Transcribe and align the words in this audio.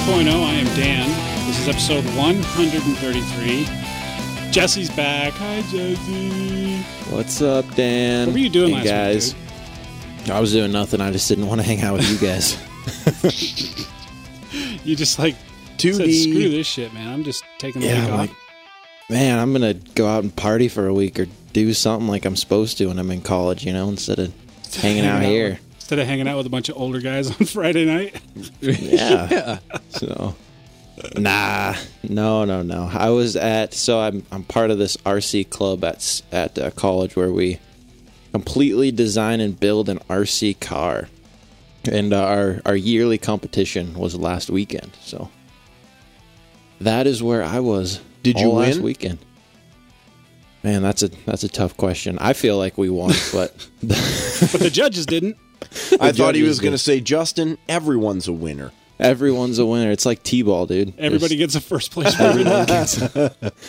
2.0. 0.00 0.26
I 0.32 0.52
am 0.54 0.64
Dan. 0.76 1.08
This 1.46 1.58
is 1.60 1.68
episode 1.68 2.04
133. 2.16 3.64
Jesse's 4.50 4.88
back. 4.90 5.32
Hi, 5.34 5.60
Jesse. 5.70 6.78
What's 7.14 7.42
up, 7.42 7.66
Dan? 7.74 8.28
What 8.28 8.32
were 8.34 8.38
you 8.38 8.48
doing 8.48 8.74
Hey, 8.76 8.90
last 8.90 9.34
week, 9.34 10.24
guys? 10.24 10.30
I 10.30 10.40
was 10.40 10.52
doing 10.52 10.72
nothing. 10.72 11.00
I 11.00 11.10
just 11.10 11.28
didn't 11.28 11.46
want 11.48 11.60
to 11.60 11.66
hang 11.66 11.82
out 11.82 11.94
with 11.98 12.10
you 12.10 12.18
guys. 12.18 12.56
You 14.82 14.96
just 14.96 15.18
like 15.18 15.36
To 15.78 15.92
said, 15.92 16.10
screw 16.10 16.48
this 16.48 16.66
shit, 16.66 16.92
man. 16.94 17.06
I'm 17.06 17.22
just 17.22 17.44
taking 17.58 17.82
the 17.82 17.88
yeah, 17.88 18.00
week 18.00 18.04
I'm 18.08 18.12
off. 18.14 18.18
like, 18.20 18.30
man, 19.10 19.38
I'm 19.38 19.52
gonna 19.52 19.74
go 19.74 20.08
out 20.08 20.22
and 20.24 20.34
party 20.34 20.68
for 20.68 20.86
a 20.88 20.94
week 20.94 21.20
or 21.20 21.26
do 21.52 21.72
something 21.74 22.08
like 22.08 22.24
I'm 22.24 22.34
supposed 22.34 22.78
to 22.78 22.86
when 22.86 22.98
I'm 22.98 23.10
in 23.10 23.20
college, 23.20 23.64
you 23.66 23.72
know, 23.74 23.88
instead 23.90 24.18
of 24.18 24.32
hanging 24.76 25.04
out 25.06 25.22
here. 25.22 25.60
Instead 25.90 26.02
of 26.02 26.06
hanging 26.06 26.28
out 26.28 26.36
with 26.36 26.46
a 26.46 26.50
bunch 26.50 26.68
of 26.68 26.76
older 26.76 27.00
guys 27.00 27.28
on 27.40 27.46
Friday 27.46 27.84
night. 27.84 28.14
Yeah. 28.60 29.58
So, 29.88 30.36
nah, 31.16 31.74
no, 32.08 32.44
no, 32.44 32.62
no. 32.62 32.88
I 32.92 33.10
was 33.10 33.34
at 33.34 33.74
so 33.74 33.98
I'm 33.98 34.24
I'm 34.30 34.44
part 34.44 34.70
of 34.70 34.78
this 34.78 34.96
RC 34.98 35.50
club 35.50 35.82
at 35.82 36.22
at 36.30 36.56
uh, 36.56 36.70
college 36.70 37.16
where 37.16 37.32
we 37.32 37.58
completely 38.30 38.92
design 38.92 39.40
and 39.40 39.58
build 39.58 39.88
an 39.88 39.98
RC 40.08 40.60
car, 40.60 41.08
and 41.90 42.12
uh, 42.12 42.24
our 42.24 42.62
our 42.64 42.76
yearly 42.76 43.18
competition 43.18 43.94
was 43.94 44.14
last 44.14 44.48
weekend. 44.48 44.96
So 45.00 45.28
that 46.80 47.08
is 47.08 47.20
where 47.20 47.42
I 47.42 47.58
was. 47.58 48.00
Did 48.22 48.38
you 48.38 48.46
all 48.46 48.58
last 48.58 48.78
weekend? 48.78 49.18
Man, 50.62 50.82
that's 50.82 51.02
a 51.02 51.08
that's 51.26 51.42
a 51.42 51.48
tough 51.48 51.76
question. 51.76 52.16
I 52.20 52.32
feel 52.32 52.56
like 52.58 52.78
we 52.78 52.90
won, 52.90 53.12
but 53.32 53.68
But 53.82 54.60
the 54.60 54.70
judges 54.72 55.04
didn't. 55.04 55.36
I 56.00 56.12
thought 56.12 56.34
he 56.34 56.42
was 56.42 56.60
going 56.60 56.72
to 56.72 56.78
say, 56.78 57.00
Justin, 57.00 57.58
everyone's 57.68 58.28
a 58.28 58.32
winner. 58.32 58.72
everyone's 58.98 59.58
a 59.58 59.66
winner. 59.66 59.90
It's 59.90 60.06
like 60.06 60.22
t-ball, 60.22 60.66
dude. 60.66 60.94
Everybody 60.98 61.36
gets 61.36 61.54
a 61.54 61.60
first 61.60 61.90
place. 61.90 62.14
vote. 62.14 63.52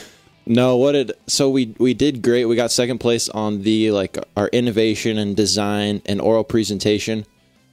No, 0.46 0.78
what 0.78 0.96
it 0.96 1.12
so 1.28 1.52
we 1.52 1.76
we 1.78 1.94
did 1.94 2.24
great. 2.24 2.46
We 2.46 2.56
got 2.56 2.72
second 2.72 2.98
place 2.98 3.30
on 3.30 3.62
the 3.62 3.92
like 3.92 4.18
our 4.36 4.48
innovation 4.48 5.20
and 5.20 5.36
design 5.36 6.02
and 6.08 6.20
oral 6.20 6.44
presentation. 6.44 7.26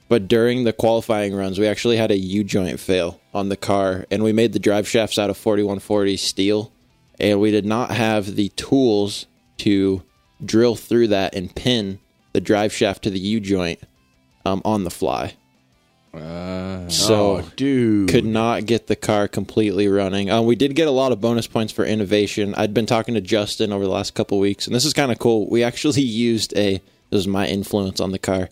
But 0.07 0.27
during 0.27 0.63
the 0.63 0.71
qualifying 0.73 1.35
runs, 1.35 1.59
we 1.59 1.67
actually 1.67 1.97
had 1.97 2.11
a 2.11 2.17
U 2.17 2.43
joint 2.43 2.79
fail 2.79 3.19
on 3.33 3.49
the 3.49 3.57
car 3.57 4.05
and 4.11 4.23
we 4.23 4.33
made 4.33 4.53
the 4.53 4.59
drive 4.59 4.87
shafts 4.87 5.17
out 5.17 5.31
of 5.31 5.37
4140 5.37 6.15
steel 6.17 6.71
and 7.19 7.41
we 7.41 7.49
did 7.51 7.65
not 7.65 7.91
have 7.91 8.35
the 8.35 8.49
tools 8.49 9.25
to 9.57 10.03
drill 10.45 10.75
through 10.75 11.07
that 11.07 11.33
and 11.35 11.53
pin 11.55 11.99
the 12.33 12.41
drive 12.41 12.71
shaft 12.71 13.03
to 13.03 13.09
the 13.09 13.19
U 13.19 13.39
joint 13.39 13.79
um, 14.49 14.61
on 14.65 14.83
the 14.83 14.89
fly. 14.89 15.35
so 16.89 17.37
oh, 17.37 17.51
dude. 17.55 18.09
could 18.09 18.25
not 18.25 18.65
get 18.65 18.87
the 18.87 18.95
car 18.95 19.27
completely 19.27 19.87
running. 19.87 20.31
Um, 20.31 20.45
we 20.45 20.55
did 20.55 20.75
get 20.75 20.87
a 20.87 20.91
lot 20.91 21.11
of 21.11 21.21
bonus 21.21 21.45
points 21.45 21.71
for 21.71 21.85
innovation. 21.85 22.55
I'd 22.55 22.73
been 22.73 22.87
talking 22.87 23.13
to 23.13 23.21
Justin 23.21 23.71
over 23.71 23.83
the 23.83 23.91
last 23.91 24.15
couple 24.15 24.39
weeks, 24.39 24.65
and 24.65 24.75
this 24.75 24.85
is 24.85 24.93
kind 24.93 25.11
of 25.11 25.19
cool. 25.19 25.47
We 25.49 25.63
actually 25.63 26.01
used 26.29 26.57
a 26.57 26.81
this 27.09 27.21
is 27.21 27.27
my 27.27 27.47
influence 27.47 27.99
on 27.99 28.11
the 28.11 28.19
car. 28.19 28.49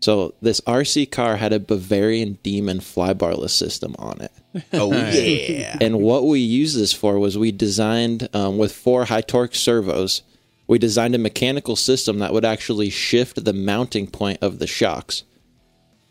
So 0.00 0.34
this 0.40 0.60
RC 0.62 1.10
car 1.10 1.36
had 1.36 1.52
a 1.52 1.60
Bavarian 1.60 2.38
Demon 2.42 2.80
flybarless 2.80 3.50
system 3.50 3.94
on 3.98 4.20
it. 4.22 4.32
oh, 4.72 4.92
yeah. 4.92 5.76
And 5.80 6.00
what 6.00 6.26
we 6.26 6.40
used 6.40 6.78
this 6.78 6.94
for 6.94 7.18
was 7.18 7.36
we 7.36 7.52
designed 7.52 8.28
um, 8.34 8.56
with 8.56 8.72
four 8.72 9.04
high 9.04 9.20
torque 9.20 9.54
servos. 9.54 10.22
We 10.66 10.78
designed 10.78 11.14
a 11.14 11.18
mechanical 11.18 11.76
system 11.76 12.18
that 12.20 12.32
would 12.32 12.44
actually 12.44 12.90
shift 12.90 13.44
the 13.44 13.52
mounting 13.52 14.06
point 14.06 14.38
of 14.40 14.58
the 14.58 14.66
shocks. 14.66 15.24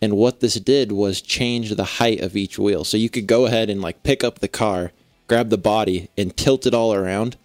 And 0.01 0.15
what 0.15 0.39
this 0.39 0.55
did 0.55 0.91
was 0.91 1.21
change 1.21 1.71
the 1.71 1.83
height 1.83 2.21
of 2.21 2.37
each 2.37 2.57
wheel. 2.57 2.83
So 2.83 2.97
you 2.97 3.09
could 3.09 3.27
go 3.27 3.45
ahead 3.45 3.69
and 3.69 3.81
like 3.81 4.03
pick 4.03 4.23
up 4.23 4.39
the 4.39 4.47
car, 4.47 4.91
grab 5.27 5.49
the 5.49 5.57
body, 5.57 6.09
and 6.17 6.35
tilt 6.35 6.65
it 6.65 6.73
all 6.73 6.93
around. 6.93 7.35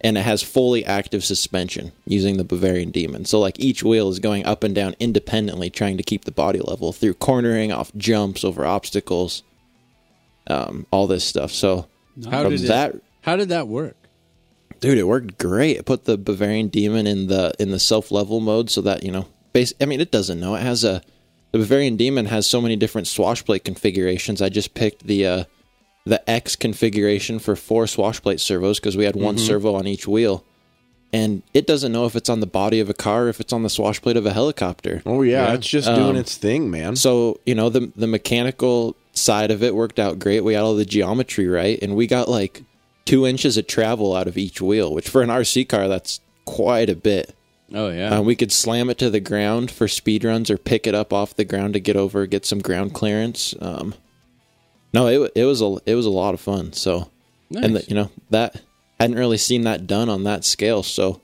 And 0.00 0.16
it 0.16 0.22
has 0.22 0.42
fully 0.42 0.84
active 0.84 1.22
suspension 1.24 1.92
using 2.06 2.36
the 2.36 2.44
Bavarian 2.44 2.90
Demon. 2.90 3.26
So 3.26 3.38
like 3.38 3.60
each 3.60 3.84
wheel 3.84 4.08
is 4.08 4.18
going 4.18 4.46
up 4.46 4.64
and 4.64 4.74
down 4.74 4.96
independently, 4.98 5.68
trying 5.68 5.98
to 5.98 6.02
keep 6.02 6.24
the 6.24 6.32
body 6.32 6.58
level 6.58 6.92
through 6.92 7.14
cornering, 7.14 7.70
off 7.70 7.94
jumps, 7.96 8.42
over 8.42 8.64
obstacles, 8.64 9.42
um, 10.46 10.86
all 10.90 11.06
this 11.06 11.22
stuff. 11.22 11.52
So 11.52 11.86
How 12.30 12.48
did 12.48 12.60
that 12.60 12.94
it, 12.94 13.04
How 13.20 13.36
did 13.36 13.50
that 13.50 13.68
work? 13.68 13.96
dude 14.80 14.96
it 14.96 15.06
worked 15.06 15.36
great 15.36 15.76
it 15.76 15.84
put 15.84 16.06
the 16.06 16.16
bavarian 16.16 16.68
demon 16.68 17.06
in 17.06 17.26
the 17.26 17.52
in 17.58 17.70
the 17.70 17.78
self 17.78 18.10
level 18.10 18.40
mode 18.40 18.70
so 18.70 18.80
that 18.80 19.02
you 19.02 19.12
know 19.12 19.26
base 19.52 19.74
i 19.80 19.84
mean 19.84 20.00
it 20.00 20.10
doesn't 20.10 20.40
know 20.40 20.54
it 20.54 20.62
has 20.62 20.84
a 20.84 21.02
the 21.52 21.58
bavarian 21.58 21.96
demon 21.96 22.26
has 22.26 22.46
so 22.46 22.60
many 22.60 22.76
different 22.76 23.06
swashplate 23.06 23.64
configurations 23.64 24.40
i 24.42 24.48
just 24.48 24.74
picked 24.74 25.06
the 25.06 25.26
uh 25.26 25.44
the 26.06 26.28
x 26.30 26.56
configuration 26.56 27.38
for 27.38 27.54
four 27.56 27.84
swashplate 27.84 28.40
servos 28.40 28.78
because 28.80 28.96
we 28.96 29.04
had 29.04 29.16
one 29.16 29.36
servo 29.38 29.74
on 29.74 29.86
each 29.86 30.06
wheel 30.08 30.44
and 31.12 31.42
it 31.52 31.66
doesn't 31.66 31.90
know 31.92 32.06
if 32.06 32.14
it's 32.14 32.28
on 32.30 32.38
the 32.40 32.46
body 32.46 32.78
of 32.80 32.88
a 32.88 32.94
car 32.94 33.24
or 33.24 33.28
if 33.28 33.40
it's 33.40 33.52
on 33.52 33.62
the 33.64 33.68
swashplate 33.68 34.16
of 34.16 34.24
a 34.26 34.32
helicopter 34.32 35.02
Oh, 35.04 35.22
yeah. 35.22 35.52
It's 35.54 35.66
just 35.68 35.88
doing 35.88 36.10
Um, 36.10 36.16
its 36.16 36.36
thing, 36.36 36.70
man. 36.70 36.96
so 36.96 37.40
you 37.44 37.54
know 37.54 37.68
the 37.68 37.90
the 37.96 38.06
mechanical 38.06 38.94
side 39.12 39.50
of 39.50 39.62
it 39.62 39.74
worked 39.74 39.98
out 39.98 40.18
great. 40.20 40.40
We 40.44 40.54
had 40.54 40.62
all 40.62 40.76
the 40.76 40.84
geometry 40.84 41.48
right, 41.48 41.78
and 41.82 41.96
we 41.96 42.06
got 42.06 42.28
like 42.28 42.62
two 43.06 43.26
inches 43.26 43.56
of 43.58 43.66
travel 43.66 44.14
out 44.14 44.28
of 44.28 44.38
each 44.38 44.62
wheel, 44.62 44.94
which 44.94 45.08
for 45.08 45.20
an 45.20 45.28
RC 45.30 45.68
car 45.68 45.88
that's 45.88 46.20
quite 46.44 46.88
a 46.88 46.94
bit. 46.94 47.34
Oh 47.72 47.90
yeah. 47.90 48.16
Um, 48.16 48.26
we 48.26 48.36
could 48.36 48.52
slam 48.52 48.90
it 48.90 48.98
to 48.98 49.10
the 49.10 49.20
ground 49.20 49.70
for 49.70 49.86
speed 49.86 50.24
runs 50.24 50.50
or 50.50 50.58
pick 50.58 50.86
it 50.86 50.94
up 50.94 51.12
off 51.12 51.36
the 51.36 51.44
ground 51.44 51.74
to 51.74 51.80
get 51.80 51.96
over, 51.96 52.26
get 52.26 52.44
some 52.44 52.58
ground 52.58 52.94
clearance. 52.94 53.54
Um, 53.60 53.94
no, 54.92 55.06
it 55.06 55.32
it 55.36 55.44
was 55.44 55.62
a 55.62 55.76
it 55.86 55.94
was 55.94 56.06
a 56.06 56.10
lot 56.10 56.34
of 56.34 56.40
fun. 56.40 56.72
So 56.72 57.10
and 57.54 57.76
the, 57.76 57.84
you 57.86 57.94
know 57.94 58.10
that 58.30 58.60
hadn't 58.98 59.16
really 59.16 59.38
seen 59.38 59.62
that 59.62 59.86
done 59.86 60.08
on 60.08 60.24
that 60.24 60.44
scale. 60.44 60.82
So 60.82 61.20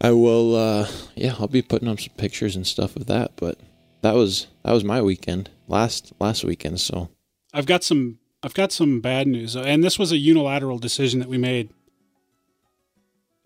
I 0.00 0.12
will, 0.12 0.56
uh, 0.56 0.88
yeah, 1.14 1.34
I'll 1.38 1.48
be 1.48 1.62
putting 1.62 1.88
up 1.88 2.00
some 2.00 2.14
pictures 2.16 2.56
and 2.56 2.66
stuff 2.66 2.96
of 2.96 3.06
that. 3.06 3.32
But 3.36 3.58
that 4.02 4.14
was 4.14 4.46
that 4.64 4.72
was 4.72 4.84
my 4.84 5.00
weekend 5.00 5.50
last 5.68 6.12
last 6.18 6.44
weekend. 6.44 6.80
So 6.80 7.08
I've 7.52 7.66
got 7.66 7.84
some 7.84 8.18
I've 8.42 8.54
got 8.54 8.72
some 8.72 9.00
bad 9.00 9.26
news, 9.26 9.56
and 9.56 9.84
this 9.84 9.98
was 9.98 10.12
a 10.12 10.18
unilateral 10.18 10.78
decision 10.78 11.20
that 11.20 11.28
we 11.28 11.38
made 11.38 11.70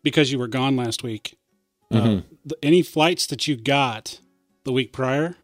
because 0.03 0.31
you 0.31 0.39
were 0.39 0.49
gone 0.49 0.77
last 0.77 1.03
week. 1.03 1.37
Uh, 1.91 2.21
the, 2.45 2.57
any 2.63 2.83
flights 2.83 3.27
that 3.27 3.47
you 3.47 3.57
got 3.57 4.21
the 4.65 4.73
week 4.73 4.93
prior, 4.93 5.37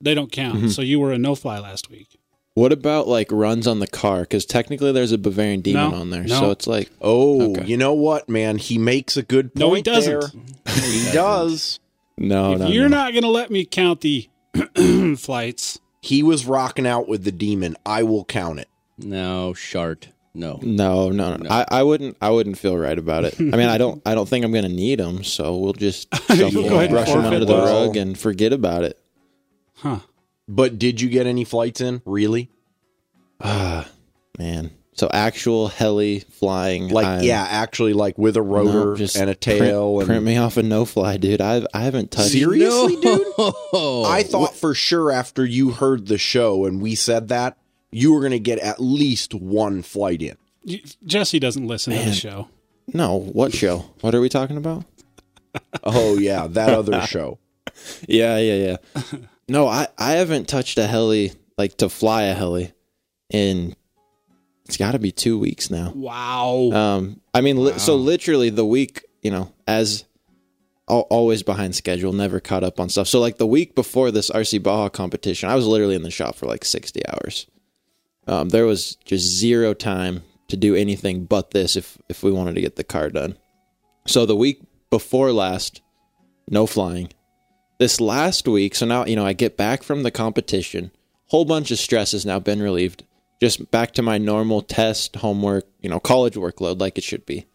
they 0.00 0.14
don't 0.14 0.32
count. 0.32 0.70
So 0.72 0.82
you 0.82 1.00
were 1.00 1.12
a 1.12 1.18
no 1.18 1.34
fly 1.34 1.58
last 1.58 1.90
week. 1.90 2.18
what 2.54 2.72
about 2.72 3.06
like 3.08 3.30
runs 3.30 3.66
on 3.66 3.78
the 3.80 3.86
car? 3.86 4.22
Because 4.22 4.44
technically 4.44 4.92
there's 4.92 5.12
a 5.12 5.18
Bavarian 5.18 5.60
Demon 5.60 5.90
No, 5.90 5.96
on 5.96 6.10
there, 6.10 6.24
no. 6.24 6.40
so 6.40 6.50
it's 6.50 6.66
like 6.66 6.90
oh, 7.00 7.52
Okay. 7.52 7.64
you 7.66 7.76
know 7.76 7.92
what, 7.94 8.28
man? 8.28 8.58
He 8.58 8.76
makes 8.78 9.16
a 9.16 9.22
good 9.22 9.54
point 9.54 9.58
No, 9.60 9.74
he 9.74 9.82
doesn't. 9.82 10.20
there. 10.64 10.74
he 10.74 11.12
does. 11.12 11.78
no, 12.18 12.52
if 12.54 12.58
no, 12.60 12.66
you're 12.68 12.88
no. 12.88 12.96
not 12.96 13.12
going 13.12 13.22
to 13.24 13.28
let 13.30 13.50
me 13.50 13.64
count 13.64 14.00
the 14.02 14.28
flights, 15.16 15.78
He 16.00 16.22
was 16.22 16.46
rocking 16.46 16.86
out 16.86 17.08
with 17.08 17.24
the 17.24 17.32
demon. 17.32 17.76
I 17.86 18.02
will 18.02 18.24
count 18.24 18.58
it. 18.60 18.68
no, 18.98 19.54
shart. 19.54 20.08
No. 20.34 20.58
No, 20.62 21.10
no, 21.10 21.36
no. 21.36 21.48
I, 21.48 21.64
I 21.68 21.82
wouldn't. 21.84 22.16
I 22.20 22.30
wouldn't 22.30 22.58
feel 22.58 22.76
right 22.76 22.98
about 22.98 23.24
it. 23.24 23.38
I 23.38 23.44
mean, 23.44 23.68
I 23.68 23.78
don't. 23.78 24.02
I 24.04 24.14
don't 24.16 24.28
think 24.28 24.44
I'm 24.44 24.50
going 24.52 24.64
to 24.64 24.68
need 24.72 24.98
them. 24.98 25.22
So 25.22 25.56
we'll 25.56 25.72
just 25.74 26.08
You'll 26.34 26.50
go 26.50 26.76
ahead 26.76 26.84
and 26.86 26.90
brush 26.90 27.06
them 27.08 27.22
forfeit 27.22 27.34
under 27.34 27.38
the 27.40 27.46
those. 27.46 27.86
rug 27.86 27.96
and 27.96 28.18
forget 28.18 28.52
about 28.52 28.82
it. 28.84 28.98
huh? 29.76 30.00
But 30.48 30.78
did 30.78 31.00
you 31.00 31.08
get 31.08 31.26
any 31.26 31.44
flights 31.44 31.80
in? 31.80 32.02
Really? 32.04 32.50
Ah, 33.40 33.88
man. 34.38 34.70
So 34.96 35.08
actual 35.12 35.68
heli 35.68 36.20
flying. 36.20 36.88
Like 36.88 37.06
I'm- 37.06 37.22
yeah, 37.24 37.42
actually 37.48 37.94
like 37.94 38.16
with 38.16 38.36
a 38.36 38.40
no, 38.40 38.46
rotor 38.46 38.94
just 38.94 39.16
and 39.16 39.24
a 39.30 39.34
print- 39.34 39.40
tail 39.40 39.96
Print, 39.96 40.10
and 40.10 40.24
me 40.24 40.36
off 40.36 40.56
a 40.56 40.62
no 40.62 40.84
fly, 40.84 41.16
dude. 41.16 41.40
I 41.40 41.66
I 41.74 41.80
haven't 41.80 42.10
touched. 42.12 42.30
Seriously, 42.30 42.96
dude? 42.96 43.22
I 43.38 44.24
thought 44.24 44.54
for 44.54 44.72
sure 44.74 45.10
after 45.10 45.44
you 45.44 45.70
heard 45.72 46.06
the 46.06 46.18
show 46.18 46.64
and 46.64 46.80
we 46.80 46.94
said 46.94 47.28
that 47.28 47.56
you 47.94 48.12
were 48.12 48.20
going 48.20 48.32
to 48.32 48.38
get 48.40 48.58
at 48.58 48.80
least 48.80 49.32
one 49.34 49.82
flight 49.82 50.20
in. 50.20 50.36
Jesse 51.06 51.38
doesn't 51.38 51.66
listen 51.66 51.92
to 51.92 52.04
the 52.04 52.12
show. 52.12 52.48
No, 52.92 53.16
what 53.18 53.54
show? 53.54 53.78
What 54.00 54.14
are 54.14 54.20
we 54.20 54.28
talking 54.28 54.56
about? 54.56 54.84
Oh 55.84 56.18
yeah, 56.18 56.48
that 56.48 56.70
other 56.70 57.00
show. 57.02 57.38
Yeah, 58.08 58.38
yeah, 58.38 58.76
yeah. 58.94 59.18
no, 59.48 59.68
I 59.68 59.86
I 59.96 60.12
haven't 60.12 60.48
touched 60.48 60.78
a 60.78 60.86
heli 60.86 61.32
like 61.56 61.76
to 61.78 61.88
fly 61.88 62.24
a 62.24 62.34
heli 62.34 62.72
in. 63.30 63.76
It's 64.64 64.76
got 64.76 64.92
to 64.92 64.98
be 64.98 65.12
two 65.12 65.38
weeks 65.38 65.70
now. 65.70 65.92
Wow. 65.94 66.70
Um, 66.72 67.20
I 67.32 67.40
mean, 67.40 67.62
li- 67.62 67.78
so 67.78 67.94
literally 67.96 68.50
the 68.50 68.64
week, 68.64 69.04
you 69.22 69.30
know, 69.30 69.52
as 69.68 70.04
always 70.88 71.42
behind 71.42 71.74
schedule, 71.74 72.12
never 72.12 72.40
caught 72.40 72.64
up 72.64 72.80
on 72.80 72.88
stuff. 72.88 73.06
So 73.08 73.20
like 73.20 73.38
the 73.38 73.46
week 73.46 73.74
before 73.74 74.10
this 74.10 74.30
RC 74.30 74.62
Baja 74.62 74.88
competition, 74.88 75.48
I 75.48 75.54
was 75.54 75.66
literally 75.66 75.94
in 75.94 76.02
the 76.02 76.10
shop 76.10 76.34
for 76.34 76.46
like 76.46 76.64
sixty 76.64 77.02
hours. 77.08 77.46
Um, 78.26 78.48
there 78.48 78.66
was 78.66 78.96
just 79.04 79.26
zero 79.26 79.74
time 79.74 80.22
to 80.48 80.56
do 80.56 80.74
anything 80.74 81.24
but 81.24 81.50
this 81.50 81.76
if 81.76 81.98
if 82.08 82.22
we 82.22 82.32
wanted 82.32 82.54
to 82.54 82.60
get 82.60 82.76
the 82.76 82.84
car 82.84 83.10
done. 83.10 83.36
So 84.06 84.26
the 84.26 84.36
week 84.36 84.62
before 84.90 85.32
last, 85.32 85.80
no 86.48 86.66
flying. 86.66 87.12
This 87.78 88.00
last 88.00 88.46
week, 88.46 88.74
so 88.74 88.86
now 88.86 89.04
you 89.04 89.16
know 89.16 89.26
I 89.26 89.32
get 89.32 89.56
back 89.56 89.82
from 89.82 90.02
the 90.02 90.10
competition. 90.10 90.90
Whole 91.26 91.44
bunch 91.44 91.70
of 91.70 91.78
stress 91.78 92.12
has 92.12 92.24
now 92.24 92.38
been 92.38 92.62
relieved. 92.62 93.04
Just 93.40 93.70
back 93.70 93.92
to 93.94 94.02
my 94.02 94.18
normal 94.18 94.62
test, 94.62 95.16
homework, 95.16 95.66
you 95.80 95.90
know, 95.90 96.00
college 96.00 96.34
workload 96.34 96.80
like 96.80 96.96
it 96.96 97.04
should 97.04 97.26
be. 97.26 97.46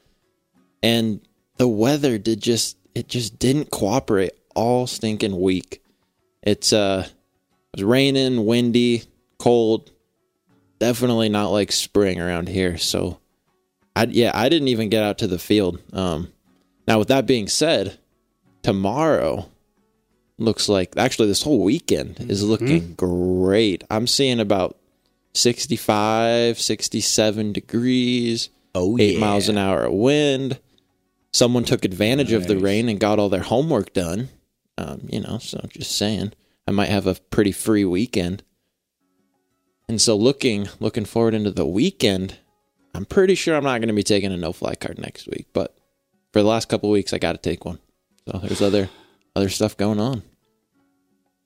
And 0.84 1.22
the 1.58 1.68
weather 1.68 2.18
did 2.18 2.42
just 2.42 2.78
it 2.94 3.08
just 3.08 3.40
didn't 3.40 3.72
cooperate 3.72 4.32
all 4.56 4.88
stinking 4.88 5.40
week. 5.40 5.82
It's 6.42 6.74
uh 6.74 7.06
it 7.08 7.78
was 7.78 7.84
raining, 7.84 8.46
windy, 8.46 9.04
cold. 9.38 9.92
Definitely 10.80 11.30
not 11.30 11.50
like 11.52 11.72
spring 11.72 12.20
around 12.20 12.48
here. 12.50 12.78
So 12.78 13.20
I 13.96 14.06
yeah, 14.06 14.32
I 14.34 14.50
didn't 14.50 14.70
even 14.70 14.90
get 14.90 15.04
out 15.04 15.18
to 15.20 15.28
the 15.28 15.40
field. 15.40 15.80
Um 15.94 16.32
now 16.88 17.00
with 17.00 17.10
that 17.10 17.26
being 17.26 17.48
said, 17.48 18.00
tomorrow 18.64 19.50
looks 20.38 20.70
like 20.70 20.96
actually 20.98 21.28
this 21.28 21.44
whole 21.44 21.64
weekend 21.64 22.20
is 22.30 22.44
looking 22.44 22.94
great. 22.96 23.84
I'm 23.90 24.08
seeing 24.08 24.40
about 24.40 24.78
65, 25.34 26.60
67 26.60 27.54
degrees, 27.54 28.50
Oh 28.74 28.98
8 28.98 29.14
yeah. 29.16 29.20
miles 29.20 29.50
an 29.50 29.58
hour 29.58 29.84
of 29.86 29.94
wind. 29.94 30.60
Someone 31.34 31.64
took 31.64 31.86
advantage 31.86 32.32
of 32.32 32.48
the 32.48 32.58
rain 32.58 32.90
and 32.90 33.00
got 33.00 33.20
all 33.20 33.30
their 33.30 33.42
homework 33.44 33.94
done. 33.94 34.30
Um, 34.78 35.08
you 35.12 35.20
know, 35.20 35.38
so 35.40 35.60
just 35.70 35.92
saying, 35.98 36.34
I 36.68 36.72
might 36.72 36.90
have 36.90 37.06
a 37.06 37.16
pretty 37.16 37.52
free 37.52 37.84
weekend. 37.86 38.44
And 39.90 40.00
so 40.00 40.16
looking 40.16 40.70
looking 40.80 41.04
forward 41.04 41.34
into 41.34 41.50
the 41.50 41.66
weekend, 41.66 42.38
I'm 42.94 43.06
pretty 43.06 43.34
sure 43.34 43.56
I'm 43.56 43.64
not 43.64 43.80
going 43.80 43.88
to 43.88 43.94
be 43.94 44.04
taking 44.04 44.32
a 44.32 44.38
no 44.38 44.54
fly 44.54 44.76
card 44.76 45.00
next 45.00 45.28
week, 45.28 45.48
but 45.52 45.76
for 46.32 46.44
the 46.44 46.48
last 46.48 46.70
couple 46.70 46.92
weeks 46.92 47.12
I 47.12 47.18
got 47.18 47.32
to 47.32 47.40
take 47.40 47.66
one. 47.66 47.80
So 48.28 48.38
there's 48.38 48.62
other 48.62 48.90
other 49.36 49.50
stuff 49.50 49.76
going 49.76 50.00
on. 50.00 50.22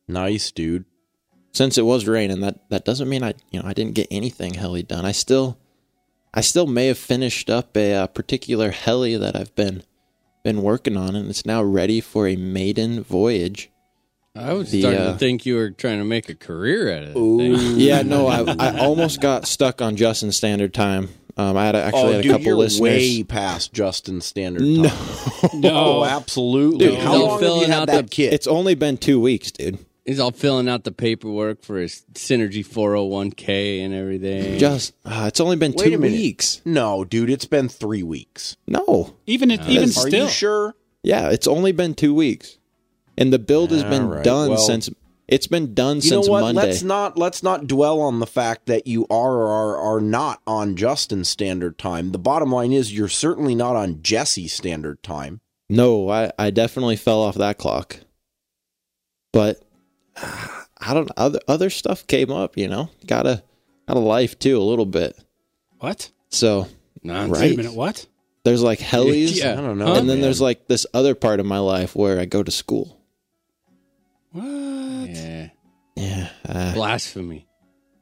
Nice, 0.10 0.52
dude. 0.52 0.84
Since 1.54 1.78
it 1.78 1.86
was 1.86 2.06
raining, 2.06 2.42
that 2.42 2.70
that 2.70 2.84
doesn't 2.84 3.08
mean 3.08 3.24
I 3.24 3.36
you 3.50 3.62
know 3.62 3.68
I 3.68 3.72
didn't 3.72 3.96
get 3.96 4.10
anything 4.12 4.56
heli 4.56 4.84
done. 4.84 5.06
I 5.06 5.14
still 5.14 5.58
I 6.34 6.42
still 6.42 6.68
may 6.68 6.88
have 6.88 6.98
finished 6.98 7.50
up 7.50 7.78
a, 7.78 7.94
uh 7.94 8.08
particular 8.08 8.72
heli 8.72 9.16
that 9.16 9.38
I've 9.38 9.56
been 9.56 9.84
been 10.44 10.62
working 10.62 10.98
on, 10.98 11.16
and 11.16 11.30
it's 11.30 11.46
now 11.46 11.64
ready 11.64 12.02
for 12.02 12.28
a 12.28 12.36
maiden 12.36 13.04
voyage. 13.04 13.72
I 14.36 14.54
was 14.54 14.72
The, 14.72 14.82
starting 14.82 15.00
uh, 15.02 15.12
to 15.14 15.18
think 15.20 15.46
you 15.46 15.56
were 15.56 15.70
trying 15.70 16.00
to 16.00 16.06
make 16.06 16.28
a 16.30 16.36
career 16.36 16.92
out 16.96 17.04
of 17.04 17.10
it. 17.16 17.18
Yeah, 17.78 18.02
no, 18.02 18.28
I 18.28 18.44
I 18.58 18.80
almost 18.80 19.22
got 19.22 19.46
stuck 19.48 19.82
on 19.82 19.96
Justin 19.96 20.32
Standard 20.32 20.74
Time. 20.74 21.10
Um, 21.38 21.56
I 21.58 21.66
had 21.66 21.76
a- 21.76 21.84
actually 21.84 22.02
oh, 22.02 22.12
had 22.12 22.20
a 22.20 22.24
dude, 22.24 22.32
couple 22.32 22.46
you're 22.46 22.56
listeners. 22.56 22.82
way 22.82 23.24
past 23.24 23.74
Justin 23.74 24.22
standard 24.22 24.60
time. 24.62 24.82
No, 25.54 25.60
no. 25.60 25.70
Oh, 25.74 26.06
absolutely. 26.06 26.88
Dude, 26.88 27.00
How 27.00 27.14
he's 27.14 27.22
long 27.22 27.42
have 27.42 27.50
you 27.58 27.62
had 27.62 27.72
out 27.72 27.88
that 27.88 28.04
the- 28.06 28.10
kit? 28.10 28.34
it's 28.34 28.46
only 28.48 28.76
been 28.76 28.98
two 28.98 29.20
weeks, 29.20 29.52
dude. 29.52 29.80
He's 30.06 30.20
all 30.20 30.32
filling 30.32 30.68
out 30.68 30.84
the 30.84 30.92
paperwork 30.92 31.64
for 31.64 31.78
his 31.78 32.04
Synergy 32.14 32.66
401k 32.68 33.84
and 33.86 33.94
everything. 33.94 34.60
Just 34.60 34.94
uh, 35.06 35.26
it's 35.28 35.40
only 35.40 35.56
been 35.56 35.74
Wait 35.78 35.92
two 35.92 36.00
weeks. 36.00 36.62
no, 36.66 37.04
dude, 37.06 37.30
it's 37.30 37.46
been 37.46 37.70
three 37.70 38.04
weeks. 38.04 38.58
No, 38.68 39.16
even 39.26 39.50
it, 39.50 39.62
even 39.68 39.90
Are 39.90 39.92
still. 39.92 40.26
you 40.26 40.30
sure? 40.30 40.76
yeah, 41.04 41.30
it's 41.30 41.48
only 41.48 41.72
been 41.72 41.94
two 41.96 42.14
weeks, 42.14 42.58
and 43.18 43.32
the 43.34 43.40
build 43.40 43.72
has 43.72 43.84
been 43.84 44.04
All 44.04 44.10
right, 44.10 44.24
done 44.24 44.50
well- 44.50 44.58
since 44.58 44.90
it's 45.28 45.48
been 45.48 45.74
done 45.74 45.98
You 45.98 46.02
since 46.02 46.26
know 46.28 46.32
what? 46.34 46.42
Monday. 46.42 46.62
Let's 46.68 46.84
not 46.84 47.18
let's 47.18 47.42
not 47.44 47.66
dwell 47.66 48.02
on 48.02 48.20
the 48.20 48.28
fact 48.28 48.66
that 48.66 48.88
you 48.88 49.04
are 49.10 49.34
or 49.36 49.48
are, 49.48 49.78
are 49.98 50.02
not 50.02 50.42
on 50.46 50.76
Justin's 50.76 51.30
standard 51.30 51.78
time. 51.78 52.12
The 52.12 52.20
bottom 52.20 52.52
line 52.52 52.74
is 52.74 52.94
you're 52.94 53.08
certainly 53.08 53.56
not 53.56 53.76
on 53.78 54.02
Jesse's 54.04 54.52
standard 54.54 55.02
time. 55.02 55.40
No, 55.70 56.10
I, 56.10 56.32
I 56.38 56.52
definitely 56.52 56.98
fell 56.98 57.22
off 57.22 57.36
that 57.36 57.58
clock. 57.58 58.00
But 59.32 59.64
I 60.18 60.94
don't 60.94 61.10
other 61.16 61.40
other 61.48 61.70
stuff 61.70 62.06
came 62.06 62.30
up, 62.32 62.58
you 62.58 62.68
know. 62.68 62.90
Got 63.08 63.26
a 63.26 63.44
got 63.88 63.98
a 63.98 64.02
life 64.02 64.38
too 64.38 64.58
a 64.58 64.64
little 64.64 64.86
bit. 64.86 65.18
What? 65.80 66.12
So 66.30 66.68
Nonsense. 67.02 67.40
Wait 67.40 67.46
Right. 67.46 67.54
a 67.54 67.58
minute. 67.58 67.74
What? 67.74 68.06
there's 68.44 68.62
like 68.62 68.80
helis 68.92 69.38
Yeah. 69.40 69.54
I 69.54 69.62
don't 69.62 69.78
know. 69.78 69.86
Huh? 69.86 69.94
and 70.00 70.10
then 70.10 70.18
man. 70.18 70.22
there's 70.22 70.42
like 70.42 70.68
this 70.68 70.86
other 70.94 71.16
part 71.16 71.40
of 71.40 71.46
my 71.46 71.60
life 71.60 71.96
where 71.96 72.20
I 72.20 72.26
go 72.26 72.44
to 72.44 72.52
school. 72.52 73.00
What? 74.34 75.10
Yeah. 75.10 75.50
Yeah. 75.96 76.30
uh, 76.48 76.74
Blasphemy. 76.74 77.48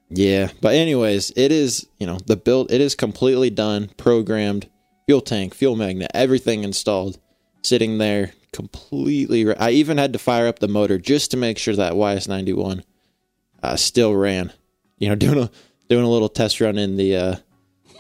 yeah. 0.10 0.50
But 0.62 0.76
anyways, 0.76 1.32
it 1.36 1.52
is, 1.52 1.88
you 2.00 2.08
know, 2.08 2.18
the 2.26 2.38
build 2.38 2.72
it 2.72 2.82
is 2.82 2.96
completely 2.96 3.50
done, 3.50 3.90
programmed, 3.98 4.70
fuel 5.06 5.22
tank, 5.22 5.54
fuel 5.54 5.76
magnet, 5.76 6.10
everything 6.14 6.64
installed, 6.64 7.20
sitting 7.64 7.98
there 7.98 8.34
completely 8.54 9.46
re- 9.46 9.56
I 9.60 9.72
even 9.72 9.98
had 9.98 10.14
to 10.14 10.20
fire 10.20 10.48
up 10.48 10.60
the 10.60 10.68
motor 10.68 10.98
just 10.98 11.32
to 11.32 11.38
make 11.38 11.58
sure 11.58 11.76
that 11.76 11.94
YS91 11.94 12.84
uh, 13.64 13.76
still 13.76 14.16
ran. 14.16 14.52
You 14.98 15.10
know, 15.10 15.16
doing 15.26 15.38
a 15.40 15.52
doing 15.90 16.06
a 16.06 16.10
little 16.10 16.30
test 16.30 16.62
run 16.62 16.78
in 16.78 16.96
the 16.96 17.16
uh 17.16 17.36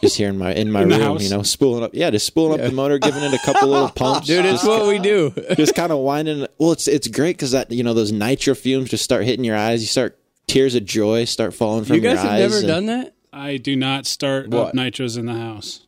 just 0.01 0.18
here 0.18 0.30
in 0.30 0.38
my 0.38 0.53
in 0.53 0.71
my 0.71 0.83
In 0.83 0.89
room, 0.89 1.18
you 1.19 1.30
know, 1.30 1.44
spooling 1.44 1.83
up 1.83 1.92
yeah, 1.94 2.09
just 2.09 2.25
spooling 2.25 2.59
up 2.59 2.65
the 2.65 2.74
motor, 2.75 2.98
giving 3.00 3.24
it 3.24 3.33
a 3.33 3.39
couple 3.45 3.69
little 3.69 3.89
pumps. 3.95 4.27
Dude, 4.27 4.45
it's 4.45 4.63
just, 4.63 4.68
what 4.68 4.88
we 4.88 5.00
do. 5.00 5.33
just 5.56 5.75
kind 5.75 5.92
of 5.92 6.00
winding 6.00 6.48
well, 6.57 6.71
it's 6.71 6.88
it's 6.88 7.07
great 7.07 7.38
cuz 7.38 7.51
that 7.51 7.71
you 7.71 7.83
know 7.83 7.94
those 7.94 8.12
nitro 8.12 8.56
fumes 8.56 8.89
just 8.89 9.03
start 9.03 9.24
hitting 9.25 9.45
your 9.45 9.56
eyes, 9.56 9.81
you 9.81 9.88
start 9.88 10.18
tears 10.48 10.75
of 10.75 10.83
joy 10.86 11.25
start 11.25 11.53
falling 11.53 11.86
from 11.86 11.98
your 11.98 12.12
eyes. 12.12 12.18
You 12.24 12.24
guys 12.24 12.24
your 12.24 12.31
have 12.31 12.42
eyes. 12.42 12.51
never 12.51 12.58
and- 12.60 12.67
done 12.67 12.86
that? 12.88 13.13
I 13.34 13.58
do 13.58 13.75
not 13.77 14.05
start 14.05 14.53
up 14.53 14.74
nitros 14.74 15.17
in 15.17 15.25
the 15.25 15.36
house. 15.36 15.88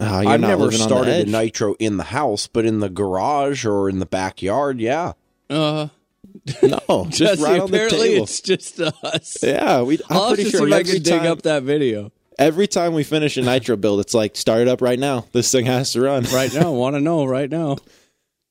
Oh, 0.00 0.06
I've 0.06 0.40
never 0.40 0.64
living 0.64 0.80
on 0.82 0.88
the 0.88 0.94
started 0.94 1.28
a 1.28 1.30
nitro 1.30 1.74
in 1.78 1.96
the 1.96 2.04
house, 2.04 2.46
but 2.46 2.64
in 2.64 2.80
the 2.80 2.88
garage 2.88 3.64
or 3.64 3.88
in 3.88 3.98
the 4.00 4.06
backyard, 4.06 4.80
yeah. 4.80 5.12
Uh, 5.50 5.88
No, 6.62 7.06
just 7.08 7.18
Jesse, 7.18 7.42
right 7.42 7.60
on 7.60 7.70
the 7.70 7.76
apparently 7.76 8.08
table. 8.10 8.24
it's 8.24 8.40
just 8.40 8.80
us. 8.80 9.36
Yeah, 9.42 9.82
we. 9.82 9.98
I'm 10.10 10.16
I'll 10.16 10.28
pretty 10.28 10.44
to 10.44 10.50
sure 10.50 10.60
see 10.60 10.66
if 10.66 10.72
I 10.72 10.80
every 10.80 10.92
can 10.94 11.02
dig 11.02 11.20
time, 11.20 11.30
up 11.32 11.42
that 11.42 11.62
video. 11.64 12.12
Every 12.38 12.66
time 12.66 12.94
we 12.94 13.04
finish 13.04 13.36
a 13.36 13.42
nitro 13.42 13.76
build, 13.76 14.00
it's 14.00 14.14
like 14.14 14.36
start 14.36 14.60
it 14.62 14.68
up 14.68 14.80
right 14.82 14.98
now. 14.98 15.26
This 15.32 15.50
thing 15.50 15.66
has 15.66 15.92
to 15.92 16.00
run 16.00 16.24
Right 16.24 16.52
now, 16.54 16.72
want 16.72 16.96
to 16.96 17.00
know 17.00 17.24
right 17.24 17.50
now. 17.50 17.78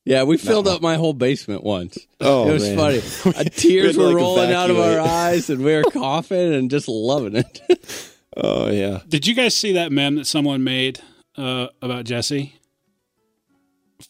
Yeah, 0.06 0.24
we 0.24 0.36
filled 0.38 0.68
up 0.68 0.82
my 0.82 0.96
whole 0.96 1.13
basement 1.13 1.63
once. 1.63 1.98
Oh, 2.20 2.50
it 2.50 2.54
was 2.54 2.63
man. 2.63 2.78
funny. 2.78 3.36
Uh, 3.40 3.44
tears 3.46 3.96
were 3.98 4.08
like, 4.08 4.16
rolling 4.18 4.52
out 4.52 4.70
of 4.70 4.78
our 4.78 5.00
eyes, 5.00 5.50
and 5.50 5.63
we 5.63 5.74
were 5.75 5.84
coughing 5.84 6.54
and 6.54 6.70
just 6.70 6.88
loving 6.88 7.36
it. 7.36 7.62
Oh 8.36 8.68
yeah. 8.72 9.02
Did 9.08 9.28
you 9.28 9.36
guys 9.36 9.56
see 9.56 9.74
that 9.74 9.92
meme 9.92 10.16
that 10.16 10.25
someone 10.25 10.63
made 10.63 11.00
uh, 11.38 11.68
about 11.84 12.06
Jesse 12.06 12.56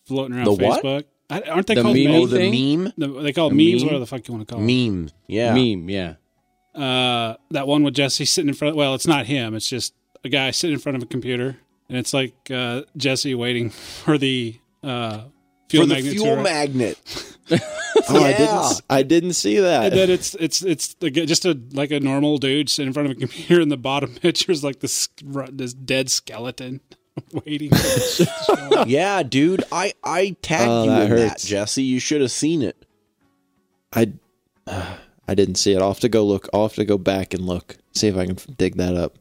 floating 0.07 0.37
around 0.37 0.45
The 0.45 0.53
what? 0.53 0.81
Facebook? 0.83 1.03
I, 1.29 1.41
aren't 1.41 1.67
they 1.67 1.75
The 1.75 1.81
called 1.81 1.95
meme 1.97 2.07
Oh, 2.07 2.19
memes? 2.19 2.31
the 2.31 2.75
meme? 2.77 2.93
The- 2.97 3.21
they 3.21 3.33
call 3.33 3.49
The 3.49 3.55
memes. 3.55 3.81
meme? 3.81 3.87
Whatever 3.87 3.99
the 3.99 4.07
fuck 4.07 4.27
you 4.27 4.33
want 4.33 4.47
to 4.47 4.53
call 4.55 4.65
them. 4.65 4.67
Meme. 4.95 5.09
Yeah. 5.27 5.53
Meme, 5.53 5.89
yeah. 5.89 6.13
Uh, 6.75 7.35
that 7.51 7.67
one 7.67 7.83
with 7.83 7.93
Jesse 7.93 8.25
sitting 8.25 8.49
in 8.49 8.55
front. 8.55 8.75
Well, 8.75 8.93
it's 8.95 9.07
not 9.07 9.25
him. 9.25 9.55
It's 9.55 9.69
just 9.69 9.93
a 10.23 10.29
guy 10.29 10.51
sitting 10.51 10.73
in 10.75 10.79
front 10.79 10.95
of 10.95 11.03
a 11.03 11.05
computer, 11.05 11.57
and 11.89 11.97
it's 11.97 12.13
like 12.13 12.33
uh, 12.51 12.81
Jesse 12.97 13.35
waiting 13.35 13.69
for 14.03 14.17
the 14.17 14.59
uh, 14.83 15.25
fuel 15.69 15.83
For 15.83 15.87
the 15.87 15.93
magnet. 15.95 16.13
fuel 16.13 16.35
magnet. 16.43 17.29
Oh, 18.09 18.21
I 18.23 18.33
didn't. 18.33 18.81
I 18.89 19.03
didn't 19.03 19.33
see 19.33 19.57
and 19.57 19.65
that. 19.65 19.93
then 19.93 20.09
it's 20.09 20.33
it's 20.35 20.61
it's 20.63 20.95
the, 20.95 21.09
just 21.11 21.45
a 21.45 21.57
like 21.73 21.91
a 21.91 21.99
normal 21.99 22.37
dude 22.37 22.67
sitting 22.69 22.87
in 22.87 22.93
front 22.93 23.09
of 23.09 23.15
a 23.15 23.19
computer, 23.19 23.61
and 23.61 23.71
the 23.71 23.77
bottom 23.77 24.15
picture 24.15 24.51
is 24.51 24.63
like 24.63 24.79
this 24.79 25.07
this 25.51 25.73
dead 25.73 26.09
skeleton 26.09 26.81
waiting. 27.45 27.69
For 27.69 27.75
the 27.77 27.99
shit 27.99 28.27
to 28.27 28.43
show 28.45 28.79
up. 28.79 28.87
yeah, 28.89 29.21
dude. 29.23 29.63
I, 29.71 29.93
I 30.03 30.35
tagged 30.41 30.69
Oh, 30.69 30.83
you 30.85 30.89
that 30.89 31.09
in 31.11 31.15
that. 31.17 31.39
Jesse. 31.39 31.83
You 31.83 31.99
should 31.99 32.21
have 32.21 32.31
seen 32.31 32.61
it. 32.61 32.83
I. 33.93 34.11
I 35.27 35.35
didn't 35.35 35.55
see 35.55 35.73
it. 35.73 35.81
I'll 35.81 35.89
have 35.89 35.99
to 36.01 36.09
go 36.09 36.25
look. 36.25 36.49
I'll 36.53 36.63
have 36.63 36.75
to 36.75 36.85
go 36.85 36.97
back 36.97 37.33
and 37.33 37.45
look. 37.45 37.77
See 37.93 38.07
if 38.07 38.17
I 38.17 38.25
can 38.25 38.37
dig 38.57 38.75
that 38.77 38.95
up. 38.95 39.17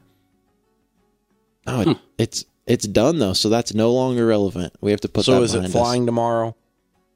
Oh, 1.66 1.90
it, 1.90 1.98
it's 2.18 2.44
it's 2.66 2.86
done 2.86 3.18
though, 3.18 3.32
so 3.32 3.48
that's 3.48 3.74
no 3.74 3.92
longer 3.92 4.26
relevant. 4.26 4.74
We 4.80 4.90
have 4.90 5.00
to 5.02 5.08
put. 5.08 5.24
So 5.24 5.36
that 5.36 5.42
is 5.42 5.54
it 5.54 5.58
behind 5.58 5.74
us. 5.74 5.80
flying 5.80 6.06
tomorrow? 6.06 6.56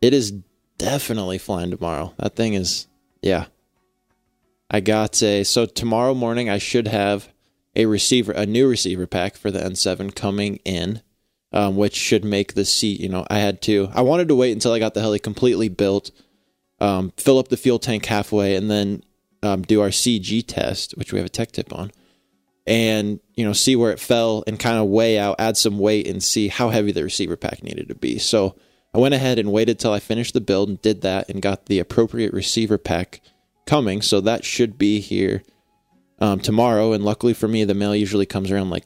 It 0.01 0.15
is 0.15 0.33
definitely 0.79 1.39
flying 1.39 1.71
tomorrow. 1.71 2.15
That 2.19 2.37
thing 2.37 2.55
is, 2.55 2.87
yeah. 3.23 3.47
I 4.71 4.81
got 4.81 5.23
a 5.23 5.45
so 5.45 5.67
tomorrow 5.67 6.15
morning 6.15 6.51
I 6.51 6.59
should 6.59 6.89
have 6.89 7.29
a 7.77 7.87
receiver, 7.87 8.33
a 8.33 8.47
new 8.47 8.69
receiver 8.69 9.07
pack 9.07 9.37
for 9.37 9.51
the 9.51 9.61
N7 9.61 10.15
coming 10.15 10.57
in, 10.65 11.03
um, 11.53 11.77
which 11.77 11.95
should 11.95 12.25
make 12.25 12.55
the 12.55 12.65
seat. 12.65 13.01
You 13.01 13.09
know, 13.09 13.27
I 13.31 13.39
had 13.39 13.63
to. 13.63 13.89
I 13.93 14.03
wanted 14.03 14.29
to 14.29 14.35
wait 14.35 14.53
until 14.53 14.73
I 14.73 14.79
got 14.79 14.95
the 14.95 15.01
heli 15.01 15.19
completely 15.19 15.69
built, 15.69 16.11
um, 16.81 17.13
fill 17.17 17.39
up 17.39 17.49
the 17.49 17.57
fuel 17.57 17.79
tank 17.79 18.05
halfway, 18.07 18.57
and 18.57 18.71
then 18.71 19.03
um, 19.43 19.63
do 19.63 19.81
our 19.81 19.89
CG 19.89 20.45
test, 20.47 20.93
which 20.97 21.13
we 21.13 21.19
have 21.19 21.27
a 21.27 21.31
tech 21.31 21.53
tip 21.53 21.73
on, 21.73 21.91
and 22.67 23.21
you 23.35 23.45
know 23.45 23.53
see 23.53 23.77
where 23.77 23.93
it 23.93 24.01
fell 24.01 24.45
and 24.47 24.59
kind 24.59 24.79
of 24.79 24.87
weigh 24.87 25.19
out, 25.19 25.37
add 25.39 25.57
some 25.57 25.79
weight, 25.79 26.07
and 26.07 26.23
see 26.23 26.49
how 26.49 26.71
heavy 26.71 26.93
the 26.93 27.05
receiver 27.05 27.37
pack 27.37 27.63
needed 27.63 27.89
to 27.89 27.95
be. 27.95 28.19
So 28.19 28.57
I 28.95 28.99
went 28.99 29.15
ahead 29.15 29.39
and 29.39 29.53
waited 29.53 29.79
till 29.79 29.93
I 29.93 30.01
finished 30.01 30.35
the 30.35 30.41
build 30.41 30.69
and 30.69 30.83
did 30.83 31.03
that, 31.03 31.29
and 31.29 31.43
got 31.43 31.67
the 31.67 31.79
appropriate 31.79 32.33
receiver 32.33 32.79
pack 32.79 33.21
coming. 33.67 34.03
So 34.03 34.21
that 34.21 34.45
should 34.45 34.79
be 34.79 35.01
here 35.01 35.43
um, 36.19 36.41
tomorrow. 36.41 36.93
And 36.93 37.05
luckily 37.05 37.35
for 37.35 37.49
me, 37.49 37.65
the 37.65 37.75
mail 37.75 37.95
usually 37.95 38.27
comes 38.27 38.51
around 38.51 38.71
like 38.71 38.85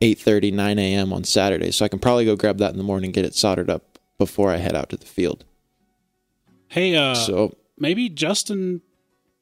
8:30, 0.00 0.52
9 0.52 0.78
a.m. 0.78 1.12
on 1.12 1.24
Saturday, 1.24 1.72
so 1.72 1.84
I 1.84 1.88
can 1.88 1.98
probably 1.98 2.24
go 2.24 2.36
grab 2.36 2.58
that 2.58 2.72
in 2.72 2.78
the 2.78 2.84
morning, 2.84 3.08
and 3.08 3.14
get 3.14 3.24
it 3.24 3.34
soldered 3.34 3.70
up 3.70 3.98
before 4.16 4.50
I 4.50 4.56
head 4.56 4.74
out 4.74 4.90
to 4.90 4.96
the 4.96 5.06
field. 5.06 5.44
Hey, 6.68 6.94
uh, 6.96 7.14
so 7.14 7.56
maybe 7.78 8.08
Justin 8.08 8.82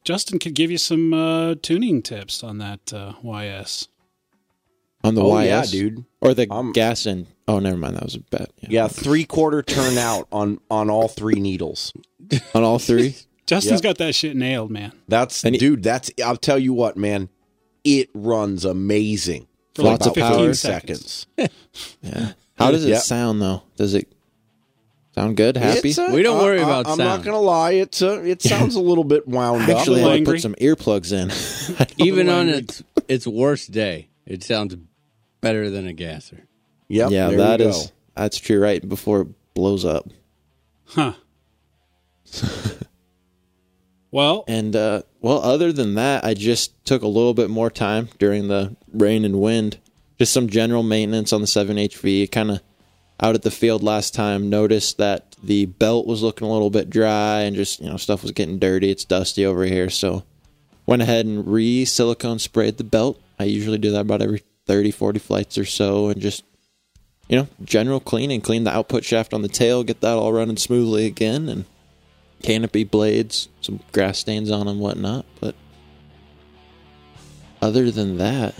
Justin 0.04 0.38
could 0.38 0.54
give 0.54 0.70
you 0.70 0.78
some 0.78 1.12
uh, 1.12 1.54
tuning 1.62 2.02
tips 2.02 2.44
on 2.44 2.58
that 2.58 2.92
uh, 2.92 3.14
YS. 3.22 3.88
on 5.02 5.14
the 5.14 5.22
oh 5.22 5.38
YS, 5.40 5.46
yeah, 5.46 5.64
dude. 5.80 6.04
or 6.20 6.34
the 6.34 6.46
Um, 6.50 6.72
gas 6.72 7.06
and 7.06 7.26
oh, 7.48 7.58
never 7.58 7.76
mind, 7.76 7.96
that 7.96 8.04
was 8.04 8.14
a 8.14 8.20
bet. 8.20 8.50
Yeah, 8.60 8.88
three 8.88 9.24
quarter 9.24 9.62
turnout 9.62 10.28
on 10.30 10.58
on 10.70 10.88
all 10.90 11.08
three 11.08 11.40
needles. 11.40 11.92
on 12.54 12.62
all 12.62 12.78
three. 12.78 13.16
Justin's 13.46 13.74
Yep. 13.78 13.82
got 13.82 13.98
that 13.98 14.14
shit 14.14 14.34
nailed, 14.36 14.70
man. 14.72 14.92
That's 15.08 15.44
And 15.44 15.54
he- 15.54 15.58
dude. 15.60 15.82
That's 15.82 16.10
I'll 16.24 16.36
tell 16.36 16.58
you 16.58 16.72
what, 16.72 16.96
man. 16.96 17.28
It 17.84 18.10
runs 18.14 18.64
amazing 18.64 19.46
For 19.76 19.82
Lots 19.82 20.06
like 20.06 20.16
of 20.16 20.22
15 20.24 20.32
power. 20.46 20.54
seconds. 20.54 21.26
Yeah. 22.02 22.32
How 22.58 22.70
does 22.70 22.84
it 22.84 22.88
Yep. 22.90 23.02
sound 23.02 23.42
though? 23.42 23.62
Does 23.76 23.94
it 23.94 24.12
sound 25.16 25.36
good? 25.36 25.56
Happy? 25.56 25.92
A- 25.98 26.12
We 26.12 26.22
don't 26.22 26.42
worry 26.42 26.58
I- 26.60 26.62
I- 26.62 26.64
about 26.64 26.86
I'm 26.88 26.98
not 26.98 27.24
gonna 27.24 27.40
lie. 27.40 27.72
It's 27.72 28.02
a, 28.02 28.24
it 28.24 28.42
sounds 28.42 28.74
a 28.76 28.80
little 28.80 29.04
bit 29.04 29.26
wound 29.26 29.62
I 29.64 29.72
actually 29.78 30.02
up. 30.02 30.08
want 30.10 30.24
to 30.24 30.30
put 30.32 30.40
some 30.40 30.54
earplugs 30.56 31.12
in. 31.12 31.86
Even 32.06 32.28
on 32.28 32.48
its 32.48 32.82
its 33.08 33.26
worst 33.26 33.70
day, 33.72 34.08
it 34.26 34.42
sounds 34.44 34.76
better 35.40 35.70
than 35.70 35.86
a 35.86 35.92
gasser. 35.92 36.46
Yep, 36.88 37.10
yeah, 37.10 37.28
there 37.30 37.38
that 37.38 37.60
you 37.60 37.68
is 37.68 37.76
go. 37.86 37.92
that's 38.14 38.38
true. 38.38 38.60
Right 38.60 38.86
before 38.88 39.22
it 39.22 39.28
blows 39.54 39.84
up, 39.84 40.08
Huh. 40.84 41.14
well, 44.10 44.44
and 44.48 44.74
uh, 44.74 45.02
well, 45.20 45.40
other 45.42 45.72
than 45.72 45.94
that, 45.94 46.24
I 46.24 46.34
just 46.34 46.84
took 46.84 47.02
a 47.02 47.08
little 47.08 47.34
bit 47.34 47.50
more 47.50 47.70
time 47.70 48.08
during 48.18 48.48
the 48.48 48.76
rain 48.92 49.24
and 49.24 49.40
wind, 49.40 49.78
just 50.18 50.32
some 50.32 50.48
general 50.48 50.82
maintenance 50.82 51.32
on 51.32 51.40
the 51.40 51.46
seven 51.46 51.76
HV. 51.76 52.30
Kind 52.30 52.50
of 52.52 52.60
out 53.20 53.34
at 53.34 53.42
the 53.42 53.50
field 53.50 53.82
last 53.82 54.14
time, 54.14 54.50
noticed 54.50 54.98
that 54.98 55.36
the 55.42 55.66
belt 55.66 56.06
was 56.06 56.22
looking 56.22 56.46
a 56.46 56.52
little 56.52 56.70
bit 56.70 56.90
dry, 56.90 57.40
and 57.40 57.56
just 57.56 57.80
you 57.80 57.88
know 57.88 57.96
stuff 57.96 58.22
was 58.22 58.32
getting 58.32 58.58
dirty. 58.58 58.90
It's 58.90 59.04
dusty 59.04 59.44
over 59.44 59.64
here, 59.64 59.90
so 59.90 60.24
went 60.86 61.02
ahead 61.02 61.26
and 61.26 61.46
re 61.46 61.84
silicone 61.84 62.38
sprayed 62.38 62.78
the 62.78 62.84
belt. 62.84 63.20
I 63.38 63.44
usually 63.44 63.78
do 63.78 63.90
that 63.92 64.00
about 64.00 64.22
every 64.22 64.42
30, 64.66 64.90
40 64.90 65.18
flights 65.18 65.58
or 65.58 65.64
so, 65.64 66.08
and 66.08 66.20
just 66.20 66.44
you 67.28 67.36
know, 67.36 67.48
general 67.64 68.00
cleaning, 68.00 68.40
clean 68.40 68.64
the 68.64 68.74
output 68.74 69.04
shaft 69.04 69.34
on 69.34 69.42
the 69.42 69.48
tail, 69.48 69.82
get 69.82 70.00
that 70.00 70.16
all 70.16 70.32
running 70.32 70.56
smoothly 70.56 71.06
again, 71.06 71.48
and 71.48 71.64
canopy 72.42 72.84
blades, 72.84 73.48
some 73.60 73.80
grass 73.92 74.18
stains 74.18 74.50
on 74.50 74.66
them, 74.66 74.78
whatnot. 74.78 75.26
But 75.40 75.54
other 77.60 77.90
than 77.90 78.18
that, 78.18 78.54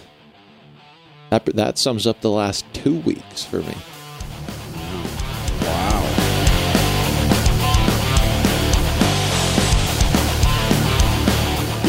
that 1.30 1.44
that 1.46 1.78
sums 1.78 2.06
up 2.06 2.20
the 2.20 2.30
last 2.30 2.64
two 2.72 2.98
weeks 3.00 3.44
for 3.44 3.60
me. 3.60 3.74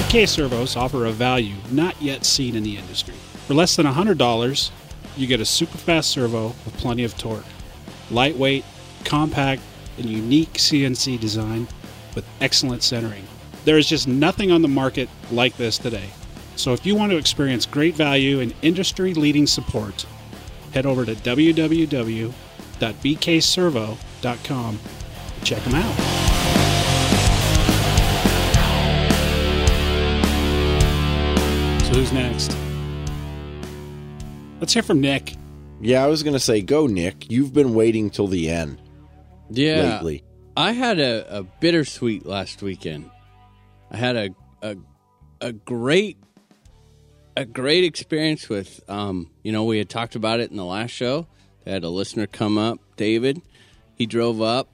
BK 0.07 0.27
servos 0.27 0.75
offer 0.75 1.05
a 1.05 1.11
value 1.11 1.53
not 1.69 2.01
yet 2.01 2.25
seen 2.25 2.55
in 2.55 2.63
the 2.63 2.77
industry. 2.77 3.13
For 3.45 3.53
less 3.53 3.75
than 3.75 3.85
$100, 3.85 4.71
you 5.17 5.27
get 5.27 5.41
a 5.41 5.45
super 5.45 5.77
fast 5.77 6.11
servo 6.11 6.47
with 6.47 6.77
plenty 6.77 7.03
of 7.03 7.17
torque. 7.17 7.43
Lightweight, 8.09 8.63
compact, 9.03 9.61
and 9.97 10.05
unique 10.05 10.53
CNC 10.53 11.19
design 11.19 11.67
with 12.15 12.25
excellent 12.39 12.83
centering. 12.83 13.27
There 13.65 13.77
is 13.77 13.87
just 13.87 14.07
nothing 14.07 14.51
on 14.51 14.61
the 14.61 14.67
market 14.67 15.09
like 15.29 15.57
this 15.57 15.77
today. 15.77 16.09
So 16.55 16.73
if 16.73 16.85
you 16.85 16.95
want 16.95 17.11
to 17.11 17.17
experience 17.17 17.65
great 17.65 17.93
value 17.93 18.39
and 18.39 18.55
industry 18.61 19.13
leading 19.13 19.45
support, 19.45 20.05
head 20.73 20.85
over 20.85 21.05
to 21.05 21.15
www.bkservo.com 22.79 24.79
and 25.35 25.45
check 25.45 25.63
them 25.63 25.75
out. 25.75 25.95
So 31.83 31.93
who's 31.93 32.11
next? 32.11 32.55
Let's 34.59 34.73
hear 34.73 34.83
from 34.83 34.99
Nick. 34.99 35.35
Yeah, 35.79 36.03
I 36.03 36.07
was 36.07 36.21
gonna 36.23 36.39
say, 36.39 36.61
go 36.61 36.85
Nick. 36.87 37.31
You've 37.31 37.53
been 37.53 37.73
waiting 37.73 38.09
till 38.09 38.27
the 38.27 38.49
end 38.49 38.81
Yeah, 39.49 39.95
lately. 39.95 40.23
I 40.57 40.73
had 40.73 40.99
a, 40.99 41.37
a 41.39 41.43
bittersweet 41.43 42.25
last 42.25 42.61
weekend. 42.61 43.09
I 43.91 43.97
had 43.97 44.15
a 44.17 44.29
a 44.61 44.75
a 45.39 45.53
great 45.53 46.17
a 47.37 47.45
great 47.45 47.85
experience 47.85 48.49
with 48.49 48.81
um 48.89 49.29
you 49.43 49.53
know 49.53 49.63
we 49.63 49.77
had 49.77 49.87
talked 49.87 50.15
about 50.15 50.41
it 50.41 50.51
in 50.51 50.57
the 50.57 50.65
last 50.65 50.91
show. 50.91 51.27
Had 51.67 51.83
a 51.83 51.89
listener 51.89 52.27
come 52.27 52.57
up, 52.57 52.79
David. 52.95 53.41
He 53.93 54.05
drove 54.05 54.41
up 54.41 54.69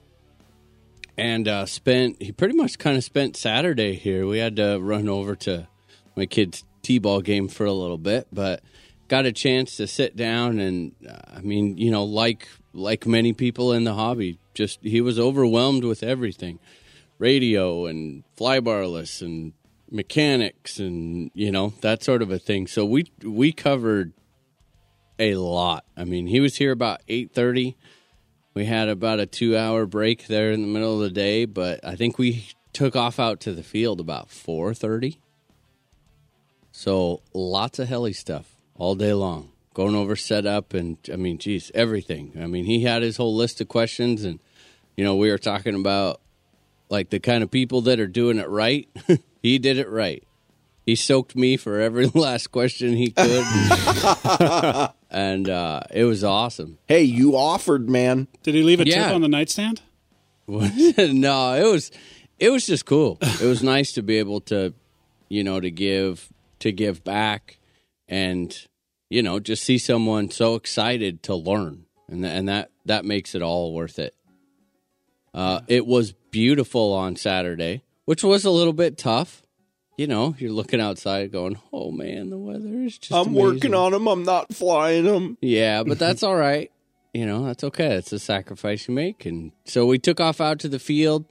and 1.18 1.48
uh, 1.48 1.66
spent 1.66 2.22
he 2.22 2.32
pretty 2.32 2.56
much 2.56 2.78
kind 2.78 2.98
of 2.98 3.04
spent 3.04 3.36
Saturday 3.36 3.96
here. 3.96 4.28
We 4.28 4.38
had 4.38 4.58
to 4.58 4.78
run 4.80 5.10
over 5.10 5.36
to 5.38 5.68
my 6.16 6.28
kid's 6.28 6.64
t-ball 6.84 7.22
game 7.22 7.48
for 7.48 7.66
a 7.66 7.74
little 7.74 7.98
bit, 7.98 8.28
but 8.32 8.62
got 9.08 9.26
a 9.26 9.32
chance 9.32 9.76
to 9.78 9.88
sit 9.88 10.16
down 10.16 10.60
and 10.60 10.94
uh, 11.10 11.38
I 11.38 11.42
mean, 11.42 11.78
you 11.78 11.90
know, 11.90 12.04
like 12.04 12.48
like 12.74 13.08
many 13.08 13.34
people 13.34 13.74
in 13.74 13.86
the 13.86 13.96
hobby, 13.96 14.38
just 14.54 14.80
he 14.84 15.02
was 15.02 15.18
overwhelmed 15.18 15.84
with 15.84 16.04
everything. 16.04 16.60
Radio 17.18 17.88
and 17.88 18.24
flybarless 18.38 19.22
and 19.22 19.54
mechanics 19.90 20.78
and 20.78 21.32
you 21.34 21.52
know, 21.52 21.74
that 21.82 22.04
sort 22.04 22.22
of 22.22 22.30
a 22.30 22.38
thing. 22.38 22.68
So 22.68 22.86
we 22.86 23.12
we 23.24 23.52
covered 23.52 24.14
a 25.20 25.36
lot. 25.36 25.86
I 25.96 26.04
mean, 26.04 26.28
he 26.28 26.40
was 26.40 26.58
here 26.58 26.72
about 26.72 27.02
8:30. 27.08 27.76
We 28.54 28.66
had 28.66 28.88
about 28.88 29.20
a 29.20 29.26
2-hour 29.26 29.88
break 29.88 30.28
there 30.28 30.52
in 30.52 30.62
the 30.62 30.68
middle 30.68 30.94
of 30.94 31.00
the 31.00 31.10
day, 31.10 31.46
but 31.46 31.80
I 31.84 31.96
think 31.96 32.20
we 32.20 32.48
took 32.72 32.96
off 32.96 33.20
out 33.20 33.40
to 33.42 33.54
the 33.54 33.64
field 33.64 34.00
about 34.00 34.30
4:30. 34.30 35.18
So 36.72 37.22
lots 37.34 37.80
of 37.80 37.88
heli 37.88 38.14
stuff 38.14 38.56
all 38.76 38.96
day 38.96 39.14
long, 39.14 39.52
going 39.74 39.96
over 39.96 40.16
setup 40.16 40.74
and 40.74 40.98
I 41.12 41.16
mean, 41.16 41.38
geez, 41.38 41.72
everything. 41.76 42.34
I 42.40 42.48
mean, 42.48 42.66
he 42.66 42.84
had 42.84 43.04
his 43.04 43.18
whole 43.18 43.36
list 43.36 43.62
of 43.62 43.68
questions, 43.68 44.24
and 44.24 44.40
you 44.98 45.04
know, 45.04 45.16
we 45.16 45.30
were 45.30 45.38
talking 45.38 45.76
about 45.76 46.20
like 46.90 47.10
the 47.10 47.20
kind 47.20 47.44
of 47.44 47.52
people 47.52 47.82
that 47.82 48.00
are 48.00 48.08
doing 48.08 48.38
it 48.38 48.50
right. 48.50 48.88
he 49.42 49.60
did 49.60 49.78
it 49.78 49.90
right. 49.90 50.24
He 50.86 50.96
soaked 50.96 51.36
me 51.36 51.56
for 51.58 51.80
every 51.80 52.08
last 52.14 52.48
question 52.52 52.96
he 52.96 53.12
could, 53.12 53.46
and 55.10 55.50
uh, 55.50 55.82
it 55.92 56.04
was 56.04 56.24
awesome. 56.24 56.78
Hey, 56.88 57.04
you 57.04 57.36
offered, 57.38 57.90
man. 57.90 58.28
Did 58.44 58.56
he 58.56 58.64
leave 58.64 58.80
a 58.82 58.86
Yeah. 58.88 59.06
tip 59.08 59.16
on 59.16 59.22
the 59.22 59.28
nightstand? 59.30 59.82
no, 60.48 61.54
it 61.54 61.72
was 61.72 61.92
it 62.40 62.50
was 62.50 62.66
just 62.66 62.86
cool. 62.86 63.18
It 63.22 63.46
was 63.46 63.64
nice 63.64 63.94
to 63.94 64.02
be 64.04 64.18
able 64.18 64.42
to, 64.42 64.74
you 65.30 65.44
know, 65.44 65.60
to 65.62 65.72
give 65.72 66.28
to 66.60 66.72
give 66.74 67.04
back, 67.04 67.60
and 68.10 68.54
you 69.10 69.22
know, 69.24 69.40
just 69.40 69.64
see 69.64 69.78
someone 69.78 70.30
so 70.32 70.56
excited 70.56 71.24
to 71.24 71.36
learn, 71.36 71.86
and 72.10 72.26
and 72.26 72.50
that 72.50 72.72
that 72.86 73.06
makes 73.06 73.36
it 73.36 73.42
all 73.42 73.74
worth 73.74 74.00
it. 74.00 74.16
Uh, 75.34 75.62
it 75.70 75.88
was 75.88 76.12
beautiful 76.32 76.92
on 76.94 77.16
Saturday, 77.16 77.84
which 78.06 78.24
was 78.24 78.44
a 78.44 78.52
little 78.52 78.74
bit 78.74 78.98
tough. 78.98 79.43
You 79.98 80.08
know, 80.08 80.36
you're 80.40 80.52
looking 80.52 80.82
outside, 80.82 81.32
going, 81.32 81.58
"Oh 81.72 81.92
man, 81.92 82.30
the 82.32 82.38
weather 82.38 82.82
is 82.82 82.98
just." 82.98 83.12
I'm 83.14 83.34
working 83.34 83.76
on 83.76 83.92
them. 83.92 84.08
I'm 84.08 84.24
not 84.24 84.54
flying 84.54 85.06
them. 85.06 85.38
Yeah, 85.42 85.84
but 85.84 86.00
that's 86.06 86.24
all 86.24 86.36
right. 86.36 86.72
You 87.14 87.28
know, 87.28 87.46
that's 87.46 87.64
okay. 87.64 87.94
It's 87.94 88.12
a 88.12 88.18
sacrifice 88.18 88.88
you 88.88 88.96
make. 88.96 89.26
And 89.28 89.52
so 89.66 89.86
we 89.86 90.00
took 90.00 90.20
off 90.20 90.42
out 90.42 90.58
to 90.60 90.68
the 90.68 90.80
field. 90.80 91.26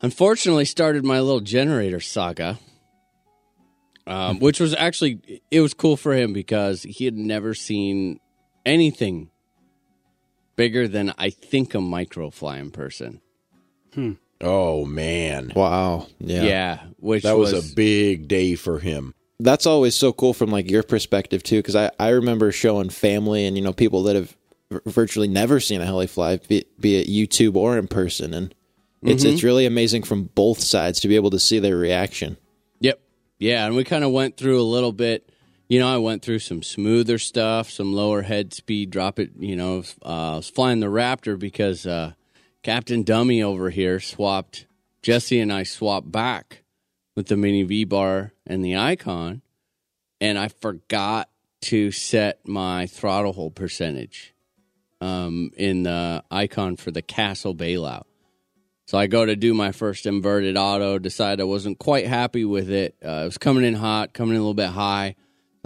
Unfortunately, 0.00 0.64
started 0.64 1.04
my 1.04 1.20
little 1.20 1.40
generator 1.40 2.00
saga. 2.00 2.58
um, 4.06 4.38
which 4.38 4.58
was 4.60 4.74
actually 4.74 5.42
it 5.50 5.60
was 5.60 5.74
cool 5.74 5.96
for 5.96 6.14
him 6.14 6.32
because 6.32 6.84
he 6.84 7.04
had 7.04 7.14
never 7.14 7.52
seen 7.54 8.18
anything 8.64 9.30
bigger 10.54 10.88
than 10.88 11.12
I 11.18 11.28
think 11.30 11.74
a 11.74 11.78
microfly 11.78 12.58
in 12.60 12.70
person. 12.70 13.20
Oh 14.40 14.84
man, 14.84 15.52
Wow. 15.56 16.08
Yeah. 16.18 16.42
Yeah, 16.42 16.80
which 16.98 17.22
that 17.22 17.38
was, 17.38 17.52
was, 17.52 17.72
a 17.72 17.74
big 17.74 18.28
day 18.28 18.54
for 18.54 18.78
him. 18.78 19.14
That's 19.38 19.66
always 19.66 19.94
so 19.94 20.12
cool 20.12 20.34
from 20.34 20.50
like 20.50 20.70
your 20.70 20.82
perspective 20.82 21.42
too, 21.42 21.58
because 21.58 21.76
I, 21.76 21.90
I 21.98 22.10
remember 22.10 22.52
showing 22.52 22.90
family 22.90 23.46
and 23.46 23.56
you 23.56 23.62
know 23.62 23.72
people 23.72 24.02
that 24.04 24.16
have 24.16 24.36
virtually 24.84 25.28
never 25.28 25.60
seen 25.60 25.80
a 25.80 25.84
heli 25.84 26.06
fly, 26.06 26.38
be, 26.48 26.64
be 26.78 26.96
it 26.96 27.08
YouTube 27.08 27.56
or 27.56 27.78
in 27.78 27.86
person, 27.88 28.34
and 28.34 28.54
it's 29.02 29.24
it's 29.24 29.42
really 29.42 29.66
amazing 29.66 30.02
from 30.02 30.24
both 30.34 30.60
sides 30.60 31.00
to 31.00 31.08
be 31.08 31.16
able 31.16 31.30
to 31.30 31.38
see 31.38 31.58
their 31.58 31.76
reaction. 31.76 32.36
Yep. 32.80 33.00
Yeah, 33.38 33.66
and 33.66 33.76
we 33.76 33.84
kind 33.84 34.04
of 34.04 34.12
went 34.12 34.36
through 34.36 34.60
a 34.60 34.64
little 34.64 34.92
bit. 34.92 35.30
You 35.68 35.80
know, 35.80 35.92
I 35.92 35.98
went 35.98 36.22
through 36.22 36.38
some 36.40 36.62
smoother 36.62 37.18
stuff, 37.18 37.70
some 37.70 37.92
lower 37.92 38.22
head 38.22 38.54
speed, 38.54 38.90
drop 38.90 39.18
it. 39.18 39.30
You 39.38 39.56
know, 39.56 39.82
uh, 40.04 40.34
I 40.34 40.36
was 40.36 40.48
flying 40.48 40.80
the 40.80 40.86
Raptor 40.86 41.38
because 41.38 41.86
uh, 41.86 42.12
Captain 42.66 43.04
Dummy 43.04 43.44
over 43.44 43.70
here 43.70 44.00
swapped. 44.00 44.66
Jesse 45.00 45.38
and 45.38 45.52
I 45.52 45.62
swapped 45.62 46.10
back 46.10 46.64
with 47.14 47.28
the 47.28 47.36
Mini 47.36 47.62
V 47.62 47.84
bar 47.84 48.32
and 48.44 48.64
the 48.64 48.76
Icon, 48.76 49.42
and 50.20 50.36
I 50.36 50.48
forgot 50.48 51.30
to 51.60 51.92
set 51.92 52.40
my 52.44 52.86
throttle 52.86 53.34
hold 53.34 53.54
percentage 53.54 54.34
um, 55.00 55.52
in 55.56 55.84
the 55.84 56.24
Icon 56.28 56.74
for 56.74 56.90
the 56.90 57.02
Castle 57.02 57.54
bailout. 57.54 58.06
So 58.88 58.98
I 58.98 59.06
go 59.06 59.24
to 59.24 59.36
do 59.36 59.54
my 59.54 59.70
first 59.70 60.04
inverted 60.04 60.56
auto, 60.56 60.98
decide 60.98 61.40
I 61.40 61.44
wasn't 61.44 61.78
quite 61.78 62.08
happy 62.08 62.44
with 62.44 62.68
it. 62.68 62.96
Uh, 63.00 63.20
it 63.22 63.26
was 63.26 63.38
coming 63.38 63.64
in 63.64 63.74
hot, 63.74 64.12
coming 64.12 64.34
in 64.34 64.40
a 64.40 64.42
little 64.42 64.54
bit 64.54 64.70
high. 64.70 65.14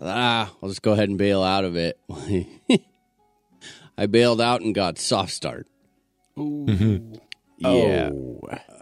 Ah, 0.02 0.52
I'll 0.62 0.68
just 0.68 0.82
go 0.82 0.92
ahead 0.92 1.08
and 1.08 1.16
bail 1.16 1.42
out 1.42 1.64
of 1.64 1.76
it. 1.76 1.98
I 3.96 4.04
bailed 4.04 4.42
out 4.42 4.60
and 4.60 4.74
got 4.74 4.98
soft 4.98 5.32
start. 5.32 5.66
Yeah. 7.58 8.10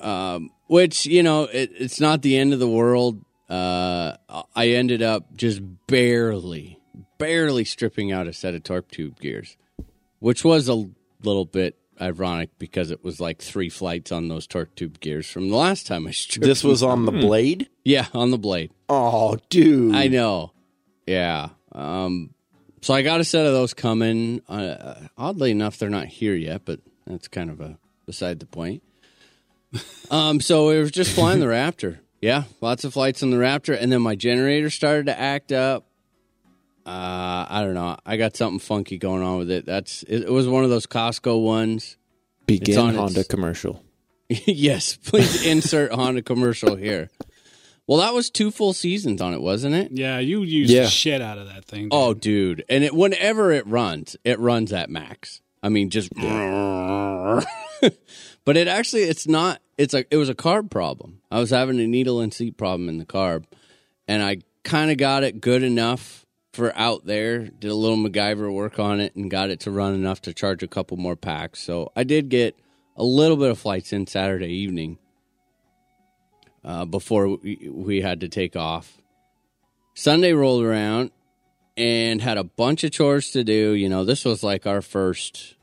Um, 0.01 0.51
which, 0.69 1.07
you 1.07 1.23
know, 1.23 1.45
it, 1.45 1.71
it's 1.75 2.01
not 2.01 2.23
the 2.23 2.37
end 2.37 2.53
of 2.53 2.59
the 2.61 2.69
world. 2.69 3.25
Uh, 3.49 4.17
I 4.55 4.69
ended 4.69 5.03
up 5.03 5.35
just 5.37 5.61
barely, 5.87 6.79
barely 7.19 7.65
stripping 7.65 8.13
out 8.13 8.27
a 8.27 8.33
set 8.33 8.55
of 8.55 8.63
torque 8.63 8.91
tube 8.91 9.19
gears, 9.19 9.57
which 10.19 10.45
was 10.45 10.69
a 10.69 10.89
little 11.23 11.47
bit 11.47 11.77
ironic 12.01 12.51
because 12.59 12.91
it 12.91 13.03
was 13.03 13.21
like 13.21 13.41
three 13.43 13.69
flights 13.69 14.13
on 14.13 14.29
those 14.29 14.47
torque 14.47 14.75
tube 14.77 15.01
gears 15.01 15.29
from 15.29 15.49
the 15.49 15.57
last 15.57 15.87
time 15.87 16.07
I 16.07 16.13
stripped. 16.13 16.47
This 16.47 16.63
was 16.63 16.83
on 16.83 17.07
the 17.07 17.13
blade. 17.13 17.69
yeah, 17.85 18.07
on 18.15 18.31
the 18.31 18.39
blade. 18.39 18.71
Oh, 18.89 19.37
dude. 19.51 19.95
I 19.95 20.07
know. 20.09 20.53
Yeah. 21.07 21.49
Um, 21.73 22.35
so 22.83 22.95
I 22.95 23.03
got 23.03 23.21
a 23.21 23.25
set 23.25 23.47
of 23.47 23.53
those 23.53 23.75
coming. 23.75 24.43
Uh, 24.49 24.95
oddly 25.17 25.51
enough, 25.51 25.79
they're 25.79 25.91
not 25.91 26.07
here 26.07 26.35
yet, 26.35 26.63
but 26.65 26.81
that's 27.09 27.29
kind 27.29 27.51
of 27.51 27.61
a 27.61 27.79
beside 28.07 28.41
the 28.41 28.47
point. 28.47 28.83
Um, 30.11 30.41
so 30.41 30.71
it 30.71 30.81
was 30.81 30.91
just 30.91 31.15
flying 31.15 31.41
the 31.41 31.47
Raptor. 31.47 31.99
Yeah, 32.23 32.45
lots 32.63 32.85
of 32.85 32.95
flights 32.95 33.23
on 33.23 33.31
the 33.31 33.37
Raptor, 33.37 33.77
and 33.79 33.93
then 33.93 34.01
my 34.01 34.15
generator 34.17 34.71
started 34.71 35.05
to 35.07 35.21
act 35.21 35.53
up. 35.53 35.87
Uh, 36.87 37.45
I 37.51 37.61
don't 37.63 37.75
know. 37.75 37.99
I 38.07 38.17
got 38.17 38.35
something 38.35 38.59
funky 38.61 38.97
going 38.97 39.23
on 39.23 39.37
with 39.37 39.51
it. 39.51 39.67
That's 39.67 40.03
it, 40.05 40.23
it 40.23 40.33
was 40.33 40.49
one 40.49 40.65
of 40.65 40.71
those 40.71 40.87
Costco 40.87 41.43
ones. 41.45 41.99
Begin 42.47 42.79
on 42.79 42.95
Honda 42.95 43.21
its- 43.21 43.29
commercial. 43.29 43.85
yes, 44.31 44.97
please 44.97 45.45
insert 45.45 45.93
Honda 45.93 46.23
commercial 46.23 46.77
here. 46.77 47.11
Well, 47.87 47.99
that 47.99 48.15
was 48.15 48.31
two 48.31 48.51
full 48.51 48.73
seasons 48.73 49.21
on 49.21 49.35
it, 49.35 49.43
wasn't 49.43 49.75
it? 49.75 49.91
Yeah, 49.93 50.19
you 50.19 50.43
used 50.43 50.71
Yeah. 50.73 50.85
the 50.85 50.89
shit 50.89 51.21
out 51.21 51.37
of 51.37 51.47
that 51.49 51.67
thing. 51.67 51.85
dude. 51.85 51.91
Oh, 51.93 52.15
dude! 52.15 52.65
And 52.71 52.83
it 52.85 52.95
whenever 52.95 53.53
it 53.53 53.67
runs, 53.67 54.17
it 54.25 54.39
runs 54.39 54.73
at 54.73 54.89
max. 54.89 55.43
I 55.63 55.69
mean, 55.69 55.91
just. 55.91 56.13
but 58.45 58.57
it 58.57 58.69
actually, 58.69 59.03
it's 59.03 59.27
not. 59.27 59.61
It's 59.77 59.95
a. 59.95 60.05
It 60.11 60.17
was 60.17 60.29
a 60.29 60.35
carb 60.35 60.71
problem. 60.71 61.21
I 61.31 61.39
was 61.41 61.51
having 61.51 61.81
a 61.81 61.87
needle 61.87 62.21
and 62.21 62.33
seat 62.33 62.57
problem 62.57 62.89
in 62.89 62.99
the 62.99 63.05
carb, 63.05 63.45
and 64.07 64.23
I 64.23 64.39
kind 64.65 64.91
of 64.91 64.97
got 64.97 65.25
it 65.25 65.41
good 65.41 65.63
enough 65.63 66.27
for 66.53 66.77
out 66.77 67.07
there. 67.07 67.47
Did 67.47 67.71
a 67.71 67.75
little 67.75 67.97
MacGyver 67.97 68.53
work 68.53 68.79
on 68.79 69.01
it 69.01 69.15
and 69.17 69.31
got 69.31 69.51
it 69.51 69.61
to 69.61 69.71
run 69.71 69.95
enough 69.95 70.23
to 70.23 70.35
charge 70.35 70.63
a 70.63 70.69
couple 70.69 70.97
more 70.97 71.17
packs. 71.17 71.61
So 71.61 71.93
I 71.97 72.05
did 72.05 72.29
get 72.29 72.57
a 72.97 73.05
little 73.05 73.37
bit 73.37 73.51
of 73.51 73.59
flights 73.59 73.93
in 73.93 74.07
Saturday 74.07 74.53
evening. 74.53 74.99
Uh, 76.65 76.85
before 76.85 77.29
we, 77.29 77.71
we 77.73 78.01
had 78.01 78.21
to 78.21 78.29
take 78.29 78.57
off. 78.57 78.99
Sunday 79.95 80.33
rolled 80.33 80.63
around 80.63 81.13
and 81.79 82.21
had 82.21 82.37
a 82.37 82.45
bunch 82.45 82.85
of 82.85 82.91
chores 82.91 83.31
to 83.31 83.45
do. 83.45 83.73
You 83.73 83.89
know, 83.89 84.05
this 84.05 84.25
was 84.25 84.43
like 84.43 84.67
our 84.67 84.83
first 84.83 85.55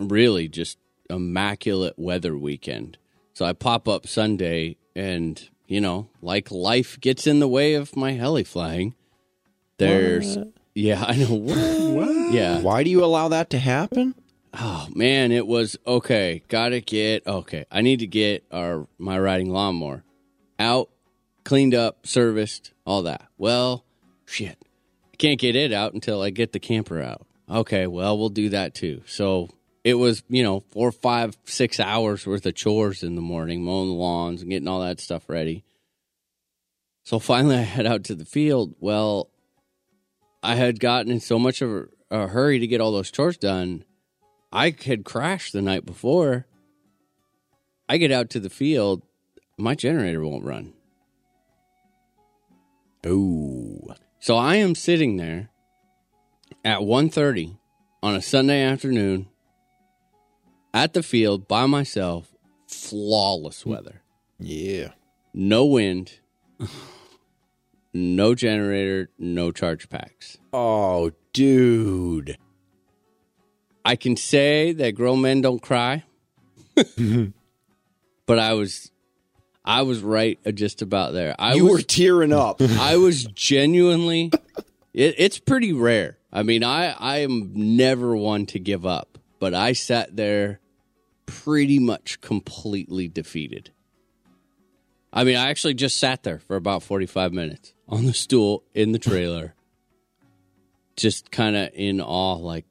really 0.00 0.48
just 0.48 0.78
immaculate 1.10 1.94
weather 1.96 2.36
weekend. 2.36 2.98
So 3.34 3.44
I 3.44 3.52
pop 3.52 3.86
up 3.86 4.06
Sunday 4.06 4.76
and, 4.96 5.48
you 5.66 5.80
know, 5.80 6.08
like 6.22 6.50
life 6.50 6.98
gets 7.00 7.26
in 7.26 7.38
the 7.38 7.48
way 7.48 7.74
of 7.74 7.94
my 7.94 8.12
heli 8.12 8.44
flying. 8.44 8.94
There's 9.78 10.38
yeah, 10.74 11.04
I 11.06 11.16
know. 11.16 11.34
What? 11.34 12.32
Yeah. 12.32 12.60
Why 12.60 12.82
do 12.82 12.90
you 12.90 13.04
allow 13.04 13.28
that 13.28 13.50
to 13.50 13.58
happen? 13.58 14.14
Oh 14.52 14.88
man, 14.94 15.32
it 15.32 15.46
was 15.46 15.76
okay. 15.86 16.42
Got 16.48 16.70
to 16.70 16.80
get 16.80 17.26
okay. 17.26 17.66
I 17.70 17.82
need 17.82 18.00
to 18.00 18.06
get 18.06 18.44
our 18.50 18.86
my 18.98 19.18
riding 19.18 19.50
lawnmower 19.50 20.02
out, 20.58 20.90
cleaned 21.44 21.74
up, 21.74 22.06
serviced, 22.06 22.72
all 22.86 23.02
that. 23.02 23.26
Well, 23.36 23.84
shit, 24.24 24.58
I 24.62 24.65
can't 25.18 25.40
get 25.40 25.56
it 25.56 25.72
out 25.72 25.94
until 25.94 26.22
I 26.22 26.30
get 26.30 26.52
the 26.52 26.60
camper 26.60 27.00
out. 27.00 27.26
Okay, 27.48 27.86
well 27.86 28.18
we'll 28.18 28.28
do 28.28 28.48
that 28.50 28.74
too. 28.74 29.02
So 29.06 29.48
it 29.84 29.94
was 29.94 30.22
you 30.28 30.42
know 30.42 30.60
four, 30.70 30.92
five, 30.92 31.36
six 31.44 31.78
hours 31.78 32.26
worth 32.26 32.46
of 32.46 32.54
chores 32.54 33.02
in 33.02 33.14
the 33.14 33.22
morning, 33.22 33.62
mowing 33.62 33.88
the 33.88 33.94
lawns 33.94 34.42
and 34.42 34.50
getting 34.50 34.68
all 34.68 34.80
that 34.80 35.00
stuff 35.00 35.28
ready. 35.28 35.64
So 37.04 37.18
finally, 37.18 37.56
I 37.58 37.62
head 37.62 37.86
out 37.86 38.04
to 38.04 38.14
the 38.14 38.24
field. 38.24 38.74
Well, 38.80 39.30
I 40.42 40.54
had 40.56 40.80
gotten 40.80 41.10
in 41.10 41.20
so 41.20 41.38
much 41.38 41.62
of 41.62 41.88
a, 42.10 42.28
hurry 42.28 42.58
to 42.58 42.66
get 42.66 42.80
all 42.80 42.92
those 42.92 43.10
chores 43.10 43.36
done. 43.36 43.84
I 44.52 44.74
had 44.84 45.04
crashed 45.04 45.52
the 45.52 45.62
night 45.62 45.84
before. 45.84 46.46
I 47.88 47.98
get 47.98 48.10
out 48.12 48.30
to 48.30 48.40
the 48.40 48.50
field, 48.50 49.02
my 49.58 49.74
generator 49.74 50.24
won't 50.24 50.44
run. 50.44 50.72
Oh, 53.06 53.94
So 54.26 54.36
I 54.36 54.56
am 54.56 54.74
sitting 54.74 55.18
there 55.18 55.50
at 56.64 56.80
1:30 56.80 57.58
on 58.02 58.16
a 58.16 58.20
Sunday 58.20 58.60
afternoon 58.60 59.28
at 60.74 60.94
the 60.94 61.04
field 61.04 61.46
by 61.46 61.66
myself, 61.66 62.34
flawless 62.66 63.64
weather. 63.64 64.02
Yeah. 64.40 64.94
No 65.32 65.64
wind, 65.66 66.18
no 67.94 68.34
generator, 68.34 69.10
no 69.16 69.52
charge 69.52 69.88
packs. 69.88 70.38
oh, 70.52 71.12
dude. 71.32 72.36
I 73.84 73.94
can 73.94 74.16
say 74.16 74.72
that 74.72 74.96
grown 74.96 75.20
men 75.20 75.40
don't 75.40 75.62
cry. 75.62 76.02
but 76.74 78.40
I 78.40 78.54
was 78.54 78.90
I 79.66 79.82
was 79.82 80.00
right 80.00 80.38
just 80.54 80.80
about 80.80 81.12
there. 81.12 81.34
I 81.38 81.54
you 81.54 81.64
was 81.64 81.72
were 81.72 81.82
tearing 81.82 82.32
up. 82.32 82.60
I 82.62 82.96
was 82.96 83.24
genuinely. 83.24 84.30
It, 84.94 85.16
it's 85.18 85.38
pretty 85.38 85.72
rare. 85.72 86.18
I 86.32 86.42
mean, 86.44 86.62
I 86.62 86.90
I 86.92 87.18
am 87.18 87.50
never 87.54 88.16
one 88.16 88.46
to 88.46 88.60
give 88.60 88.86
up, 88.86 89.18
but 89.40 89.54
I 89.54 89.72
sat 89.72 90.16
there 90.16 90.60
pretty 91.26 91.78
much 91.80 92.20
completely 92.20 93.08
defeated. 93.08 93.70
I 95.12 95.24
mean, 95.24 95.36
I 95.36 95.50
actually 95.50 95.74
just 95.74 95.96
sat 95.96 96.22
there 96.22 96.38
for 96.38 96.56
about 96.56 96.82
forty 96.82 97.06
five 97.06 97.32
minutes 97.32 97.74
on 97.88 98.06
the 98.06 98.14
stool 98.14 98.62
in 98.72 98.92
the 98.92 98.98
trailer, 98.98 99.54
just 100.96 101.32
kind 101.32 101.56
of 101.56 101.70
in 101.74 102.00
awe. 102.00 102.36
Like, 102.36 102.66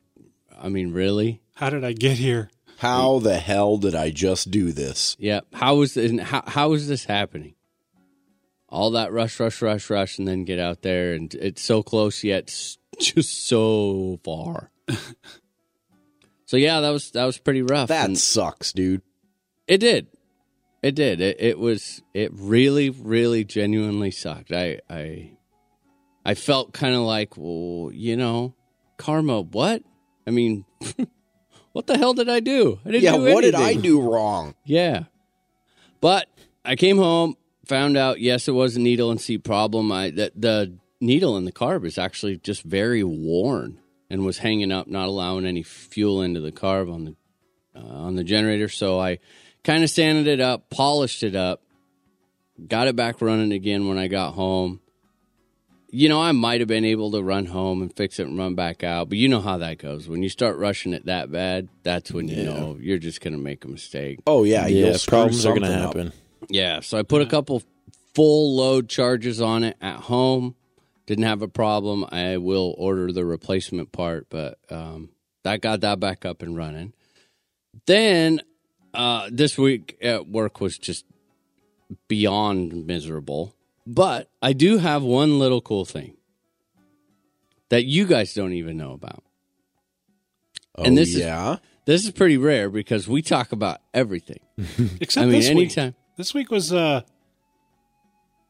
I 0.58 0.70
mean, 0.70 0.94
really? 0.94 1.42
How 1.56 1.70
did 1.70 1.84
I 1.84 1.94
get 1.94 2.18
here? 2.18 2.50
How 2.78 3.20
the 3.20 3.38
hell 3.38 3.78
did 3.78 3.96
I 3.96 4.10
just 4.10 4.52
do 4.52 4.72
this? 4.72 5.16
Yeah. 5.20 5.42
How 5.54 5.82
is 5.82 5.94
this, 5.94 6.20
how 6.20 6.44
how 6.46 6.74
is 6.74 6.88
this 6.88 7.06
happening? 7.06 7.56
All 8.68 8.92
that 8.92 9.14
rush, 9.14 9.40
rush, 9.40 9.62
rush, 9.62 9.90
rush, 9.90 10.18
and 10.20 10.28
then 10.28 10.44
get 10.44 10.60
out 10.60 10.82
there, 10.82 11.14
and 11.14 11.34
it's 11.36 11.62
so 11.62 11.82
close 11.82 12.24
yet 12.24 12.48
just 13.00 13.48
so 13.48 14.20
far. 14.24 14.72
so 16.46 16.58
yeah, 16.58 16.82
that 16.82 16.90
was 16.90 17.12
that 17.12 17.26
was 17.26 17.38
pretty 17.38 17.62
rough. 17.62 17.90
That 17.90 18.06
and 18.06 18.18
sucks, 18.18 18.74
dude. 18.74 19.02
it 19.68 19.78
did, 19.78 20.08
it 20.84 20.96
did. 20.96 21.22
It, 21.22 21.38
it 21.40 21.60
was 21.60 22.02
it 22.14 22.32
really, 22.34 22.90
really, 22.90 23.46
genuinely 23.46 24.12
sucked. 24.12 24.52
I 24.52 24.82
I 24.90 25.32
I 26.26 26.34
felt 26.34 26.74
kind 26.74 26.96
of 26.96 27.02
like, 27.02 27.38
well, 27.38 27.92
you 27.94 28.18
know, 28.18 28.56
karma. 28.98 29.42
What? 29.42 29.84
I 30.28 30.32
mean, 30.32 30.66
what 31.76 31.88
the 31.88 31.98
hell 31.98 32.14
did 32.14 32.30
I 32.30 32.40
do? 32.40 32.80
I 32.86 32.92
didn't 32.92 33.04
Yeah, 33.04 33.18
do 33.18 33.34
what 33.34 33.42
did 33.42 33.54
I 33.54 33.74
do 33.74 34.00
wrong? 34.00 34.56
Yeah. 34.64 35.04
But 36.00 36.30
I 36.64 36.78
came 36.78 36.96
home, 36.96 37.36
found 37.66 37.98
out 37.98 38.22
yes, 38.22 38.48
it 38.48 38.54
was 38.54 38.78
a 38.78 38.80
needle 38.80 39.12
and 39.12 39.20
seat 39.20 39.44
problem. 39.44 39.92
I 39.92 40.10
that 40.12 40.40
the 40.40 40.78
needle 41.02 41.36
in 41.36 41.44
the 41.44 41.52
carb 41.52 41.86
is 41.86 41.98
actually 41.98 42.38
just 42.38 42.64
very 42.64 43.04
worn 43.04 43.80
and 44.10 44.24
was 44.24 44.38
hanging 44.38 44.72
up, 44.72 44.88
not 44.88 45.10
allowing 45.10 45.46
any 45.46 45.64
fuel 45.64 46.22
into 46.22 46.40
the 46.40 46.54
carb 46.54 46.90
on 46.90 47.04
the 47.04 47.16
uh, 47.76 47.82
on 47.82 48.16
the 48.16 48.24
generator. 48.24 48.70
So 48.70 48.98
I 48.98 49.20
kind 49.66 49.84
of 49.84 49.90
sanded 49.90 50.28
it 50.28 50.40
up, 50.40 50.70
polished 50.70 51.24
it 51.24 51.36
up, 51.36 51.62
got 52.70 52.88
it 52.88 52.96
back 52.96 53.22
running 53.22 53.52
again 53.52 53.90
when 53.90 53.98
I 53.98 54.08
got 54.08 54.36
home. 54.36 54.80
You 55.90 56.10
know, 56.10 56.22
I 56.22 56.32
might 56.34 56.60
have 56.60 56.68
been 56.68 56.84
able 56.84 57.12
to 57.12 57.24
run 57.24 57.46
home 57.46 57.82
and 57.82 57.96
fix 57.96 58.20
it 58.20 58.28
and 58.28 58.38
run 58.38 58.56
back 58.56 58.84
out, 58.84 59.08
but 59.08 59.18
you 59.18 59.30
know 59.30 59.40
how 59.40 59.58
that 59.60 59.78
goes. 59.78 60.10
When 60.10 60.24
you 60.24 60.30
start 60.30 60.58
rushing 60.58 60.94
it 60.94 61.06
that 61.06 61.32
bad, 61.32 61.70
that's 61.84 62.12
when 62.12 62.28
you 62.28 62.44
know 62.44 62.78
you're 62.80 62.98
just 62.98 63.22
going 63.22 63.34
to 63.34 63.40
make 63.40 63.64
a 63.64 63.68
mistake. 63.68 64.20
Oh 64.28 64.44
yeah, 64.44 64.68
yeah, 64.68 64.88
you'll 64.88 65.00
problems 65.00 65.46
are 65.46 65.50
going 65.50 65.62
to 65.62 65.68
something 65.68 65.84
up. 65.84 65.96
happen. 65.96 66.14
Yeah, 66.50 66.82
so 66.82 66.98
I 66.98 67.04
put 67.04 67.22
a 67.22 67.26
couple 67.26 67.64
full 68.14 68.56
load 68.56 68.90
charges 68.90 69.42
on 69.42 69.64
it 69.64 69.78
at 69.82 69.98
home. 70.02 70.56
Didn't 71.06 71.26
have 71.26 71.42
a 71.42 71.48
problem. 71.48 72.06
I 72.12 72.38
will 72.38 72.74
order 72.78 73.12
the 73.12 73.26
replacement 73.26 73.92
part, 73.92 74.28
but 74.30 74.58
um, 74.70 75.10
that 75.44 75.62
got 75.62 75.82
that 75.82 76.00
back 76.00 76.26
up 76.26 76.42
and 76.42 76.58
running. 76.58 76.94
Then 77.86 78.42
uh, 78.94 79.30
this 79.32 79.58
week 79.58 79.98
at 80.02 80.28
work 80.28 80.60
was 80.60 80.78
just 80.78 81.06
beyond 82.08 82.88
miserable. 82.88 83.56
But 83.88 84.30
I 84.42 84.54
do 84.54 84.78
have 84.80 85.04
one 85.04 85.38
little 85.40 85.62
cool 85.62 85.86
thing 85.86 86.18
that 87.70 87.86
you 87.86 88.06
guys 88.06 88.34
don't 88.34 88.54
even 88.54 88.78
know 88.78 88.94
about. 88.94 89.24
Oh, 90.78 90.84
And 90.84 90.98
this 90.98 91.10
is- 91.10 91.20
yeah, 91.20 91.58
This 91.86 92.04
is 92.04 92.12
pretty 92.12 92.38
rare 92.38 92.70
because 92.70 93.08
we 93.08 93.22
talk 93.22 93.52
about 93.52 93.80
everything. 93.94 94.40
Except 95.00 95.24
I 95.24 95.26
mean, 95.28 95.34
this 95.40 95.50
week. 95.50 95.58
anytime. 95.58 95.96
This 96.18 96.34
week 96.34 96.50
was 96.50 96.74
uh, 96.74 97.02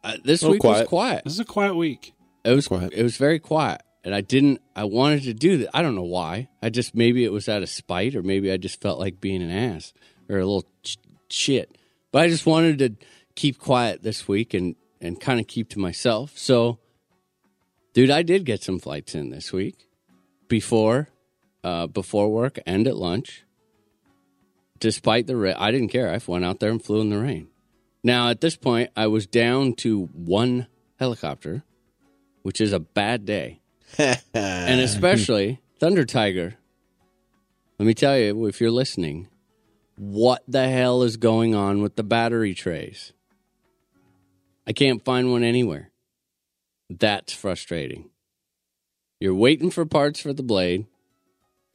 Uh, 0.04 0.18
this 0.24 0.42
little 0.42 0.54
week 0.54 0.64
was 0.64 0.72
quiet. 0.78 0.88
quiet. 0.88 1.24
this 1.26 1.34
is 1.34 1.40
a 1.40 1.46
quiet 1.46 1.76
week. 1.76 2.14
It 2.46 2.52
was 2.56 2.68
Quiet. 2.68 2.94
It 2.94 3.02
was 3.04 3.18
very 3.18 3.40
quiet, 3.40 3.82
and 4.04 4.14
I 4.14 4.22
didn't. 4.22 4.62
I 4.76 4.84
wanted 4.84 5.24
to 5.24 5.34
do 5.34 5.58
that. 5.58 5.70
I 5.76 5.82
don't 5.82 5.96
know 5.96 6.04
why. 6.04 6.48
I 6.62 6.70
just 6.70 6.94
maybe 6.94 7.24
it 7.26 7.32
was 7.32 7.50
out 7.50 7.64
of 7.64 7.70
spite, 7.70 8.16
or 8.16 8.22
maybe 8.22 8.52
I 8.52 8.58
just 8.58 8.80
felt 8.80 9.00
like 9.00 9.20
being 9.20 9.42
an 9.42 9.50
ass 9.50 9.94
or 10.30 10.38
a 10.38 10.46
little 10.46 10.66
ch- 10.84 10.98
shit. 11.30 11.76
But 12.12 12.22
I 12.22 12.30
just 12.30 12.46
wanted 12.46 12.78
to 12.80 12.96
keep 13.34 13.58
quiet 13.58 14.04
this 14.04 14.28
week 14.28 14.54
and 14.54 14.76
and 15.02 15.20
kind 15.20 15.40
of 15.40 15.48
keep 15.48 15.70
to 15.70 15.80
myself. 15.80 16.38
So, 16.38 16.80
dude, 17.94 18.12
I 18.12 18.24
did 18.24 18.46
get 18.46 18.64
some 18.64 18.80
flights 18.80 19.16
in 19.16 19.30
this 19.30 19.52
week 19.52 19.88
before 20.48 21.10
uh, 21.64 21.88
before 21.88 22.32
work 22.32 22.60
and 22.66 22.88
at 22.88 22.96
lunch. 22.96 23.44
Despite 24.80 25.26
the 25.26 25.36
rain, 25.36 25.56
I 25.58 25.72
didn't 25.72 25.90
care. 25.90 26.12
I 26.12 26.20
went 26.28 26.46
out 26.46 26.60
there 26.60 26.70
and 26.70 26.84
flew 26.84 27.02
in 27.02 27.10
the 27.10 27.18
rain. 27.18 27.48
Now, 28.04 28.30
at 28.30 28.42
this 28.42 28.56
point, 28.56 28.92
I 28.96 29.08
was 29.08 29.26
down 29.26 29.74
to 29.78 30.06
one 30.14 30.68
helicopter, 31.00 31.64
which 32.44 32.62
is 32.62 32.72
a 32.72 32.80
bad 32.80 33.26
day. 33.26 33.62
and 33.98 34.82
especially 34.82 35.60
Thunder 35.80 36.06
Tiger. 36.06 36.56
Let 37.80 37.86
me 37.86 37.94
tell 37.94 38.18
you, 38.18 38.46
if 38.46 38.62
you're 38.62 38.70
listening, 38.70 39.28
what 39.96 40.44
the 40.48 40.68
hell 40.70 41.04
is 41.04 41.18
going 41.18 41.56
on 41.56 41.82
with 41.82 41.96
the 41.96 42.04
battery 42.04 42.54
trays? 42.54 43.12
I 44.68 44.74
can't 44.74 45.04
find 45.04 45.32
one 45.32 45.44
anywhere. 45.44 45.92
That's 46.90 47.34
frustrating. 47.34 48.10
You're 49.20 49.36
waiting 49.36 49.72
for 49.72 49.86
parts 49.86 50.20
for 50.20 50.34
the 50.34 50.44
blade. 50.44 50.88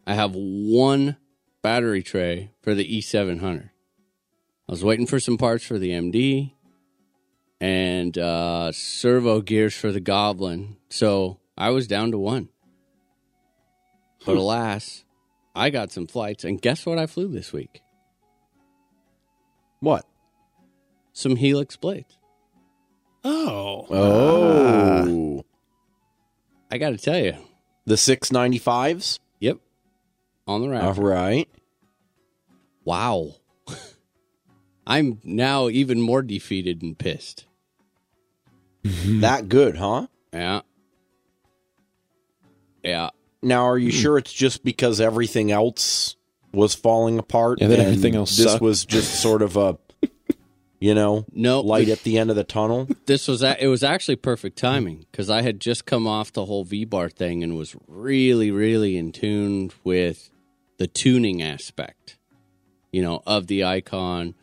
I 0.07 0.15
have 0.15 0.35
one 0.35 1.17
battery 1.63 2.03
tray 2.03 2.53
for 2.63 2.75
the 2.75 2.85
E700. 2.85 3.71
I 4.69 4.73
was 4.73 4.85
waiting 4.85 5.07
for 5.07 5.21
some 5.21 5.39
parts 5.39 5.65
for 5.65 5.79
the 5.79 5.91
MD 5.91 6.53
and 7.61 8.17
uh, 8.17 8.73
servo 8.73 9.41
gears 9.41 9.75
for 9.75 9.93
the 9.93 10.01
Goblin. 10.01 10.77
So 10.89 11.39
I 11.57 11.71
was 11.71 11.87
down 11.87 12.13
to 12.13 12.19
one. 12.19 12.49
But 14.25 14.37
alas, 14.37 15.05
I 15.55 15.71
got 15.71 15.93
some 15.93 16.07
flights, 16.07 16.45
and 16.45 16.61
guess 16.61 16.85
what 16.85 16.99
I 16.99 17.07
flew 17.07 17.29
this 17.29 17.53
week? 17.53 17.81
what? 19.81 20.05
Some 21.13 21.37
Helix 21.37 21.77
blades. 21.77 22.17
Oh, 23.25 23.87
Oh, 23.91 25.45
I 26.71 26.79
got 26.79 26.91
to 26.91 26.99
tell 26.99 27.19
you, 27.19 27.35
the 27.85 27.97
six 27.97 28.31
ninety 28.33 28.59
fives. 28.59 29.19
yep, 29.41 29.59
on 30.47 30.63
the 30.63 30.67
All 30.69 30.93
rack. 30.95 30.99
right. 30.99 31.49
Wow. 32.85 33.35
I'm 34.87 35.21
now 35.23 35.69
even 35.69 36.01
more 36.01 36.23
defeated 36.23 36.83
and 36.83 36.99
pissed. 36.99 37.47
That 39.21 39.49
good, 39.51 39.77
huh? 39.77 40.07
Yeah. 40.33 40.63
Yeah. 42.83 43.11
Now, 43.43 43.65
are 43.69 43.79
you 43.79 43.91
hmm. 43.91 43.99
sure 43.99 44.19
it's 44.19 44.33
just 44.33 44.65
because 44.65 45.01
everything 45.01 45.53
else 45.53 46.17
was 46.53 46.75
falling 46.75 47.19
apart? 47.19 47.61
Yeah, 47.61 47.69
that 47.69 47.79
and 47.79 47.89
everything 47.89 48.15
else 48.17 48.37
This 48.37 48.53
sucked. 48.53 48.63
was 48.63 48.85
just 48.87 49.21
sort 49.21 49.43
of 49.43 49.57
a, 49.59 49.77
you 50.81 50.95
know, 50.95 51.27
No, 51.33 51.61
light 51.61 51.89
at 51.91 52.03
the 52.05 52.17
end 52.19 52.31
of 52.31 52.37
the 52.37 52.45
tunnel. 52.45 52.89
this 53.07 53.29
was 53.29 53.43
a- 53.43 53.63
it 53.63 53.69
was 53.69 53.83
actually 53.85 54.17
perfect 54.17 54.57
timing 54.59 55.05
because 55.11 55.29
I 55.31 55.43
had 55.43 55.61
just 55.61 55.85
come 55.85 56.07
off 56.07 56.33
the 56.33 56.47
whole 56.47 56.65
V 56.65 56.85
bar 56.87 57.09
thing 57.11 57.43
and 57.45 57.57
was 57.57 57.77
really 57.87 58.51
really 58.51 58.97
in 58.97 59.13
tune 59.13 59.71
with 59.85 60.31
the 60.79 60.87
tuning 60.87 61.43
aspect, 61.43 62.17
you 62.91 63.03
know, 63.03 63.23
of 63.27 63.47
the 63.47 63.63
icon 63.65 64.35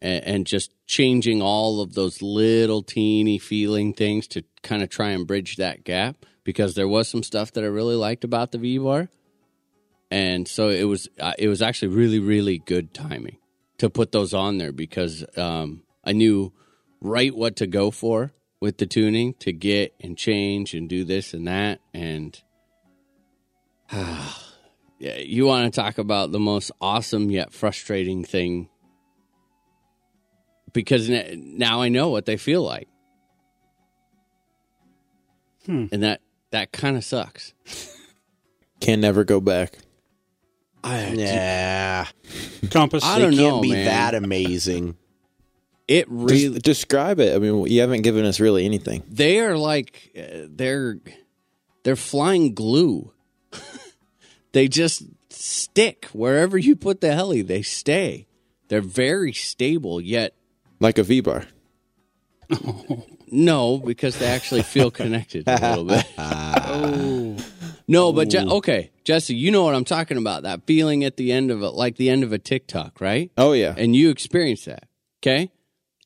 and, 0.00 0.24
and 0.24 0.46
just 0.46 0.72
changing 0.86 1.42
all 1.42 1.82
of 1.82 1.92
those 1.94 2.22
little 2.22 2.82
teeny 2.82 3.38
feeling 3.38 3.92
things 3.92 4.26
to 4.28 4.42
kind 4.62 4.82
of 4.82 4.88
try 4.88 5.10
and 5.10 5.26
bridge 5.26 5.56
that 5.56 5.84
gap 5.84 6.24
because 6.42 6.74
there 6.74 6.88
was 6.88 7.06
some 7.06 7.22
stuff 7.22 7.52
that 7.52 7.62
I 7.62 7.66
really 7.66 7.94
liked 7.96 8.24
about 8.24 8.50
the 8.50 8.58
V 8.58 8.78
bar, 8.78 9.10
and 10.10 10.48
so 10.48 10.68
it 10.70 10.84
was 10.84 11.06
uh, 11.20 11.34
it 11.38 11.48
was 11.48 11.60
actually 11.60 11.88
really 11.88 12.18
really 12.18 12.58
good 12.58 12.94
timing 12.94 13.36
to 13.80 13.88
put 13.88 14.12
those 14.12 14.34
on 14.34 14.58
there 14.58 14.72
because 14.72 15.24
um, 15.38 15.82
I 16.04 16.12
knew 16.12 16.52
right 17.00 17.34
what 17.34 17.56
to 17.56 17.66
go 17.66 17.90
for 17.90 18.30
with 18.60 18.76
the 18.76 18.84
tuning 18.84 19.32
to 19.38 19.54
get 19.54 19.94
and 20.00 20.18
change 20.18 20.74
and 20.74 20.86
do 20.86 21.02
this 21.02 21.32
and 21.32 21.48
that 21.48 21.80
and 21.94 22.38
yeah, 23.92 25.16
you 25.16 25.46
want 25.46 25.72
to 25.72 25.80
talk 25.80 25.96
about 25.96 26.30
the 26.30 26.38
most 26.38 26.70
awesome 26.78 27.30
yet 27.30 27.54
frustrating 27.54 28.22
thing 28.22 28.68
because 30.74 31.08
now 31.08 31.80
I 31.80 31.88
know 31.88 32.10
what 32.10 32.26
they 32.26 32.36
feel 32.36 32.62
like. 32.62 32.86
And 35.90 36.02
that 36.02 36.20
that 36.50 36.70
kind 36.70 36.98
of 36.98 37.04
sucks. 37.04 37.54
Can 38.80 39.00
never 39.00 39.24
go 39.24 39.40
back. 39.40 39.78
I, 40.82 41.08
Yeah, 41.12 42.06
compass. 42.70 43.04
I 43.04 43.18
don't 43.18 43.34
can't 43.34 43.56
know, 43.56 43.60
be 43.60 43.72
man. 43.72 43.84
that 43.86 44.14
amazing. 44.14 44.96
It 45.88 46.06
really 46.08 46.58
describe 46.60 47.18
it. 47.18 47.34
I 47.34 47.38
mean, 47.38 47.66
you 47.66 47.80
haven't 47.80 48.02
given 48.02 48.24
us 48.24 48.38
really 48.38 48.64
anything. 48.64 49.02
they 49.08 49.40
are 49.40 49.56
like 49.56 50.12
uh, 50.16 50.46
they're 50.48 50.98
they're 51.82 51.96
flying 51.96 52.54
glue. 52.54 53.12
they 54.52 54.68
just 54.68 55.02
stick 55.30 56.06
wherever 56.12 56.56
you 56.56 56.76
put 56.76 57.00
the 57.00 57.12
heli. 57.12 57.42
They 57.42 57.62
stay. 57.62 58.26
They're 58.68 58.80
very 58.80 59.32
stable. 59.32 60.00
Yet 60.00 60.34
Like 60.78 60.96
a 60.98 61.02
V 61.02 61.20
bar. 61.22 61.46
no, 63.30 63.78
because 63.78 64.18
they 64.18 64.26
actually 64.26 64.62
feel 64.62 64.90
connected 64.90 65.44
a 65.46 65.70
little 65.70 65.84
bit. 65.84 66.04
oh, 66.18 67.36
No, 67.88 68.12
but 68.12 68.32
okay, 68.34 68.90
Jesse, 69.10 69.34
you 69.34 69.50
know 69.50 69.64
what 69.64 69.74
I'm 69.74 69.84
talking 69.84 70.18
about. 70.18 70.44
That 70.44 70.66
feeling 70.68 71.02
at 71.02 71.16
the 71.16 71.32
end 71.32 71.50
of 71.50 71.64
it, 71.64 71.70
like 71.70 71.96
the 71.96 72.08
end 72.08 72.22
of 72.22 72.32
a 72.32 72.38
tic-toc, 72.38 73.00
right? 73.00 73.28
Oh 73.36 73.54
yeah. 73.54 73.74
And 73.76 73.96
you 73.96 74.08
experience 74.08 74.66
that. 74.66 74.84
Okay, 75.20 75.50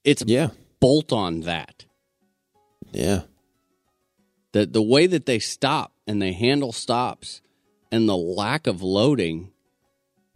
it's 0.04 0.24
yeah. 0.26 0.48
bolt 0.80 1.12
on 1.12 1.40
that. 1.42 1.84
Yeah. 2.92 3.24
the 4.52 4.64
the 4.64 4.80
way 4.80 5.06
that 5.06 5.26
they 5.26 5.38
stop 5.38 5.92
and 6.06 6.22
they 6.22 6.32
handle 6.32 6.72
stops 6.72 7.42
and 7.92 8.08
the 8.08 8.16
lack 8.16 8.66
of 8.66 8.82
loading 8.82 9.50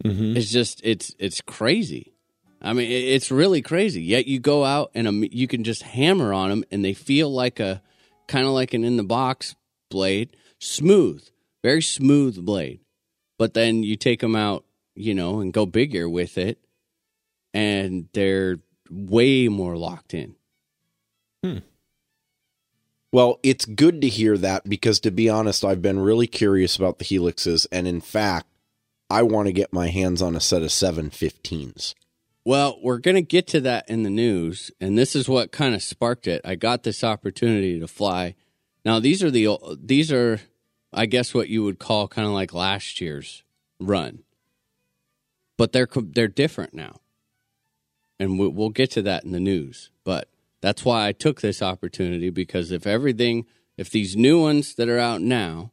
Mm-hmm. 0.05 0.37
is 0.37 0.49
just 0.51 0.79
it's 0.83 1.13
it's 1.19 1.41
crazy. 1.41 2.13
I 2.61 2.71
mean, 2.73 2.89
it's 2.89 3.31
really 3.31 3.61
crazy. 3.61 4.01
Yet 4.01 4.27
you 4.27 4.39
go 4.39 4.63
out 4.63 4.91
and 4.93 5.07
um, 5.07 5.25
you 5.29 5.45
can 5.47 5.63
just 5.65 5.81
hammer 5.83 6.33
on 6.33 6.49
them, 6.51 6.63
and 6.71 6.85
they 6.85 6.93
feel 6.93 7.29
like 7.33 7.59
a 7.59 7.81
kind 8.27 8.45
of 8.45 8.53
like 8.53 8.73
an 8.75 8.83
in 8.85 8.95
the 8.95 9.03
box 9.03 9.55
blade, 9.89 10.37
smooth, 10.59 11.27
very 11.63 11.81
smooth 11.81 12.43
blade. 12.45 12.79
But 13.37 13.53
then 13.53 13.83
you 13.83 13.95
take 13.95 14.19
them 14.19 14.35
out, 14.35 14.65
you 14.95 15.13
know, 15.13 15.39
and 15.39 15.53
go 15.53 15.65
bigger 15.65 16.09
with 16.09 16.37
it, 16.37 16.59
and 17.53 18.09
they're 18.13 18.59
way 18.89 19.47
more 19.47 19.77
locked 19.77 20.13
in. 20.13 20.35
Hmm. 21.43 21.59
Well, 23.11 23.39
it's 23.41 23.65
good 23.65 24.01
to 24.01 24.07
hear 24.07 24.37
that 24.37 24.69
because, 24.69 24.99
to 25.01 25.11
be 25.11 25.29
honest, 25.29 25.65
I've 25.65 25.81
been 25.81 25.99
really 25.99 26.27
curious 26.27 26.75
about 26.75 26.99
the 26.99 27.05
helixes, 27.05 27.65
and 27.71 27.87
in 27.87 28.01
fact, 28.01 28.47
I 29.09 29.23
want 29.23 29.47
to 29.47 29.53
get 29.53 29.73
my 29.73 29.87
hands 29.87 30.21
on 30.21 30.35
a 30.35 30.39
set 30.39 30.61
of 30.61 30.69
715s. 30.69 31.95
Well, 32.45 32.77
we're 32.81 32.99
going 32.99 33.15
to 33.15 33.21
get 33.21 33.47
to 33.47 33.61
that 33.61 33.89
in 33.89 34.03
the 34.03 34.09
news, 34.09 34.71
and 34.79 34.97
this 34.97 35.15
is 35.15 35.27
what 35.27 35.51
kind 35.51 35.73
of 35.73 35.81
sparked 35.81 36.27
it. 36.27 36.41
I 36.45 36.55
got 36.55 36.83
this 36.83 37.03
opportunity 37.03 37.79
to 37.79 37.87
fly. 37.87 38.35
Now, 38.85 38.99
these 38.99 39.23
are 39.23 39.31
the 39.31 39.77
these 39.81 40.11
are, 40.11 40.39
I 40.91 41.05
guess, 41.05 41.33
what 41.33 41.49
you 41.49 41.63
would 41.63 41.79
call 41.79 42.07
kind 42.07 42.27
of 42.27 42.33
like 42.33 42.53
last 42.53 42.99
year's 42.99 43.43
run, 43.79 44.23
but 45.57 45.71
they're 45.71 45.87
they're 45.95 46.27
different 46.27 46.73
now, 46.73 46.97
and 48.19 48.39
we- 48.39 48.47
we'll 48.47 48.69
get 48.69 48.91
to 48.91 49.01
that 49.03 49.23
in 49.23 49.31
the 49.31 49.39
news. 49.39 49.91
But 50.03 50.29
that's 50.61 50.83
why 50.83 51.07
I 51.07 51.11
took 51.11 51.41
this 51.41 51.61
opportunity 51.61 52.29
because 52.29 52.71
if 52.71 52.87
everything, 52.87 53.45
if 53.77 53.89
these 53.89 54.15
new 54.15 54.41
ones 54.41 54.75
that 54.75 54.89
are 54.89 54.99
out 54.99 55.21
now, 55.21 55.71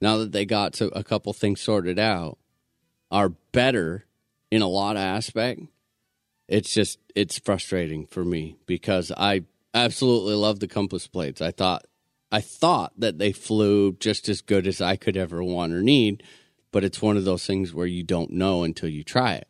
now 0.00 0.16
that 0.18 0.32
they 0.32 0.44
got 0.44 0.72
to 0.74 0.88
a 0.88 1.04
couple 1.04 1.32
things 1.32 1.60
sorted 1.60 1.98
out, 1.98 2.38
are 3.10 3.28
better 3.28 4.06
in 4.50 4.62
a 4.62 4.68
lot 4.68 4.96
of 4.96 5.02
aspect 5.02 5.60
it's 6.48 6.74
just 6.74 6.98
it's 7.14 7.38
frustrating 7.38 8.06
for 8.06 8.24
me 8.24 8.56
because 8.66 9.10
i 9.16 9.42
absolutely 9.74 10.34
love 10.34 10.60
the 10.60 10.68
compass 10.68 11.06
blades. 11.08 11.42
I 11.42 11.50
thought 11.50 11.84
i 12.34 12.40
thought 12.40 12.92
that 12.98 13.18
they 13.18 13.32
flew 13.32 13.92
just 14.00 14.28
as 14.28 14.40
good 14.40 14.66
as 14.66 14.80
i 14.80 14.96
could 14.96 15.16
ever 15.16 15.42
want 15.42 15.72
or 15.72 15.82
need 15.82 16.22
but 16.72 16.84
it's 16.84 17.00
one 17.02 17.16
of 17.16 17.24
those 17.24 17.46
things 17.46 17.72
where 17.72 17.86
you 17.86 18.02
don't 18.02 18.30
know 18.30 18.62
until 18.62 18.88
you 18.88 19.04
try 19.04 19.34
it 19.34 19.48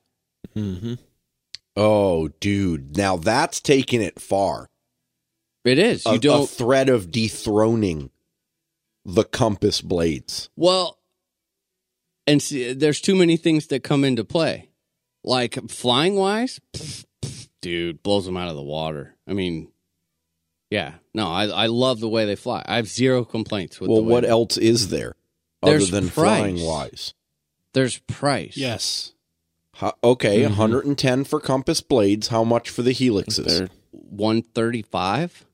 mm-hmm. 0.55 0.95
Oh, 1.77 2.29
dude. 2.41 2.97
Now 2.97 3.17
that's 3.17 3.61
taking 3.61 4.01
it 4.01 4.21
far. 4.21 4.69
it 5.65 5.79
is 5.79 6.05
you 6.07 6.13
a 6.13 6.19
don't 6.19 6.49
threat 6.49 6.89
of 6.89 7.11
dethroning 7.11 8.11
the 9.05 9.25
compass 9.25 9.81
blades. 9.81 10.49
well 10.57 10.99
and 12.27 12.41
see, 12.41 12.73
there's 12.73 13.01
too 13.01 13.15
many 13.15 13.37
things 13.37 13.67
that 13.67 13.83
come 13.83 14.05
into 14.05 14.25
play 14.25 14.71
like 15.23 15.59
flying 15.71 16.15
wise 16.15 16.61
dude 17.61 18.03
blows 18.03 18.25
them 18.25 18.37
out 18.37 18.49
of 18.49 18.57
the 18.57 18.63
water 18.63 19.15
i 19.27 19.33
mean 19.35 19.71
yeah 20.75 20.93
no 21.15 21.27
i, 21.29 21.45
I 21.47 21.67
love 21.67 22.01
the 22.01 22.09
way 22.09 22.25
they 22.25 22.37
fly 22.37 22.63
i 22.67 22.77
have 22.77 22.89
zero 22.89 23.25
complaints 23.25 23.81
with 23.81 23.89
Well, 23.91 23.99
the 23.99 24.05
way 24.05 24.13
what 24.15 24.23
they- 24.25 24.29
else 24.39 24.57
is 24.57 24.89
there 24.89 25.15
There's 25.63 25.89
other 25.91 26.01
than 26.01 26.11
price. 26.11 26.15
flying 26.39 26.61
wise? 26.63 27.15
there's 27.73 27.99
price 28.21 28.57
Yes. 28.57 29.13
Ho- 29.79 29.99
Okay, 30.03 30.37
Mm-hmm. 30.43 30.51
110 30.57 31.25
for 31.25 31.41
compass 31.41 31.81
blades. 31.81 32.29
How 32.29 32.45
much 32.45 32.71
for 32.71 32.83
the 32.83 32.93
helixes? 32.95 33.45
They're, 33.47 33.69
135 33.91 35.45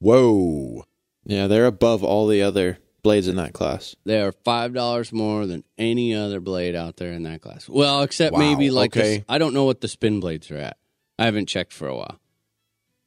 Whoa. 0.00 0.84
yeah, 1.24 1.46
they're 1.46 1.66
above 1.66 2.02
all 2.02 2.26
the 2.26 2.42
other 2.42 2.78
blades 3.04 3.28
in 3.28 3.36
that 3.36 3.52
class. 3.52 3.94
they 4.04 4.20
are 4.20 4.32
five 4.44 4.72
dollars 4.74 5.12
more 5.12 5.44
than 5.46 5.64
any 5.78 6.14
other 6.14 6.40
blade 6.40 6.74
out 6.76 6.96
there 6.98 7.12
in 7.12 7.22
that 7.24 7.40
class 7.40 7.68
well 7.68 8.02
except 8.02 8.32
Wow, 8.32 8.38
maybe 8.38 8.70
like 8.70 8.96
okay. 8.96 9.16
this, 9.18 9.24
i 9.28 9.38
don't 9.38 9.54
know 9.54 9.64
what 9.64 9.80
the 9.80 9.88
spin 9.88 10.20
blades 10.20 10.50
are 10.52 10.56
at 10.56 10.76
i 11.18 11.24
haven't 11.24 11.46
checked 11.46 11.72
for 11.72 11.88
a 11.88 11.96
while 11.96 12.20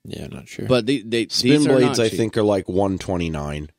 Yeah, 0.07 0.25
I'm 0.25 0.31
not 0.31 0.47
sure. 0.47 0.67
but 0.67 0.85
they, 0.85 0.99
they 0.99 1.27
Spin 1.27 1.51
these 1.51 1.67
blades, 1.67 1.99
I 1.99 2.09
cheap. 2.09 2.17
think, 2.17 2.37
are 2.37 2.43
like 2.43 2.67
129, 2.69 3.69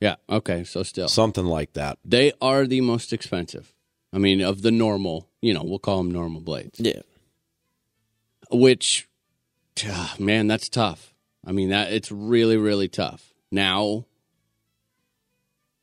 yeah 0.00 0.16
okay 0.28 0.64
so 0.64 0.82
still. 0.82 1.08
Something 1.08 1.46
like 1.46 1.72
that. 1.74 1.98
they 2.04 2.32
are 2.40 2.66
the 2.66 2.80
most 2.80 3.12
expensive. 3.12 3.72
I 4.12 4.18
mean 4.18 4.40
of 4.42 4.62
the 4.62 4.70
normal 4.70 5.28
you 5.40 5.54
know 5.54 5.62
we'll 5.64 5.78
call 5.78 5.98
them 5.98 6.10
normal 6.10 6.40
blades. 6.40 6.80
Yeah, 6.80 7.02
which 8.50 9.08
ah, 9.86 10.14
man 10.18 10.46
that's 10.46 10.68
tough. 10.68 11.14
I 11.46 11.52
mean 11.52 11.70
that 11.70 11.92
it's 11.92 12.10
really 12.10 12.56
really 12.56 12.88
tough. 12.88 13.32
Now 13.50 14.06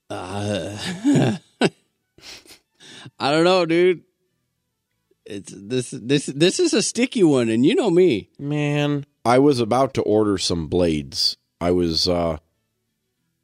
uh, 0.09 0.77
i 3.19 3.31
don't 3.31 3.45
know 3.45 3.65
dude 3.65 4.03
it's 5.25 5.53
this 5.55 5.91
this 5.91 6.25
this 6.27 6.59
is 6.59 6.73
a 6.73 6.81
sticky 6.81 7.23
one 7.23 7.49
and 7.49 7.65
you 7.65 7.75
know 7.75 7.89
me 7.89 8.29
Man, 8.39 9.05
I 9.23 9.39
was 9.39 9.59
about 9.59 9.93
to 9.95 10.01
order 10.01 10.37
some 10.37 10.67
blades. 10.67 11.37
I 11.59 11.71
was 11.71 12.07
uh 12.07 12.37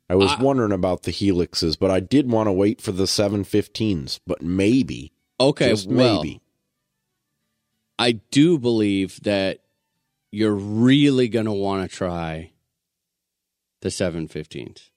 I 0.10 0.16
was 0.16 0.32
I- 0.32 0.42
wondering 0.42 0.72
about 0.72 1.04
the 1.04 1.12
helixes, 1.12 1.78
but 1.78 1.92
I 1.92 2.00
did 2.00 2.32
want 2.32 2.48
to 2.48 2.52
wait 2.54 2.82
for 2.82 2.92
the 2.94 3.04
715s, 3.04 4.20
but 4.26 4.42
maybe, 4.42 5.12
okay 5.40 5.70
just 5.70 5.88
well 5.88 6.24
maybe. 6.24 6.42
i 8.00 8.14
do 8.32 8.58
believe 8.58 9.22
that 9.24 9.60
you're 10.32 10.56
really 10.56 11.28
going 11.30 11.46
to 11.46 11.52
want 11.52 11.90
to 11.90 11.96
try 11.96 12.52
the 13.82 13.90
715s 13.90 14.90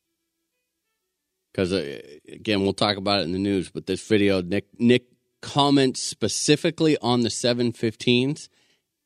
because 1.52 1.72
uh, 1.72 2.00
again 2.32 2.62
we'll 2.62 2.72
talk 2.72 2.96
about 2.96 3.20
it 3.20 3.24
in 3.24 3.32
the 3.32 3.38
news 3.38 3.68
but 3.70 3.86
this 3.86 4.06
video 4.06 4.40
nick 4.40 4.66
nick 4.78 5.04
comments 5.40 6.00
specifically 6.02 6.96
on 6.98 7.20
the 7.22 7.28
715s 7.30 8.48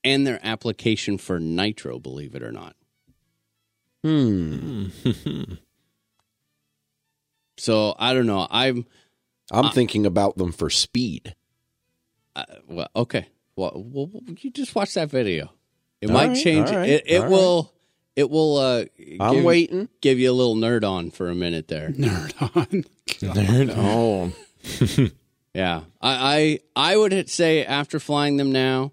and 0.03 0.27
their 0.27 0.41
application 0.43 1.17
for 1.19 1.39
nitro 1.41 1.99
believe 1.99 2.35
it 2.35 2.43
or 2.43 2.53
not 2.53 2.75
Hmm. 4.03 4.89
so 7.57 7.95
i 7.99 8.13
don't 8.13 8.27
know 8.27 8.47
i'm 8.51 8.87
I'm 9.53 9.67
Uh, 9.67 9.73
thinking 9.73 10.07
about 10.07 10.37
them 10.39 10.53
for 10.53 10.71
speed. 10.71 11.35
uh, 12.35 12.45
well 12.69 12.89
okay 12.97 13.27
well, 13.57 13.73
well 13.87 14.11
you 14.41 14.51
just 14.51 14.75
watch 14.75 14.95
that 14.95 15.11
video 15.11 15.53
it 16.01 16.09
All 16.11 16.15
might 16.15 16.29
right, 16.29 16.37
change 16.43 16.69
all 16.71 16.77
right, 16.77 16.89
it 16.89 17.05
it 17.07 17.23
all 17.23 17.31
will 17.31 17.73
it 18.17 18.31
will 18.31 18.57
uh 18.59 18.85
I'm 19.21 19.35
give- 19.37 19.45
waiting. 19.45 19.89
give 20.01 20.19
you 20.19 20.31
a 20.31 20.35
little 20.35 20.57
nerd 20.57 20.83
on 20.89 21.11
for 21.11 21.29
a 21.31 21.35
minute 21.35 21.69
there 21.69 21.91
Nerd 21.91 22.35
on. 22.57 22.85
Nerd. 23.07 23.73
Oh, 23.77 24.33
Yeah, 25.55 25.83
I, 26.01 26.59
I 26.75 26.93
I 26.93 26.97
would 26.97 27.31
say 27.31 27.65
after 27.65 28.01
flying 28.01 28.37
them 28.37 28.51
now 28.51 28.93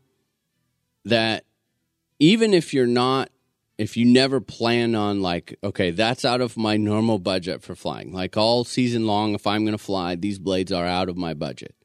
that 1.05 1.45
even 2.19 2.53
if 2.53 2.71
you're 2.73 2.85
not, 2.85 3.31
if 3.79 3.97
you 3.97 4.05
never 4.05 4.39
plan 4.39 4.93
on 4.93 5.23
like, 5.23 5.57
okay, 5.63 5.89
that's 5.89 6.23
out 6.23 6.39
of 6.39 6.55
my 6.55 6.77
normal 6.77 7.17
budget 7.17 7.63
for 7.63 7.73
flying. 7.73 8.13
Like 8.13 8.37
all 8.37 8.63
season 8.63 9.07
long, 9.07 9.33
if 9.33 9.47
I'm 9.47 9.63
going 9.63 9.77
to 9.77 9.83
fly, 9.83 10.13
these 10.13 10.37
blades 10.37 10.71
are 10.71 10.85
out 10.85 11.09
of 11.09 11.17
my 11.17 11.33
budget. 11.33 11.75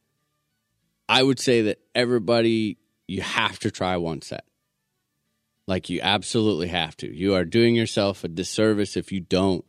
I 1.08 1.22
would 1.22 1.38
say 1.38 1.62
that 1.62 1.80
everybody, 1.94 2.76
you 3.08 3.22
have 3.22 3.58
to 3.60 3.70
try 3.70 3.96
one 3.96 4.20
set. 4.20 4.44
Like 5.66 5.88
you 5.88 6.00
absolutely 6.02 6.68
have 6.68 6.96
to. 6.98 7.10
You 7.10 7.34
are 7.34 7.46
doing 7.46 7.74
yourself 7.74 8.24
a 8.24 8.28
disservice 8.28 8.96
if 8.96 9.10
you 9.10 9.20
don't 9.20 9.64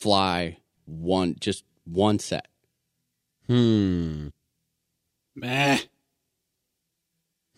fly 0.00 0.58
one, 0.84 1.36
just 1.38 1.64
one 1.84 2.18
set. 2.18 2.48
Hmm. 3.46 4.28
Meh. 5.34 5.78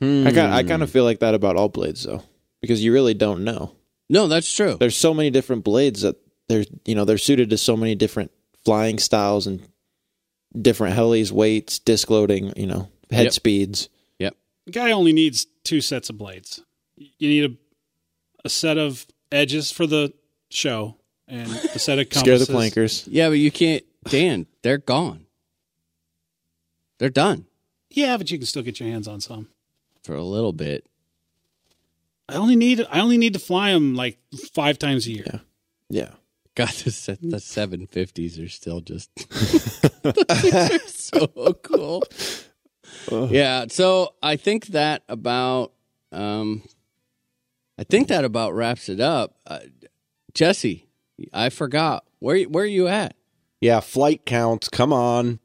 Hmm. 0.00 0.26
I 0.26 0.32
kind 0.32 0.54
I 0.54 0.62
kind 0.62 0.82
of 0.82 0.90
feel 0.90 1.04
like 1.04 1.20
that 1.20 1.34
about 1.34 1.56
all 1.56 1.68
blades 1.68 2.04
though, 2.04 2.22
because 2.60 2.82
you 2.84 2.92
really 2.92 3.14
don't 3.14 3.44
know. 3.44 3.72
No, 4.08 4.26
that's 4.28 4.52
true. 4.54 4.76
There's 4.78 4.96
so 4.96 5.12
many 5.12 5.30
different 5.30 5.64
blades 5.64 6.02
that 6.02 6.16
they're 6.48 6.64
you 6.84 6.94
know 6.94 7.04
they're 7.04 7.18
suited 7.18 7.50
to 7.50 7.58
so 7.58 7.76
many 7.76 7.94
different 7.94 8.30
flying 8.64 8.98
styles 8.98 9.46
and 9.46 9.66
different 10.60 10.96
helis, 10.96 11.30
weights, 11.32 11.78
disc 11.78 12.08
loading, 12.10 12.52
you 12.56 12.66
know, 12.66 12.88
head 13.10 13.24
Yep. 13.24 13.32
speeds. 13.32 13.88
The 14.66 14.72
guy 14.72 14.90
only 14.90 15.14
needs 15.14 15.46
two 15.64 15.80
sets 15.80 16.10
of 16.10 16.18
blades. 16.18 16.62
You 16.98 17.26
need 17.26 17.44
a 17.50 17.56
a 18.44 18.50
set 18.50 18.76
of 18.76 19.06
edges 19.32 19.70
for 19.70 19.86
the 19.86 20.12
show 20.50 20.96
and 21.26 21.50
a 21.50 21.78
set 21.78 21.98
of 21.98 22.08
Scare 22.12 22.38
the 22.38 22.44
plankers. 22.44 23.08
Yeah, 23.10 23.30
but 23.30 23.38
you 23.38 23.50
can't, 23.50 23.82
Dan. 24.04 24.46
They're 24.62 24.76
gone. 24.76 25.24
They're 26.98 27.08
done 27.10 27.46
Yeah, 27.90 28.16
but 28.16 28.30
you 28.30 28.38
can 28.38 28.46
still 28.46 28.62
get 28.62 28.80
your 28.80 28.88
hands 28.88 29.08
on 29.08 29.20
some. 29.20 29.48
for 30.02 30.14
a 30.14 30.24
little 30.24 30.52
bit. 30.52 30.86
I 32.28 32.34
only 32.34 32.56
need 32.56 32.86
I 32.90 33.00
only 33.00 33.16
need 33.18 33.32
to 33.32 33.38
fly 33.38 33.72
them 33.72 33.94
like 33.94 34.18
five 34.52 34.78
times 34.78 35.06
a 35.06 35.12
year. 35.12 35.24
Yeah. 35.26 35.38
Yeah. 35.90 36.10
God, 36.54 36.68
the 36.70 36.90
se- 36.90 37.18
the 37.22 37.40
seven 37.40 37.86
fifties 37.86 38.38
are 38.38 38.48
still 38.48 38.80
just 38.80 39.10
they're 40.02 40.78
so 40.86 41.26
cool. 41.62 42.02
Yeah, 43.30 43.66
so 43.70 44.14
I 44.22 44.36
think 44.36 44.66
that 44.68 45.02
about 45.08 45.72
um, 46.12 46.62
I 47.78 47.84
think 47.84 48.08
that 48.08 48.24
about 48.24 48.54
wraps 48.54 48.88
it 48.88 48.98
up. 49.00 49.36
Uh, 49.46 49.60
Jesse, 50.34 50.86
I 51.32 51.48
forgot 51.48 52.04
where 52.18 52.42
where 52.44 52.64
are 52.64 52.66
you 52.66 52.88
at? 52.88 53.14
Yeah, 53.60 53.80
flight 53.80 54.26
counts. 54.26 54.68
Come 54.68 54.92
on. 54.92 55.38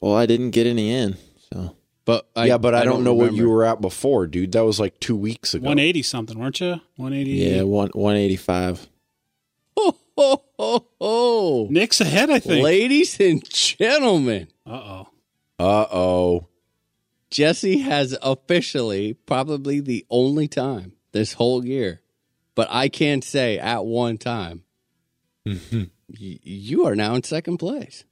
Well, 0.00 0.14
I 0.14 0.26
didn't 0.26 0.50
get 0.50 0.66
any 0.66 0.90
in, 0.92 1.16
so 1.52 1.76
But 2.04 2.28
I, 2.34 2.46
yeah, 2.46 2.58
but 2.58 2.74
I, 2.74 2.84
don't, 2.84 3.04
know 3.04 3.14
what 3.14 3.34
you 3.34 3.48
were 3.50 3.64
at 3.64 3.80
before, 3.80 4.26
dude. 4.26 4.52
That 4.52 4.64
was 4.64 4.80
like 4.80 4.98
two 5.00 5.16
weeks 5.16 5.52
ago. 5.54 5.66
One 5.66 5.78
eighty 5.78 6.02
something, 6.02 6.38
weren't 6.38 6.60
you? 6.60 6.80
One 6.96 7.12
eighty. 7.12 7.32
yeah, 7.32 7.62
one 7.62 7.90
one 7.92 8.16
eighty 8.16 8.36
five. 8.36 8.88
Oh, 9.76 9.96
ho, 10.16 10.44
ho, 10.58 10.86
ho. 11.00 11.66
Nick's 11.70 12.00
ahead, 12.00 12.30
I 12.30 12.38
think. 12.38 12.64
Ladies 12.64 13.18
and 13.20 13.42
gentlemen, 13.48 14.48
Uh 14.66 14.70
oh. 14.72 15.08
Uh 15.58 15.86
oh. 15.92 16.46
Jesse 17.30 17.78
has 17.78 18.16
officially, 18.22 19.14
probably 19.14 19.80
the 19.80 20.04
only 20.10 20.48
time 20.48 20.92
this 21.12 21.34
whole 21.34 21.64
year, 21.64 22.00
but 22.56 22.66
I 22.70 22.88
can't 22.88 23.22
say 23.22 23.58
at 23.58 23.84
one 23.84 24.18
time, 24.18 24.64
y- 25.46 25.88
you 26.08 26.86
are 26.86 26.96
now 26.96 27.14
in 27.14 27.22
second 27.22 27.58
place. 27.58 28.04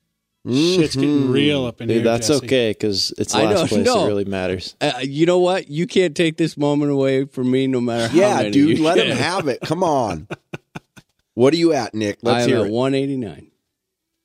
Shit's 0.55 0.97
getting 0.97 1.31
real 1.31 1.65
up 1.67 1.81
in 1.81 1.89
Dude, 1.89 1.97
here. 1.99 2.05
that's 2.05 2.29
Jesse. 2.29 2.47
okay 2.47 2.71
because 2.71 3.13
it's 3.19 3.33
the 3.33 3.39
I 3.41 3.45
last 3.45 3.55
know, 3.63 3.67
place 3.67 3.87
no. 3.87 4.01
that 4.01 4.07
really 4.07 4.25
matters. 4.25 4.77
Uh, 4.81 4.93
you 5.03 5.27
know 5.27 5.39
what? 5.39 5.69
You 5.69 5.87
can't 5.87 6.17
take 6.17 6.37
this 6.37 6.57
moment 6.57 6.91
away 6.93 7.25
from 7.27 7.51
me, 7.51 7.67
no 7.67 7.81
matter 7.81 8.09
how 8.09 8.19
Yeah, 8.19 8.37
many 8.39 8.51
dude, 8.51 8.79
you 8.79 8.85
let 8.85 8.99
him 8.99 9.17
have 9.17 9.49
it. 9.49 9.61
Come 9.63 9.83
on. 9.83 10.29
What 11.35 11.55
are 11.55 11.57
you 11.57 11.73
at, 11.73 11.95
Nick? 11.95 12.19
Let's 12.23 12.45
am 12.45 12.49
hear 12.51 12.59
at 12.61 12.67
it. 12.67 12.73
189. 12.73 13.51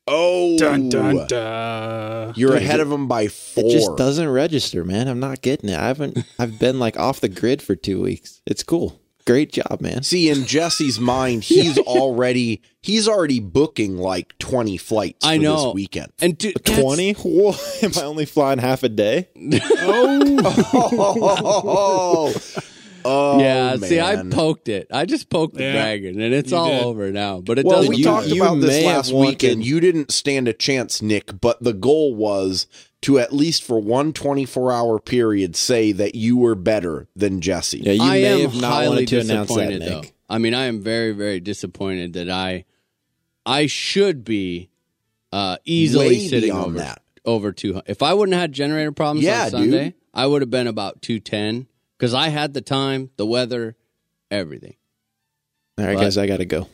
Oh, 0.06 0.58
Dun 0.58 0.90
dun 0.90 1.28
dun. 1.28 2.34
you're 2.36 2.56
ahead 2.56 2.80
of 2.82 2.92
him 2.92 3.08
by 3.08 3.28
four. 3.30 3.64
It 3.66 3.72
just 3.72 3.96
doesn't 3.96 4.28
register, 4.28 4.84
man. 4.84 5.08
I'm 5.08 5.20
not 5.22 5.42
getting 5.42 5.70
it. 5.70 5.78
I 5.80 5.88
haven't. 5.88 6.18
I've 6.40 6.60
been 6.60 6.78
like 6.80 6.98
off 7.00 7.22
the 7.22 7.30
grid 7.30 7.62
for 7.62 7.76
two 7.76 8.02
weeks. 8.02 8.42
It's 8.46 8.64
cool. 8.64 9.00
Great 9.26 9.54
job, 9.54 9.80
man. 9.80 10.04
See, 10.04 10.30
in 10.30 10.46
Jesse's 10.46 11.00
mind, 11.00 11.44
he's 11.46 11.78
already 11.78 12.62
he's 12.82 13.08
already 13.08 13.40
booking 13.40 13.98
like 13.98 14.38
twenty 14.38 14.76
flights. 14.78 15.26
I 15.26 15.38
for 15.38 15.44
know. 15.44 15.66
this 15.68 15.74
weekend. 15.74 16.12
And 16.20 16.38
Twenty? 16.66 17.10
Am 17.84 17.92
I 17.98 18.02
only 18.04 18.26
flying 18.26 18.60
half 18.60 18.84
a 18.84 18.90
day? 18.90 19.30
Oh, 19.80 22.34
oh, 23.06 23.40
yeah, 23.40 23.74
oh, 23.76 23.78
see, 23.78 24.00
I 24.00 24.24
poked 24.24 24.70
it. 24.70 24.88
I 24.92 25.06
just 25.06 25.30
poked 25.30 25.56
the 25.56 25.64
Yeah, 25.64 25.72
dragon, 25.74 26.22
and 26.22 26.34
it's 26.34 26.52
all 26.54 26.70
did. 26.70 26.84
over 26.84 27.12
now. 27.12 27.42
But 27.42 27.60
it 27.60 27.66
Well, 27.66 27.78
doesn't. 27.78 27.90
we 27.90 27.98
you- 27.98 28.04
talked 28.04 28.28
you 28.28 28.42
about 28.42 28.62
this 28.62 28.70
may 28.70 28.84
have 28.84 28.96
last 28.98 29.14
wanted- 29.14 29.30
weekend. 29.30 29.66
You 29.66 29.80
didn't 29.80 30.12
stand 30.12 30.48
a 30.48 30.54
chance, 30.54 31.02
Nick, 31.02 31.40
but 31.42 31.62
the 31.64 31.74
goal 31.74 32.16
was 32.16 32.68
to 33.04 33.20
at 33.20 33.32
least 33.34 33.64
for 33.64 33.80
one 33.80 34.12
24 34.14 34.72
hour 34.72 35.00
period 35.00 35.56
say 35.56 35.92
that 35.94 36.16
you 36.16 36.38
were 36.38 36.56
better 36.56 37.08
than 37.16 37.40
Jesse. 37.42 37.80
Yeah, 37.80 37.94
you 37.94 38.02
I 38.04 38.10
may 38.22 38.44
am 38.44 38.52
have 38.52 38.62
not 38.62 38.72
highly 38.72 38.90
wanted 38.90 39.08
to 39.10 39.20
announce 39.20 39.50
that, 39.56 39.56
disappointed, 39.70 39.80
Nick. 39.80 39.90
though. 40.04 40.10
I 40.30 40.38
mean, 40.40 40.54
I 40.54 40.66
am 40.66 40.82
very, 40.82 41.12
very 41.12 41.40
disappointed 41.40 42.14
that 42.14 42.30
I, 42.30 42.66
I 43.46 43.68
should 43.68 44.24
be, 44.24 44.70
uh, 45.32 45.58
easily 45.66 46.08
Way 46.08 46.28
sitting 46.28 46.50
beyond 46.50 46.66
over 46.66 46.78
that. 46.80 47.02
over 47.26 47.52
two. 47.52 47.82
If 47.88 48.02
I 48.02 48.14
wouldn't 48.14 48.34
have 48.34 48.42
had 48.42 48.52
generator 48.54 48.92
problems 48.92 49.26
Yeah, 49.26 49.46
on 49.46 49.50
Sunday, 49.52 49.84
dude. 49.86 49.94
I 50.14 50.26
would 50.28 50.42
have 50.42 50.50
been 50.52 50.68
about 50.68 51.02
two 51.02 51.20
ten 51.20 51.68
because 51.98 52.14
I 52.14 52.30
had 52.30 52.54
the 52.54 52.62
time, 52.62 53.10
the 53.18 53.26
weather, 53.26 53.76
everything. 54.32 54.76
All 55.78 55.86
right, 55.86 55.96
But- 55.96 56.02
guys, 56.02 56.18
I 56.18 56.28
gotta 56.28 56.46
go. 56.46 56.68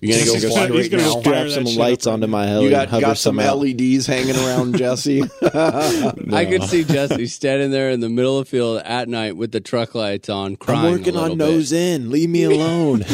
You 0.00 0.12
gonna 0.14 0.24
go 0.26 0.32
He's 0.34 0.44
fly 0.46 0.66
gonna- 0.68 0.74
he's 0.74 0.82
right 0.84 0.90
gonna 0.92 1.02
now? 1.14 1.20
Strap 1.20 1.48
some 1.50 1.64
lights 1.76 2.06
up 2.06 2.12
onto 2.14 2.26
my 2.28 2.46
heli 2.46 2.60
You 2.62 2.66
and 2.68 2.76
got, 2.76 2.88
hover 2.88 3.00
got 3.06 3.18
some 3.18 3.38
out. 3.40 3.58
LEDs 3.58 4.06
hanging 4.06 4.36
around 4.36 4.76
Jesse. 4.76 5.22
I 5.42 6.46
could 6.48 6.62
see 6.64 6.84
Jesse 6.84 7.26
standing 7.26 7.70
there 7.70 7.90
in 7.90 8.00
the 8.00 8.08
middle 8.08 8.38
of 8.38 8.46
the 8.46 8.50
field 8.50 8.80
at 8.84 9.08
night 9.08 9.36
with 9.36 9.52
the 9.52 9.60
truck 9.60 9.94
lights 9.94 10.28
on, 10.28 10.56
crying. 10.56 10.86
I'm 10.86 10.92
working 10.92 11.16
a 11.16 11.20
on 11.20 11.28
bit. 11.30 11.38
nose 11.38 11.72
in. 11.72 12.10
Leave 12.10 12.28
me 12.30 12.44
alone. 12.44 13.00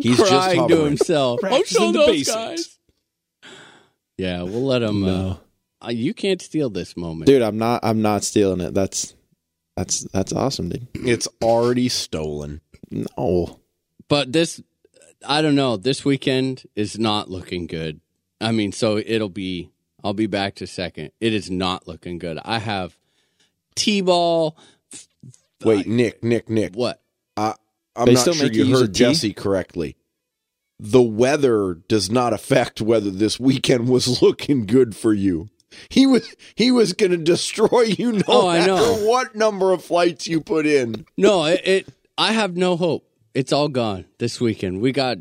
He's 0.00 0.16
just 0.16 0.28
crying 0.30 0.68
to 0.68 0.84
himself. 0.84 1.40
I'll 1.42 1.50
Practicing 1.50 1.78
show 1.78 1.92
the 1.92 1.98
those 1.98 2.06
basics. 2.08 2.34
guys. 2.36 2.78
Yeah, 4.18 4.42
we'll 4.42 4.64
let 4.64 4.82
him. 4.82 5.04
Uh, 5.04 5.36
uh, 5.84 5.90
you 5.90 6.12
can't 6.14 6.42
steal 6.42 6.68
this 6.70 6.96
moment. 6.96 7.26
dude, 7.26 7.42
I'm 7.42 7.58
not. 7.58 7.80
I'm 7.82 8.02
not 8.02 8.22
stealing 8.22 8.60
it. 8.60 8.74
That's 8.74 9.14
that's 9.76 10.00
that's 10.12 10.32
awesome, 10.32 10.68
dude. 10.68 10.86
It's 10.94 11.26
already 11.42 11.88
stolen. 11.88 12.60
No, 12.90 13.60
But 14.08 14.32
this, 14.32 14.60
I 15.26 15.42
don't 15.42 15.54
know. 15.54 15.76
This 15.76 16.04
weekend 16.04 16.64
is 16.74 16.98
not 16.98 17.30
looking 17.30 17.66
good. 17.66 18.00
I 18.40 18.52
mean, 18.52 18.72
so 18.72 18.96
it'll 18.98 19.28
be. 19.28 19.70
I'll 20.02 20.14
be 20.14 20.26
back 20.26 20.54
to 20.56 20.66
second. 20.66 21.12
It 21.20 21.34
is 21.34 21.50
not 21.50 21.86
looking 21.86 22.18
good. 22.18 22.38
I 22.42 22.58
have 22.58 22.96
t-ball. 23.74 24.56
Wait, 25.62 25.86
Nick, 25.86 26.24
Nick, 26.24 26.48
Nick. 26.48 26.74
What? 26.74 27.02
I, 27.36 27.54
I'm 27.94 28.06
They 28.06 28.14
not 28.14 28.20
still 28.22 28.32
sure 28.34 28.46
make 28.46 28.54
you 28.54 28.64
you 28.64 28.78
heard 28.78 28.94
Jesse 28.94 29.34
correctly. 29.34 29.96
The 30.78 31.02
weather 31.02 31.74
does 31.88 32.10
not 32.10 32.32
affect 32.32 32.80
whether 32.80 33.10
this 33.10 33.38
weekend 33.38 33.88
was 33.90 34.22
looking 34.22 34.64
good 34.64 34.96
for 34.96 35.12
you. 35.12 35.50
He 35.90 36.06
was 36.06 36.34
he 36.54 36.72
was 36.72 36.94
going 36.94 37.12
to 37.12 37.18
destroy 37.18 37.82
you 37.82 38.12
no 38.12 38.22
Oh, 38.26 38.48
I 38.48 38.60
matter 38.60 38.72
know. 38.72 38.94
what 39.06 39.36
number 39.36 39.72
of 39.72 39.84
flights 39.84 40.26
you 40.26 40.40
put 40.40 40.64
in. 40.66 41.04
No, 41.18 41.44
it, 41.44 41.60
it. 41.64 41.88
I 42.16 42.32
have 42.32 42.56
no 42.56 42.76
hope. 42.76 43.06
It's 43.34 43.52
all 43.52 43.68
gone 43.68 44.06
this 44.18 44.40
weekend. 44.40 44.80
We 44.80 44.92
got 44.92 45.18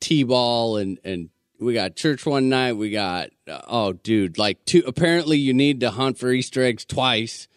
t-ball 0.00 0.76
and 0.76 0.98
and 1.04 1.30
we 1.60 1.72
got 1.74 1.94
church 1.96 2.26
one 2.26 2.48
night. 2.48 2.72
We 2.74 2.90
got 2.90 3.30
uh, 3.48 3.60
oh, 3.68 3.92
dude, 3.92 4.38
like 4.38 4.64
two. 4.64 4.82
Apparently, 4.86 5.38
you 5.38 5.54
need 5.54 5.80
to 5.80 5.90
hunt 5.90 6.18
for 6.18 6.30
Easter 6.30 6.62
eggs 6.62 6.84
twice 6.84 7.48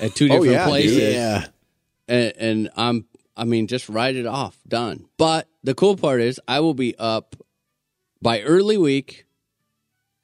at 0.00 0.14
two 0.14 0.28
different 0.28 0.52
yeah, 0.52 0.64
dude. 0.64 0.68
places. 0.68 1.14
yeah. 1.14 1.46
and, 2.08 2.32
and 2.36 2.70
I'm 2.76 3.06
I 3.36 3.44
mean 3.44 3.66
just 3.66 3.88
write 3.88 4.16
it 4.16 4.26
off, 4.26 4.58
done. 4.68 5.06
But 5.16 5.48
the 5.64 5.74
cool 5.74 5.96
part 5.96 6.20
is 6.20 6.38
I 6.46 6.60
will 6.60 6.74
be 6.74 6.94
up 6.98 7.34
by 8.20 8.42
early 8.42 8.76
week. 8.76 9.24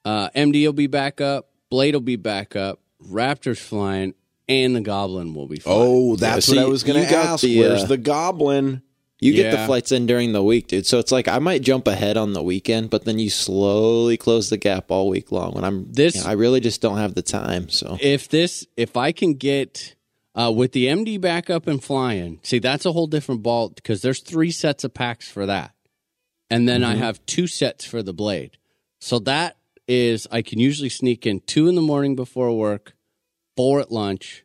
Uh, 0.04 0.28
MD 0.30 0.64
will 0.66 0.72
be 0.72 0.88
back 0.88 1.20
up, 1.20 1.48
Blade 1.70 1.94
will 1.94 2.00
be 2.00 2.16
back 2.16 2.56
up, 2.56 2.80
Raptors 3.08 3.58
flying, 3.60 4.14
and 4.48 4.74
the 4.74 4.80
Goblin 4.80 5.32
will 5.32 5.46
be 5.46 5.58
flying. 5.60 5.78
Oh, 5.80 6.16
that's 6.16 6.48
Yeah, 6.48 6.62
what 6.62 6.66
I 6.66 6.68
was 6.68 6.82
going 6.82 7.04
to 7.04 7.08
got 7.10 7.26
ask. 7.26 7.42
the, 7.44 7.60
Where's 7.60 7.84
uh, 7.84 7.86
the 7.86 7.98
goblin? 7.98 8.82
You 9.22 9.32
get 9.34 9.46
Yeah. 9.52 9.60
the 9.60 9.66
flights 9.66 9.92
in 9.92 10.06
during 10.06 10.32
the 10.32 10.42
week, 10.42 10.66
dude. 10.66 10.84
So 10.86 10.98
it's 10.98 11.12
like 11.12 11.28
I 11.28 11.38
might 11.38 11.62
jump 11.62 11.86
ahead 11.86 12.16
on 12.16 12.32
the 12.32 12.42
weekend, 12.42 12.90
but 12.90 13.04
then 13.04 13.18
you 13.20 13.30
slowly 13.30 14.16
close 14.16 14.50
the 14.50 14.56
gap 14.56 14.90
all 14.90 15.08
week 15.08 15.30
long. 15.30 15.52
When 15.52 15.62
I'm 15.64 15.86
This- 15.92 16.16
you 16.16 16.22
know, 16.22 16.26
I 16.28 16.32
really 16.32 16.58
just 16.60 16.80
don't 16.80 16.98
have 16.98 17.14
the 17.14 17.22
time. 17.22 17.68
So 17.68 17.96
if 18.00 18.28
this 18.28 18.66
if 18.76 18.96
I 18.96 19.12
can 19.12 19.34
get 19.34 19.94
uh, 20.34 20.50
with 20.54 20.72
the 20.72 20.86
MD 20.88 21.18
back 21.20 21.50
up 21.50 21.66
and 21.66 21.82
flying, 21.84 22.40
see 22.42 22.58
that's 22.58 22.84
a 22.84 22.92
whole 22.92 23.06
different 23.06 23.42
ball 23.42 23.68
because 23.68 24.02
there's 24.02 24.20
three 24.20 24.50
sets 24.50 24.82
of 24.82 24.92
packs 24.94 25.28
for 25.28 25.46
that, 25.46 25.72
and 26.50 26.68
then 26.68 26.82
I 26.82 26.96
have 26.96 27.24
two 27.26 27.46
sets 27.46 27.84
for 27.84 28.02
the 28.02 28.12
blade. 28.14 28.56
So 29.00 29.18
that 29.20 29.56
is 29.86 30.26
I 30.32 30.42
can 30.42 30.58
usually 30.58 30.88
sneak 30.88 31.26
in 31.26 31.40
two 31.40 31.68
in 31.68 31.74
the 31.74 31.82
morning 31.82 32.16
before 32.16 32.50
work, 32.56 32.94
four 33.56 33.78
at 33.80 33.92
lunch, 33.92 34.44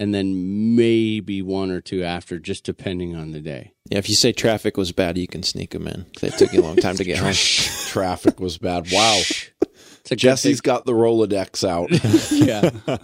and 0.00 0.14
then 0.14 0.76
maybe 0.76 1.42
one 1.42 1.70
or 1.70 1.80
two 1.80 2.04
after, 2.04 2.38
just 2.38 2.64
depending 2.64 3.16
on 3.16 3.32
the 3.32 3.40
day. 3.40 3.72
yeah, 3.90 3.98
if 3.98 4.08
you 4.08 4.14
say 4.14 4.32
traffic 4.32 4.76
was 4.76 4.92
bad, 4.92 5.18
you 5.18 5.26
can 5.26 5.42
sneak 5.42 5.70
them 5.70 5.88
in. 5.88 6.06
It 6.22 6.34
took 6.34 6.52
you 6.52 6.60
a 6.60 6.62
long 6.62 6.76
time 6.76 6.96
to 6.96 7.04
get 7.04 7.18
home. 7.18 7.32
Traffic 7.88 8.38
was 8.38 8.58
bad. 8.58 8.90
Wow. 8.92 9.16
It's 9.16 10.12
a 10.12 10.14
good 10.14 10.18
Jesse's 10.18 10.60
got 10.60 10.84
the 10.84 10.92
Rolodex 10.92 11.68
out. 11.68 11.90
yeah. 12.32 12.98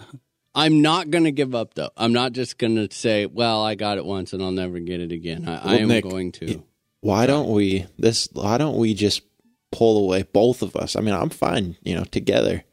I'm 0.53 0.81
not 0.81 1.09
going 1.09 1.25
to 1.25 1.31
give 1.31 1.53
up 1.53 1.73
though. 1.73 1.89
I'm 1.97 2.13
not 2.13 2.31
just 2.31 2.57
going 2.57 2.75
to 2.75 2.89
say, 2.95 3.25
"Well, 3.25 3.63
I 3.63 3.75
got 3.75 3.97
it 3.97 4.05
once 4.05 4.31
and 4.31 4.41
I'll 4.41 4.51
never 4.51 4.79
get 4.79 5.01
it 5.01 5.11
again." 5.11 5.47
I, 5.47 5.73
I 5.73 5.75
am 5.77 5.89
Nick, 5.89 6.05
going 6.05 6.31
to. 6.33 6.63
Why 7.01 7.25
don't 7.25 7.49
we 7.49 7.85
this? 7.99 8.29
Why 8.31 8.57
don't 8.57 8.77
we 8.77 8.93
just 8.93 9.21
pull 9.71 9.97
away, 9.97 10.23
both 10.23 10.61
of 10.61 10.77
us? 10.77 10.95
I 10.95 11.01
mean, 11.01 11.13
I'm 11.13 11.29
fine, 11.29 11.75
you 11.83 11.93
know, 11.93 12.05
together. 12.05 12.63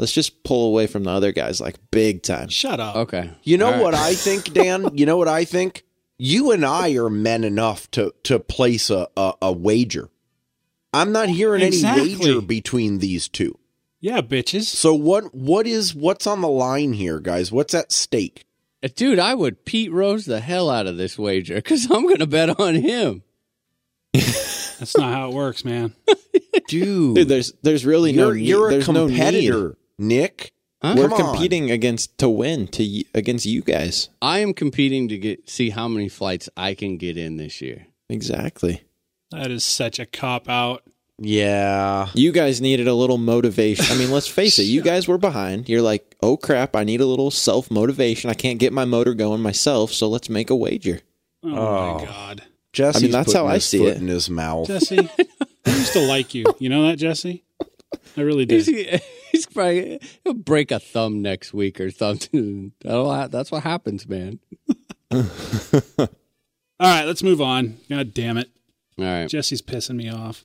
Let's 0.00 0.12
just 0.12 0.42
pull 0.42 0.66
away 0.66 0.86
from 0.88 1.04
the 1.04 1.10
other 1.10 1.30
guys 1.30 1.60
like 1.60 1.76
big 1.90 2.22
time. 2.22 2.48
Shut 2.48 2.80
up. 2.80 2.96
Okay. 2.96 3.30
You 3.44 3.58
know 3.58 3.66
All 3.66 3.72
right. 3.72 3.82
what 3.82 3.94
I 3.94 4.14
think, 4.14 4.52
Dan? 4.52 4.88
You 4.96 5.04
know 5.06 5.16
what 5.18 5.28
I 5.28 5.44
think? 5.44 5.84
You 6.18 6.50
and 6.52 6.64
I 6.64 6.94
are 6.96 7.08
men 7.10 7.44
enough 7.44 7.90
to 7.92 8.12
to 8.24 8.38
place 8.40 8.90
a, 8.90 9.08
a, 9.16 9.34
a 9.42 9.52
wager. 9.52 10.08
I'm 10.92 11.12
not 11.12 11.28
hearing 11.28 11.62
Exactly. 11.62 12.14
any 12.14 12.16
wager 12.16 12.40
between 12.40 12.98
these 12.98 13.28
two. 13.28 13.56
Yeah, 14.00 14.22
bitches. 14.22 14.62
So 14.64 14.94
what 14.94 15.34
what 15.34 15.66
is 15.66 15.94
what's 15.94 16.26
on 16.26 16.40
the 16.40 16.48
line 16.48 16.94
here, 16.94 17.20
guys? 17.20 17.52
What's 17.52 17.74
at 17.74 17.92
stake? 17.92 18.46
Uh, 18.82 18.88
Dude, 18.96 19.18
I 19.18 19.34
would 19.34 19.66
Pete 19.66 19.92
Rose 19.92 20.24
the 20.24 20.40
hell 20.40 20.70
out 20.70 20.86
of 20.86 20.96
this 20.96 21.18
wager 21.18 21.56
because 21.56 21.84
I'm 21.90 22.04
going 22.04 22.18
to 22.20 22.26
bet 22.26 22.58
on 22.58 22.74
him. 22.76 23.22
That's 24.14 24.96
not 24.96 25.12
how 25.12 25.28
it 25.28 25.34
works, 25.34 25.64
man. 25.64 25.94
Dude, 26.68 27.14
Dude, 27.16 27.28
there's 27.28 27.52
there's 27.62 27.84
really 27.84 28.12
no 28.12 28.26
you're 28.30 28.34
need. 28.34 28.46
you're 28.46 28.68
a 28.68 28.70
there's 28.72 28.88
no 28.88 29.06
need. 29.06 29.16
competitor, 29.16 29.76
Nick. 30.00 30.52
Huh? 30.82 30.94
We're 30.96 31.08
Come 31.10 31.20
on. 31.20 31.32
competing 31.34 31.70
against 31.70 32.16
to 32.18 32.28
win 32.28 32.66
to 32.68 32.82
y- 32.82 33.04
against 33.14 33.44
you 33.44 33.60
guys. 33.60 34.08
I 34.22 34.38
am 34.38 34.54
competing 34.54 35.08
to 35.08 35.18
get 35.18 35.48
see 35.48 35.70
how 35.70 35.88
many 35.88 36.08
flights 36.08 36.48
I 36.56 36.74
can 36.74 36.96
get 36.96 37.18
in 37.18 37.36
this 37.36 37.60
year. 37.60 37.86
Exactly. 38.08 38.82
That 39.30 39.50
is 39.50 39.62
such 39.62 39.98
a 39.98 40.06
cop 40.06 40.48
out. 40.48 40.82
Yeah. 41.18 42.08
You 42.14 42.32
guys 42.32 42.62
needed 42.62 42.88
a 42.88 42.94
little 42.94 43.18
motivation. 43.18 43.84
I 43.94 43.98
mean, 43.98 44.10
let's 44.10 44.26
face 44.40 44.58
it. 44.58 44.62
You 44.64 44.80
guys 44.80 45.06
were 45.06 45.18
behind. 45.18 45.68
You're 45.68 45.82
like, 45.82 46.16
oh 46.22 46.38
crap! 46.38 46.74
I 46.74 46.82
need 46.84 47.02
a 47.02 47.06
little 47.06 47.30
self 47.30 47.70
motivation. 47.70 48.30
I 48.30 48.34
can't 48.34 48.58
get 48.58 48.72
my 48.72 48.86
motor 48.86 49.12
going 49.12 49.42
myself, 49.42 49.92
so 49.92 50.08
let's 50.08 50.30
make 50.30 50.48
a 50.48 50.56
wager. 50.56 51.00
Oh, 51.44 51.48
Oh. 51.50 51.98
my 51.98 52.04
god, 52.06 52.42
Jesse's 52.72 53.12
that's 53.12 53.34
how 53.34 53.46
I 53.46 53.58
see 53.58 53.78
foot 53.78 53.88
it. 53.88 53.96
in 53.98 54.08
his 54.08 54.30
mouth. 54.30 54.66
Jesse. 54.66 54.98
I 55.66 55.70
used 55.70 55.92
to 55.92 56.06
like 56.06 56.34
you. 56.34 56.46
You 56.58 56.70
know 56.70 56.86
that, 56.88 56.96
Jesse? 56.96 57.44
I 58.16 58.22
really 58.22 58.46
He's, 58.46 58.64
did. 58.66 59.02
he's 59.32 59.46
probably 59.46 60.00
he'll 60.24 60.34
break 60.34 60.70
a 60.70 60.78
thumb 60.80 61.22
next 61.22 61.52
week 61.54 61.80
or 61.80 61.90
something. 61.90 62.72
That'll 62.82 63.12
ha- 63.12 63.26
That's 63.28 63.50
what 63.50 63.62
happens, 63.62 64.08
man. 64.08 64.38
All 65.12 65.18
right, 66.80 67.04
let's 67.04 67.22
move 67.22 67.40
on. 67.40 67.76
God 67.88 68.14
damn 68.14 68.36
it, 68.38 68.48
All 68.98 69.04
right. 69.04 69.28
Jesse's 69.28 69.60
pissing 69.62 69.96
me 69.96 70.08
off. 70.10 70.44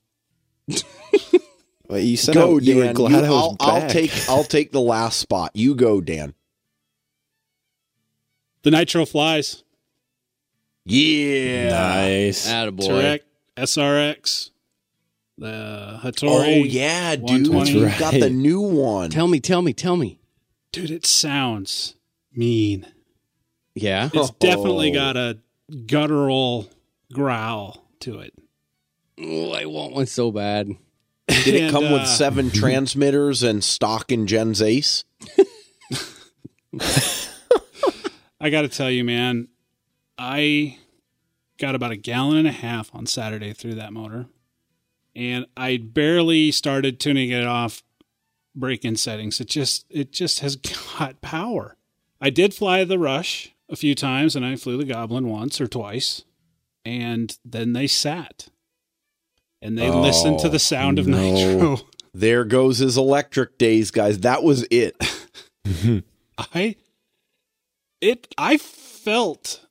Well, 1.88 2.00
you 2.00 2.18
said 2.18 2.34
Go, 2.34 2.58
I- 2.58 2.62
you 2.62 2.78
were 2.78 2.84
Dan. 2.86 2.94
glad 2.96 3.12
You- 3.12 3.18
I 3.18 3.30
was 3.30 3.56
I'll, 3.60 3.72
I'll 3.84 3.90
take 3.90 4.12
I'll 4.30 4.44
take 4.44 4.72
the 4.72 4.82
last 4.82 5.20
spot. 5.20 5.52
You 5.54 5.76
go, 5.76 6.02
Dan. 6.02 6.34
The 8.64 8.72
Nitro 8.72 9.06
flies. 9.06 9.64
Yeah. 10.86 11.70
Nice. 11.70 12.48
Attaboy. 12.50 12.88
Turek, 12.88 13.20
SRX, 13.58 14.50
The 15.38 16.00
Hatori. 16.04 16.30
Oh 16.62 16.64
yeah, 16.64 17.16
dude, 17.16 17.48
120. 17.50 17.72
you 17.72 17.80
That's 17.82 18.00
got 18.00 18.14
the 18.14 18.30
new 18.30 18.62
one. 18.62 19.10
Tell 19.10 19.28
me, 19.28 19.40
tell 19.40 19.62
me, 19.62 19.74
tell 19.74 19.98
me. 19.98 20.20
Dude, 20.72 20.92
it 20.92 21.06
sounds 21.06 21.96
mean. 22.34 22.86
Yeah. 23.74 24.10
It's 24.14 24.30
definitely 24.40 24.92
Oh. 24.92 24.94
got 24.94 25.18
a 25.18 25.38
guttural 25.86 26.70
growl 27.12 27.86
to 28.02 28.20
it. 28.20 28.34
Oh, 29.20 29.52
I 29.52 29.66
want 29.66 29.94
one 29.94 30.06
so 30.06 30.32
bad. 30.32 30.70
Did 31.28 31.56
it 31.56 31.72
come 31.72 31.86
uh, 31.86 31.94
with 31.94 32.08
seven 32.08 32.50
transmitters 32.54 33.44
and 33.44 33.64
stock 33.64 34.12
in 34.12 34.28
Gens 34.28 34.62
Ace? 34.62 35.04
I 38.40 38.50
got 38.50 38.62
to 38.64 38.70
tell 38.70 38.92
you, 38.92 39.04
man, 39.04 39.48
I 40.18 40.78
got 41.58 41.76
about 41.76 41.92
a 41.92 41.96
gallon 41.98 42.38
and 42.38 42.48
a 42.48 42.52
half 42.52 42.94
on 42.94 43.06
Saturday 43.06 43.54
through 43.54 43.76
that 43.76 43.94
motor, 43.94 44.28
and 45.16 45.46
I 45.56 45.78
barely 45.78 46.52
started 46.52 47.00
tuning 47.00 47.30
it 47.30 47.46
off 47.46 47.84
break-in 48.56 48.96
settings. 48.96 49.40
It 49.40 49.48
just 49.48 49.86
it 49.90 50.12
just 50.12 50.40
has 50.40 50.56
got 50.98 51.22
power. 51.22 51.78
I 52.22 52.30
did 52.30 52.54
fly 52.54 52.84
the 52.84 53.00
Rush 53.00 53.54
a 53.70 53.76
few 53.76 53.96
times, 53.96 54.36
and 54.36 54.46
I 54.46 54.56
flew 54.56 54.78
the 54.78 54.86
Goblin 54.86 55.28
once 55.28 55.60
or 55.60 55.68
twice, 55.68 56.24
and 56.84 57.38
then 57.44 57.74
they 57.74 57.88
sat. 57.88 58.48
And 59.62 59.78
they 59.78 59.90
oh, 59.90 60.00
listened 60.02 60.40
to 60.40 60.48
Oh, 60.48 60.52
the 60.52 60.60
sound 60.60 61.00
of 61.00 61.08
no. 61.08 61.18
nitro. 61.18 61.78
There 62.14 62.46
goes 62.46 62.78
his 62.78 62.96
electric 62.96 63.58
days, 63.58 63.92
guys. 63.92 64.20
That 64.20 64.42
was 64.44 64.66
it. 64.72 64.96
Mm-hmm. 65.66 66.00
I 66.38 66.76
it 68.00 68.28
I 68.38 68.58
felt 68.58 69.66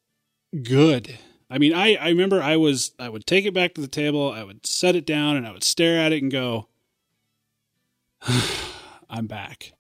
good. 0.62 1.18
I 1.54 1.58
mean, 1.58 1.72
I 1.72 1.94
I 1.94 2.08
remember 2.08 2.42
I 2.42 2.56
was 2.56 2.90
I 2.98 3.08
would 3.08 3.26
take 3.26 3.44
it 3.44 3.54
back 3.54 3.74
to 3.74 3.80
the 3.80 3.86
table, 3.86 4.32
I 4.32 4.42
would 4.42 4.66
set 4.66 4.96
it 4.96 5.06
down 5.06 5.36
and 5.36 5.46
I 5.46 5.52
would 5.52 5.62
stare 5.62 6.00
at 6.00 6.12
it 6.12 6.20
and 6.20 6.32
go 6.32 6.66
I'm 9.08 9.28
back. 9.28 9.72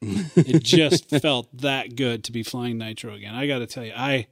it 0.00 0.62
just 0.62 1.10
felt 1.20 1.54
that 1.58 1.94
good 1.94 2.24
to 2.24 2.32
be 2.32 2.42
flying 2.42 2.78
nitro 2.78 3.12
again. 3.12 3.34
I 3.34 3.46
got 3.46 3.58
to 3.58 3.66
tell 3.66 3.84
you, 3.84 3.92
I 3.94 4.28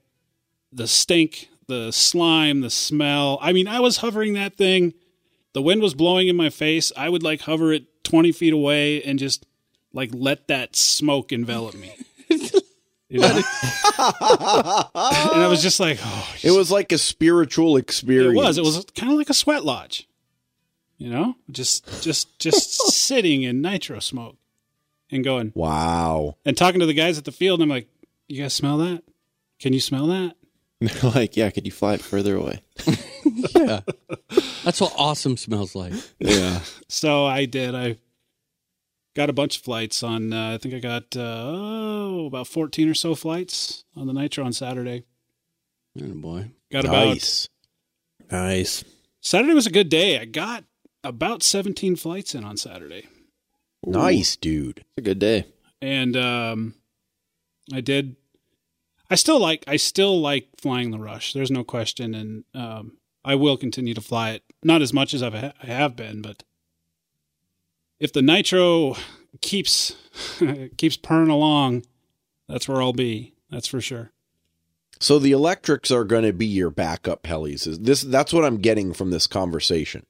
the 0.73 0.89
stink, 0.89 1.51
the 1.67 1.93
slime, 1.93 2.63
the 2.63 2.71
smell. 2.71 3.39
I 3.43 3.53
mean, 3.53 3.69
I 3.69 3.81
was 3.81 3.99
hovering 3.99 4.33
that 4.33 4.57
thing. 4.57 4.95
The 5.53 5.61
wind 5.61 5.83
was 5.83 5.93
blowing 5.93 6.27
in 6.27 6.37
my 6.37 6.49
face. 6.49 6.91
I 6.97 7.11
would 7.11 7.23
like 7.23 7.43
hover 7.43 7.71
it 7.71 8.03
20 8.05 8.33
feet 8.33 8.55
away 8.55 9.03
and 9.03 9.19
just 9.19 9.45
like 9.93 10.09
let 10.15 10.49
that 10.49 10.75
smoke 10.75 11.33
envelop 11.33 11.75
me. 11.75 11.95
You 13.09 13.21
know? 13.21 13.29
and 13.37 13.43
I 15.43 15.47
was 15.49 15.63
just 15.63 15.79
like, 15.81 15.99
oh, 16.03 16.35
It 16.43 16.51
was 16.51 16.71
like 16.71 16.93
a 16.93 16.99
spiritual 16.99 17.77
experience. 17.77 18.35
it 18.35 18.43
was. 18.43 18.59
It 18.59 18.65
was 18.65 18.85
kind 18.97 19.13
of 19.13 19.19
like 19.19 19.31
a 19.31 19.35
sweat 19.35 19.65
lodge. 19.65 20.09
You 20.99 21.11
know, 21.11 21.35
just 21.51 22.03
just 22.03 22.39
just 22.39 22.71
sitting 22.93 23.43
in 23.43 23.61
nitro 23.61 23.99
smoke 24.01 24.37
and 25.11 25.23
going 25.23 25.53
Wow. 25.55 26.37
and 26.45 26.57
talking 26.57 26.81
to 26.81 26.87
the 26.87 26.95
guys 26.95 27.19
at 27.19 27.25
the 27.27 27.33
field. 27.33 27.61
I'm 27.61 27.69
like, 27.69 27.87
you 28.29 28.43
guys 28.43 28.55
smell 28.55 28.79
that? 28.79 29.03
Can 29.61 29.73
you 29.75 29.81
smell 29.81 30.07
that? 30.07 30.35
They're 30.81 31.11
like, 31.11 31.37
yeah, 31.37 31.51
could 31.51 31.65
you 31.67 31.73
fly 31.73 31.95
it 31.95 32.01
further 32.01 32.37
away? 32.37 32.63
Yeah. 33.55 33.81
That's 34.65 34.81
what 34.81 34.93
awesome 34.97 35.37
smells 35.37 35.75
like. 35.75 35.93
Yeah. 36.19 36.61
So 36.89 37.25
I 37.27 37.45
did. 37.47 37.75
I 37.75 37.97
got 39.17 39.31
a 39.31 39.33
bunch 39.33 39.57
of 39.57 39.65
flights 39.65 40.05
on. 40.05 40.33
Uh, 40.33 40.55
I 40.55 40.59
think 40.59 40.75
I 40.75 40.79
got 40.79 41.17
uh, 41.17 41.43
oh, 41.45 42.27
about 42.27 42.47
fourteen 42.47 42.89
or 42.89 42.95
so 42.95 43.17
flights 43.17 43.85
on 43.97 44.07
the 44.07 44.13
nitro 44.13 44.45
on 44.45 44.53
Saturday. 44.53 45.05
Oh, 46.01 46.15
boy. 46.15 46.51
Got 46.71 46.85
about 46.85 47.09
Nice. 47.09 47.49
Nice. 48.31 48.85
Saturday 49.21 49.55
was 49.55 49.67
a 49.67 49.73
good 49.73 49.89
day. 49.89 50.21
I 50.21 50.25
got 50.25 50.65
about 51.03 51.43
17 51.43 51.97
flights 51.97 52.35
in 52.35 52.45
on 52.45 52.57
Saturday. 52.57 53.07
Nice, 53.85 54.37
dude. 54.37 54.79
It's 54.79 54.99
a 54.99 55.03
good 55.03 55.19
day. 55.19 55.47
And 55.81 56.17
um 56.17 56.75
I 57.73 57.81
did 57.81 58.17
I 59.09 59.15
still 59.15 59.41
like 59.41 59.65
I 59.69 59.77
still 59.77 60.21
like 60.21 60.49
flying 60.61 60.91
the 60.91 60.99
rush. 60.99 61.33
There's 61.33 61.51
no 61.51 61.65
question 61.65 62.15
and 62.15 62.45
um 62.55 62.99
I 63.25 63.37
will 63.37 63.57
continue 63.57 63.95
to 63.95 64.01
fly 64.01 64.31
it. 64.31 64.43
Not 64.63 64.83
as 64.83 64.93
much 64.93 65.15
as 65.15 65.23
I've 65.23 65.35
I 65.35 65.53
have 65.63 65.97
been, 65.97 66.23
but 66.23 66.43
if 68.01 68.13
the 68.13 68.23
nitro 68.23 68.97
keeps 69.41 69.95
keeps 70.77 70.97
purring 70.97 71.31
along, 71.31 71.85
that's 72.49 72.69
where 72.69 72.81
I'll 72.83 72.93
be. 72.93 73.35
That's 73.51 73.67
for 73.69 73.81
sure. 73.81 74.11
So 74.99 75.19
the 75.19 75.33
electrics 75.33 75.91
are 75.91 76.05
going 76.05 76.25
to 76.25 76.33
be 76.33 76.47
your 76.47 76.71
backup 76.71 77.23
helis. 77.25 77.67
Is 77.67 77.81
this 77.81 78.03
that's 78.03 78.33
what 78.33 78.45
I'm 78.45 78.59
getting 78.59 78.93
from 78.93 79.11
this 79.11 79.27
conversation. 79.27 80.07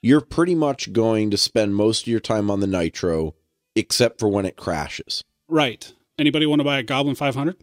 You're 0.00 0.20
pretty 0.20 0.54
much 0.54 0.92
going 0.92 1.30
to 1.30 1.36
spend 1.36 1.76
most 1.76 2.02
of 2.02 2.08
your 2.08 2.20
time 2.20 2.50
on 2.50 2.60
the 2.60 2.66
nitro 2.66 3.34
except 3.76 4.18
for 4.18 4.28
when 4.28 4.44
it 4.46 4.56
crashes. 4.56 5.22
Right. 5.48 5.92
Anybody 6.18 6.46
want 6.46 6.60
to 6.60 6.64
buy 6.64 6.78
a 6.78 6.82
Goblin 6.82 7.14
500? 7.14 7.56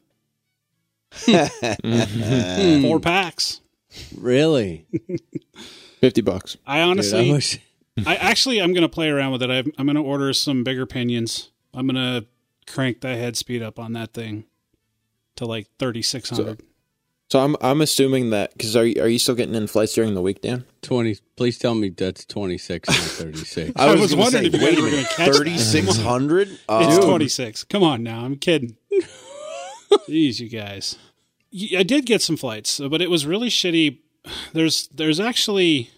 Hmm. 1.12 2.82
Four 2.82 3.00
packs. 3.00 3.62
Really? 4.18 4.86
50 6.02 6.22
bucks. 6.22 6.58
I 6.66 6.80
Dude, 6.80 6.88
honestly 6.90 7.30
I 7.30 7.34
wish- 7.34 7.60
I 8.06 8.16
actually 8.16 8.62
I'm 8.62 8.74
gonna 8.74 8.89
play 8.89 9.10
around 9.10 9.32
with 9.32 9.43
it. 9.43 9.50
I'm, 9.50 9.72
I'm 9.78 9.86
gonna 9.88 10.02
order 10.04 10.34
some 10.34 10.64
bigger 10.64 10.86
pinions. 10.86 11.50
I'm 11.74 11.88
gonna 11.88 12.26
crank 12.68 13.02
the 13.02 13.10
head 13.16 13.38
speed 13.38 13.62
up 13.62 13.80
on 13.80 13.93
that 13.93 14.14
thing 14.14 14.45
to 15.36 15.45
like 15.45 15.68
3600. 15.80 16.62
So 17.32 17.39
I'm 17.39 17.56
I'm 17.62 17.82
assuming 17.82 18.32
that 18.32 18.54
because 18.54 18.76
are 18.76 18.86
you, 18.86 19.02
are 19.04 19.08
you 19.08 19.20
still 19.20 19.36
getting 19.36 19.54
in 19.54 19.68
flights 19.68 19.93
during 19.93 20.16
the 20.16 20.22
week, 20.22 20.41
Dan? 20.41 20.66
20. 20.82 21.18
Please 21.36 21.60
tell 21.60 21.76
me 21.76 21.89
that's 21.89 22.26
26, 22.26 22.89
not 22.89 22.97
36. 22.97 23.72
I 23.80 23.93
was 23.95 24.12
gonna 24.12 24.22
wondering 24.24 24.45
if 24.45 24.54
you 24.54 24.60
wait 24.60 24.70
guys 24.76 24.80
a 24.80 24.82
were 24.82 24.89
gonna 24.89 25.04
catch 25.04 25.18
that. 25.18 25.36
3600? 25.36 26.47
it's 26.52 26.62
Uh, 26.68 27.02
26. 27.06 27.64
Come 27.66 27.84
on 27.84 28.02
now, 28.02 28.26
I'm 28.26 28.36
kidding. 28.36 28.78
Jeez, 29.91 30.39
you 30.39 30.50
guys. 30.50 30.97
I 31.76 31.84
did 31.84 32.06
get 32.06 32.22
some 32.22 32.38
flights, 32.38 32.80
but 32.80 33.02
it 33.02 33.10
was 33.10 33.26
really 33.26 33.50
shitty. 33.50 34.00
There's 34.54 34.88
there's 34.88 35.20
actually 35.20 35.91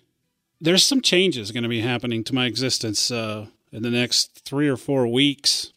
there's 0.62 0.86
some 0.86 1.02
changes 1.02 1.52
going 1.52 1.64
to 1.64 1.70
be 1.70 1.82
happening 1.82 2.24
to 2.26 2.36
my 2.36 2.46
existence 2.46 3.10
uh, 3.10 3.48
in 3.72 3.82
the 3.82 3.90
next 3.90 4.46
three 4.46 4.70
or 4.70 4.78
four 4.78 5.08
weeks, 5.08 5.74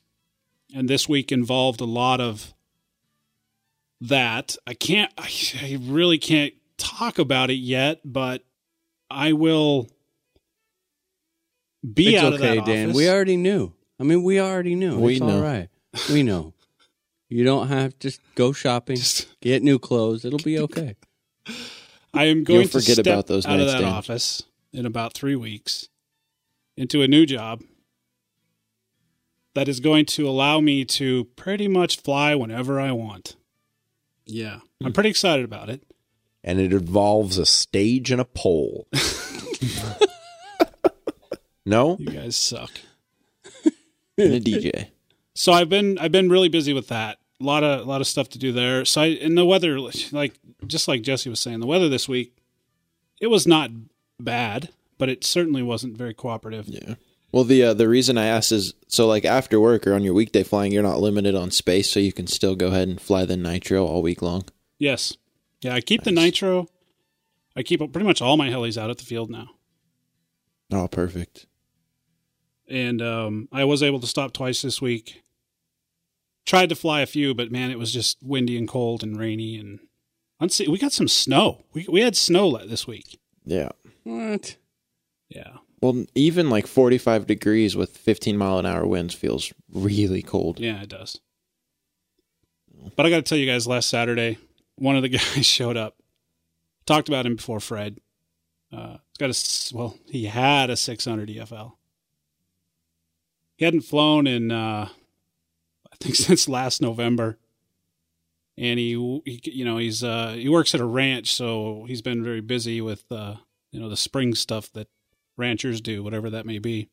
and 0.75 0.89
this 0.89 1.09
week 1.09 1.33
involved 1.33 1.81
a 1.81 1.87
lot 1.87 2.21
of 2.21 2.53
that. 4.01 4.57
I 4.67 4.75
can't. 4.75 5.11
I, 5.19 5.31
I 5.61 5.79
really 5.81 6.19
can't 6.19 6.53
talk 6.77 7.19
about 7.19 7.51
it 7.51 7.55
yet, 7.55 8.01
but 8.05 8.45
I 9.11 9.33
will 9.33 9.89
be 11.83 12.15
it's 12.15 12.23
out 12.23 12.35
okay, 12.35 12.59
of 12.59 12.67
that 12.67 12.71
Dan. 12.71 12.85
office. 12.91 12.97
We 12.97 13.09
already 13.09 13.39
knew. 13.39 13.73
I 13.99 14.03
mean, 14.03 14.23
we 14.23 14.39
already 14.39 14.75
knew. 14.75 14.99
We 14.99 15.13
it's 15.15 15.21
know. 15.21 15.37
all 15.37 15.43
right. 15.43 15.69
We 16.11 16.23
know. 16.23 16.53
You 17.31 17.45
don't 17.45 17.69
have 17.69 17.99
to 18.01 18.13
go 18.35 18.53
shopping, 18.53 18.97
Just- 18.97 19.41
get 19.41 19.63
new 19.63 19.79
clothes. 19.79 20.25
It'll 20.25 20.39
be 20.39 20.59
okay. 20.59 20.97
I 22.13 22.25
am 22.27 22.45
going 22.45 22.61
You'll 22.61 22.69
to 22.69 22.81
forget 22.81 22.95
step 22.95 23.07
about 23.07 23.27
those 23.27 23.47
out 23.47 23.59
of 23.61 23.67
that 23.67 23.81
Dan. 23.81 23.93
office 23.93 24.43
in 24.75 24.85
about 24.87 25.15
three 25.15 25.37
weeks 25.37 25.89
into 26.77 27.03
a 27.03 27.09
new 27.09 27.25
job 27.25 27.63
that 29.55 29.69
is 29.69 29.81
going 29.81 30.05
to 30.05 30.29
allow 30.29 30.61
me 30.61 30.85
to 30.85 31.25
pretty 31.37 31.69
much 31.69 32.01
fly 32.01 32.35
whenever 32.35 32.81
I 32.81 32.91
want. 32.93 33.37
Yeah, 34.27 34.61
I'm 34.83 34.93
pretty 34.93 35.11
excited 35.11 35.45
about 35.45 35.69
it. 35.71 35.83
and 36.43 36.59
it 36.59 36.73
involves 36.73 37.39
a 37.39 37.47
stage 37.47 38.11
and 38.11 38.21
a 38.21 38.25
pole. 38.25 38.89
no? 41.67 41.97
You 41.99 42.11
guys 42.11 42.37
suck. 42.37 42.71
And 44.17 44.35
a 44.35 44.41
DJ. 44.41 44.89
So 45.35 45.53
I've 45.53 45.69
been 45.69 45.99
I've 45.99 46.13
been 46.13 46.31
really 46.31 46.49
busy 46.49 46.73
with 46.73 46.89
that. 46.89 47.19
A 47.41 47.45
lot 47.45 47.65
of 47.65 47.81
a 47.81 47.85
lot 47.85 48.01
of 48.01 48.07
stuff 48.07 48.29
to 48.31 48.39
do 48.39 48.53
there. 48.53 48.85
So 48.85 49.03
I 49.03 49.07
and 49.07 49.37
the 49.37 49.45
weather 49.45 49.79
like 49.81 50.35
just 50.67 50.89
like 50.89 51.03
Jesse 51.03 51.31
was 51.31 51.41
saying, 51.41 51.61
the 51.61 51.67
weather 51.67 51.89
this 51.89 52.09
week 52.09 52.37
it 53.21 53.27
was 53.27 53.47
not 53.47 53.71
bad, 54.21 54.71
but 54.99 55.09
it 55.09 55.25
certainly 55.25 55.63
wasn't 55.63 55.97
very 55.97 56.15
cooperative. 56.15 56.69
Yeah. 56.69 56.95
Well, 57.33 57.45
the 57.45 57.65
uh, 57.65 57.75
the 57.75 57.89
reason 57.89 58.17
I 58.17 58.27
asked 58.27 58.53
is 58.53 58.75
so 58.87 59.09
like 59.09 59.25
after 59.25 59.59
work 59.59 59.87
or 59.87 59.95
on 59.95 60.05
your 60.05 60.15
weekday 60.15 60.45
flying, 60.45 60.71
you're 60.71 60.85
not 60.85 61.01
limited 61.01 61.35
on 61.35 61.51
space, 61.51 61.91
so 61.91 61.99
you 61.99 62.13
can 62.13 62.29
still 62.29 62.55
go 62.55 62.69
ahead 62.69 62.87
and 62.87 63.01
fly 63.01 63.25
the 63.25 63.37
nitro 63.37 63.85
all 63.85 64.03
week 64.03 64.23
long. 64.23 64.45
Yes. 64.79 65.17
Yeah, 65.61 65.75
I 65.75 65.81
keep 65.81 66.05
the 66.05 66.13
nitro. 66.13 66.69
I 67.57 67.63
keep 67.63 67.81
pretty 67.81 68.07
much 68.07 68.23
all 68.23 68.37
my 68.37 68.51
helis 68.51 68.77
out 68.77 68.91
at 68.91 68.99
the 68.99 69.05
field 69.05 69.31
now. 69.31 69.51
Oh, 70.73 70.89
perfect. 70.89 71.47
And 72.69 73.03
um, 73.03 73.49
I 73.53 73.65
was 73.65 73.83
able 73.83 74.01
to 74.01 74.07
stop 74.07 74.33
twice 74.33 74.63
this 74.63 74.81
week. 74.81 75.23
Tried 76.47 76.69
to 76.69 76.75
fly 76.75 77.01
a 77.01 77.07
few, 77.07 77.35
but 77.35 77.51
man, 77.51 77.71
it 77.71 77.79
was 77.79 77.93
just 77.93 78.19
windy 78.23 78.57
and 78.59 78.69
cold 78.69 79.03
and 79.03 79.19
rainy 79.19 79.57
and 79.57 79.81
unse- 80.41 80.69
we 80.69 80.79
got 80.79 80.93
some 80.93 81.09
snow. 81.09 81.65
We 81.73 81.87
we 81.89 82.03
had 82.03 82.17
snow 82.17 82.59
this 82.59 82.87
week. 82.87 83.19
Yeah. 83.45 83.71
What? 84.05 84.57
Yeah. 85.29 85.57
Well, 85.81 86.05
even 86.15 86.49
like 86.49 86.67
45 86.67 87.27
degrees 87.27 87.77
with 87.77 87.97
15 87.97 88.37
mile 88.39 88.59
an 88.59 88.67
hour 88.67 88.87
winds 88.87 89.15
feels 89.15 89.53
really 89.73 90.23
cold. 90.23 90.61
Yeah, 90.61 90.81
it 90.83 90.89
does. 90.89 91.21
But 92.97 93.07
I 93.07 93.11
got 93.11 93.17
to 93.17 93.23
tell 93.23 93.39
you 93.39 93.47
guys, 93.47 93.67
last 93.67 93.89
Saturday, 93.89 94.39
one 94.77 94.97
of 94.97 95.03
the 95.03 95.09
guys 95.11 95.45
showed 95.47 95.77
up. 95.77 95.97
Talked 96.87 97.09
about 97.09 97.27
him 97.27 97.37
before 97.37 97.61
Fred. 97.61 97.99
Uh, 98.73 98.99
it's 99.11 99.19
got 99.19 99.27
a 99.27 99.31
s- 99.31 99.73
well, 99.75 99.97
he 100.07 100.25
had 100.27 100.69
a 100.71 100.77
600 100.77 101.29
EFL. 101.29 101.73
He 103.57 103.65
hadn't 103.65 103.83
flown 103.83 104.27
in, 104.27 104.51
uh, 104.51 104.89
I 105.93 105.97
think, 106.01 106.15
since 106.17 106.49
last 106.49 106.83
November. 106.83 107.39
And 108.59 108.79
he, 108.79 108.93
he 109.25 109.41
you 109.45 109.65
know, 109.65 109.79
he's 109.79 110.05
uh, 110.05 110.33
he 110.39 110.49
works 110.49 110.75
at 110.75 110.81
a 110.81 110.85
ranch, 110.87 111.33
so 111.35 111.85
he's 111.89 112.03
been 112.03 112.23
very 112.23 112.41
busy 112.41 112.81
with, 112.81 113.05
uh, 113.11 113.37
you 113.75 113.81
know, 113.81 113.89
the 113.89 113.97
spring 113.97 114.35
stuff 114.35 114.73
that 114.73 114.89
ranchers 115.37 115.81
do, 115.81 116.03
whatever 116.03 116.31
that 116.31 116.47
may 116.47 116.59
be. 116.59 116.89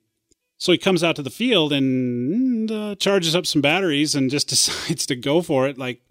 So 0.57 0.71
he 0.71 0.77
comes 0.77 1.03
out 1.03 1.15
to 1.15 1.23
the 1.23 1.29
field 1.29 1.71
and 1.71 2.71
uh, 2.71 2.95
charges 2.95 3.35
up 3.35 3.45
some 3.45 3.61
batteries 3.61 4.15
and 4.15 4.29
just 4.29 4.47
decides 4.49 5.05
to 5.05 5.15
go 5.15 5.41
for 5.41 5.67
it, 5.67 5.77
like 5.77 6.01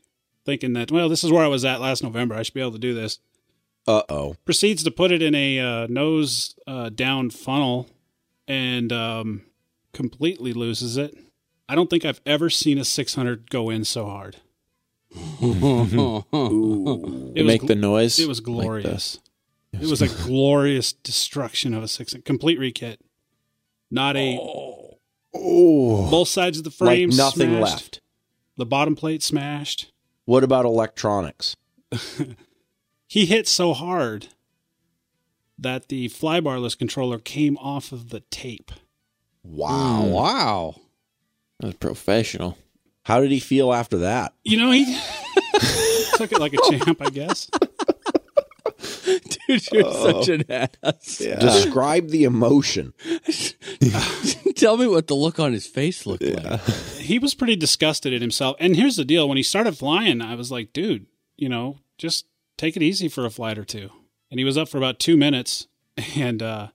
thinking 0.44 0.72
that, 0.74 0.90
well, 0.90 1.08
this 1.08 1.24
is 1.24 1.32
where 1.32 1.44
I 1.44 1.48
was 1.48 1.64
at 1.64 1.80
last 1.80 2.02
November. 2.02 2.34
I 2.34 2.42
should 2.42 2.54
be 2.54 2.60
able 2.60 2.72
to 2.72 2.78
do 2.78 2.94
this. 2.94 3.18
Uh 3.86 4.02
oh. 4.08 4.36
Proceeds 4.44 4.84
to 4.84 4.90
put 4.90 5.10
it 5.10 5.22
in 5.22 5.34
a 5.34 5.58
uh, 5.58 5.86
nose 5.88 6.54
uh, 6.66 6.90
down 6.90 7.30
funnel 7.30 7.88
and 8.46 8.92
um, 8.92 9.42
completely 9.92 10.52
loses 10.52 10.96
it. 10.96 11.16
I 11.68 11.74
don't 11.74 11.88
think 11.88 12.04
I've 12.04 12.20
ever 12.26 12.50
seen 12.50 12.78
a 12.78 12.84
600 12.84 13.50
go 13.50 13.70
in 13.70 13.84
so 13.84 14.06
hard. 14.06 14.36
Ooh. 15.42 16.24
It 17.32 17.42
was 17.42 17.52
make 17.52 17.62
gl- 17.62 17.68
the 17.68 17.74
noise. 17.76 18.18
It 18.18 18.28
was 18.28 18.40
like 18.40 18.44
glorious. 18.44 19.18
It 19.72 19.88
was 19.88 20.02
a 20.02 20.08
glorious 20.26 20.92
destruction 20.92 21.74
of 21.74 21.82
a 21.82 21.88
600. 21.88 22.24
Complete 22.24 22.58
rekit. 22.58 22.98
Not 23.90 24.16
a. 24.16 24.38
Oh. 24.40 24.98
oh. 25.34 26.10
Both 26.10 26.28
sides 26.28 26.58
of 26.58 26.64
the 26.64 26.70
Like 26.70 26.76
frame 26.78 27.10
nothing 27.10 27.50
smashed. 27.50 27.62
left. 27.62 28.00
The 28.56 28.66
bottom 28.66 28.94
plate 28.96 29.22
smashed. 29.22 29.92
What 30.24 30.44
about 30.44 30.64
electronics? 30.64 31.56
He 33.10 33.26
hit 33.26 33.48
so 33.48 33.72
hard 33.74 34.28
that 35.58 35.88
the 35.88 36.08
flybarless 36.10 36.78
controller 36.78 37.18
came 37.18 37.58
off 37.58 37.90
of 37.90 38.10
the 38.10 38.20
tape. 38.30 38.70
Wow. 39.42 40.04
Mm. 40.04 40.12
wow. 40.12 40.74
That 41.58 41.66
was 41.66 41.74
professional. 41.74 42.56
How 43.02 43.20
did 43.20 43.32
he 43.32 43.40
feel 43.40 43.72
after 43.72 43.98
that? 43.98 44.32
You 44.44 44.58
know, 44.58 44.70
he 44.70 44.84
took 46.14 46.30
it 46.30 46.38
like 46.38 46.54
a 46.54 46.58
champ, 46.70 47.02
I 47.02 47.10
guess. 47.10 47.50
Dude, 49.46 49.72
you're 49.72 49.92
such 49.92 50.28
an 50.28 50.44
ass. 50.50 51.18
Describe 51.18 52.08
the 52.08 52.24
emotion. 52.24 52.92
Tell 54.56 54.76
me 54.76 54.86
what 54.86 55.06
the 55.06 55.14
look 55.14 55.38
on 55.40 55.52
his 55.52 55.66
face 55.66 56.06
looked 56.06 56.22
like. 56.22 56.60
He 57.00 57.18
was 57.18 57.34
pretty 57.34 57.56
disgusted 57.56 58.12
at 58.12 58.20
himself. 58.20 58.56
And 58.60 58.76
here's 58.76 58.94
the 58.94 59.04
deal 59.04 59.28
when 59.28 59.36
he 59.36 59.42
started 59.42 59.76
flying, 59.76 60.22
I 60.22 60.36
was 60.36 60.52
like, 60.52 60.72
dude, 60.72 61.06
you 61.36 61.48
know, 61.48 61.78
just 61.98 62.26
take 62.56 62.76
it 62.76 62.84
easy 62.84 63.08
for 63.08 63.26
a 63.26 63.30
flight 63.30 63.58
or 63.58 63.64
two. 63.64 63.90
And 64.30 64.38
he 64.38 64.44
was 64.44 64.56
up 64.56 64.68
for 64.68 64.78
about 64.78 65.00
two 65.00 65.16
minutes. 65.16 65.66
And, 66.14 66.40
uh, 66.40 66.68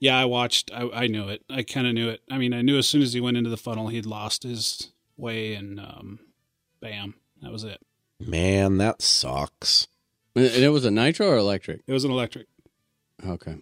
yeah, 0.00 0.18
I 0.18 0.24
watched. 0.24 0.70
I, 0.72 0.88
I 0.92 1.06
knew 1.06 1.28
it. 1.28 1.44
I 1.50 1.62
kind 1.62 1.86
of 1.86 1.94
knew 1.94 2.08
it. 2.08 2.20
I 2.30 2.38
mean, 2.38 2.52
I 2.52 2.62
knew 2.62 2.78
as 2.78 2.88
soon 2.88 3.02
as 3.02 3.12
he 3.12 3.20
went 3.20 3.36
into 3.36 3.50
the 3.50 3.56
funnel, 3.56 3.88
he'd 3.88 4.06
lost 4.06 4.42
his 4.42 4.92
way, 5.16 5.54
and 5.54 5.80
um, 5.80 6.20
bam, 6.80 7.14
that 7.42 7.52
was 7.52 7.64
it. 7.64 7.80
Man, 8.20 8.78
that 8.78 9.02
sucks. 9.02 9.88
And 10.38 10.64
it 10.64 10.68
was 10.70 10.84
a 10.84 10.90
nitro 10.90 11.28
or 11.28 11.36
electric? 11.36 11.82
It 11.86 11.92
was 11.92 12.04
an 12.04 12.10
electric. 12.10 12.46
Okay. 13.26 13.56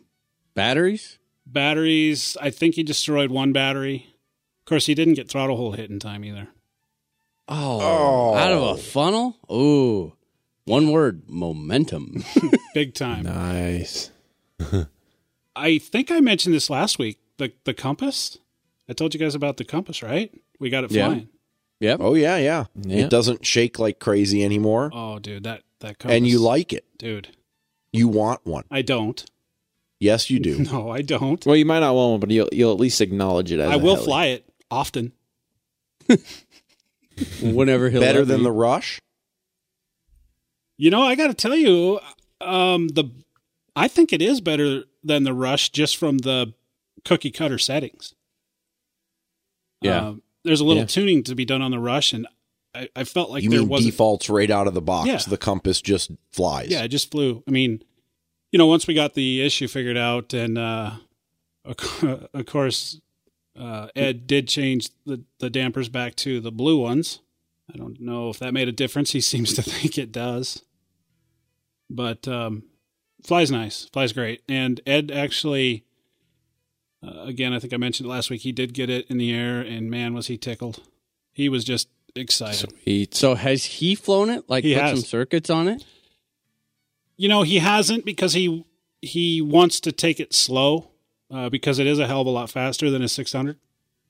Batteries? 0.55 1.19
Batteries, 1.47 2.37
I 2.41 2.51
think 2.51 2.75
he 2.75 2.83
destroyed 2.83 3.31
one 3.31 3.53
battery. 3.53 4.07
Of 4.61 4.69
course, 4.69 4.87
he 4.87 4.95
didn't 4.95 5.15
get 5.15 5.29
throttle 5.29 5.57
hold 5.57 5.77
hit 5.77 5.91
in 5.91 5.99
time 6.01 6.25
either. 6.25 6.49
Oh, 7.49 7.81
Oh. 7.81 8.35
out 8.35 8.53
of 8.53 8.63
a 8.63 8.77
funnel? 8.83 9.37
Ooh. 9.51 10.13
One 10.65 10.91
word, 10.91 11.23
momentum. 11.29 12.25
Big 12.75 12.95
time. 12.95 13.23
Nice. 13.25 14.11
I 15.57 15.79
think 15.79 16.11
I 16.11 16.21
mentioned 16.21 16.55
this 16.55 16.69
last 16.69 16.99
week. 16.99 17.19
The 17.39 17.53
the 17.65 17.75
compass. 17.75 18.39
I 18.89 18.93
told 18.93 19.15
you 19.15 19.21
guys 19.21 19.35
about 19.35 19.57
the 19.57 19.65
compass, 19.65 20.03
right? 20.03 20.33
We 20.59 20.71
got 20.71 20.85
it 20.85 20.91
Yeah. 20.91 21.07
flying. 21.07 21.29
yep. 21.81 21.99
Oh 22.03 22.15
yeah, 22.15 22.37
yeah. 22.39 22.65
Yeah. 22.75 23.05
It 23.05 23.11
doesn't 23.11 23.45
shake 23.47 23.79
like 23.79 23.99
crazy 24.01 24.43
anymore. 24.45 24.91
Oh, 24.93 25.19
dude, 25.19 25.45
that 25.45 25.63
that 25.87 25.99
compass. 25.99 26.17
and 26.17 26.27
you 26.27 26.39
like 26.39 26.73
it. 26.73 26.85
dude? 26.99 27.29
You 27.93 28.09
want 28.09 28.45
one. 28.45 28.65
I 28.71 28.83
don't. 28.83 29.25
Yes, 29.99 30.29
you 30.31 30.39
do. 30.39 30.59
No, 30.73 30.91
I 30.91 31.01
don't. 31.03 31.45
Well, 31.47 31.57
you 31.57 31.65
might 31.65 31.81
not 31.81 31.95
want 31.95 32.11
one, 32.13 32.21
but 32.21 32.31
you'll 32.31 32.49
you'll 32.53 32.73
at 32.73 32.79
least 32.81 33.01
acknowledge 33.01 33.51
it 33.53 33.61
as. 33.61 33.71
I 33.71 33.75
a 33.75 33.79
will 33.79 33.95
heli. 33.95 34.05
fly 34.05 34.25
it 34.27 34.45
often. 34.71 35.13
Whenever 37.43 37.89
he'll 37.89 38.01
Better 38.03 38.25
than 38.25 38.39
me. 38.41 38.45
the 38.45 38.53
rush? 38.53 39.01
You 40.77 40.91
know, 40.91 41.03
I 41.03 41.15
got 41.15 41.29
to 41.29 41.35
tell 41.35 41.57
you, 41.57 41.99
um, 42.43 42.89
the 42.89 43.05
I 43.75 43.89
think 43.89 44.13
it 44.13 44.21
is 44.21 44.41
better 44.43 44.85
than 45.03 45.25
the 45.25 45.33
Rush 45.33 45.71
just 45.71 45.97
from 45.97 46.19
the 46.19 46.53
cookie 47.05 47.31
cutter 47.31 47.57
settings. 47.59 48.15
Yeah. 49.81 50.01
Uh, 50.09 50.15
there's 50.45 50.61
a 50.61 50.65
little 50.65 50.83
Yeah. 50.83 50.87
tuning 50.87 51.23
to 51.25 51.35
be 51.35 51.45
done 51.47 51.63
on 51.63 51.71
the 51.71 51.79
Rush, 51.79 52.13
and 52.13 52.27
I, 52.77 52.89
I 52.95 53.05
felt 53.05 53.31
like 53.31 53.43
you 53.43 53.51
there 53.51 53.65
mean 53.65 53.83
defaults 53.83 54.29
right 54.29 54.51
out 54.51 54.67
of 54.67 54.75
the 54.75 54.83
box. 54.83 55.09
Yeah. 55.09 55.19
The 55.19 55.39
compass 55.39 55.81
just 55.81 56.11
flies. 56.31 56.69
Yeah, 56.69 56.83
it 56.83 56.89
just 56.89 57.11
flew. 57.11 57.43
I 57.49 57.51
mean, 57.51 57.83
you 58.53 58.59
know, 58.59 58.67
once 58.67 58.87
we 58.87 58.95
got 58.95 59.15
the 59.15 59.41
issue 59.43 59.69
figured 59.69 59.97
out, 59.97 60.35
and 60.35 60.59
uh, 60.59 60.93
of 61.65 61.77
of 62.35 62.47
course, 62.47 63.01
uh, 63.59 63.89
Ed 63.97 64.27
did 64.27 64.49
change 64.49 64.91
the, 65.05 65.23
the 65.39 65.51
dampers 65.51 65.89
back 65.89 66.15
to 66.17 66.41
the 66.41 66.53
blue 66.53 66.79
ones. 66.79 67.21
I 67.73 67.77
don't 67.77 68.01
know 68.01 68.31
if 68.31 68.39
that 68.39 68.55
made 68.55 68.69
a 68.69 68.73
difference. 68.73 69.13
He 69.13 69.21
seems 69.23 69.55
to 69.55 69.63
think 69.63 69.99
it 69.99 70.13
does. 70.13 70.63
But 71.89 72.27
um, 72.29 72.65
flies 73.25 73.51
nice, 73.51 73.89
flies 73.93 74.13
great. 74.13 74.43
And 74.49 74.81
Ed 74.87 75.11
actually, 75.11 75.85
uh, 77.03 77.23
again, 77.23 77.53
I 77.53 77.59
think 77.59 77.73
I 77.73 77.77
mentioned 77.77 78.09
it 78.09 78.11
last 78.11 78.29
week, 78.29 78.43
he 78.43 78.53
did 78.53 78.75
get 78.75 78.91
it 78.91 79.07
in 79.09 79.19
the 79.19 79.33
air, 79.33 79.61
and 79.61 79.91
man, 79.91 80.13
was 80.13 80.27
he 80.27 80.37
tickled. 80.37 80.83
He 81.33 81.49
was 81.49 81.65
just 81.65 81.89
excited. 82.17 82.71
Sweet. 82.83 83.15
So 83.15 83.35
has 83.35 83.65
he 83.65 83.95
flown 83.95 84.31
it? 84.31 84.49
Like 84.49 84.65
He 84.65 84.75
put 84.75 84.83
has. 84.83 84.99
some 85.01 85.05
circuits 85.07 85.51
on 85.51 85.69
it? 85.69 85.85
You 87.17 87.29
know, 87.29 87.43
he 87.43 87.59
hasn't 87.59 88.05
because 88.05 88.35
he 88.35 88.65
he 89.03 89.41
wants 89.41 89.81
to 89.81 89.93
take 89.93 90.21
it 90.21 90.35
slow 90.35 90.91
uh, 91.31 91.49
because 91.49 91.79
it 91.79 91.87
is 91.87 91.99
a 91.99 92.07
hell 92.07 92.21
of 92.23 92.27
a 92.27 92.31
lot 92.31 92.51
faster 92.51 92.91
than 92.91 93.03
a 93.03 93.09
600. 93.09 93.57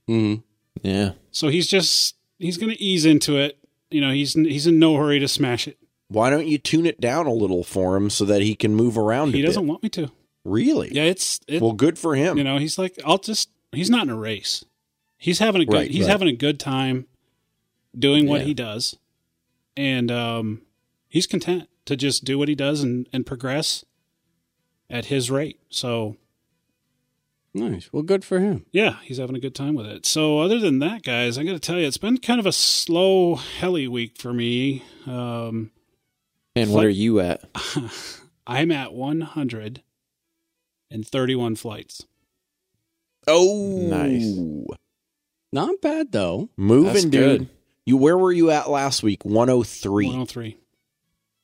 Mm-hmm. 0.08 0.40
Yeah. 0.86 1.12
So 1.30 1.48
he's 1.48 1.66
just 1.66 2.16
he's 2.38 2.56
going 2.58 2.70
to 2.72 2.80
ease 2.82 3.04
into 3.06 3.36
it. 3.36 3.58
You 3.90 4.00
know, 4.00 4.10
he's 4.10 4.32
he's 4.34 4.66
in 4.66 4.78
no 4.78 4.96
hurry 4.96 5.18
to 5.20 5.28
smash 5.28 5.68
it. 5.68 5.78
Why 6.08 6.30
don't 6.30 6.46
you 6.46 6.58
tune 6.58 6.86
it 6.86 7.00
down 7.00 7.26
a 7.26 7.32
little 7.32 7.64
for 7.64 7.96
him 7.96 8.10
so 8.10 8.24
that 8.26 8.40
he 8.42 8.54
can 8.54 8.74
move 8.74 8.96
around 8.96 9.34
He 9.34 9.42
a 9.42 9.46
doesn't 9.46 9.62
bit? 9.64 9.68
want 9.68 9.82
me 9.82 9.88
to. 9.90 10.10
Really? 10.44 10.92
Yeah, 10.92 11.02
it's 11.04 11.40
it, 11.48 11.60
Well, 11.60 11.72
good 11.72 11.98
for 11.98 12.14
him. 12.14 12.38
you 12.38 12.44
know, 12.44 12.58
he's 12.58 12.78
like 12.78 12.96
I'll 13.04 13.18
just 13.18 13.50
he's 13.72 13.90
not 13.90 14.04
in 14.04 14.10
a 14.10 14.16
race. 14.16 14.64
He's 15.18 15.38
having 15.38 15.62
a 15.62 15.64
good 15.64 15.74
Right, 15.74 15.90
he's 15.90 16.02
right. 16.02 16.10
having 16.10 16.28
a 16.28 16.32
good 16.32 16.60
time 16.60 17.06
doing 17.98 18.26
what 18.28 18.40
Yeah. 18.40 18.46
he 18.46 18.54
does. 18.54 18.96
And 19.76 20.10
um 20.10 20.62
he's 21.08 21.26
content 21.26 21.68
to 21.86 21.96
just 21.96 22.24
do 22.24 22.38
what 22.38 22.48
he 22.48 22.54
does 22.54 22.82
and 22.82 23.08
and 23.12 23.24
progress 23.26 23.84
at 24.90 25.06
his 25.06 25.30
rate. 25.30 25.58
So 25.70 26.16
Nice. 27.54 27.90
Well, 27.90 28.02
good 28.02 28.22
for 28.24 28.38
him. 28.40 28.66
yeah, 28.70 28.98
he's 29.02 29.16
having 29.16 29.34
a 29.34 29.40
good 29.40 29.54
time 29.54 29.74
with 29.74 29.86
it. 29.86 30.04
So 30.04 30.40
other 30.40 30.58
than 30.58 30.78
that, 30.80 31.02
guys, 31.02 31.38
I 31.38 31.44
got 31.44 31.52
to 31.52 31.58
tell 31.58 31.78
you, 31.78 31.86
it's 31.86 31.96
been 31.96 32.18
kind 32.18 32.38
of 32.38 32.44
a 32.44 32.52
slow 32.52 33.36
heli 33.36 33.88
week 33.88 34.18
for 34.18 34.34
me. 34.34 34.82
Um, 35.06 35.70
And 36.54 36.68
what 36.70 36.80
Flight- 36.80 36.86
are 36.86 36.90
you 36.90 37.18
at? 37.20 37.42
I'm 38.46 38.70
at 38.70 38.92
131 38.92 41.56
flights. 41.56 42.04
oh, 43.26 43.86
Nice. 43.88 44.38
Not 45.52 45.80
bad 45.80 46.12
though. 46.12 46.50
Moving, 46.58 46.92
That's 46.92 47.04
dude. 47.06 47.38
good. 47.40 47.48
You 47.86 47.96
where 47.96 48.18
were 48.18 48.32
you 48.32 48.50
at 48.50 48.68
last 48.68 49.02
week? 49.02 49.24
103. 49.24 50.06
103. 50.06 50.56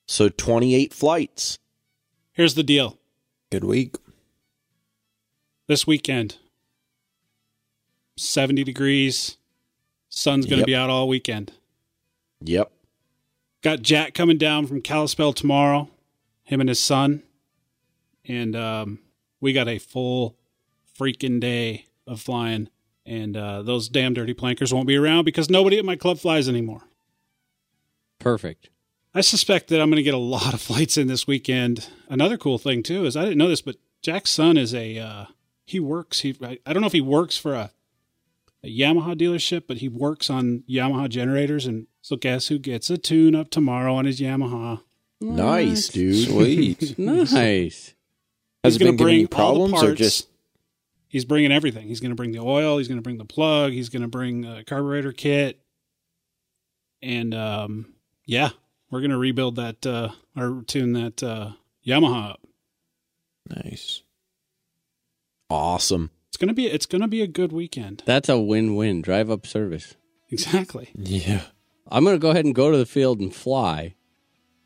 So 0.07 0.29
28 0.29 0.93
flights. 0.93 1.59
Here's 2.33 2.55
the 2.55 2.65
deal. 2.65 2.99
Good 3.51 3.65
week. 3.65 3.95
This 5.69 5.87
weekend, 5.87 6.37
70 8.17 8.65
degrees. 8.65 9.37
Sun's 10.09 10.45
going 10.45 10.57
to 10.59 10.61
Yep. 10.63 10.67
be 10.67 10.75
out 10.75 10.91
all 10.91 11.09
weekend. 11.09 11.53
Yep. 12.43 12.71
Got 13.63 13.83
Jack 13.83 14.13
coming 14.13 14.37
down 14.39 14.67
from 14.67 14.83
Kalispell 14.83 15.33
tomorrow, 15.33 15.89
him 16.43 16.61
and 16.61 16.69
his 16.69 16.81
son. 16.81 17.23
And 18.25 18.55
um, 18.57 18.99
we 19.41 19.53
got 19.53 19.69
a 19.69 19.79
full 19.79 20.37
freaking 20.99 21.41
day 21.41 21.87
of 22.07 22.21
flying. 22.21 22.69
And 23.05 23.37
uh, 23.37 23.63
those 23.63 23.89
damn 23.89 24.15
dirty 24.15 24.35
plankers 24.35 24.73
won't 24.73 24.87
be 24.87 24.97
around 24.97 25.25
because 25.25 25.51
nobody 25.51 25.79
at 25.79 25.85
my 25.85 25.97
club 25.97 26.19
flies 26.19 26.49
anymore. 26.49 26.83
Perfect. 28.21 28.71
I 29.15 29.21
suspect 29.21 29.69
that 29.69 29.81
I'm 29.81 29.91
going 29.91 29.97
to 29.97 30.03
get 30.03 30.15
a 30.15 30.19
lot 30.19 30.55
of 30.55 30.61
flights 30.61 30.97
in 30.97 31.09
this 31.09 31.27
weekend. 31.27 31.89
Another 32.09 32.39
cool 32.39 32.59
thing 32.59 32.83
too 32.83 33.05
is 33.05 33.17
I 33.17 33.23
didn't 33.23 33.39
know 33.39 33.49
this, 33.49 33.63
but 33.63 33.77
Jack's 34.03 34.31
son 34.31 34.57
is 34.57 34.75
a 34.75 34.99
uh, 34.99 35.25
he 35.65 35.81
works. 35.81 36.21
He 36.21 36.37
I, 36.43 36.59
I 36.65 36.73
don't 36.73 36.81
know 36.81 36.87
if 36.87 36.93
he 36.93 37.01
works 37.01 37.37
for 37.37 37.55
a, 37.55 37.71
a 38.63 38.69
Yamaha 38.69 39.19
dealership, 39.19 39.65
but 39.67 39.79
he 39.79 39.89
works 39.89 40.31
on 40.31 40.63
Yamaha 40.69 41.09
generators. 41.09 41.67
And 41.67 41.89
so 42.01 42.17
guess 42.17 42.49
who 42.49 42.59
gets 42.59 42.89
a 42.91 42.99
tune 42.99 43.35
up 43.35 43.51
tomorrow 43.51 43.95
on 43.95 44.05
his 44.05 44.21
Yamaha? 44.21 44.83
Nice, 45.21 45.89
dude. 45.89 46.29
Sweet. 46.29 46.99
Nice. 46.99 47.95
Has 48.65 48.75
he's 48.75 48.77
it 48.77 48.85
been 48.85 48.97
to 48.97 49.05
giving 49.05 49.21
you 49.21 49.29
problems 49.29 49.83
or 49.83 49.95
just 49.95 50.29
He's 51.13 51.27
bringing 51.27 51.53
everything. 51.53 51.89
He's 51.89 52.01
going 52.01 52.11
to 52.11 52.17
bring 52.17 52.33
the 52.33 52.39
oil. 52.39 52.79
He's 52.79 52.89
going 52.89 52.97
to 52.97 53.03
bring 53.03 53.19
the 53.19 53.27
plug. 53.27 53.73
He's 53.73 53.91
going 53.91 54.01
to 54.01 54.09
bring 54.09 54.47
a 54.47 54.65
carburetor 54.65 55.13
kit. 55.13 55.61
And 57.03 57.35
um, 57.35 57.93
yeah, 58.25 58.49
we're 58.91 59.01
going 59.01 59.11
to 59.11 59.19
rebuild 59.19 59.57
that 59.57 59.85
uh, 59.85 60.13
or 60.35 60.63
tune 60.67 60.95
that 60.95 61.23
uh, 61.23 61.51
Yamaha 61.87 62.31
up. 62.31 62.41
nice? 63.63 64.03
Awesome. 65.51 66.11
It's 66.29 66.39
gonna 66.39 66.55
be 66.55 66.67
it's 66.67 66.87
gonna 66.87 67.09
be 67.09 67.21
a 67.21 67.27
good 67.27 67.53
weekend. 67.53 68.03
That's 68.07 68.31
a 68.31 68.39
win-win. 68.39 69.03
Drive 69.03 69.31
up 69.31 69.47
service. 69.47 69.97
Exactly. 70.31 70.89
Yeah. 70.95 71.43
I'm 71.89 72.07
gonna 72.07 72.17
go 72.17 72.31
ahead 72.31 72.47
and 72.47 72.55
go 72.55 72.71
to 72.71 72.79
the 72.79 72.87
field 72.87 73.21
and 73.21 73.35
fly 73.35 73.97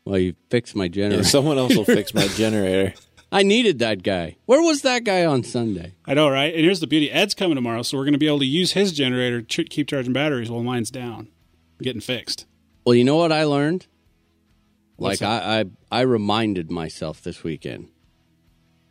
while 0.05 0.17
you 0.17 0.35
fix 0.49 0.75
my 0.75 0.85
yeah. 0.85 0.89
generator. 0.91 1.23
Someone 1.25 1.57
else 1.57 1.75
will 1.75 1.83
fix 1.83 2.13
my 2.13 2.25
generator. 2.37 2.93
I 3.31 3.43
needed 3.43 3.79
that 3.79 4.03
guy. 4.03 4.37
Where 4.45 4.61
was 4.61 4.83
that 4.83 5.03
guy 5.03 5.25
on 5.25 5.43
Sunday? 5.43 5.95
I 6.05 6.13
know, 6.13 6.29
right? 6.29 6.53
And 6.53 6.63
here's 6.63 6.79
the 6.79 6.87
beauty: 6.87 7.11
Ed's 7.11 7.33
coming 7.33 7.55
tomorrow, 7.55 7.81
so 7.81 7.97
we're 7.97 8.05
gonna 8.05 8.17
be 8.17 8.27
able 8.27 8.39
to 8.39 8.45
use 8.45 8.71
his 8.71 8.93
generator 8.93 9.41
to 9.41 9.63
keep 9.65 9.87
charging 9.87 10.13
batteries 10.13 10.49
while 10.49 10.63
mine's 10.63 10.91
down, 10.91 11.27
getting 11.81 12.01
fixed. 12.01 12.45
Well, 12.85 12.95
you 12.95 13.03
know 13.03 13.17
what 13.17 13.31
I 13.31 13.43
learned? 13.43 13.87
Like 14.97 15.21
I, 15.21 15.59
I 15.59 15.99
I 15.99 16.01
reminded 16.01 16.71
myself 16.71 17.21
this 17.21 17.43
weekend. 17.43 17.89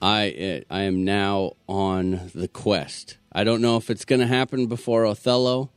I 0.01 0.29
eh, 0.29 0.61
I 0.71 0.83
am 0.83 1.05
now 1.05 1.53
on 1.69 2.31
the 2.35 2.49
quest. 2.49 3.19
I 3.33 3.45
don't 3.45 3.61
know 3.61 3.77
if 3.77 3.91
it's 3.91 4.05
going 4.05 4.21
to 4.21 4.27
happen 4.27 4.67
before 4.67 5.05
Othello. 5.05 5.71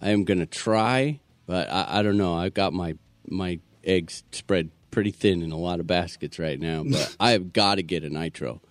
I 0.00 0.10
am 0.10 0.24
going 0.24 0.40
to 0.40 0.46
try, 0.46 1.20
but 1.46 1.68
I, 1.70 1.98
I 1.98 2.02
don't 2.02 2.16
know. 2.16 2.34
I've 2.34 2.54
got 2.54 2.72
my 2.72 2.96
my 3.26 3.60
eggs 3.84 4.24
spread 4.32 4.70
pretty 4.96 5.10
thin 5.10 5.42
in 5.42 5.52
a 5.52 5.58
lot 5.58 5.78
of 5.78 5.86
baskets 5.86 6.38
right 6.38 6.58
now. 6.58 6.82
But 6.82 7.14
I 7.20 7.32
have 7.32 7.52
got 7.52 7.74
to 7.74 7.82
get 7.82 8.02
a 8.02 8.08
nitro 8.08 8.62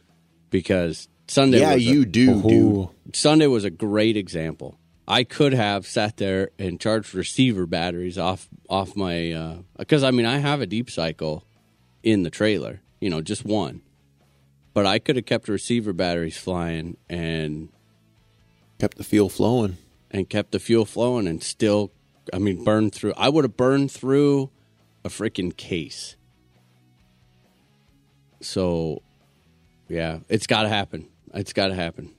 because 0.50 1.08
Sunday. 1.28 1.60
yeah, 1.60 1.76
was 1.76 1.84
a- 1.84 1.86
you 1.86 2.04
do, 2.04 2.42
dude. 2.42 3.16
Sunday 3.16 3.46
was 3.46 3.64
a 3.64 3.70
great 3.70 4.18
example. 4.18 4.80
I 5.08 5.24
could 5.24 5.54
have 5.54 5.86
sat 5.86 6.18
there 6.18 6.50
and 6.58 6.80
charged 6.80 7.14
receiver 7.14 7.68
batteries 7.68 8.18
off 8.18 8.50
off 8.68 8.96
my 8.96 9.34
uh, 9.34 9.58
because 9.78 10.04
I 10.04 10.10
mean 10.10 10.26
I 10.26 10.40
have 10.40 10.62
a 10.62 10.66
deep 10.66 10.90
cycle 10.90 11.44
in 12.02 12.24
the 12.24 12.32
trailer, 12.32 12.82
you 13.00 13.12
know, 13.12 13.22
just 13.22 13.46
one. 13.46 13.82
But 14.74 14.88
I 14.88 14.98
could 14.98 15.16
have 15.16 15.28
kept 15.28 15.48
receiver 15.48 15.94
batteries 15.94 16.38
flying 16.38 16.98
and 17.08 17.70
Kept 18.80 18.98
the 18.98 19.04
fuel 19.04 19.30
flowing. 19.30 19.78
and 20.10 20.28
kept 20.28 20.52
the 20.54 20.60
fuel 20.60 20.86
flowing 20.86 21.28
and 21.28 21.44
still 21.44 21.92
I 22.34 22.40
mean 22.40 22.64
burned 22.64 22.96
through 22.96 23.14
I 23.16 23.30
would 23.30 23.44
have 23.46 23.56
burned 23.56 23.92
through 23.92 24.50
a 25.04 25.10
freaking 25.10 25.56
case. 25.56 26.15
So 28.46 29.02
yeah, 29.90 30.20
it's 30.30 30.48
got 30.48 30.64
to 30.64 30.70
happen. 30.70 31.08
It's 31.34 31.54
got 31.54 31.68
to 31.68 31.76
happen. 31.76 32.14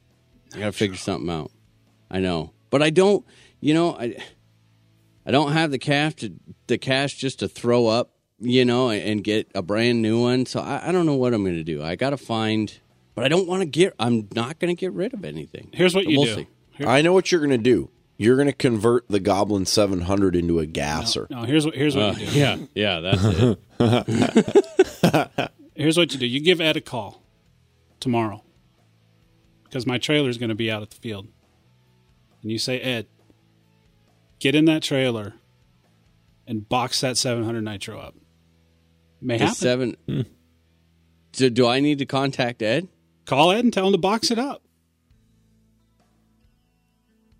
I 0.54 0.58
got 0.58 0.66
to 0.66 0.72
figure 0.72 0.96
something 0.96 1.30
out. 1.30 1.50
I 2.10 2.20
know. 2.20 2.52
But 2.70 2.82
I 2.82 2.90
don't, 2.90 3.24
you 3.60 3.74
know, 3.74 3.94
I 3.96 4.16
I 5.24 5.30
don't 5.30 5.52
have 5.52 5.70
the 5.70 5.78
cash 5.78 6.14
to 6.16 6.32
the 6.66 6.78
cash 6.78 7.16
just 7.16 7.38
to 7.40 7.48
throw 7.48 7.86
up, 7.86 8.12
you 8.38 8.64
know, 8.64 8.90
and, 8.90 9.02
and 9.02 9.24
get 9.24 9.50
a 9.54 9.62
brand 9.62 10.02
new 10.02 10.20
one. 10.20 10.46
So 10.46 10.60
I, 10.60 10.88
I 10.88 10.92
don't 10.92 11.06
know 11.06 11.16
what 11.16 11.34
I'm 11.34 11.42
going 11.42 11.56
to 11.56 11.64
do. 11.64 11.82
I 11.82 11.96
got 11.96 12.10
to 12.10 12.16
find 12.16 12.72
but 13.14 13.24
I 13.24 13.28
don't 13.28 13.48
want 13.48 13.62
to 13.62 13.66
get 13.66 13.94
I'm 13.98 14.28
not 14.34 14.58
going 14.58 14.74
to 14.74 14.78
get 14.78 14.92
rid 14.92 15.14
of 15.14 15.24
anything. 15.24 15.70
Here's 15.72 15.94
what 15.94 16.04
So 16.04 16.10
you 16.10 16.18
we'll 16.18 16.26
do. 16.26 16.34
see. 16.42 16.46
Here- 16.72 16.88
I 16.88 17.02
know 17.02 17.12
what 17.12 17.32
you're 17.32 17.40
going 17.40 17.50
to 17.50 17.58
do. 17.58 17.90
You're 18.18 18.36
going 18.36 18.48
to 18.48 18.54
convert 18.54 19.06
the 19.08 19.20
Goblin 19.20 19.66
700 19.66 20.36
into 20.36 20.58
a 20.58 20.66
gasser. 20.66 21.26
no, 21.30 21.42
here's 21.42 21.66
what 21.66 21.74
here's 21.74 21.94
what 21.96 22.16
Uh, 22.16 22.18
you 22.18 22.26
do. 22.26 22.32
yeah, 22.38 22.56
yeah, 22.74 23.00
that's 23.00 23.24
it. 23.24 23.58
Here's 25.76 25.96
what 25.98 26.12
you 26.12 26.18
do. 26.18 26.26
You 26.26 26.40
give 26.40 26.60
Ed 26.60 26.76
a 26.76 26.80
call 26.80 27.22
tomorrow 28.00 28.42
because 29.64 29.86
my 29.86 29.98
trailer 29.98 30.28
is 30.28 30.38
going 30.38 30.48
to 30.48 30.54
be 30.54 30.70
out 30.70 30.82
at 30.82 30.90
the 30.90 30.96
field, 30.96 31.26
and 32.42 32.50
you 32.50 32.58
say, 32.58 32.80
Ed, 32.80 33.06
get 34.38 34.54
in 34.54 34.64
that 34.66 34.82
trailer 34.82 35.34
and 36.46 36.68
box 36.68 37.00
that 37.02 37.16
700 37.18 37.62
nitro 37.62 37.98
up. 38.00 38.14
May 39.20 39.38
The 39.38 39.44
happen. 39.46 39.54
seven. 39.56 40.26
So 41.32 41.48
do 41.50 41.66
I 41.66 41.80
need 41.80 41.98
to 41.98 42.06
contact 42.06 42.62
Ed? 42.62 42.88
Call 43.26 43.50
Ed 43.50 43.64
and 43.64 43.72
tell 43.72 43.86
him 43.86 43.92
to 43.92 43.98
box 43.98 44.30
it 44.30 44.38
up. 44.38 44.62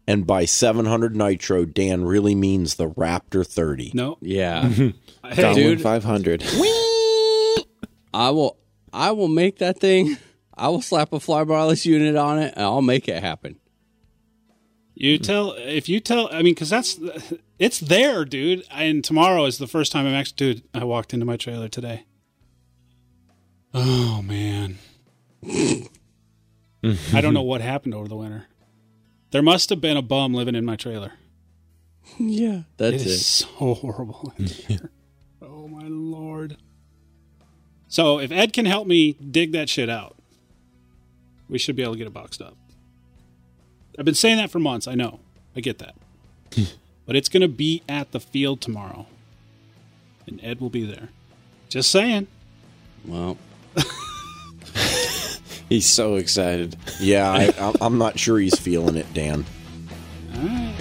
And 0.09 0.27
by 0.27 0.45
700 0.45 1.17
nitro, 1.17 1.65
Dan 1.65 2.05
really 2.05 2.35
means 2.35 2.75
the 2.77 2.89
Raptor 2.91 3.47
30. 3.47 3.93
No, 3.95 4.19
Yeah. 4.21 4.69
hey, 4.69 4.93
dude. 5.55 5.81
500. 5.81 6.43
I 8.17 8.31
will 8.31 8.57
I 8.93 9.11
will 9.13 9.29
make 9.29 9.59
that 9.59 9.79
thing. 9.79 10.17
I 10.55 10.69
will 10.69 10.81
slap 10.81 11.13
a 11.13 11.21
fly 11.21 11.45
flybarless 11.45 11.85
unit 11.85 12.17
on 12.17 12.39
it 12.39 12.55
and 12.57 12.65
I'll 12.65 12.81
make 12.81 13.09
it 13.09 13.23
happen. 13.23 13.61
You 14.95 15.19
tell 15.19 15.53
if 15.53 15.87
you 15.91 16.01
tell. 16.01 16.29
I 16.33 16.37
mean, 16.37 16.55
because 16.55 16.71
that's 16.71 16.99
it's 17.59 17.79
there, 17.79 18.25
dude. 18.25 18.65
And 18.71 19.05
tomorrow 19.05 19.45
is 19.45 19.59
the 19.59 19.67
first 19.67 19.93
time 19.93 20.07
I'm 20.07 20.15
actually. 20.15 20.55
Dude, 20.55 20.63
I 20.73 20.85
walked 20.85 21.13
into 21.13 21.27
my 21.27 21.37
trailer 21.37 21.69
today. 21.69 22.07
Oh 23.75 24.23
man, 24.23 24.79
I 27.13 27.21
don't 27.21 27.35
know 27.35 27.43
what 27.43 27.61
happened 27.61 27.93
over 27.95 28.09
the 28.09 28.17
winter. 28.17 28.47
There 29.33 29.43
must 29.43 29.69
have 29.69 29.83
been 29.83 29.99
a 29.99 30.03
bum 30.03 30.33
living 30.33 30.55
in 30.55 30.65
my 30.65 30.77
trailer. 30.77 31.13
Yeah. 32.19 32.63
That's 32.77 32.95
It 32.95 33.01
it. 33.03 33.07
is 33.09 33.27
so 33.27 33.75
horrible 33.75 34.33
in 34.39 34.47
here. 34.47 34.91
oh 35.43 35.67
my 35.69 35.89
lord. 35.89 36.57
So 37.89 38.19
if 38.19 38.31
Ed 38.33 38.53
can 38.53 38.67
help 38.67 38.87
me 38.87 39.13
dig 39.15 39.53
that 39.53 39.69
shit 39.69 39.89
out, 39.89 40.17
we 41.49 41.59
should 41.59 41.77
be 41.77 41.83
able 41.83 41.93
to 41.95 41.99
get 41.99 42.07
it 42.07 42.13
boxed 42.13 42.43
up. 42.43 42.57
I've 43.99 44.05
been 44.05 44.15
saying 44.15 44.37
that 44.39 44.51
for 44.51 44.59
months. 44.59 44.87
I 44.87 44.95
know. 44.95 45.21
I 45.55 45.61
get 45.61 45.79
that. 45.79 45.95
but 47.07 47.17
it's 47.17 47.29
going 47.29 47.41
to 47.43 47.49
be 47.49 47.83
at 47.89 48.13
the 48.13 48.21
field 48.21 48.61
tomorrow. 48.61 49.07
And 50.27 50.41
Ed 50.43 50.61
will 50.61 50.71
be 50.71 50.85
there. 50.85 51.09
Just 51.69 51.91
saying. 51.91 52.27
Well, 53.05 53.39
He's 55.69 55.87
so 55.87 56.15
excited. 56.17 56.77
Yeah, 57.01 57.31
I, 57.31 57.45
I'm- 57.59 57.75
I'm 57.81 57.99
not 57.99 58.19
sure 58.19 58.39
he's 58.39 58.59
feeling 58.59 58.97
it, 58.97 59.13
Dan. 59.15 59.45
All 60.37 60.43
right. 60.43 60.75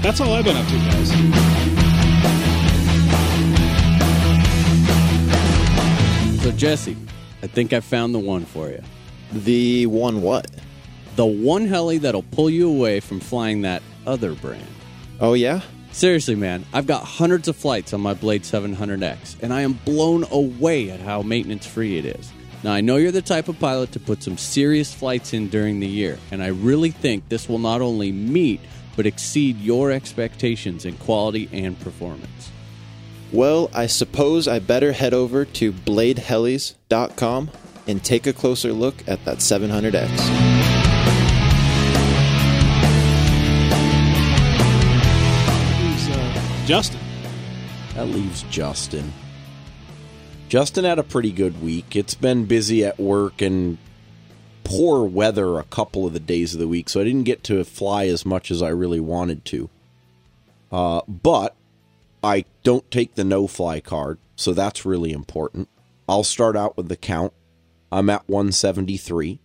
That's 0.00 0.20
all 0.20 0.32
I've 0.32 0.44
been 0.44 0.56
up 0.56 0.66
to, 0.66 0.76
guys. 0.76 1.67
Jesse, 6.58 6.96
I 7.40 7.46
think 7.46 7.72
I 7.72 7.78
found 7.78 8.12
the 8.12 8.18
one 8.18 8.44
for 8.44 8.68
you. 8.68 8.82
The 9.30 9.86
one 9.86 10.22
what? 10.22 10.50
The 11.14 11.24
one 11.24 11.66
heli 11.66 11.98
that'll 11.98 12.24
pull 12.24 12.50
you 12.50 12.68
away 12.68 12.98
from 12.98 13.20
flying 13.20 13.62
that 13.62 13.80
other 14.08 14.34
brand. 14.34 14.66
Oh, 15.20 15.34
yeah? 15.34 15.60
Seriously, 15.92 16.34
man, 16.34 16.66
I've 16.72 16.88
got 16.88 17.04
hundreds 17.04 17.46
of 17.46 17.54
flights 17.54 17.92
on 17.92 18.00
my 18.00 18.12
Blade 18.12 18.42
700X, 18.42 19.40
and 19.40 19.54
I 19.54 19.60
am 19.60 19.74
blown 19.84 20.24
away 20.32 20.90
at 20.90 20.98
how 20.98 21.22
maintenance 21.22 21.64
free 21.64 21.96
it 21.96 22.04
is. 22.04 22.32
Now, 22.64 22.72
I 22.72 22.80
know 22.80 22.96
you're 22.96 23.12
the 23.12 23.22
type 23.22 23.46
of 23.46 23.60
pilot 23.60 23.92
to 23.92 24.00
put 24.00 24.24
some 24.24 24.36
serious 24.36 24.92
flights 24.92 25.32
in 25.32 25.50
during 25.50 25.78
the 25.78 25.86
year, 25.86 26.18
and 26.32 26.42
I 26.42 26.48
really 26.48 26.90
think 26.90 27.28
this 27.28 27.48
will 27.48 27.60
not 27.60 27.80
only 27.80 28.10
meet, 28.10 28.60
but 28.96 29.06
exceed 29.06 29.60
your 29.60 29.92
expectations 29.92 30.84
in 30.84 30.96
quality 30.96 31.48
and 31.52 31.78
performance. 31.78 32.50
Well, 33.32 33.70
I 33.74 33.86
suppose 33.86 34.48
I 34.48 34.58
better 34.58 34.92
head 34.92 35.12
over 35.12 35.44
to 35.44 35.72
bladehelis.com 35.72 37.50
and 37.86 38.02
take 38.02 38.26
a 38.26 38.32
closer 38.32 38.72
look 38.72 39.06
at 39.06 39.22
that 39.26 39.38
700X. 39.38 40.08
Uh, 46.10 46.66
Justin? 46.66 47.00
That 47.94 48.06
leaves 48.06 48.44
Justin. 48.44 49.12
Justin 50.48 50.84
had 50.84 50.98
a 50.98 51.02
pretty 51.02 51.30
good 51.30 51.62
week. 51.62 51.94
It's 51.94 52.14
been 52.14 52.46
busy 52.46 52.82
at 52.82 52.98
work 52.98 53.42
and 53.42 53.76
poor 54.64 55.04
weather 55.04 55.58
a 55.58 55.64
couple 55.64 56.06
of 56.06 56.14
the 56.14 56.20
days 56.20 56.54
of 56.54 56.60
the 56.60 56.68
week, 56.68 56.88
so 56.88 57.00
I 57.00 57.04
didn't 57.04 57.24
get 57.24 57.42
to 57.44 57.62
fly 57.64 58.06
as 58.06 58.24
much 58.24 58.50
as 58.50 58.62
I 58.62 58.68
really 58.68 59.00
wanted 59.00 59.44
to. 59.46 59.68
Uh, 60.70 61.02
but 61.06 61.54
I 62.28 62.44
don't 62.62 62.90
take 62.90 63.14
the 63.14 63.24
no 63.24 63.46
fly 63.46 63.80
card, 63.80 64.18
so 64.36 64.52
that's 64.52 64.84
really 64.84 65.12
important. 65.12 65.68
I'll 66.08 66.24
start 66.24 66.56
out 66.56 66.76
with 66.76 66.88
the 66.88 66.96
count. 66.96 67.32
I'm 67.90 68.10
at 68.10 68.28
173. 68.28 69.40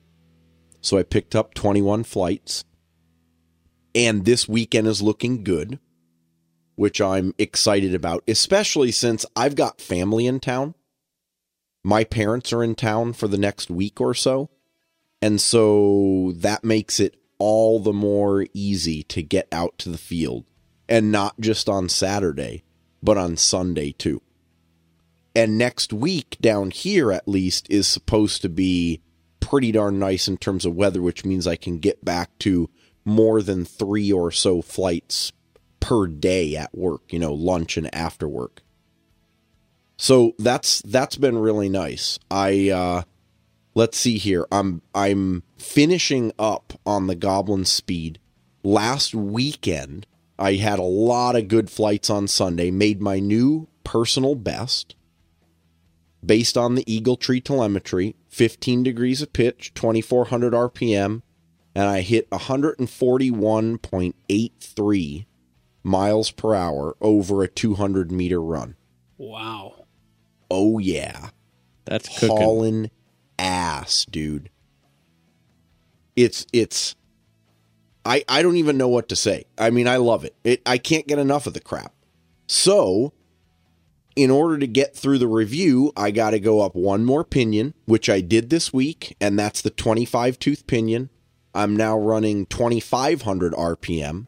So 0.81 0.97
I 0.97 1.03
picked 1.03 1.35
up 1.35 1.53
21 1.53 2.03
flights. 2.03 2.65
And 3.95 4.25
this 4.25 4.49
weekend 4.49 4.87
is 4.87 5.01
looking 5.01 5.43
good 5.43 5.79
which 6.75 6.99
I'm 6.99 7.33
excited 7.37 7.93
about, 7.93 8.23
especially 8.27 8.91
since 8.91 9.25
I've 9.35 9.55
got 9.55 9.81
family 9.81 10.25
in 10.25 10.39
town. 10.39 10.75
My 11.83 12.03
parents 12.03 12.53
are 12.53 12.63
in 12.63 12.75
town 12.75 13.13
for 13.13 13.27
the 13.27 13.37
next 13.37 13.69
week 13.69 13.99
or 13.99 14.13
so. 14.13 14.49
And 15.21 15.39
so 15.39 16.33
that 16.37 16.63
makes 16.63 16.99
it 16.99 17.17
all 17.37 17.79
the 17.79 17.93
more 17.93 18.45
easy 18.53 19.03
to 19.03 19.21
get 19.21 19.47
out 19.51 19.77
to 19.79 19.89
the 19.89 19.97
field. 19.97 20.45
And 20.89 21.11
not 21.11 21.39
just 21.39 21.69
on 21.69 21.89
Saturday, 21.89 22.63
but 23.03 23.17
on 23.17 23.37
Sunday 23.37 23.91
too. 23.91 24.21
And 25.35 25.57
next 25.57 25.91
week 25.91 26.37
down 26.41 26.71
here, 26.71 27.11
at 27.11 27.27
least, 27.27 27.67
is 27.69 27.87
supposed 27.87 28.41
to 28.43 28.49
be 28.49 29.01
pretty 29.39 29.71
darn 29.71 29.99
nice 29.99 30.27
in 30.27 30.37
terms 30.37 30.65
of 30.65 30.75
weather, 30.75 31.01
which 31.01 31.25
means 31.25 31.45
I 31.45 31.55
can 31.55 31.79
get 31.79 32.05
back 32.05 32.37
to 32.39 32.69
more 33.03 33.41
than 33.41 33.65
three 33.65 34.11
or 34.11 34.31
so 34.31 34.61
flights 34.61 35.31
per 35.79 36.07
day 36.07 36.55
at 36.55 36.73
work, 36.73 37.01
you 37.11 37.19
know, 37.19 37.33
lunch 37.33 37.77
and 37.77 37.93
after 37.93 38.27
work. 38.27 38.61
So 39.97 40.33
that's 40.39 40.81
that's 40.83 41.17
been 41.17 41.37
really 41.37 41.69
nice. 41.69 42.19
I 42.31 42.69
uh 42.69 43.03
let's 43.75 43.97
see 43.97 44.17
here. 44.17 44.45
I'm 44.51 44.81
I'm 44.95 45.43
finishing 45.57 46.31
up 46.39 46.73
on 46.85 47.07
the 47.07 47.15
Goblin 47.15 47.65
Speed. 47.65 48.19
Last 48.63 49.13
weekend, 49.13 50.07
I 50.37 50.53
had 50.53 50.79
a 50.79 50.83
lot 50.83 51.35
of 51.35 51.47
good 51.47 51.69
flights 51.69 52.09
on 52.09 52.27
Sunday, 52.27 52.71
made 52.71 53.01
my 53.01 53.19
new 53.19 53.67
personal 53.83 54.35
best 54.35 54.95
based 56.25 56.57
on 56.57 56.75
the 56.75 56.89
Eagle 56.91 57.17
Tree 57.17 57.41
telemetry, 57.41 58.15
15 58.29 58.83
degrees 58.83 59.21
of 59.21 59.33
pitch, 59.33 59.73
2400 59.73 60.53
RPM, 60.53 61.21
and 61.75 61.89
I 61.89 62.01
hit 62.01 62.29
141.83 62.29 65.25
miles 65.83 66.31
per 66.31 66.55
hour 66.55 66.95
over 67.01 67.43
a 67.43 67.47
200 67.47 68.11
meter 68.11 68.41
run. 68.41 68.75
Wow. 69.17 69.85
Oh 70.49 70.79
yeah. 70.79 71.29
That's 71.85 72.07
cooking. 72.07 72.37
hauling 72.37 72.91
ass, 73.37 74.05
dude. 74.05 74.49
It's 76.15 76.45
it's 76.53 76.95
I 78.05 78.23
I 78.27 78.41
don't 78.41 78.57
even 78.57 78.77
know 78.77 78.87
what 78.87 79.09
to 79.09 79.15
say. 79.15 79.45
I 79.57 79.69
mean, 79.69 79.87
I 79.87 79.97
love 79.97 80.25
it. 80.25 80.35
It 80.43 80.61
I 80.65 80.77
can't 80.77 81.07
get 81.07 81.19
enough 81.19 81.47
of 81.47 81.53
the 81.53 81.59
crap. 81.59 81.93
So, 82.47 83.13
in 84.15 84.29
order 84.29 84.57
to 84.59 84.67
get 84.67 84.95
through 84.95 85.17
the 85.17 85.27
review, 85.27 85.91
I 85.95 86.11
got 86.11 86.31
to 86.31 86.39
go 86.39 86.61
up 86.61 86.75
one 86.75 87.05
more 87.05 87.23
pinion, 87.23 87.73
which 87.85 88.09
I 88.09 88.21
did 88.21 88.49
this 88.49 88.73
week, 88.73 89.15
and 89.19 89.39
that's 89.39 89.61
the 89.61 89.69
25 89.69 90.37
tooth 90.39 90.67
pinion. 90.67 91.09
I'm 91.55 91.75
now 91.75 91.97
running 91.97 92.45
2500 92.47 93.53
RPM, 93.53 94.27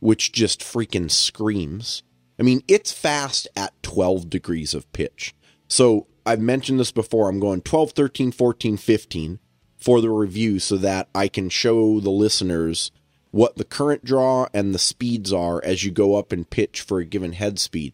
which 0.00 0.32
just 0.32 0.60
freaking 0.60 1.10
screams. 1.10 2.02
I 2.38 2.42
mean, 2.42 2.62
it's 2.66 2.92
fast 2.92 3.48
at 3.56 3.80
12 3.82 4.30
degrees 4.30 4.74
of 4.74 4.90
pitch. 4.92 5.34
So 5.68 6.06
I've 6.26 6.40
mentioned 6.40 6.80
this 6.80 6.92
before. 6.92 7.28
I'm 7.28 7.40
going 7.40 7.60
12, 7.60 7.92
13, 7.92 8.32
14, 8.32 8.76
15 8.76 9.38
for 9.76 10.00
the 10.00 10.10
review 10.10 10.58
so 10.58 10.76
that 10.78 11.08
I 11.14 11.28
can 11.28 11.48
show 11.48 12.00
the 12.00 12.10
listeners 12.10 12.90
what 13.34 13.56
the 13.56 13.64
current 13.64 14.04
draw 14.04 14.46
and 14.54 14.72
the 14.74 14.78
speeds 14.78 15.32
are 15.32 15.60
as 15.64 15.82
you 15.82 15.90
go 15.90 16.14
up 16.14 16.32
in 16.32 16.44
pitch 16.44 16.80
for 16.80 17.00
a 17.00 17.04
given 17.04 17.32
head 17.32 17.58
speed. 17.58 17.92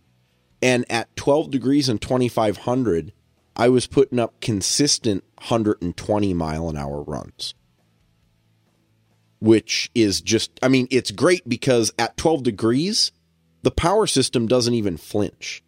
And 0.61 0.85
at 0.91 1.15
12 1.17 1.51
degrees 1.51 1.89
and 1.89 2.01
2500, 2.01 3.13
I 3.57 3.69
was 3.71 3.87
putting 3.87 4.19
up 4.19 4.41
consistent 4.41 5.25
120 5.39 6.35
mile 6.35 6.69
an 6.69 6.77
hour 6.77 7.03
runs. 7.03 7.55
Which 9.39 9.91
is 9.95 10.21
just, 10.21 10.61
I 10.63 10.69
mean, 10.69 10.87
it's 10.91 11.11
great 11.11 11.49
because 11.49 11.91
at 11.99 12.19
12 12.19 12.43
degrees, 12.43 13.11
the 13.63 13.71
power 13.71 14.07
system 14.07 14.47
doesn't 14.47 14.75
even 14.75 14.99
flinch 14.99 15.63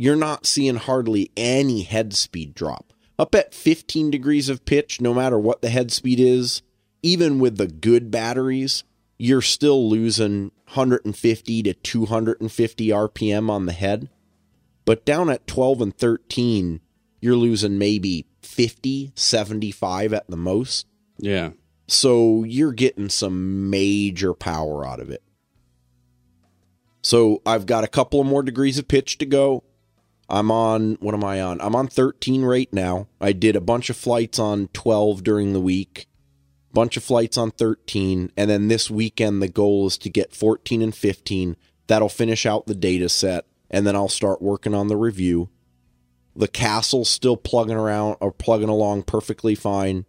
you're 0.00 0.16
not 0.16 0.46
seeing 0.46 0.76
hardly 0.76 1.30
any 1.36 1.82
head 1.82 2.14
speed 2.14 2.54
drop. 2.54 2.94
Up 3.18 3.34
at 3.34 3.52
15 3.52 4.10
degrees 4.10 4.48
of 4.48 4.64
pitch, 4.64 4.98
no 4.98 5.12
matter 5.12 5.38
what 5.38 5.60
the 5.60 5.68
head 5.68 5.92
speed 5.92 6.18
is, 6.18 6.62
even 7.02 7.38
with 7.38 7.58
the 7.58 7.66
good 7.66 8.10
batteries, 8.10 8.82
you're 9.20 9.42
still 9.42 9.90
losing 9.90 10.44
150 10.72 11.62
to 11.64 11.74
250 11.74 12.88
RPM 12.88 13.50
on 13.50 13.66
the 13.66 13.72
head. 13.72 14.08
But 14.86 15.04
down 15.04 15.28
at 15.28 15.46
12 15.46 15.82
and 15.82 15.94
13, 15.94 16.80
you're 17.20 17.36
losing 17.36 17.76
maybe 17.76 18.24
50, 18.40 19.12
75 19.14 20.14
at 20.14 20.30
the 20.30 20.38
most. 20.38 20.86
Yeah. 21.18 21.50
So 21.86 22.44
you're 22.44 22.72
getting 22.72 23.10
some 23.10 23.68
major 23.68 24.32
power 24.32 24.86
out 24.86 25.00
of 25.00 25.10
it. 25.10 25.22
So 27.02 27.42
I've 27.44 27.66
got 27.66 27.84
a 27.84 27.88
couple 27.88 28.22
of 28.22 28.26
more 28.26 28.42
degrees 28.42 28.78
of 28.78 28.88
pitch 28.88 29.18
to 29.18 29.26
go. 29.26 29.64
I'm 30.30 30.50
on, 30.50 30.94
what 31.00 31.12
am 31.12 31.24
I 31.24 31.42
on? 31.42 31.60
I'm 31.60 31.76
on 31.76 31.88
13 31.88 32.42
right 32.42 32.72
now. 32.72 33.08
I 33.20 33.32
did 33.32 33.54
a 33.54 33.60
bunch 33.60 33.90
of 33.90 33.98
flights 33.98 34.38
on 34.38 34.68
12 34.68 35.22
during 35.22 35.52
the 35.52 35.60
week, 35.60 36.06
bunch 36.72 36.96
of 36.96 37.04
flights 37.04 37.36
on 37.36 37.50
13. 37.50 38.32
And 38.36 38.50
then 38.50 38.68
this 38.68 38.90
weekend, 38.90 39.42
the 39.42 39.48
goal 39.48 39.86
is 39.86 39.98
to 39.98 40.10
get 40.10 40.34
14 40.34 40.82
and 40.82 40.94
15. 40.94 41.56
That'll 41.86 42.08
finish 42.08 42.46
out 42.46 42.66
the 42.66 42.74
data 42.74 43.08
set. 43.08 43.46
And 43.70 43.86
then 43.86 43.94
I'll 43.94 44.08
start 44.08 44.42
working 44.42 44.74
on 44.74 44.88
the 44.88 44.96
review. 44.96 45.48
The 46.34 46.48
castle's 46.48 47.08
still 47.08 47.36
plugging 47.36 47.76
around 47.76 48.16
or 48.20 48.32
plugging 48.32 48.68
along 48.68 49.04
perfectly 49.04 49.54
fine. 49.54 50.06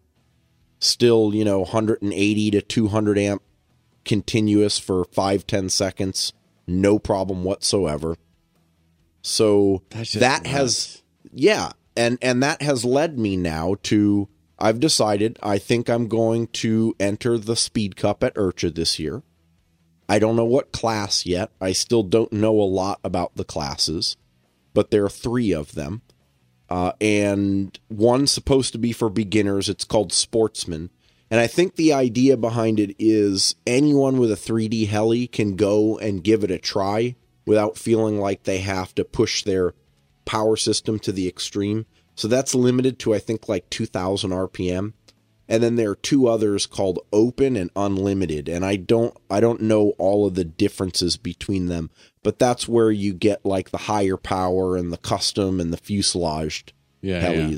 Still, 0.80 1.34
you 1.34 1.46
know, 1.46 1.60
180 1.60 2.52
to 2.52 2.62
200 2.62 3.18
amp 3.18 3.42
continuous 4.06 4.80
for 4.80 5.06
five 5.06 5.46
ten 5.48 5.70
seconds. 5.70 6.34
No 6.68 7.00
problem 7.00 7.44
whatsoever. 7.44 8.18
So 9.22 9.84
that 9.90 10.44
nuts. 10.44 10.48
has 10.50 11.04
yeah, 11.32 11.72
and 11.96 12.18
and 12.22 12.42
that 12.44 12.62
has 12.62 12.86
led 12.86 13.18
me 13.20 13.38
now 13.38 13.76
to 13.84 14.28
I've 14.62 14.80
decided 14.80 15.40
I 15.42 15.58
think 15.58 15.90
I'm 15.90 16.08
going 16.08 16.48
to 16.48 16.96
enter 17.00 17.38
the 17.38 17.56
Speed 17.56 17.96
Cup 17.96 18.24
at 18.24 18.36
IRCHA 18.36 18.76
this 18.76 19.00
year. 19.00 19.24
I 20.08 20.20
don't 20.20 20.36
know 20.36 20.46
what 20.46 20.72
class 20.72 21.26
yet. 21.26 21.52
I 21.60 21.72
still 21.72 22.04
don't 22.04 22.32
know 22.32 22.60
a 22.60 22.64
lot 22.64 23.00
about 23.04 23.36
the 23.36 23.44
classes, 23.44 24.18
but 24.74 24.92
there 24.92 25.04
are 25.06 25.10
3 25.10 25.52
of 25.54 25.74
them. 25.74 26.02
Uh, 26.70 26.94
and 27.02 27.78
one's 27.90 28.32
supposed 28.32 28.72
to 28.74 28.78
be 28.78 28.92
for 28.94 29.10
beginners. 29.10 29.68
It's 29.68 29.84
called 29.84 30.14
Sportsman. 30.14 30.90
And 31.30 31.40
I 31.40 31.48
think 31.48 31.76
the 31.76 31.94
idea 31.94 32.38
behind 32.38 32.80
it 32.80 32.96
is 33.00 33.56
anyone 33.66 34.18
with 34.18 34.32
a 34.32 34.36
3D 34.36 34.90
heli 34.90 35.28
can 35.28 35.56
go 35.56 35.98
and 35.98 36.24
give 36.24 36.44
it 36.44 36.52
a 36.52 36.58
try 36.58 37.16
without 37.46 37.78
feeling 37.78 38.20
like 38.20 38.44
they 38.44 38.60
have 38.60 38.94
to 38.96 39.04
push 39.04 39.44
their 39.44 39.74
power 40.26 40.56
system 40.56 41.00
to 41.00 41.12
the 41.12 41.28
extreme. 41.28 41.86
So 42.22 42.28
that's 42.28 42.54
limited 42.54 43.00
to 43.00 43.16
I 43.16 43.18
think 43.18 43.50
like 43.50 43.68
2000 43.72 44.30
RPM. 44.30 44.94
And 45.48 45.64
then 45.64 45.76
there 45.76 45.90
are 45.90 45.96
two 45.96 46.28
others 46.28 46.68
called 46.68 47.00
open 47.12 47.56
and 47.56 47.72
unlimited 47.76 48.48
and 48.48 48.64
I 48.64 48.76
don't 48.76 49.18
I 49.32 49.40
don't 49.40 49.62
know 49.62 49.94
all 49.98 50.28
of 50.28 50.36
the 50.36 50.46
differences 50.46 51.18
between 51.18 51.66
them, 51.66 51.90
but 52.22 52.38
that's 52.38 52.68
where 52.68 52.92
you 52.92 53.16
get 53.16 53.44
like 53.44 53.72
the 53.72 53.80
higher 53.80 54.18
power 54.18 54.78
and 54.78 54.94
the 54.94 55.00
custom 55.00 55.60
and 55.60 55.74
the 55.74 55.80
fuselaged 55.80 56.74
Yeah. 57.02 57.22
yeah. 57.32 57.58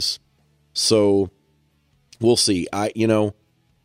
So 0.72 1.30
we'll 2.22 2.38
see. 2.38 2.70
I 2.72 2.94
you 2.96 3.06
know, 3.06 3.36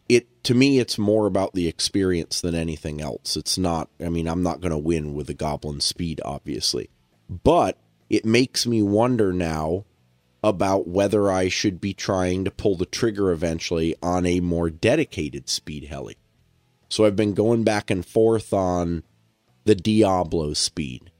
it 0.08 0.44
to 0.44 0.54
me 0.54 0.78
it's 0.78 0.96
more 0.96 1.26
about 1.26 1.54
the 1.54 1.66
experience 1.66 2.40
than 2.40 2.54
anything 2.54 3.00
else. 3.00 3.36
It's 3.36 3.58
not 3.58 3.90
I 4.00 4.10
mean, 4.10 4.28
I'm 4.28 4.44
not 4.44 4.60
going 4.60 4.70
to 4.70 4.78
win 4.78 5.12
with 5.12 5.26
the 5.26 5.34
goblin 5.34 5.80
speed 5.80 6.20
obviously. 6.24 6.88
But 7.28 7.80
it 8.08 8.24
makes 8.24 8.64
me 8.64 8.80
wonder 8.80 9.32
now 9.32 9.84
about 10.42 10.86
whether 10.86 11.30
I 11.30 11.48
should 11.48 11.80
be 11.80 11.94
trying 11.94 12.44
to 12.44 12.50
pull 12.50 12.76
the 12.76 12.86
trigger 12.86 13.32
eventually 13.32 13.96
on 14.02 14.24
a 14.24 14.40
more 14.40 14.70
dedicated 14.70 15.48
speed 15.48 15.84
heli. 15.84 16.16
So 16.88 17.04
I've 17.04 17.16
been 17.16 17.34
going 17.34 17.64
back 17.64 17.90
and 17.90 18.06
forth 18.06 18.52
on 18.52 19.02
the 19.64 19.74
Diablo 19.74 20.54
speed, 20.54 21.10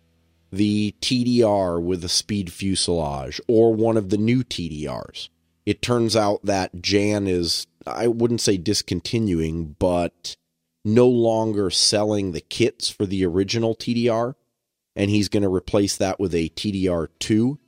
the 0.50 0.94
TDR 1.00 1.82
with 1.82 2.04
a 2.04 2.08
speed 2.08 2.52
fuselage, 2.52 3.40
or 3.48 3.74
one 3.74 3.96
of 3.96 4.08
the 4.08 4.16
new 4.16 4.42
TDRs. 4.42 5.28
It 5.66 5.82
turns 5.82 6.16
out 6.16 6.44
that 6.44 6.80
Jan 6.80 7.26
is, 7.26 7.66
I 7.86 8.06
wouldn't 8.06 8.40
say 8.40 8.56
discontinuing, 8.56 9.76
but 9.78 10.36
no 10.84 11.08
longer 11.08 11.68
selling 11.68 12.32
the 12.32 12.40
kits 12.40 12.88
for 12.88 13.04
the 13.04 13.26
original 13.26 13.74
TDR. 13.74 14.34
And 14.96 15.10
he's 15.10 15.28
going 15.28 15.42
to 15.42 15.54
replace 15.54 15.96
that 15.98 16.18
with 16.18 16.34
a 16.34 16.48
TDR2 16.48 17.58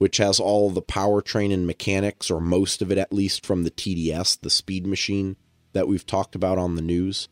which 0.00 0.16
has 0.16 0.40
all 0.40 0.70
the 0.70 0.80
powertrain 0.80 1.52
and 1.52 1.66
mechanics, 1.66 2.30
or 2.30 2.40
most 2.40 2.80
of 2.80 2.90
it 2.90 2.96
at 2.96 3.12
least, 3.12 3.44
from 3.44 3.64
the 3.64 3.70
TDS, 3.70 4.40
the 4.40 4.48
speed 4.48 4.86
machine 4.86 5.36
that 5.74 5.86
we've 5.86 6.06
talked 6.06 6.34
about 6.34 6.56
on 6.56 6.74
the 6.74 6.80
news. 6.80 7.28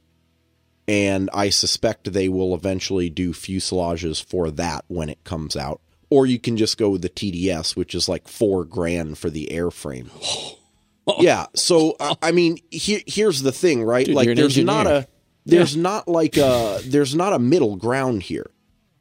And 0.87 1.31
I 1.33 1.49
suspect 1.49 2.13
they 2.13 2.29
will 2.29 2.55
eventually 2.55 3.09
do 3.09 3.33
fuselages 3.33 4.23
for 4.23 4.51
that 4.51 4.85
when 4.87 5.09
it 5.09 5.25
comes 5.25 5.57
out. 5.57 5.81
Or 6.11 6.27
you 6.27 6.39
can 6.39 6.59
just 6.59 6.77
go 6.77 6.91
with 6.91 7.01
the 7.01 7.09
TDS, 7.09 7.75
which 7.75 7.95
is 7.95 8.07
like 8.07 8.29
four 8.29 8.67
grand 8.67 9.17
for 9.17 9.31
the 9.31 9.49
airframe. 9.51 10.11
yeah. 11.21 11.47
So, 11.55 11.97
I 12.21 12.33
mean, 12.33 12.59
here, 12.71 13.01
here's 13.07 13.41
the 13.41 13.53
thing, 13.53 13.83
right? 13.83 14.05
Dude, 14.05 14.15
like, 14.15 14.37
there's 14.37 14.59
not 14.59 14.87
a. 14.87 15.09
There's 15.47 15.75
not 15.75 16.07
like 16.07 16.37
a 16.37 16.81
there's 16.85 17.15
not 17.15 17.33
a 17.33 17.39
middle 17.39 17.77
ground 17.77 18.25
here. 18.25 18.51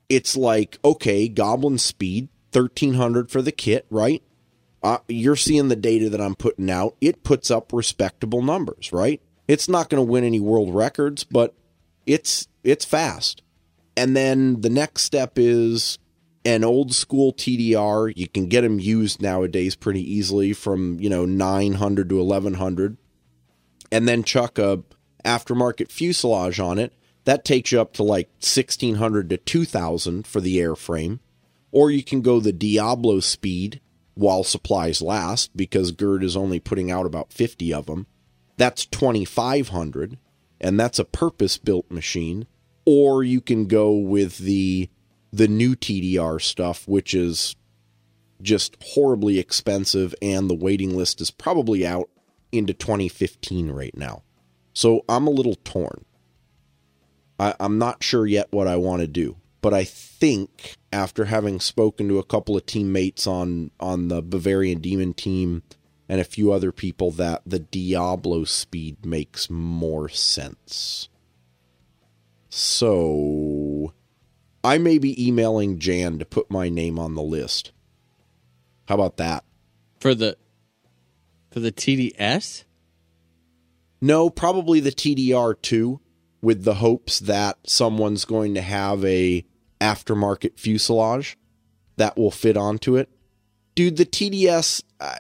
It's 0.08 0.38
like 0.38 0.80
okay, 0.86 1.28
Goblin 1.28 1.78
speed 1.78 2.30
1300 2.62 3.32
for 3.32 3.42
the 3.42 3.52
kit, 3.52 3.86
right? 3.90 4.24
Uh, 4.84 5.00
you're 5.08 5.36
seeing 5.36 5.68
the 5.68 5.76
data 5.76 6.10
that 6.10 6.22
I'm 6.22 6.36
putting 6.36 6.70
out. 6.70 6.96
It 7.02 7.24
puts 7.24 7.50
up 7.52 7.74
respectable 7.74 8.42
numbers, 8.42 8.94
right? 8.94 9.22
It's 9.48 9.68
not 9.68 9.90
going 9.90 10.06
to 10.06 10.12
win 10.12 10.24
any 10.24 10.40
world 10.40 10.74
records, 10.74 11.24
but 11.24 11.56
it's 12.06 12.48
it's 12.64 12.86
fast. 12.86 13.42
And 13.96 14.16
then 14.16 14.62
the 14.62 14.70
next 14.70 15.04
step 15.04 15.34
is 15.38 15.98
an 16.46 16.64
old 16.64 16.94
school 16.94 17.34
TDR. 17.34 18.14
You 18.16 18.28
can 18.28 18.48
get 18.48 18.62
them 18.62 18.80
used 18.80 19.22
nowadays 19.22 19.76
pretty 19.76 20.02
easily 20.02 20.54
from, 20.54 21.00
you 21.00 21.10
know, 21.10 21.26
900 21.26 22.10
to 22.10 22.16
1100 22.18 22.98
and 23.92 24.08
then 24.08 24.24
chuck 24.24 24.60
a 24.60 24.84
aftermarket 25.26 25.92
fuselage 25.92 26.60
on 26.60 26.80
it. 26.80 26.94
That 27.26 27.44
takes 27.44 27.72
you 27.72 27.82
up 27.82 27.94
to 27.94 28.04
like 28.04 28.28
1600 28.40 29.30
to 29.30 29.38
2000 29.38 30.26
for 30.28 30.40
the 30.40 30.58
airframe. 30.58 31.20
Or 31.72 31.92
you 31.92 32.04
can 32.04 32.22
go 32.22 32.40
the 32.40 32.54
Diablo 32.54 33.20
speed 33.20 33.82
while 34.14 34.44
supplies 34.44 35.02
last 35.02 35.56
because 35.56 35.92
GERD 35.92 36.24
is 36.24 36.36
only 36.36 36.60
putting 36.60 36.90
out 36.90 37.06
about 37.06 37.32
50 37.32 37.74
of 37.74 37.86
them. 37.86 38.08
That's 38.58 38.86
2500 38.86 40.18
and 40.60 40.80
that's 40.80 40.98
a 41.00 41.06
purpose 41.06 41.58
built 41.58 41.92
machine. 41.92 42.48
Or 42.86 43.24
you 43.24 43.42
can 43.42 43.68
go 43.68 43.92
with 43.92 44.40
the 44.40 44.90
the 45.34 45.48
new 45.48 45.76
TDR 45.76 46.42
stuff 46.42 46.88
which 46.88 47.14
is 47.14 47.56
just 48.42 48.78
horribly 48.82 49.40
expensive 49.40 50.16
and 50.22 50.50
the 50.50 50.56
waiting 50.56 50.96
list 50.96 51.20
is 51.22 51.32
probably 51.32 51.86
out 51.86 52.10
into 52.52 52.74
2015 52.74 53.72
right 53.72 53.96
now. 53.96 54.24
So 54.74 55.04
I'm 55.10 55.28
a 55.28 55.32
little 55.32 55.56
torn. 55.64 56.06
I, 57.40 57.54
I'm 57.60 57.78
not 57.78 58.04
sure 58.04 58.26
yet 58.26 58.48
what 58.52 58.68
I 58.68 58.78
want 58.78 59.02
to 59.02 59.08
do, 59.08 59.38
but 59.62 59.74
I 59.74 59.84
think 59.84 60.77
after 60.98 61.26
having 61.26 61.60
spoken 61.60 62.08
to 62.08 62.18
a 62.18 62.24
couple 62.24 62.58
of 62.58 62.66
teammates 62.66 63.28
on 63.28 63.70
on 63.80 64.08
the 64.08 64.20
Bavarian 64.20 64.82
Demon 64.82 65.14
team 65.14 65.62
and 66.10 66.20
a 66.20 66.24
few 66.24 66.52
other 66.52 66.72
people 66.72 67.12
that 67.12 67.44
the 67.46 67.60
Diablo 67.60 68.46
speed 68.46 69.06
makes 69.06 69.48
more 69.48 70.10
sense. 70.10 71.10
So 72.50 73.94
I 74.64 74.80
may 74.80 74.98
be 74.98 75.28
emailing 75.28 75.78
Jan 75.78 76.18
to 76.18 76.26
put 76.26 76.50
my 76.50 76.68
name 76.68 76.98
on 76.98 77.14
the 77.14 77.22
list. 77.22 77.72
How 78.88 78.96
about 78.96 79.18
that? 79.18 79.44
For 80.00 80.16
the 80.16 80.36
for 81.52 81.60
the 81.60 81.72
TDS? 81.72 82.64
No, 84.02 84.32
probably 84.32 84.80
the 84.80 84.92
TDR2 84.92 86.00
with 86.42 86.64
the 86.64 86.76
hopes 86.76 87.20
that 87.20 87.58
someone's 87.68 88.26
going 88.26 88.56
to 88.56 88.62
have 88.62 89.06
a 89.06 89.46
aftermarket 89.80 90.60
fuselage 90.60 91.38
that 91.98 92.18
will 92.18 92.32
fit 92.32 92.58
onto 92.58 92.96
it. 92.96 93.10
Dude, 93.76 93.98
the 93.98 94.06
TDS 94.06 94.84
I, 95.00 95.20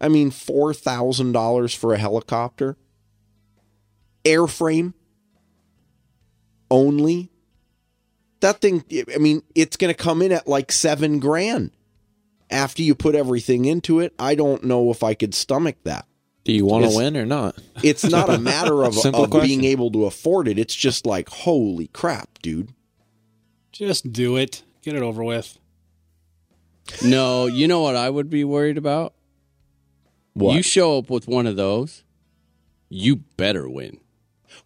I 0.00 0.08
mean 0.08 0.30
$4,000 0.30 1.76
for 1.76 1.94
a 1.94 1.98
helicopter 1.98 2.76
airframe 4.24 4.94
only 6.70 7.30
that 8.40 8.60
thing 8.60 8.84
I 9.14 9.18
mean 9.18 9.42
it's 9.54 9.76
going 9.76 9.92
to 9.92 10.00
come 10.00 10.22
in 10.22 10.32
at 10.32 10.46
like 10.46 10.70
7 10.72 11.18
grand 11.18 11.72
after 12.50 12.82
you 12.82 12.94
put 12.94 13.14
everything 13.14 13.64
into 13.64 13.98
it. 14.00 14.12
I 14.18 14.34
don't 14.34 14.64
know 14.64 14.90
if 14.90 15.02
I 15.02 15.14
could 15.14 15.34
stomach 15.34 15.76
that 15.84 16.06
Do 16.44 16.52
you 16.52 16.64
want 16.66 16.88
to 16.88 16.96
win 16.96 17.16
or 17.16 17.26
not? 17.26 17.56
it's 17.82 18.04
not 18.04 18.30
a 18.30 18.38
matter 18.38 18.84
of, 18.84 18.96
of 19.04 19.12
question. 19.30 19.40
being 19.40 19.64
able 19.64 19.90
to 19.92 20.06
afford 20.06 20.48
it. 20.48 20.58
It's 20.58 20.74
just 20.74 21.04
like, 21.06 21.28
holy 21.28 21.88
crap, 21.88 22.40
dude. 22.42 22.72
Just 23.72 24.12
do 24.12 24.36
it. 24.36 24.62
Get 24.82 24.94
it 24.94 25.02
over 25.02 25.24
with. 25.24 25.58
No, 27.04 27.46
you 27.46 27.66
know 27.68 27.80
what 27.80 27.96
I 27.96 28.10
would 28.10 28.28
be 28.28 28.44
worried 28.44 28.76
about? 28.76 29.14
What? 30.34 30.54
You 30.54 30.62
show 30.62 30.98
up 30.98 31.10
with 31.10 31.28
one 31.28 31.46
of 31.46 31.56
those, 31.56 32.04
you 32.88 33.16
better 33.36 33.68
win. 33.68 34.00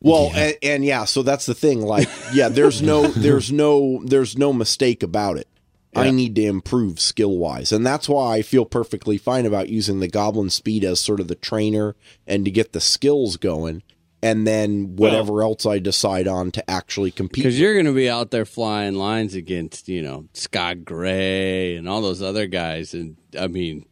well, 0.00 0.30
And, 0.34 0.56
and 0.62 0.84
yeah, 0.84 1.04
so 1.04 1.22
that's 1.22 1.46
the 1.46 1.54
thing. 1.54 1.82
Like, 1.82 2.08
yeah, 2.32 2.48
there's 2.48 2.82
no, 2.82 3.06
there's 3.16 3.52
no, 3.52 4.02
there's 4.04 4.36
no 4.36 4.52
mistake 4.52 5.02
about 5.02 5.36
it. 5.38 5.48
I 5.94 6.10
need 6.10 6.34
to 6.34 6.42
improve 6.42 7.00
skill 7.00 7.38
wise, 7.38 7.72
and 7.72 7.86
that's 7.86 8.06
why 8.06 8.36
I 8.36 8.42
feel 8.42 8.66
perfectly 8.66 9.16
fine 9.16 9.46
about 9.46 9.70
using 9.70 10.00
the 10.00 10.08
Goblin 10.08 10.50
Speed 10.50 10.84
as 10.84 11.00
sort 11.00 11.20
of 11.20 11.28
the 11.28 11.34
trainer 11.34 11.96
and 12.26 12.44
to 12.44 12.50
get 12.50 12.74
the 12.74 12.82
skills 12.82 13.38
going, 13.38 13.82
and 14.22 14.46
then 14.46 14.96
whatever 14.96 15.42
else 15.42 15.66
I 15.66 15.78
decide 15.78 16.26
on 16.26 16.50
to 16.52 16.70
actually 16.70 17.10
compete. 17.10 17.44
Because 17.44 17.60
you're 17.60 17.74
going 17.74 17.86
to 17.86 17.94
be 17.94 18.08
out 18.08 18.30
there 18.30 18.44
flying 18.44 18.94
lines 18.94 19.34
against, 19.34 19.88
you 19.88 20.02
know, 20.02 20.28
Scott 20.32 20.84
Gray 20.84 21.76
and 21.76 21.88
all 21.88 22.00
those 22.00 22.22
other 22.22 22.46
guys. 22.46 22.94
And 22.94 23.16
I 23.38 23.46
mean, 23.46 23.86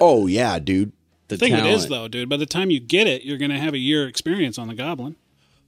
oh 0.00 0.26
yeah, 0.26 0.58
dude. 0.58 0.92
the 1.28 1.36
The 1.36 1.38
thing 1.38 1.52
talent. 1.52 1.68
it 1.68 1.74
is, 1.74 1.88
though, 1.88 2.08
dude, 2.08 2.28
by 2.28 2.36
the 2.36 2.46
time 2.46 2.70
you 2.70 2.80
get 2.80 3.06
it, 3.06 3.24
you're 3.24 3.38
going 3.38 3.50
to 3.50 3.58
have 3.58 3.74
a 3.74 3.78
year 3.78 4.06
experience 4.08 4.58
on 4.58 4.68
the 4.68 4.74
Goblin. 4.74 5.16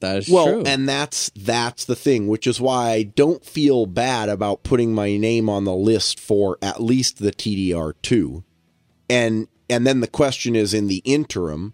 That 0.01 0.19
is 0.19 0.29
well, 0.29 0.47
true. 0.47 0.63
and 0.67 0.87
that's 0.87 1.31
that's 1.35 1.87
the 1.87 1.97
thing, 1.97 2.29
which 2.29 2.47
is 2.47 2.61
why 2.61 2.91
I 2.91 3.03
don't 3.03 3.43
feel 3.43 3.87
bad 3.87 4.29
about 4.29 4.63
putting 4.63 4.95
my 4.95 5.17
name 5.17 5.49
on 5.49 5.65
the 5.65 5.75
list 5.75 6.21
for 6.21 6.59
at 6.61 6.83
least 6.83 7.19
the 7.19 7.33
TDR 7.33 7.95
two, 8.03 8.45
and 9.09 9.49
and 9.71 9.87
then 9.87 10.01
the 10.01 10.07
question 10.07 10.55
is 10.55 10.75
in 10.75 10.89
the 10.89 11.01
interim, 11.07 11.73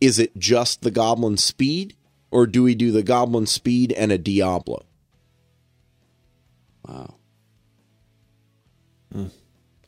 is 0.00 0.18
it 0.18 0.36
just 0.36 0.82
the 0.82 0.90
Goblin 0.90 1.36
Speed, 1.36 1.94
or 2.30 2.46
do 2.46 2.62
we 2.62 2.74
do 2.74 2.90
the 2.92 3.02
Goblin 3.02 3.46
Speed 3.46 3.92
and 3.92 4.10
a 4.12 4.18
Diablo? 4.18 4.84
wow. 6.86 7.14
Hmm. 9.12 9.26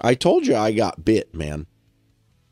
I 0.00 0.14
told 0.14 0.46
you 0.46 0.56
I 0.56 0.72
got 0.72 1.04
bit, 1.04 1.34
man. 1.34 1.66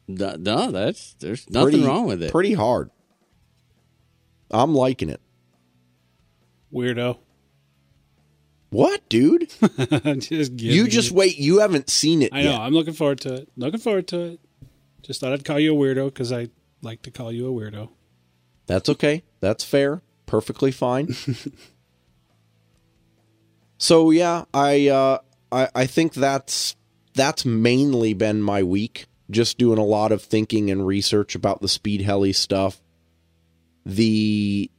No, 0.08 0.36
no, 0.38 0.70
that's 0.70 1.14
there's 1.14 1.48
nothing 1.50 1.70
Pretty- 1.72 1.86
wrong 1.86 2.06
with 2.06 2.22
it. 2.22 2.30
Pretty 2.32 2.54
hard. 2.54 2.90
I'm 4.50 4.74
liking 4.74 5.08
it. 5.10 5.20
Weirdo. 6.72 7.18
What, 8.70 9.08
dude? 9.08 9.50
just 10.20 10.52
you 10.60 10.84
me- 10.84 10.88
just 10.90 11.10
wait. 11.10 11.38
You 11.38 11.58
haven't 11.58 11.90
seen 11.90 12.22
it 12.22 12.30
I 12.32 12.42
know. 12.42 12.50
yet. 12.52 12.60
I'm 12.60 12.72
looking 12.72 12.94
forward 12.94 13.20
to 13.22 13.34
it. 13.34 13.48
Looking 13.56 13.80
forward 13.80 14.06
to 14.08 14.20
it. 14.20 14.40
Just 15.02 15.20
thought 15.20 15.32
I'd 15.32 15.44
call 15.44 15.58
you 15.58 15.74
a 15.74 15.76
weirdo 15.78 16.06
because 16.06 16.30
I 16.32 16.48
like 16.82 17.02
to 17.02 17.10
call 17.10 17.32
you 17.32 17.48
a 17.48 17.52
weirdo. 17.52 17.90
That's 18.66 18.88
okay. 18.88 19.22
That's 19.40 19.64
fair. 19.64 20.02
Perfectly 20.26 20.70
fine. 20.70 21.14
so 23.78 24.10
yeah, 24.10 24.44
I 24.54 24.88
uh 24.88 25.18
I, 25.50 25.68
I 25.74 25.86
think 25.86 26.14
that's 26.14 26.76
that's 27.14 27.44
mainly 27.44 28.14
been 28.14 28.42
my 28.42 28.62
week. 28.62 29.06
Just 29.30 29.58
doing 29.58 29.78
a 29.78 29.84
lot 29.84 30.12
of 30.12 30.22
thinking 30.22 30.70
and 30.70 30.86
research 30.86 31.34
about 31.34 31.60
the 31.60 31.68
speed 31.68 32.02
heli 32.02 32.32
stuff. 32.32 32.80
The 33.84 34.70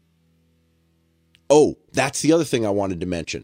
Oh, 1.50 1.78
that's 1.92 2.22
the 2.22 2.32
other 2.32 2.46
thing 2.46 2.66
I 2.66 2.70
wanted 2.70 3.02
to 3.02 3.06
mention. 3.06 3.44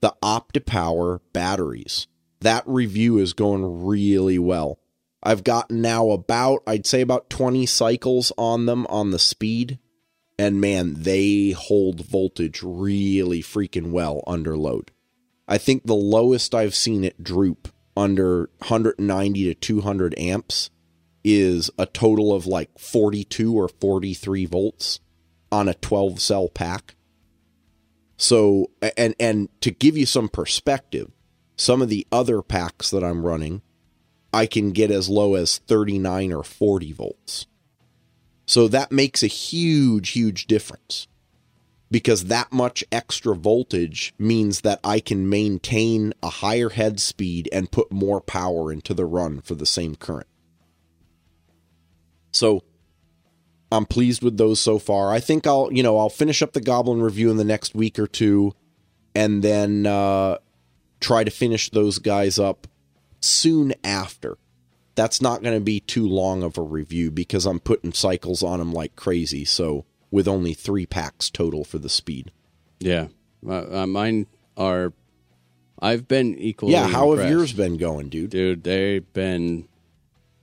The 0.00 0.14
OptiPower 0.22 1.20
batteries. 1.34 2.06
That 2.40 2.64
review 2.66 3.18
is 3.18 3.34
going 3.34 3.84
really 3.84 4.38
well. 4.38 4.78
I've 5.24 5.42
gotten 5.44 5.80
now 5.80 6.10
about 6.10 6.62
I'd 6.66 6.86
say 6.86 7.00
about 7.00 7.30
20 7.30 7.66
cycles 7.66 8.32
on 8.36 8.66
them 8.66 8.86
on 8.88 9.10
the 9.10 9.18
speed 9.18 9.78
and 10.38 10.60
man, 10.60 10.94
they 10.98 11.50
hold 11.50 12.04
voltage 12.04 12.60
really 12.62 13.42
freaking 13.42 13.90
well 13.90 14.22
under 14.26 14.56
load. 14.56 14.90
I 15.46 15.58
think 15.58 15.84
the 15.84 15.94
lowest 15.94 16.54
I've 16.54 16.74
seen 16.74 17.04
it 17.04 17.22
droop 17.22 17.68
under 17.96 18.50
190 18.58 19.44
to 19.44 19.54
200 19.54 20.14
amps 20.18 20.70
is 21.22 21.70
a 21.78 21.86
total 21.86 22.34
of 22.34 22.46
like 22.46 22.78
42 22.78 23.54
or 23.54 23.68
43 23.68 24.46
volts 24.46 25.00
on 25.52 25.68
a 25.68 25.74
12 25.74 26.20
cell 26.20 26.48
pack. 26.48 26.96
So 28.16 28.70
and 28.96 29.14
and 29.20 29.48
to 29.60 29.70
give 29.70 29.96
you 29.96 30.06
some 30.06 30.28
perspective, 30.28 31.10
some 31.56 31.82
of 31.82 31.88
the 31.88 32.06
other 32.10 32.42
packs 32.42 32.90
that 32.90 33.04
I'm 33.04 33.24
running, 33.24 33.62
I 34.34 34.46
can 34.46 34.72
get 34.72 34.90
as 34.90 35.08
low 35.08 35.36
as 35.36 35.58
39 35.58 36.32
or 36.32 36.42
40 36.42 36.92
volts. 36.92 37.46
So 38.46 38.66
that 38.66 38.90
makes 38.90 39.22
a 39.22 39.28
huge, 39.28 40.10
huge 40.10 40.48
difference 40.48 41.06
because 41.88 42.24
that 42.24 42.52
much 42.52 42.82
extra 42.90 43.36
voltage 43.36 44.12
means 44.18 44.62
that 44.62 44.80
I 44.82 44.98
can 44.98 45.28
maintain 45.28 46.12
a 46.20 46.28
higher 46.28 46.70
head 46.70 46.98
speed 46.98 47.48
and 47.52 47.70
put 47.70 47.92
more 47.92 48.20
power 48.20 48.72
into 48.72 48.92
the 48.92 49.06
run 49.06 49.40
for 49.40 49.54
the 49.54 49.64
same 49.64 49.94
current. 49.94 50.26
So 52.32 52.64
I'm 53.70 53.86
pleased 53.86 54.24
with 54.24 54.36
those 54.36 54.58
so 54.58 54.80
far. 54.80 55.12
I 55.12 55.20
think 55.20 55.46
I'll, 55.46 55.72
you 55.72 55.84
know, 55.84 55.96
I'll 55.96 56.10
finish 56.10 56.42
up 56.42 56.54
the 56.54 56.60
Goblin 56.60 57.00
review 57.00 57.30
in 57.30 57.36
the 57.36 57.44
next 57.44 57.72
week 57.72 58.00
or 58.00 58.08
two 58.08 58.52
and 59.14 59.44
then 59.44 59.86
uh, 59.86 60.38
try 60.98 61.22
to 61.22 61.30
finish 61.30 61.70
those 61.70 62.00
guys 62.00 62.40
up 62.40 62.66
soon 63.24 63.74
after 63.82 64.38
that's 64.94 65.20
not 65.20 65.42
going 65.42 65.56
to 65.56 65.64
be 65.64 65.80
too 65.80 66.06
long 66.06 66.42
of 66.42 66.56
a 66.58 66.62
review 66.62 67.10
because 67.10 67.46
I'm 67.46 67.60
putting 67.60 67.92
cycles 67.92 68.42
on 68.42 68.58
them 68.58 68.72
like 68.72 68.96
crazy. 68.96 69.44
So 69.44 69.84
with 70.10 70.28
only 70.28 70.54
three 70.54 70.86
packs 70.86 71.30
total 71.30 71.64
for 71.64 71.78
the 71.78 71.88
speed. 71.88 72.30
Yeah, 72.78 73.08
uh, 73.48 73.86
mine 73.86 74.26
are. 74.56 74.92
I've 75.80 76.06
been 76.06 76.38
equally. 76.38 76.72
yeah, 76.72 76.86
how 76.86 77.14
have 77.14 77.28
yours 77.28 77.52
been 77.52 77.76
going, 77.76 78.08
dude? 78.08 78.30
dude? 78.30 78.64
They've 78.64 79.12
been. 79.12 79.68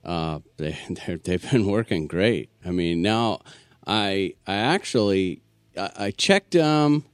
Uh, 0.04 0.40
they 0.58 0.78
they've 1.24 1.52
been 1.52 1.68
working 1.68 2.08
great. 2.08 2.50
I 2.66 2.72
mean, 2.72 3.02
now 3.02 3.42
I 3.86 4.34
I 4.46 4.56
actually 4.56 5.42
I, 5.78 5.92
I 5.98 6.12
checked 6.12 6.56
um. 6.56 7.06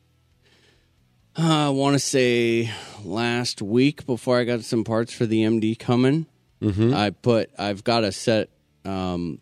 I 1.38 1.70
want 1.70 1.94
to 1.94 2.00
say 2.00 2.72
last 3.04 3.62
week 3.62 4.08
before 4.08 4.40
I 4.40 4.44
got 4.44 4.64
some 4.64 4.84
parts 4.84 5.14
for 5.14 5.28
the 5.28 5.44
MD 5.44 5.78
coming. 5.78 6.26
Mm-hmm. 6.62 6.94
I 6.96 7.12
put 7.12 7.52
I've 7.60 7.84
got 7.84 8.04
a 8.04 8.12
set. 8.12 8.50
Um, 8.84 9.40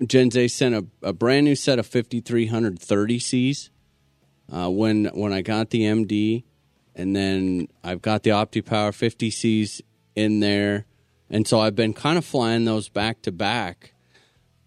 Genze 0.00 0.50
sent 0.50 0.74
a, 0.74 0.86
a 1.02 1.12
brand 1.12 1.44
new 1.44 1.54
set 1.54 1.78
of 1.78 1.86
5330 1.86 3.18
Cs 3.18 3.70
uh, 4.52 4.68
when 4.68 5.06
when 5.06 5.32
I 5.32 5.42
got 5.42 5.70
the 5.70 5.82
MD, 5.82 6.42
and 6.96 7.14
then 7.14 7.68
I've 7.84 8.02
got 8.02 8.24
the 8.24 8.30
OptiPower 8.30 8.92
50 8.92 9.30
Cs 9.30 9.82
in 10.16 10.40
there, 10.40 10.86
and 11.30 11.46
so 11.46 11.60
I've 11.60 11.76
been 11.76 11.92
kind 11.92 12.18
of 12.18 12.24
flying 12.24 12.64
those 12.64 12.88
back 12.88 13.22
to 13.22 13.32
back. 13.32 13.92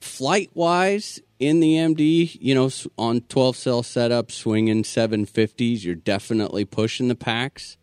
Flight 0.02 0.49
wise, 0.54 1.22
in 1.39 1.60
the 1.60 1.76
MD, 1.76 2.38
you 2.41 2.54
know, 2.54 2.70
on 2.97 3.22
12 3.22 3.56
cell 3.56 3.84
setup, 3.84 4.32
swinging 4.32 4.84
750s, 4.84 5.84
you're 5.84 5.95
definitely 5.95 6.66
pushing 6.66 7.08
the 7.08 7.16
packs. 7.16 7.78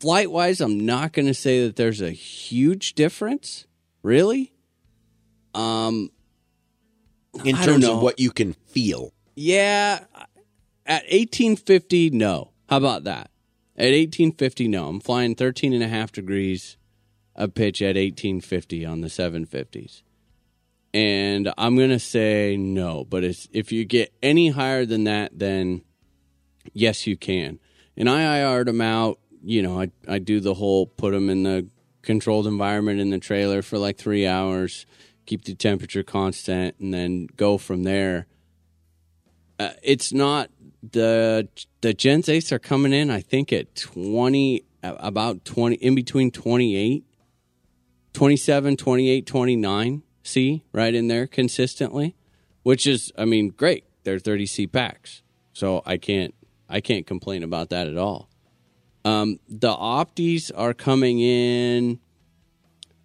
Flight 0.00 0.30
wise, 0.30 0.60
I'm 0.60 0.84
not 0.84 1.12
going 1.12 1.26
to 1.26 1.34
say 1.34 1.64
that 1.64 1.76
there's 1.76 2.00
a 2.00 2.10
huge 2.10 2.94
difference, 2.94 3.66
really. 4.02 4.52
Um, 5.54 6.10
In 7.44 7.56
terms 7.56 7.86
of 7.86 8.02
what 8.02 8.18
you 8.18 8.30
can 8.30 8.52
feel. 8.52 9.12
yeah, 9.36 10.04
at 10.86 11.04
1850, 11.04 12.10
no. 12.10 12.50
How 12.68 12.76
about 12.76 13.04
that? 13.04 13.30
At 13.76 13.92
1850, 13.92 14.68
no. 14.68 14.88
I'm 14.88 15.00
flying 15.00 15.34
13 15.34 15.72
and 15.72 15.82
a 15.82 15.88
half 15.88 16.12
degrees 16.12 16.76
of 17.34 17.54
pitch 17.54 17.80
at 17.82 17.96
1850 17.96 18.84
on 18.84 19.00
the 19.00 19.08
750s. 19.08 20.02
And 20.94 21.52
I'm 21.58 21.76
to 21.76 21.98
say 21.98 22.56
no. 22.56 23.04
But 23.04 23.24
if 23.52 23.72
you 23.72 23.84
get 23.84 24.14
any 24.22 24.50
higher 24.50 24.86
than 24.86 25.04
that, 25.04 25.36
then 25.36 25.82
yes, 26.72 27.04
you 27.08 27.16
can. 27.16 27.58
And 27.96 28.08
I 28.08 28.38
IR'd 28.38 28.68
them 28.68 28.80
out. 28.80 29.18
You 29.42 29.62
know, 29.62 29.80
I, 29.80 29.90
I 30.06 30.20
do 30.20 30.38
the 30.38 30.54
whole 30.54 30.86
put 30.86 31.10
them 31.10 31.28
in 31.28 31.42
the 31.42 31.66
controlled 32.02 32.46
environment 32.46 33.00
in 33.00 33.10
the 33.10 33.18
trailer 33.18 33.60
for 33.60 33.76
like 33.76 33.98
three 33.98 34.24
hours, 34.24 34.86
keep 35.26 35.44
the 35.44 35.54
temperature 35.56 36.04
constant, 36.04 36.76
and 36.78 36.94
then 36.94 37.26
go 37.36 37.58
from 37.58 37.82
there. 37.82 38.28
Uh, 39.58 39.70
it's 39.82 40.12
not 40.12 40.48
the 40.92 41.48
the 41.80 41.92
Gens 41.92 42.28
Ace 42.28 42.52
are 42.52 42.58
coming 42.60 42.92
in. 42.92 43.10
I 43.10 43.20
think 43.20 43.52
at 43.52 43.74
twenty, 43.74 44.64
about 44.82 45.44
twenty, 45.44 45.74
in 45.76 45.96
between 45.96 46.30
28, 46.30 47.04
27, 48.12 48.76
28, 48.76 49.26
29 49.26 50.02
C 50.24 50.64
right 50.72 50.92
in 50.94 51.06
there 51.06 51.28
consistently, 51.28 52.16
which 52.64 52.86
is, 52.86 53.12
I 53.16 53.24
mean, 53.26 53.50
great. 53.50 53.84
They're 54.02 54.18
thirty 54.18 54.46
C 54.46 54.66
packs, 54.66 55.22
so 55.52 55.82
I 55.86 55.96
can't 55.96 56.34
I 56.68 56.80
can't 56.80 57.06
complain 57.06 57.42
about 57.44 57.70
that 57.70 57.86
at 57.86 57.96
all. 57.96 58.28
Um, 59.04 59.38
the 59.48 59.72
Opties 59.72 60.50
are 60.56 60.74
coming 60.74 61.20
in. 61.20 62.00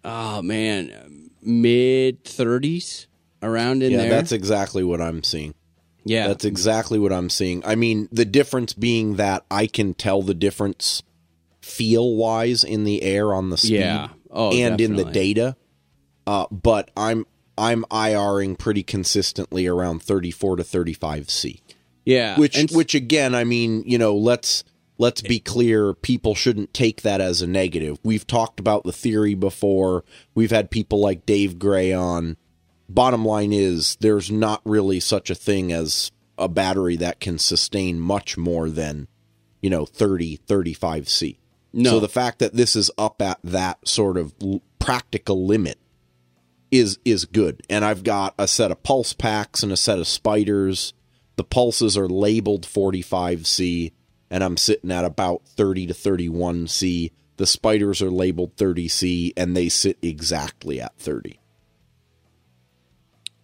Oh 0.04 0.42
man, 0.42 1.30
mid 1.42 2.24
thirties 2.24 3.06
around 3.42 3.82
in 3.82 3.92
yeah, 3.92 3.98
there. 3.98 4.10
that's 4.10 4.32
exactly 4.32 4.82
what 4.84 5.00
I'm 5.00 5.22
seeing. 5.22 5.54
yeah, 6.04 6.28
That's 6.28 6.44
exactly 6.44 6.98
what 6.98 7.12
I'm 7.12 7.30
seeing. 7.30 7.64
I 7.64 7.74
mean, 7.74 8.08
the 8.12 8.24
difference 8.26 8.72
being 8.74 9.16
that 9.16 9.44
I 9.50 9.66
can 9.66 9.94
tell 9.94 10.20
the 10.22 10.34
difference 10.34 11.02
feel 11.62 12.16
wise 12.16 12.64
in 12.64 12.84
the 12.84 13.02
air 13.02 13.32
on 13.32 13.50
the 13.50 13.56
speed 13.56 13.80
Yeah. 13.80 14.08
Oh, 14.30 14.52
and 14.52 14.80
in 14.80 14.96
the 14.96 15.04
data. 15.04 15.56
Uh, 16.26 16.46
but 16.50 16.90
I'm 16.96 17.26
I'm 17.58 17.84
IRing 17.90 18.58
pretty 18.58 18.82
consistently 18.82 19.66
around 19.66 20.02
34 20.02 20.56
to 20.56 20.64
35 20.64 21.30
C. 21.30 21.60
yeah. 22.04 22.38
Which 22.38 22.56
and 22.56 22.70
which 22.70 22.94
again, 22.94 23.34
I 23.34 23.44
mean, 23.44 23.82
you 23.84 23.98
know, 23.98 24.16
let's 24.16 24.64
let's 25.00 25.22
be 25.22 25.40
clear, 25.40 25.94
people 25.94 26.34
shouldn't 26.34 26.74
take 26.74 27.00
that 27.02 27.20
as 27.20 27.40
a 27.40 27.46
negative. 27.46 27.98
We've 28.04 28.26
talked 28.26 28.60
about 28.60 28.84
the 28.84 28.92
theory 28.92 29.34
before. 29.34 30.04
We've 30.34 30.50
had 30.50 30.70
people 30.70 31.00
like 31.00 31.26
Dave 31.26 31.58
Gray 31.58 31.92
on. 31.92 32.36
Bottom 32.88 33.24
line 33.24 33.52
is 33.52 33.96
there's 34.00 34.30
not 34.30 34.60
really 34.64 35.00
such 35.00 35.30
a 35.30 35.34
thing 35.34 35.72
as 35.72 36.12
a 36.36 36.48
battery 36.48 36.96
that 36.96 37.18
can 37.18 37.38
sustain 37.38 37.98
much 37.98 38.36
more 38.36 38.68
than, 38.68 39.08
you 39.62 39.70
know, 39.70 39.86
30 39.86 40.36
35 40.36 41.08
C. 41.08 41.38
No. 41.72 41.90
So 41.90 42.00
the 42.00 42.08
fact 42.08 42.38
that 42.40 42.54
this 42.54 42.76
is 42.76 42.90
up 42.98 43.22
at 43.22 43.38
that 43.42 43.86
sort 43.88 44.18
of 44.18 44.34
practical 44.78 45.46
limit 45.46 45.78
is 46.70 46.98
is 47.04 47.24
good. 47.24 47.62
And 47.68 47.84
I've 47.84 48.04
got 48.04 48.34
a 48.38 48.46
set 48.48 48.70
of 48.70 48.82
pulse 48.82 49.12
packs 49.12 49.62
and 49.62 49.72
a 49.72 49.76
set 49.76 49.98
of 49.98 50.06
spiders. 50.06 50.92
The 51.36 51.44
pulses 51.44 51.96
are 51.96 52.08
labeled 52.08 52.66
45C 52.66 53.92
and 54.30 54.44
I'm 54.44 54.56
sitting 54.56 54.92
at 54.92 55.04
about 55.04 55.42
30 55.46 55.88
to 55.88 55.94
31C. 55.94 57.12
The 57.36 57.46
spiders 57.46 58.02
are 58.02 58.10
labeled 58.10 58.56
30C 58.56 59.32
and 59.36 59.56
they 59.56 59.68
sit 59.68 59.98
exactly 60.02 60.80
at 60.80 60.96
30. 60.98 61.40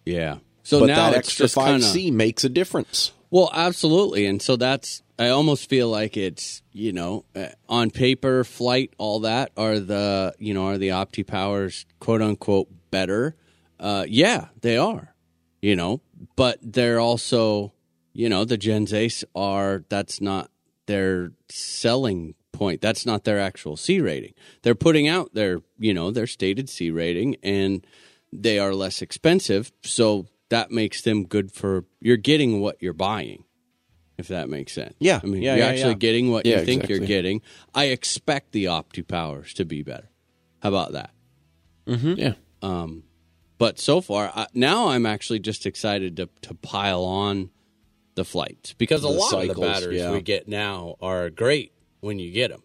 yeah. 0.05 0.37
So 0.63 0.81
but 0.81 0.87
now 0.87 1.11
that 1.11 1.19
it's 1.19 1.29
extra 1.29 1.45
just 1.45 1.55
kind 1.55 1.81
5C 1.81 2.11
makes 2.11 2.43
a 2.43 2.49
difference. 2.49 3.13
Well, 3.29 3.49
absolutely, 3.53 4.25
and 4.25 4.41
so 4.41 4.57
that's. 4.57 5.01
I 5.19 5.29
almost 5.29 5.69
feel 5.69 5.89
like 5.89 6.17
it's 6.17 6.61
you 6.73 6.91
know 6.91 7.23
uh, 7.35 7.47
on 7.69 7.89
paper, 7.89 8.43
flight, 8.43 8.93
all 8.97 9.21
that 9.21 9.51
are 9.55 9.79
the 9.79 10.33
you 10.39 10.53
know 10.53 10.67
are 10.67 10.77
the 10.77 10.89
Opti 10.89 11.25
powers 11.25 11.85
quote 12.01 12.21
unquote 12.21 12.67
better. 12.91 13.35
Uh, 13.79 14.05
yeah, 14.07 14.47
they 14.61 14.77
are. 14.77 15.13
You 15.61 15.75
know, 15.75 16.01
but 16.35 16.59
they're 16.61 16.99
also 16.99 17.73
you 18.13 18.29
know 18.29 18.45
the 18.45 18.57
Gens 18.57 18.93
Ace 18.93 19.23
are 19.35 19.83
that's 19.89 20.21
not 20.21 20.51
their 20.85 21.31
selling 21.49 22.35
point. 22.51 22.81
That's 22.81 23.05
not 23.05 23.23
their 23.23 23.39
actual 23.39 23.77
C 23.77 23.99
rating. 23.99 24.33
They're 24.63 24.75
putting 24.75 25.07
out 25.07 25.33
their 25.33 25.61
you 25.77 25.93
know 25.93 26.11
their 26.11 26.27
stated 26.27 26.69
C 26.69 26.91
rating 26.91 27.37
and 27.43 27.85
they 28.33 28.59
are 28.59 28.73
less 28.73 29.01
expensive, 29.01 29.71
so 29.83 30.27
that 30.49 30.71
makes 30.71 31.01
them 31.01 31.25
good 31.25 31.51
for 31.51 31.85
you're 31.99 32.17
getting 32.17 32.59
what 32.61 32.81
you're 32.81 32.93
buying. 32.93 33.43
If 34.17 34.29
that 34.29 34.49
makes 34.49 34.73
sense. 34.73 34.95
Yeah, 34.99 35.19
I 35.23 35.27
mean 35.27 35.43
yeah, 35.43 35.55
you're 35.55 35.65
yeah, 35.65 35.71
actually 35.71 35.89
yeah. 35.91 35.97
getting 35.97 36.31
what 36.31 36.45
Yeah, 36.45 36.59
you 36.59 36.65
think 36.65 36.89
you're 36.89 36.99
getting. 36.99 37.41
I 37.75 37.85
expect 37.85 38.51
the 38.51 38.65
Opti 38.65 39.07
powers 39.07 39.53
to 39.55 39.65
be 39.65 39.83
better. 39.83 40.09
How 40.61 40.69
about 40.69 40.93
that? 40.93 41.11
Mm-hmm. 41.85 42.13
Yeah. 42.17 42.33
Um, 42.61 43.03
but 43.57 43.79
so 43.79 44.01
far, 44.01 44.31
I, 44.33 44.47
now 44.53 44.89
I'm 44.89 45.05
actually 45.05 45.39
just 45.39 45.65
excited 45.65 46.17
to 46.17 46.29
to 46.41 46.53
pile 46.53 47.03
on 47.03 47.49
the 48.15 48.25
flights 48.25 48.73
because 48.73 49.03
a 49.03 49.09
lot 49.09 49.33
of 49.33 49.55
the 49.55 49.61
batteries 49.61 50.01
yeah. 50.01 50.11
we 50.11 50.21
get 50.21 50.47
now 50.47 50.95
are 51.01 51.29
great 51.29 51.71
when 51.99 52.19
you 52.19 52.31
get 52.31 52.49
them. 52.49 52.63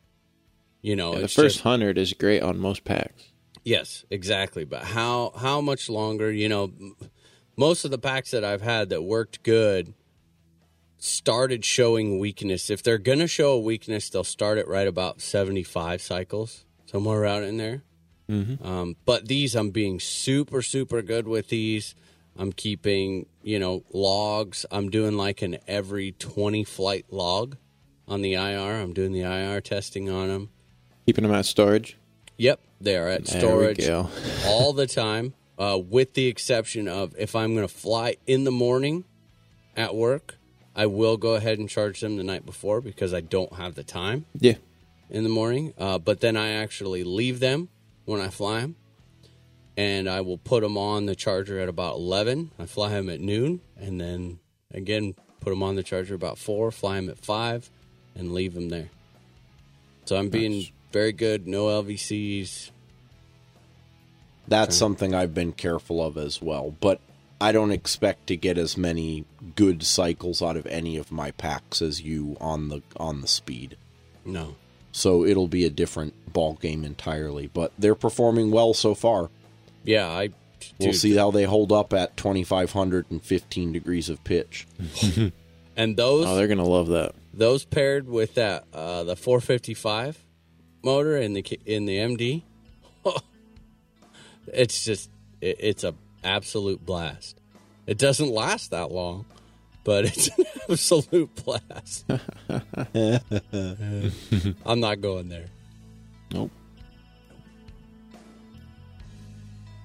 You 0.81 0.97
know, 0.97 1.15
Yeah, 1.15 1.21
the 1.21 1.29
first 1.29 1.57
just- 1.57 1.61
hundred 1.61 1.99
is 1.99 2.13
great 2.13 2.43
on 2.43 2.59
most 2.59 2.85
packs. 2.85 3.25
Yes, 3.65 4.05
exactly. 4.11 4.65
But 4.65 4.83
how 4.83 5.33
how 5.37 5.61
much 5.61 5.89
longer? 5.89 6.33
You 6.33 6.49
know, 6.49 6.73
most 7.57 7.85
of 7.85 7.91
the 7.91 7.99
packs 7.99 8.33
that 8.33 8.45
I've 8.45 8.63
had 8.63 8.89
that 8.89 9.03
worked 9.03 9.43
good 9.45 9.95
started 10.99 11.65
showing 11.65 12.19
weakness. 12.19 12.71
If 12.71 12.83
they're 12.83 12.99
gonna 12.99 13.29
show 13.29 13.53
a 13.53 13.61
weakness, 13.61 14.11
they'll 14.11 14.25
start 14.25 14.59
it 14.59 14.67
right 14.67 14.89
about 14.89 15.21
seventy 15.21 15.63
five 15.63 16.03
cycles, 16.03 16.65
somewhere 16.87 17.21
around 17.21 17.45
in 17.45 17.57
there. 17.57 17.85
Um, 18.63 18.97
but 19.05 19.29
these, 19.29 19.55
I'm 19.55 19.71
being 19.71 20.01
super 20.01 20.63
super 20.63 21.03
good 21.03 21.27
with 21.29 21.49
these. 21.49 21.95
I'm 22.37 22.53
keeping 22.53 23.27
you 23.43 23.59
know 23.59 23.83
logs. 23.93 24.65
I'm 24.71 24.89
doing 24.91 25.17
like 25.17 25.43
an 25.43 25.59
every 25.69 26.13
twenty 26.13 26.65
flight 26.65 27.07
log 27.11 27.57
on 28.09 28.23
the 28.23 28.35
IR. 28.35 28.81
I'm 28.81 28.93
doing 28.95 29.13
the 29.13 29.21
IR 29.23 29.61
testing 29.61 30.09
on 30.11 30.29
them. 30.29 30.51
Keeping 31.07 31.23
them 31.25 31.33
at 31.35 31.45
storage. 31.47 31.97
Yep, 32.39 32.61
they 32.81 32.97
are 32.97 33.09
at 33.09 33.27
There 33.27 33.41
storage 33.41 33.89
all 34.47 34.73
the 34.73 34.87
time, 34.87 35.35
uh, 35.59 35.79
with 35.79 36.15
the 36.15 36.27
exception 36.27 36.89
of 36.89 37.15
if 37.19 37.37
I'm 37.37 37.55
going 37.55 37.67
to 37.69 37.73
fly 37.73 38.17
in 38.27 38.45
the 38.45 38.51
morning 38.51 39.05
at 39.77 39.95
work, 39.95 40.37
I 40.75 40.87
will 40.87 41.17
go 41.19 41.35
ahead 41.35 41.59
and 41.59 41.69
charge 41.69 42.01
them 42.01 42.17
the 42.17 42.25
night 42.25 42.47
before 42.47 42.81
because 42.81 43.13
I 43.13 43.21
don't 43.21 43.53
have 43.55 43.75
the 43.75 43.85
time 43.85 44.25
Yeah. 44.41 44.55
in 45.11 45.23
the 45.23 45.29
morning. 45.29 45.75
Uh, 45.77 45.99
but 45.99 46.21
then 46.21 46.37
I 46.37 46.53
actually 46.53 47.05
leave 47.05 47.39
them 47.41 47.69
when 48.05 48.21
I 48.21 48.29
fly 48.29 48.61
them, 48.61 48.77
and 49.77 50.09
I 50.09 50.21
will 50.21 50.39
put 50.39 50.63
them 50.63 50.77
on 50.77 51.07
the 51.07 51.15
charger 51.15 51.59
at 51.59 51.69
about 51.69 51.97
11. 51.97 52.51
I 52.59 52.67
fly 52.67 52.91
them 52.91 53.09
at 53.09 53.21
noon, 53.21 53.61
and 53.77 54.01
then 54.01 54.39
again 54.73 55.15
put 55.41 55.51
them 55.51 55.63
on 55.63 55.77
the 55.77 55.83
charger 55.83 56.15
about 56.15 56.39
4, 56.39 56.71
fly 56.71 56.97
them 56.97 57.09
at 57.09 57.19
5, 57.19 57.71
and 58.15 58.33
leave 58.33 58.55
them 58.55 58.69
there. 58.69 58.91
So 60.05 60.17
I'm 60.17 60.29
being 60.29 60.67
very 60.93 61.13
good, 61.13 61.47
no 61.47 61.67
LVCs. 61.67 62.71
That's 64.49 64.77
something 64.77 65.15
I've 65.15 65.35
been 65.35 65.53
careful 65.53 66.05
of 66.05 66.19
as 66.19 66.43
well. 66.43 66.75
But 66.81 67.01
I 67.41 67.53
don't 67.53 67.71
expect 67.71 68.27
to 68.29 68.37
get 68.37 68.59
as 68.59 68.77
many 68.77 69.25
good 69.57 69.83
cycles 69.85 70.43
out 70.43 70.57
of 70.57 70.67
any 70.67 70.97
of 70.97 71.11
my 71.11 71.31
packs 71.31 71.81
as 71.81 72.01
you 72.01 72.37
on 72.41 72.69
the 72.69 72.83
on 72.97 73.21
the 73.21 73.29
speed. 73.29 73.77
No. 74.25 74.57
So 74.93 75.25
it'll 75.25 75.49
be 75.49 75.65
a 75.65 75.71
different 75.71 76.33
ball 76.33 76.55
game 76.55 76.85
entirely. 76.85 77.47
But 77.47 77.73
they're 77.79 77.95
performing 77.95 78.51
well 78.51 78.75
so 78.75 78.95
far. 78.95 79.31
Yeah, 79.85 80.07
I. 80.09 80.31
We'll 80.79 80.91
dude, 80.93 81.01
see 81.01 81.17
how 81.17 81.33
they 81.33 81.43
hold 81.45 81.73
up 81.73 81.93
at 81.93 82.17
2515 82.17 83.73
degrees 83.73 84.09
of 84.09 84.23
pitch. 84.25 84.67
And 85.75 85.97
those, 85.97 86.27
Oh, 86.27 86.37
they're 86.37 86.49
gonna 86.49 86.69
love 86.69 86.89
that. 86.89 87.15
those 87.33 87.65
paired 87.65 88.07
with 88.07 88.35
that 88.35 88.67
uh, 88.75 89.05
the 89.05 89.17
455 89.17 90.23
motor 90.85 91.17
in 91.17 91.33
the 91.33 91.41
in 91.65 91.87
the 91.87 91.97
MD, 91.97 92.43
it's 94.47 94.85
just 94.85 95.11
it, 95.41 95.57
it's 95.59 95.83
a 95.85 95.95
absolute 96.23 96.85
blast. 96.85 97.39
It 97.87 97.97
doesn't 97.99 98.29
last 98.31 98.71
that 98.71 98.93
long, 98.93 99.25
but 99.85 100.05
it's 100.05 100.29
an 100.39 100.45
absolute 100.71 101.31
blast. 101.45 102.05
I'm 104.67 104.81
not 104.81 105.01
going 105.01 105.29
there. 105.29 105.47
Nope. 106.33 106.51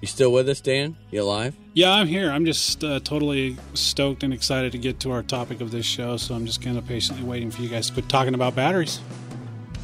You 0.00 0.06
still 0.06 0.30
with 0.32 0.48
us, 0.48 0.60
Dan? 0.60 0.96
You 1.10 1.22
alive? 1.24 1.56
Yeah, 1.74 1.90
I'm 1.92 2.06
here. 2.06 2.30
I'm 2.30 2.44
just 2.44 2.84
uh, 2.84 3.00
totally 3.00 3.56
stoked 3.74 4.22
and 4.22 4.32
excited 4.32 4.70
to 4.72 4.78
get 4.78 5.00
to 5.00 5.10
our 5.10 5.24
topic 5.24 5.60
of 5.60 5.72
this 5.72 5.84
show. 5.86 6.16
So 6.16 6.34
I'm 6.36 6.46
just 6.46 6.62
kind 6.62 6.78
of 6.78 6.86
patiently 6.86 7.24
waiting 7.24 7.50
for 7.50 7.62
you 7.62 7.68
guys 7.68 7.88
to 7.88 7.94
quit 7.94 8.08
talking 8.08 8.34
about 8.34 8.54
batteries. 8.54 9.00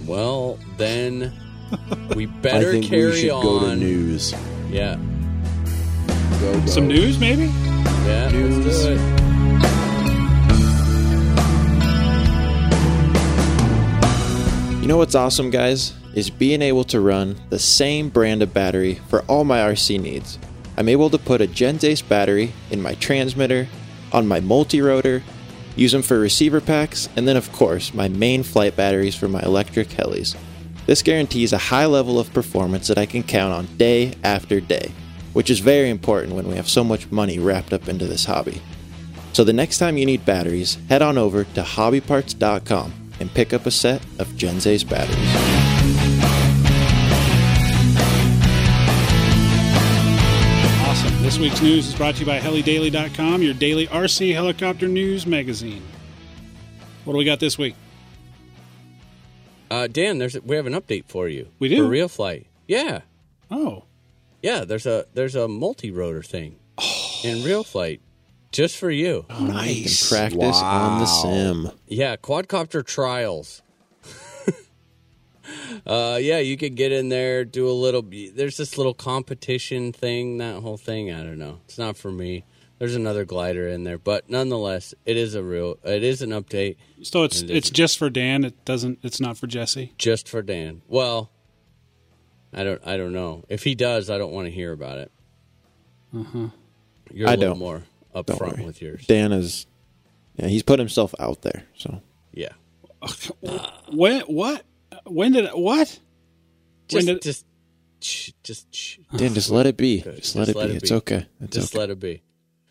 Well, 0.07 0.57
then 0.77 1.33
we 2.15 2.27
better 2.27 2.49
I 2.49 2.53
better 2.61 2.71
think 2.73 2.85
carry 2.87 3.07
we 3.07 3.21
should 3.23 3.31
on. 3.31 3.43
go 3.43 3.61
to 3.71 3.75
news. 3.77 4.33
Yeah, 4.71 4.97
Go, 6.41 6.61
go. 6.61 6.67
Some 6.67 6.87
news, 6.87 7.19
maybe? 7.19 7.47
yeah. 8.07 8.31
News. 8.31 9.24
You 14.85 14.89
know 14.89 14.99
what's 14.99 15.15
awesome, 15.15 15.49
guys? 15.49 15.95
Is 16.13 16.29
being 16.29 16.61
able 16.61 16.85
to 16.85 17.01
run 17.01 17.37
the 17.49 17.59
same 17.59 18.11
brand 18.11 18.43
of 18.43 18.53
battery 18.53 18.97
for 19.09 19.23
all 19.23 19.43
my 19.43 19.61
RC 19.61 19.99
needs. 19.99 20.39
I'm 20.77 20.91
able 20.91 21.09
to 21.09 21.17
put 21.17 21.41
a 21.41 21.47
Gens 21.47 21.85
Ace 21.85 22.03
battery 22.03 22.53
in 22.71 22.83
my 22.83 22.93
transmitter, 22.97 23.67
on 24.13 24.29
my 24.29 24.41
multi 24.41 24.83
rotor, 24.83 25.23
use 25.75 25.93
them 25.93 26.03
for 26.03 26.19
receiver 26.19 26.61
packs, 26.61 27.09
and 27.17 27.27
then, 27.27 27.39
of 27.39 27.51
course, 27.51 27.95
my 27.95 28.09
main 28.09 28.43
flight 28.43 28.77
batteries 28.77 29.15
for 29.15 29.27
my 29.27 29.41
electric 29.41 29.89
helis. 29.89 30.37
This 30.85 31.01
guarantees 31.01 31.55
a 31.55 31.59
high 31.73 31.87
level 31.87 32.21
of 32.21 32.35
performance 32.35 32.87
that 32.89 32.99
I 32.99 33.07
can 33.07 33.23
count 33.23 33.55
on 33.55 33.79
day 33.79 34.13
after 34.23 34.61
day, 34.61 34.93
which 35.33 35.49
is 35.49 35.61
very 35.61 35.89
important 35.89 36.35
when 36.35 36.47
we 36.47 36.57
have 36.57 36.69
so 36.69 36.85
much 36.85 37.11
money 37.11 37.39
wrapped 37.39 37.73
up 37.73 37.89
into 37.89 38.07
this 38.07 38.27
hobby. 38.27 38.61
So 39.33 39.45
the 39.45 39.55
next 39.55 39.79
time 39.79 39.97
you 39.97 40.05
need 40.05 40.27
batteries, 40.27 40.77
head 40.91 41.01
on 41.01 41.17
over 41.17 41.45
to 41.45 41.63
hobbyparts.com 41.63 43.04
and 43.21 43.33
pick 43.33 43.53
up 43.53 43.67
a 43.67 43.71
set 43.71 44.03
of 44.19 44.37
Gens 44.37 44.67
Ace 44.67 44.85
batteries. 44.85 46.35
Awesome. 50.87 51.23
This 51.23 51.39
week's 51.39 51.61
news 51.61 51.89
is 51.89 51.95
brought 51.95 52.15
to 52.17 52.21
you 52.21 52.27
by 52.27 52.39
helidaily.com, 52.39 53.43
your 53.43 53.55
daily 53.55 53.87
RC 53.89 54.33
helicopter 54.33 54.87
news 54.87 55.27
magazine. 55.27 55.83
What 57.05 57.15
do 57.15 57.19
we 57.19 57.25
got 57.25 57.41
this 57.41 57.59
week? 57.59 57.75
Uh, 59.71 59.87
Dan, 59.89 60.19
there's 60.19 60.37
a, 60.37 60.41
we 60.43 60.57
have 60.57 60.67
an 60.67 60.73
update 60.75 61.05
for 61.09 61.29
you. 61.29 61.49
We 61.59 61.69
do? 61.69 61.79
for 61.85 61.89
real 61.89 62.09
flight. 62.09 62.47
Yeah, 62.69 63.01
Oh, 63.51 63.85
yeah. 64.43 64.65
There's 64.65 64.87
a 64.87 65.07
there's 65.15 65.35
a 65.35 65.47
multi 65.49 65.91
rotor 65.91 66.23
thing 66.23 66.57
in 67.23 67.45
real 67.45 67.63
flight 67.65 68.01
just 68.55 68.77
for 68.77 68.91
you. 68.91 69.27
Nice. 69.29 70.09
practice 70.09 70.57
on 70.63 71.01
the 71.01 71.07
sim. 71.07 71.71
Yeah, 71.89 72.15
quadcopter 72.17 72.87
trials. 72.87 73.63
uh, 75.87 76.19
yeah, 76.21 76.39
you 76.39 76.57
could 76.57 76.77
get 76.77 76.93
in 76.93 77.09
there, 77.09 77.45
do 77.45 77.69
a 77.69 77.73
little. 77.73 78.03
There's 78.03 78.57
this 78.57 78.79
little 78.79 78.95
competition 78.95 79.93
thing. 79.93 80.39
That 80.39 80.63
whole 80.63 80.77
thing, 80.77 81.13
I 81.13 81.23
don't 81.25 81.39
know. 81.39 81.61
It's 81.65 81.79
not 81.79 81.97
for 81.97 82.11
me. 82.13 82.45
There's 82.79 82.95
another 82.95 83.25
glider 83.25 83.69
in 83.69 83.85
there, 83.85 83.99
but 83.99 84.29
nonetheless, 84.31 84.95
it 85.05 85.17
is 85.17 85.35
a 85.35 85.43
real. 85.43 85.79
It 85.85 86.03
is 86.03 86.23
an 86.23 86.31
update 86.31 86.77
so 87.03 87.25
it's 87.25 87.43
it's 87.43 87.67
is- 87.67 87.71
just 87.71 87.99
for 87.99 88.09
Dan. 88.09 88.45
It 88.45 88.65
doesn't. 88.65 89.01
It's 89.03 89.21
not 89.21 89.37
for 89.37 89.47
Jesse. 89.47 89.93
just 89.99 90.29
for 90.29 90.43
Dan. 90.43 90.83
Well, 90.89 91.31
I 92.53 92.63
don't. 92.65 92.81
I 92.87 92.97
don't 92.97 93.13
know 93.13 93.45
if 93.49 93.65
he 93.65 93.75
does. 93.75 94.11
I 94.11 94.19
don't 94.19 94.33
want 94.33 94.47
to 94.47 94.51
hear 94.53 94.73
about 94.73 94.99
it. 94.99 95.11
You're 96.13 97.27
a 97.27 97.33
I 97.33 97.35
little 97.35 97.51
don't. 97.55 97.59
more 97.59 97.83
Don't 98.15 98.27
upfront 98.27 98.57
worry. 98.59 98.65
with 98.67 98.81
yours. 98.81 99.07
Dan 99.07 99.33
is, 99.33 99.67
yeah, 100.37 100.47
he's 100.49 100.63
put 100.63 100.79
himself 100.79 101.15
out 101.19 101.43
there. 101.43 101.65
So 101.77 102.01
Yeah, 102.33 102.53
When? 103.93 104.21
What? 104.23 104.63
When 105.07 105.33
did? 105.33 105.51
What? 105.51 105.99
When 106.91 107.07
just 107.07 107.07
did? 107.07 107.23
just 107.23 107.47
shh, 108.01 108.31
just 108.43 108.75
shh. 108.75 108.99
Dan, 109.17 109.35
just 109.35 109.51
let 109.51 109.67
it 109.67 109.77
be. 109.77 110.01
Good. 110.01 110.17
Just 110.17 110.37
let 110.37 110.49
it 110.49 110.55
be. 110.57 110.61
It's 110.77 110.93
okay. 110.93 111.27
It's 111.41 111.55
Just 111.57 111.75
okay. 111.75 111.81
let 111.81 111.91
it 111.91 112.01
be. 112.01 112.23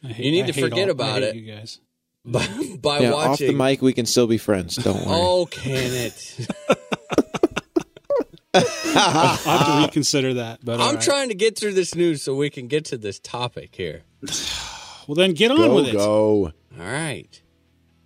Hate- 0.02 0.26
you 0.26 0.32
need 0.32 0.44
I 0.46 0.48
to 0.48 0.54
forget 0.54 0.84
all- 0.84 0.88
I 0.88 0.92
about 0.92 1.22
hate 1.22 1.24
it. 1.24 1.36
You 1.36 1.54
guys. 1.56 1.80
By, 2.26 2.48
by 2.82 3.00
yeah, 3.00 3.12
off 3.14 3.38
the 3.38 3.52
mic, 3.52 3.82
we 3.82 3.92
can 3.92 4.06
still 4.06 4.28
be 4.28 4.38
friends. 4.38 4.78
Don't 4.78 4.96
worry. 4.96 5.06
Oh, 5.10 5.46
can 5.46 5.74
it? 5.76 6.48
I'll 8.54 9.36
have 9.36 9.66
to 9.66 9.82
reconsider 9.88 10.36
that. 10.36 10.64
But 10.64 10.80
I'm 10.80 10.96
right. 10.96 11.04
trying 11.04 11.28
to 11.30 11.36
get 11.36 11.60
through 11.60 11.74
this 11.74 11.96
news 11.96 12.22
so 12.24 12.34
we 12.34 12.50
can 12.50 12.68
get 12.70 12.86
to 12.86 12.98
this 12.98 13.20
topic 13.20 13.76
here. 13.76 14.04
Well, 15.08 15.16
then 15.16 15.34
get 15.34 15.52
on 15.52 15.58
Go, 15.58 15.76
with 15.76 15.88
it. 15.88 15.94
go. 15.94 16.46
All 16.48 16.52
right. 16.78 17.42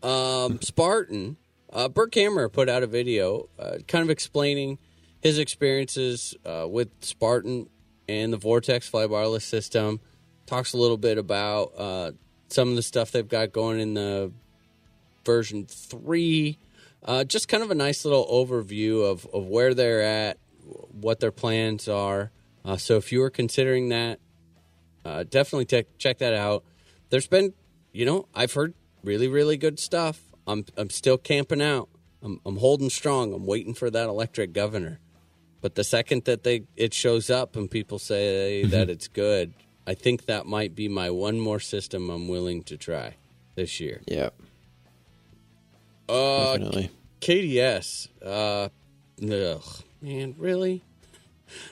Um, 0.03 0.61
Spartan, 0.61 1.37
uh, 1.71 1.89
Bert 1.89 2.11
Kammerer 2.11 2.51
put 2.51 2.69
out 2.69 2.83
a 2.83 2.87
video 2.87 3.49
uh, 3.59 3.77
kind 3.87 4.03
of 4.03 4.09
explaining 4.09 4.77
his 5.21 5.39
experiences 5.39 6.35
uh, 6.45 6.67
with 6.69 6.89
Spartan 7.01 7.69
and 8.07 8.31
the 8.31 8.37
Vortex 8.37 8.89
flybarless 8.89 9.41
system. 9.41 9.99
Talks 10.45 10.73
a 10.73 10.77
little 10.77 10.97
bit 10.97 11.17
about 11.17 11.73
uh, 11.77 12.11
some 12.49 12.69
of 12.69 12.75
the 12.75 12.81
stuff 12.81 13.11
they've 13.11 13.27
got 13.27 13.51
going 13.51 13.79
in 13.79 13.93
the 13.95 14.31
version 15.25 15.65
3. 15.65 16.57
Uh, 17.03 17.23
just 17.23 17.47
kind 17.47 17.63
of 17.63 17.71
a 17.71 17.75
nice 17.75 18.05
little 18.05 18.25
overview 18.27 19.03
of, 19.09 19.25
of 19.33 19.45
where 19.47 19.73
they're 19.73 20.01
at, 20.01 20.37
what 20.91 21.19
their 21.19 21.31
plans 21.31 21.87
are. 21.87 22.31
Uh, 22.63 22.77
so 22.77 22.97
if 22.97 23.11
you 23.11 23.21
are 23.23 23.29
considering 23.29 23.89
that, 23.89 24.19
uh, 25.05 25.23
definitely 25.23 25.65
check 25.65 25.85
check 25.97 26.17
that 26.17 26.33
out. 26.33 26.63
There's 27.09 27.27
been, 27.27 27.53
you 27.91 28.05
know, 28.05 28.27
I've 28.35 28.53
heard 28.53 28.73
really 29.03 29.27
really 29.27 29.57
good 29.57 29.79
stuff. 29.79 30.21
I'm 30.45 30.65
I'm 30.75 30.89
still 30.89 31.17
camping 31.17 31.61
out. 31.61 31.89
I'm 32.21 32.39
I'm 32.45 32.57
holding 32.57 32.89
strong. 32.89 33.33
I'm 33.33 33.45
waiting 33.45 33.73
for 33.73 33.89
that 33.89 34.07
electric 34.09 34.53
governor. 34.53 34.99
But 35.61 35.75
the 35.75 35.83
second 35.83 36.25
that 36.25 36.43
they 36.43 36.63
it 36.75 36.93
shows 36.93 37.29
up 37.29 37.55
and 37.55 37.69
people 37.69 37.99
say 37.99 38.63
that 38.65 38.89
it's 38.89 39.07
good, 39.07 39.53
I 39.85 39.93
think 39.93 40.25
that 40.25 40.45
might 40.45 40.75
be 40.75 40.87
my 40.87 41.09
one 41.09 41.39
more 41.39 41.59
system 41.59 42.09
I'm 42.09 42.27
willing 42.27 42.63
to 42.63 42.77
try 42.77 43.15
this 43.55 43.79
year. 43.79 44.01
Yeah, 44.07 44.29
Uh, 46.07 46.53
definitely. 46.57 46.91
KDS. 47.21 48.07
Uh, 48.23 48.69
ugh, 49.31 49.63
man, 50.01 50.35
really? 50.37 50.83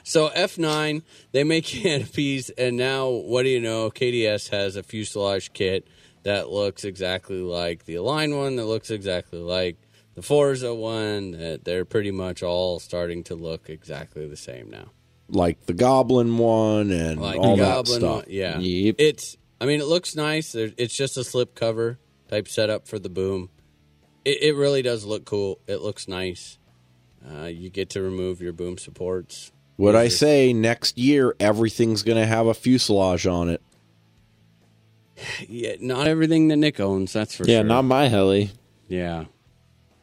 So 0.02 0.28
F9, 0.30 1.02
they 1.32 1.44
make 1.44 1.64
canopies, 1.66 2.50
and 2.50 2.76
now 2.76 3.08
what 3.08 3.42
do 3.42 3.48
you 3.48 3.60
know? 3.60 3.90
KDS 3.90 4.50
has 4.50 4.76
a 4.76 4.82
fuselage 4.82 5.52
kit 5.52 5.86
that 6.22 6.50
looks 6.50 6.84
exactly 6.84 7.40
like 7.40 7.84
the 7.84 7.94
Align 7.96 8.36
one, 8.36 8.56
that 8.56 8.64
looks 8.66 8.90
exactly 8.90 9.38
like 9.38 9.76
the 10.14 10.22
Forza 10.22 10.74
one. 10.74 11.32
That 11.32 11.64
they're 11.64 11.84
pretty 11.84 12.10
much 12.10 12.42
all 12.42 12.78
starting 12.80 13.22
to 13.24 13.34
look 13.34 13.68
exactly 13.70 14.26
the 14.28 14.36
same 14.36 14.70
now. 14.70 14.90
Like 15.28 15.66
the 15.66 15.74
Goblin 15.74 16.38
one 16.38 16.90
and 16.90 17.20
Like 17.20 17.38
all 17.38 17.56
that 17.56 17.88
stuff. 17.88 18.02
one, 18.02 18.24
yeah. 18.28 18.58
Yep. 18.58 18.94
It's, 18.98 19.36
I 19.60 19.66
mean, 19.66 19.80
it 19.80 19.86
looks 19.86 20.14
nice. 20.14 20.54
It's 20.54 20.96
just 20.96 21.16
a 21.16 21.24
slip 21.24 21.54
cover 21.56 21.98
type 22.28 22.46
setup 22.46 22.86
for 22.86 22.98
the 23.00 23.08
boom. 23.08 23.50
It, 24.24 24.42
it 24.42 24.56
really 24.56 24.82
does 24.82 25.04
look 25.04 25.24
cool. 25.24 25.58
It 25.66 25.80
looks 25.80 26.06
nice. 26.06 26.58
Uh, 27.28 27.46
you 27.46 27.70
get 27.70 27.90
to 27.90 28.02
remove 28.02 28.40
your 28.40 28.52
boom 28.52 28.78
supports. 28.78 29.50
What 29.76 29.94
I 29.94 30.08
say 30.08 30.52
next 30.52 30.96
year, 30.96 31.36
everything's 31.38 32.02
going 32.02 32.16
to 32.18 32.26
have 32.26 32.46
a 32.46 32.54
fuselage 32.54 33.26
on 33.26 33.50
it. 33.50 33.60
Yeah, 35.48 35.74
not 35.80 36.06
everything 36.06 36.48
that 36.48 36.56
Nick 36.56 36.78
owns. 36.80 37.12
That's 37.12 37.34
for 37.34 37.44
sure. 37.44 37.52
yeah, 37.52 37.60
sure. 37.60 37.64
not 37.68 37.82
my 37.82 38.08
heli. 38.08 38.50
yeah. 38.88 39.24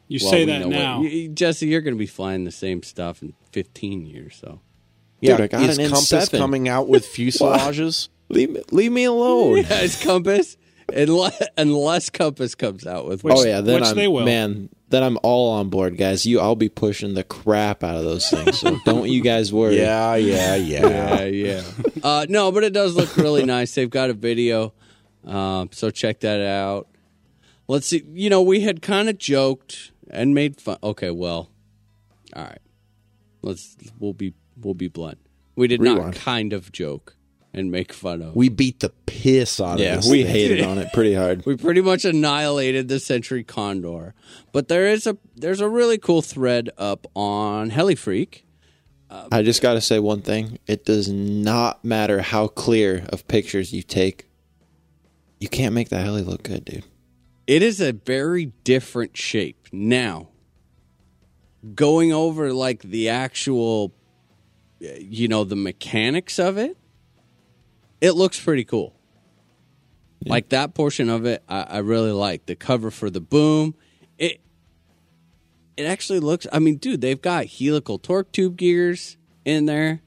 You 0.06 0.18
Well, 0.22 0.30
say 0.32 0.44
we 0.44 0.52
that 0.52 0.58
know 0.60 0.66
what- 0.68 0.76
now. 0.76 1.00
you- 1.02 1.28
Jesse, 1.30 1.66
you're 1.66 1.80
going 1.80 1.94
to 1.94 1.98
be 1.98 2.06
flying 2.06 2.44
the 2.44 2.50
same 2.52 2.82
stuff 2.82 3.22
in 3.22 3.32
15 3.52 4.04
years. 4.06 4.36
So 4.38 4.60
Dude, 5.22 5.40
I 5.40 5.46
got 5.46 5.62
is 5.62 5.78
an 5.78 5.86
Compass 5.88 6.28
N7. 6.28 6.36
coming 6.38 6.68
out 6.68 6.88
with 6.90 7.06
fuselages? 7.06 8.08
Leave, 8.28 8.50
me- 8.50 8.62
leave 8.70 8.92
me 8.92 9.04
alone. 9.04 9.56
yeah, 9.68 9.80
it's 9.80 10.02
Compass. 10.04 10.56
Unless, 10.92 11.42
unless 11.56 12.10
Compass 12.10 12.54
comes 12.54 12.86
out 12.86 13.06
with 13.06 13.24
Which- 13.24 13.34
oh 13.36 13.44
yeah, 13.44 13.60
then 13.60 13.80
which 13.80 13.90
I'm 13.90 13.96
they 13.96 14.08
will. 14.08 14.24
man. 14.24 14.68
Then 14.90 15.02
I'm 15.02 15.18
all 15.24 15.50
on 15.52 15.70
board, 15.70 15.96
guys. 15.96 16.24
You, 16.24 16.38
I'll 16.38 16.54
be 16.54 16.68
pushing 16.68 17.14
the 17.14 17.24
crap 17.24 17.82
out 17.82 17.96
of 17.96 18.04
those 18.04 18.28
things. 18.30 18.60
So 18.60 18.78
don't 18.84 19.08
you 19.08 19.22
guys 19.22 19.52
worry. 19.52 19.76
yeah, 19.76 20.14
yeah, 20.14 20.54
yeah. 20.54 20.86
yeah, 21.24 21.24
yeah. 21.24 21.62
uh, 22.02 22.26
no, 22.28 22.52
but 22.52 22.62
it 22.62 22.72
does 22.72 22.94
look 22.94 23.16
really 23.16 23.44
nice. 23.44 23.74
They've 23.74 23.90
got 23.90 24.10
a 24.10 24.14
video, 24.14 24.72
um, 25.24 25.70
so 25.72 25.90
check 25.90 26.20
that 26.20 26.40
out. 26.40 26.86
Let's 27.66 27.88
see. 27.88 28.04
You 28.12 28.30
know, 28.30 28.42
we 28.42 28.60
had 28.60 28.82
kind 28.82 29.08
of 29.08 29.18
joked 29.18 29.90
and 30.10 30.32
made 30.34 30.60
fun. 30.60 30.76
Okay, 30.82 31.10
well, 31.10 31.50
all 32.36 32.44
right. 32.44 32.58
Let's 33.42 33.76
we'll 33.98 34.12
be 34.12 34.34
we'll 34.60 34.74
be 34.74 34.88
blunt. 34.88 35.18
We 35.56 35.66
did 35.66 35.80
not 35.80 36.14
kind 36.14 36.52
of 36.52 36.70
joke. 36.72 37.16
And 37.54 37.70
make 37.70 37.92
fun 37.92 38.20
of. 38.22 38.34
We 38.36 38.48
beat 38.48 38.80
the 38.80 38.90
piss 39.06 39.60
out 39.60 39.78
Yeah, 39.78 39.94
of 39.96 40.02
this. 40.02 40.10
we 40.10 40.22
thing. 40.24 40.32
hated 40.32 40.60
on 40.64 40.78
it 40.78 40.92
pretty 40.92 41.14
hard. 41.14 41.44
we 41.46 41.56
pretty 41.56 41.80
much 41.80 42.04
annihilated 42.04 42.88
the 42.88 42.98
Century 43.00 43.44
Condor. 43.44 44.14
But 44.52 44.68
there 44.68 44.86
is 44.88 45.06
a 45.06 45.16
there's 45.36 45.60
a 45.60 45.68
really 45.68 45.98
cool 45.98 46.22
thread 46.22 46.70
up 46.78 47.06
on 47.14 47.70
HeliFreak. 47.70 48.42
I 49.30 49.42
just 49.42 49.62
got 49.62 49.74
to 49.74 49.80
say 49.80 50.00
one 50.00 50.22
thing. 50.22 50.58
It 50.66 50.84
does 50.84 51.08
not 51.08 51.84
matter 51.84 52.20
how 52.20 52.48
clear 52.48 53.06
of 53.10 53.28
pictures 53.28 53.72
you 53.72 53.82
take. 53.82 54.26
You 55.38 55.48
can't 55.48 55.72
make 55.72 55.88
the 55.88 56.00
heli 56.00 56.22
look 56.22 56.42
good, 56.42 56.64
dude. 56.64 56.84
It 57.46 57.62
is 57.62 57.80
a 57.80 57.92
very 57.92 58.46
different 58.64 59.16
shape. 59.16 59.68
Now, 59.70 60.30
going 61.76 62.12
over 62.12 62.52
like 62.52 62.82
the 62.82 63.08
actual 63.10 63.94
uh, 64.82 64.88
you 64.98 65.28
know, 65.28 65.44
the 65.44 65.54
mechanics 65.56 66.38
of 66.40 66.58
it, 66.58 66.76
it 68.04 68.12
looks 68.12 68.38
pretty 68.38 68.64
cool. 68.64 68.92
Like 70.26 70.50
that 70.50 70.74
portion 70.74 71.08
of 71.08 71.24
it, 71.24 71.42
I, 71.48 71.62
I 71.62 71.78
really 71.78 72.12
like 72.12 72.44
the 72.44 72.54
cover 72.54 72.90
for 72.90 73.08
the 73.08 73.20
boom. 73.20 73.74
It 74.18 74.42
it 75.78 75.84
actually 75.84 76.20
looks. 76.20 76.46
I 76.52 76.58
mean, 76.58 76.76
dude, 76.76 77.00
they've 77.00 77.20
got 77.20 77.46
helical 77.46 77.98
torque 77.98 78.30
tube 78.30 78.58
gears 78.58 79.16
in 79.46 79.64
there. 79.64 80.02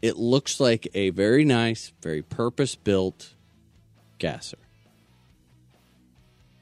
It 0.00 0.16
looks 0.16 0.60
like 0.60 0.86
a 0.94 1.10
very 1.10 1.44
nice, 1.44 1.92
very 2.00 2.22
purpose 2.22 2.76
built 2.76 3.34
gasser. 4.18 4.58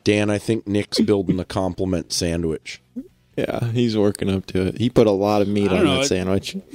Dan, 0.02 0.31
I 0.31 0.39
think 0.39 0.66
Nick's 0.66 1.01
building 1.01 1.39
a 1.39 1.44
compliment 1.44 2.11
sandwich. 2.11 2.81
Yeah, 3.36 3.70
he's 3.70 3.97
working 3.97 4.28
up 4.28 4.44
to 4.47 4.66
it. 4.66 4.78
He 4.78 4.90
put 4.90 5.07
a 5.07 5.11
lot 5.12 5.40
of 5.40 5.48
meat 5.48 5.66
I 5.70 5.77
don't 5.77 5.78
on 5.78 5.85
know, 5.85 5.94
that 5.97 6.01
it- 6.05 6.09
sandwich. 6.09 6.57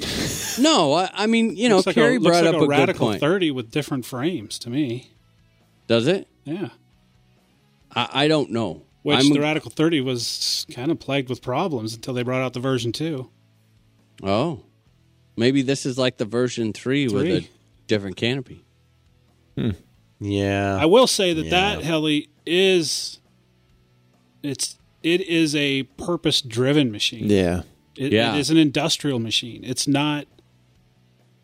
No, 0.57 0.93
I, 0.93 1.09
I 1.13 1.27
mean, 1.27 1.57
you 1.57 1.67
know, 1.67 1.75
looks 1.75 1.87
like 1.87 1.95
Kerry 1.95 2.15
a, 2.15 2.19
looks 2.19 2.39
brought 2.39 2.45
like 2.45 2.55
up 2.55 2.61
a, 2.61 2.63
a, 2.63 2.67
good 2.67 2.69
radical 2.69 3.07
point. 3.07 3.19
30 3.19 3.51
with 3.51 3.71
different 3.71 4.05
frames 4.05 4.57
to 4.59 4.69
me. 4.69 5.11
Does 5.87 6.07
it? 6.07 6.29
Yeah. 6.45 6.69
I, 7.93 8.09
I 8.23 8.27
don't 8.29 8.51
know. 8.51 8.83
Which 9.03 9.17
I'm- 9.17 9.33
the 9.33 9.41
Radical 9.41 9.69
30 9.69 9.99
was 10.01 10.65
kind 10.71 10.91
of 10.91 10.99
plagued 10.99 11.27
with 11.29 11.41
problems 11.41 11.93
until 11.93 12.13
they 12.13 12.23
brought 12.23 12.41
out 12.41 12.53
the 12.53 12.61
version 12.61 12.93
2. 12.93 13.29
Oh, 14.23 14.63
maybe 15.35 15.61
this 15.61 15.85
is 15.85 15.97
like 15.97 16.15
the 16.17 16.23
version 16.25 16.71
three, 16.71 17.07
with 17.09 17.23
a 17.25 17.39
Three. 17.41 17.49
different 17.87 18.15
canopy. 18.15 18.63
Hmm. 19.57 19.71
Yeah. 20.21 20.77
I 20.79 20.85
will 20.85 21.07
say 21.07 21.33
that 21.33 21.43
Yeah. 21.43 21.49
that 21.75 21.83
heli 21.83 22.29
is 22.45 23.19
it's 24.41 24.77
it 25.05 25.21
is 25.21 25.55
a 25.55 25.83
purpose 25.83 26.41
driven 26.41 26.91
machine. 26.91 27.29
Yeah. 27.29 27.61
It, 27.97 28.11
Yeah. 28.11 28.35
it 28.35 28.39
is 28.39 28.49
an 28.49 28.57
industrial 28.57 29.19
machine. 29.19 29.63
It's 29.63 29.87
not 29.87 30.25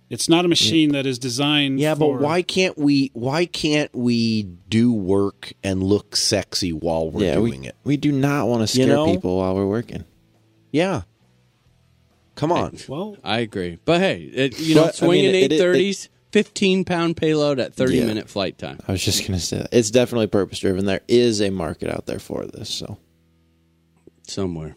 it's 0.10 0.28
not 0.28 0.44
a 0.44 0.48
machine 0.50 0.92
that 0.92 1.06
is 1.06 1.18
designed 1.18 1.80
yeah, 1.80 1.96
for, 1.96 2.18
but 2.18 2.24
why 2.26 2.42
can't 2.42 2.78
we 2.78 3.12
why 3.14 3.46
can't 3.46 3.94
we 3.96 4.44
do 4.44 4.92
work 4.92 5.54
and 5.64 5.82
look 5.82 6.18
sexy 6.18 6.74
while 6.74 7.10
we're 7.10 7.24
yeah, 7.24 7.36
doing 7.36 7.62
we, 7.62 7.68
it? 7.68 7.76
we 7.86 7.96
do 7.98 8.12
not 8.12 8.48
want 8.50 8.68
to 8.68 8.78
You 8.78 8.84
scare 8.84 8.96
know? 8.98 9.06
people 9.14 9.38
while 9.38 9.56
we're 9.56 9.66
working. 9.68 10.04
Yeah. 10.72 11.04
Come 12.36 12.52
on. 12.52 12.78
well 12.90 13.16
I 13.24 13.40
agree, 13.40 13.78
but 13.86 14.00
hey, 14.02 14.24
it, 14.24 14.60
you 14.60 14.76
know, 14.76 14.86
But, 14.86 14.96
I 14.96 14.98
swinging 14.98 15.26
mean, 15.28 15.36
it- 15.36 15.38
eight 15.46 15.52
it- 15.54 15.60
thirties, 15.60 16.10
fifteen 16.32 16.84
pound 16.84 17.16
payload 17.18 17.60
at 17.60 17.74
thirty 17.74 17.98
Yeah. 18.00 18.06
minute 18.06 18.28
flight 18.30 18.58
time. 18.58 18.80
I 18.88 18.92
was 18.94 19.04
just 19.04 19.26
gonna 19.26 19.40
say 19.40 19.60
that. 19.60 19.70
it's 19.72 19.92
definitely 19.92 20.28
purpose 20.28 20.60
driven. 20.60 20.86
There 20.86 21.02
is 21.08 21.40
a 21.42 21.52
market 21.52 21.90
out 21.90 22.06
there 22.08 22.20
for 22.20 22.46
this. 22.48 22.70
So 22.70 22.98
Somewhere. 24.32 24.76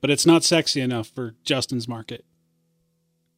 but 0.00 0.10
it's 0.10 0.26
not 0.26 0.44
sexy 0.44 0.80
enough 0.80 1.08
for 1.08 1.34
Justin's 1.42 1.88
market. 1.88 2.24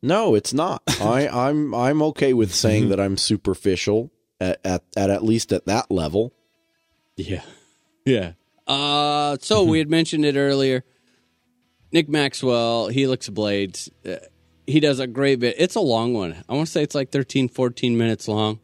No, 0.03 0.35
it's 0.35 0.53
not. 0.53 0.83
I, 1.01 1.27
I'm 1.29 1.75
I'm 1.75 2.03
okay 2.03 2.33
with 2.35 2.55
saying 2.55 2.91
that 2.91 3.01
I'm 3.01 3.17
superficial 3.17 4.11
at, 4.41 4.61
at 4.65 4.83
at 4.97 5.11
at 5.11 5.25
least 5.25 5.53
at 5.53 5.67
that 5.67 5.91
level. 5.91 6.33
Yeah. 7.17 7.43
Yeah. 8.05 8.33
Uh, 8.67 9.37
so 9.43 9.65
we 9.65 9.79
had 9.81 9.91
mentioned 9.91 10.25
it 10.25 10.35
earlier. 10.35 10.83
Nick 11.93 12.09
Maxwell, 12.09 12.89
Helix 12.89 13.29
Blades. 13.29 13.91
Uh, 14.03 14.17
he 14.67 14.81
does 14.81 14.99
a 14.99 15.07
great 15.07 15.41
bit. 15.41 15.57
It's 15.59 15.75
a 15.75 15.81
long 15.81 16.15
one. 16.15 16.43
I 16.49 16.55
want 16.55 16.69
to 16.69 16.73
say 16.73 16.83
it's 16.83 16.95
like 16.95 17.11
13, 17.13 17.51
14 17.51 17.99
minutes 17.99 18.27
long. 18.27 18.61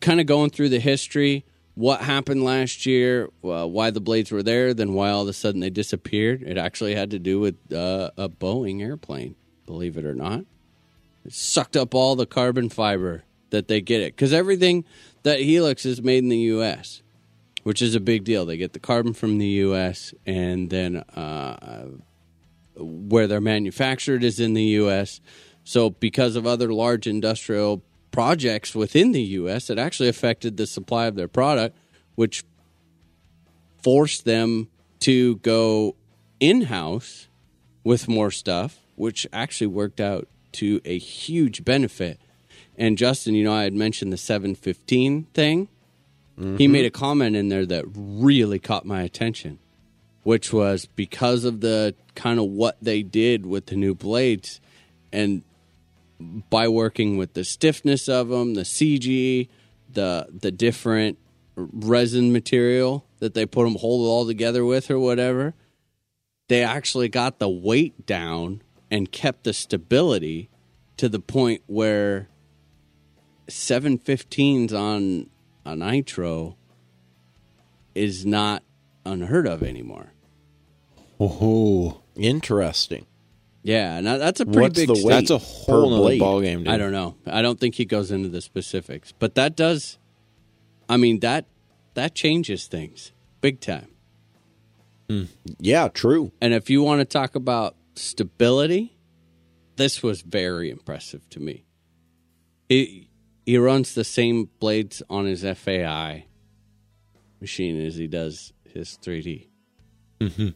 Kind 0.00 0.18
of 0.20 0.26
going 0.26 0.50
through 0.50 0.70
the 0.70 0.80
history, 0.80 1.44
what 1.74 2.00
happened 2.02 2.44
last 2.44 2.86
year, 2.86 3.28
uh, 3.44 3.66
why 3.66 3.90
the 3.90 4.00
blades 4.00 4.30
were 4.30 4.42
there, 4.42 4.74
then 4.74 4.94
why 4.94 5.10
all 5.10 5.22
of 5.22 5.28
a 5.28 5.32
sudden 5.32 5.60
they 5.60 5.70
disappeared. 5.70 6.42
It 6.42 6.58
actually 6.58 6.94
had 6.94 7.10
to 7.10 7.18
do 7.18 7.40
with 7.40 7.56
uh, 7.72 8.10
a 8.16 8.28
Boeing 8.28 8.82
airplane, 8.82 9.36
believe 9.66 9.96
it 9.96 10.04
or 10.04 10.14
not. 10.14 10.44
It 11.24 11.32
sucked 11.32 11.76
up 11.76 11.94
all 11.94 12.16
the 12.16 12.26
carbon 12.26 12.68
fiber 12.68 13.24
that 13.50 13.68
they 13.68 13.80
get 13.80 14.00
it. 14.00 14.16
Because 14.16 14.32
everything 14.32 14.84
that 15.22 15.40
Helix 15.40 15.84
is 15.84 16.02
made 16.02 16.22
in 16.22 16.28
the 16.28 16.38
U.S 16.38 17.02
which 17.62 17.82
is 17.82 17.94
a 17.94 18.00
big 18.00 18.24
deal. 18.24 18.46
They 18.46 18.56
get 18.56 18.72
the 18.72 18.78
carbon 18.78 19.12
from 19.12 19.38
the 19.38 19.46
U.S. 19.46 20.14
and 20.26 20.70
then 20.70 20.96
uh, 20.96 21.86
where 22.76 23.26
they're 23.26 23.40
manufactured 23.40 24.24
is 24.24 24.40
in 24.40 24.54
the 24.54 24.62
U.S. 24.62 25.20
So 25.64 25.90
because 25.90 26.36
of 26.36 26.46
other 26.46 26.72
large 26.72 27.06
industrial 27.06 27.82
projects 28.10 28.74
within 28.74 29.12
the 29.12 29.22
U.S., 29.22 29.70
it 29.70 29.78
actually 29.78 30.08
affected 30.08 30.56
the 30.56 30.66
supply 30.66 31.06
of 31.06 31.14
their 31.14 31.28
product, 31.28 31.76
which 32.14 32.44
forced 33.82 34.24
them 34.24 34.68
to 35.00 35.36
go 35.36 35.96
in 36.38 36.62
house 36.62 37.28
with 37.84 38.08
more 38.08 38.30
stuff, 38.30 38.78
which 38.96 39.26
actually 39.32 39.68
worked 39.68 40.00
out 40.00 40.28
to 40.52 40.80
a 40.84 40.98
huge 40.98 41.64
benefit. 41.64 42.20
And 42.76 42.98
Justin, 42.98 43.34
you 43.34 43.44
know, 43.44 43.52
I 43.52 43.62
had 43.62 43.74
mentioned 43.74 44.12
the 44.12 44.18
715 44.18 45.24
thing 45.34 45.68
he 46.40 46.46
mm-hmm. 46.46 46.72
made 46.72 46.86
a 46.86 46.90
comment 46.90 47.36
in 47.36 47.50
there 47.50 47.66
that 47.66 47.84
really 47.94 48.58
caught 48.58 48.86
my 48.86 49.02
attention, 49.02 49.58
which 50.22 50.54
was 50.54 50.86
because 50.96 51.44
of 51.44 51.60
the 51.60 51.94
kind 52.14 52.40
of 52.40 52.46
what 52.46 52.78
they 52.80 53.02
did 53.02 53.44
with 53.44 53.66
the 53.66 53.76
new 53.76 53.94
blades 53.94 54.58
and 55.12 55.42
by 56.20 56.68
working 56.68 57.16
with 57.16 57.34
the 57.34 57.44
stiffness 57.44 58.08
of 58.08 58.28
them, 58.28 58.54
the 58.54 58.62
CG, 58.62 59.48
the 59.92 60.26
the 60.32 60.50
different 60.50 61.18
resin 61.56 62.32
material 62.32 63.06
that 63.18 63.34
they 63.34 63.46
put 63.46 63.64
them 63.64 63.76
hold 63.76 64.06
all 64.06 64.26
together 64.26 64.64
with 64.64 64.90
or 64.90 64.98
whatever, 64.98 65.54
they 66.48 66.62
actually 66.62 67.08
got 67.08 67.38
the 67.38 67.48
weight 67.48 68.06
down 68.06 68.62
and 68.90 69.12
kept 69.12 69.44
the 69.44 69.52
stability 69.52 70.48
to 70.96 71.08
the 71.08 71.20
point 71.20 71.62
where 71.66 72.28
715s 73.48 74.72
on 74.72 75.28
a 75.64 75.76
nitro 75.76 76.56
is 77.94 78.24
not 78.24 78.62
unheard 79.04 79.46
of 79.46 79.62
anymore. 79.62 80.12
oh, 81.18 82.00
Interesting. 82.16 83.06
Yeah, 83.62 83.98
and 83.98 84.06
that- 84.06 84.18
that's 84.18 84.40
a 84.40 84.46
pretty 84.46 84.60
What's 84.60 84.78
big. 84.78 84.86
the 84.88 84.94
weight? 84.94 85.10
that's 85.10 85.30
a 85.30 85.38
whole 85.38 85.66
per 85.84 85.90
nother 85.90 86.02
blade. 86.02 86.18
ball 86.20 86.40
game, 86.40 86.60
dude. 86.64 86.68
I 86.72 86.76
don't 86.78 86.92
know. 86.92 87.16
I 87.26 87.42
don't 87.42 87.60
think 87.60 87.74
he 87.74 87.84
goes 87.84 88.10
into 88.10 88.28
the 88.28 88.40
specifics, 88.40 89.12
but 89.18 89.34
that 89.34 89.54
does. 89.56 89.98
I 90.88 90.96
mean 90.96 91.20
that 91.20 91.46
that 91.94 92.14
changes 92.14 92.66
things 92.66 93.12
big 93.40 93.60
time. 93.60 93.88
Hmm. 95.08 95.24
Yeah, 95.58 95.88
true. 95.88 96.32
And 96.40 96.54
if 96.54 96.70
you 96.70 96.82
want 96.82 97.00
to 97.00 97.04
talk 97.04 97.34
about 97.34 97.76
stability, 97.96 98.96
this 99.76 100.02
was 100.02 100.22
very 100.22 100.70
impressive 100.70 101.28
to 101.30 101.40
me. 101.40 101.64
He 102.68 103.08
he 103.44 103.58
runs 103.58 103.94
the 103.94 104.04
same 104.04 104.48
blades 104.60 105.02
on 105.10 105.26
his 105.26 105.42
FAI 105.44 106.26
machine 107.40 107.80
as 107.84 107.96
he 107.96 108.06
does 108.06 108.52
his 108.72 108.98
3D. 109.02 109.48
Mm-hmm. 110.20 110.48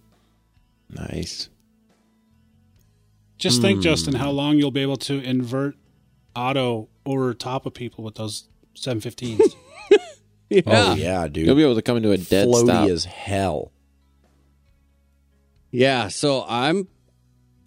Nice. 0.91 1.49
Just 3.39 3.57
Hmm. 3.59 3.63
think, 3.63 3.83
Justin, 3.83 4.15
how 4.15 4.31
long 4.31 4.59
you'll 4.59 4.71
be 4.71 4.83
able 4.83 4.97
to 4.99 5.21
invert 5.21 5.77
auto 6.37 6.89
over 7.07 7.35
top 7.35 7.67
of 7.67 7.75
people 7.75 8.03
with 8.05 8.15
those 8.17 8.49
715s. 8.77 9.41
Yeah. 10.51 10.61
Oh 10.67 10.95
yeah, 10.95 11.27
dude. 11.27 11.47
You'll 11.47 11.57
be 11.57 11.63
able 11.65 11.75
to 11.75 11.83
come 11.83 11.97
into 11.97 12.13
a 12.13 12.19
dead 12.19 12.47
Floaty 12.47 12.65
stop. 12.67 12.89
as 12.91 13.07
hell. 13.07 13.73
Yeah, 15.71 16.09
so 16.09 16.45
I'm 16.47 16.87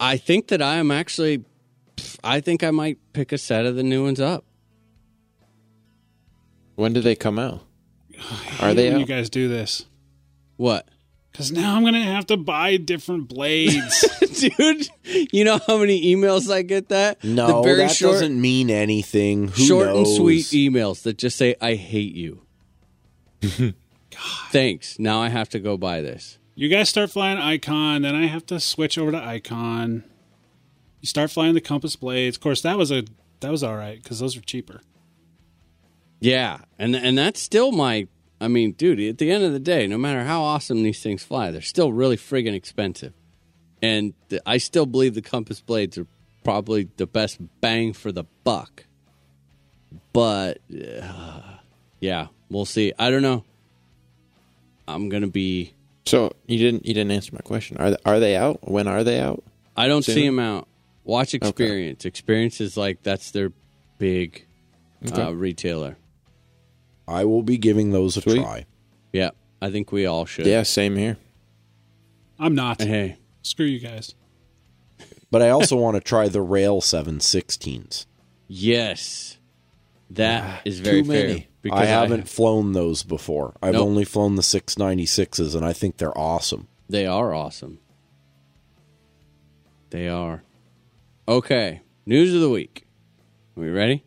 I 0.00 0.16
think 0.16 0.46
that 0.48 0.62
I 0.62 0.76
am 0.76 0.90
actually 0.90 1.44
I 2.22 2.40
think 2.40 2.62
I 2.62 2.70
might 2.70 2.98
pick 3.12 3.32
a 3.32 3.36
set 3.38 3.66
of 3.66 3.74
the 3.74 3.82
new 3.82 4.04
ones 4.04 4.20
up. 4.20 4.44
when 6.76 6.92
do 6.92 7.00
they 7.00 7.16
come 7.16 7.38
out? 7.38 7.62
Are 8.60 8.72
they 8.72 8.84
when 8.86 8.94
out? 8.94 9.00
you 9.00 9.06
guys 9.06 9.28
do 9.28 9.48
this? 9.48 9.84
What? 10.56 10.88
Because 11.38 11.52
now 11.52 11.76
I'm 11.76 11.82
going 11.82 11.94
to 11.94 12.00
have 12.00 12.26
to 12.26 12.36
buy 12.36 12.78
different 12.78 13.28
blades. 13.28 14.04
Dude, 14.40 14.88
you 15.04 15.44
know 15.44 15.60
how 15.68 15.78
many 15.78 16.12
emails 16.12 16.52
I 16.52 16.62
get 16.62 16.88
that? 16.88 17.22
No, 17.22 17.62
the 17.62 17.62
very 17.62 17.78
that 17.82 17.92
short 17.92 18.14
doesn't 18.14 18.40
mean 18.40 18.70
anything. 18.70 19.46
Who 19.46 19.62
short 19.64 19.86
and 19.86 20.04
sweet 20.04 20.46
emails 20.46 21.02
that 21.02 21.16
just 21.16 21.36
say 21.36 21.54
I 21.60 21.74
hate 21.74 22.12
you. 22.16 22.42
Thanks. 24.50 24.98
Now 24.98 25.22
I 25.22 25.28
have 25.28 25.48
to 25.50 25.60
go 25.60 25.76
buy 25.76 26.02
this. 26.02 26.38
you 26.56 26.68
guys 26.68 26.88
start 26.88 27.12
flying 27.12 27.38
Icon, 27.38 28.02
then 28.02 28.16
I 28.16 28.26
have 28.26 28.44
to 28.46 28.58
switch 28.58 28.98
over 28.98 29.12
to 29.12 29.24
Icon. 29.24 30.02
You 31.00 31.06
start 31.06 31.30
flying 31.30 31.54
the 31.54 31.60
Compass 31.60 31.94
blades. 31.94 32.36
Of 32.36 32.42
course, 32.42 32.62
that 32.62 32.76
was 32.76 32.90
a 32.90 33.04
That 33.38 33.52
was 33.52 33.62
all 33.62 33.76
right 33.76 34.02
because 34.02 34.18
those 34.18 34.36
are 34.36 34.40
cheaper. 34.40 34.80
Yeah, 36.18 36.62
and 36.80 36.96
and 36.96 37.16
that's 37.16 37.40
still 37.40 37.70
my. 37.70 38.08
I 38.40 38.48
mean, 38.48 38.72
dude, 38.72 39.00
at 39.00 39.18
the 39.18 39.30
end 39.30 39.42
of 39.44 39.52
the 39.52 39.58
day, 39.58 39.86
no 39.86 39.98
matter 39.98 40.22
how 40.24 40.42
awesome 40.42 40.82
these 40.82 41.02
things 41.02 41.24
fly, 41.24 41.50
they're 41.50 41.60
still 41.60 41.92
really 41.92 42.16
friggin' 42.16 42.54
expensive. 42.54 43.12
And 43.82 44.14
th- 44.30 44.42
I 44.46 44.58
still 44.58 44.86
believe 44.86 45.14
the 45.14 45.22
Compass 45.22 45.60
blades 45.60 45.98
are 45.98 46.06
probably 46.44 46.88
the 46.96 47.06
best 47.06 47.38
bang 47.60 47.92
for 47.92 48.12
the 48.12 48.24
buck. 48.44 48.84
But 50.12 50.58
uh, 51.02 51.40
yeah, 52.00 52.28
we'll 52.50 52.64
see. 52.64 52.92
I 52.98 53.10
don't 53.10 53.22
know. 53.22 53.44
I'm 54.86 55.08
gonna 55.08 55.28
be. 55.28 55.74
So 56.06 56.32
you 56.46 56.58
didn't 56.58 56.86
you 56.86 56.94
didn't 56.94 57.10
answer 57.12 57.32
my 57.34 57.40
question. 57.40 57.76
Are 57.78 57.90
they, 57.90 57.96
are 58.04 58.20
they 58.20 58.36
out? 58.36 58.66
When 58.68 58.88
are 58.88 59.04
they 59.04 59.20
out? 59.20 59.42
I 59.76 59.86
don't 59.88 60.04
Soon? 60.04 60.14
see 60.14 60.26
them 60.26 60.38
out. 60.38 60.66
Watch 61.04 61.34
experience. 61.34 62.04
Experience 62.04 62.60
is 62.60 62.76
like 62.76 63.02
that's 63.02 63.30
their 63.30 63.52
big 63.98 64.44
Okay. 65.06 65.22
uh, 65.22 65.30
retailer. 65.30 65.96
I 67.08 67.24
will 67.24 67.42
be 67.42 67.56
giving 67.58 67.90
those 67.90 68.16
a 68.16 68.20
Sweet. 68.20 68.42
try. 68.42 68.66
Yeah, 69.12 69.30
I 69.62 69.70
think 69.70 69.90
we 69.90 70.04
all 70.06 70.26
should. 70.26 70.46
Yeah, 70.46 70.62
same 70.62 70.96
here. 70.96 71.16
I'm 72.38 72.54
not. 72.54 72.80
Hey, 72.82 73.16
Screw 73.42 73.66
you 73.66 73.80
guys. 73.80 74.14
But 75.30 75.40
I 75.42 75.48
also 75.50 75.76
want 75.84 75.96
to 75.96 76.00
try 76.02 76.28
the 76.28 76.42
Rail 76.42 76.80
716s. 76.80 78.06
yes, 78.46 79.38
that 80.10 80.42
ah, 80.44 80.60
is 80.64 80.80
very 80.80 81.02
too 81.02 81.08
many. 81.08 81.32
fair. 81.40 81.44
Because 81.62 81.80
I 81.80 81.84
haven't 81.86 82.28
flown 82.28 82.72
those 82.72 83.02
before. 83.02 83.56
I've 83.60 83.74
Nope. 83.74 83.84
only 83.86 84.04
flown 84.04 84.36
the 84.36 84.42
696s, 84.42 85.54
and 85.56 85.64
I 85.64 85.72
think 85.72 85.96
they're 85.96 86.16
awesome. 86.16 86.68
They 86.88 87.04
are 87.06 87.34
awesome. 87.34 87.78
They 89.90 90.08
are. 90.08 90.44
Okay, 91.26 91.80
news 92.06 92.34
of 92.34 92.40
the 92.40 92.48
week. 92.50 92.86
Are 93.56 93.60
we 93.62 93.70
ready? 93.70 94.04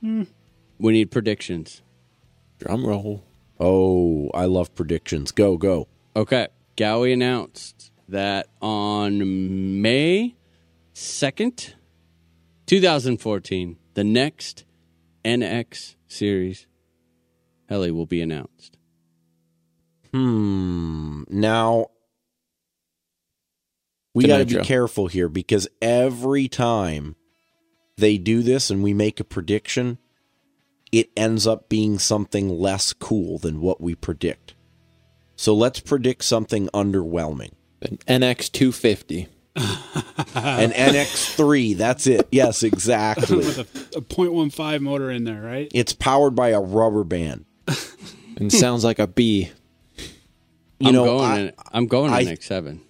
Hmm. 0.00 0.24
We 0.78 0.92
need 0.92 1.10
predictions. 1.10 1.82
Drum 2.58 2.86
roll. 2.86 3.24
Oh, 3.60 4.30
I 4.34 4.44
love 4.44 4.74
predictions. 4.74 5.32
Go, 5.32 5.56
go. 5.56 5.88
Okay, 6.14 6.48
Gaui 6.76 7.12
announced 7.12 7.90
that 8.08 8.48
on 8.62 9.82
May 9.82 10.36
2nd, 10.94 11.74
2014, 12.66 13.76
the 13.94 14.04
next 14.04 14.64
NX 15.24 15.96
series 16.06 16.66
heli 17.68 17.90
will 17.90 18.06
be 18.06 18.20
announced. 18.20 18.76
Hmm. 20.12 21.22
Now, 21.28 21.88
we 24.14 24.26
got 24.26 24.38
to 24.38 24.46
be 24.46 24.64
careful 24.64 25.06
here 25.06 25.28
because 25.28 25.68
every 25.82 26.48
time 26.48 27.16
they 27.96 28.18
do 28.18 28.42
this 28.42 28.70
and 28.70 28.82
we 28.82 28.94
make 28.94 29.20
a 29.20 29.24
prediction, 29.24 29.98
it 30.92 31.10
ends 31.16 31.46
up 31.46 31.68
being 31.68 31.98
something 31.98 32.48
less 32.48 32.92
cool 32.92 33.38
than 33.38 33.60
what 33.60 33.80
we 33.80 33.94
predict. 33.94 34.54
So 35.36 35.54
let's 35.54 35.80
predict 35.80 36.24
something 36.24 36.68
underwhelming. 36.74 37.52
An 37.82 37.98
NX 38.08 38.50
two 38.50 38.72
fifty. 38.72 39.28
An 40.34 40.70
NX3, 40.70 41.76
that's 41.76 42.06
it. 42.06 42.28
Yes, 42.30 42.62
exactly. 42.62 43.36
With 43.38 43.58
a, 43.58 43.98
a 43.98 44.00
.15 44.02 44.80
motor 44.80 45.10
in 45.10 45.24
there, 45.24 45.42
right? 45.42 45.68
It's 45.74 45.92
powered 45.92 46.36
by 46.36 46.50
a 46.50 46.60
rubber 46.60 47.02
band. 47.02 47.44
And 48.36 48.52
sounds 48.52 48.84
like 48.84 49.00
a 49.00 49.08
B. 49.08 49.50
You 50.78 50.88
I'm 50.88 50.94
know, 50.94 51.04
going. 51.04 51.24
I- 51.30 51.38
in, 51.40 51.52
I'm 51.72 51.86
going 51.86 52.12
I- 52.12 52.20
in 52.20 52.28
X7. 52.28 52.80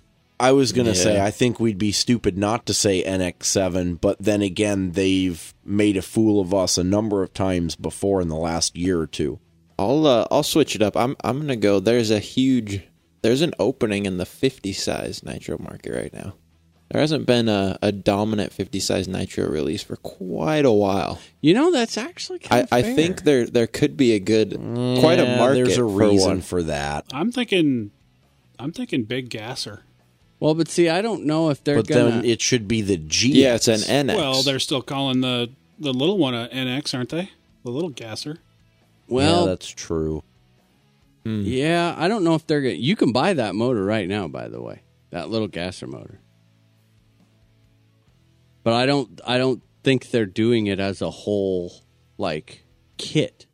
I 0.41 0.53
was 0.53 0.73
going 0.73 0.87
to 0.87 0.95
say, 0.95 1.21
I 1.21 1.31
think 1.31 1.59
we'd 1.59 1.79
be 1.79 1.91
stupid 1.93 2.39
not 2.39 2.65
to 2.67 2.75
say 2.75 3.03
NX7, 3.03 4.01
but 4.01 4.17
then 4.21 4.41
again, 4.43 4.93
they've 4.93 5.53
made 5.65 5.97
a 5.97 6.03
fool 6.03 6.41
of 6.41 6.55
us 6.55 6.79
a 6.79 6.85
number 6.85 7.23
of 7.23 7.35
times 7.35 7.75
before 7.75 8.21
in 8.21 8.29
the 8.29 8.37
last 8.37 8.77
year 8.77 9.01
or 9.01 9.07
two. 9.07 9.41
I'll 9.81 10.07
uh, 10.07 10.27
I'll 10.31 10.43
switch 10.43 10.75
it 10.75 10.83
up. 10.83 10.97
I'm 10.97 11.17
I'm 11.23 11.39
gonna 11.41 11.55
go. 11.55 11.79
There's 11.79 12.11
a 12.11 12.19
huge 12.19 12.83
there's 13.23 13.43
an 13.43 13.55
opening 13.59 14.07
in 14.07 14.19
the 14.19 14.27
50 14.27 14.73
size 14.73 15.23
nitro 15.25 15.57
market 15.59 15.93
right 15.95 16.13
now. 16.13 16.35
There 16.91 17.01
hasn't 17.01 17.27
been 17.27 17.49
a, 17.49 17.79
a 17.83 17.93
dominant 17.93 18.53
50 18.53 18.81
size 18.81 19.07
nitro 19.07 19.47
release 19.49 19.83
for 19.83 19.97
quite 19.97 20.65
a 20.65 20.73
while. 20.73 21.21
You 21.41 21.53
know, 21.55 21.71
that's 21.71 21.99
actually 21.99 22.41
I, 22.47 22.49
kind 22.49 22.69
I 22.73 22.79
of 22.79 22.85
fair. 22.87 22.95
think 22.97 23.23
there 23.23 23.47
there 23.47 23.67
could 23.67 23.97
be 23.97 24.13
a 24.15 24.21
good 24.21 24.55
quite 25.01 25.21
a 25.21 25.37
market 25.37 25.55
There's 25.55 25.73
a 25.79 25.83
for 25.83 25.87
reason 25.89 26.29
one. 26.29 26.41
for 26.41 26.63
that. 26.65 27.05
I'm 27.13 27.31
thinking, 27.31 27.91
I'm 28.59 28.73
thinking 28.73 29.05
big 29.05 29.29
gasser. 29.31 29.85
Well, 30.41 30.55
but 30.55 30.69
see, 30.69 30.89
I 30.89 31.03
don't 31.03 31.25
know 31.25 31.51
if 31.51 31.65
they're 31.65 31.77
But 31.77 31.89
gonna. 31.89 32.11
then 32.11 32.25
it 32.25 32.41
should 32.41 32.69
be 32.69 32.81
the 32.83 32.97
G. 32.97 33.43
Yeah, 33.43 33.57
it's 33.57 33.67
an 33.69 33.81
NX. 33.81 34.17
Well, 34.17 34.43
they're 34.43 34.59
still 34.61 34.83
calling 34.83 35.21
the 35.21 35.51
the 35.79 35.93
little 35.93 36.17
one 36.19 36.35
a 36.35 36.49
NX, 36.53 36.95
aren't 36.95 37.09
they? 37.11 37.31
The 37.65 37.71
little 37.71 37.91
gasser. 37.91 38.39
well, 39.09 39.41
yeah, 39.43 39.47
that's 39.51 39.69
true. 39.69 40.23
Hmm. 41.25 41.43
Yeah, 41.45 41.95
I 41.99 42.07
don't 42.09 42.23
know 42.25 42.35
if 42.37 42.47
they're 42.47 42.61
gonna. 42.63 42.75
You 42.75 42.95
can 42.95 43.11
buy 43.13 43.33
that 43.35 43.55
motor 43.57 43.85
right 43.85 44.07
now, 44.09 44.29
by 44.29 44.49
the 44.49 44.63
way, 44.63 44.83
that 45.11 45.29
little 45.29 45.49
gasser 45.49 45.87
motor. 45.89 46.21
But 48.63 48.75
I 48.75 48.87
don't. 48.87 49.21
I 49.27 49.39
don't 49.39 49.63
think 49.83 50.11
they're 50.11 50.27
doing 50.27 50.67
it 50.67 50.79
as 50.79 51.01
a 51.03 51.11
whole 51.11 51.73
like 52.17 52.65
kit. 52.97 53.47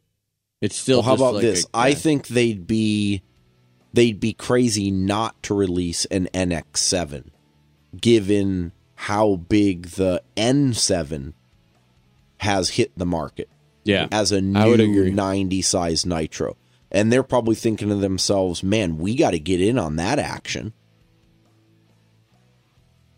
It's 0.61 0.77
still. 0.77 0.99
Well, 0.99 1.03
how 1.05 1.13
just 1.13 1.23
about 1.23 1.35
like 1.35 1.43
this? 1.43 1.65
a 1.65 1.69
I 1.77 1.91
gas- 1.93 2.03
think 2.03 2.27
they'd 2.29 2.67
be 2.67 3.23
they'd 3.95 4.21
be 4.21 4.33
crazy 4.35 4.91
not 4.91 5.41
to 5.45 5.55
release 5.55 6.05
an 6.07 6.29
NX7 6.35 7.31
given 7.99 8.73
how 8.97 9.37
big 9.37 9.87
the 9.91 10.23
N7 10.37 11.33
has 12.39 12.71
hit 12.71 12.91
the 12.99 13.07
market 13.07 13.49
Yeah. 13.85 14.09
as 14.11 14.33
a 14.33 14.41
new 14.41 14.73
agree. 14.75 15.11
90 15.11 15.63
size 15.63 16.05
nitro. 16.05 16.57
And 16.91 17.13
they're 17.13 17.23
probably 17.23 17.55
thinking 17.55 17.89
to 17.89 17.95
themselves, 17.97 18.63
"Man, 18.63 18.99
we 18.99 19.15
got 19.15 19.31
to 19.31 19.39
get 19.39 19.61
in 19.61 19.79
on 19.79 19.97
that 19.97 20.19
action." 20.19 20.73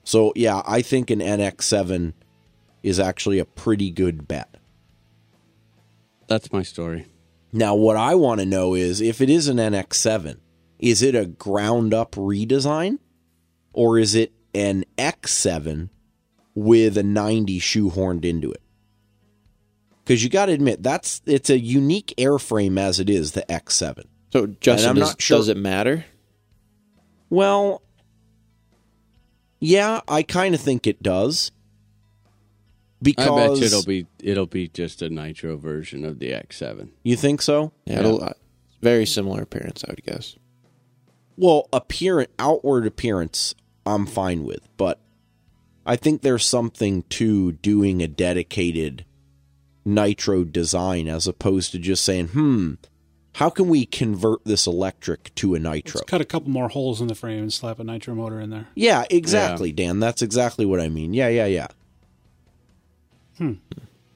So, 0.04 0.32
yeah, 0.36 0.62
I 0.66 0.82
think 0.82 1.10
an 1.10 1.20
NX7 1.20 2.12
is 2.82 3.00
actually 3.00 3.38
a 3.38 3.44
pretty 3.44 3.90
good 3.90 4.28
bet. 4.28 4.56
That's 6.28 6.52
my 6.52 6.62
story. 6.62 7.06
Now, 7.52 7.74
what 7.74 7.96
I 7.96 8.14
want 8.14 8.40
to 8.40 8.46
know 8.46 8.74
is 8.74 9.00
if 9.00 9.20
it 9.20 9.28
is 9.30 9.48
an 9.48 9.58
NX7, 9.58 10.36
is 10.78 11.02
it 11.02 11.14
a 11.14 11.26
ground 11.26 11.94
up 11.94 12.12
redesign 12.12 12.98
or 13.72 13.98
is 13.98 14.14
it 14.14 14.32
an 14.54 14.84
X7 14.98 15.88
with 16.54 16.96
a 16.96 17.02
90 17.02 17.58
shoehorned 17.60 18.24
into 18.24 18.50
it? 18.52 18.62
Because 20.04 20.22
you 20.22 20.30
got 20.30 20.46
to 20.46 20.52
admit 20.52 20.82
that's 20.82 21.20
it's 21.26 21.50
a 21.50 21.58
unique 21.58 22.14
airframe 22.16 22.78
as 22.78 23.00
it 23.00 23.10
is 23.10 23.32
the 23.32 23.42
X7. 23.48 24.04
so 24.32 24.46
Justin, 24.60 24.90
I'm 24.90 24.96
does, 24.96 25.08
not 25.10 25.22
sure- 25.22 25.38
does 25.38 25.48
it 25.48 25.56
matter? 25.56 26.04
Well, 27.28 27.82
yeah, 29.58 30.00
I 30.06 30.22
kind 30.22 30.54
of 30.54 30.60
think 30.60 30.86
it 30.86 31.02
does. 31.02 31.50
Because 33.02 33.26
I 33.28 33.48
bet 33.48 33.58
you 33.58 33.64
it'll 33.66 33.84
be 33.84 34.06
it'll 34.20 34.46
be 34.46 34.68
just 34.68 35.02
a 35.02 35.10
nitro 35.10 35.56
version 35.56 36.04
of 36.04 36.18
the 36.18 36.30
X7. 36.30 36.88
you 37.02 37.14
think 37.16 37.42
so? 37.42 37.72
Yeah, 37.84 37.98
It'll, 38.00 38.24
uh, 38.24 38.32
very 38.80 39.04
similar 39.04 39.42
appearance, 39.42 39.84
I 39.86 39.90
would 39.90 40.02
guess. 40.04 40.36
Well, 41.36 41.68
appearance, 41.72 42.30
outward 42.38 42.86
appearance, 42.86 43.54
I'm 43.84 44.06
fine 44.06 44.44
with, 44.44 44.68
but 44.76 45.00
I 45.84 45.96
think 45.96 46.22
there's 46.22 46.44
something 46.44 47.02
to 47.10 47.52
doing 47.52 48.02
a 48.02 48.08
dedicated 48.08 49.04
nitro 49.84 50.44
design 50.44 51.06
as 51.08 51.26
opposed 51.26 51.72
to 51.72 51.78
just 51.78 52.02
saying, 52.02 52.28
"Hmm, 52.28 52.74
how 53.34 53.50
can 53.50 53.68
we 53.68 53.84
convert 53.86 54.44
this 54.44 54.66
electric 54.66 55.32
to 55.36 55.54
a 55.54 55.58
nitro?" 55.58 56.00
Let's 56.00 56.10
cut 56.10 56.20
a 56.20 56.24
couple 56.24 56.50
more 56.50 56.68
holes 56.70 57.00
in 57.00 57.06
the 57.08 57.14
frame 57.14 57.40
and 57.42 57.52
slap 57.52 57.78
a 57.78 57.84
nitro 57.84 58.14
motor 58.14 58.40
in 58.40 58.50
there. 58.50 58.66
Yeah, 58.74 59.04
exactly, 59.10 59.72
Dan. 59.72 60.00
That's 60.00 60.22
exactly 60.22 60.64
what 60.64 60.80
I 60.80 60.88
mean. 60.88 61.14
Yeah, 61.14 61.28
yeah, 61.28 61.46
yeah. 61.46 61.68
Hmm. 63.38 63.52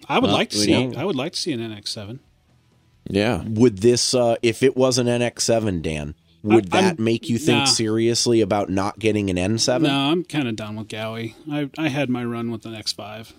I 0.09 0.19
would 0.19 0.29
Well, 0.29 0.33
like 0.37 0.51
to 0.51 0.59
see. 0.59 0.87
know. 0.89 0.99
I 0.99 1.05
would 1.05 1.15
like 1.17 1.35
to 1.35 1.39
see 1.39 1.53
an 1.53 1.61
NX7. 1.61 2.19
Yeah. 3.09 3.43
Would 3.47 3.79
this, 3.79 4.15
uh, 4.15 4.37
if 4.43 4.63
it 4.63 4.77
was 4.77 4.99
an 4.99 5.07
NX7, 5.07 5.83
Dan, 5.83 6.15
would 6.43 6.75
I- 6.75 6.79
I'm- 6.79 6.85
that 6.85 6.99
make 6.99 7.29
you 7.29 7.39
think 7.39 7.59
nah. 7.59 7.65
seriously 7.65 8.41
about 8.41 8.71
not 8.71 8.99
getting 8.99 9.31
an 9.31 9.37
N7? 9.37 9.83
No, 9.83 9.91
I'm 10.11 10.25
kind 10.25 10.49
of 10.49 10.57
done 10.57 10.77
with 10.77 10.89
Gaui. 10.89 11.35
I 11.51 11.69
I 11.77 11.89
had 11.89 12.09
my 12.09 12.25
run 12.25 12.51
with 12.51 12.65
an 12.67 12.75
X5. 12.75 13.33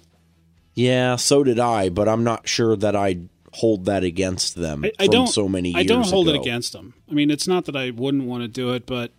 Yeah, 0.74 1.16
so 1.18 1.44
did 1.44 1.60
I, 1.60 1.90
but 1.90 2.08
I'm 2.08 2.24
not 2.24 2.48
sure 2.48 2.76
that 2.78 2.96
I'd 2.96 3.28
hold 3.54 3.84
that 3.84 4.02
against 4.06 4.56
them 4.56 4.86
I, 4.86 4.92
I 4.98 5.08
don't. 5.08 5.28
so 5.28 5.50
many 5.50 5.72
years 5.72 5.80
I 5.82 5.84
don't 5.84 6.08
hold 6.08 6.30
it 6.30 6.36
against 6.36 6.72
them. 6.72 6.94
I 7.10 7.14
mean, 7.14 7.30
it's 7.30 7.48
not 7.48 7.66
that 7.66 7.76
I 7.76 7.90
wouldn't 7.92 8.24
want 8.24 8.44
to 8.44 8.48
do 8.48 8.72
it, 8.74 8.86
but 8.86 9.12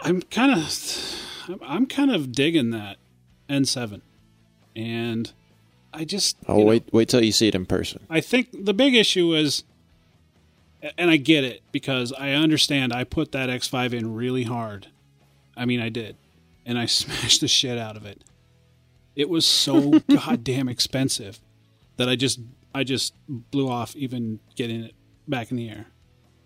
I'm 0.00 0.20
kind 0.20 0.52
of, 0.52 1.58
I'm 1.62 1.86
kind 1.86 2.10
of 2.10 2.30
digging 2.30 2.68
that 2.70 2.98
N7, 3.48 4.02
and 4.76 5.32
I 5.94 6.04
just. 6.04 6.36
Oh, 6.46 6.58
you 6.58 6.60
know, 6.60 6.66
wait 6.66 6.84
wait 6.92 7.08
till 7.08 7.24
you 7.24 7.32
see 7.32 7.48
it 7.48 7.54
in 7.54 7.64
person. 7.64 8.04
I 8.10 8.20
think 8.20 8.48
the 8.52 8.74
big 8.74 8.94
issue 8.94 9.34
is, 9.34 9.64
and 10.96 11.10
I 11.10 11.16
get 11.16 11.44
it 11.44 11.62
because 11.72 12.12
I 12.12 12.30
understand. 12.32 12.92
I 12.92 13.04
put 13.04 13.32
that 13.32 13.48
X5 13.48 13.92
in 13.92 14.14
really 14.14 14.44
hard. 14.44 14.88
I 15.56 15.64
mean, 15.64 15.80
I 15.80 15.88
did, 15.88 16.16
and 16.64 16.78
I 16.78 16.86
smashed 17.00 17.40
the 17.40 17.48
shit 17.48 17.78
out 17.78 17.96
of 17.96 18.06
it. 18.06 18.22
It 19.16 19.28
was 19.28 19.44
so 19.46 19.98
goddamn 20.08 20.68
expensive 20.68 21.40
that 21.96 22.08
I 22.08 22.14
just 22.16 22.40
I 22.74 22.84
just 22.84 23.14
blew 23.28 23.68
off 23.68 23.96
even 23.96 24.38
getting 24.54 24.84
it 24.84 24.94
back 25.26 25.50
in 25.50 25.56
the 25.56 25.68
air. 25.68 25.86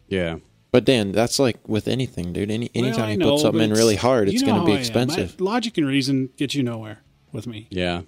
Yeah. 0.08 0.36
But 0.70 0.86
Dan, 0.86 1.12
that's 1.12 1.38
like 1.38 1.68
with 1.68 1.86
anything, 1.86 2.32
dude. 2.32 2.50
Any 2.50 2.70
anytime 2.74 3.00
Well, 3.00 3.08
I 3.08 3.12
you 3.12 3.18
put 3.18 3.40
something 3.40 3.60
in 3.62 3.70
really 3.72 3.94
it's- 3.94 4.00
hard, 4.02 4.28
you 4.28 4.34
it's 4.34 4.42
know 4.42 4.52
going 4.52 4.60
to 4.60 4.64
be 4.66 4.70
how 4.72 4.76
I 4.76 4.78
am. 4.78 4.80
expensive. 4.80 5.38
My- 5.40 5.50
logic 5.50 5.76
and 5.76 5.86
reason 5.86 6.30
get 6.38 6.54
you 6.54 6.62
nowhere 6.62 7.02
with 7.30 7.46
me. 7.46 7.66
Yeah. 7.70 8.02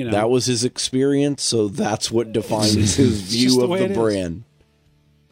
You 0.00 0.06
know 0.06 0.12
That 0.12 0.30
was 0.30 0.46
his 0.46 0.64
experience, 0.64 1.42
so 1.42 1.68
that's 1.68 2.10
what 2.10 2.32
defines 2.32 2.72
his 2.72 3.20
view 3.20 3.58
the 3.58 3.64
of 3.64 3.68
way 3.68 3.80
the 3.80 3.84
it 3.84 3.90
is. 3.90 3.96
brand. 3.98 4.44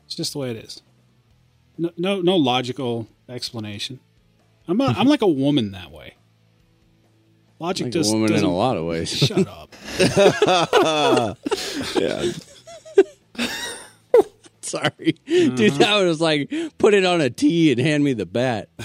It's 0.05 0.15
just 0.15 0.35
the 0.35 0.40
way 0.40 0.51
it 0.51 0.59
is. 0.59 0.82
No, 1.78 1.90
no, 1.97 2.20
no 2.20 2.36
logical 2.36 3.07
explanation. 3.31 3.99
I'm 4.66 4.78
a, 4.82 4.89
I'm 4.89 5.07
like 5.07 5.23
a 5.23 5.27
woman 5.27 5.73
that 5.73 5.90
way. 5.90 6.16
Logic 7.59 7.86
Like 7.86 7.95
just 7.95 8.12
a 8.12 8.15
woman 8.15 8.35
in 8.35 8.45
a 8.45 8.55
lot 8.55 8.77
of 8.77 8.85
ways. 8.85 9.09
Shut 9.16 9.49
up. 9.49 9.74
Yeah. 11.99 12.31
Sorry. 14.61 15.16
Dude, 15.27 15.61
uh-huh. 15.61 15.78
that 15.78 16.03
was 16.05 16.20
like 16.20 16.53
put 16.77 16.93
it 16.93 17.07
on 17.07 17.23
a 17.23 17.31
tee 17.31 17.73
and 17.73 17.81
hand 17.81 18.05
me 18.05 18.12
the 18.12 18.27
bat. 18.27 18.69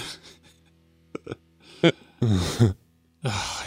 So, 3.24 3.64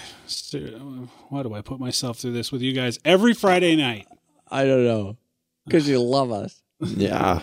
Why 1.30 1.44
do 1.44 1.54
I 1.54 1.62
put 1.62 1.80
myself 1.80 2.18
through 2.20 2.34
this 2.34 2.52
with 2.52 2.62
you 2.62 2.74
guys 2.74 3.00
every 3.06 3.34
Friday 3.34 3.76
night? 3.76 4.08
I 4.50 4.64
don't 4.66 4.84
know. 4.86 5.18
Because 5.66 5.88
you 5.90 6.00
love 6.02 6.32
us. 6.32 6.62
yeah, 6.80 7.42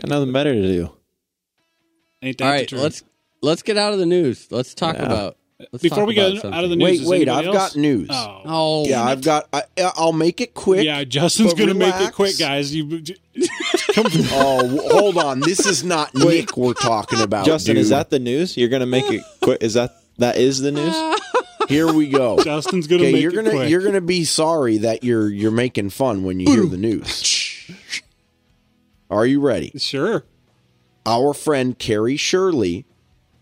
got 0.00 0.08
nothing 0.08 0.32
better 0.32 0.52
to 0.52 0.60
do. 0.62 0.90
Ain't 2.22 2.38
that 2.38 2.52
All 2.52 2.58
the 2.58 2.66
truth? 2.66 2.82
let's 2.82 3.02
let's 3.42 3.62
get 3.62 3.76
out 3.76 3.92
of 3.92 3.98
the 4.00 4.06
news. 4.06 4.48
Let's 4.50 4.74
talk 4.74 4.96
Yeah. 4.96 5.04
about 5.04 5.36
let's 5.70 5.82
Before 5.82 5.98
talk 5.98 6.08
we 6.08 6.18
about 6.18 6.32
get 6.32 6.40
something. 6.42 6.58
out 6.58 6.64
of 6.64 6.70
the 6.70 6.76
news, 6.76 6.84
Wait, 6.84 7.00
is 7.02 7.08
wait, 7.08 7.28
I've 7.28 7.46
else? 7.46 7.54
got 7.54 7.76
news. 7.76 8.08
Oh, 8.10 8.42
Oh, 8.44 8.86
yeah, 8.88 9.04
I've 9.04 9.22
got. 9.22 9.46
I, 9.52 9.62
I'll 9.96 10.12
make 10.12 10.40
it 10.40 10.54
quick. 10.54 10.84
yeah. 10.84 11.04
Justin's 11.04 11.54
gonna 11.54 11.74
make 11.74 11.94
it 11.96 12.12
quick, 12.14 12.36
guys. 12.38 12.74
You 12.74 12.88
come. 13.92 14.06
Oh, 14.32 14.80
hold 14.90 15.18
on. 15.18 15.40
This 15.40 15.64
is 15.66 15.84
not 15.84 16.12
Nick 16.14 16.56
we're 16.56 16.72
talking 16.74 17.20
about. 17.20 17.46
Justin, 17.46 17.76
is 17.76 17.90
that 17.90 18.10
the 18.10 18.18
news? 18.18 18.56
You're 18.56 18.68
going 18.70 18.80
to 18.80 18.86
make 18.86 19.08
it 19.10 19.22
quick? 19.42 19.62
Is 19.62 19.74
that 19.74 19.94
that 20.18 20.36
is 20.36 20.58
the 20.60 20.72
news? 20.72 20.94
Here 21.68 21.92
we 21.92 22.08
go. 22.08 22.38
Justin's 22.44 22.86
gonna 22.86 23.02
Okay, 23.02 23.12
make 23.12 23.22
you're 23.22 23.32
it 23.32 23.34
gonna 23.36 23.50
quick. 23.50 23.70
you're 23.70 23.82
gonna 23.82 24.00
be 24.00 24.24
sorry 24.24 24.78
that 24.78 25.02
you're 25.04 25.28
you're 25.28 25.50
making 25.50 25.90
fun 25.90 26.22
when 26.24 26.40
you 26.40 26.50
hear 26.52 26.66
the 26.66 26.76
news. 26.76 27.70
Are 29.10 29.26
you 29.26 29.40
ready? 29.40 29.72
sure. 29.78 30.24
Our 31.04 31.32
friend 31.34 31.78
Carrie 31.78 32.16
Shirley 32.16 32.84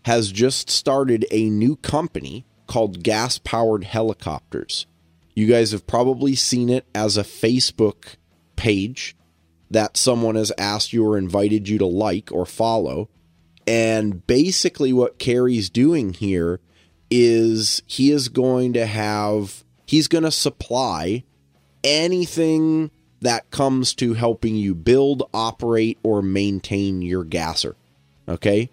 has 0.03 0.31
just 0.31 0.69
started 0.69 1.25
a 1.31 1.49
new 1.49 1.75
company 1.77 2.45
called 2.67 3.01
Gas 3.01 3.39
Powered 3.39 3.83
Helicopters. 3.85 4.85
You 5.35 5.47
guys 5.47 5.71
have 5.71 5.87
probably 5.87 6.35
seen 6.35 6.69
it 6.69 6.85
as 6.93 7.17
a 7.17 7.23
Facebook 7.23 8.15
page 8.55 9.15
that 9.71 9.97
someone 9.97 10.35
has 10.35 10.51
asked 10.59 10.93
you 10.93 11.03
or 11.05 11.17
invited 11.17 11.67
you 11.67 11.79
to 11.79 11.87
like 11.87 12.31
or 12.31 12.45
follow. 12.45 13.09
And 13.65 14.25
basically, 14.27 14.93
what 14.93 15.17
Carrie's 15.17 15.71
doing 15.71 16.13
here 16.13 16.59
is 17.17 17.81
he 17.85 18.11
is 18.11 18.27
going 18.27 18.73
to 18.73 18.85
have, 18.85 19.63
he's 19.85 20.09
going 20.09 20.25
to 20.25 20.31
supply 20.31 21.23
anything 21.81 22.91
that 23.21 23.49
comes 23.51 23.93
to 23.95 24.15
helping 24.15 24.55
you 24.55 24.75
build, 24.75 25.23
operate, 25.33 25.97
or 26.03 26.21
maintain 26.21 27.01
your 27.01 27.23
gasser. 27.23 27.77
Okay? 28.27 28.69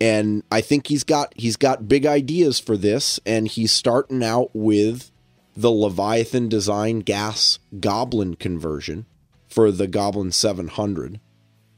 And 0.00 0.44
I 0.52 0.60
think 0.60 0.86
he's 0.86 1.02
got 1.02 1.32
he's 1.36 1.56
got 1.56 1.88
big 1.88 2.06
ideas 2.06 2.60
for 2.60 2.76
this, 2.76 3.18
and 3.26 3.48
he's 3.48 3.72
starting 3.72 4.22
out 4.22 4.50
with 4.52 5.10
the 5.56 5.70
Leviathan 5.70 6.48
design 6.48 7.00
gas 7.00 7.58
goblin 7.80 8.34
conversion 8.34 9.06
for 9.48 9.70
the 9.70 9.86
Goblin 9.86 10.32
700 10.32 11.20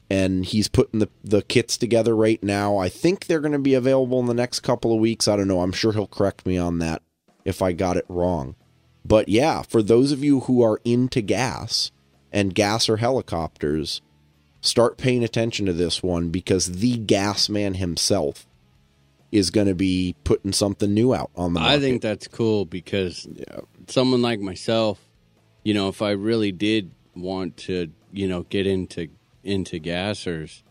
and 0.09 0.45
he's 0.45 0.67
putting 0.67 0.99
the, 0.99 1.09
the 1.23 1.41
kits 1.41 1.77
together 1.77 2.15
right 2.15 2.41
now. 2.41 2.77
I 2.77 2.89
think 2.89 3.25
they're 3.25 3.41
going 3.41 3.51
to 3.51 3.59
be 3.59 3.73
available 3.73 4.19
in 4.19 4.27
the 4.27 4.33
next 4.33 4.61
couple 4.61 4.93
of 4.93 4.99
weeks. 4.99 5.27
I 5.27 5.35
don't 5.35 5.47
know. 5.47 5.61
I'm 5.61 5.73
sure 5.73 5.91
he'll 5.91 6.07
correct 6.07 6.45
me 6.45 6.57
on 6.57 6.79
that 6.79 7.01
if 7.43 7.61
I 7.61 7.73
got 7.73 7.97
it 7.97 8.05
wrong. 8.07 8.55
But 9.03 9.29
yeah, 9.29 9.61
for 9.61 9.81
those 9.81 10.11
of 10.11 10.23
you 10.23 10.41
who 10.41 10.61
are 10.61 10.81
into 10.83 11.21
gas 11.21 11.91
and 12.31 12.55
gas 12.55 12.89
or 12.89 12.97
helicopters, 12.97 14.01
start 14.61 14.97
paying 14.97 15.23
attention 15.23 15.65
to 15.65 15.73
this 15.73 16.03
one 16.03 16.29
because 16.29 16.79
the 16.79 16.97
gas 16.97 17.47
man 17.47 17.75
himself 17.75 18.47
is 19.31 19.49
going 19.49 19.67
to 19.67 19.75
be 19.75 20.15
putting 20.23 20.53
something 20.53 20.93
new 20.93 21.13
out 21.13 21.31
on 21.35 21.53
the 21.53 21.59
market. 21.59 21.75
I 21.75 21.79
think 21.79 22.01
that's 22.01 22.27
cool 22.27 22.65
because 22.65 23.27
someone 23.87 24.21
like 24.21 24.39
myself, 24.39 24.99
you 25.63 25.73
know, 25.73 25.89
if 25.89 26.01
I 26.01 26.11
really 26.11 26.51
did 26.51 26.91
want 27.15 27.57
to, 27.57 27.91
you 28.11 28.27
know, 28.27 28.43
get 28.43 28.67
into 28.67 29.09
into 29.47 29.79
gassers, 29.79 30.61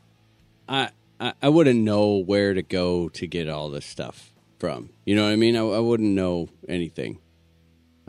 I 0.69 0.91
I, 1.19 1.33
I 1.43 1.49
wouldn't 1.49 1.81
know 1.81 2.17
where 2.17 2.55
to 2.55 2.63
go 2.63 3.09
to 3.11 3.27
get 3.27 3.49
all 3.49 3.71
this 3.71 3.87
stuff 3.87 4.33
from. 4.59 4.91
You 5.05 5.17
know 5.17 5.25
what 5.25 5.33
I 5.33 5.37
mean? 5.37 5.57
I, 5.57 5.61
I 5.61 5.79
wouldn't 5.79 6.15
know 6.15 6.49
anything. 6.69 7.19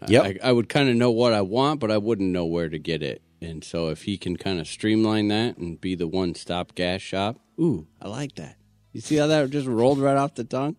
Yep. 0.07 0.25
I, 0.43 0.49
I 0.49 0.51
would 0.51 0.69
kind 0.69 0.89
of 0.89 0.95
know 0.95 1.11
what 1.11 1.33
I 1.33 1.41
want, 1.41 1.79
but 1.79 1.89
I 1.89 1.97
wouldn't 1.97 2.31
know 2.31 2.45
where 2.45 2.69
to 2.69 2.77
get 2.77 3.01
it. 3.01 3.21
And 3.41 3.63
so 3.63 3.89
if 3.89 4.03
he 4.03 4.17
can 4.17 4.37
kind 4.37 4.59
of 4.59 4.67
streamline 4.67 5.27
that 5.29 5.57
and 5.57 5.79
be 5.79 5.95
the 5.95 6.07
one 6.07 6.35
stop 6.35 6.75
gas 6.75 7.01
shop, 7.01 7.39
ooh, 7.59 7.87
I 8.01 8.07
like 8.07 8.35
that. 8.35 8.57
You 8.93 9.01
see 9.01 9.15
how 9.15 9.27
that 9.27 9.49
just 9.49 9.67
rolled 9.67 9.99
right 9.99 10.17
off 10.17 10.35
the 10.35 10.43
tongue? 10.43 10.75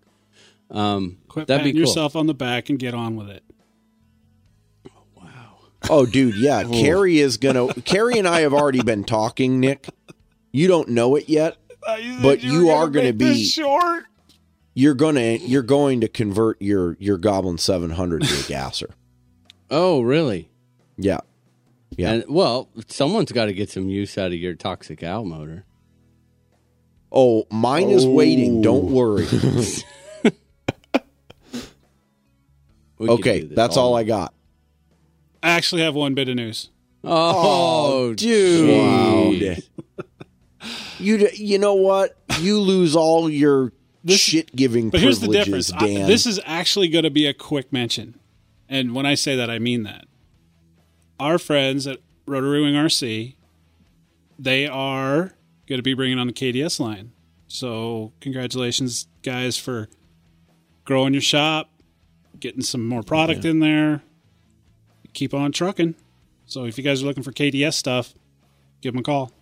Um, 0.70 1.18
Quit 1.28 1.46
that'd 1.46 1.64
be 1.64 1.70
patting 1.70 1.82
cool. 1.82 1.88
yourself 1.88 2.14
on 2.16 2.26
the 2.26 2.34
back 2.34 2.68
and 2.68 2.78
get 2.78 2.94
on 2.94 3.16
with 3.16 3.28
it. 3.30 3.42
Oh, 5.88 6.06
dude, 6.06 6.36
yeah. 6.36 6.64
Carrie 6.72 7.18
is 7.18 7.36
gonna. 7.36 7.72
Carrie 7.82 8.18
and 8.18 8.26
I 8.28 8.40
have 8.40 8.52
already 8.54 8.82
been 8.82 9.04
talking, 9.04 9.60
Nick. 9.60 9.88
You 10.52 10.66
don't 10.68 10.88
know 10.88 11.16
it 11.16 11.28
yet, 11.28 11.56
but 12.22 12.42
you 12.42 12.70
are 12.70 12.88
gonna 12.88 13.12
be. 13.12 13.44
short. 13.44 14.04
You're 14.74 14.94
gonna. 14.94 15.36
You're 15.36 15.62
going 15.62 16.00
to 16.02 16.08
convert 16.08 16.60
your 16.62 16.96
your 17.00 17.18
Goblin 17.18 17.58
700 17.58 18.22
to 18.22 18.40
a 18.40 18.42
gasser. 18.48 18.90
Oh, 19.70 20.00
really? 20.00 20.50
Yeah, 20.96 21.20
yeah. 21.90 22.12
And 22.12 22.24
well, 22.28 22.68
someone's 22.86 23.32
got 23.32 23.46
to 23.46 23.52
get 23.52 23.70
some 23.70 23.88
use 23.88 24.16
out 24.16 24.28
of 24.28 24.34
your 24.38 24.54
toxic 24.54 25.02
owl 25.02 25.24
motor. 25.24 25.64
Oh, 27.10 27.46
mine 27.50 27.90
is 27.90 28.06
waiting. 28.06 28.58
Oh. 28.58 28.62
Don't 28.62 28.90
worry. 28.90 29.26
Okay, 33.00 33.42
that's 33.42 33.76
all 33.76 33.94
I 33.94 34.02
got. 34.02 34.34
I 35.42 35.50
actually 35.50 35.82
have 35.82 35.94
one 35.94 36.14
bit 36.14 36.28
of 36.28 36.36
news. 36.36 36.70
Oh, 37.04 38.08
oh 38.10 38.14
dude. 38.14 39.62
You 40.98 41.28
you 41.34 41.58
know 41.58 41.74
what? 41.74 42.16
You 42.40 42.58
lose 42.58 42.96
all 42.96 43.30
your 43.30 43.72
shit 44.06 44.54
giving 44.54 44.90
But 44.90 45.00
here's 45.00 45.20
the 45.20 45.28
privileges, 45.28 45.68
difference. 45.68 45.72
I- 45.72 45.86
Dan. 45.98 46.06
this 46.08 46.26
is 46.26 46.40
actually 46.44 46.88
going 46.88 47.04
to 47.04 47.10
be 47.10 47.26
a 47.26 47.34
quick 47.34 47.72
mention. 47.72 48.18
And 48.68 48.94
when 48.94 49.06
I 49.06 49.14
say 49.14 49.36
that, 49.36 49.48
I 49.48 49.58
mean 49.58 49.84
that. 49.84 50.06
Our 51.20 51.38
friends 51.38 51.86
at 51.86 51.98
Rotary 52.26 52.62
Wing 52.62 52.74
RC, 52.74 53.34
they 54.38 54.66
are 54.66 55.32
going 55.66 55.78
to 55.78 55.82
be 55.82 55.94
bringing 55.94 56.18
on 56.18 56.26
the 56.26 56.32
KDS 56.32 56.78
line. 56.80 57.12
So, 57.48 58.12
congratulations, 58.20 59.06
guys, 59.22 59.56
for 59.56 59.88
growing 60.84 61.14
your 61.14 61.22
shop, 61.22 61.70
getting 62.38 62.60
some 62.62 62.86
more 62.86 63.02
product 63.02 63.44
in 63.44 63.60
there. 63.60 64.02
Keep 65.14 65.34
on 65.34 65.52
trucking. 65.52 65.94
So, 66.46 66.64
if 66.64 66.78
you 66.78 66.84
guys 66.84 67.02
are 67.02 67.06
looking 67.06 67.22
for 67.22 67.32
KDS 67.32 67.74
stuff, 67.74 68.14
give 68.80 68.92
them 68.94 69.00
a 69.00 69.02
call. 69.02 69.32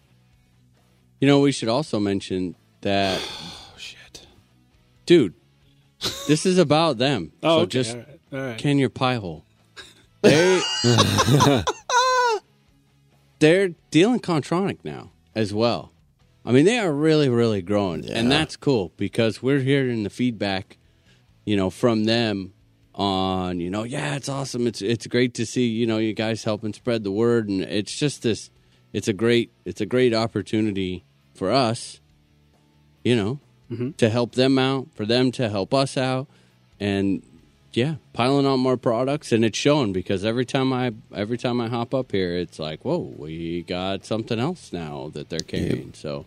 You 1.20 1.28
know, 1.28 1.40
we 1.40 1.52
should 1.52 1.68
also 1.68 1.98
mention 2.00 2.54
that, 2.82 3.20
Oh, 3.32 3.74
shit. 3.78 4.26
dude. 5.06 5.34
This 6.28 6.44
is 6.46 6.58
about 6.58 6.98
them. 6.98 7.32
Oh, 7.42 7.58
so 7.58 7.62
okay. 7.62 7.68
just 7.70 7.92
all 7.92 7.98
right. 7.98 8.20
All 8.32 8.38
right. 8.40 8.58
can 8.58 8.78
your 8.78 8.90
pie 8.90 9.16
hole. 9.16 9.44
They 10.22 10.60
they're 13.38 13.68
dealing 13.90 14.20
Kontronik 14.20 14.78
now 14.84 15.10
as 15.34 15.52
well. 15.54 15.92
I 16.44 16.52
mean, 16.52 16.64
they 16.64 16.78
are 16.78 16.92
really, 16.92 17.28
really 17.28 17.60
growing, 17.60 18.08
and 18.08 18.30
that's 18.30 18.56
cool 18.56 18.92
because 18.96 19.42
we're 19.42 19.60
hearing 19.60 20.04
the 20.04 20.10
feedback, 20.10 20.76
you 21.44 21.56
know, 21.56 21.70
from 21.70 22.04
them 22.04 22.52
on, 22.96 23.60
you 23.60 23.70
know, 23.70 23.82
yeah, 23.82 24.16
it's 24.16 24.28
awesome. 24.28 24.66
It's 24.66 24.80
it's 24.80 25.06
great 25.06 25.34
to 25.34 25.46
see, 25.46 25.66
you 25.66 25.86
know, 25.86 25.98
you 25.98 26.14
guys 26.14 26.44
helping 26.44 26.72
spread 26.72 27.04
the 27.04 27.10
word, 27.10 27.48
and 27.48 27.62
it's 27.62 27.96
just 27.96 28.22
this. 28.22 28.50
It's 28.92 29.08
a 29.08 29.12
great, 29.12 29.52
it's 29.64 29.80
a 29.80 29.86
great 29.86 30.14
opportunity 30.14 31.04
for 31.34 31.50
us, 31.50 32.00
you 33.04 33.14
know, 33.14 33.40
mm-hmm. 33.70 33.90
to 33.92 34.08
help 34.08 34.34
them 34.34 34.58
out, 34.58 34.88
for 34.94 35.04
them 35.04 35.30
to 35.32 35.50
help 35.50 35.74
us 35.74 35.98
out, 35.98 36.26
and 36.80 37.22
yeah, 37.74 37.96
piling 38.14 38.46
on 38.46 38.60
more 38.60 38.78
products, 38.78 39.32
and 39.32 39.44
it's 39.44 39.58
showing 39.58 39.92
because 39.92 40.24
every 40.24 40.46
time 40.46 40.72
I 40.72 40.92
every 41.14 41.36
time 41.36 41.60
I 41.60 41.68
hop 41.68 41.92
up 41.92 42.12
here, 42.12 42.34
it's 42.34 42.58
like, 42.58 42.82
whoa, 42.84 43.12
we 43.18 43.62
got 43.62 44.06
something 44.06 44.38
else 44.38 44.72
now 44.72 45.10
that 45.12 45.28
they're 45.28 45.40
carrying. 45.40 45.92
So 45.92 46.24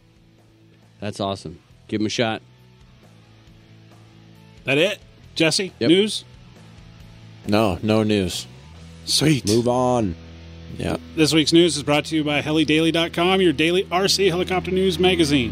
that's 1.00 1.20
awesome. 1.20 1.60
Give 1.88 2.00
them 2.00 2.06
a 2.06 2.10
shot. 2.10 2.44
That 4.66 4.78
it? 4.78 5.00
Jesse? 5.34 5.74
Yep. 5.80 5.90
News? 5.90 6.26
No, 7.50 7.80
no 7.82 8.04
news. 8.04 8.48
Sweet. 9.06 9.48
Move 9.48 9.68
on. 9.68 10.16
Yeah. 10.78 10.98
This 11.16 11.34
week's 11.34 11.52
news 11.52 11.76
is 11.76 11.84
brought 11.84 12.06
to 12.06 12.16
you 12.16 12.24
by 12.24 12.42
helidaily.com, 12.42 13.42
your 13.42 13.54
daily 13.54 13.84
RC 13.86 14.30
helicopter 14.30 14.72
news 14.72 15.00
magazine. 15.00 15.52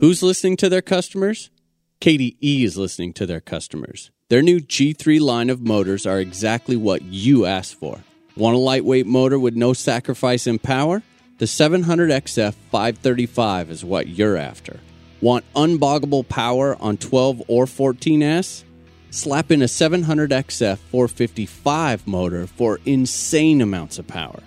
Who's 0.00 0.22
listening 0.22 0.56
to 0.58 0.68
their 0.68 0.82
customers? 0.82 1.50
KDE 2.00 2.64
is 2.64 2.76
listening 2.76 3.12
to 3.14 3.26
their 3.26 3.40
customers. 3.40 4.10
Their 4.28 4.42
new 4.42 4.60
G3 4.60 5.20
line 5.20 5.50
of 5.50 5.60
motors 5.60 6.06
are 6.06 6.18
exactly 6.18 6.74
what 6.74 7.02
you 7.02 7.44
asked 7.44 7.76
for. 7.76 8.00
Want 8.36 8.56
a 8.56 8.58
lightweight 8.58 9.06
motor 9.06 9.38
with 9.38 9.54
no 9.54 9.72
sacrifice 9.72 10.46
in 10.46 10.58
power? 10.58 11.02
The 11.38 11.44
700XF 11.44 12.54
535 12.70 13.70
is 13.70 13.84
what 13.84 14.08
you're 14.08 14.36
after. 14.36 14.80
Want 15.22 15.44
unboggable 15.54 16.28
power 16.28 16.76
on 16.80 16.96
12 16.96 17.44
or 17.46 17.66
14S? 17.66 18.64
Slap 19.10 19.52
in 19.52 19.62
a 19.62 19.66
700XF 19.66 20.78
455 20.78 22.08
motor 22.08 22.48
for 22.48 22.80
insane 22.84 23.60
amounts 23.60 24.00
of 24.00 24.08
power. 24.08 24.42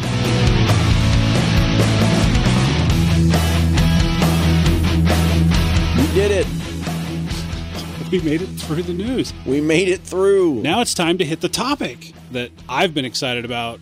We 8.10 8.20
made 8.20 8.40
it 8.40 8.46
through 8.46 8.84
the 8.84 8.92
news. 8.92 9.34
We 9.44 9.60
made 9.60 9.88
it 9.88 10.00
through. 10.00 10.62
Now 10.62 10.80
it's 10.80 10.94
time 10.94 11.18
to 11.18 11.24
hit 11.24 11.40
the 11.40 11.48
topic 11.48 12.12
that 12.30 12.52
I've 12.68 12.94
been 12.94 13.04
excited 13.04 13.44
about 13.44 13.80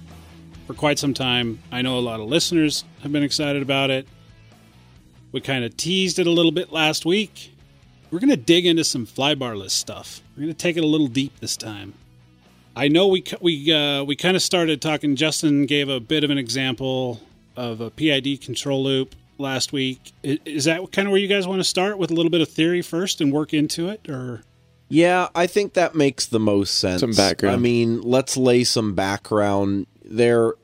for 0.67 0.73
quite 0.73 0.99
some 0.99 1.13
time. 1.13 1.59
I 1.71 1.83
know 1.83 1.99
a 1.99 2.01
lot 2.01 2.21
of 2.21 2.27
listeners 2.27 2.85
have 3.03 3.13
been 3.13 3.23
excited 3.23 3.61
about 3.61 3.91
it. 3.91 4.09
We 5.33 5.43
kind 5.43 5.63
of 5.63 5.77
teased 5.77 6.19
it 6.19 6.27
a 6.27 6.31
little 6.31 6.53
bit 6.53 6.73
last 6.73 7.05
week. 7.05 7.53
We're 8.11 8.19
going 8.19 8.31
to 8.31 8.37
dig 8.37 8.65
into 8.65 8.83
some 8.83 9.07
flybarless 9.07 9.73
stuff. 9.73 10.23
We're 10.37 10.45
going 10.45 10.55
to 10.55 10.59
take 10.59 10.79
it 10.79 10.85
a 10.85 10.87
little 10.87 11.09
deep 11.09 11.39
this 11.41 11.57
time. 11.57 11.93
I 12.75 12.89
know 12.89 13.09
we 13.09 13.25
we 13.43 13.73
uh, 13.73 14.05
we 14.05 14.17
kind 14.17 14.37
of 14.37 14.43
started 14.43 14.81
talking. 14.81 15.17
Justin 15.17 15.67
gave 15.67 15.91
a 15.91 16.01
bit 16.01 16.25
of 16.25 16.31
an 16.31 16.39
example 16.39 17.21
of 17.57 17.83
a 17.83 17.91
PID 17.91 18.41
control 18.41 18.83
loop 18.83 19.15
last 19.39 19.73
week. 19.73 20.13
Is 20.23 20.65
that 20.65 20.93
kind 20.93 21.09
of 21.09 21.13
where 21.13 21.21
you 21.21 21.29
guys 21.29 21.47
want 21.47 21.61
to 21.61 21.65
start 21.65 21.99
with 21.99 22.11
a 22.11 22.15
little 22.15 22.31
bit 22.31 22.41
of 22.41 22.49
theory 22.49 22.83
first 22.83 23.21
and 23.21 23.33
work 23.33 23.53
into 23.53 23.89
it, 23.89 24.09
or 24.09 24.43
Yeah, 24.89 25.29
I 25.35 25.47
think 25.47 25.75
that 25.75 25.95
makes 25.95 26.27
the 26.27 26.41
most 26.41 26.79
sense. 26.79 27.01
Some 27.01 27.13
background. 27.13 27.57
I 27.57 27.59
mean, 27.59 28.01
let's 28.03 28.37
lay 28.37 28.65
some 28.65 28.95
background 28.95 29.87
there. 30.05 30.55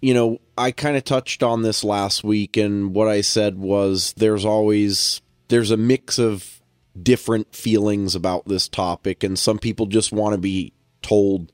You 0.00 0.14
know, 0.14 0.40
I 0.56 0.70
kind 0.70 0.96
of 0.96 1.04
touched 1.04 1.42
on 1.42 1.62
this 1.62 1.84
last 1.84 2.24
week, 2.24 2.56
and 2.56 2.94
what 2.94 3.08
I 3.08 3.20
said 3.20 3.58
was 3.58 4.14
there's 4.16 4.44
always 4.44 5.20
there's 5.48 5.70
a 5.70 5.76
mix 5.76 6.18
of 6.18 6.60
different 7.00 7.54
feelings 7.54 8.14
about 8.14 8.46
this 8.46 8.68
topic, 8.68 9.22
and 9.22 9.38
some 9.38 9.58
people 9.58 9.86
just 9.86 10.12
want 10.12 10.34
to 10.34 10.38
be 10.38 10.72
told 11.02 11.52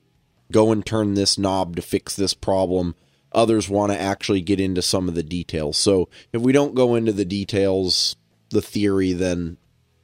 go 0.51 0.71
and 0.71 0.85
turn 0.85 1.13
this 1.13 1.37
knob 1.37 1.75
to 1.75 1.81
fix 1.81 2.15
this 2.15 2.33
problem. 2.33 2.95
Others 3.33 3.69
want 3.69 3.91
to 3.91 3.99
actually 3.99 4.41
get 4.41 4.59
into 4.59 4.81
some 4.81 5.07
of 5.07 5.15
the 5.15 5.23
details. 5.23 5.77
So 5.77 6.09
if 6.31 6.41
we 6.41 6.51
don't 6.51 6.75
go 6.75 6.95
into 6.95 7.11
the 7.11 7.25
details, 7.25 8.15
the 8.49 8.61
theory, 8.61 9.13
then 9.13 9.57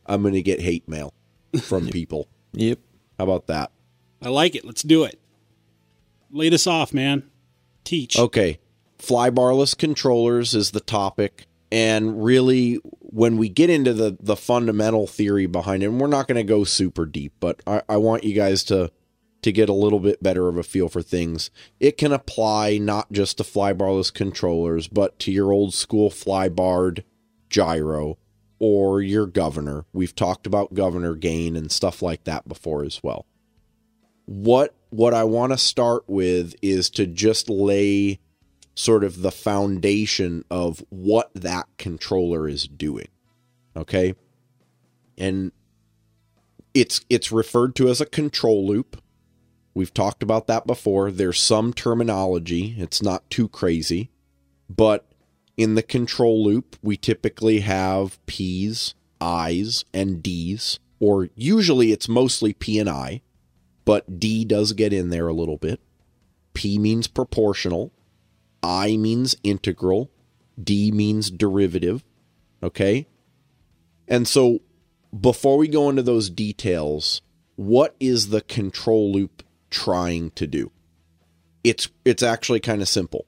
I'm 0.05 0.21
going 0.21 0.33
to 0.33 0.41
get 0.41 0.61
hate 0.61 0.87
mail 0.87 1.13
from 1.61 1.87
people. 1.89 2.27
Yep. 2.53 2.79
How 3.17 3.23
about 3.23 3.47
that? 3.47 3.71
I 4.21 4.29
like 4.29 4.55
it. 4.55 4.65
Let's 4.65 4.83
do 4.83 5.03
it. 5.03 5.19
Lead 6.31 6.53
us 6.53 6.67
off, 6.67 6.93
man. 6.93 7.29
Teach. 7.83 8.17
Okay. 8.17 8.59
Flybarless 8.97 9.77
controllers 9.77 10.53
is 10.55 10.71
the 10.71 10.79
topic. 10.79 11.47
And 11.71 12.23
really, 12.23 12.75
when 12.99 13.37
we 13.37 13.49
get 13.49 13.69
into 13.69 13.93
the, 13.93 14.17
the 14.19 14.35
fundamental 14.35 15.07
theory 15.07 15.45
behind 15.47 15.83
it, 15.83 15.87
and 15.87 15.99
we're 15.99 16.07
not 16.07 16.27
going 16.27 16.37
to 16.37 16.43
go 16.43 16.63
super 16.63 17.05
deep, 17.05 17.33
but 17.39 17.61
I, 17.65 17.81
I 17.89 17.97
want 17.97 18.23
you 18.23 18.33
guys 18.33 18.63
to, 18.65 18.91
to 19.43 19.51
get 19.51 19.69
a 19.69 19.73
little 19.73 19.99
bit 19.99 20.23
better 20.23 20.47
of 20.47 20.57
a 20.57 20.63
feel 20.63 20.89
for 20.89 21.01
things. 21.01 21.51
It 21.79 21.97
can 21.97 22.11
apply 22.11 22.77
not 22.77 23.11
just 23.11 23.37
to 23.37 23.43
flybarless 23.43 24.13
controllers, 24.13 24.87
but 24.87 25.19
to 25.19 25.31
your 25.31 25.51
old 25.51 25.73
school 25.73 26.09
flybarred 26.09 27.03
gyro 27.49 28.17
or 28.59 29.01
your 29.01 29.27
governor. 29.27 29.85
We've 29.93 30.15
talked 30.15 30.47
about 30.47 30.73
governor 30.73 31.15
gain 31.15 31.55
and 31.55 31.71
stuff 31.71 32.01
like 32.01 32.23
that 32.25 32.47
before 32.47 32.83
as 32.83 33.01
well. 33.03 33.25
what 34.25 34.73
what 34.89 35.13
I 35.13 35.23
want 35.23 35.51
to 35.53 35.57
start 35.57 36.03
with 36.07 36.55
is 36.61 36.89
to 36.91 37.07
just 37.07 37.49
lay 37.49 38.19
sort 38.75 39.03
of 39.03 39.21
the 39.21 39.31
foundation 39.31 40.45
of 40.49 40.83
what 40.89 41.31
that 41.33 41.67
controller 41.77 42.47
is 42.47 42.67
doing. 42.67 43.07
Okay? 43.75 44.15
And 45.17 45.51
it's 46.73 47.01
it's 47.09 47.31
referred 47.31 47.75
to 47.75 47.89
as 47.89 48.01
a 48.01 48.05
control 48.05 48.65
loop. 48.67 49.02
We've 49.73 49.93
talked 49.93 50.21
about 50.21 50.47
that 50.47 50.67
before. 50.67 51.11
There's 51.11 51.41
some 51.41 51.73
terminology. 51.73 52.75
It's 52.77 53.01
not 53.01 53.29
too 53.29 53.47
crazy. 53.47 54.11
But 54.69 55.05
in 55.57 55.75
the 55.75 55.83
control 55.83 56.43
loop, 56.43 56.77
we 56.81 56.97
typically 56.97 57.61
have 57.61 58.23
P's, 58.25 58.93
I's, 59.19 59.85
and 59.93 60.21
D's, 60.21 60.79
or 60.99 61.29
usually 61.35 61.91
it's 61.91 62.07
mostly 62.07 62.53
P 62.53 62.79
and 62.79 62.89
I 62.89 63.21
but 63.85 64.19
D 64.19 64.45
does 64.45 64.73
get 64.73 64.93
in 64.93 65.09
there 65.09 65.27
a 65.27 65.33
little 65.33 65.57
bit. 65.57 65.79
P 66.53 66.77
means 66.77 67.07
proportional, 67.07 67.91
I 68.61 68.97
means 68.97 69.35
integral, 69.43 70.09
D 70.61 70.91
means 70.91 71.31
derivative. 71.31 72.03
Okay? 72.61 73.07
And 74.07 74.27
so 74.27 74.59
before 75.17 75.57
we 75.57 75.67
go 75.67 75.89
into 75.89 76.03
those 76.03 76.29
details, 76.29 77.21
what 77.55 77.95
is 77.99 78.29
the 78.29 78.41
control 78.41 79.11
loop 79.11 79.42
trying 79.73 80.31
to 80.31 80.47
do? 80.47 80.71
It's 81.63 81.89
it's 82.05 82.23
actually 82.23 82.59
kind 82.59 82.81
of 82.81 82.87
simple. 82.87 83.25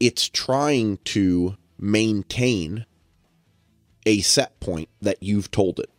It's 0.00 0.28
trying 0.28 0.98
to 1.06 1.56
maintain 1.78 2.86
a 4.06 4.20
set 4.20 4.58
point 4.60 4.88
that 5.02 5.22
you've 5.22 5.50
told 5.50 5.80
it. 5.80 5.90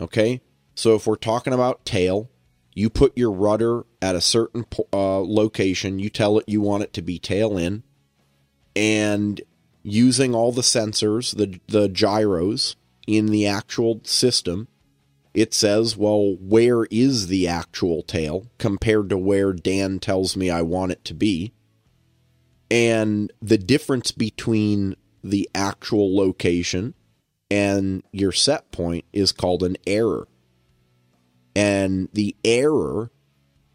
Okay? 0.00 0.42
So 0.74 0.94
if 0.94 1.06
we're 1.06 1.16
talking 1.16 1.52
about 1.52 1.84
tail, 1.84 2.28
you 2.74 2.90
put 2.90 3.16
your 3.16 3.30
rudder 3.30 3.86
at 4.02 4.16
a 4.16 4.20
certain 4.20 4.66
uh, 4.92 5.20
location, 5.20 5.98
you 5.98 6.10
tell 6.10 6.38
it 6.38 6.44
you 6.46 6.60
want 6.60 6.82
it 6.82 6.92
to 6.94 7.02
be 7.02 7.18
tail 7.18 7.56
in, 7.56 7.82
and 8.74 9.40
using 9.82 10.34
all 10.34 10.52
the 10.52 10.62
sensors, 10.62 11.34
the 11.34 11.60
the 11.68 11.88
gyros 11.88 12.76
in 13.06 13.26
the 13.26 13.46
actual 13.46 14.00
system, 14.04 14.68
it 15.36 15.52
says, 15.52 15.98
well, 15.98 16.34
where 16.40 16.84
is 16.84 17.26
the 17.26 17.46
actual 17.46 18.02
tail 18.02 18.46
compared 18.56 19.10
to 19.10 19.18
where 19.18 19.52
Dan 19.52 19.98
tells 19.98 20.34
me 20.34 20.48
I 20.48 20.62
want 20.62 20.92
it 20.92 21.04
to 21.04 21.14
be? 21.14 21.52
And 22.70 23.30
the 23.42 23.58
difference 23.58 24.12
between 24.12 24.96
the 25.22 25.48
actual 25.54 26.16
location 26.16 26.94
and 27.50 28.02
your 28.12 28.32
set 28.32 28.72
point 28.72 29.04
is 29.12 29.30
called 29.30 29.62
an 29.62 29.76
error. 29.86 30.26
And 31.54 32.08
the 32.14 32.34
error 32.42 33.10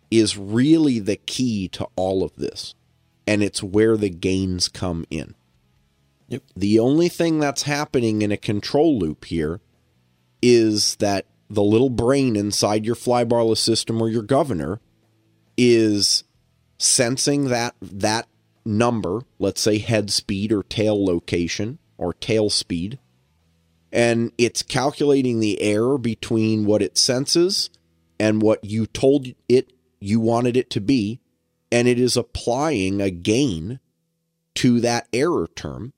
is 0.10 0.40
really 0.40 0.98
the 0.98 1.16
key 1.16 1.68
to 1.70 1.88
all 1.96 2.24
of 2.24 2.36
this. 2.38 2.74
And 3.28 3.44
it's 3.44 3.62
where 3.62 3.98
the 3.98 4.10
gains 4.10 4.68
come 4.68 5.06
in. 5.12 5.36
Yep. 6.28 6.44
The 6.56 6.80
only 6.80 7.08
thing 7.08 7.38
that's 7.38 7.64
happening 7.64 8.24
in 8.24 8.32
a 8.32 8.38
control 8.38 8.98
loop 8.98 9.26
here 9.26 9.62
is 10.42 10.96
that 10.96 11.28
the 11.52 11.64
little 11.64 11.90
brain 11.90 12.36
inside 12.36 12.86
your 12.86 12.96
flybarless 12.96 13.58
system 13.58 14.02
or 14.02 14.10
your 14.10 14.24
governor 14.24 14.80
is 15.58 16.24
sensing 16.78 17.50
that 17.50 17.76
that 17.82 18.28
number, 18.66 19.22
let's 19.38 19.62
say 19.62 19.78
head 19.78 20.10
speed 20.10 20.52
or 20.52 20.64
tail 20.64 21.04
location 21.06 21.78
or 21.98 22.14
tail 22.14 22.50
speed, 22.50 23.00
and 23.92 24.32
it's 24.38 24.64
calculating 24.64 25.40
the 25.40 25.62
error 25.62 25.98
between 25.98 26.66
what 26.66 26.82
it 26.82 26.98
senses 26.98 27.70
and 28.20 28.42
what 28.42 28.64
you 28.64 28.86
told 28.86 29.28
it 29.50 29.74
you 30.00 30.20
wanted 30.20 30.56
it 30.56 30.70
to 30.70 30.80
be, 30.80 31.20
and 31.72 31.88
it 31.88 32.00
is 32.00 32.16
applying 32.16 33.02
a 33.02 33.12
gain 33.12 33.80
to 34.56 34.80
that 34.80 35.08
error 35.12 35.50
term. 35.56 35.92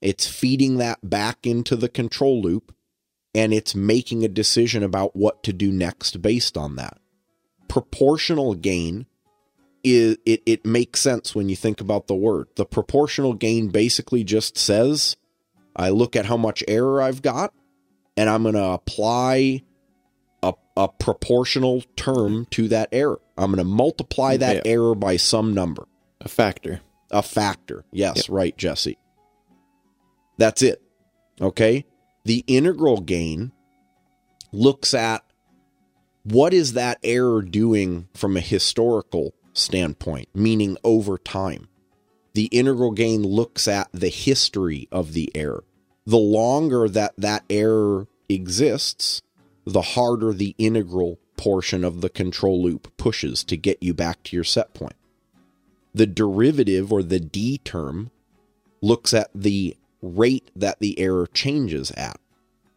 It's 0.00 0.26
feeding 0.26 0.76
that 0.78 0.98
back 1.02 1.46
into 1.46 1.74
the 1.74 1.88
control 1.88 2.40
loop, 2.40 2.72
and 3.34 3.52
it's 3.52 3.74
making 3.74 4.24
a 4.24 4.28
decision 4.28 4.82
about 4.82 5.14
what 5.16 5.42
to 5.44 5.52
do 5.52 5.70
next 5.70 6.20
based 6.22 6.56
on 6.56 6.76
that. 6.76 6.98
Proportional 7.68 8.54
gain 8.54 9.06
is 9.84 10.18
it, 10.26 10.42
it 10.44 10.66
makes 10.66 11.00
sense 11.00 11.34
when 11.34 11.48
you 11.48 11.56
think 11.56 11.80
about 11.80 12.06
the 12.06 12.14
word. 12.14 12.48
The 12.56 12.66
proportional 12.66 13.32
gain 13.34 13.68
basically 13.68 14.24
just 14.24 14.58
says 14.58 15.16
I 15.76 15.90
look 15.90 16.16
at 16.16 16.26
how 16.26 16.36
much 16.36 16.64
error 16.68 17.00
I've 17.00 17.22
got, 17.22 17.54
and 18.16 18.28
I'm 18.28 18.42
going 18.42 18.56
to 18.56 18.64
apply 18.64 19.62
a 20.42 20.52
a 20.76 20.88
proportional 20.88 21.82
term 21.96 22.46
to 22.50 22.68
that 22.68 22.88
error. 22.92 23.20
I'm 23.38 23.52
going 23.52 23.58
to 23.58 23.64
multiply 23.64 24.36
that 24.38 24.56
Yeah. 24.66 24.72
error 24.72 24.94
by 24.94 25.16
some 25.16 25.54
number, 25.54 25.86
A 26.20 26.28
factor. 26.28 26.80
a 27.10 27.22
factor. 27.22 27.84
Yes, 27.92 28.16
Yep. 28.16 28.26
right, 28.30 28.56
Jesse. 28.58 28.98
That's 30.38 30.62
it. 30.62 30.82
Okay? 31.40 31.84
The 32.24 32.44
integral 32.46 33.00
gain 33.00 33.52
looks 34.52 34.94
at 34.94 35.24
what 36.24 36.52
is 36.52 36.74
that 36.74 36.98
error 37.02 37.42
doing 37.42 38.08
from 38.14 38.36
a 38.36 38.40
historical 38.40 39.34
standpoint, 39.52 40.28
meaning 40.34 40.76
over 40.84 41.16
time. 41.18 41.68
The 42.34 42.46
integral 42.46 42.92
gain 42.92 43.22
looks 43.22 43.66
at 43.66 43.88
the 43.92 44.08
history 44.08 44.86
of 44.92 45.14
the 45.14 45.30
error. 45.34 45.64
The 46.06 46.18
longer 46.18 46.88
that 46.88 47.14
that 47.18 47.44
error 47.50 48.06
exists, 48.28 49.22
the 49.64 49.82
harder 49.82 50.32
the 50.32 50.54
integral 50.58 51.18
portion 51.36 51.84
of 51.84 52.00
the 52.00 52.10
control 52.10 52.62
loop 52.62 52.96
pushes 52.96 53.42
to 53.44 53.56
get 53.56 53.82
you 53.82 53.94
back 53.94 54.22
to 54.24 54.36
your 54.36 54.44
set 54.44 54.74
point. 54.74 54.94
The 55.94 56.06
derivative 56.06 56.92
or 56.92 57.02
the 57.02 57.18
D 57.18 57.58
term 57.58 58.10
looks 58.80 59.12
at 59.12 59.30
the 59.34 59.76
rate 60.02 60.50
that 60.56 60.80
the 60.80 60.98
error 60.98 61.26
changes 61.26 61.90
at. 61.92 62.18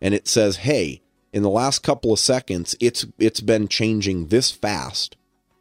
And 0.01 0.13
it 0.13 0.27
says, 0.27 0.57
hey, 0.57 1.01
in 1.31 1.43
the 1.43 1.49
last 1.49 1.79
couple 1.79 2.13
of 2.13 2.19
seconds, 2.19 2.75
it's 2.79 3.05
it's 3.17 3.41
been 3.41 3.67
changing 3.67 4.27
this 4.27 4.51
fast. 4.51 5.15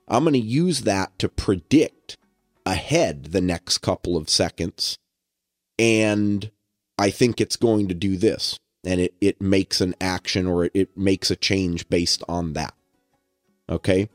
I'm 0.08 0.24
going 0.24 0.34
to 0.34 0.38
use 0.38 0.82
that 0.82 1.18
to 1.20 1.28
predict 1.28 2.18
ahead 2.66 3.26
the 3.26 3.40
next 3.40 3.78
couple 3.78 4.16
of 4.16 4.28
seconds. 4.28 4.98
And 5.78 6.50
I 6.98 7.10
think 7.10 7.40
it's 7.40 7.56
going 7.56 7.88
to 7.88 7.94
do 7.94 8.16
this. 8.16 8.58
And 8.84 9.00
it, 9.00 9.14
it 9.20 9.40
makes 9.40 9.80
an 9.80 9.94
action 10.00 10.46
or 10.46 10.64
it, 10.64 10.72
it 10.74 10.96
makes 10.96 11.30
a 11.30 11.36
change 11.36 11.88
based 11.88 12.22
on 12.28 12.52
that. 12.54 12.74
Okay? 13.68 14.08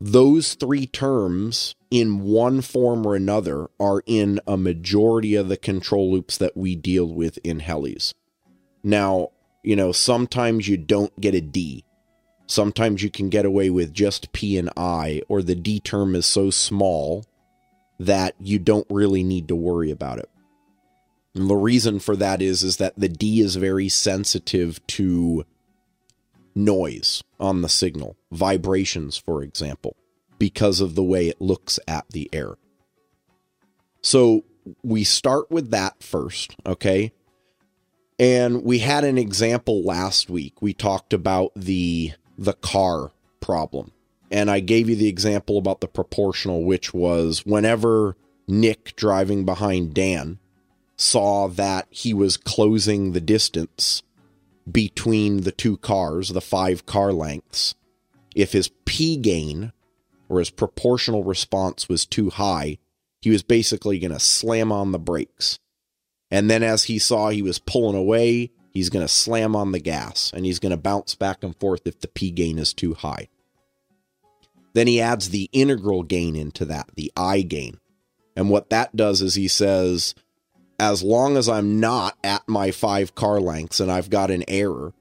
Those 0.00 0.54
three 0.54 0.86
terms, 0.86 1.74
in 1.90 2.20
one 2.20 2.60
form 2.60 3.04
or 3.04 3.16
another, 3.16 3.68
are 3.80 4.02
in 4.06 4.40
a 4.46 4.56
majority 4.56 5.34
of 5.34 5.48
the 5.48 5.56
control 5.56 6.12
loops 6.12 6.36
that 6.38 6.56
we 6.56 6.76
deal 6.76 7.06
with 7.06 7.38
in 7.42 7.60
helis. 7.60 8.14
Now, 8.84 9.30
you 9.64 9.74
know, 9.74 9.90
sometimes 9.90 10.68
you 10.68 10.76
don't 10.76 11.20
get 11.20 11.34
a 11.34 11.40
D. 11.40 11.84
Sometimes 12.46 13.02
you 13.02 13.10
can 13.10 13.28
get 13.28 13.44
away 13.44 13.70
with 13.70 13.92
just 13.92 14.32
P 14.32 14.56
and 14.56 14.70
I, 14.76 15.20
or 15.28 15.42
the 15.42 15.56
D 15.56 15.80
term 15.80 16.14
is 16.14 16.26
so 16.26 16.50
small 16.50 17.26
that 17.98 18.34
you 18.38 18.60
don't 18.60 18.86
really 18.88 19.24
need 19.24 19.48
to 19.48 19.56
worry 19.56 19.90
about 19.90 20.20
it. 20.20 20.30
And 21.34 21.50
the 21.50 21.56
reason 21.56 21.98
for 21.98 22.14
that 22.16 22.40
is 22.40 22.62
is 22.62 22.76
that 22.76 22.94
the 22.96 23.08
D 23.08 23.40
is 23.40 23.56
very 23.56 23.88
sensitive 23.88 24.84
to 24.88 25.44
noise 26.58 27.22
on 27.40 27.62
the 27.62 27.68
signal, 27.68 28.16
vibrations, 28.30 29.16
for 29.16 29.42
example, 29.42 29.96
because 30.38 30.80
of 30.80 30.94
the 30.94 31.02
way 31.02 31.28
it 31.28 31.40
looks 31.40 31.78
at 31.88 32.06
the 32.10 32.28
air. 32.32 32.54
So 34.02 34.44
we 34.82 35.04
start 35.04 35.50
with 35.50 35.70
that 35.70 36.02
first, 36.02 36.56
okay? 36.66 37.12
And 38.18 38.64
we 38.64 38.80
had 38.80 39.04
an 39.04 39.18
example 39.18 39.82
last 39.82 40.28
week. 40.28 40.60
We 40.60 40.74
talked 40.74 41.12
about 41.12 41.52
the 41.54 42.12
the 42.36 42.54
car 42.54 43.12
problem. 43.40 43.92
And 44.30 44.50
I 44.50 44.60
gave 44.60 44.88
you 44.88 44.96
the 44.96 45.08
example 45.08 45.58
about 45.58 45.80
the 45.80 45.88
proportional, 45.88 46.64
which 46.64 46.92
was 46.92 47.44
whenever 47.46 48.16
Nick 48.46 48.94
driving 48.94 49.44
behind 49.44 49.94
Dan 49.94 50.38
saw 50.96 51.48
that 51.48 51.86
he 51.90 52.12
was 52.12 52.36
closing 52.36 53.12
the 53.12 53.20
distance 53.20 54.02
between 54.70 55.42
the 55.42 55.52
two 55.52 55.76
cars, 55.76 56.30
the 56.30 56.40
five 56.40 56.86
car 56.86 57.12
lengths, 57.12 57.74
if 58.34 58.52
his 58.52 58.70
P 58.84 59.16
gain 59.16 59.72
or 60.28 60.38
his 60.38 60.50
proportional 60.50 61.24
response 61.24 61.88
was 61.88 62.06
too 62.06 62.30
high, 62.30 62.78
he 63.20 63.30
was 63.30 63.42
basically 63.42 63.98
going 63.98 64.12
to 64.12 64.20
slam 64.20 64.70
on 64.70 64.92
the 64.92 64.98
brakes. 64.98 65.58
And 66.30 66.50
then 66.50 66.62
as 66.62 66.84
he 66.84 66.98
saw 66.98 67.30
he 67.30 67.42
was 67.42 67.58
pulling 67.58 67.96
away, 67.96 68.52
he's 68.70 68.90
going 68.90 69.04
to 69.04 69.12
slam 69.12 69.56
on 69.56 69.72
the 69.72 69.80
gas 69.80 70.30
and 70.34 70.44
he's 70.44 70.58
going 70.58 70.70
to 70.70 70.76
bounce 70.76 71.14
back 71.14 71.42
and 71.42 71.58
forth 71.58 71.86
if 71.86 72.00
the 72.00 72.08
P 72.08 72.30
gain 72.30 72.58
is 72.58 72.74
too 72.74 72.94
high. 72.94 73.28
Then 74.74 74.86
he 74.86 75.00
adds 75.00 75.30
the 75.30 75.48
integral 75.52 76.02
gain 76.02 76.36
into 76.36 76.64
that, 76.66 76.90
the 76.94 77.10
I 77.16 77.40
gain. 77.40 77.80
And 78.36 78.50
what 78.50 78.70
that 78.70 78.94
does 78.94 79.22
is 79.22 79.34
he 79.34 79.48
says, 79.48 80.14
as 80.78 81.02
long 81.02 81.36
as 81.36 81.48
I'm 81.48 81.80
not 81.80 82.16
at 82.22 82.48
my 82.48 82.70
five 82.70 83.14
car 83.14 83.40
lengths 83.40 83.80
and 83.80 83.90
I've 83.90 84.10
got 84.10 84.30
an 84.30 84.44
error, 84.48 84.92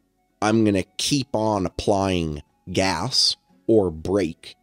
I'm 0.42 0.64
going 0.64 0.76
to 0.76 0.86
keep 0.98 1.36
on 1.36 1.66
applying 1.66 2.42
gas 2.72 3.36
or 3.68 3.92
brake 3.92 4.56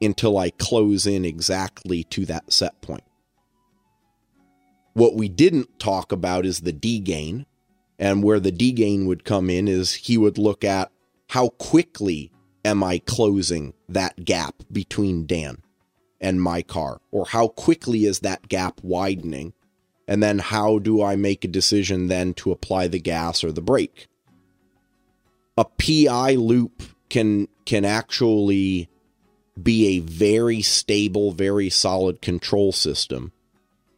until 0.00 0.38
I 0.38 0.50
close 0.50 1.06
in 1.06 1.24
exactly 1.24 2.04
to 2.04 2.24
that 2.26 2.52
set 2.52 2.80
point. 2.80 3.04
What 4.94 5.14
we 5.14 5.28
didn't 5.28 5.78
talk 5.78 6.12
about 6.12 6.46
is 6.46 6.60
the 6.60 6.72
D 6.72 7.00
gain. 7.00 7.46
And 7.98 8.22
where 8.24 8.40
the 8.40 8.50
D 8.50 8.72
gain 8.72 9.06
would 9.06 9.24
come 9.24 9.50
in 9.50 9.68
is 9.68 9.92
he 9.92 10.16
would 10.16 10.38
look 10.38 10.64
at 10.64 10.90
how 11.28 11.50
quickly 11.50 12.32
am 12.64 12.82
I 12.82 12.98
closing 12.98 13.74
that 13.88 14.24
gap 14.24 14.54
between 14.72 15.26
Dan 15.26 15.58
and 16.20 16.40
my 16.40 16.62
car? 16.62 17.00
Or 17.10 17.26
how 17.26 17.48
quickly 17.48 18.06
is 18.06 18.20
that 18.20 18.48
gap 18.48 18.80
widening? 18.82 19.52
And 20.10 20.20
then 20.20 20.40
how 20.40 20.80
do 20.80 21.00
I 21.00 21.14
make 21.14 21.44
a 21.44 21.48
decision 21.48 22.08
then 22.08 22.34
to 22.34 22.50
apply 22.50 22.88
the 22.88 22.98
gas 22.98 23.44
or 23.44 23.52
the 23.52 23.62
brake? 23.62 24.08
A 25.56 25.64
PI 25.64 26.34
loop 26.34 26.82
can 27.08 27.46
can 27.64 27.84
actually 27.84 28.88
be 29.62 29.86
a 29.96 30.00
very 30.00 30.62
stable, 30.62 31.30
very 31.30 31.70
solid 31.70 32.20
control 32.20 32.72
system. 32.72 33.30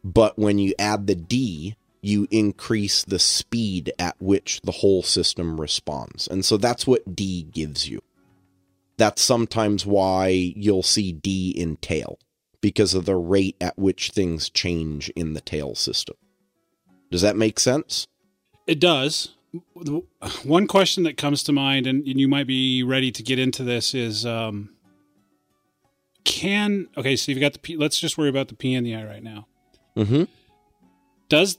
But 0.03 0.37
when 0.37 0.59
you 0.59 0.75
add 0.77 1.07
the 1.07 1.15
D, 1.15 1.75
you 1.99 2.27
increase 2.29 3.03
the 3.03 3.17
speed 3.17 3.91
at 3.97 4.15
which 4.21 4.61
the 4.61 4.71
whole 4.71 5.01
system 5.01 5.59
responds. 5.59 6.27
And 6.27 6.45
so 6.45 6.57
that's 6.57 6.85
what 6.85 7.15
D 7.15 7.41
gives 7.41 7.89
you. 7.89 8.03
That's 8.97 9.21
sometimes 9.21 9.83
why 9.83 10.27
you'll 10.27 10.83
see 10.83 11.11
D 11.11 11.49
in 11.49 11.77
tail, 11.77 12.19
because 12.63 12.93
of 12.93 13.03
the 13.03 13.17
rate 13.17 13.57
at 13.59 13.77
which 13.77 14.11
things 14.11 14.49
change 14.49 15.09
in 15.17 15.33
the 15.33 15.41
tail 15.41 15.75
system. 15.75 16.15
Does 17.11 17.21
that 17.21 17.35
make 17.35 17.59
sense? 17.59 18.07
It 18.65 18.79
does. 18.79 19.35
One 20.45 20.67
question 20.67 21.03
that 21.03 21.17
comes 21.17 21.43
to 21.43 21.51
mind, 21.51 21.85
and, 21.85 22.07
you 22.07 22.29
might 22.29 22.47
be 22.47 22.81
ready 22.81 23.11
to 23.11 23.21
get 23.21 23.37
into 23.37 23.65
this, 23.65 23.93
is 23.93 24.25
um, 24.25 24.69
can 26.23 26.87
okay? 26.97 27.17
So 27.17 27.33
you've 27.33 27.41
got 27.41 27.51
the 27.51 27.59
P. 27.59 27.75
Let's 27.75 27.99
just 27.99 28.17
worry 28.17 28.29
about 28.29 28.47
the 28.47 28.55
P 28.55 28.73
and 28.73 28.87
the 28.87 28.95
I 28.95 29.03
right 29.03 29.21
now. 29.23 29.45
Mm-hmm. 29.97 30.23
Does 31.27 31.57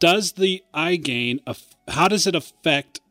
does 0.00 0.32
the 0.32 0.64
I 0.72 0.96
gain? 0.96 1.40
How 1.86 2.08
does 2.08 2.26
it 2.26 2.34
affect, 2.34 3.02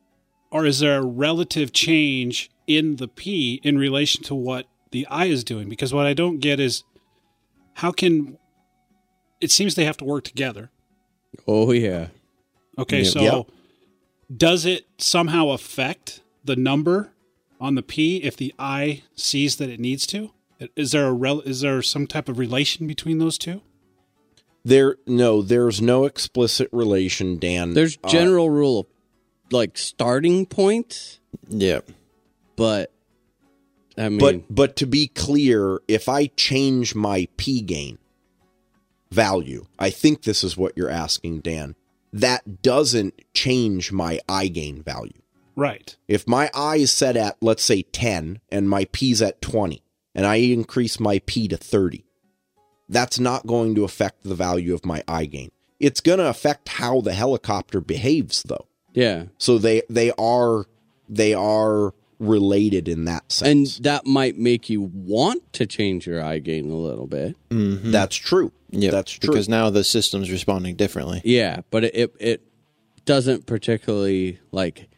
or 0.50 0.66
is 0.66 0.80
there 0.80 0.98
a 0.98 1.06
relative 1.06 1.72
change 1.72 2.50
in 2.66 2.96
the 2.96 3.06
P 3.06 3.60
in 3.62 3.78
relation 3.78 4.24
to 4.24 4.34
what 4.34 4.66
the 4.90 5.06
I 5.06 5.26
is 5.26 5.44
doing? 5.44 5.68
Because 5.68 5.94
what 5.94 6.06
I 6.06 6.12
don't 6.12 6.40
get 6.40 6.58
is 6.58 6.82
how 7.76 7.92
can 7.92 8.38
it 9.40 9.50
seems 9.50 9.74
they 9.74 9.84
have 9.84 9.96
to 9.98 10.04
work 10.04 10.24
together. 10.24 10.70
Oh 11.46 11.70
yeah. 11.72 12.08
Okay, 12.78 13.02
Yeah. 13.02 13.10
so 13.10 13.20
Yep. 13.22 13.46
does 14.36 14.64
it 14.66 14.86
somehow 14.98 15.50
affect 15.50 16.20
the 16.44 16.56
number 16.56 17.12
on 17.60 17.74
the 17.74 17.82
P 17.82 18.16
if 18.22 18.36
the 18.36 18.54
I 18.58 19.02
sees 19.14 19.56
that 19.56 19.68
it 19.70 19.80
needs 19.80 20.06
to? 20.08 20.30
Is 20.74 20.92
there 20.92 21.06
a 21.06 21.12
rel- 21.12 21.40
is 21.42 21.60
there 21.60 21.82
some 21.82 22.06
type 22.06 22.28
of 22.28 22.38
relation 22.38 22.86
between 22.86 23.18
those 23.18 23.36
two? 23.38 23.60
There, 24.64 24.96
no, 25.06 25.42
there's 25.42 25.80
no 25.80 26.06
explicit 26.06 26.68
relation, 26.72 27.38
Dan. 27.38 27.74
There's 27.74 27.98
Uh, 28.02 28.08
general 28.08 28.50
rule 28.50 28.80
of 28.80 28.86
like 29.52 29.76
starting 29.78 30.46
point. 30.46 31.18
Yeah. 31.48 31.80
but 32.56 32.90
I 33.98 34.08
mean, 34.08 34.18
but 34.18 34.54
but 34.54 34.76
to 34.76 34.86
be 34.86 35.08
clear, 35.08 35.80
if 35.88 36.08
I 36.08 36.26
change 36.26 36.94
my 36.94 37.28
P 37.36 37.60
gain 37.60 37.98
value, 39.10 39.66
I 39.78 39.90
think 39.90 40.22
this 40.22 40.44
is 40.44 40.56
what 40.56 40.76
you're 40.76 40.90
asking, 40.90 41.40
Dan. 41.40 41.74
That 42.12 42.62
doesn't 42.62 43.20
change 43.34 43.92
my 43.92 44.20
I 44.28 44.48
gain 44.48 44.82
value. 44.82 45.20
Right. 45.54 45.96
If 46.06 46.28
my 46.28 46.50
I 46.54 46.76
is 46.76 46.92
set 46.92 47.16
at 47.16 47.36
let's 47.40 47.64
say 47.64 47.82
10 47.82 48.40
and 48.50 48.68
my 48.68 48.86
P's 48.92 49.22
at 49.22 49.40
20 49.40 49.82
and 50.14 50.26
I 50.26 50.36
increase 50.36 51.00
my 51.00 51.20
P 51.24 51.48
to 51.48 51.56
30, 51.56 52.04
that's 52.88 53.18
not 53.18 53.46
going 53.46 53.74
to 53.74 53.84
affect 53.84 54.22
the 54.22 54.34
value 54.34 54.74
of 54.74 54.84
my 54.84 55.02
I 55.08 55.24
gain. 55.24 55.50
It's 55.80 56.00
going 56.00 56.18
to 56.18 56.28
affect 56.28 56.68
how 56.68 57.00
the 57.00 57.14
helicopter 57.14 57.80
behaves 57.80 58.42
though. 58.42 58.66
yeah, 58.92 59.24
So 59.38 59.58
they 59.58 59.82
they 59.88 60.10
are 60.18 60.66
they 61.08 61.34
are 61.34 61.94
related 62.18 62.88
in 62.88 63.04
that 63.04 63.30
sense. 63.30 63.76
and 63.76 63.84
that 63.84 64.06
might 64.06 64.38
make 64.38 64.70
you 64.70 64.80
want 64.94 65.52
to 65.52 65.66
change 65.66 66.06
your 66.06 66.22
I 66.22 66.38
gain 66.38 66.70
a 66.70 66.76
little 66.76 67.06
bit. 67.06 67.36
Mm-hmm. 67.50 67.90
that's 67.90 68.16
true. 68.16 68.52
Yeah. 68.70 68.90
That's 68.90 69.12
true. 69.12 69.30
Because 69.30 69.48
now 69.48 69.70
the 69.70 69.84
system's 69.84 70.30
responding 70.30 70.76
differently. 70.76 71.20
Yeah, 71.24 71.60
but 71.70 71.84
it 71.84 71.94
it, 71.94 72.14
it 72.18 72.42
doesn't 73.04 73.46
particularly 73.46 74.40
like 74.50 74.88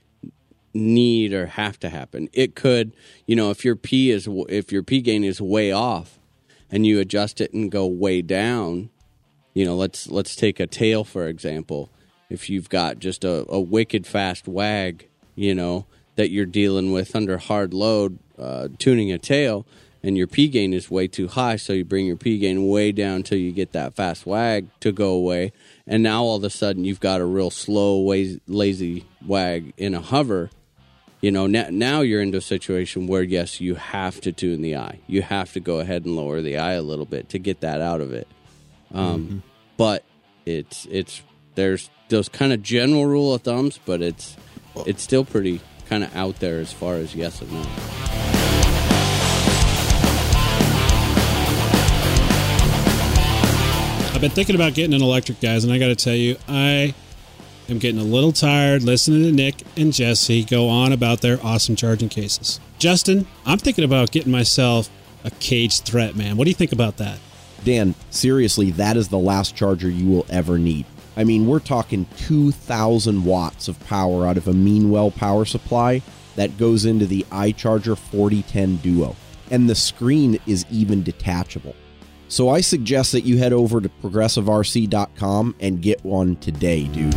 need 0.74 1.32
or 1.32 1.46
have 1.46 1.78
to 1.80 1.88
happen. 1.88 2.28
It 2.32 2.54
could, 2.54 2.94
you 3.26 3.36
know, 3.36 3.50
if 3.50 3.64
your 3.64 3.76
P 3.76 4.10
is 4.10 4.28
if 4.48 4.72
your 4.72 4.82
P 4.82 5.00
gain 5.00 5.24
is 5.24 5.40
way 5.40 5.72
off 5.72 6.18
and 6.70 6.86
you 6.86 7.00
adjust 7.00 7.40
it 7.40 7.52
and 7.52 7.70
go 7.70 7.86
way 7.86 8.22
down, 8.22 8.90
you 9.54 9.64
know, 9.64 9.76
let's 9.76 10.08
let's 10.08 10.36
take 10.36 10.60
a 10.60 10.66
tail 10.66 11.04
for 11.04 11.26
example. 11.26 11.90
If 12.30 12.50
you've 12.50 12.68
got 12.68 12.98
just 12.98 13.24
a, 13.24 13.44
a 13.48 13.58
wicked 13.60 14.06
fast 14.06 14.46
wag, 14.46 15.08
you 15.34 15.54
know, 15.54 15.86
that 16.18 16.30
you're 16.30 16.46
dealing 16.46 16.90
with 16.90 17.14
under 17.14 17.38
hard 17.38 17.72
load, 17.72 18.18
uh, 18.36 18.66
tuning 18.76 19.12
a 19.12 19.18
tail, 19.18 19.64
and 20.02 20.18
your 20.18 20.26
P 20.26 20.48
gain 20.48 20.74
is 20.74 20.90
way 20.90 21.06
too 21.06 21.28
high, 21.28 21.54
so 21.54 21.72
you 21.72 21.84
bring 21.84 22.06
your 22.06 22.16
P 22.16 22.38
gain 22.38 22.66
way 22.66 22.90
down 22.90 23.16
until 23.16 23.38
you 23.38 23.52
get 23.52 23.70
that 23.70 23.94
fast 23.94 24.26
wag 24.26 24.66
to 24.80 24.90
go 24.90 25.10
away, 25.12 25.52
and 25.86 26.02
now 26.02 26.24
all 26.24 26.34
of 26.36 26.42
a 26.42 26.50
sudden 26.50 26.84
you've 26.84 26.98
got 26.98 27.20
a 27.20 27.24
real 27.24 27.50
slow, 27.50 27.98
wa- 27.98 28.36
lazy 28.48 29.04
wag 29.24 29.72
in 29.76 29.94
a 29.94 30.00
hover. 30.00 30.50
You 31.20 31.30
know, 31.30 31.46
now, 31.46 31.68
now 31.70 32.00
you're 32.00 32.20
into 32.20 32.38
a 32.38 32.40
situation 32.42 33.06
where 33.06 33.22
yes, 33.22 33.60
you 33.60 33.76
have 33.76 34.20
to 34.22 34.32
tune 34.32 34.60
the 34.60 34.74
I. 34.74 34.98
You 35.06 35.22
have 35.22 35.52
to 35.52 35.60
go 35.60 35.78
ahead 35.78 36.04
and 36.04 36.16
lower 36.16 36.40
the 36.42 36.58
I 36.58 36.72
a 36.72 36.82
little 36.82 37.06
bit 37.06 37.28
to 37.30 37.38
get 37.38 37.60
that 37.60 37.80
out 37.80 38.00
of 38.00 38.12
it. 38.12 38.26
Um, 38.92 39.42
But 39.76 40.04
it's 40.46 40.86
it's 40.90 41.22
there's 41.54 41.90
those 42.08 42.28
kind 42.28 42.52
of 42.52 42.62
general 42.62 43.06
rule 43.06 43.34
of 43.34 43.42
thumbs, 43.42 43.78
but 43.84 44.02
it's 44.02 44.36
it's 44.86 45.02
still 45.02 45.24
pretty 45.24 45.60
kind 45.88 46.04
of 46.04 46.14
out 46.14 46.38
there 46.40 46.60
as 46.60 46.72
far 46.72 46.94
as 46.96 47.14
yes 47.14 47.40
and 47.40 47.50
no. 47.52 47.64
I've 54.14 54.20
been 54.20 54.30
thinking 54.32 54.56
about 54.56 54.74
getting 54.74 54.94
an 54.94 55.02
electric, 55.02 55.40
guys, 55.40 55.62
and 55.62 55.72
I 55.72 55.78
got 55.78 55.86
to 55.88 55.94
tell 55.94 56.14
you, 56.14 56.36
I 56.48 56.92
am 57.68 57.78
getting 57.78 58.00
a 58.00 58.04
little 58.04 58.32
tired 58.32 58.82
listening 58.82 59.22
to 59.22 59.30
Nick 59.30 59.62
and 59.76 59.92
Jesse 59.92 60.42
go 60.42 60.68
on 60.68 60.92
about 60.92 61.20
their 61.20 61.38
awesome 61.44 61.76
charging 61.76 62.08
cases. 62.08 62.58
Justin, 62.78 63.28
I'm 63.46 63.58
thinking 63.58 63.84
about 63.84 64.10
getting 64.10 64.32
myself 64.32 64.90
a 65.24 65.30
cage 65.30 65.82
threat, 65.82 66.16
man. 66.16 66.36
What 66.36 66.44
do 66.44 66.50
you 66.50 66.56
think 66.56 66.72
about 66.72 66.96
that? 66.96 67.18
Dan, 67.64 67.94
seriously, 68.10 68.72
that 68.72 68.96
is 68.96 69.08
the 69.08 69.18
last 69.18 69.54
charger 69.54 69.88
you 69.88 70.08
will 70.08 70.26
ever 70.28 70.58
need. 70.58 70.86
I 71.18 71.24
mean, 71.24 71.48
we're 71.48 71.58
talking 71.58 72.06
2,000 72.18 73.24
watts 73.24 73.66
of 73.66 73.80
power 73.86 74.24
out 74.24 74.36
of 74.36 74.46
a 74.46 74.52
Meanwell 74.52 75.10
power 75.10 75.44
supply 75.44 76.00
that 76.36 76.56
goes 76.56 76.84
into 76.84 77.06
the 77.06 77.26
iCharger 77.32 77.98
4010 77.98 78.76
Duo. 78.76 79.16
And 79.50 79.68
the 79.68 79.74
screen 79.74 80.38
is 80.46 80.64
even 80.70 81.02
detachable. 81.02 81.74
So 82.28 82.48
I 82.48 82.60
suggest 82.60 83.10
that 83.10 83.22
you 83.22 83.38
head 83.38 83.52
over 83.52 83.80
to 83.80 83.88
progressiverc.com 84.00 85.56
and 85.58 85.82
get 85.82 86.04
one 86.04 86.36
today, 86.36 86.84
dude. 86.84 87.16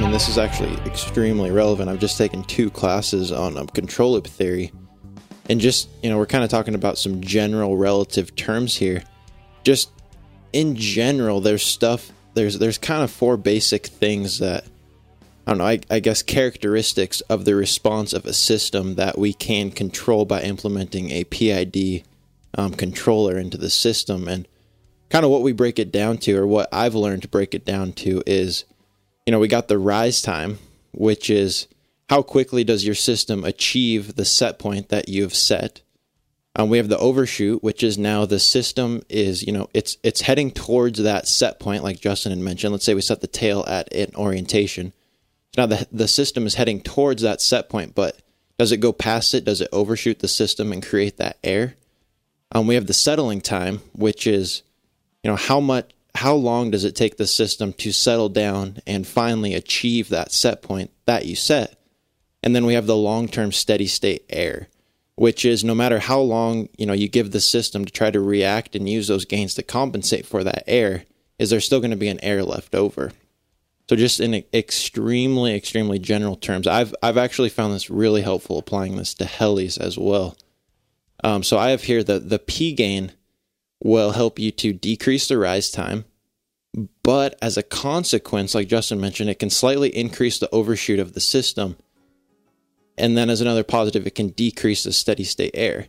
Mean, 0.00 0.10
this 0.10 0.28
is 0.28 0.38
actually 0.38 0.74
extremely 0.90 1.52
relevant. 1.52 1.88
I've 1.88 2.00
just 2.00 2.18
taken 2.18 2.42
two 2.42 2.68
classes 2.68 3.30
on 3.30 3.56
um, 3.56 3.68
control 3.68 4.14
loop 4.14 4.26
theory. 4.26 4.72
And 5.48 5.60
just, 5.60 5.88
you 6.02 6.08
know, 6.08 6.16
we're 6.16 6.26
kind 6.26 6.44
of 6.44 6.50
talking 6.50 6.74
about 6.74 6.98
some 6.98 7.20
general 7.20 7.76
relative 7.76 8.34
terms 8.34 8.76
here. 8.76 9.02
Just 9.62 9.90
in 10.52 10.76
general, 10.76 11.40
there's 11.40 11.62
stuff, 11.62 12.12
there's 12.34 12.58
there's 12.58 12.78
kind 12.78 13.02
of 13.02 13.10
four 13.10 13.36
basic 13.36 13.86
things 13.86 14.38
that, 14.38 14.64
I 15.46 15.50
don't 15.50 15.58
know, 15.58 15.66
I, 15.66 15.80
I 15.90 16.00
guess 16.00 16.22
characteristics 16.22 17.20
of 17.22 17.44
the 17.44 17.54
response 17.54 18.12
of 18.12 18.24
a 18.24 18.32
system 18.32 18.94
that 18.94 19.18
we 19.18 19.34
can 19.34 19.70
control 19.70 20.24
by 20.24 20.42
implementing 20.42 21.10
a 21.10 21.24
PID 21.24 22.04
um, 22.56 22.72
controller 22.72 23.36
into 23.36 23.58
the 23.58 23.70
system. 23.70 24.28
And 24.28 24.48
kind 25.10 25.24
of 25.24 25.30
what 25.30 25.42
we 25.42 25.52
break 25.52 25.78
it 25.78 25.92
down 25.92 26.18
to, 26.18 26.36
or 26.38 26.46
what 26.46 26.68
I've 26.72 26.94
learned 26.94 27.22
to 27.22 27.28
break 27.28 27.54
it 27.54 27.64
down 27.64 27.92
to, 27.94 28.22
is 28.26 28.64
you 29.26 29.30
know, 29.30 29.38
we 29.38 29.48
got 29.48 29.68
the 29.68 29.78
rise 29.78 30.20
time, 30.20 30.58
which 30.92 31.30
is 31.30 31.66
how 32.08 32.22
quickly 32.22 32.64
does 32.64 32.84
your 32.84 32.94
system 32.94 33.44
achieve 33.44 34.16
the 34.16 34.24
set 34.24 34.58
point 34.58 34.88
that 34.90 35.08
you've 35.08 35.34
set. 35.34 35.80
Um, 36.56 36.68
we 36.68 36.78
have 36.78 36.88
the 36.88 36.98
overshoot, 36.98 37.62
which 37.64 37.82
is 37.82 37.98
now 37.98 38.24
the 38.24 38.38
system 38.38 39.02
is, 39.08 39.42
you 39.42 39.52
know, 39.52 39.68
it's 39.74 39.96
it's 40.04 40.20
heading 40.20 40.52
towards 40.52 41.02
that 41.02 41.26
set 41.26 41.58
point, 41.58 41.82
like 41.82 42.00
Justin 42.00 42.30
had 42.30 42.38
mentioned. 42.38 42.72
Let's 42.72 42.84
say 42.84 42.94
we 42.94 43.00
set 43.00 43.20
the 43.20 43.26
tail 43.26 43.64
at 43.66 43.92
an 43.92 44.14
orientation. 44.14 44.92
Now 45.56 45.66
the 45.66 45.88
the 45.90 46.06
system 46.06 46.46
is 46.46 46.54
heading 46.54 46.80
towards 46.80 47.22
that 47.22 47.40
set 47.40 47.68
point, 47.68 47.94
but 47.94 48.18
does 48.58 48.70
it 48.70 48.76
go 48.76 48.92
past 48.92 49.34
it? 49.34 49.44
Does 49.44 49.60
it 49.60 49.68
overshoot 49.72 50.20
the 50.20 50.28
system 50.28 50.72
and 50.72 50.84
create 50.84 51.16
that 51.16 51.38
air? 51.42 51.74
Um, 52.52 52.68
we 52.68 52.76
have 52.76 52.86
the 52.86 52.94
settling 52.94 53.40
time, 53.40 53.80
which 53.92 54.28
is, 54.28 54.62
you 55.24 55.30
know, 55.30 55.36
how 55.36 55.58
much 55.58 55.90
how 56.14 56.34
long 56.34 56.70
does 56.70 56.84
it 56.84 56.94
take 56.94 57.16
the 57.16 57.26
system 57.26 57.72
to 57.72 57.90
settle 57.90 58.28
down 58.28 58.78
and 58.86 59.04
finally 59.04 59.54
achieve 59.54 60.08
that 60.10 60.30
set 60.30 60.62
point 60.62 60.92
that 61.06 61.26
you 61.26 61.34
set? 61.34 61.76
And 62.44 62.54
then 62.54 62.66
we 62.66 62.74
have 62.74 62.86
the 62.86 62.96
long-term 62.96 63.52
steady 63.52 63.86
state 63.86 64.26
air, 64.28 64.68
which 65.16 65.46
is 65.46 65.64
no 65.64 65.74
matter 65.74 65.98
how 65.98 66.20
long, 66.20 66.68
you 66.76 66.84
know, 66.84 66.92
you 66.92 67.08
give 67.08 67.30
the 67.30 67.40
system 67.40 67.86
to 67.86 67.90
try 67.90 68.10
to 68.10 68.20
react 68.20 68.76
and 68.76 68.86
use 68.86 69.08
those 69.08 69.24
gains 69.24 69.54
to 69.54 69.62
compensate 69.62 70.26
for 70.26 70.44
that 70.44 70.62
air, 70.66 71.04
is 71.38 71.48
there 71.48 71.58
still 71.58 71.80
going 71.80 71.90
to 71.90 71.96
be 71.96 72.08
an 72.08 72.22
air 72.22 72.44
left 72.44 72.74
over? 72.74 73.12
So 73.88 73.96
just 73.96 74.20
in 74.20 74.44
extremely 74.52 75.54
extremely 75.54 75.98
general 75.98 76.36
terms, 76.36 76.66
I've 76.66 76.94
I've 77.02 77.18
actually 77.18 77.48
found 77.48 77.74
this 77.74 77.90
really 77.90 78.22
helpful 78.22 78.58
applying 78.58 78.96
this 78.96 79.14
to 79.14 79.24
helis 79.24 79.78
as 79.78 79.98
well. 79.98 80.36
Um, 81.22 81.42
so 81.42 81.58
I 81.58 81.70
have 81.70 81.84
here 81.84 82.04
the 82.04 82.18
the 82.18 82.38
P 82.38 82.72
gain 82.72 83.12
will 83.82 84.12
help 84.12 84.38
you 84.38 84.50
to 84.50 84.72
decrease 84.74 85.28
the 85.28 85.38
rise 85.38 85.70
time. 85.70 86.04
But 87.02 87.38
as 87.40 87.56
a 87.56 87.62
consequence, 87.62 88.54
like 88.54 88.68
Justin 88.68 89.00
mentioned, 89.00 89.30
it 89.30 89.38
can 89.38 89.50
slightly 89.50 89.94
increase 89.96 90.38
the 90.38 90.50
overshoot 90.50 90.98
of 90.98 91.12
the 91.12 91.20
system. 91.20 91.76
And 92.96 93.16
then, 93.16 93.30
as 93.30 93.40
another 93.40 93.64
positive, 93.64 94.06
it 94.06 94.14
can 94.14 94.28
decrease 94.28 94.84
the 94.84 94.92
steady 94.92 95.24
state 95.24 95.52
air. 95.54 95.88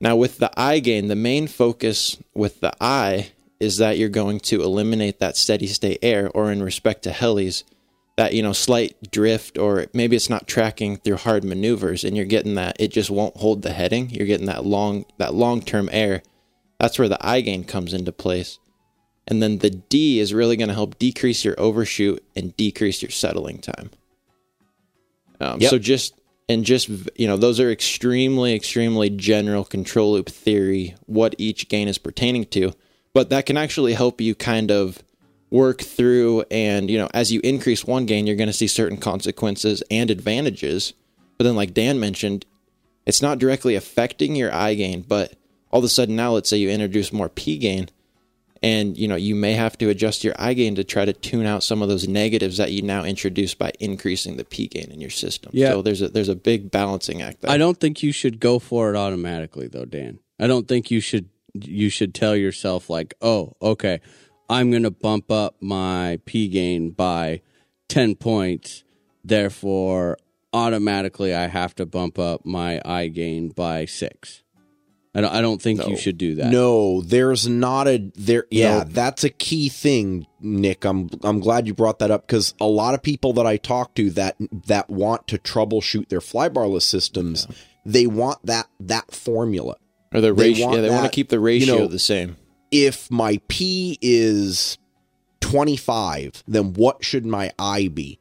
Now, 0.00 0.16
with 0.16 0.38
the 0.38 0.50
I 0.58 0.78
gain, 0.78 1.08
the 1.08 1.16
main 1.16 1.46
focus 1.46 2.16
with 2.34 2.60
the 2.60 2.72
I 2.80 3.32
is 3.58 3.76
that 3.76 3.98
you're 3.98 4.08
going 4.08 4.40
to 4.40 4.62
eliminate 4.62 5.18
that 5.18 5.36
steady 5.36 5.66
state 5.66 5.98
air, 6.02 6.30
or 6.34 6.50
in 6.50 6.62
respect 6.62 7.02
to 7.02 7.10
helis, 7.10 7.64
that 8.16 8.32
you 8.32 8.42
know 8.42 8.54
slight 8.54 9.10
drift, 9.10 9.58
or 9.58 9.86
maybe 9.92 10.16
it's 10.16 10.30
not 10.30 10.46
tracking 10.46 10.96
through 10.96 11.16
hard 11.16 11.44
maneuvers, 11.44 12.04
and 12.04 12.16
you're 12.16 12.24
getting 12.24 12.54
that 12.54 12.76
it 12.80 12.88
just 12.88 13.10
won't 13.10 13.36
hold 13.36 13.62
the 13.62 13.72
heading. 13.72 14.08
You're 14.10 14.26
getting 14.26 14.46
that 14.46 14.64
long 14.64 15.04
that 15.18 15.34
long 15.34 15.60
term 15.60 15.90
air. 15.92 16.22
That's 16.78 16.98
where 16.98 17.08
the 17.08 17.18
I 17.20 17.42
gain 17.42 17.64
comes 17.64 17.92
into 17.92 18.12
place. 18.12 18.58
And 19.26 19.42
then 19.42 19.58
the 19.58 19.70
D 19.70 20.18
is 20.18 20.34
really 20.34 20.56
going 20.56 20.68
to 20.68 20.74
help 20.74 20.98
decrease 20.98 21.44
your 21.44 21.54
overshoot 21.58 22.24
and 22.34 22.56
decrease 22.56 23.00
your 23.00 23.10
settling 23.10 23.58
time. 23.58 23.90
Um, 25.40 25.60
Yep. 25.60 25.70
So 25.70 25.78
just 25.78 26.19
and 26.50 26.64
just 26.64 26.88
you 27.16 27.28
know 27.28 27.36
those 27.36 27.60
are 27.60 27.70
extremely 27.70 28.54
extremely 28.54 29.08
general 29.08 29.64
control 29.64 30.12
loop 30.12 30.28
theory 30.28 30.96
what 31.06 31.36
each 31.38 31.68
gain 31.68 31.86
is 31.86 31.96
pertaining 31.96 32.44
to, 32.46 32.72
but 33.14 33.30
that 33.30 33.46
can 33.46 33.56
actually 33.56 33.92
help 33.92 34.20
you 34.20 34.34
kind 34.34 34.72
of 34.72 35.00
work 35.50 35.80
through 35.80 36.42
and 36.50 36.90
you 36.90 36.98
know 36.98 37.08
as 37.14 37.30
you 37.30 37.40
increase 37.44 37.84
one 37.84 38.04
gain 38.04 38.26
you're 38.26 38.34
going 38.34 38.48
to 38.48 38.52
see 38.52 38.66
certain 38.66 38.98
consequences 38.98 39.80
and 39.92 40.10
advantages. 40.10 40.92
But 41.38 41.44
then 41.44 41.54
like 41.54 41.72
Dan 41.72 42.00
mentioned, 42.00 42.44
it's 43.06 43.22
not 43.22 43.38
directly 43.38 43.76
affecting 43.76 44.34
your 44.34 44.52
I 44.52 44.74
gain, 44.74 45.02
but 45.02 45.34
all 45.70 45.78
of 45.78 45.84
a 45.84 45.88
sudden 45.88 46.16
now 46.16 46.32
let's 46.32 46.50
say 46.50 46.56
you 46.56 46.68
introduce 46.68 47.12
more 47.12 47.28
P 47.28 47.58
gain 47.58 47.88
and 48.62 48.96
you 48.96 49.08
know 49.08 49.16
you 49.16 49.34
may 49.34 49.54
have 49.54 49.78
to 49.78 49.88
adjust 49.88 50.22
your 50.24 50.34
I 50.38 50.54
gain 50.54 50.74
to 50.74 50.84
try 50.84 51.04
to 51.04 51.12
tune 51.12 51.46
out 51.46 51.62
some 51.62 51.82
of 51.82 51.88
those 51.88 52.06
negatives 52.06 52.58
that 52.58 52.72
you 52.72 52.82
now 52.82 53.04
introduce 53.04 53.54
by 53.54 53.72
increasing 53.80 54.36
the 54.36 54.44
P 54.44 54.68
gain 54.68 54.90
in 54.90 55.00
your 55.00 55.10
system. 55.10 55.50
Yeah. 55.54 55.70
So 55.70 55.82
there's 55.82 56.02
a 56.02 56.08
there's 56.08 56.28
a 56.28 56.36
big 56.36 56.70
balancing 56.70 57.22
act 57.22 57.40
there. 57.40 57.50
I 57.50 57.56
don't 57.56 57.78
think 57.78 58.02
you 58.02 58.12
should 58.12 58.40
go 58.40 58.58
for 58.58 58.92
it 58.92 58.96
automatically 58.96 59.68
though, 59.68 59.84
Dan. 59.84 60.18
I 60.38 60.46
don't 60.46 60.68
think 60.68 60.90
you 60.90 61.00
should 61.00 61.28
you 61.54 61.88
should 61.88 62.14
tell 62.14 62.36
yourself 62.36 62.90
like, 62.90 63.14
"Oh, 63.20 63.54
okay, 63.62 64.00
I'm 64.48 64.70
going 64.70 64.82
to 64.82 64.90
bump 64.90 65.30
up 65.30 65.56
my 65.60 66.20
P 66.24 66.48
gain 66.48 66.90
by 66.90 67.42
10 67.88 68.16
points, 68.16 68.84
therefore 69.24 70.18
automatically 70.52 71.34
I 71.34 71.46
have 71.46 71.74
to 71.76 71.86
bump 71.86 72.18
up 72.18 72.44
my 72.44 72.80
I 72.84 73.08
gain 73.08 73.50
by 73.50 73.84
6." 73.84 74.42
I 75.12 75.20
don't, 75.22 75.34
I 75.34 75.40
don't 75.40 75.60
think 75.60 75.84
you 75.88 75.96
should 75.96 76.18
do 76.18 76.36
that. 76.36 76.52
No, 76.52 77.00
there's 77.00 77.48
not 77.48 77.88
a 77.88 77.98
there. 78.14 78.46
Yeah, 78.50 78.78
No. 78.78 78.84
that's 78.84 79.24
a 79.24 79.30
key 79.30 79.68
thing, 79.68 80.26
Nick. 80.40 80.84
I'm 80.84 81.10
I'm 81.22 81.40
glad 81.40 81.66
you 81.66 81.74
brought 81.74 81.98
that 81.98 82.12
up 82.12 82.26
because 82.28 82.54
a 82.60 82.66
lot 82.68 82.94
of 82.94 83.02
people 83.02 83.32
that 83.32 83.44
I 83.46 83.56
talk 83.56 83.94
to 83.96 84.10
that 84.12 84.36
that 84.66 84.88
want 84.88 85.26
to 85.28 85.38
troubleshoot 85.38 86.10
their 86.10 86.20
flybarless 86.20 86.82
systems, 86.82 87.48
they 87.84 88.06
want 88.06 88.38
that 88.46 88.68
that 88.78 89.10
formula. 89.12 89.74
or 90.14 90.20
the 90.20 90.32
they 90.32 90.50
ratio. 90.50 90.66
want 90.66 90.76
Yeah, 90.76 90.82
they 90.82 90.90
want 90.90 91.04
to 91.06 91.10
keep 91.10 91.28
the 91.28 91.40
ratio 91.40 91.74
you 91.74 91.80
know, 91.80 91.86
the 91.88 91.98
same. 91.98 92.36
If 92.70 93.10
my 93.10 93.40
P 93.48 93.98
is 94.00 94.78
25, 95.40 96.44
then 96.46 96.74
what 96.74 97.04
should 97.04 97.26
my 97.26 97.50
I 97.58 97.88
be? 97.88 98.19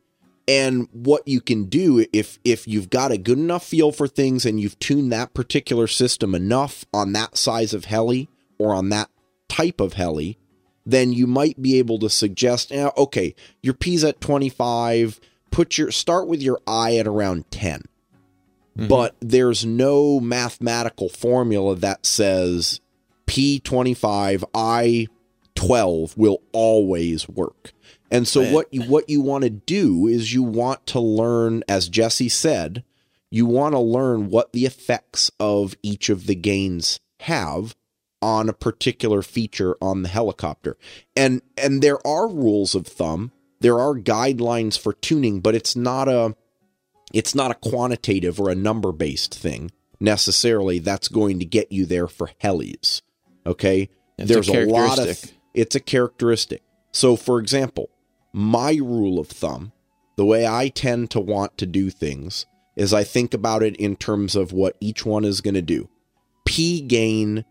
And 0.49 0.87
what 0.91 1.27
you 1.27 1.41
can 1.41 1.65
do 1.65 2.07
if 2.11 2.39
if 2.43 2.67
you've 2.67 2.89
got 2.89 3.11
a 3.11 3.19
good 3.19 3.37
enough 3.37 3.63
feel 3.63 3.91
for 3.91 4.07
things 4.07 4.47
and 4.47 4.59
you've 4.59 4.79
tuned 4.79 5.11
that 5.11 5.35
particular 5.35 5.85
system 5.85 6.33
enough 6.33 6.85
on 6.91 7.13
that 7.13 7.37
size 7.37 7.71
of 7.71 7.85
heli 7.85 8.29
or 8.57 8.73
on 8.73 8.89
that 8.89 9.11
type 9.47 9.79
of 9.79 9.93
heli, 9.93 10.39
then 10.87 11.13
you 11.13 11.27
might 11.27 11.61
be 11.61 11.77
able 11.77 11.99
to 11.99 12.09
suggest, 12.09 12.71
eh, 12.71 12.89
okay, 12.97 13.35
your 13.61 13.75
P's 13.75 14.03
at 14.03 14.21
25, 14.21 15.19
put 15.51 15.77
your 15.77 15.91
start 15.91 16.27
with 16.27 16.41
your 16.41 16.59
I 16.65 16.97
at 16.97 17.05
around 17.05 17.51
10. 17.51 17.83
But 18.87 19.15
there's 19.19 19.65
no 19.65 20.19
mathematical 20.19 21.09
formula 21.09 21.75
that 21.75 22.07
says 22.07 22.81
P25, 23.27 25.07
I12 25.55 26.17
will 26.17 26.41
always 26.53 27.29
work. 27.29 27.73
And 28.11 28.27
so 28.27 28.51
what 28.51 28.73
you 28.73 28.83
what 28.83 29.09
you 29.09 29.21
want 29.21 29.43
to 29.43 29.49
do 29.49 30.07
is 30.07 30.33
you 30.33 30.43
want 30.43 30.85
to 30.87 30.99
learn 30.99 31.63
as 31.67 31.89
Jesse 31.89 32.29
said, 32.29 32.83
you 33.29 33.45
want 33.45 33.73
to 33.73 33.79
learn 33.79 34.29
what 34.29 34.53
the 34.53 34.65
effects 34.65 35.31
of 35.39 35.75
each 35.83 36.09
of 36.09 36.25
the 36.25 36.35
gains 36.35 36.99
have 37.21 37.75
on 38.21 38.49
a 38.49 38.53
particular 38.53 39.21
feature 39.21 39.77
on 39.81 40.01
the 40.01 40.09
helicopter. 40.09 40.77
And 41.15 41.41
and 41.57 41.81
there 41.81 42.05
are 42.05 42.27
rules 42.27 42.75
of 42.75 42.87
thumb, 42.87 43.31
there 43.59 43.79
are 43.79 43.93
guidelines 43.93 44.77
for 44.77 44.93
tuning, 44.93 45.39
but 45.39 45.55
it's 45.55 45.75
not 45.75 46.07
a 46.07 46.35
it's 47.13 47.35
not 47.35 47.51
a 47.51 47.55
quantitative 47.55 48.39
or 48.39 48.49
a 48.49 48.55
number 48.55 48.91
based 48.91 49.33
thing 49.33 49.71
necessarily 49.99 50.79
that's 50.79 51.07
going 51.07 51.39
to 51.39 51.45
get 51.45 51.71
you 51.71 51.85
there 51.85 52.07
for 52.07 52.31
helis. 52.41 53.01
Okay? 53.45 53.89
It's 54.17 54.31
There's 54.31 54.49
a, 54.49 54.65
lot 54.65 54.99
of 54.99 55.23
it's 55.53 55.75
a 55.75 55.79
characteristic. 55.79 56.63
So 56.91 57.15
for 57.15 57.39
example, 57.39 57.89
my 58.33 58.73
rule 58.73 59.19
of 59.19 59.27
thumb, 59.27 59.71
the 60.15 60.25
way 60.25 60.45
I 60.45 60.69
tend 60.69 61.11
to 61.11 61.19
want 61.19 61.57
to 61.57 61.65
do 61.65 61.89
things 61.89 62.45
is 62.75 62.93
I 62.93 63.03
think 63.03 63.33
about 63.33 63.63
it 63.63 63.75
in 63.77 63.95
terms 63.95 64.35
of 64.35 64.53
what 64.53 64.77
each 64.79 65.05
one 65.05 65.25
is 65.25 65.41
going 65.41 65.55
to 65.55 65.61
do. 65.61 65.89
P 66.45 66.81
gain 66.81 67.45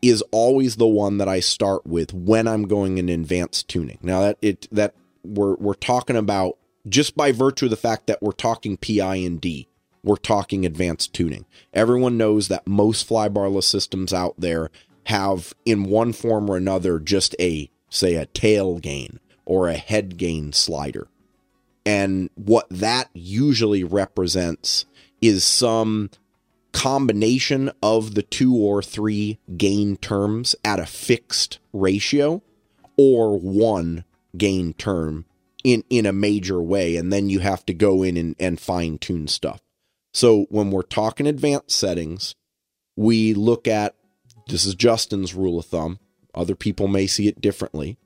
is 0.00 0.22
always 0.32 0.76
the 0.76 0.86
one 0.86 1.18
that 1.18 1.28
I 1.28 1.40
start 1.40 1.86
with 1.86 2.12
when 2.12 2.48
I'm 2.48 2.66
going 2.66 2.98
in 2.98 3.08
advanced 3.08 3.68
tuning. 3.68 3.98
Now 4.02 4.20
that 4.22 4.38
it 4.42 4.68
that 4.72 4.94
we're 5.22 5.54
we're 5.56 5.74
talking 5.74 6.16
about 6.16 6.58
just 6.88 7.16
by 7.16 7.30
virtue 7.30 7.66
of 7.66 7.70
the 7.70 7.76
fact 7.76 8.08
that 8.08 8.20
we're 8.20 8.32
talking 8.32 8.76
PI 8.76 9.16
and 9.16 9.40
D, 9.40 9.68
we're 10.02 10.16
talking 10.16 10.66
advanced 10.66 11.12
tuning. 11.12 11.46
Everyone 11.72 12.16
knows 12.16 12.48
that 12.48 12.66
most 12.66 13.08
flybarless 13.08 13.64
systems 13.64 14.12
out 14.12 14.34
there 14.38 14.70
have 15.06 15.54
in 15.64 15.84
one 15.84 16.12
form 16.12 16.50
or 16.50 16.56
another 16.56 16.98
just 16.98 17.36
a 17.38 17.70
say 17.88 18.14
a 18.14 18.26
tail 18.26 18.78
gain 18.78 19.20
or 19.44 19.68
a 19.68 19.74
head 19.74 20.16
gain 20.16 20.52
slider. 20.52 21.08
And 21.84 22.30
what 22.34 22.66
that 22.70 23.08
usually 23.12 23.82
represents 23.82 24.84
is 25.20 25.44
some 25.44 26.10
combination 26.72 27.70
of 27.82 28.14
the 28.14 28.22
two 28.22 28.56
or 28.56 28.82
three 28.82 29.38
gain 29.56 29.96
terms 29.96 30.54
at 30.64 30.80
a 30.80 30.86
fixed 30.86 31.58
ratio 31.72 32.42
or 32.96 33.38
one 33.38 34.04
gain 34.36 34.72
term 34.74 35.26
in 35.64 35.84
in 35.90 36.06
a 36.06 36.12
major 36.12 36.62
way. 36.62 36.96
And 36.96 37.12
then 37.12 37.28
you 37.28 37.40
have 37.40 37.66
to 37.66 37.74
go 37.74 38.02
in 38.02 38.16
and, 38.16 38.36
and 38.38 38.60
fine 38.60 38.98
tune 38.98 39.28
stuff. 39.28 39.60
So 40.14 40.46
when 40.50 40.70
we're 40.70 40.82
talking 40.82 41.26
advanced 41.26 41.76
settings 41.76 42.34
we 42.96 43.34
look 43.34 43.66
at 43.66 43.94
this 44.48 44.64
is 44.64 44.74
justin's 44.74 45.34
rule 45.34 45.58
of 45.58 45.66
thumb. 45.66 45.98
Other 46.34 46.54
people 46.54 46.88
may 46.88 47.06
see 47.06 47.28
it 47.28 47.40
differently 47.40 47.98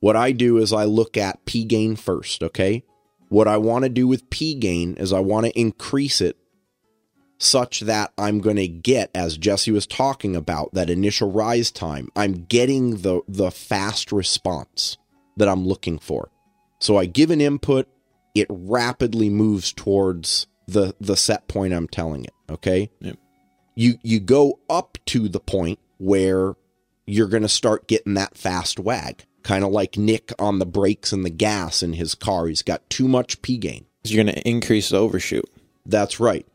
what 0.00 0.16
i 0.16 0.32
do 0.32 0.58
is 0.58 0.72
i 0.72 0.84
look 0.84 1.16
at 1.16 1.44
p 1.44 1.64
gain 1.64 1.96
first 1.96 2.42
okay 2.42 2.82
what 3.28 3.48
i 3.48 3.56
want 3.56 3.84
to 3.84 3.88
do 3.88 4.06
with 4.06 4.30
p 4.30 4.54
gain 4.54 4.94
is 4.96 5.12
i 5.12 5.20
want 5.20 5.46
to 5.46 5.58
increase 5.58 6.20
it 6.20 6.36
such 7.38 7.80
that 7.80 8.12
I'm 8.18 8.40
going 8.40 8.56
to 8.56 8.68
get, 8.68 9.10
as 9.14 9.38
Jesse 9.38 9.70
was 9.70 9.86
talking 9.86 10.36
about, 10.36 10.74
that 10.74 10.90
initial 10.90 11.30
rise 11.30 11.70
time. 11.70 12.08
I'm 12.16 12.44
getting 12.44 12.98
the 12.98 13.22
the 13.28 13.50
fast 13.50 14.12
response 14.12 14.98
that 15.36 15.48
I'm 15.48 15.66
looking 15.66 15.98
for. 15.98 16.30
So 16.80 16.96
I 16.96 17.06
give 17.06 17.30
an 17.30 17.40
input, 17.40 17.88
it 18.34 18.46
rapidly 18.50 19.30
moves 19.30 19.72
towards 19.72 20.46
the 20.66 20.94
the 21.00 21.16
set 21.16 21.48
point 21.48 21.72
I'm 21.72 21.88
telling 21.88 22.24
it. 22.24 22.34
Okay. 22.50 22.90
Yep. 23.00 23.16
You 23.76 23.94
you 24.02 24.20
go 24.20 24.58
up 24.68 24.98
to 25.06 25.28
the 25.28 25.40
point 25.40 25.78
where 25.98 26.54
you're 27.06 27.28
going 27.28 27.42
to 27.42 27.48
start 27.48 27.88
getting 27.88 28.14
that 28.14 28.36
fast 28.36 28.78
wag, 28.78 29.24
kind 29.48 29.64
of 29.64 29.70
like 29.70 29.96
Nick 29.96 30.30
on 30.38 30.58
the 30.58 30.66
brakes 30.66 31.10
and 31.10 31.24
the 31.24 31.30
gas 31.30 31.82
in 31.82 31.94
his 31.94 32.14
car. 32.14 32.48
He's 32.48 32.60
got 32.60 32.88
too 32.90 33.08
much 33.08 33.40
P 33.40 33.56
gain. 33.56 33.86
You're 34.04 34.22
going 34.22 34.34
to 34.34 34.46
increase 34.46 34.90
the 34.90 34.98
overshoot. 34.98 35.48
That's 35.86 36.20
right. 36.20 36.46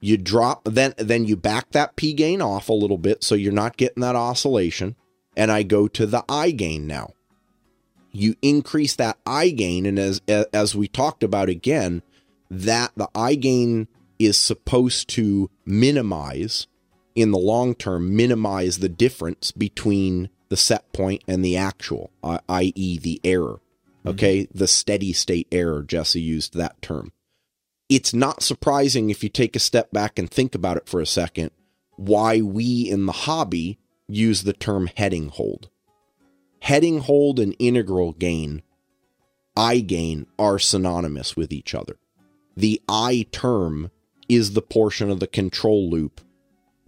You 0.00 0.16
drop 0.16 0.62
then 0.64 0.94
then 0.96 1.26
you 1.26 1.36
back 1.36 1.72
that 1.72 1.96
P 1.96 2.14
gain 2.14 2.40
off 2.40 2.70
a 2.70 2.72
little 2.72 2.96
bit 2.96 3.22
so 3.22 3.34
you're 3.34 3.52
not 3.52 3.76
getting 3.76 4.00
that 4.00 4.16
oscillation 4.16 4.96
and 5.36 5.50
I 5.50 5.62
go 5.62 5.88
to 5.88 6.06
the 6.06 6.24
I 6.26 6.52
gain 6.52 6.86
now. 6.86 7.10
You 8.12 8.34
increase 8.40 8.96
that 8.96 9.18
I 9.26 9.50
gain 9.50 9.84
and 9.84 9.98
as 9.98 10.22
as 10.26 10.74
we 10.74 10.88
talked 10.88 11.22
about 11.22 11.50
again 11.50 12.02
that 12.50 12.92
the 12.96 13.08
I 13.14 13.34
gain 13.34 13.88
is 14.18 14.38
supposed 14.38 15.08
to 15.10 15.50
minimize 15.66 16.66
in 17.14 17.30
the 17.30 17.38
long 17.38 17.74
term 17.74 18.16
minimize 18.16 18.78
the 18.78 18.88
difference 18.88 19.50
between 19.52 20.30
the 20.48 20.56
set 20.56 20.92
point 20.92 21.22
and 21.28 21.44
the 21.44 21.56
actual 21.56 22.10
uh, 22.22 22.38
i- 22.48 22.72
i.e. 22.74 22.98
the 22.98 23.20
error. 23.24 23.60
Mm-hmm. 24.00 24.08
Okay? 24.08 24.48
The 24.52 24.68
steady 24.68 25.12
state 25.12 25.48
error 25.52 25.82
Jesse 25.82 26.20
used 26.20 26.54
that 26.54 26.80
term 26.82 27.12
it's 27.88 28.12
not 28.12 28.42
surprising 28.42 29.10
if 29.10 29.22
you 29.22 29.28
take 29.28 29.56
a 29.56 29.60
step 29.60 29.90
back 29.92 30.18
and 30.18 30.30
think 30.30 30.54
about 30.54 30.76
it 30.76 30.88
for 30.88 31.00
a 31.00 31.06
second 31.06 31.50
why 31.96 32.40
we 32.40 32.88
in 32.88 33.06
the 33.06 33.12
hobby 33.12 33.78
use 34.08 34.42
the 34.42 34.52
term 34.52 34.88
heading 34.96 35.28
hold. 35.28 35.68
Heading 36.62 37.00
hold 37.00 37.40
and 37.40 37.56
integral 37.58 38.12
gain, 38.12 38.62
I 39.56 39.80
gain, 39.80 40.26
are 40.38 40.58
synonymous 40.58 41.36
with 41.36 41.52
each 41.52 41.74
other. 41.74 41.96
The 42.56 42.80
I 42.88 43.26
term 43.32 43.90
is 44.28 44.52
the 44.52 44.62
portion 44.62 45.10
of 45.10 45.18
the 45.18 45.26
control 45.26 45.90
loop 45.90 46.20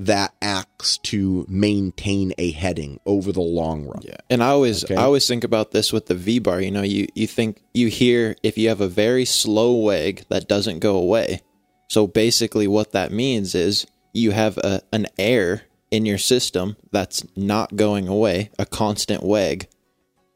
that 0.07 0.35
acts 0.41 0.99
to 0.99 1.45
maintain 1.49 2.33
a 2.39 2.51
heading 2.53 2.99
over 3.07 3.33
the 3.33 3.41
long 3.41 3.85
run. 3.87 4.01
Yeah. 4.03 4.17
And 4.31 4.43
I 4.43 4.49
always 4.49 4.85
Okay. 4.85 4.95
I 4.97 5.03
always 5.03 5.27
think 5.27 5.45
about 5.45 5.71
this 5.73 5.93
with 5.93 6.07
the 6.07 6.15
V 6.15 6.39
bar. 6.39 6.61
You 6.61 6.71
know, 6.71 6.83
you, 6.83 7.07
you 7.15 7.27
think 7.27 7.63
you 7.75 7.89
hear 7.89 8.37
if 8.43 8.57
you 8.57 8.69
have 8.69 8.81
a 8.81 8.89
very 8.89 9.25
slow 9.25 9.73
wag 9.75 10.25
that 10.29 10.49
doesn't 10.49 10.79
go 10.79 10.97
away. 10.97 11.41
So 11.89 12.07
basically 12.07 12.67
what 12.69 12.93
that 12.93 13.13
means 13.13 13.55
is 13.55 13.87
you 14.15 14.31
have 14.31 14.57
a, 14.59 14.81
an 14.93 15.07
air 15.19 15.63
in 15.91 16.07
your 16.07 16.19
system 16.19 16.77
that's 16.93 17.25
not 17.37 17.77
going 17.77 18.07
away, 18.09 18.51
a 18.59 18.65
constant 18.67 19.23
wag. 19.23 19.69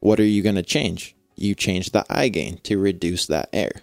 What 0.01 0.19
are 0.19 0.25
you 0.25 0.43
going 0.43 0.55
to 0.55 0.63
change? 0.63 1.15
You 1.37 1.55
change 1.55 1.91
the 1.91 2.05
I 2.09 2.27
gain 2.29 2.57
to 2.63 2.77
reduce 2.77 3.25
that 3.27 3.49
air. 3.51 3.81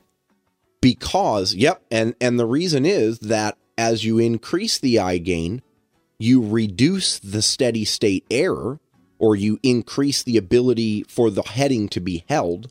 because 0.81 1.55
yep 1.55 1.83
and 1.91 2.15
and 2.21 2.39
the 2.39 2.47
reason 2.47 2.85
is 2.87 3.19
that 3.21 3.57
as 3.79 4.05
you 4.05 4.19
increase 4.19 4.79
the 4.79 4.99
i 4.99 5.17
gain 5.19 5.63
you 6.23 6.41
reduce 6.47 7.19
the 7.19 7.43
steady 7.43 7.85
state 7.85 8.25
error 8.31 8.79
or 9.19 9.35
you 9.37 9.59
increase 9.63 10.23
the 10.23 10.37
ability 10.37 11.03
for 11.05 11.31
the 11.31 11.43
heading 11.43 11.89
to 11.89 12.01
be 12.01 12.25
held 12.29 12.71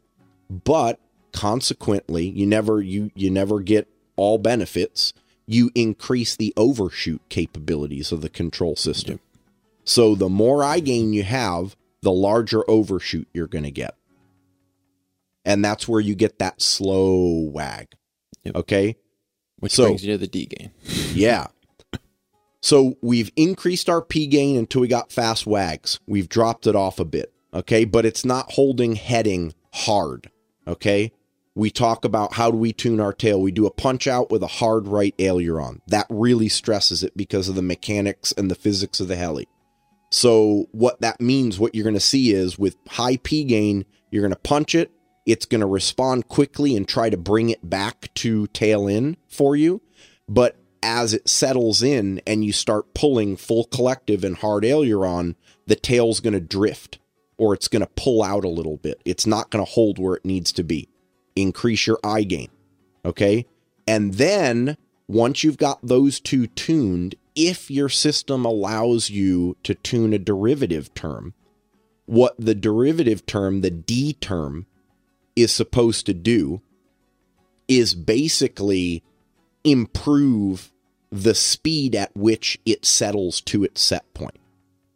but 0.50 1.00
consequently 1.34 2.26
you 2.28 2.46
never 2.46 2.82
you 2.82 3.10
you 3.16 3.30
never 3.30 3.60
get 3.60 3.88
all 4.16 4.38
benefits 4.38 5.14
you 5.48 5.70
increase 5.76 6.36
the 6.36 6.54
overshoot 6.56 7.22
capabilities 7.30 8.12
of 8.12 8.22
the 8.22 8.30
control 8.30 8.76
system 8.76 9.20
so 9.84 10.14
the 10.16 10.30
more 10.30 10.64
i 10.64 10.80
gain 10.80 11.12
you 11.14 11.24
have 11.24 11.76
the 12.02 12.12
larger 12.12 12.64
overshoot 12.70 13.28
you're 13.34 13.48
going 13.48 13.64
to 13.64 13.72
get 13.72 13.96
and 15.46 15.64
that's 15.66 15.88
where 15.88 16.00
you 16.02 16.16
get 16.16 16.40
that 16.40 16.62
slow 16.62 17.50
wag 17.52 17.88
Yep. 18.44 18.56
okay 18.56 18.96
Which 19.60 19.72
So- 19.74 19.86
brings 19.86 20.04
you 20.06 20.12
to 20.14 20.18
the 20.18 20.28
D 20.28 20.46
gain. 20.48 20.72
yeah. 21.14 21.48
So 22.62 22.98
we've 23.02 23.32
increased 23.36 23.90
our 23.90 24.02
P 24.02 24.28
gain 24.28 24.58
until 24.58 24.82
we 24.82 24.88
got 24.88 25.12
fast 25.12 25.48
wags. 25.48 26.00
We've 26.08 26.30
dropped 26.30 26.68
it 26.68 26.76
off 26.76 27.00
a 27.00 27.06
bit. 27.06 27.34
Okay. 27.54 27.86
But 27.86 28.06
it's 28.06 28.24
not 28.24 28.52
holding 28.52 28.96
heading 28.96 29.54
hard. 29.74 30.30
Okay. 30.68 31.12
We 31.54 31.70
talk 31.70 32.06
about 32.06 32.34
how 32.34 32.50
do 32.52 32.58
we 32.58 32.72
tune 32.72 33.02
our 33.02 33.12
tail. 33.12 33.42
We 33.42 33.52
do 33.52 33.66
a 33.66 33.72
punch 33.72 34.08
out 34.08 34.32
with 34.32 34.42
a 34.42 34.48
hard 34.48 34.88
right 34.88 35.14
aileron. 35.20 35.82
That 35.88 36.08
really 36.10 36.48
stresses 36.48 37.04
it 37.04 37.18
because 37.18 37.50
of 37.50 37.56
the 37.56 37.62
mechanics 37.62 38.32
and 38.32 38.50
the 38.50 38.56
physics 38.56 39.02
of 39.02 39.10
the 39.10 39.18
heli. 39.18 39.50
So 40.12 40.68
what 40.72 41.02
that 41.02 41.20
means, 41.20 41.60
what 41.60 41.76
you're 41.76 41.84
going 41.84 41.94
to 41.94 42.00
see 42.00 42.32
is 42.32 42.58
with 42.60 42.78
high 42.88 43.18
P 43.18 43.44
gain, 43.44 43.86
you're 44.12 44.22
going 44.22 44.34
to 44.34 44.40
punch 44.40 44.76
it. 44.76 44.92
It's 45.26 45.46
going 45.46 45.62
to 45.62 45.68
respond 45.68 46.28
quickly 46.28 46.76
and 46.76 46.88
try 46.88 47.10
to 47.10 47.18
bring 47.18 47.50
it 47.50 47.70
back 47.70 48.14
to 48.16 48.48
tail 48.48 48.88
in 48.88 49.18
for 49.28 49.56
you. 49.56 49.82
But 50.28 50.58
as 50.84 51.14
it 51.14 51.30
settles 51.30 51.84
in 51.84 52.22
and 52.26 52.44
you 52.44 52.52
start 52.52 52.94
pulling 52.94 53.38
full 53.38 53.66
collective 53.66 54.24
and 54.24 54.38
hard 54.38 54.66
aileron, 54.66 55.36
the 55.68 55.76
tail's 55.76 56.20
going 56.20 56.34
to 56.34 56.40
drift 56.40 57.00
or 57.38 57.54
it's 57.54 57.68
going 57.68 57.82
to 57.82 57.92
pull 57.96 58.24
out 58.24 58.44
a 58.44 58.50
little 58.50 58.78
bit. 58.78 59.02
It's 59.06 59.26
not 59.26 59.50
going 59.50 59.64
to 59.64 59.72
hold 59.72 60.00
where 60.00 60.16
it 60.16 60.26
needs 60.26 60.52
to 60.54 60.64
be. 60.64 60.90
Increase 61.36 61.88
your 61.88 62.00
I 62.04 62.24
gain. 62.24 62.50
Okay. 63.06 63.46
And 63.88 64.16
then 64.16 64.78
once 65.08 65.44
you've 65.44 65.58
got 65.58 65.80
those 65.82 66.20
two 66.20 66.48
tuned, 66.48 67.16
if 67.36 67.72
your 67.72 67.90
system 67.90 68.46
allows 68.46 69.10
you 69.10 69.58
to 69.64 69.76
tune 69.76 70.14
a 70.14 70.20
derivative 70.20 70.94
term, 70.94 71.34
what 72.06 72.36
the 72.38 72.56
derivative 72.56 73.26
term, 73.26 73.62
the 73.62 73.72
D 73.72 74.14
term, 74.14 74.66
is 75.36 75.52
supposed 75.52 76.06
to 76.06 76.14
do 76.14 76.62
is 77.68 77.96
basically 77.96 79.04
improve 79.64 80.71
the 81.12 81.36
speed 81.36 81.96
at 81.96 82.16
which 82.16 82.60
it 82.66 82.86
settles 82.86 83.42
to 83.42 83.64
its 83.64 83.82
set 83.82 84.14
point. 84.14 84.40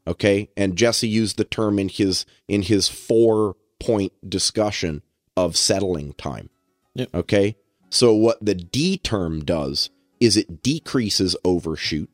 Okay? 0.07 0.49
And 0.55 0.77
Jesse 0.77 1.07
used 1.07 1.37
the 1.37 1.43
term 1.43 1.77
in 1.77 1.89
his 1.89 2.25
in 2.47 2.63
his 2.63 2.87
four 2.87 3.55
point 3.79 4.13
discussion 4.27 5.01
of 5.35 5.57
settling 5.57 6.13
time. 6.13 6.49
Yep. 6.93 7.09
Okay? 7.13 7.57
So 7.89 8.13
what 8.13 8.43
the 8.43 8.55
D 8.55 8.97
term 8.97 9.43
does 9.43 9.89
is 10.19 10.37
it 10.37 10.63
decreases 10.63 11.35
overshoot 11.43 12.09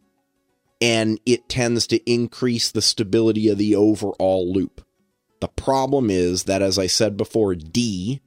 and 0.82 1.19
it 1.26 1.48
tends 1.48 1.86
to 1.88 2.11
increase 2.11 2.72
the 2.72 2.82
stability 2.82 3.48
of 3.49 3.60
the 3.60 3.76
overall 3.76 4.52
loop. 4.52 4.84
The 5.40 5.48
problem 5.48 6.10
is 6.10 6.45
that 6.45 6.61
as 6.61 6.80
I 6.80 6.88
said 6.88 7.18
before 7.18 7.53
D 7.56 8.22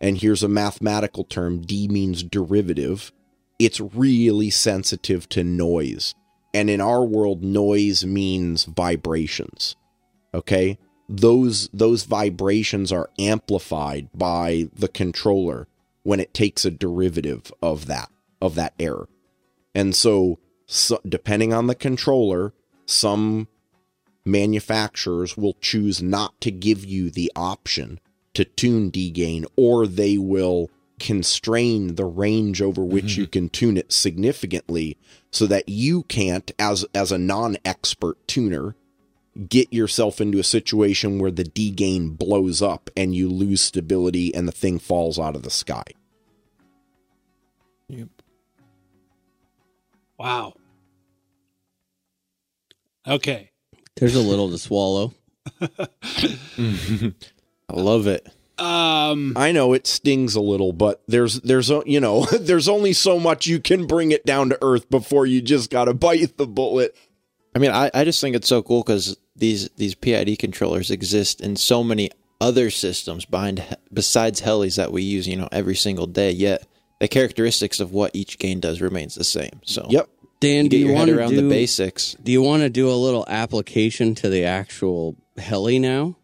and 0.00 0.18
here's 0.18 0.42
a 0.42 0.48
mathematical 0.48 1.24
term 1.24 1.62
D 1.62 1.88
means 1.88 2.22
derivative 2.22 3.12
it's 3.58 3.80
really 3.80 4.50
sensitive 4.50 5.28
to 5.30 5.44
noise. 5.44 6.14
And 6.52 6.70
in 6.70 6.80
our 6.80 7.04
world, 7.04 7.42
noise 7.42 8.04
means 8.04 8.64
vibrations. 8.64 9.76
Okay? 10.34 10.78
Those 11.08 11.68
those 11.72 12.02
vibrations 12.04 12.90
are 12.90 13.10
amplified 13.18 14.08
by 14.12 14.68
the 14.74 14.88
controller 14.88 15.68
when 16.02 16.18
it 16.18 16.34
takes 16.34 16.64
a 16.64 16.70
derivative 16.70 17.52
of 17.62 17.86
that 17.86 18.10
of 18.40 18.54
that 18.56 18.74
error. 18.78 19.08
And 19.74 19.94
so, 19.94 20.38
so 20.66 21.00
depending 21.06 21.52
on 21.52 21.66
the 21.66 21.74
controller, 21.74 22.52
some 22.86 23.48
manufacturers 24.24 25.36
will 25.36 25.56
choose 25.60 26.02
not 26.02 26.40
to 26.40 26.50
give 26.50 26.84
you 26.84 27.10
the 27.10 27.30
option 27.36 28.00
to 28.34 28.44
tune 28.44 28.90
D-gain 28.90 29.46
or 29.56 29.86
they 29.86 30.18
will 30.18 30.70
constrain 30.98 31.96
the 31.96 32.04
range 32.04 32.62
over 32.62 32.82
which 32.82 33.04
mm-hmm. 33.04 33.20
you 33.22 33.26
can 33.26 33.48
tune 33.48 33.76
it 33.76 33.92
significantly 33.92 34.96
so 35.30 35.46
that 35.46 35.68
you 35.68 36.02
can't 36.04 36.50
as 36.58 36.84
as 36.94 37.12
a 37.12 37.18
non-expert 37.18 38.16
tuner 38.26 38.74
get 39.48 39.72
yourself 39.72 40.20
into 40.20 40.38
a 40.38 40.44
situation 40.44 41.18
where 41.18 41.30
the 41.30 41.44
D 41.44 41.70
gain 41.70 42.10
blows 42.10 42.62
up 42.62 42.90
and 42.96 43.14
you 43.14 43.28
lose 43.28 43.60
stability 43.60 44.34
and 44.34 44.48
the 44.48 44.52
thing 44.52 44.78
falls 44.78 45.18
out 45.18 45.36
of 45.36 45.42
the 45.42 45.50
sky. 45.50 45.84
Yep. 47.88 48.08
Wow. 50.18 50.54
Okay. 53.06 53.50
There's 53.96 54.14
a 54.14 54.20
little 54.20 54.50
to 54.50 54.58
swallow. 54.58 55.14
I 55.60 57.12
love 57.72 58.06
it. 58.06 58.26
Um 58.58 59.34
I 59.36 59.52
know 59.52 59.72
it 59.74 59.86
stings 59.86 60.34
a 60.34 60.40
little, 60.40 60.72
but 60.72 61.02
there's 61.06 61.40
there's 61.42 61.70
o- 61.70 61.82
you 61.86 62.00
know 62.00 62.24
there's 62.40 62.68
only 62.68 62.92
so 62.92 63.18
much 63.20 63.46
you 63.46 63.60
can 63.60 63.86
bring 63.86 64.12
it 64.12 64.24
down 64.24 64.48
to 64.50 64.58
earth 64.62 64.88
before 64.88 65.26
you 65.26 65.42
just 65.42 65.70
got 65.70 65.84
to 65.86 65.94
bite 65.94 66.36
the 66.36 66.46
bullet. 66.46 66.96
I 67.54 67.58
mean, 67.58 67.70
I, 67.70 67.90
I 67.94 68.04
just 68.04 68.20
think 68.20 68.36
it's 68.36 68.48
so 68.48 68.62
cool 68.62 68.82
because 68.82 69.16
these 69.34 69.68
these 69.76 69.94
PID 69.94 70.38
controllers 70.38 70.90
exist 70.90 71.40
in 71.40 71.56
so 71.56 71.82
many 71.84 72.10
other 72.40 72.70
systems 72.70 73.24
behind 73.24 73.62
besides 73.92 74.42
helis 74.42 74.76
that 74.76 74.92
we 74.92 75.02
use, 75.02 75.26
you 75.26 75.36
know, 75.36 75.48
every 75.52 75.74
single 75.74 76.06
day. 76.06 76.30
Yet 76.30 76.66
the 77.00 77.08
characteristics 77.08 77.80
of 77.80 77.92
what 77.92 78.14
each 78.14 78.38
gain 78.38 78.60
does 78.60 78.80
remains 78.80 79.14
the 79.14 79.24
same. 79.24 79.60
So 79.64 79.86
Yep. 79.90 80.08
Dan, 80.40 80.64
you 80.64 80.70
do 80.70 80.76
get 80.76 80.80
you 80.80 80.86
your 80.86 80.94
want 80.96 81.08
head 81.08 81.14
to 81.14 81.18
around 81.20 81.30
do 81.30 81.36
the 81.42 81.48
basics. 81.48 82.14
Do 82.22 82.30
you 82.32 82.42
want 82.42 82.62
to 82.62 82.68
do 82.70 82.90
a 82.90 82.92
little 82.92 83.24
application 83.28 84.14
to 84.16 84.28
the 84.28 84.44
actual 84.44 85.16
heli 85.38 85.78
now? 85.78 86.16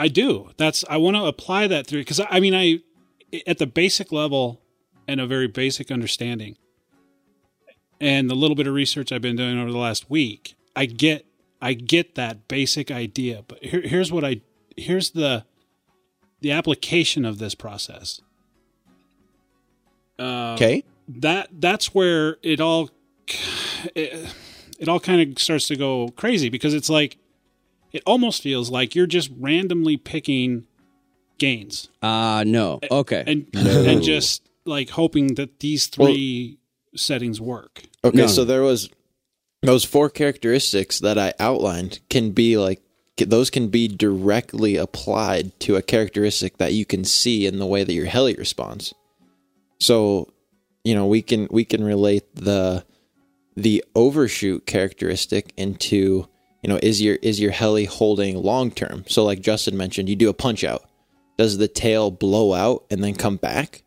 I 0.00 0.08
do. 0.08 0.50
That's 0.56 0.84
I 0.88 0.96
want 0.96 1.16
to 1.16 1.24
apply 1.24 1.66
that 1.68 1.86
through 1.86 2.00
because 2.00 2.20
I 2.30 2.40
mean 2.40 2.54
I 2.54 2.80
at 3.46 3.58
the 3.58 3.66
basic 3.66 4.10
level 4.10 4.60
and 5.06 5.20
a 5.20 5.26
very 5.26 5.46
basic 5.46 5.90
understanding 5.90 6.56
and 8.00 8.30
the 8.30 8.34
little 8.34 8.54
bit 8.56 8.66
of 8.66 8.72
research 8.74 9.12
I've 9.12 9.20
been 9.20 9.36
doing 9.36 9.58
over 9.58 9.70
the 9.70 9.78
last 9.78 10.08
week, 10.10 10.54
I 10.74 10.86
get 10.86 11.26
I 11.60 11.74
get 11.74 12.14
that 12.14 12.48
basic 12.48 12.90
idea. 12.90 13.44
But 13.46 13.62
here, 13.62 13.82
here's 13.82 14.10
what 14.10 14.24
I 14.24 14.40
here's 14.76 15.10
the 15.10 15.44
the 16.40 16.52
application 16.52 17.24
of 17.26 17.38
this 17.38 17.54
process. 17.54 18.20
Uh, 20.18 20.54
Okay. 20.54 20.84
that 21.08 21.48
that's 21.52 21.94
where 21.94 22.38
it 22.42 22.60
all 22.60 22.88
it, 23.94 24.34
it 24.78 24.88
all 24.88 25.00
kind 25.00 25.20
of 25.32 25.38
starts 25.38 25.68
to 25.68 25.76
go 25.76 26.08
crazy 26.16 26.48
because 26.48 26.72
it's 26.74 26.88
like 26.90 27.18
it 27.92 28.02
almost 28.06 28.42
feels 28.42 28.70
like 28.70 28.94
you're 28.94 29.06
just 29.06 29.30
randomly 29.38 29.96
picking 29.96 30.64
gains 31.38 31.88
Uh 32.02 32.44
no. 32.46 32.80
Okay. 32.90 33.24
and 33.26 33.46
and 33.54 34.02
just 34.02 34.42
like 34.64 34.90
hoping 34.90 35.34
that 35.36 35.60
these 35.60 35.86
three 35.86 36.58
settings 36.94 37.40
work. 37.40 37.82
Okay, 38.04 38.18
No. 38.18 38.26
so 38.26 38.44
there 38.44 38.62
was 38.62 38.90
those 39.62 39.84
four 39.84 40.08
characteristics 40.10 40.98
that 41.00 41.18
I 41.18 41.32
outlined 41.38 42.00
can 42.08 42.30
be 42.32 42.56
like 42.56 42.80
those 43.18 43.50
can 43.50 43.68
be 43.68 43.86
directly 43.86 44.76
applied 44.76 45.58
to 45.60 45.76
a 45.76 45.82
characteristic 45.82 46.56
that 46.56 46.72
you 46.72 46.86
can 46.86 47.04
see 47.04 47.44
in 47.46 47.58
the 47.58 47.66
way 47.66 47.84
that 47.84 47.92
your 47.92 48.06
heli 48.06 48.34
responds. 48.34 48.94
So, 49.78 50.32
you 50.84 50.94
know, 50.94 51.06
we 51.06 51.20
can 51.20 51.46
we 51.50 51.64
can 51.66 51.84
relate 51.84 52.24
the 52.34 52.84
the 53.56 53.84
overshoot 53.94 54.64
characteristic 54.64 55.52
into 55.58 56.28
you 56.62 56.68
know 56.68 56.78
is 56.82 57.00
your 57.00 57.16
is 57.16 57.40
your 57.40 57.50
heli 57.50 57.84
holding 57.84 58.36
long 58.36 58.70
term? 58.70 59.04
So, 59.08 59.24
like 59.24 59.40
Justin 59.40 59.76
mentioned, 59.76 60.08
you 60.08 60.16
do 60.16 60.28
a 60.28 60.34
punch 60.34 60.64
out. 60.64 60.84
Does 61.38 61.58
the 61.58 61.68
tail 61.68 62.10
blow 62.10 62.52
out 62.52 62.84
and 62.90 63.02
then 63.02 63.14
come 63.14 63.36
back, 63.36 63.82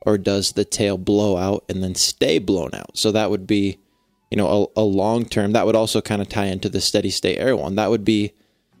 or 0.00 0.16
does 0.16 0.52
the 0.52 0.64
tail 0.64 0.96
blow 0.96 1.36
out 1.36 1.64
and 1.68 1.82
then 1.82 1.94
stay 1.94 2.38
blown 2.38 2.70
out? 2.74 2.96
So 2.96 3.12
that 3.12 3.30
would 3.30 3.46
be, 3.46 3.78
you 4.30 4.38
know, 4.38 4.70
a, 4.76 4.80
a 4.80 4.84
long 4.84 5.26
term. 5.26 5.52
That 5.52 5.66
would 5.66 5.76
also 5.76 6.00
kind 6.00 6.22
of 6.22 6.28
tie 6.28 6.46
into 6.46 6.68
the 6.68 6.80
steady 6.80 7.10
state 7.10 7.38
air 7.38 7.56
one. 7.56 7.74
That 7.74 7.90
would 7.90 8.04
be, 8.04 8.32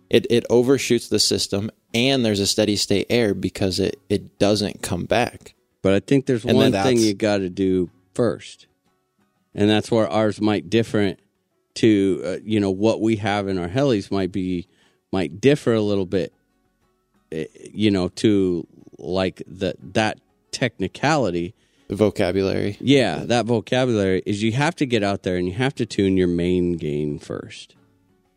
it 0.08 0.26
it 0.30 0.46
overshoots 0.48 1.08
the 1.08 1.18
system 1.18 1.70
and 1.94 2.24
there's 2.24 2.40
a 2.40 2.46
steady 2.46 2.76
state 2.76 3.06
air 3.08 3.32
because 3.32 3.78
it 3.78 4.00
it 4.08 4.38
doesn't 4.38 4.82
come 4.82 5.04
back. 5.04 5.54
But 5.80 5.94
I 5.94 6.00
think 6.00 6.26
there's 6.26 6.44
And 6.44 6.56
one 6.56 6.72
thing 6.72 6.98
you 6.98 7.14
got 7.14 7.38
to 7.38 7.48
do 7.48 7.90
first, 8.14 8.66
and 9.54 9.70
that's 9.70 9.90
where 9.90 10.08
ours 10.08 10.40
might 10.40 10.68
different 10.68 11.20
to 11.74 12.22
uh, 12.24 12.36
you 12.44 12.60
know 12.60 12.70
what 12.70 13.00
we 13.00 13.16
have 13.16 13.48
in 13.48 13.58
our 13.58 13.68
helis 13.68 14.10
might 14.10 14.32
be 14.32 14.68
might 15.12 15.40
differ 15.40 15.72
a 15.72 15.80
little 15.80 16.06
bit, 16.06 16.32
eh, 17.32 17.46
you 17.72 17.90
know, 17.90 18.08
to 18.08 18.66
like 18.98 19.42
the 19.46 19.74
that 19.92 20.18
technicality. 20.50 21.54
The 21.88 21.96
vocabulary. 21.96 22.76
Yeah, 22.80 23.24
that 23.26 23.44
vocabulary 23.44 24.22
is 24.24 24.42
you 24.42 24.52
have 24.52 24.74
to 24.76 24.86
get 24.86 25.02
out 25.02 25.22
there 25.22 25.36
and 25.36 25.46
you 25.46 25.54
have 25.54 25.74
to 25.76 25.86
tune 25.86 26.16
your 26.16 26.28
main 26.28 26.72
gain 26.74 27.18
first 27.18 27.76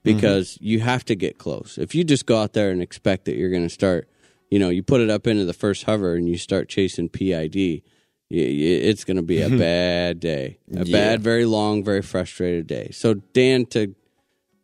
because 0.04 0.58
you 0.62 0.80
have 0.80 1.06
to 1.06 1.16
get 1.16 1.38
close. 1.38 1.78
If 1.78 1.96
you 1.96 2.04
just 2.04 2.26
go 2.26 2.42
out 2.42 2.54
there 2.54 2.72
and 2.72 2.82
expect 2.82 3.26
that 3.26 3.36
you're 3.36 3.50
going 3.50 3.64
to 3.64 3.70
start, 3.70 4.10
you 4.50 4.60
know, 4.60 4.70
you 4.70 4.84
put 4.84 5.02
it 5.02 5.10
up 5.10 5.28
into 5.28 5.46
the 5.46 5.54
first 5.54 5.84
hover 5.84 6.16
and 6.16 6.28
you 6.28 6.38
start 6.38 6.70
chasing 6.70 7.10
PID, 7.10 7.82
it's 8.30 9.04
going 9.04 9.18
to 9.18 9.24
be 9.24 9.41
a 9.41 9.49
bad 9.58 10.20
day, 10.20 10.58
a 10.74 10.86
Yeah. 10.86 10.91
bad, 10.91 11.22
very 11.22 11.45
long, 11.45 11.84
very 11.84 12.02
frustrated 12.02 12.68
day. 12.68 12.90
So 12.91 13.16
Dan, 13.34 13.66
to 13.68 13.95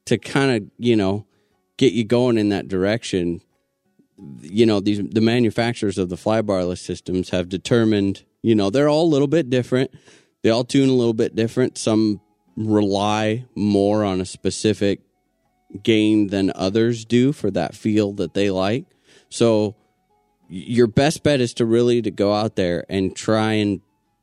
to 0.05 0.17
kind 0.17 0.51
of 0.63 0.69
you 0.77 0.95
know 0.95 1.25
get 1.77 1.93
you 1.93 2.03
going 2.03 2.37
in 2.37 2.49
that 2.49 2.67
direction, 2.67 3.41
you 4.41 4.65
know 4.65 4.79
these 4.79 5.01
the 5.01 5.21
manufacturers 5.21 5.97
of 5.97 6.09
the 6.09 6.15
flybarless 6.17 6.79
systems 6.79 7.29
have 7.29 7.49
determined 7.49 8.23
you 8.41 8.53
know 8.55 8.69
they're 8.69 8.89
all 8.89 9.05
a 9.05 9.13
little 9.13 9.27
bit 9.27 9.49
different 9.49 9.91
they 10.43 10.49
all 10.49 10.63
tune 10.63 10.89
a 10.89 10.93
little 10.93 11.13
bit 11.13 11.33
different 11.35 11.77
some 11.77 12.21
rely 12.55 13.43
more 13.55 14.03
on 14.03 14.21
a 14.21 14.25
specific 14.25 14.99
game 15.81 16.27
than 16.27 16.51
others 16.55 17.05
do 17.05 17.31
for 17.33 17.49
that 17.49 17.73
feel 17.73 18.13
that 18.13 18.33
they 18.35 18.51
like 18.51 18.85
so 19.29 19.75
your 20.55 20.87
best 20.87 21.23
bet 21.23 21.41
is 21.41 21.53
to 21.55 21.65
really 21.65 22.01
to 22.01 22.11
go 22.11 22.33
out 22.33 22.55
there 22.55 22.85
and 22.87 23.15
try 23.15 23.53
and 23.53 23.81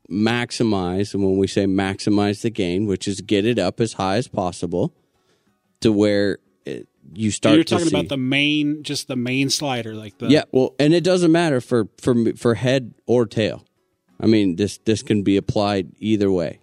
maximize 0.09 1.15
and 1.15 1.25
when 1.25 1.37
we 1.39 1.47
say 1.47 1.67
maximize 1.67 2.43
the 2.43 2.51
gain 2.51 2.87
which 2.87 3.07
is 3.07 3.21
get 3.21 3.45
it 3.45 3.59
up 3.59 3.81
as 3.81 3.95
high 3.95 4.17
as 4.17 4.27
possible 4.27 4.93
to 5.81 5.93
where 5.93 6.39
it, 6.65 6.89
you 7.15 7.31
start 7.31 7.55
You're 7.55 7.65
to 7.65 7.71
talking 7.75 7.89
see- 7.89 7.97
about 7.97 8.09
the 8.09 8.17
main, 8.17 8.83
just 8.83 9.09
the 9.09 9.17
main 9.17 9.51
slider, 9.51 9.95
like 9.95 10.19
the 10.19 10.29
yeah, 10.29 10.45
well, 10.53 10.75
and 10.79 10.93
it 10.95 11.03
doesn't 11.03 11.33
matter 11.33 11.61
for 11.61 11.89
for 12.01 12.15
for 12.37 12.55
head 12.55 12.95
or 13.07 13.27
tail. 13.27 13.65
I 14.21 14.27
mean, 14.27 14.57
this 14.57 14.79
this 14.79 15.03
can 15.03 15.23
be 15.23 15.37
applied 15.37 15.93
either 15.99 16.31
way. 16.31 16.61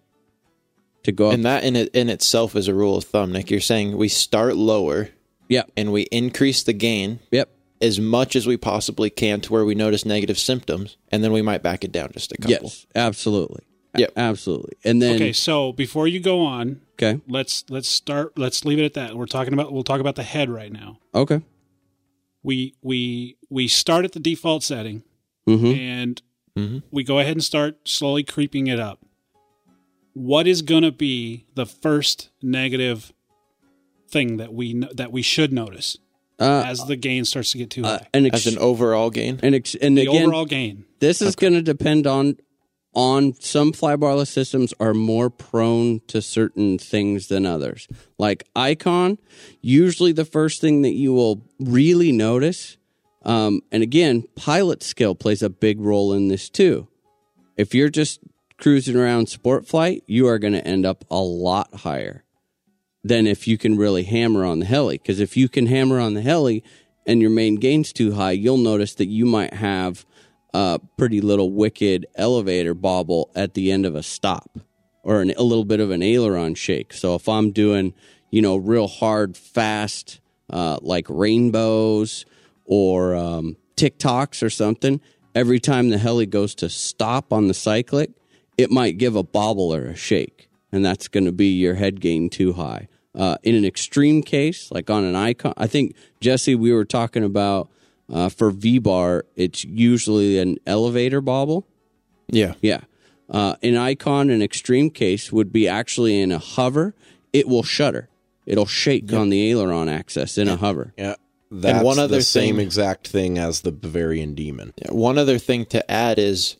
To 1.04 1.12
go 1.12 1.30
up, 1.30 1.34
And 1.34 1.46
that 1.46 1.64
in 1.64 1.76
it 1.76 1.90
in 1.96 2.10
itself 2.10 2.56
is 2.56 2.68
a 2.68 2.74
rule 2.74 2.96
of 2.96 3.06
thumb, 3.06 3.32
Nick. 3.32 3.50
You're 3.50 3.60
saying 3.60 3.98
we 3.98 4.08
start 4.08 4.56
lower 4.56 5.10
yep, 5.50 5.72
and 5.76 5.92
we 5.92 6.04
increase 6.04 6.64
the 6.64 6.74
gain 6.74 7.20
yep, 7.32 7.50
as 7.82 8.00
much 8.00 8.36
as 8.36 8.48
we 8.48 8.58
possibly 8.58 9.10
can 9.10 9.42
to 9.42 9.54
where 9.54 9.66
we 9.66 9.76
notice 9.76 10.06
negative 10.06 10.38
symptoms, 10.40 10.98
and 11.12 11.24
then 11.24 11.32
we 11.32 11.42
might 11.42 11.62
back 11.64 11.84
it 11.84 11.92
down 11.92 12.10
just 12.14 12.32
a 12.32 12.38
couple. 12.38 12.52
yes, 12.70 12.86
absolutely, 12.96 13.64
Yep. 13.96 14.12
Absolutely. 14.16 14.74
And 14.84 15.02
then 15.02 15.16
Okay, 15.16 15.34
so 15.34 15.72
before 15.74 16.08
you 16.08 16.20
go 16.20 16.42
on, 16.42 16.82
okay, 16.94 17.20
let's 17.28 17.64
let's 17.70 17.88
start. 17.88 18.38
Let's 18.38 18.64
leave 18.66 18.80
it 18.80 18.86
at 18.86 18.94
that. 18.96 19.16
We're 19.16 19.26
talking 19.26 19.54
about. 19.54 19.72
We'll 19.72 19.84
talk 19.84 20.00
about 20.02 20.16
the 20.16 20.24
head 20.24 20.50
right 20.50 20.72
now. 20.72 21.00
okay, 21.16 21.42
we 22.44 22.76
we 22.82 23.38
we 23.50 23.68
start 23.68 24.06
at 24.06 24.12
the 24.12 24.20
default 24.20 24.64
setting 24.64 25.04
hmm 25.46 25.66
and 25.74 26.22
Mhm. 26.58 26.82
we 26.92 27.04
go 27.04 27.20
ahead 27.20 27.34
and 27.34 27.44
start 27.44 27.88
slowly 27.88 28.24
creeping 28.24 28.66
it 28.68 28.80
up. 28.80 29.00
What 30.14 30.48
is 30.48 30.62
going 30.64 30.82
to 30.84 30.92
be 30.92 31.46
the 31.54 31.66
first 31.68 32.30
negative 32.42 33.14
thing 34.10 34.38
that 34.38 34.54
we 34.54 34.74
that 34.94 35.12
we 35.12 35.22
should 35.22 35.54
notice 35.54 35.98
Uh, 36.40 36.64
as 36.66 36.86
the 36.86 36.96
gain 36.96 37.26
starts 37.26 37.52
to 37.52 37.58
get 37.58 37.70
too 37.70 37.84
uh, 37.84 38.00
high? 38.00 38.08
an 38.14 38.26
ex- 38.26 38.46
As 38.46 38.54
an 38.54 38.60
overall 38.60 39.10
gain? 39.10 39.40
an 39.42 39.54
ex- 39.54 39.76
and 39.76 39.98
the 39.98 40.04
again, 40.04 40.28
overall 40.28 40.46
gain. 40.46 40.86
This 41.00 41.22
is 41.22 41.36
going 41.36 41.54
to 41.54 41.62
depend 41.62 42.06
on 42.06 42.38
on 42.94 43.34
some 43.40 43.72
flybarless 43.74 44.28
systems 44.28 44.74
are 44.80 44.94
more 44.94 45.30
prone 45.30 46.02
to 46.08 46.20
certain 46.22 46.80
things 46.80 47.28
than 47.28 47.46
others. 47.46 47.88
Like 48.18 48.48
Icon, 48.56 49.20
usually 49.62 50.14
the 50.14 50.26
first 50.26 50.62
thing 50.62 50.82
that 50.82 50.94
you 50.94 51.14
will 51.14 51.44
really 51.60 52.12
notice, 52.12 52.78
um, 53.24 53.62
and 53.72 53.84
again, 53.84 54.24
pilot 54.36 54.82
skill 54.82 55.14
plays 55.14 55.44
a 55.44 55.50
big 55.50 55.80
role 55.80 56.12
in 56.12 56.28
this 56.28 56.50
too. 56.50 56.88
If 57.56 57.76
you're 57.76 57.90
just 57.90 58.20
cruising 58.58 58.96
around 58.96 59.30
sport 59.30 59.68
flight, 59.68 60.04
you 60.08 60.28
are 60.28 60.40
going 60.40 60.54
to 60.54 60.68
end 60.68 60.86
up 60.86 61.06
a 61.12 61.20
lot 61.20 61.74
higher 61.76 62.24
than 63.08 63.28
if 63.28 63.48
you 63.48 63.58
can 63.58 63.78
really 63.78 64.04
hammer 64.04 64.46
on 64.46 64.60
the 64.60 64.66
heli. 64.66 64.98
Because 64.98 65.20
if 65.20 65.38
you 65.38 65.50
can 65.50 65.68
hammer 65.68 66.00
on 66.00 66.14
the 66.14 66.22
heli 66.22 66.64
and 67.06 67.22
your 67.22 67.32
main 67.32 67.56
gain's 67.56 67.94
too 67.94 68.14
high, 68.14 68.32
you'll 68.32 68.58
notice 68.58 68.96
that 68.96 69.08
you 69.08 69.26
might 69.26 69.54
have 69.54 70.06
a 70.54 70.80
pretty 70.98 71.22
little 71.22 71.52
wicked 71.52 72.06
elevator 72.16 72.74
bobble 72.74 73.32
at 73.36 73.54
the 73.54 73.72
end 73.72 73.86
of 73.86 73.96
a 73.96 74.04
stop 74.04 74.60
or 75.04 75.22
an, 75.22 75.32
a 75.38 75.44
little 75.44 75.66
bit 75.66 75.80
of 75.80 75.92
an 75.92 76.04
aileron 76.04 76.56
shake. 76.56 76.94
So 76.94 77.16
if 77.16 77.30
I'm 77.30 77.52
doing, 77.52 77.94
you 78.32 78.42
know, 78.42 78.58
real 78.58 78.88
hard, 78.88 79.38
fast, 79.38 80.20
uh, 80.50 80.80
like 80.82 81.06
rainbows 81.10 82.26
or 82.66 83.16
um, 83.16 83.58
tic-tocs 83.76 84.44
or 84.44 84.50
something, 84.50 85.00
every 85.34 85.60
time 85.60 85.90
the 85.90 85.98
heli 85.98 86.26
goes 86.26 86.56
to 86.56 86.70
stop 86.70 87.32
on 87.32 87.48
the 87.48 87.54
cyclic, 87.54 88.12
it 88.58 88.72
might 88.72 88.98
give 88.98 89.16
a 89.16 89.24
bobble 89.24 89.74
or 89.74 89.86
a 89.86 89.96
shake, 89.96 90.50
and 90.72 90.84
that's 90.84 91.08
going 91.08 91.26
to 91.26 91.32
be 91.32 91.48
your 91.48 91.76
head 91.76 92.02
gain 92.02 92.30
too 92.30 92.54
high. 92.54 92.88
Uh, 93.18 93.36
in 93.42 93.56
an 93.56 93.66
extreme 93.66 94.22
case, 94.22 94.70
like 94.72 94.90
on 94.92 95.04
an 95.04 95.16
icon, 95.16 95.54
I 95.58 95.66
think 95.66 95.96
Jesse, 96.22 96.54
we 96.54 96.72
were 96.72 96.86
talking 96.86 97.24
about 97.24 97.68
uh, 98.14 98.30
for 98.30 98.52
V 98.52 98.78
bar, 98.78 99.26
it's 99.36 99.66
usually 99.66 100.38
an 100.38 100.58
elevator 100.68 101.20
bobble. 101.20 101.66
Yeah. 102.30 102.54
Yeah. 102.62 102.82
Uh, 103.30 103.56
an 103.64 103.76
icon, 103.76 104.30
an 104.30 104.42
extreme 104.42 104.90
case 104.92 105.32
would 105.32 105.52
be 105.52 105.68
actually 105.68 106.22
in 106.22 106.32
a 106.32 106.38
hover. 106.38 106.94
It 107.34 107.48
will 107.48 107.64
shudder. 107.64 108.08
It'll 108.46 108.66
shake 108.68 109.12
on 109.12 109.30
the 109.30 109.50
aileron 109.50 109.90
axis 109.90 110.38
in 110.38 110.48
a 110.48 110.56
hover. 110.56 110.94
Yeah. 110.98 111.16
That's 111.50 111.84
one 111.84 111.98
other 112.00 112.18
the 112.18 112.22
same 112.22 112.58
thing- 112.58 112.66
exact 112.66 113.08
thing 113.08 113.38
as 113.38 113.62
the 113.62 113.72
Bavarian 113.72 114.36
Demon. 114.36 114.74
Yeah, 114.78 114.92
One 114.92 115.18
other 115.18 115.38
thing 115.40 115.66
to 115.68 115.90
add 115.92 116.20
is 116.20 116.56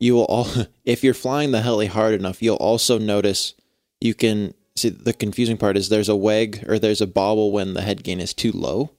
you 0.00 0.14
will 0.14 0.24
all 0.24 0.48
if 0.84 1.04
you're 1.04 1.14
flying 1.14 1.52
the 1.52 1.62
heli 1.62 1.86
hard 1.86 2.14
enough, 2.14 2.42
you'll 2.42 2.56
also 2.56 2.98
notice 2.98 3.54
you 4.00 4.14
can 4.14 4.54
see 4.76 4.88
the 4.88 5.12
confusing 5.12 5.56
part 5.56 5.76
is 5.76 5.88
there's 5.88 6.08
a 6.08 6.16
weg 6.16 6.64
or 6.68 6.78
there's 6.78 7.00
a 7.00 7.06
bobble 7.06 7.52
when 7.52 7.74
the 7.74 7.82
head 7.82 8.02
gain 8.02 8.20
is 8.20 8.32
too 8.34 8.52
low 8.52 8.90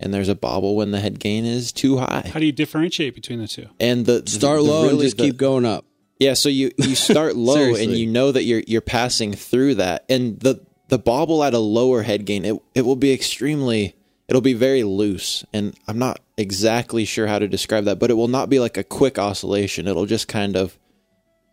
and 0.00 0.12
there's 0.12 0.28
a 0.28 0.34
bobble 0.34 0.76
when 0.76 0.90
the 0.90 1.00
head 1.00 1.18
gain 1.18 1.44
is 1.44 1.72
too 1.72 1.98
high. 1.98 2.28
How 2.32 2.40
do 2.40 2.46
you 2.46 2.52
differentiate 2.52 3.14
between 3.14 3.38
the 3.38 3.48
two? 3.48 3.68
And 3.80 4.04
the 4.06 4.22
Start 4.26 4.58
the- 4.58 4.62
low 4.64 4.82
and 4.82 4.92
really 4.92 5.04
just 5.06 5.16
the- 5.16 5.24
keep 5.24 5.36
going 5.36 5.64
up. 5.64 5.84
Yeah, 6.20 6.34
so 6.34 6.48
you 6.48 6.70
you 6.78 6.94
start 6.94 7.34
low 7.52 7.74
and 7.74 7.92
you 7.92 8.06
know 8.06 8.30
that 8.32 8.44
you're 8.44 8.62
you're 8.66 8.80
passing 8.80 9.32
through 9.34 9.74
that, 9.76 10.04
and 10.08 10.38
the 10.40 10.64
the 10.88 10.98
bobble 10.98 11.42
at 11.42 11.54
a 11.54 11.58
lower 11.58 12.02
head 12.02 12.24
gain 12.24 12.44
it 12.44 12.60
it 12.74 12.82
will 12.82 12.94
be 12.96 13.12
extremely 13.12 13.96
it'll 14.28 14.40
be 14.40 14.54
very 14.54 14.84
loose, 14.84 15.44
and 15.52 15.74
I'm 15.88 15.98
not 15.98 16.20
exactly 16.36 17.04
sure 17.04 17.26
how 17.26 17.38
to 17.40 17.48
describe 17.48 17.84
that, 17.86 17.98
but 17.98 18.10
it 18.10 18.14
will 18.14 18.28
not 18.28 18.48
be 18.48 18.60
like 18.60 18.76
a 18.76 18.84
quick 18.84 19.18
oscillation. 19.18 19.88
It'll 19.88 20.06
just 20.06 20.28
kind 20.28 20.56
of 20.56 20.78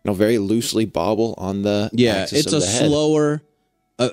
you 0.04 0.10
know 0.10 0.14
very 0.14 0.38
loosely 0.38 0.84
bobble 0.84 1.34
on 1.38 1.62
the 1.62 1.90
Yeah, 1.92 2.16
axis 2.22 2.40
it's 2.46 2.52
of 2.52 2.58
a 2.58 2.60
the 2.60 2.66
head. 2.70 2.88
slower. 2.88 3.42
Uh, 3.98 4.08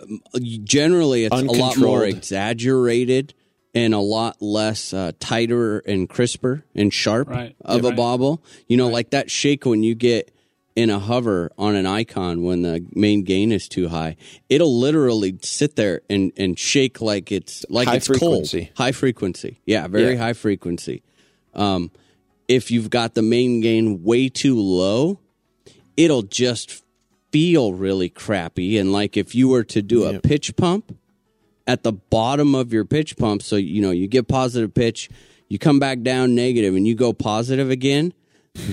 generally, 0.63 1.23
it's 1.25 1.35
a 1.35 1.45
lot 1.45 1.77
more 1.77 2.05
exaggerated 2.05 3.33
and 3.73 3.93
a 3.93 3.99
lot 3.99 4.41
less 4.41 4.93
uh, 4.93 5.11
tighter 5.19 5.79
and 5.79 6.09
crisper 6.09 6.63
and 6.75 6.93
sharp 6.93 7.29
Right. 7.29 7.55
of 7.61 7.81
Yeah, 7.81 7.87
a 7.87 7.89
right. 7.91 7.97
bobble. 7.97 8.43
You 8.67 8.77
know, 8.77 8.87
like 8.89 9.11
that 9.11 9.31
shake 9.31 9.65
when 9.65 9.83
you 9.83 9.95
get 9.95 10.31
in 10.75 10.89
a 10.89 10.99
hover 10.99 11.51
on 11.57 11.75
an 11.75 11.85
icon 11.85 12.43
when 12.43 12.61
the 12.61 12.85
main 12.93 13.23
gain 13.23 13.51
is 13.51 13.67
too 13.67 13.87
high. 13.89 14.15
It'll 14.49 14.77
literally 14.79 15.37
sit 15.41 15.75
there 15.75 16.01
and, 16.09 16.31
and 16.37 16.57
shake 16.57 17.01
like 17.01 17.31
it's 17.31 17.65
like 17.69 17.87
High 17.87 17.95
it's 17.97 18.07
frequency. 18.07 18.65
cold. 18.65 18.77
High 18.77 18.91
frequency. 18.91 19.59
Yeah, 19.65 19.87
very 19.87 20.13
Yeah. 20.13 20.19
high 20.19 20.33
frequency. 20.33 21.03
Um, 21.53 21.91
if 22.47 22.71
you've 22.71 22.89
got 22.89 23.13
the 23.15 23.21
main 23.21 23.61
gain 23.61 24.03
way 24.03 24.29
too 24.29 24.57
low, 24.59 25.19
it'll 25.99 26.23
just 26.23 26.83
feel 27.31 27.73
really 27.73 28.09
crappy. 28.09 28.77
And 28.77 28.91
like 28.91 29.17
if 29.17 29.35
you 29.35 29.49
were 29.49 29.63
to 29.65 29.81
do 29.81 30.05
a 30.05 30.13
Yep. 30.13 30.23
pitch 30.23 30.55
pump 30.55 30.97
at 31.67 31.83
the 31.83 31.91
bottom 31.91 32.55
of 32.55 32.71
your 32.73 32.85
pitch 32.85 33.17
pump, 33.17 33.43
so 33.43 33.55
you 33.55 33.81
know 33.81 33.91
you 33.91 34.07
get 34.07 34.27
positive 34.27 34.73
pitch, 34.73 35.09
you 35.49 35.59
come 35.59 35.77
back 35.79 36.01
down 36.01 36.33
negative, 36.35 36.75
and 36.75 36.87
you 36.87 36.95
go 36.95 37.11
positive 37.13 37.69
again. 37.69 38.13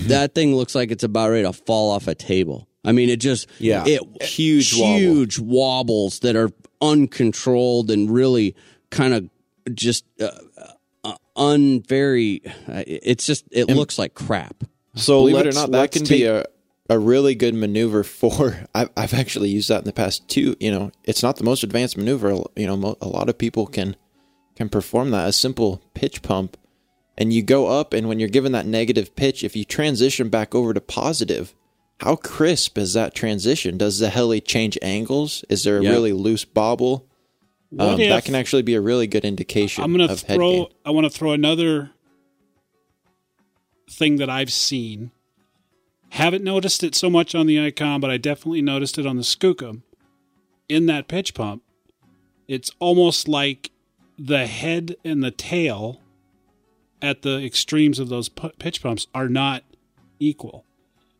that 0.07 0.33
thing 0.33 0.55
looks 0.55 0.73
like 0.73 0.89
it's 0.89 1.03
about 1.03 1.29
ready 1.29 1.43
to 1.43 1.53
fall 1.53 1.91
off 1.91 2.07
a 2.07 2.15
table. 2.15 2.67
I 2.83 2.91
mean, 2.93 3.09
it 3.09 3.17
just 3.19 3.47
Yeah. 3.59 3.83
it 3.85 4.01
Huge 4.23 4.73
wobble. 4.75 4.97
huge 4.97 5.39
wobbles 5.39 6.19
that 6.19 6.35
are 6.35 6.51
uncontrolled 6.81 7.91
and 7.91 8.09
really 8.09 8.55
kind 8.89 9.13
of 9.13 9.29
just 9.75 10.03
uh, 10.19 10.29
uh, 11.03 11.15
unvery. 11.37 12.41
Uh, 12.67 12.83
it's 12.87 13.25
just 13.25 13.45
it 13.51 13.67
looks 13.67 13.97
like 13.99 14.13
crap. 14.13 14.63
So 14.95 15.19
Believe 15.21 15.45
it 15.45 15.47
or 15.47 15.51
not, 15.51 15.71
that 15.71 15.91
can 15.91 16.03
take- 16.05 16.19
be 16.21 16.25
a 16.25 16.45
a 16.89 16.97
really 16.99 17.35
good 17.35 17.53
maneuver 17.53 18.03
for. 18.03 18.67
I've 18.75 18.89
I've 18.95 19.13
actually 19.13 19.49
used 19.49 19.69
that 19.69 19.79
in 19.79 19.85
the 19.85 19.93
past 19.93 20.27
too. 20.27 20.55
You 20.59 20.71
know, 20.71 20.91
it's 21.03 21.23
not 21.23 21.37
the 21.37 21.43
most 21.43 21.63
advanced 21.63 21.97
maneuver. 21.97 22.29
You 22.55 22.67
know, 22.67 22.77
mo- 22.77 22.97
a 23.01 23.07
lot 23.07 23.29
of 23.29 23.37
people 23.37 23.67
can 23.67 23.95
can 24.55 24.69
perform 24.69 25.11
that. 25.11 25.27
A 25.29 25.33
simple 25.33 25.81
pitch 25.93 26.21
pump, 26.21 26.57
and 27.17 27.31
you 27.33 27.43
go 27.43 27.67
up, 27.67 27.93
and 27.93 28.07
when 28.07 28.19
you're 28.19 28.29
given 28.29 28.51
that 28.53 28.65
negative 28.65 29.15
pitch, 29.15 29.43
if 29.43 29.55
you 29.55 29.65
transition 29.65 30.29
back 30.29 30.55
over 30.55 30.73
to 30.73 30.81
positive, 30.81 31.53
how 31.99 32.15
crisp 32.15 32.77
is 32.77 32.93
that 32.93 33.13
transition? 33.13 33.77
Does 33.77 33.99
the 33.99 34.09
heli 34.09 34.39
change 34.41 34.77
angles? 34.81 35.43
Is 35.49 35.63
there 35.63 35.77
a 35.79 35.83
Yeah. 35.83 35.89
really 35.91 36.13
loose 36.13 36.45
bobble? 36.45 37.05
What 37.69 37.85
Um, 37.95 37.99
if 37.99 38.07
that 38.09 38.23
can 38.23 38.33
actually 38.35 38.61
be 38.61 38.75
a 38.75 38.81
really 38.81 39.07
good 39.07 39.25
indication. 39.25 39.83
I'm 39.83 39.91
going 39.93 40.07
to 40.07 40.13
of 40.13 40.21
head 40.23 40.35
throw. 40.37 40.51
gain. 40.51 40.67
I 40.85 40.91
want 40.91 41.03
to 41.05 41.09
throw 41.09 41.33
another 41.33 41.91
thing 43.91 44.17
that 44.17 44.29
I've 44.29 44.51
seen. 44.53 45.11
Haven't 46.09 46.43
noticed 46.43 46.83
it 46.83 46.95
so 46.95 47.09
much 47.09 47.35
on 47.35 47.47
the 47.47 47.59
icon, 47.59 47.99
but 47.99 48.09
I 48.09 48.17
definitely 48.17 48.61
noticed 48.61 48.97
it 48.97 49.05
on 49.05 49.17
the 49.17 49.23
Skookum. 49.23 49.81
In 50.69 50.85
that 50.87 51.07
pitch 51.07 51.33
pump, 51.33 51.63
it's 52.47 52.71
almost 52.79 53.27
like 53.27 53.71
the 54.17 54.47
head 54.47 54.95
and 55.03 55.23
the 55.23 55.31
tail 55.31 56.01
at 57.01 57.21
the 57.21 57.43
extremes 57.45 57.99
of 57.99 58.09
those 58.09 58.29
pitch 58.29 58.81
pumps 58.81 59.07
are 59.13 59.29
not 59.29 59.63
equal. 60.19 60.65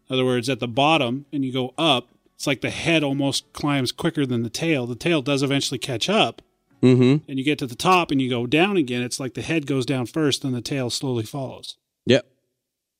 In 0.09 0.13
other 0.15 0.25
words, 0.25 0.49
at 0.49 0.59
the 0.59 0.67
bottom 0.67 1.25
and 1.31 1.45
you 1.45 1.53
go 1.53 1.73
up, 1.77 2.07
it's 2.35 2.47
like 2.47 2.61
the 2.61 2.69
head 2.69 3.03
almost 3.03 3.51
climbs 3.53 3.91
quicker 3.91 4.25
than 4.25 4.43
the 4.43 4.49
tail. 4.49 4.85
The 4.87 4.95
tail 4.95 5.21
does 5.21 5.43
eventually 5.43 5.77
catch 5.79 6.09
up, 6.09 6.41
Mm-hmm. 6.83 7.27
and 7.27 7.39
you 7.39 7.43
get 7.43 7.57
to 7.57 7.65
the 7.65 7.73
top 7.75 8.11
and 8.11 8.21
you 8.21 8.29
go 8.29 8.45
down 8.45 8.77
again, 8.77 9.01
it's 9.01 9.19
like 9.19 9.33
the 9.33 9.41
head 9.41 9.65
goes 9.65 9.83
down 9.83 10.05
first 10.05 10.43
and 10.43 10.53
the 10.53 10.61
tail 10.61 10.91
slowly 10.91 11.23
follows. 11.23 11.75
Yep. 12.05 12.27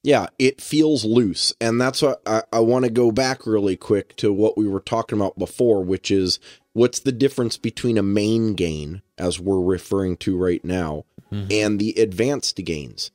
Yeah, 0.08 0.28
it 0.40 0.62
feels 0.62 1.04
loose. 1.04 1.52
And 1.60 1.82
that's 1.82 2.02
what 2.02 2.22
I, 2.26 2.42
I 2.54 2.62
want 2.62 2.86
to 2.86 2.90
go 2.90 3.12
back 3.12 3.46
really 3.46 3.76
quick 3.76 4.16
to 4.16 4.32
what 4.32 4.58
we 4.58 4.66
were 4.66 4.80
talking 4.80 5.20
about 5.20 5.38
before, 5.38 5.84
which 5.84 6.12
is 6.12 6.40
what's 6.72 7.02
the 7.02 7.12
difference 7.12 7.58
between 7.58 7.98
a 7.98 8.04
main 8.04 8.54
gain, 8.54 9.02
as 9.18 9.38
we're 9.38 9.60
referring 9.60 10.16
to 10.16 10.38
right 10.38 10.64
now, 10.64 11.04
mm-hmm. 11.30 11.52
and 11.52 11.78
the 11.78 11.92
advanced 11.98 12.56
gains. 12.64 13.12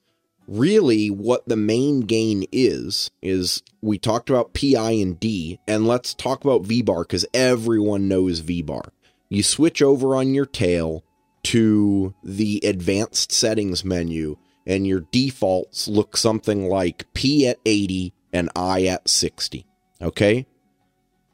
Really, 0.46 1.08
what 1.08 1.48
the 1.48 1.56
main 1.56 2.00
gain 2.00 2.44
is, 2.52 3.10
is 3.22 3.62
we 3.80 3.96
talked 3.96 4.28
about 4.28 4.52
PI 4.52 4.90
and 4.90 5.18
D, 5.18 5.60
and 5.66 5.86
let's 5.86 6.12
talk 6.12 6.44
about 6.44 6.66
V 6.66 6.82
bar 6.82 7.04
because 7.04 7.24
everyone 7.32 8.06
knows 8.06 8.40
V 8.40 8.60
bar. 8.60 8.92
You 9.30 9.42
switch 9.42 9.80
over 9.80 10.14
on 10.14 10.34
your 10.34 10.44
tail 10.44 11.04
to 11.44 12.14
the 12.22 12.60
advanced 12.62 13.32
settings 13.32 13.82
menu, 13.82 14.36
and 14.66 14.86
your 14.86 15.00
defaults 15.12 15.88
look 15.88 16.16
something 16.16 16.68
like 16.68 17.12
P 17.14 17.46
at 17.46 17.58
80 17.64 18.12
and 18.32 18.50
I 18.54 18.84
at 18.84 19.08
60. 19.08 19.66
Okay? 20.00 20.46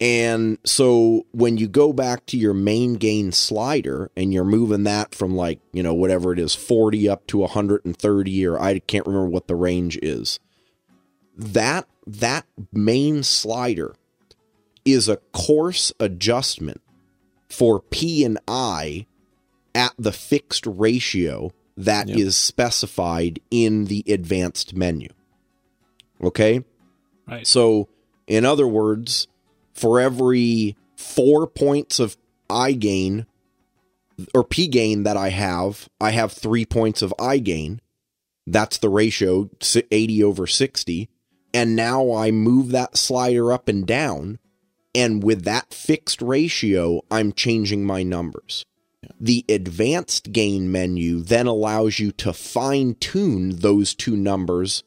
And 0.01 0.59
so 0.65 1.27
when 1.33 1.57
you 1.57 1.67
go 1.67 1.93
back 1.93 2.25
to 2.27 2.37
your 2.37 2.55
main 2.55 2.95
gain 2.95 3.33
slider 3.33 4.11
and 4.17 4.33
you're 4.33 4.45
moving 4.45 4.85
that 4.85 5.15
from 5.15 5.35
like, 5.35 5.61
you 5.73 5.83
know, 5.83 5.95
whatever 5.95 6.33
it 6.33 6.39
is, 6.39 6.55
40 6.55 7.09
up 7.09 7.27
to 7.29 7.39
130 7.39 8.47
or 8.47 8.61
I 8.61 8.79
can't 8.79 9.07
remember 9.07 9.29
what 9.29 9.49
the 9.49 9.57
range 9.57 9.99
is. 10.01 10.39
That 11.37 11.87
that 12.07 12.47
main 12.73 13.23
slider 13.23 13.95
is 14.85 15.09
a 15.09 15.19
coarse 15.33 15.93
adjustment 16.01 16.81
for 17.49 17.81
P 17.81 18.25
and 18.25 18.39
I 18.47 19.07
at 19.75 19.95
the 19.99 20.13
fixed 20.13 20.67
ratio 20.67 21.53
that 21.79 22.11
is 22.11 22.17
Yep. 22.19 22.33
specified 22.33 23.41
in 23.51 23.85
the 23.85 24.05
advanced 24.09 24.75
menu. 24.75 25.09
Okay? 26.23 26.65
Right. 27.27 27.47
So, 27.47 27.89
in 28.27 28.45
other 28.45 28.67
words, 28.67 29.29
for 29.75 30.01
every 30.01 30.77
four 30.97 31.47
points 31.47 31.99
of 32.01 32.17
I 32.51 32.73
gain 32.73 33.27
or 34.35 34.43
P 34.43 34.67
gain 34.67 35.05
that 35.05 35.17
I 35.17 35.29
have, 35.29 35.89
I 36.01 36.11
have 36.11 36.33
three 36.33 36.67
points 36.67 37.03
of 37.03 37.15
I 37.19 37.39
gain. 37.39 37.81
That's 38.47 38.79
the 38.79 38.89
ratio, 38.89 39.49
80 39.91 40.25
over 40.25 40.47
60. 40.47 41.09
And 41.55 41.77
now 41.77 42.13
I 42.13 42.31
move 42.31 42.71
that 42.71 42.97
slider 42.97 43.53
up 43.53 43.69
and 43.69 43.87
down. 43.87 44.39
And 44.95 45.23
with 45.23 45.45
that 45.45 45.73
fixed 45.73 46.21
ratio, 46.21 47.03
I'm 47.11 47.33
changing 47.33 47.85
my 47.85 48.03
numbers. 48.03 48.65
The 49.21 49.45
advanced 49.49 50.33
gain 50.33 50.73
menu 50.73 51.21
then 51.21 51.47
allows 51.47 51.99
you 51.99 52.13
to 52.13 52.33
fine 52.33 52.95
tune 52.97 53.57
those 53.57 53.95
two 53.95 54.17
numbers 54.17 54.83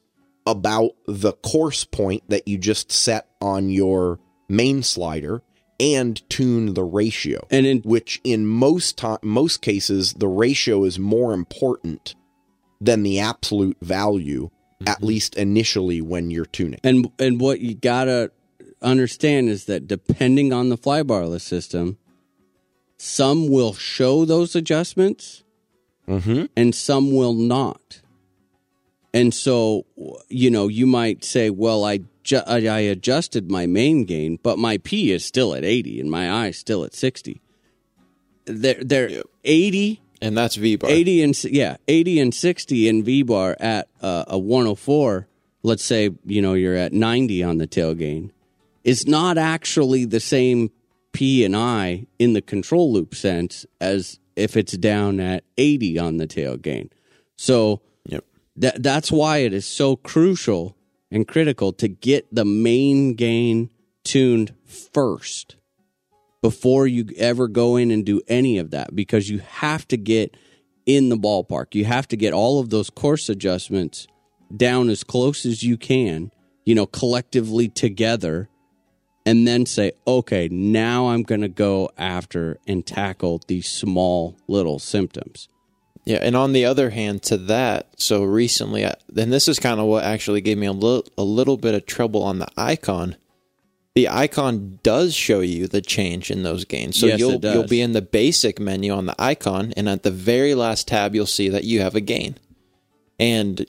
about 0.46 0.92
the 1.06 1.34
coarse 1.34 1.86
point 1.86 2.24
that 2.30 2.48
you 2.48 2.58
just 2.58 2.92
set 2.92 3.28
on 3.42 3.70
your 3.70 4.20
main 4.50 4.84
slider 4.84 5.44
and 5.80 6.30
tune 6.30 6.74
the 6.74 6.84
ratio 6.84 7.48
And 7.50 7.66
in 7.66 7.80
which 7.80 8.22
in 8.24 8.46
most 8.46 8.98
time 8.98 9.18
most 9.24 9.62
cases 9.62 10.14
the 10.14 10.28
ratio 10.28 10.84
is 10.84 11.00
more 11.00 11.34
important 11.34 12.16
than 12.80 13.04
the 13.04 13.20
absolute 13.20 13.78
value 13.82 14.50
at 14.86 14.98
mm-hmm. 14.98 15.06
least 15.06 15.36
initially 15.36 16.02
when 16.02 16.30
you're 16.32 16.46
tuning. 16.46 16.80
And 16.84 17.12
and 17.20 17.40
what 17.40 17.62
you 17.62 17.76
gotta 17.76 18.32
understand 18.82 19.50
is 19.50 19.66
that 19.66 19.88
depending 19.88 20.54
on 20.54 20.70
the 20.70 20.78
flybarless 20.78 21.42
system, 21.42 21.98
some 23.02 23.50
will 23.50 23.74
show 23.74 24.26
those 24.26 24.56
adjustments 24.56 25.42
mm-hmm. 26.08 26.46
and 26.56 26.76
some 26.76 27.16
will 27.16 27.34
not. 27.34 28.00
And 29.12 29.34
so, 29.34 29.88
you 30.30 30.52
know, 30.52 30.68
you 30.68 30.86
might 30.86 31.24
say, 31.24 31.50
well, 31.50 31.84
I, 31.84 32.02
ju- 32.22 32.44
I 32.46 32.58
adjusted 32.82 33.50
my 33.50 33.66
main 33.66 34.06
gain, 34.06 34.38
but 34.44 34.60
my 34.60 34.78
P 34.78 35.12
is 35.12 35.26
still 35.26 35.56
at 35.56 35.66
80 35.66 36.00
and 36.00 36.12
my 36.12 36.30
I 36.30 36.50
is 36.50 36.60
still 36.60 36.84
at 36.84 36.94
60. 36.94 37.42
They're, 38.46 38.84
they're 38.84 39.24
80 39.46 40.00
and 40.22 40.38
that's 40.38 40.56
V 40.56 40.76
bar. 40.76 40.92
80 40.92 41.24
and 41.24 41.44
yeah 41.46 41.78
80 41.88 42.20
and 42.20 42.36
60 42.36 42.88
in 42.88 43.04
v 43.04 43.24
bar 43.24 43.58
at 43.60 43.88
uh, 44.04 44.26
a 44.28 44.38
104 44.38 45.28
let's 45.64 45.84
say 45.84 46.12
you 46.26 46.42
know 46.44 46.54
you're 46.54 46.76
at 46.76 46.94
90 46.94 47.42
on 47.44 47.58
the 47.58 47.66
tail 47.66 47.96
gain 47.96 48.32
is 48.84 49.08
not 49.08 49.40
actually 49.40 50.06
the 50.06 50.20
same 50.20 50.70
p 51.12 51.44
and 51.44 51.56
i 51.56 52.06
in 52.20 52.34
the 52.34 52.42
control 52.42 52.92
loop 52.92 53.14
sense 53.16 53.66
as 53.80 54.20
if 54.36 54.56
it's 54.56 54.74
down 54.74 55.20
at 55.20 55.44
80 55.58 56.00
on 56.00 56.18
the 56.18 56.28
tail 56.28 56.58
gain 56.58 56.90
so 57.38 57.82
Yep. 58.06 58.26
that 58.58 58.84
that's 58.84 59.12
why 59.12 59.40
it 59.40 59.54
is 59.54 59.66
so 59.66 59.96
crucial 59.96 60.76
and 61.12 61.28
critical 61.28 61.74
to 61.74 61.88
get 61.88 62.34
the 62.34 62.46
main 62.46 63.14
gain 63.14 63.70
tuned 64.04 64.54
first 64.66 65.58
before 66.42 66.88
you 66.88 67.06
ever 67.18 67.48
go 67.48 67.76
in 67.76 67.92
and 67.92 68.06
do 68.06 68.22
any 68.28 68.58
of 68.58 68.72
that 68.72 68.96
because 68.96 69.30
you 69.30 69.40
have 69.40 69.88
to 69.90 69.98
get 69.98 70.36
in 70.86 71.10
the 71.10 71.18
ballpark. 71.18 71.76
You 71.76 71.86
have 71.86 72.08
to 72.08 72.18
get 72.18 72.34
all 72.34 72.60
of 72.60 72.70
those 72.70 72.90
coarse 72.90 73.30
adjustments 73.30 74.08
down 74.56 74.90
as 74.90 75.04
close 75.04 75.46
as 75.46 75.62
you 75.64 75.78
can, 75.78 76.32
you 76.66 76.74
know, 76.74 76.88
collectively 76.88 77.70
together, 77.70 78.50
and 79.26 79.48
then 79.48 79.66
say, 79.66 79.92
okay, 80.08 80.48
now 80.50 81.10
I'm 81.10 81.24
going 81.24 81.42
to 81.42 81.48
go 81.48 81.92
after 81.98 82.58
and 82.68 82.86
tackle 82.86 83.42
these 83.48 83.70
small 83.70 84.38
little 84.48 84.80
symptoms. 84.80 85.48
Yeah, 86.04 86.20
and 86.22 86.36
on 86.36 86.54
the 86.54 86.66
other 86.66 86.90
hand, 86.90 87.22
to 87.24 87.38
that, 87.38 88.00
so 88.00 88.24
recently, 88.24 88.84
and 88.84 89.32
this 89.32 89.48
is 89.48 89.60
kind 89.60 89.80
of 89.80 89.86
what 89.86 90.04
actually 90.04 90.42
gave 90.42 90.58
me 90.58 90.66
a 90.66 90.72
little 90.72 91.06
a 91.16 91.24
little 91.24 91.58
bit 91.58 91.76
of 91.76 91.86
trouble 91.86 92.24
on 92.24 92.40
the 92.40 92.48
icon. 92.58 93.18
The 93.94 94.10
icon 94.10 94.80
does 94.82 95.14
show 95.14 95.42
you 95.42 95.68
the 95.68 95.82
change 95.82 96.32
in 96.32 96.42
those 96.42 96.66
gains, 96.66 96.98
so 96.98 97.06
Yes, 97.06 97.20
you'll 97.20 97.40
you'll 97.40 97.68
be 97.68 97.82
in 97.82 97.92
the 97.92 98.02
basic 98.02 98.60
menu 98.60 98.92
on 98.92 99.06
the 99.06 99.16
icon, 99.20 99.74
and 99.78 99.88
at 99.88 100.02
the 100.02 100.12
very 100.12 100.56
last 100.56 100.88
tab, 100.88 101.14
you'll 101.14 101.28
see 101.28 101.50
that 101.50 101.66
you 101.66 101.82
have 101.82 101.94
a 101.94 102.02
gain. 102.02 102.38
And 103.20 103.68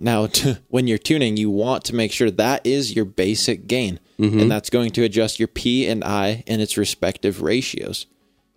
now, 0.00 0.26
to, 0.26 0.60
when 0.68 0.86
you're 0.86 0.98
tuning, 0.98 1.36
you 1.36 1.50
want 1.50 1.84
to 1.84 1.94
make 1.94 2.12
sure 2.12 2.30
that 2.30 2.66
is 2.66 2.96
your 2.96 3.04
basic 3.04 3.66
gain, 3.66 4.00
and 4.18 4.32
mm-hmm. 4.32 4.48
that's 4.48 4.70
going 4.70 4.90
to 4.92 5.04
adjust 5.04 5.38
your 5.38 5.48
P 5.48 5.86
and 5.86 6.02
I 6.02 6.42
in 6.46 6.60
its 6.60 6.76
respective 6.76 7.42
ratios. 7.42 8.06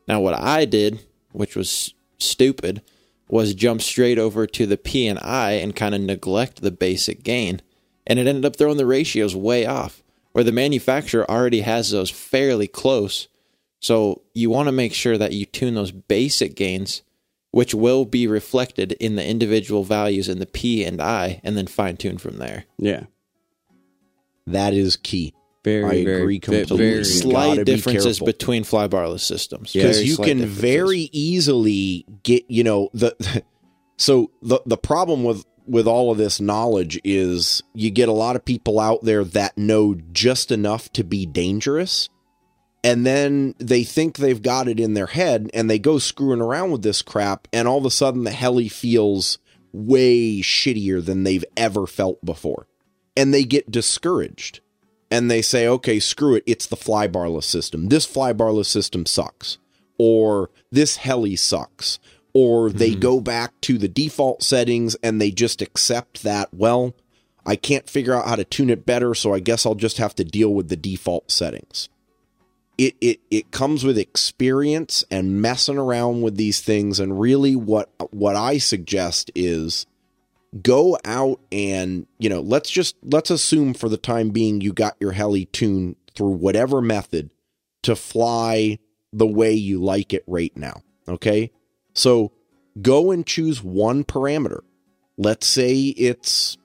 Now, 0.07 0.19
what 0.19 0.33
I 0.33 0.65
did, 0.65 1.01
which 1.31 1.55
was 1.55 1.93
stupid, 2.17 2.81
was 3.29 3.53
jump 3.53 3.81
straight 3.81 4.19
over 4.19 4.45
to 4.47 4.65
the 4.65 4.77
P 4.77 5.07
and 5.07 5.19
I 5.19 5.51
and 5.53 5.75
kind 5.75 5.95
of 5.95 6.01
neglect 6.01 6.61
the 6.61 6.71
basic 6.71 7.23
gain, 7.23 7.61
and 8.07 8.19
it 8.19 8.27
ended 8.27 8.45
up 8.45 8.55
throwing 8.55 8.77
the 8.77 8.85
ratios 8.85 9.35
way 9.35 9.65
off. 9.65 10.01
Where 10.31 10.43
the 10.43 10.51
manufacturer 10.51 11.29
already 11.29 11.61
has 11.61 11.91
those 11.91 12.09
fairly 12.09 12.67
close, 12.67 13.27
so 13.79 14.23
you 14.33 14.49
want 14.49 14.67
to 14.67 14.71
make 14.71 14.93
sure 14.93 15.17
that 15.17 15.33
you 15.33 15.45
tune 15.45 15.75
those 15.75 15.91
basic 15.91 16.55
gains, 16.55 17.03
which 17.53 17.73
will 17.73 18.03
be 18.03 18.25
reflected 18.27 18.93
in 18.93 19.15
the 19.15 19.23
individual 19.25 19.83
values 19.83 20.27
in 20.27 20.39
the 20.39 20.45
P 20.47 20.83
and 20.83 20.99
I, 20.99 21.39
and 21.43 21.55
then 21.55 21.67
fine 21.67 21.95
tune 21.97 22.17
from 22.17 22.37
there. 22.39 22.65
Yeah. 22.77 23.03
that 24.47 24.73
is 24.73 24.97
key 24.97 25.33
Very, 25.63 25.83
I 26.01 26.03
very, 26.03 26.21
agree 26.21 26.39
completely. 26.39 26.77
very- 26.77 27.03
Slight 27.05 27.47
gotta 27.47 27.65
be 27.65 27.75
differences 27.75 28.17
careful. 28.17 28.25
between 28.25 28.63
flybarless 28.63 29.21
systems 29.21 29.71
because 29.71 29.97
Very 29.97 30.09
you 30.09 30.17
can 30.17 30.45
very 30.45 31.09
easily 31.13 32.05
get 32.23 32.43
you 32.49 32.63
know 32.63 32.89
the 32.93 33.15
so 33.97 34.31
the 34.41 34.59
the 34.65 34.77
problem 34.77 35.23
with 35.23 35.45
with 35.65 35.87
all 35.87 36.11
of 36.11 36.17
this 36.17 36.41
knowledge 36.41 36.99
is 37.05 37.63
you 37.73 37.89
get 37.89 38.09
a 38.09 38.13
lot 38.13 38.35
of 38.35 38.43
people 38.43 38.79
out 38.79 39.03
there 39.03 39.23
that 39.23 39.57
know 39.57 39.95
just 40.11 40.51
enough 40.51 40.91
to 40.93 41.03
be 41.05 41.25
dangerous 41.25 42.09
and 42.83 43.05
then 43.05 43.55
they 43.59 43.83
think 43.83 44.17
they've 44.17 44.41
got 44.41 44.67
it 44.67 44.79
in 44.79 44.93
their 44.93 45.07
head 45.07 45.49
and 45.53 45.69
they 45.69 45.79
go 45.79 45.99
screwing 45.99 46.41
around 46.41 46.71
with 46.71 46.83
this 46.83 47.01
crap 47.01 47.47
and 47.53 47.67
all 47.67 47.77
of 47.77 47.85
a 47.85 47.91
sudden 47.91 48.25
the 48.25 48.31
heli 48.31 48.67
feels 48.67 49.37
way 49.71 50.41
shittier 50.41 51.03
than 51.03 51.23
they've 51.23 51.45
ever 51.55 51.87
felt 51.87 52.23
before. 52.25 52.67
And 53.15 53.33
they 53.33 53.43
get 53.43 53.71
discouraged. 53.71 54.59
And 55.09 55.29
they 55.29 55.41
say 55.43 55.67
okay 55.67 55.99
screw 55.99 56.35
it. 56.35 56.43
It's 56.45 56.65
the 56.65 56.75
flybarless 56.75 57.43
system. 57.43 57.89
This 57.89 58.07
flybarless 58.07 58.65
system 58.65 59.05
sucks. 59.05 59.59
Or 59.97 60.49
this 60.71 60.97
heli 60.97 61.35
sucks. 61.35 61.99
Or 62.33 62.71
they 62.71 62.91
mm-hmm. 62.91 62.99
go 62.99 63.21
back 63.21 63.53
to 63.61 63.77
the 63.77 63.87
default 63.87 64.41
settings 64.41 64.95
and 65.03 65.21
they 65.21 65.29
just 65.29 65.61
accept 65.61 66.23
that 66.23 66.49
well 66.51 66.95
i 67.45 67.57
can't 67.57 67.89
figure 67.89 68.13
out 68.13 68.25
how 68.25 68.37
to 68.37 68.45
tune 68.45 68.69
it 68.69 68.85
better 68.85 69.13
so 69.13 69.33
i 69.33 69.39
guess 69.39 69.65
i'll 69.65 69.75
just 69.75 69.97
have 69.97 70.15
to 70.15 70.23
deal 70.23 70.53
with 70.53 70.69
the 70.69 70.77
default 70.77 71.29
settings 71.29 71.89
it 72.77 72.95
it 73.01 73.19
it 73.29 73.51
comes 73.51 73.83
with 73.83 73.97
experience 73.97 75.03
and 75.11 75.41
messing 75.41 75.77
around 75.77 76.21
with 76.21 76.35
these 76.37 76.61
things. 76.61 76.99
And 76.99 77.19
really 77.19 77.55
what 77.55 77.89
what 78.11 78.35
I 78.35 78.57
suggest 78.57 79.31
is 79.35 79.85
go 80.61 80.97
out 81.03 81.39
and 81.51 82.05
you 82.19 82.29
know 82.29 82.41
let's 82.41 82.69
just 82.69 82.95
let's 83.03 83.29
assume 83.29 83.73
for 83.73 83.89
the 83.89 83.97
time 83.97 84.29
being 84.29 84.61
you 84.61 84.73
got 84.73 84.95
your 84.99 85.11
heli 85.11 85.45
tuned 85.45 85.95
through 86.15 86.31
whatever 86.33 86.81
method 86.81 87.29
to 87.83 87.95
fly 87.95 88.79
the 89.11 89.27
way 89.27 89.53
you 89.53 89.81
like 89.81 90.13
it 90.13 90.23
right 90.27 90.55
now. 90.55 90.81
Okay. 91.07 91.51
So 91.93 92.31
go 92.81 93.11
and 93.11 93.25
choose 93.25 93.63
one 93.63 94.03
parameter. 94.03 94.61
Let's 95.17 95.45
say 95.45 95.75
it's 95.79 96.57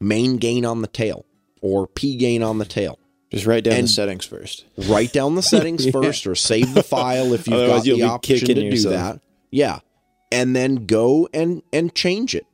main 0.00 0.36
gain 0.36 0.66
on 0.66 0.82
the 0.82 0.88
tail 0.88 1.24
or 1.62 1.86
p 1.86 2.16
gain 2.16 2.42
on 2.42 2.58
the 2.58 2.66
tail 2.66 2.98
Just 3.34 3.46
write 3.46 3.64
down 3.64 3.74
And- 3.74 3.84
the 3.84 3.92
settings 3.92 4.24
first. 4.24 4.64
write 4.88 5.12
down 5.12 5.34
the 5.34 5.42
settings 5.42 5.86
first 5.90 6.26
or 6.26 6.34
save 6.34 6.74
the 6.74 6.82
file 6.82 7.32
if 7.32 7.46
you've 7.46 7.54
Otherwise 7.58 7.86
got 7.86 7.96
the 7.96 8.02
option 8.02 8.38
to 8.38 8.54
do 8.54 8.60
yourself. 8.62 8.94
that. 8.94 9.20
Yeah. 9.50 9.80
And 10.32 10.54
then 10.56 10.86
go 10.86 11.28
and 11.32 11.62
and 11.72 11.94
change 11.94 12.34
it 12.34 12.46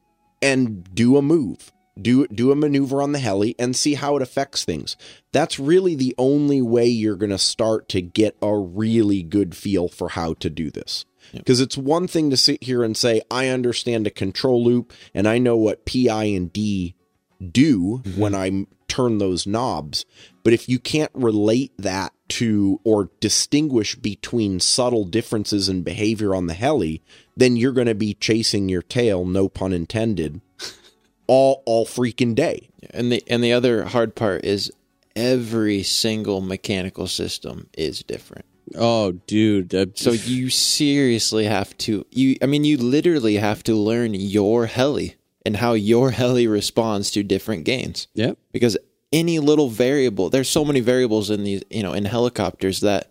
and 0.42 0.84
do 0.94 1.16
a 1.16 1.22
move. 1.22 1.72
Do 2.00 2.26
do 2.28 2.50
a 2.50 2.56
maneuver 2.56 3.02
on 3.02 3.12
the 3.12 3.18
heli 3.18 3.54
and 3.58 3.76
see 3.76 3.94
how 3.94 4.16
it 4.16 4.22
affects 4.22 4.64
things. 4.64 4.96
That's 5.32 5.58
really 5.58 5.94
the 5.94 6.14
only 6.18 6.62
way 6.62 6.86
you're 6.86 7.16
going 7.16 7.30
to 7.30 7.38
start 7.38 7.88
to 7.90 8.00
get 8.00 8.36
a 8.40 8.56
really 8.56 9.22
good 9.22 9.54
feel 9.54 9.88
for 9.88 10.10
how 10.10 10.34
to 10.34 10.48
do 10.48 10.70
this. 10.70 11.04
Because 11.32 11.60
it's 11.60 11.76
one 11.76 12.08
thing 12.08 12.30
to 12.30 12.36
sit 12.36 12.64
here 12.64 12.82
and 12.82 12.96
say, 12.96 13.20
I 13.30 13.48
understand 13.48 14.06
a 14.06 14.10
control 14.10 14.64
loop 14.64 14.92
and 15.14 15.28
I 15.28 15.38
know 15.38 15.56
what 15.56 15.86
PI 15.86 16.24
and 16.24 16.52
D 16.52 16.94
do 17.40 18.02
mm-hmm. 18.04 18.20
when 18.20 18.34
I 18.34 18.66
turn 18.88 19.18
those 19.18 19.46
knobs. 19.46 20.04
But 20.42 20.52
if 20.52 20.68
you 20.68 20.78
can't 20.78 21.10
relate 21.14 21.72
that 21.78 22.12
to 22.30 22.80
or 22.84 23.10
distinguish 23.20 23.94
between 23.96 24.60
subtle 24.60 25.04
differences 25.04 25.68
in 25.68 25.82
behavior 25.82 26.34
on 26.34 26.46
the 26.46 26.54
heli, 26.54 27.02
then 27.36 27.56
you're 27.56 27.72
going 27.72 27.86
to 27.88 27.94
be 27.94 28.14
chasing 28.14 28.68
your 28.68 28.82
tail, 28.82 29.24
no 29.24 29.48
pun 29.48 29.72
intended, 29.72 30.40
all 31.26 31.62
all 31.66 31.84
freaking 31.86 32.34
day. 32.34 32.68
And 32.90 33.12
the 33.12 33.22
and 33.26 33.42
the 33.44 33.52
other 33.52 33.84
hard 33.84 34.14
part 34.14 34.44
is 34.44 34.72
every 35.16 35.82
single 35.82 36.40
mechanical 36.40 37.06
system 37.06 37.68
is 37.76 38.00
different. 38.02 38.44
Oh, 38.76 39.12
dude. 39.26 39.70
that- 39.70 39.98
So 39.98 40.12
you 40.12 40.48
seriously 40.48 41.44
have 41.46 41.76
to 41.78 42.06
you 42.10 42.36
I 42.40 42.46
mean 42.46 42.64
you 42.64 42.76
literally 42.76 43.36
have 43.36 43.62
to 43.64 43.74
learn 43.74 44.14
your 44.14 44.66
heli 44.66 45.16
and 45.44 45.56
how 45.56 45.72
your 45.72 46.12
heli 46.12 46.46
responds 46.46 47.10
to 47.12 47.22
different 47.22 47.64
gains. 47.64 48.06
Yep. 48.14 48.38
Because 48.52 48.76
any 49.12 49.38
little 49.38 49.68
variable, 49.68 50.30
there's 50.30 50.48
so 50.48 50.64
many 50.64 50.80
variables 50.80 51.30
in 51.30 51.44
these, 51.44 51.62
you 51.70 51.82
know, 51.82 51.92
in 51.92 52.04
helicopters 52.04 52.80
that 52.80 53.10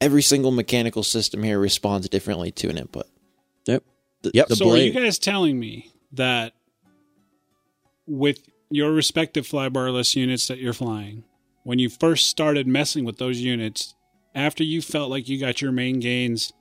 every 0.00 0.22
single 0.22 0.50
mechanical 0.50 1.02
system 1.02 1.42
here 1.42 1.58
responds 1.58 2.08
differently 2.08 2.50
to 2.52 2.68
an 2.68 2.78
input. 2.78 3.06
Yep. 3.66 3.84
The, 4.22 4.30
Yep. 4.34 4.48
The 4.48 4.56
so 4.56 4.70
are 4.70 4.76
you 4.76 4.92
guys 4.92 5.18
telling 5.18 5.58
me 5.58 5.92
that 6.12 6.54
with 8.06 8.40
your 8.70 8.92
respective 8.92 9.46
flybarless 9.46 10.16
units 10.16 10.48
that 10.48 10.58
you're 10.58 10.72
flying, 10.72 11.24
when 11.62 11.78
you 11.78 11.88
first 11.88 12.28
started 12.28 12.66
messing 12.66 13.04
with 13.04 13.18
those 13.18 13.38
units, 13.38 13.94
after 14.34 14.64
you 14.64 14.82
felt 14.82 15.10
like 15.10 15.28
you 15.28 15.38
got 15.38 15.60
your 15.60 15.72
main 15.72 16.00
gains 16.00 16.52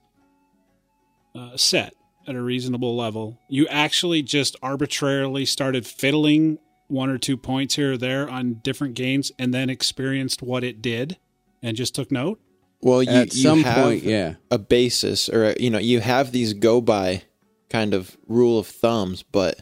uh, 1.36 1.56
set 1.56 1.94
at 2.28 2.36
a 2.36 2.41
reasonable 2.41 2.95
level, 2.95 3.40
you 3.48 3.68
actually 3.68 4.22
just 4.22 4.56
arbitrarily 4.62 5.45
started 5.45 5.86
fiddling 5.86 6.60
one 6.88 7.10
or 7.10 7.18
two 7.18 7.38
points 7.38 7.76
here 7.76 7.94
or 7.94 7.98
there 7.98 8.30
on 8.30 8.56
different 8.64 8.94
gains 8.94 9.32
and 9.38 9.54
then 9.54 9.70
experienced 9.70 10.42
what 10.42 10.64
it 10.64 10.82
did 10.82 11.18
and 11.62 11.76
just 11.76 11.96
took 11.96 12.12
note? 12.12 12.40
Well, 12.82 13.02
you, 13.02 13.10
At 13.10 13.34
you 13.34 13.42
some 13.42 13.64
have 13.64 13.84
point, 13.84 14.04
yeah. 14.04 14.36
a 14.52 14.58
basis 14.58 15.30
or 15.30 15.46
uh, 15.46 15.54
you 15.60 15.70
know, 15.70 15.80
you 15.80 16.00
have 16.00 16.32
these 16.32 16.54
go 16.54 16.80
by 16.80 17.24
kind 17.70 17.94
of 17.94 18.18
rule 18.28 18.60
of 18.60 18.68
thumbs, 18.68 19.24
but 19.24 19.62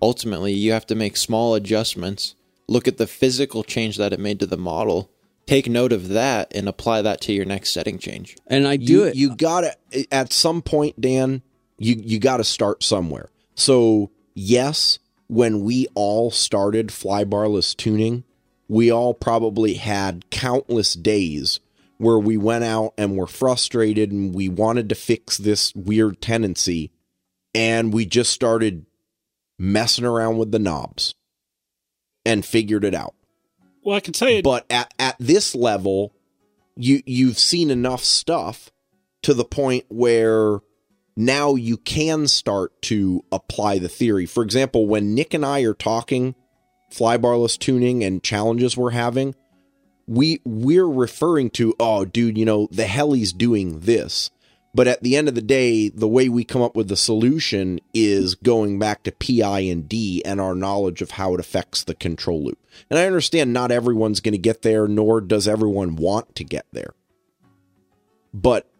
ultimately 0.00 0.52
you 0.52 0.72
have 0.72 0.86
to 0.86 0.94
make 0.94 1.16
small 1.16 1.54
adjustments, 1.54 2.34
look 2.68 2.86
at 2.88 2.98
the 2.98 3.06
physical 3.06 3.64
change 3.64 3.96
that 3.96 4.12
it 4.12 4.20
made 4.20 4.40
to 4.40 4.46
the 4.46 4.56
model, 4.56 5.10
take 5.46 5.68
note 5.68 5.92
of 5.92 6.08
that 6.08 6.52
and 6.54 6.68
apply 6.68 7.02
that 7.02 7.20
to 7.22 7.32
your 7.32 7.44
next 7.44 7.72
setting 7.72 7.98
change. 7.98 8.36
And 8.46 8.66
I 8.66 8.76
do 8.76 8.92
you, 8.92 9.04
it. 9.04 9.16
You 9.16 9.36
gotta 9.36 9.76
at 10.10 10.32
some 10.32 10.62
point, 10.62 11.00
Dan. 11.00 11.42
You 11.78 11.96
you 11.98 12.18
gotta 12.20 12.44
start 12.44 12.82
somewhere. 12.82 13.30
So 13.54 14.10
yes, 14.34 14.98
when 15.32 15.62
we 15.62 15.86
all 15.94 16.30
started 16.30 16.88
flybarless 16.88 17.74
tuning, 17.74 18.22
we 18.68 18.90
all 18.90 19.14
probably 19.14 19.74
had 19.74 20.28
countless 20.28 20.92
days 20.92 21.58
where 21.96 22.18
we 22.18 22.36
went 22.36 22.64
out 22.64 22.92
and 22.98 23.16
were 23.16 23.26
frustrated 23.26 24.12
and 24.12 24.34
we 24.34 24.50
wanted 24.50 24.90
to 24.90 24.94
fix 24.94 25.38
this 25.38 25.74
weird 25.74 26.20
tendency, 26.20 26.90
and 27.54 27.94
we 27.94 28.04
just 28.04 28.30
started 28.30 28.84
messing 29.58 30.04
around 30.04 30.36
with 30.36 30.52
the 30.52 30.58
knobs 30.58 31.14
and 32.26 32.44
figured 32.44 32.84
it 32.84 32.94
out. 32.94 33.14
Well, 33.82 33.96
I 33.96 34.00
can 34.00 34.12
tell 34.12 34.28
you, 34.28 34.42
but 34.42 34.66
at, 34.70 34.92
at 34.98 35.16
this 35.18 35.54
level 35.54 36.14
you 36.76 37.02
you've 37.06 37.38
seen 37.38 37.70
enough 37.70 38.04
stuff 38.04 38.70
to 39.22 39.32
the 39.32 39.46
point 39.46 39.86
where 39.88 40.60
now 41.16 41.54
you 41.54 41.76
can 41.76 42.26
start 42.26 42.80
to 42.82 43.24
apply 43.30 43.78
the 43.78 43.88
theory. 43.88 44.26
For 44.26 44.42
example 44.42 44.86
when 44.86 45.14
nick 45.14 45.34
and 45.34 45.44
i 45.44 45.60
are 45.60 45.74
talking 45.74 46.34
flybarless 46.90 47.58
tuning 47.58 48.04
and 48.04 48.22
challenges 48.22 48.76
we're 48.76 48.90
having 48.90 49.34
we 50.06 50.40
we're 50.44 50.88
referring 50.88 51.48
to 51.50 51.74
oh 51.80 52.04
dude 52.04 52.36
you 52.36 52.44
know 52.44 52.68
the 52.70 52.86
heli's 52.86 53.32
doing 53.32 53.80
this. 53.80 54.30
But 54.74 54.88
at 54.88 55.02
the 55.02 55.16
end 55.16 55.28
of 55.28 55.34
the 55.34 55.42
day 55.42 55.90
the 55.90 56.08
way 56.08 56.28
we 56.28 56.44
come 56.44 56.62
up 56.62 56.76
with 56.76 56.88
the 56.88 56.96
solution 56.96 57.78
is 57.92 58.34
going 58.34 58.78
back 58.78 59.02
to 59.02 59.12
pi 59.12 59.60
and 59.60 59.88
d 59.88 60.22
and 60.24 60.40
our 60.40 60.54
knowledge 60.54 61.02
of 61.02 61.12
how 61.12 61.34
it 61.34 61.40
affects 61.40 61.84
the 61.84 61.94
control 61.94 62.44
loop. 62.44 62.58
And 62.90 62.98
i 62.98 63.06
understand 63.06 63.52
not 63.52 63.70
everyone's 63.70 64.20
going 64.20 64.32
to 64.32 64.38
get 64.38 64.62
there 64.62 64.88
nor 64.88 65.20
does 65.20 65.46
everyone 65.46 65.96
want 65.96 66.34
to 66.36 66.44
get 66.44 66.66
there. 66.72 66.94
But 68.34 68.71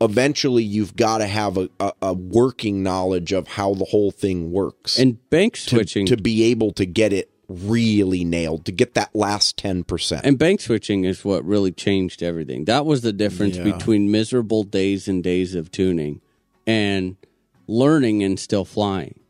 eventually 0.00 0.62
you've 0.62 0.96
got 0.96 1.18
to 1.18 1.26
have 1.26 1.56
a, 1.56 1.68
a, 1.80 1.92
a 2.02 2.12
working 2.14 2.82
knowledge 2.82 3.32
of 3.32 3.48
how 3.48 3.74
the 3.74 3.84
whole 3.84 4.10
thing 4.10 4.50
works 4.52 4.98
and 4.98 5.28
bank 5.30 5.54
to, 5.54 5.60
switching. 5.76 6.06
to 6.06 6.16
be 6.16 6.44
able 6.44 6.72
to 6.72 6.84
get 6.84 7.12
it 7.12 7.30
really 7.48 8.24
nailed 8.24 8.64
to 8.64 8.72
get 8.72 8.94
that 8.94 9.14
last 9.14 9.56
10% 9.58 10.20
and 10.24 10.38
bank 10.38 10.60
switching 10.62 11.04
is 11.04 11.24
what 11.24 11.44
really 11.44 11.70
changed 11.70 12.22
everything. 12.22 12.64
That 12.64 12.86
was 12.86 13.02
the 13.02 13.12
difference 13.12 13.56
Yeah. 13.58 13.64
between 13.64 14.10
miserable 14.10 14.64
days 14.64 15.08
and 15.08 15.22
days 15.22 15.54
of 15.54 15.70
tuning 15.70 16.20
and 16.66 17.16
learning 17.66 18.22
and 18.22 18.38
still 18.40 18.64
flying. 18.64 19.20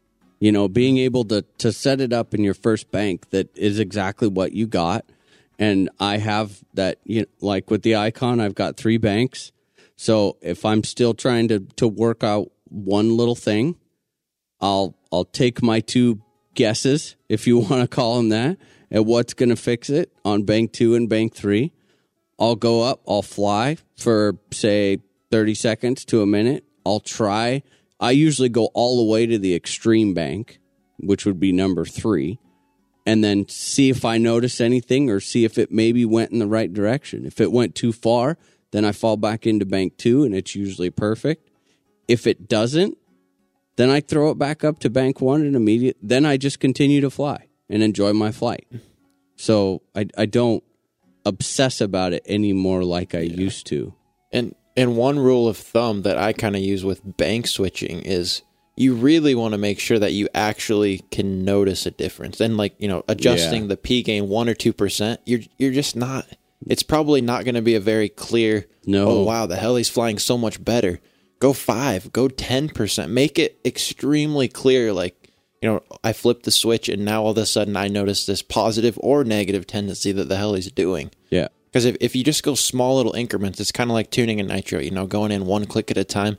You 0.41 0.53
know, 0.53 0.69
being 0.69 0.99
able 0.99 1.25
to 1.25 1.45
to 1.59 1.73
set 1.73 2.01
it 2.01 2.13
up 2.13 2.35
in 2.35 2.45
your 2.45 2.55
first 2.55 2.91
bank 2.91 3.31
that 3.31 3.57
is 3.57 3.79
exactly 3.79 4.29
what 4.29 4.53
you 4.53 4.67
got. 4.67 5.05
And 5.59 5.89
I 5.99 6.19
have 6.19 6.63
that 6.75 6.99
you 7.05 7.23
know, 7.23 7.27
like 7.41 7.71
with 7.71 7.83
the 7.83 7.97
icon, 7.97 8.41
I've 8.41 8.55
got 8.55 8.77
three 8.77 8.99
banks. 8.99 9.53
So 10.05 10.37
if 10.43 10.67
I'm 10.67 10.85
still 10.85 11.15
trying 11.15 11.49
to 11.49 11.61
to 11.77 11.89
work 11.89 12.23
out 12.23 12.53
one 12.65 13.17
little 13.17 13.35
thing, 13.35 13.77
I'll 14.61 14.95
I'll 15.11 15.25
take 15.25 15.63
my 15.63 15.81
two 15.81 16.21
guesses, 16.55 17.17
if 17.31 17.47
you 17.47 17.57
want 17.71 17.81
to 17.81 17.89
call 17.89 18.19
them 18.19 18.29
that, 18.29 18.59
at 18.91 19.07
what's 19.07 19.33
going 19.33 19.49
to 19.49 19.57
fix 19.57 19.89
it 19.89 20.13
on 20.23 20.43
bank 20.43 20.75
two 20.75 20.95
and 20.95 21.09
bank 21.09 21.35
three. 21.35 21.73
I'll 22.39 22.55
go 22.55 22.83
up, 22.83 23.01
I'll 23.09 23.23
fly 23.23 23.79
for 23.97 24.37
say 24.53 24.99
30 25.31 25.55
seconds 25.55 26.05
to 26.07 26.21
a 26.21 26.27
minute. 26.27 26.65
I'll 26.85 27.01
try. 27.01 27.63
I 27.99 28.11
usually 28.11 28.51
go 28.51 28.67
all 28.75 28.99
the 28.99 29.11
way 29.11 29.25
to 29.25 29.39
the 29.39 29.55
extreme 29.55 30.13
bank, 30.13 30.59
which 30.99 31.25
would 31.25 31.41
be 31.41 31.51
number 31.51 31.87
three, 31.87 32.39
and 33.07 33.25
then 33.25 33.49
see 33.49 33.89
if 33.89 34.05
I 34.05 34.19
notice 34.19 34.61
anything 34.61 35.09
or 35.09 35.19
see 35.21 35.47
if 35.47 35.57
it 35.57 35.73
maybe 35.73 36.05
went 36.05 36.31
in 36.31 36.41
the 36.41 36.47
right 36.47 36.71
direction. 36.71 37.25
If 37.25 37.41
it 37.41 37.51
went 37.51 37.75
too 37.75 37.95
far, 37.95 38.37
then 38.75 38.85
I 38.85 38.91
fall 38.91 39.17
back 39.17 39.47
into 39.47 39.65
bank 39.65 39.97
two 39.97 40.25
and 40.25 40.35
it's 40.35 40.57
usually 40.57 40.91
perfect. 40.91 41.49
If 42.09 42.27
it 42.27 42.49
doesn't, 42.49 42.99
then 43.77 43.89
I 43.89 44.01
throw 44.01 44.31
it 44.31 44.39
back 44.39 44.65
up 44.65 44.81
to 44.81 44.91
bank 44.91 45.21
one 45.21 45.43
and 45.43 45.55
immediate. 45.55 45.97
Then 46.03 46.27
I 46.27 46.37
just 46.37 46.59
continue 46.59 47.01
to 47.01 47.09
fly 47.11 47.47
and 47.71 47.83
enjoy 47.85 48.13
my 48.13 48.33
flight. 48.33 48.67
So 49.37 49.83
I 49.95 50.09
I 50.19 50.27
don't 50.27 50.65
obsess 51.25 51.81
about 51.81 52.13
it 52.13 52.23
anymore 52.27 52.83
like 52.85 53.15
I 53.15 53.21
used 53.21 53.67
to. 53.69 53.95
And 54.33 54.55
and 54.77 54.97
one 54.97 55.21
rule 55.21 55.47
of 55.47 55.57
thumb 55.57 56.03
that 56.03 56.19
I 56.19 56.33
kind 56.33 56.57
of 56.57 56.63
use 56.63 56.85
with 56.85 57.17
bank 57.17 57.47
switching 57.47 58.01
is 58.03 58.43
you 58.77 58.95
really 58.95 59.37
want 59.37 59.53
to 59.53 59.59
make 59.59 59.79
sure 59.79 60.01
that 60.01 60.13
you 60.15 60.29
actually 60.35 60.99
can 61.13 61.45
notice 61.45 61.87
a 61.87 61.93
difference. 61.93 62.41
And 62.41 62.57
like, 62.57 62.75
you 62.79 62.89
know, 62.89 63.05
adjusting 63.07 63.63
Yeah. 63.63 63.69
the 63.69 63.77
P 63.77 64.03
gain 64.03 64.29
1 64.29 64.49
or 64.49 64.55
2%, 64.55 65.19
you're 65.25 65.43
you're 65.59 65.73
just 65.73 65.95
not 65.95 66.27
it's 66.67 66.83
probably 66.83 67.21
not 67.21 67.45
going 67.45 67.55
to 67.55 67.63
be 67.63 67.75
a 67.75 67.81
very 67.81 68.09
clear 68.09 68.67
No. 68.87 69.09
oh 69.09 69.23
wow, 69.25 69.47
the 69.47 69.57
heli's 69.57 69.89
flying 69.89 70.19
so 70.19 70.37
much 70.39 70.63
better. 70.65 71.01
Go 71.41 71.53
5, 71.53 72.13
go 72.13 72.29
10%. 72.29 73.11
Make 73.11 73.39
it 73.39 73.59
extremely 73.65 74.49
clear 74.49 74.93
like 74.93 75.21
you 75.61 75.71
know, 75.71 75.83
I 76.03 76.13
flip 76.13 76.43
the 76.43 76.51
switch 76.51 76.91
and 76.91 77.05
now 77.07 77.23
all 77.23 77.31
of 77.31 77.39
a 77.39 77.47
sudden 77.47 77.75
I 77.77 77.89
notice 77.89 78.27
this 78.27 78.43
positive 78.43 78.99
or 79.01 79.25
negative 79.25 79.67
tendency 79.67 80.13
that 80.13 80.29
the 80.29 80.37
heli's 80.37 80.71
doing. 80.71 81.11
Yeah. 81.31 81.49
Because 81.71 81.87
if, 81.87 81.97
if 82.01 82.15
you 82.15 82.23
just 82.23 82.43
go 82.43 82.55
small 82.55 82.97
little 82.97 83.15
increments, 83.15 83.59
it's 83.61 83.73
kind 83.73 83.89
of 83.91 83.95
like 83.95 84.11
tuning 84.11 84.41
a 84.41 84.43
nitro, 84.43 84.79
you 84.79 84.91
know, 84.91 85.07
going 85.07 85.33
in 85.33 85.47
one 85.47 85.65
click 85.65 85.91
at 85.91 85.97
a 85.97 86.05
time. 86.05 86.37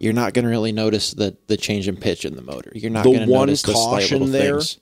You're 0.00 0.12
not 0.12 0.34
going 0.34 0.44
to 0.44 0.50
really 0.50 0.72
notice 0.72 1.12
the, 1.12 1.36
the 1.46 1.56
change 1.56 1.86
in 1.86 1.96
pitch 1.96 2.24
in 2.24 2.34
the 2.34 2.42
motor. 2.42 2.72
You're 2.74 2.90
not 2.90 3.04
going 3.04 3.20
to 3.20 3.26
notice 3.26 3.62
the 3.62 3.72
caution 3.72 4.32
there- 4.32 4.54
things. 4.60 4.78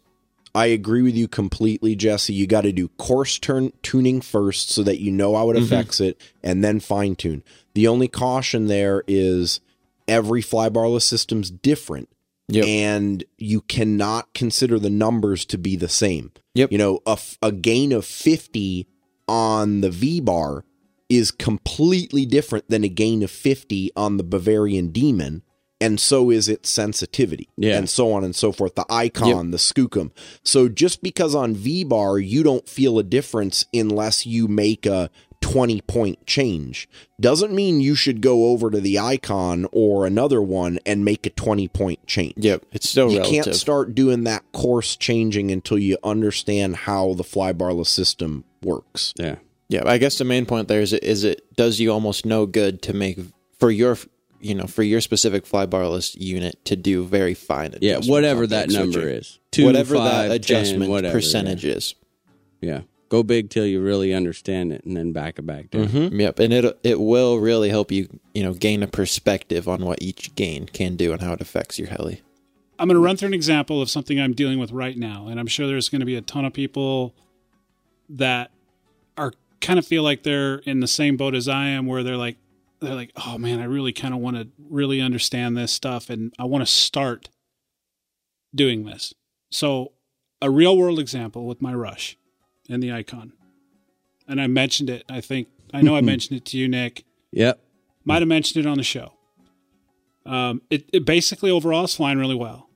I 0.55 0.67
agree 0.67 1.01
with 1.03 1.15
you 1.17 1.29
completely, 1.29 1.97
Jesse. 1.97 2.35
You 2.35 2.47
got 2.47 2.61
to 2.63 2.73
do 2.73 2.89
coarse 2.99 3.39
turn 3.39 3.73
tuning 3.83 4.21
first 4.21 4.71
so 4.71 4.83
that 4.83 5.01
you 5.01 5.11
know 5.11 5.35
how 5.37 5.51
it 5.51 5.55
Mm-hmm. 5.55 5.65
affects 5.65 6.01
it, 6.01 6.21
and 6.43 6.63
then 6.63 6.79
fine 6.81 7.15
tune. 7.17 7.43
The 7.75 7.89
only 7.89 8.09
caution 8.09 8.67
there 8.67 9.03
is 9.07 9.61
every 10.07 10.43
flybarless 10.43 11.03
system's 11.03 11.51
different, 11.51 12.11
Yep. 12.49 12.67
and 12.67 13.25
you 13.39 13.63
cannot 13.63 14.35
consider 14.35 14.79
the 14.79 14.91
numbers 14.91 15.47
to 15.47 15.57
be 15.59 15.75
the 15.77 15.89
same. 15.89 16.33
Yep. 16.55 16.71
You 16.73 16.77
know, 16.79 17.01
a, 17.07 17.13
f- 17.13 17.39
a 17.41 17.51
gain 17.51 17.93
of 17.93 18.05
fifty 18.05 18.87
on 19.27 19.81
the 19.81 19.91
V 19.91 20.21
bar 20.21 20.65
is 21.09 21.31
completely 21.31 22.27
different 22.27 22.69
than 22.69 22.85
a 22.85 22.89
gain 22.89 23.23
of 23.23 23.31
fifty 23.31 23.91
on 23.97 24.19
the 24.19 24.23
Bavarian 24.25 24.89
Demon. 24.89 25.43
And 25.83 25.99
so 26.01 26.31
is 26.31 26.49
its 26.49 26.71
sensitivity, 26.71 27.49
Yeah. 27.57 27.77
and 27.77 27.89
so 27.91 28.13
on 28.13 28.25
and 28.25 28.35
so 28.35 28.53
forth. 28.53 28.75
The 28.77 28.87
icon, 28.89 29.51
the 29.51 29.59
skookum. 29.59 30.11
So 30.45 30.69
just 30.69 31.03
because 31.03 31.35
on 31.35 31.55
V 31.55 31.85
bar 31.85 32.19
you 32.19 32.43
don't 32.43 32.69
feel 32.69 32.99
a 32.99 33.03
difference 33.03 33.67
unless 33.75 34.25
you 34.27 34.49
make 34.49 34.87
a 34.87 35.11
20 35.41 35.81
point 35.83 36.25
change, 36.25 36.89
doesn't 37.21 37.53
mean 37.53 37.81
you 37.81 37.97
should 37.97 38.21
go 38.21 38.47
over 38.51 38.71
to 38.71 38.81
the 38.81 38.97
icon 38.99 39.67
or 39.73 40.07
another 40.07 40.41
one 40.41 40.79
and 40.87 41.05
make 41.05 41.27
a 41.27 41.31
20 41.31 41.67
point 41.69 42.07
change. 42.07 42.35
Yep. 42.37 42.65
It's 42.73 42.89
still 42.89 43.11
You 43.11 43.19
relative. 43.19 43.45
can't 43.45 43.57
start 43.57 43.95
doing 43.95 44.23
that 44.25 44.45
coarse 44.53 44.95
changing 44.97 45.51
until 45.51 45.79
you 45.79 45.99
understand 46.05 46.77
how 46.77 47.15
the 47.15 47.25
flybarless 47.25 47.89
system 47.89 48.45
works. 48.63 49.13
Yeah. 49.19 49.37
Yeah, 49.69 49.83
I 49.87 49.99
guess 49.99 50.19
the 50.19 50.25
main 50.25 50.45
point 50.47 50.69
there 50.69 50.81
is 50.83 50.93
it, 50.93 51.03
is 51.03 51.25
it 51.25 51.43
does 51.57 51.81
you 51.81 51.91
almost 51.91 52.25
no 52.27 52.47
good 52.47 52.81
to 52.83 52.93
make 52.93 53.19
for 53.59 53.71
your 53.71 53.97
you 54.43 54.55
know 54.55 54.67
for 54.67 54.83
your 54.83 55.01
specific 55.01 55.45
flybarless 55.45 56.15
unit 56.19 56.65
to 56.65 56.77
do 56.77 57.05
very 57.05 57.35
fine 57.35 57.75
Yeah. 57.81 58.01
Whatever 58.05 58.47
that 58.49 58.69
number 58.71 58.93
switching. 59.01 59.09
is. 59.11 59.39
Two, 59.51 59.65
whatever 59.67 59.97
five, 59.97 60.29
that 60.29 60.43
10, 60.43 60.57
adjustment 60.57 60.91
whatever, 60.91 61.13
percentage 61.13 61.65
is. 61.65 61.95
Yeah. 62.61 62.83
Go 63.09 63.23
big 63.23 63.51
till 63.51 63.67
you 63.67 63.83
really 63.83 64.15
understand 64.15 64.73
it, 64.73 64.85
and 64.87 64.97
then 64.97 65.13
back 65.13 65.39
it 65.39 65.43
back 65.45 65.71
down. 65.71 65.87
Mm-hmm. 65.89 66.19
Yep, 66.19 66.39
and 66.39 66.53
it 66.53 66.81
it 66.83 66.99
will 66.99 67.39
really 67.39 67.69
help 67.69 67.93
you 67.93 68.09
you 68.33 68.43
know 68.43 68.55
gain 68.55 68.83
a 68.83 68.87
perspective 68.87 69.69
on 69.69 69.85
what 69.85 70.01
each 70.01 70.35
gain 70.35 70.65
can 70.67 70.97
do 70.97 71.13
and 71.13 71.21
how 71.21 71.35
it 71.35 71.41
affects 71.43 71.79
your 71.79 71.89
heli. 71.89 72.23
I'm 72.79 72.89
going 72.89 72.97
to 72.97 73.05
run 73.05 73.17
through 73.19 73.29
an 73.29 73.35
example 73.35 73.83
of 73.83 73.91
something 73.91 74.19
I'm 74.19 74.33
dealing 74.33 74.59
with 74.59 74.73
right 74.73 74.97
now, 74.97 75.29
and 75.29 75.39
I'm 75.39 75.47
sure 75.47 75.67
there's 75.67 75.91
going 75.91 76.01
to 76.01 76.07
be 76.07 76.17
a 76.17 76.23
ton 76.23 76.45
of 76.47 76.53
people 76.55 77.15
that 78.09 78.51
are 79.19 79.35
kind 79.61 79.79
of 79.79 79.87
feel 79.87 80.03
like 80.03 80.23
they're 80.23 80.57
in 80.61 80.81
the 80.81 80.89
same 80.89 81.17
boat 81.19 81.35
as 81.35 81.49
I 81.49 81.67
am, 81.67 81.87
where 81.87 82.03
they're 82.03 82.17
like, 82.17 82.39
they're 82.83 82.95
like, 82.95 83.13
oh 83.25 83.39
man, 83.39 83.61
I 83.61 83.65
really 83.65 83.93
kind 83.93 84.15
of 84.15 84.21
want 84.21 84.37
to 84.37 84.49
really 84.59 85.01
understand 85.01 85.57
this 85.57 85.73
stuff, 85.73 86.11
and 86.11 86.33
I 86.39 86.45
want 86.45 86.67
to 86.67 86.73
start 86.73 87.29
doing 88.55 88.85
this. 88.85 89.15
So, 89.51 89.93
a 90.41 90.51
real 90.51 90.77
world 90.77 90.99
example 90.99 91.47
with 91.47 91.63
my 91.63 91.73
rush 91.73 92.17
and 92.69 92.83
the 92.83 92.93
icon, 92.93 93.33
and 94.27 94.41
I 94.41 94.47
mentioned 94.47 94.91
it. 94.91 95.05
I 95.09 95.21
think 95.21 95.49
I 95.73 95.83
know 95.83 95.97
I 95.97 96.01
mentioned 96.13 96.37
it 96.39 96.45
to 96.47 96.59
you, 96.59 96.69
Nick. 96.69 97.05
Yep. 97.33 97.61
Might 98.05 98.21
have 98.21 98.29
mentioned 98.29 98.65
it 98.65 98.69
on 98.69 98.77
the 98.77 98.83
show. 98.83 99.15
Um, 100.27 100.63
it, 100.71 100.89
it 100.93 101.05
basically 101.05 101.51
overall 101.51 101.85
is 101.85 101.95
flying 101.95 102.19
really 102.19 102.35
well. 102.35 102.69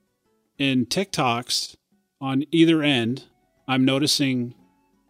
In 0.59 0.87
tic-tocs 0.87 1.77
on 2.21 2.45
either 2.51 2.83
end, 2.83 3.25
I'm 3.69 3.85
noticing 3.85 4.55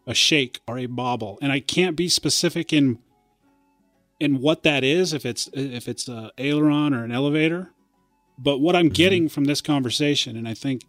a 0.06 0.14
shake 0.14 0.60
or 0.66 0.78
a 0.78 0.86
bobble, 0.86 1.38
and 1.42 1.52
I 1.52 1.60
can't 1.60 1.96
be 1.96 2.08
specific 2.08 2.72
in 2.72 2.98
in 4.18 4.40
what 4.40 4.62
that 4.62 4.84
is. 4.84 5.12
If 5.12 5.26
it's 5.26 5.48
if 5.52 5.88
it's 5.88 6.08
a 6.08 6.30
aileron 6.38 6.94
or 6.94 7.04
an 7.04 7.12
elevator, 7.12 7.70
but 8.38 8.58
what 8.58 8.76
I'm 8.76 8.86
mm-hmm. 8.86 8.94
getting 8.94 9.28
from 9.28 9.44
this 9.44 9.60
conversation, 9.60 10.36
and 10.36 10.48
I 10.48 10.54
think 10.54 10.82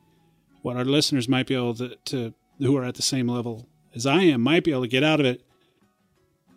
what 0.62 0.76
our 0.76 0.86
listeners 0.86 1.30
might 1.30 1.48
be 1.48 1.56
able 1.56 1.76
to, 1.76 1.96
to 2.06 2.34
who 2.60 2.76
are 2.78 2.84
at 2.84 2.96
the 2.96 3.02
same 3.02 3.28
level 3.28 3.68
as 3.96 4.06
I 4.06 4.24
am 4.24 4.42
might 4.42 4.64
be 4.64 4.72
able 4.72 4.82
to 4.82 4.88
get 4.88 5.04
out 5.04 5.20
of 5.20 5.26
it 5.26 5.44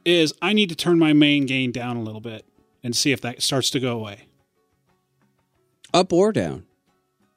is 0.04 0.32
I 0.40 0.52
need 0.52 0.68
to 0.70 0.74
turn 0.74 0.98
my 0.98 1.12
main 1.12 1.46
gain 1.46 1.72
down 1.72 1.96
a 1.96 2.02
little 2.02 2.20
bit 2.20 2.44
and 2.82 2.96
see 2.96 3.12
if 3.12 3.20
that 3.20 3.42
starts 3.42 3.70
to 3.70 3.80
go 3.80 3.98
away. 3.98 4.26
Up 5.92 6.12
or 6.12 6.32
down. 6.32 6.66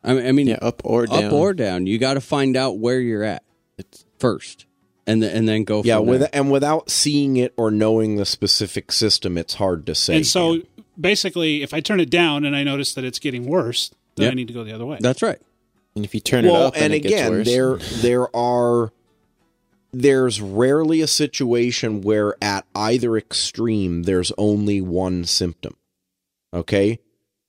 I 0.03 0.13
mean, 0.13 0.27
I 0.27 0.31
mean 0.31 0.47
Yeah, 0.47 0.59
up 0.61 0.81
or 0.83 1.05
down. 1.05 1.25
up 1.25 1.33
or 1.33 1.53
down. 1.53 1.87
You 1.87 1.97
got 1.97 2.15
to 2.15 2.21
find 2.21 2.55
out 2.55 2.77
where 2.77 2.99
you're 2.99 3.23
at 3.23 3.43
first, 4.19 4.65
and 5.05 5.21
then 5.21 5.35
and 5.35 5.47
then 5.47 5.63
go. 5.63 5.81
Yeah, 5.83 5.97
from 5.97 6.07
with 6.07 6.19
there. 6.21 6.29
and 6.33 6.51
without 6.51 6.89
seeing 6.89 7.37
it 7.37 7.53
or 7.57 7.71
knowing 7.71 8.15
the 8.15 8.25
specific 8.25 8.91
system, 8.91 9.37
it's 9.37 9.55
hard 9.55 9.85
to 9.87 9.95
say. 9.95 10.17
and 10.17 10.25
so 10.25 10.61
basically, 10.99 11.63
if 11.63 11.73
I 11.73 11.79
turn 11.79 11.99
it 11.99 12.09
down 12.09 12.45
and 12.45 12.55
I 12.55 12.63
notice 12.63 12.93
that 12.93 13.03
it's 13.03 13.19
getting 13.19 13.45
worse, 13.45 13.91
then 14.15 14.31
I 14.31 14.33
need 14.33 14.47
to 14.47 14.53
go 14.53 14.63
the 14.63 14.73
other 14.73 14.85
way. 14.85 14.97
that's 14.99 15.21
right. 15.21 15.39
And 15.95 16.03
if 16.03 16.15
you 16.15 16.21
turn 16.21 16.45
it 16.45 16.51
well, 16.51 16.67
up, 16.67 16.75
and, 16.75 16.85
and 16.85 16.93
it 16.93 16.99
gets 17.01 17.13
again, 17.13 17.31
worse. 17.31 17.47
there 17.47 17.77
there 18.01 18.35
are 18.35 18.91
there's 19.93 20.41
rarely 20.41 21.01
a 21.01 21.07
situation 21.07 22.01
where 22.01 22.35
at 22.41 22.65
either 22.73 23.15
extreme 23.15 24.03
there's 24.03 24.31
only 24.37 24.81
one 24.81 25.23
symptom. 25.23 25.77
Okay? 26.51 26.99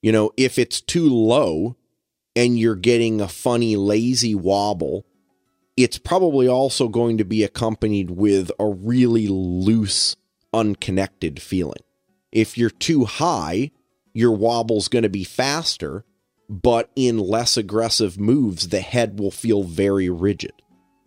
You 0.02 0.12
know, 0.12 0.30
if 0.36 0.58
it's 0.58 0.82
too 0.82 1.08
low 1.08 1.76
and 2.36 2.58
you're 2.58 2.76
getting 2.76 3.20
a 3.20 3.28
funny 3.28 3.76
lazy 3.76 4.34
wobble, 4.34 5.06
it's 5.76 5.98
probably 5.98 6.46
also 6.48 6.88
going 6.88 7.18
to 7.18 7.24
be 7.24 7.42
accompanied 7.42 8.10
with 8.10 8.50
a 8.58 8.66
really 8.68 9.26
loose 9.28 10.16
unconnected 10.52 11.40
feeling. 11.42 11.82
If 12.32 12.56
you're 12.56 12.70
too 12.70 13.04
high, 13.04 13.70
your 14.12 14.32
wobble's 14.32 14.88
going 14.88 15.02
to 15.02 15.08
be 15.08 15.24
faster, 15.24 16.04
but 16.48 16.90
in 16.94 17.18
less 17.18 17.56
aggressive 17.56 18.18
moves, 18.20 18.68
the 18.68 18.80
head 18.80 19.18
will 19.18 19.30
feel 19.30 19.62
very 19.64 20.08
rigid. 20.08 20.52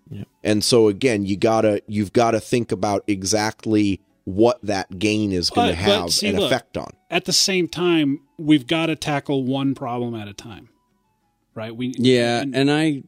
Yep. 0.10 0.27
And 0.44 0.64
so 0.64 0.88
again, 0.88 1.26
you 1.26 1.35
gotta 1.38 1.81
you've 1.88 2.14
got 2.14 2.31
to 2.31 2.39
think 2.39 2.72
about 2.72 3.03
exactly 3.07 3.99
what 4.23 4.60
that 4.64 4.99
gain 4.99 5.31
is 5.31 5.49
going 5.49 5.69
to 5.69 5.76
But- 5.76 5.85
but 5.85 5.91
have 6.02 6.14
see, 6.14 6.27
an 6.27 6.38
look, 6.38 6.45
effect 6.52 6.77
on. 6.77 6.91
At 7.10 7.26
the 7.26 7.34
same 7.34 7.68
time, 7.68 8.19
we've 8.38 8.68
got 8.68 8.88
to 8.88 8.95
tackle 8.95 9.44
one 9.44 9.76
problem 9.76 10.15
at 10.15 10.27
a 10.27 10.34
time, 10.34 10.69
right? 11.56 11.76
We 11.76 11.94
Yeah, 11.98 12.41
and- 12.41 12.56
and 12.56 12.72
I 12.72 13.03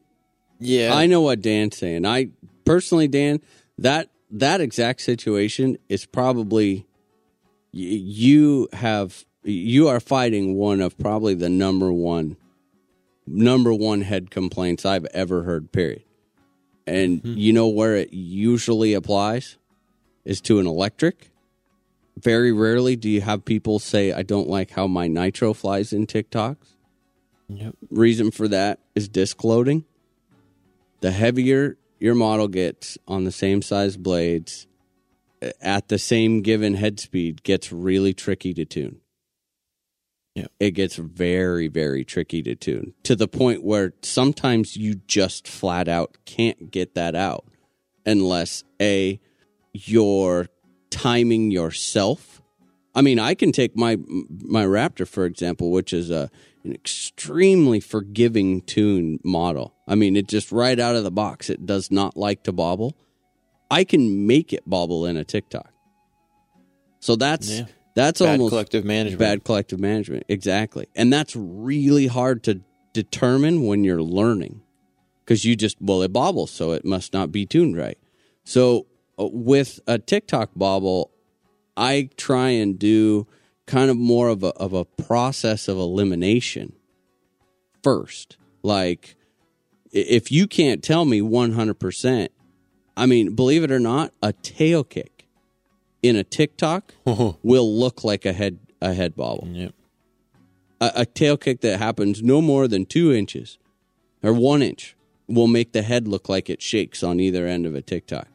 yeah, 0.60 0.94
I 0.94 1.06
know 1.06 1.22
what 1.22 1.40
Dan's 1.40 1.78
saying. 1.78 2.06
I 2.06 2.30
personally, 2.64 3.08
Dan, 3.08 3.40
that 3.78 4.10
that 4.30 4.60
exact 4.60 5.00
situation 5.00 5.78
is 5.88 6.06
probably 6.06 6.86
y- 7.72 7.80
you 7.80 8.68
have 8.74 9.24
you 9.42 9.88
are 9.88 10.00
fighting 10.00 10.54
one 10.54 10.80
of 10.80 10.96
probably 10.98 11.34
the 11.34 11.48
number 11.48 11.90
one 11.90 12.36
number 13.26 13.72
one 13.72 14.02
head 14.02 14.30
complaints 14.30 14.84
I've 14.84 15.06
ever 15.06 15.42
heard. 15.44 15.72
Period. 15.72 16.02
And 16.86 17.20
hmm. 17.20 17.34
you 17.36 17.52
know 17.52 17.68
where 17.68 17.96
it 17.96 18.12
usually 18.12 18.92
applies 18.92 19.56
is 20.24 20.40
to 20.42 20.58
an 20.58 20.66
electric. 20.66 21.30
Very 22.18 22.52
rarely 22.52 22.96
do 22.96 23.08
you 23.08 23.22
have 23.22 23.46
people 23.46 23.78
say, 23.78 24.12
"I 24.12 24.22
don't 24.22 24.48
like 24.48 24.72
how 24.72 24.86
my 24.86 25.08
nitro 25.08 25.54
flies 25.54 25.92
in 25.92 26.06
tic-tocs." 26.06 26.76
Yep. 27.48 27.76
Reason 27.90 28.30
for 28.30 28.46
that 28.48 28.80
is 28.94 29.08
disc 29.08 29.42
loading 29.42 29.84
the 31.00 31.10
heavier 31.10 31.76
your 31.98 32.14
model 32.14 32.48
gets 32.48 32.98
on 33.06 33.24
the 33.24 33.32
same 33.32 33.62
size 33.62 33.96
blades 33.96 34.66
uh, 35.42 35.50
at 35.60 35.88
the 35.88 35.98
same 35.98 36.42
given 36.42 36.74
head 36.74 36.98
speed 36.98 37.42
gets 37.42 37.70
really 37.72 38.14
tricky 38.14 38.54
to 38.54 38.64
tune. 38.64 39.00
Yeah. 40.34 40.46
It 40.58 40.72
gets 40.72 40.96
very, 40.96 41.68
very 41.68 42.04
tricky 42.04 42.42
to 42.42 42.54
tune 42.54 42.94
to 43.02 43.16
the 43.16 43.28
point 43.28 43.62
where 43.62 43.94
sometimes 44.02 44.76
you 44.76 44.94
just 44.94 45.48
flat 45.48 45.88
out 45.88 46.18
can't 46.24 46.70
get 46.70 46.94
that 46.94 47.14
out 47.14 47.44
unless 48.06 48.64
A, 48.80 49.20
you're 49.72 50.48
timing 50.90 51.50
yourself. 51.50 52.42
I 52.94 53.02
mean, 53.02 53.18
I 53.18 53.34
can 53.34 53.52
take 53.52 53.76
my 53.76 53.98
my 54.28 54.64
Raptor 54.64 55.06
for 55.06 55.24
example, 55.26 55.70
which 55.70 55.92
is 55.92 56.10
a 56.10 56.30
an 56.64 56.72
extremely 56.72 57.80
forgiving 57.80 58.62
tune 58.62 59.18
model. 59.24 59.74
I 59.88 59.94
mean, 59.94 60.16
it 60.16 60.28
just 60.28 60.52
right 60.52 60.78
out 60.78 60.96
of 60.96 61.04
the 61.04 61.10
box, 61.10 61.50
it 61.50 61.66
does 61.66 61.90
not 61.90 62.16
like 62.16 62.44
to 62.44 62.52
bobble. 62.52 62.96
I 63.70 63.84
can 63.84 64.26
make 64.26 64.52
it 64.52 64.62
bobble 64.66 65.06
in 65.06 65.16
a 65.16 65.24
tic-toc. 65.24 65.70
So 67.00 67.16
that's 67.16 67.50
Yeah. 67.50 67.66
that's 67.94 68.20
bad 68.20 68.32
almost 68.32 68.50
collective 68.50 68.84
management. 68.84 69.18
bad 69.18 69.44
collective 69.44 69.80
management. 69.80 70.24
Exactly. 70.28 70.86
And 70.94 71.12
that's 71.12 71.34
really 71.34 72.06
hard 72.06 72.42
to 72.44 72.60
determine 72.92 73.66
when 73.66 73.84
you're 73.84 74.02
learning 74.02 74.62
because 75.24 75.44
you 75.44 75.56
just, 75.56 75.76
well, 75.80 76.02
it 76.02 76.12
bobbles, 76.12 76.50
so 76.50 76.72
it 76.72 76.84
must 76.84 77.12
not 77.12 77.30
be 77.32 77.46
tuned 77.46 77.76
right. 77.76 77.98
So 78.44 78.86
uh, 79.18 79.28
with 79.32 79.80
a 79.86 79.98
tic-toc 79.98 80.50
bobble, 80.56 81.12
I 81.76 82.10
try 82.16 82.50
and 82.50 82.78
do 82.78 83.26
kind 83.70 83.88
of 83.88 83.96
more 83.96 84.28
of 84.28 84.42
a, 84.42 84.48
of 84.48 84.72
a 84.72 84.84
process 84.84 85.68
of 85.68 85.78
elimination 85.78 86.72
first. 87.84 88.36
Like, 88.62 89.14
if 89.92 90.32
you 90.32 90.48
can't 90.48 90.82
tell 90.82 91.04
me 91.04 91.20
100%, 91.20 92.28
I 92.96 93.06
mean, 93.06 93.36
believe 93.36 93.62
it 93.62 93.70
or 93.70 93.78
not, 93.78 94.12
a 94.22 94.32
tail 94.32 94.82
kick 94.82 95.28
in 96.02 96.16
a 96.16 96.24
tic-toc 96.24 96.92
will 97.04 97.78
look 97.78 98.02
like 98.02 98.26
a 98.26 98.32
head 98.32 98.58
a 98.82 98.94
head 98.94 99.14
bobble. 99.14 99.46
Yep. 99.46 99.74
A, 100.80 100.92
a 100.96 101.06
tail 101.06 101.36
kick 101.36 101.60
that 101.60 101.78
happens 101.78 102.22
no 102.22 102.40
more 102.40 102.66
than 102.66 102.86
two 102.86 103.12
inches 103.12 103.58
or 104.22 104.32
one 104.32 104.62
inch 104.62 104.96
will 105.28 105.46
make 105.46 105.72
the 105.72 105.82
head 105.82 106.08
look 106.08 106.28
like 106.28 106.50
it 106.50 106.60
shakes 106.60 107.02
on 107.02 107.20
either 107.20 107.46
end 107.46 107.66
of 107.66 107.74
a 107.74 107.82
tic-toc. 107.82 108.26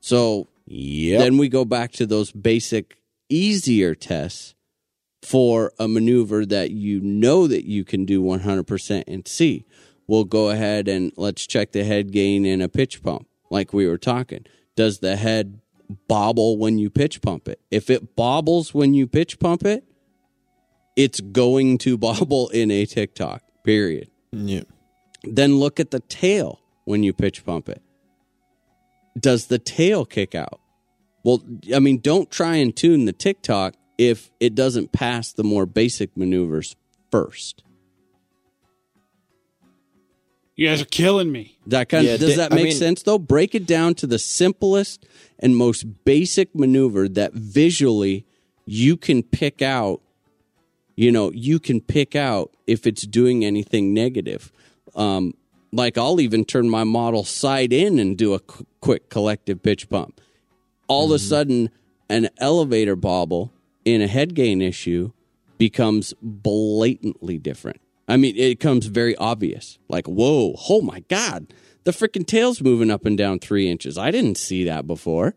So 0.00 0.48
Yep. 0.66 1.18
then 1.20 1.36
we 1.36 1.48
go 1.48 1.64
back 1.64 1.92
to 1.92 2.06
those 2.06 2.32
basic, 2.32 2.96
easier 3.28 3.94
tests 3.94 4.53
for 5.24 5.72
a 5.78 5.88
maneuver 5.88 6.44
that 6.44 6.70
you 6.70 7.00
know 7.00 7.46
that 7.46 7.64
you 7.64 7.82
can 7.84 8.04
do 8.04 8.22
100% 8.22 9.04
and 9.06 9.26
see. 9.26 9.64
We'll 10.06 10.24
go 10.24 10.50
ahead 10.50 10.86
and 10.86 11.12
let's 11.16 11.46
check 11.46 11.72
the 11.72 11.82
head 11.82 12.12
gain 12.12 12.44
in 12.44 12.60
a 12.60 12.68
pitch 12.68 13.02
pump, 13.02 13.26
like 13.50 13.72
we 13.72 13.86
were 13.86 13.96
talking. 13.96 14.44
Does 14.76 14.98
the 14.98 15.16
head 15.16 15.60
bobble 16.08 16.58
when 16.58 16.78
you 16.78 16.90
pitch 16.90 17.22
pump 17.22 17.48
it? 17.48 17.58
If 17.70 17.88
it 17.88 18.16
bobbles 18.16 18.74
when 18.74 18.92
you 18.92 19.06
pitch 19.06 19.38
pump 19.38 19.64
it, 19.64 19.84
it's 20.94 21.20
going 21.20 21.78
to 21.78 21.96
bobble 21.98 22.50
in 22.50 22.70
a 22.70 22.84
tic-toc, 22.84 23.42
period. 23.64 24.10
Yep. 24.32 24.68
Then 25.22 25.56
look 25.56 25.80
at 25.80 25.90
the 25.90 26.00
tail 26.00 26.60
when 26.84 27.02
you 27.02 27.14
pitch 27.14 27.46
pump 27.46 27.70
it. 27.70 27.80
Does 29.18 29.46
the 29.46 29.58
tail 29.58 30.04
kick 30.04 30.34
out? 30.34 30.60
Well, 31.22 31.42
I 31.74 31.78
mean, 31.78 32.00
don't 32.00 32.30
try 32.30 32.56
and 32.56 32.76
tune 32.76 33.06
the 33.06 33.12
tic-toc 33.12 33.74
if 33.98 34.30
it 34.40 34.54
doesn't 34.54 34.92
pass 34.92 35.32
the 35.32 35.44
more 35.44 35.66
basic 35.66 36.16
maneuvers 36.16 36.76
first. 37.10 37.62
you 40.56 40.68
guys 40.68 40.80
are 40.80 40.84
killing 40.86 41.32
me. 41.32 41.58
That 41.66 41.88
kind 41.88 42.06
Yeah, 42.06 42.14
of, 42.14 42.20
does 42.20 42.30
di- 42.30 42.36
that 42.36 42.52
I 42.52 42.56
make 42.56 42.64
mean- 42.66 42.76
sense 42.76 43.02
though? 43.02 43.18
Break 43.18 43.54
it 43.56 43.66
down 43.66 43.94
to 43.96 44.06
the 44.06 44.18
simplest 44.20 45.04
and 45.40 45.56
most 45.56 46.04
basic 46.04 46.54
maneuver 46.54 47.08
that 47.08 47.32
visually 47.32 48.24
you 48.66 48.96
can 48.96 49.22
pick 49.24 49.62
out. 49.62 50.00
You 50.96 51.10
know, 51.10 51.32
you 51.32 51.58
can 51.58 51.80
pick 51.80 52.14
out 52.14 52.52
if 52.68 52.86
it's 52.86 53.02
doing 53.02 53.44
anything 53.44 53.92
negative. 53.92 54.52
Um, 54.94 55.34
like 55.72 55.98
I'll 55.98 56.20
even 56.20 56.44
turn 56.44 56.70
my 56.70 56.84
model 56.84 57.24
side 57.24 57.72
in 57.72 57.98
and 57.98 58.16
do 58.16 58.32
a 58.34 58.38
qu- 58.38 58.64
quick 58.80 59.08
collective 59.08 59.60
pitch 59.60 59.88
pump. 59.88 60.20
All 60.86 61.06
of 61.06 61.10
a 61.10 61.18
sudden, 61.18 61.70
an 62.08 62.28
elevator 62.38 62.94
bobble 62.94 63.50
in 63.84 64.02
a 64.02 64.06
head 64.06 64.34
gain 64.34 64.62
issue 64.62 65.12
becomes 65.58 66.14
blatantly 66.20 67.38
different. 67.38 67.80
I 68.06 68.16
mean, 68.16 68.36
it 68.36 68.58
becomes 68.58 68.86
very 68.86 69.16
obvious. 69.16 69.78
Like, 69.88 70.06
whoa, 70.06 70.54
oh 70.68 70.82
my 70.82 71.00
God, 71.08 71.54
the 71.84 71.90
freaking 71.90 72.26
tail's 72.26 72.60
moving 72.60 72.90
up 72.90 73.06
and 73.06 73.16
down 73.16 73.38
three 73.38 73.68
inches. 73.70 73.96
I 73.96 74.10
didn't 74.10 74.36
see 74.36 74.64
that 74.64 74.86
before. 74.86 75.34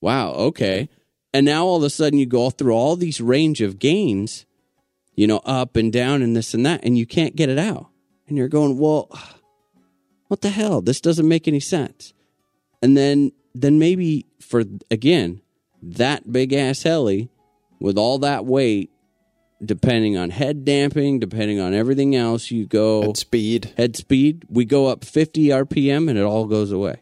Wow, 0.00 0.32
okay. 0.32 0.88
And 1.34 1.46
now 1.46 1.64
all 1.64 1.76
of 1.76 1.82
a 1.82 1.90
sudden 1.90 2.18
you 2.18 2.26
go 2.26 2.50
through 2.50 2.74
all 2.74 2.96
these 2.96 3.20
range 3.20 3.60
of 3.60 3.78
gains, 3.78 4.46
you 5.14 5.26
know, 5.26 5.40
up 5.44 5.76
and 5.76 5.92
down 5.92 6.22
and 6.22 6.36
this 6.36 6.54
and 6.54 6.64
that, 6.66 6.84
and 6.84 6.96
you 6.96 7.06
can't 7.06 7.36
get 7.36 7.48
it 7.48 7.58
out. 7.58 7.88
And 8.28 8.36
you're 8.36 8.48
going, 8.48 8.78
well, 8.78 9.10
what 10.28 10.40
the 10.40 10.50
hell? 10.50 10.80
This 10.80 11.00
doesn't 11.00 11.28
make 11.28 11.46
any 11.46 11.60
sense. 11.60 12.14
And 12.80 12.96
then, 12.96 13.32
then 13.54 13.78
maybe 13.78 14.26
for 14.40 14.64
again 14.90 15.40
that 15.82 16.32
big 16.32 16.52
ass 16.52 16.82
heli 16.82 17.30
with 17.82 17.98
all 17.98 18.18
that 18.20 18.46
weight, 18.46 18.90
depending 19.64 20.16
on 20.16 20.30
head 20.30 20.64
damping, 20.64 21.18
depending 21.18 21.60
on 21.60 21.74
everything 21.74 22.14
else, 22.16 22.50
you 22.50 22.66
go 22.66 23.02
head 23.02 23.16
speed. 23.16 23.72
head 23.76 23.96
speed. 23.96 24.44
We 24.48 24.64
go 24.64 24.86
up 24.86 25.04
50 25.04 25.48
RPM 25.48 26.08
and 26.08 26.18
it 26.18 26.22
all 26.22 26.46
goes 26.46 26.72
away. 26.72 27.00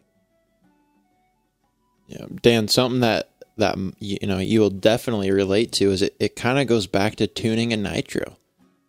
Yeah, 2.07 2.25
Dan, 2.41 2.67
something 2.67 2.99
that 3.01 3.29
that 3.57 3.77
you 3.99 4.17
know 4.27 4.39
you 4.39 4.59
will 4.59 4.69
definitely 4.69 5.31
relate 5.31 5.71
to 5.73 5.91
is 5.91 6.01
it, 6.01 6.15
it 6.19 6.35
kind 6.35 6.57
of 6.59 6.67
goes 6.67 6.87
back 6.87 7.15
to 7.17 7.27
tuning 7.27 7.71
and 7.71 7.83
nitro. 7.83 8.37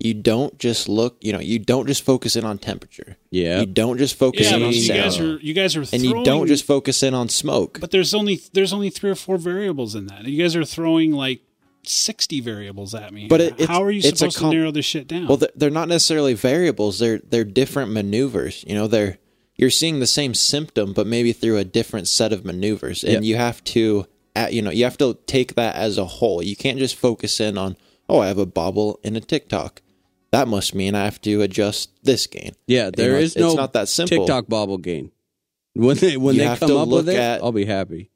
You 0.00 0.14
don't 0.14 0.58
just 0.58 0.88
look, 0.88 1.16
you 1.20 1.32
know, 1.32 1.38
you 1.38 1.60
don't 1.60 1.86
just 1.86 2.04
focus 2.04 2.34
in 2.34 2.44
on 2.44 2.58
temperature. 2.58 3.16
Yeah. 3.30 3.60
You 3.60 3.66
don't 3.66 3.98
just 3.98 4.16
focus 4.16 4.50
Yeah, 4.50 4.56
in 4.56 4.62
but 4.62 4.66
on 4.66 4.72
you 4.72 4.88
guys 4.88 5.20
are 5.20 5.36
you 5.38 5.54
guys 5.54 5.76
are 5.76 5.84
and 5.92 6.02
you 6.02 6.24
don't 6.24 6.48
just 6.48 6.64
focus 6.64 7.04
in 7.04 7.14
on 7.14 7.28
smoke. 7.28 7.78
But 7.80 7.92
there's 7.92 8.12
only 8.12 8.40
there's 8.52 8.72
only 8.72 8.90
three 8.90 9.10
or 9.10 9.14
four 9.14 9.36
variables 9.36 9.94
in 9.94 10.06
that. 10.06 10.24
You 10.24 10.42
guys 10.42 10.56
are 10.56 10.64
throwing 10.64 11.12
like 11.12 11.42
sixty 11.84 12.40
variables 12.40 12.94
at 12.94 13.12
me. 13.12 13.26
But 13.28 13.40
it- 13.40 13.52
it's- 13.54 13.68
how 13.68 13.82
are 13.82 13.90
you 13.90 13.98
it's 14.04 14.18
supposed 14.18 14.38
com- 14.38 14.50
to 14.50 14.56
narrow 14.56 14.70
this 14.70 14.84
shit 14.84 15.08
down? 15.08 15.26
Well, 15.26 15.36
they're, 15.38 15.50
they're 15.54 15.70
not 15.70 15.88
necessarily 15.88 16.34
variables. 16.34 16.98
They're 16.98 17.18
they're 17.18 17.44
different 17.44 17.90
maneuvers. 17.92 18.64
You 18.66 18.74
know, 18.74 18.86
they're 18.86 19.18
you're 19.56 19.70
seeing 19.70 20.00
the 20.00 20.06
same 20.06 20.34
symptom, 20.34 20.92
but 20.92 21.06
maybe 21.06 21.32
through 21.32 21.58
a 21.58 21.64
different 21.64 22.08
set 22.08 22.32
of 22.32 22.44
maneuvers, 22.44 23.04
and 23.04 23.12
Yep. 23.14 23.22
you 23.24 23.36
have 23.36 23.62
to, 23.64 24.06
you 24.50 24.62
know, 24.62 24.70
you 24.70 24.84
have 24.84 24.96
to 24.98 25.18
take 25.26 25.54
that 25.56 25.76
as 25.76 25.98
a 25.98 26.04
whole. 26.06 26.42
You 26.42 26.56
can't 26.56 26.78
just 26.78 26.94
focus 26.96 27.38
in 27.38 27.58
on, 27.58 27.76
oh, 28.08 28.20
I 28.20 28.28
have 28.28 28.38
a 28.38 28.46
bobble 28.46 28.98
in 29.04 29.14
a 29.14 29.20
tic-toc. 29.20 29.82
That 30.30 30.48
must 30.48 30.74
mean 30.74 30.94
I 30.94 31.04
have 31.04 31.20
to 31.22 31.42
adjust 31.42 31.90
this 32.02 32.26
gain. 32.26 32.52
Yeah, 32.66 32.90
You 32.96 33.04
know, 33.10 33.18
is 33.18 33.36
it's- 33.36 33.50
no 33.50 33.54
not 33.54 33.74
that 33.74 33.88
simple. 33.88 34.18
tic-toc 34.26 34.48
bobble 34.48 34.78
gain. 34.78 35.10
When 35.74 35.96
they 35.98 36.16
when 36.16 36.34
You 36.36 36.40
they 36.40 36.46
have 36.46 36.60
come 36.60 36.68
to 36.70 36.78
up 36.78 36.88
with 36.88 37.08
it, 37.10 37.16
at- 37.16 37.42
I'll 37.42 37.52
be 37.52 37.66
happy. 37.66 38.10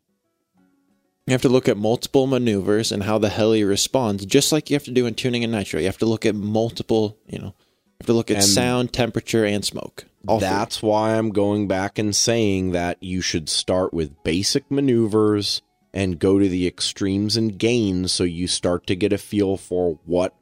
You 1.26 1.32
have 1.32 1.42
to 1.42 1.48
look 1.48 1.68
at 1.68 1.76
multiple 1.76 2.28
maneuvers 2.28 2.92
and 2.92 3.02
how 3.02 3.18
the 3.18 3.28
heli 3.28 3.64
responds, 3.64 4.24
just 4.24 4.52
like 4.52 4.70
you 4.70 4.74
have 4.74 4.84
to 4.84 4.92
do 4.92 5.06
in 5.06 5.14
tuning 5.14 5.42
and 5.42 5.52
nitro. 5.52 5.80
You 5.80 5.86
have 5.86 5.98
to 5.98 6.06
look 6.06 6.24
at 6.24 6.36
multiple, 6.36 7.18
you 7.26 7.40
know, 7.40 7.46
you 7.46 7.96
have 8.00 8.06
to 8.06 8.12
look 8.12 8.30
at 8.30 8.36
And 8.36 8.46
sound, 8.46 8.92
temperature, 8.92 9.44
and 9.44 9.64
smoke. 9.64 10.04
All 10.28 10.38
three. 10.38 10.48
That's 10.48 10.82
why 10.82 11.16
I'm 11.16 11.30
going 11.30 11.66
back 11.66 11.98
and 11.98 12.14
saying 12.14 12.70
that 12.72 13.02
you 13.02 13.20
should 13.22 13.48
start 13.48 13.92
with 13.92 14.22
basic 14.22 14.70
maneuvers 14.70 15.62
and 15.92 16.20
go 16.20 16.38
to 16.38 16.48
the 16.48 16.64
extremes 16.66 17.36
and 17.36 17.58
gains 17.58 18.12
so 18.12 18.22
you 18.22 18.46
start 18.46 18.86
to 18.86 18.94
get 18.94 19.12
a 19.12 19.18
feel 19.18 19.56
for 19.56 19.98
what 20.04 20.32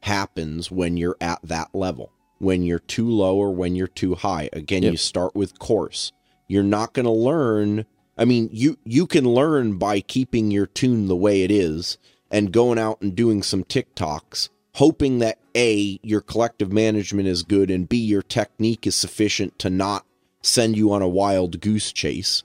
happens 0.00 0.70
when 0.70 0.96
you're 0.96 1.16
at 1.20 1.40
that 1.42 1.74
level. 1.74 2.10
When 2.38 2.62
you're 2.62 2.78
too 2.78 3.08
low 3.08 3.36
or 3.36 3.54
when 3.54 3.74
you're 3.76 3.86
too 3.86 4.14
high. 4.14 4.48
Again, 4.54 4.82
Yep. 4.82 4.92
you 4.92 4.96
start 4.96 5.34
with 5.34 5.58
coarse. 5.58 6.10
You're 6.48 6.62
not 6.62 6.94
going 6.94 7.04
to 7.04 7.10
learn 7.12 7.84
I 8.16 8.24
mean, 8.24 8.50
you 8.52 8.78
you 8.84 9.06
can 9.06 9.24
learn 9.24 9.78
by 9.78 10.00
keeping 10.00 10.50
your 10.50 10.66
tune 10.66 11.08
the 11.08 11.16
way 11.16 11.42
it 11.42 11.50
is 11.50 11.98
and 12.30 12.52
going 12.52 12.78
out 12.78 13.00
and 13.00 13.14
doing 13.14 13.42
some 13.42 13.64
tic-tocs, 13.64 14.48
hoping 14.74 15.18
that 15.18 15.38
A, 15.54 15.98
your 16.02 16.20
collective 16.20 16.72
management 16.72 17.28
is 17.28 17.42
good 17.42 17.70
and 17.70 17.88
B, 17.88 17.96
your 17.98 18.22
technique 18.22 18.86
is 18.86 18.94
sufficient 18.94 19.58
to 19.60 19.70
not 19.70 20.04
send 20.42 20.76
you 20.76 20.92
on 20.92 21.02
a 21.02 21.08
wild 21.08 21.60
goose 21.60 21.92
chase 21.92 22.42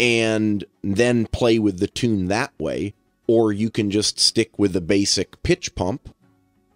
and 0.00 0.64
then 0.82 1.26
play 1.26 1.58
with 1.58 1.78
the 1.78 1.88
tune 1.88 2.28
that 2.28 2.52
way. 2.58 2.94
Or 3.26 3.52
you 3.52 3.70
can 3.70 3.90
just 3.90 4.18
stick 4.18 4.58
with 4.58 4.72
the 4.72 4.80
basic 4.80 5.42
pitch 5.42 5.74
pump 5.74 6.14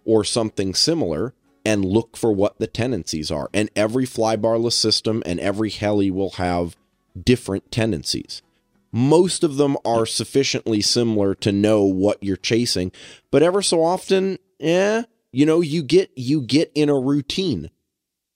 or 0.05 0.23
something 0.23 0.75
similar 0.75 1.33
and 1.65 1.83
look 1.83 2.15
for 2.15 2.31
what 2.31 2.59
the 2.59 2.67
tendencies 2.67 3.31
are. 3.31 3.49
And 3.53 3.71
every 3.75 4.05
flybarless 4.05 4.73
system 4.73 5.23
and 5.25 5.39
every 5.39 5.71
heli 5.71 6.11
will 6.11 6.31
have 6.31 6.75
different 7.21 7.71
tendencies. 7.71 8.41
Most 8.91 9.43
of 9.43 9.57
them 9.57 9.75
are 9.83 10.05
sufficiently 10.05 10.81
similar 10.81 11.33
to 11.35 11.51
know 11.51 11.83
what 11.83 12.23
you're 12.23 12.37
chasing, 12.37 12.91
but 13.31 13.41
ever 13.41 13.61
so 13.61 13.83
often, 13.83 14.37
yeah, 14.59 15.03
you 15.31 15.45
know, 15.45 15.61
you 15.61 15.81
get 15.81 16.11
you 16.15 16.41
get 16.41 16.71
in 16.75 16.89
a 16.89 16.99
routine 16.99 17.71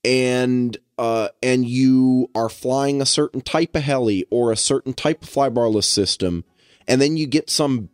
and 0.04 0.76
uh 0.98 1.28
and 1.42 1.66
you 1.66 2.28
are 2.34 2.48
flying 2.48 3.00
a 3.00 3.06
certain 3.06 3.40
type 3.40 3.76
of 3.76 3.82
heli 3.82 4.26
or 4.30 4.50
a 4.50 4.56
certain 4.56 4.92
type 4.92 5.22
of 5.22 5.28
flybarless 5.28 5.84
system 5.84 6.44
and 6.88 7.00
then 7.00 7.16
you 7.16 7.26
get 7.26 7.50
some 7.50 7.90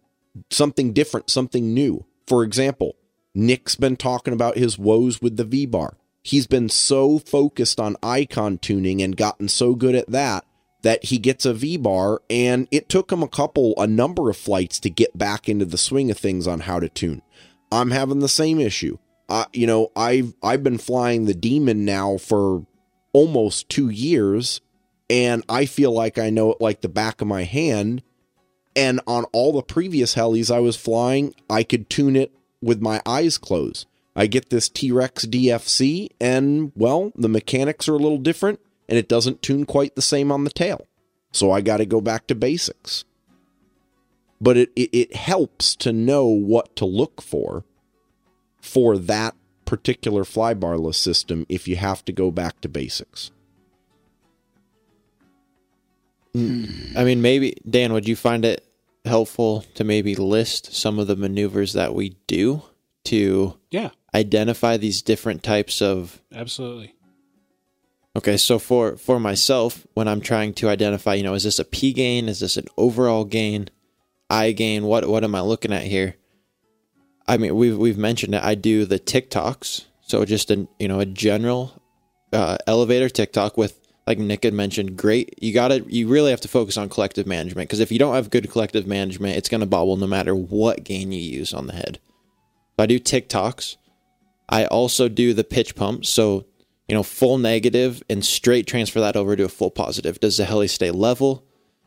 something 0.51 0.93
different, 0.93 1.29
something 1.29 1.75
new. 1.75 2.07
For 2.27 2.43
example, 2.45 2.97
Nick's 3.35 3.77
been 3.77 3.97
talking 3.97 4.33
about 4.33 4.57
his 4.57 4.79
woes 4.79 5.21
with 5.21 5.37
the 5.37 5.45
V 5.45 5.67
bar. 5.67 5.97
He's 6.23 6.47
been 6.47 6.71
so 6.71 7.19
focused 7.19 7.79
on 7.79 7.97
icon 8.03 8.57
tuning 8.59 9.03
and 9.03 9.17
gotten 9.17 9.49
so 9.49 9.75
good 9.75 9.95
at 9.95 10.11
that 10.11 10.47
that 10.85 11.07
he 11.07 11.17
gets 11.19 11.47
a 11.47 11.55
V 11.55 11.79
bar 11.79 12.21
and 12.29 12.69
it 12.71 12.91
took 12.91 13.11
him 13.11 13.23
a 13.23 13.29
couple 13.29 13.73
a 13.79 13.87
number 13.87 14.29
of 14.29 14.37
flights 14.37 14.79
to 14.81 14.91
get 14.91 15.17
back 15.17 15.49
into 15.49 15.65
the 15.65 15.79
swing 15.79 16.11
of 16.11 16.19
things 16.19 16.47
on 16.47 16.61
how 16.61 16.79
to 16.79 16.91
tune. 16.91 17.23
I'm 17.73 17.91
having 17.91 18.21
the 18.21 18.29
same 18.29 18.61
issue. 18.61 18.99
Uh, 19.27 19.47
you 19.55 19.67
know, 19.67 19.91
I've 19.97 20.35
I've 20.43 20.63
been 20.63 20.77
flying 20.77 21.25
the 21.25 21.35
Demon 21.35 21.87
now 21.87 22.19
for 22.19 22.67
almost 23.15 23.71
2 23.71 23.89
years 23.89 24.61
and 25.09 25.43
I 25.49 25.65
feel 25.65 25.91
like 25.91 26.19
I 26.19 26.29
know 26.29 26.53
it 26.53 26.61
like 26.61 26.83
the 26.83 26.89
back 26.91 27.23
of 27.23 27.29
my 27.29 27.45
hand 27.45 28.03
and 28.77 29.01
on 29.07 29.25
all 29.33 29.53
the 29.53 29.63
previous 29.63 30.15
helis 30.17 30.55
I 30.55 30.61
was 30.61 30.77
flying, 30.77 31.35
I 31.49 31.63
could 31.63 31.89
tune 31.89 32.15
it 32.15 32.31
with 32.61 32.83
my 32.83 33.01
eyes 33.07 33.39
closed. 33.39 33.87
I 34.15 34.27
get 34.27 34.51
this 34.51 34.69
T-Rex 34.69 35.25
DFC 35.27 36.11
and 36.21 36.73
well, 36.77 37.11
the 37.17 37.29
mechanics 37.31 37.89
are 37.89 37.95
a 37.95 37.99
little 37.99 38.19
different 38.19 38.61
and 38.89 38.99
it 38.99 39.09
doesn't 39.09 39.43
tune 39.43 39.65
quite 39.65 39.95
the 39.95 40.03
same 40.03 40.31
on 40.31 40.45
the 40.45 40.51
tail. 40.51 40.87
So 41.33 41.51
I 41.51 41.61
got 41.61 41.79
to 41.79 41.87
go 41.87 42.01
back 42.01 42.27
to 42.29 42.35
basics. 42.35 43.05
But 44.41 44.57
it, 44.57 44.73
it 44.77 44.91
it 44.93 45.17
helps 45.17 45.75
to 45.77 45.93
know 45.93 46.27
what 46.27 46.77
to 46.77 46.85
look 46.85 47.23
for 47.23 47.65
for 48.61 48.99
that 48.99 49.35
particular 49.65 50.25
flybarless 50.25 50.97
system 50.97 51.47
if 51.49 51.67
you 51.67 51.77
have 51.77 52.05
to 52.05 52.13
go 52.13 52.31
back 52.31 52.61
to 52.61 52.69
basics. 52.69 53.31
Hmm. 56.35 56.65
I 56.97 57.05
mean, 57.05 57.23
maybe 57.23 57.57
Dan, 57.69 57.93
would 57.93 58.09
you 58.09 58.17
find 58.17 58.45
it 58.45 58.67
helpful 59.05 59.65
to 59.75 59.85
maybe 59.85 60.15
list 60.15 60.75
some 60.75 60.99
of 60.99 61.07
the 61.07 61.17
maneuvers 61.17 61.73
that 61.75 61.95
we 61.95 62.17
do 62.27 62.63
to 63.05 63.59
yeah, 63.71 63.91
identify 64.15 64.77
these 64.77 65.03
different 65.03 65.43
types 65.43 65.81
of? 65.81 66.21
absolutely. 66.35 66.95
Okay, 68.17 68.37
so 68.37 68.59
for 68.59 68.97
for 68.97 69.19
myself, 69.19 69.87
when 69.95 70.07
I'm 70.07 70.21
trying 70.21 70.55
to 70.55 70.69
identify, 70.69 71.15
you 71.15 71.25
know, 71.25 71.35
is 71.35 71.43
this 71.43 71.59
a 71.59 71.65
P 71.65 71.93
gain? 71.93 72.29
Is 72.29 72.41
this 72.41 72.57
an 72.57 72.67
overall 72.77 73.25
gain? 73.25 73.69
I 74.31 74.53
gain? 74.53 74.85
What 74.85 75.09
what 75.09 75.25
am 75.25 75.35
I 75.35 75.41
looking 75.41 75.73
at 75.73 75.83
here? 75.83 76.17
I 77.27 77.37
mean, 77.39 77.57
we've 77.57 77.77
we've 77.77 77.99
mentioned 77.99 78.35
it. 78.35 78.43
I 78.43 78.55
do 78.55 78.85
the 78.85 78.99
tic-tocs, 78.99 79.87
so 80.01 80.25
just 80.25 80.51
a 80.51 80.69
you 80.79 80.87
know 80.87 81.01
a 81.01 81.07
general 81.07 81.83
uh, 82.33 82.59
elevator 82.67 83.09
tic-toc 83.09 83.57
with 83.57 83.81
like 84.07 84.19
Nick 84.19 84.45
had 84.45 84.55
mentioned. 84.55 84.97
Great, 84.97 85.35
you 85.43 85.53
got 85.53 85.69
to 85.69 85.85
you 85.89 86.07
really 86.07 86.31
have 86.31 86.43
to 86.43 86.49
focus 86.49 86.77
on 86.77 86.89
collective 86.89 87.27
management 87.27 87.69
because 87.69 87.81
if 87.81 87.91
you 87.91 87.99
don't 87.99 88.15
have 88.15 88.31
good 88.31 88.49
collective 88.49 88.87
management, 88.87 89.37
it's 89.37 89.49
going 89.49 89.61
to 89.61 89.67
bobble 89.67 89.97
no 89.97 90.07
matter 90.07 90.37
what 90.37 90.85
gain 90.85 91.11
you 91.11 91.21
use 91.21 91.53
on 91.53 91.67
the 91.67 91.73
head. 91.73 91.99
I 92.79 92.87
do 92.87 92.99
tic-tocs. 92.99 93.77
I 94.49 94.67
also 94.67 95.09
do 95.09 95.33
the 95.33 95.45
pitch 95.45 95.75
pump, 95.75 96.05
so 96.05 96.47
you 96.89 96.95
know 96.95 97.03
full 97.03 97.39
negative 97.39 98.03
and 98.09 98.25
straight 98.25 98.67
transfer 98.67 99.01
that 99.01 99.17
over 99.17 99.37
to 99.37 99.45
a 99.45 99.49
full 99.49 99.71
positive. 99.71 100.21
Does 100.21 100.37
the 100.37 100.45
heli 100.45 100.69
stay 100.69 100.91
level? 100.91 101.45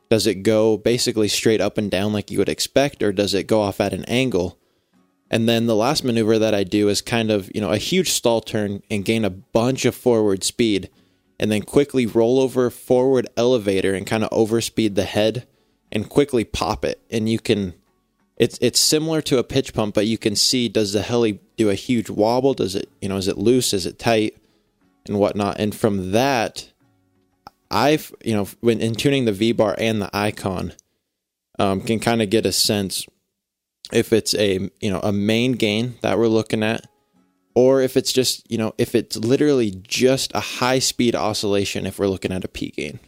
Does 0.09 0.25
it 0.25 0.43
go 0.43 0.77
basically 0.77 1.27
straight 1.27 1.61
up 1.61 1.77
and 1.77 1.91
down 1.91 2.13
like 2.13 2.31
you 2.31 2.39
would 2.39 2.49
expect, 2.49 3.03
or 3.03 3.11
does 3.11 3.33
it 3.33 3.47
go 3.47 3.61
off 3.61 3.81
at 3.81 3.93
an 3.93 4.05
angle? 4.05 4.57
And 5.29 5.47
then 5.49 5.65
the 5.65 5.75
last 5.75 6.03
maneuver 6.03 6.39
that 6.39 6.55
I 6.55 6.63
do 6.63 6.87
is 6.87 7.01
kind 7.01 7.31
of, 7.31 7.51
you 7.53 7.59
know, 7.59 7.71
a 7.71 7.77
huge 7.77 8.11
stall 8.11 8.39
turn 8.39 8.81
and 8.89 9.03
gain 9.03 9.25
a 9.25 9.29
bunch 9.29 9.83
of 9.83 9.93
forward 9.93 10.43
speed 10.45 10.89
and 11.39 11.51
then 11.51 11.63
quickly 11.63 12.05
roll 12.05 12.39
over 12.39 12.69
forward 12.69 13.27
elevator 13.35 13.93
and 13.93 14.07
kind 14.07 14.23
of 14.23 14.29
overspeed 14.29 14.95
the 14.95 15.03
head 15.03 15.45
and 15.91 16.09
quickly 16.09 16.43
pop 16.43 16.85
it. 16.85 17.01
And 17.09 17.29
you 17.29 17.39
can 17.39 17.73
it's 18.37 18.57
it's 18.61 18.79
similar 18.79 19.21
to 19.23 19.39
a 19.39 19.43
pitch 19.43 19.73
pump, 19.73 19.95
but 19.95 20.07
you 20.07 20.17
can 20.17 20.35
see 20.35 20.69
does 20.69 20.93
the 20.93 21.01
heli 21.01 21.39
do 21.57 21.69
a 21.69 21.75
huge 21.75 22.09
wobble? 22.09 22.53
Does 22.53 22.75
it, 22.75 22.89
you 23.01 23.09
know, 23.09 23.17
is 23.17 23.27
it 23.27 23.37
loose? 23.37 23.73
Is 23.73 23.85
it 23.85 23.99
tight? 23.99 24.37
And 25.07 25.19
whatnot. 25.19 25.59
And 25.59 25.75
from 25.75 26.11
that, 26.11 26.71
I've 27.69 28.13
you 28.23 28.33
know 28.33 28.47
when 28.61 28.79
in 28.79 28.95
tuning 28.95 29.25
the 29.25 29.31
V 29.31 29.51
bar 29.51 29.75
and 29.77 30.01
the 30.01 30.09
icon, 30.13 30.73
um, 31.59 31.81
can 31.81 31.99
kind 31.99 32.21
of 32.21 32.29
get 32.29 32.45
a 32.45 32.51
sense 32.51 33.05
if 33.91 34.13
it's 34.13 34.33
a 34.35 34.69
you 34.79 34.91
know 34.91 34.99
a 35.01 35.11
main 35.11 35.53
gain 35.53 35.95
that 36.01 36.17
we're 36.17 36.27
looking 36.27 36.63
at, 36.63 36.85
or 37.55 37.81
if 37.81 37.97
it's 37.97 38.13
just 38.13 38.49
you 38.49 38.57
know 38.57 38.73
if 38.77 38.95
it's 38.95 39.17
literally 39.17 39.71
just 39.71 40.31
a 40.33 40.39
high 40.39 40.79
speed 40.79 41.15
oscillation 41.15 41.85
if 41.85 41.99
we're 41.99 42.07
looking 42.07 42.31
at 42.31 42.45
a 42.45 42.47
P 42.47 42.71
gain. 42.71 42.99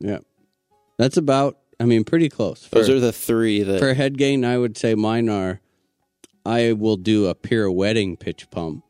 Yeah. 0.00 0.18
That's 0.98 1.16
about, 1.16 1.58
I 1.78 1.84
mean, 1.84 2.04
pretty 2.04 2.28
close. 2.28 2.68
Those 2.68 2.90
are 2.90 3.00
the 3.00 3.12
three 3.12 3.62
that 3.62 3.78
For 3.78 3.94
head 3.94 4.18
gain, 4.18 4.44
I 4.44 4.58
would 4.58 4.76
say 4.76 4.94
mine 4.94 5.28
are. 5.28 5.60
I 6.44 6.72
will 6.72 6.96
do 6.96 7.26
a 7.26 7.34
pirouetting 7.34 8.18
pitch 8.18 8.50
pump, 8.50 8.84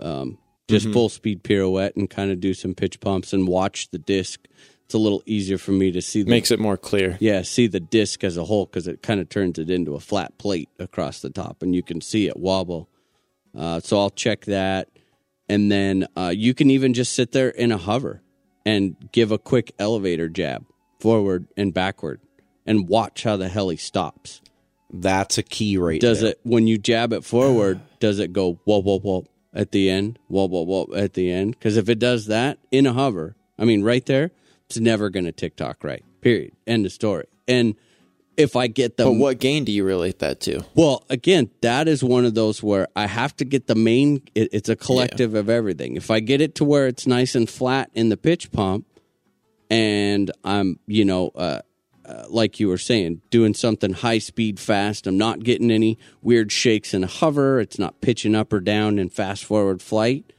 um, 0.00 0.38
just 0.72 0.86
Mm-hmm. 0.86 0.92
full 0.92 1.08
speed 1.08 1.42
pirouette, 1.42 1.94
and 1.96 2.10
kind 2.10 2.30
of 2.30 2.40
do 2.40 2.54
some 2.54 2.74
pitch 2.74 2.98
pumps 3.00 3.32
and 3.32 3.46
watch 3.46 3.90
the 3.90 3.98
disc. 3.98 4.40
It's 4.84 4.94
a 4.94 4.98
little 4.98 5.22
easier 5.24 5.56
for 5.58 5.72
me 5.72 5.90
to 5.92 6.02
see. 6.02 6.22
The, 6.22 6.30
makes 6.30 6.50
it 6.50 6.58
more 6.60 6.76
clear. 6.76 7.16
yeah, 7.20 7.42
see 7.42 7.66
the 7.66 7.80
disc 7.80 8.24
as 8.24 8.36
a 8.36 8.44
whole 8.44 8.66
because 8.66 8.86
it 8.88 9.02
kind 9.02 9.20
of 9.20 9.28
turns 9.28 9.58
it 9.58 9.70
into 9.70 9.94
a 9.94 10.00
flat 10.00 10.36
plate 10.38 10.68
across 10.78 11.20
the 11.20 11.30
top, 11.30 11.62
and 11.62 11.74
you 11.74 11.82
can 11.82 12.00
see 12.00 12.26
it 12.26 12.36
wobble. 12.36 12.88
Uh, 13.56 13.80
so 13.80 13.98
I'll 13.98 14.10
check 14.10 14.44
that, 14.46 14.88
and 15.48 15.70
then 15.72 16.06
uh, 16.16 16.32
you 16.34 16.52
can 16.54 16.70
even 16.70 16.92
just 16.94 17.12
sit 17.14 17.32
there 17.32 17.48
in 17.48 17.70
a 17.72 17.78
hover 17.78 18.22
and 18.66 18.96
give 19.12 19.30
a 19.32 19.38
quick 19.38 19.72
elevator 19.78 20.28
jab 20.28 20.64
forward 21.00 21.46
and 21.56 21.72
backward, 21.74 22.20
and 22.66 22.88
watch 22.88 23.22
how 23.24 23.36
the 23.36 23.48
heli 23.48 23.76
stops. 23.76 24.40
That's 24.94 25.38
a 25.38 25.42
key 25.42 25.78
right 25.78 26.00
Does 26.00 26.20
there. 26.20 26.30
it 26.32 26.40
when 26.42 26.66
you 26.66 26.76
jab 26.76 27.12
it 27.14 27.24
forward? 27.24 27.80
Does 27.98 28.18
it 28.18 28.32
go 28.34 28.60
whoa 28.64 28.82
whoa 28.82 28.98
whoa 28.98 29.24
at 29.54 29.72
the 29.72 29.90
end? 29.90 30.18
Whoa 30.28 30.46
whoa 30.46 30.62
whoa 30.62 30.88
at 30.94 31.14
the 31.14 31.30
end? 31.30 31.52
Because 31.52 31.76
if 31.76 31.88
it 31.88 31.98
does 31.98 32.26
that 32.26 32.58
in 32.70 32.86
a 32.86 32.92
hover, 32.92 33.36
I 33.58 33.64
mean, 33.64 33.82
right 33.82 34.04
there, 34.06 34.30
it's 34.68 34.78
never 34.78 35.10
going 35.10 35.24
to 35.24 35.32
tic-toc 35.32 35.84
right. 35.84 36.04
Period. 36.20 36.52
End 36.66 36.86
of 36.86 36.92
story. 36.92 37.26
And 37.46 37.74
if 38.36 38.56
I 38.56 38.66
get 38.66 38.96
the 38.96 39.04
But 39.04 39.12
what 39.14 39.38
gain 39.38 39.64
do 39.64 39.72
you 39.72 39.84
relate 39.84 40.20
that 40.20 40.40
to? 40.42 40.64
well, 40.74 41.04
again, 41.10 41.50
that 41.60 41.86
is 41.88 42.02
one 42.02 42.24
of 42.24 42.34
those 42.34 42.62
where 42.62 42.88
I 42.96 43.06
have 43.06 43.36
to 43.36 43.44
get 43.44 43.66
the 43.66 43.74
main. 43.74 44.22
It, 44.34 44.48
it's 44.52 44.68
a 44.68 44.76
collective 44.76 45.34
of 45.34 45.50
everything. 45.50 45.96
If 45.96 46.10
I 46.10 46.20
get 46.20 46.40
it 46.40 46.54
to 46.56 46.64
where 46.64 46.86
it's 46.86 47.06
nice 47.06 47.34
and 47.34 47.48
flat 47.48 47.90
in 47.92 48.08
the 48.08 48.16
pitch 48.16 48.50
pump, 48.50 48.86
and 49.68 50.30
I'm, 50.44 50.78
you 50.86 51.04
know, 51.04 51.30
uh, 51.34 51.60
uh, 52.12 52.26
like 52.28 52.60
you 52.60 52.68
were 52.68 52.78
saying, 52.78 53.22
doing 53.30 53.54
something 53.54 53.92
high 53.94 54.18
speed, 54.18 54.60
fast. 54.60 55.06
I'm 55.06 55.16
not 55.18 55.42
getting 55.44 55.70
any 55.70 55.98
weird 56.20 56.52
shakes 56.52 56.92
in 56.94 57.02
a 57.02 57.06
hover. 57.08 57.60
It's 57.60 57.78
not 57.78 58.00
pitching 58.00 58.34
up 58.34 58.52
or 58.52 58.60
down 58.60 58.98
in 58.98 59.08
fast 59.08 59.44
forward 59.44 59.80
flight, 59.80 60.32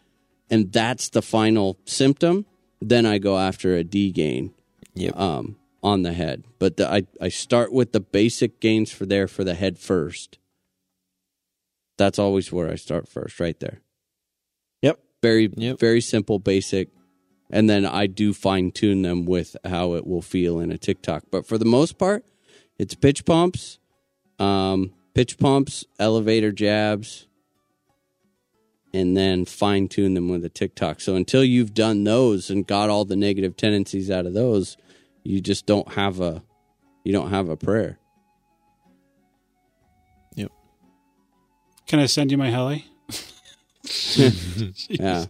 and 0.49 0.71
that's 0.71 1.09
the 1.09 1.21
final 1.21 1.79
symptom. 1.85 2.45
Then 2.81 3.05
I 3.05 3.17
go 3.17 3.37
after 3.37 3.75
a 3.75 3.83
D 3.83 4.11
gain 4.11 4.53
Yep. 4.95 5.17
um, 5.17 5.55
on 5.81 6.03
the 6.03 6.13
head. 6.13 6.43
But 6.59 6.77
the, 6.77 6.87
I 6.91 7.03
I 7.19 7.29
start 7.29 7.73
with 7.73 7.91
the 7.93 7.99
basic 7.99 8.59
gains 8.59 8.91
for 8.91 9.05
there 9.05 9.27
for 9.27 9.43
the 9.43 9.53
head 9.55 9.79
first. 9.79 10.37
That's 11.97 12.19
always 12.19 12.51
where 12.51 12.69
I 12.71 12.75
start 12.75 13.07
first, 13.07 13.39
right 13.39 13.59
there. 13.59 13.79
Yep. 14.81 14.99
Very 15.21 15.49
Yep. 15.55 15.79
very 15.79 16.01
simple, 16.01 16.39
basic, 16.39 16.89
and 17.49 17.69
then 17.69 17.85
I 17.85 18.07
do 18.07 18.33
fine 18.33 18.71
tune 18.71 19.01
them 19.01 19.25
with 19.25 19.55
how 19.65 19.93
it 19.93 20.07
will 20.07 20.21
feel 20.21 20.59
in 20.59 20.71
a 20.71 20.77
tic-toc. 20.77 21.23
But 21.31 21.45
for 21.45 21.57
the 21.57 21.65
most 21.65 21.97
part, 21.97 22.25
it's 22.77 22.95
pitch 22.95 23.25
pumps, 23.25 23.79
um, 24.39 24.93
pitch 25.13 25.37
pumps, 25.37 25.85
elevator 25.99 26.51
jabs, 26.51 27.27
and 28.93 29.17
then 29.17 29.45
fine 29.45 29.87
tune 29.87 30.13
them 30.13 30.29
with 30.29 30.45
a 30.45 30.49
tic-toc. 30.49 31.01
So 31.01 31.15
until 31.15 31.43
you've 31.43 31.73
done 31.73 32.03
those 32.03 32.49
and 32.49 32.65
got 32.65 32.89
all 32.89 33.05
the 33.05 33.15
negative 33.15 33.57
tendencies 33.57 34.09
out 34.09 34.25
of 34.25 34.33
those, 34.33 34.77
you 35.23 35.41
just 35.41 35.65
don't 35.65 35.93
have 35.93 36.19
a 36.19 36.43
you 37.03 37.11
don't 37.11 37.31
have 37.31 37.49
a 37.49 37.57
prayer. 37.57 37.99
Yep. 40.35 40.51
Can 41.85 41.99
I 41.99 42.05
send 42.05 42.31
you 42.31 42.37
my 42.37 42.49
heli? 42.49 42.85
Yeah. 44.89 45.25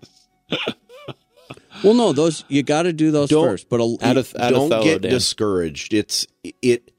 Well, 1.83 1.93
no, 1.93 2.13
those 2.13 2.43
you 2.47 2.63
got 2.63 2.83
to 2.83 2.93
do 2.93 3.11
those 3.11 3.29
Don't- 3.29 3.45
first. 3.45 3.69
But 3.69 3.79
a, 3.79 3.97
Out 4.01 4.17
of 4.17 4.35
out 4.39 4.51
don't 4.51 4.69
fellow 4.69 4.83
get 4.83 5.01
Dan. 5.01 5.11
discouraged. 5.11 5.93
It's 5.93 6.27
it. 6.61 6.91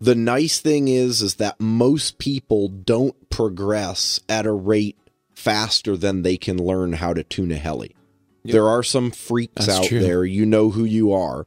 The 0.00 0.14
nice 0.14 0.60
thing 0.60 0.86
is, 0.88 1.22
is 1.22 1.36
that 1.36 1.58
most 1.60 2.18
people 2.18 2.68
don't 2.68 3.30
progress 3.30 4.20
at 4.28 4.46
a 4.46 4.52
rate 4.52 4.96
faster 5.34 5.96
than 5.96 6.22
they 6.22 6.36
can 6.36 6.56
learn 6.62 6.92
how 6.94 7.12
to 7.14 7.24
tune 7.24 7.50
a 7.50 7.56
heli. 7.56 7.94
There 8.44 8.68
are 8.68 8.82
some 8.84 9.10
freaks 9.10 9.66
That's 9.66 9.78
out 9.80 9.84
true. 9.86 9.98
there. 10.00 10.24
You 10.24 10.46
know 10.46 10.70
who 10.70 10.84
you 10.84 11.12
are, 11.12 11.46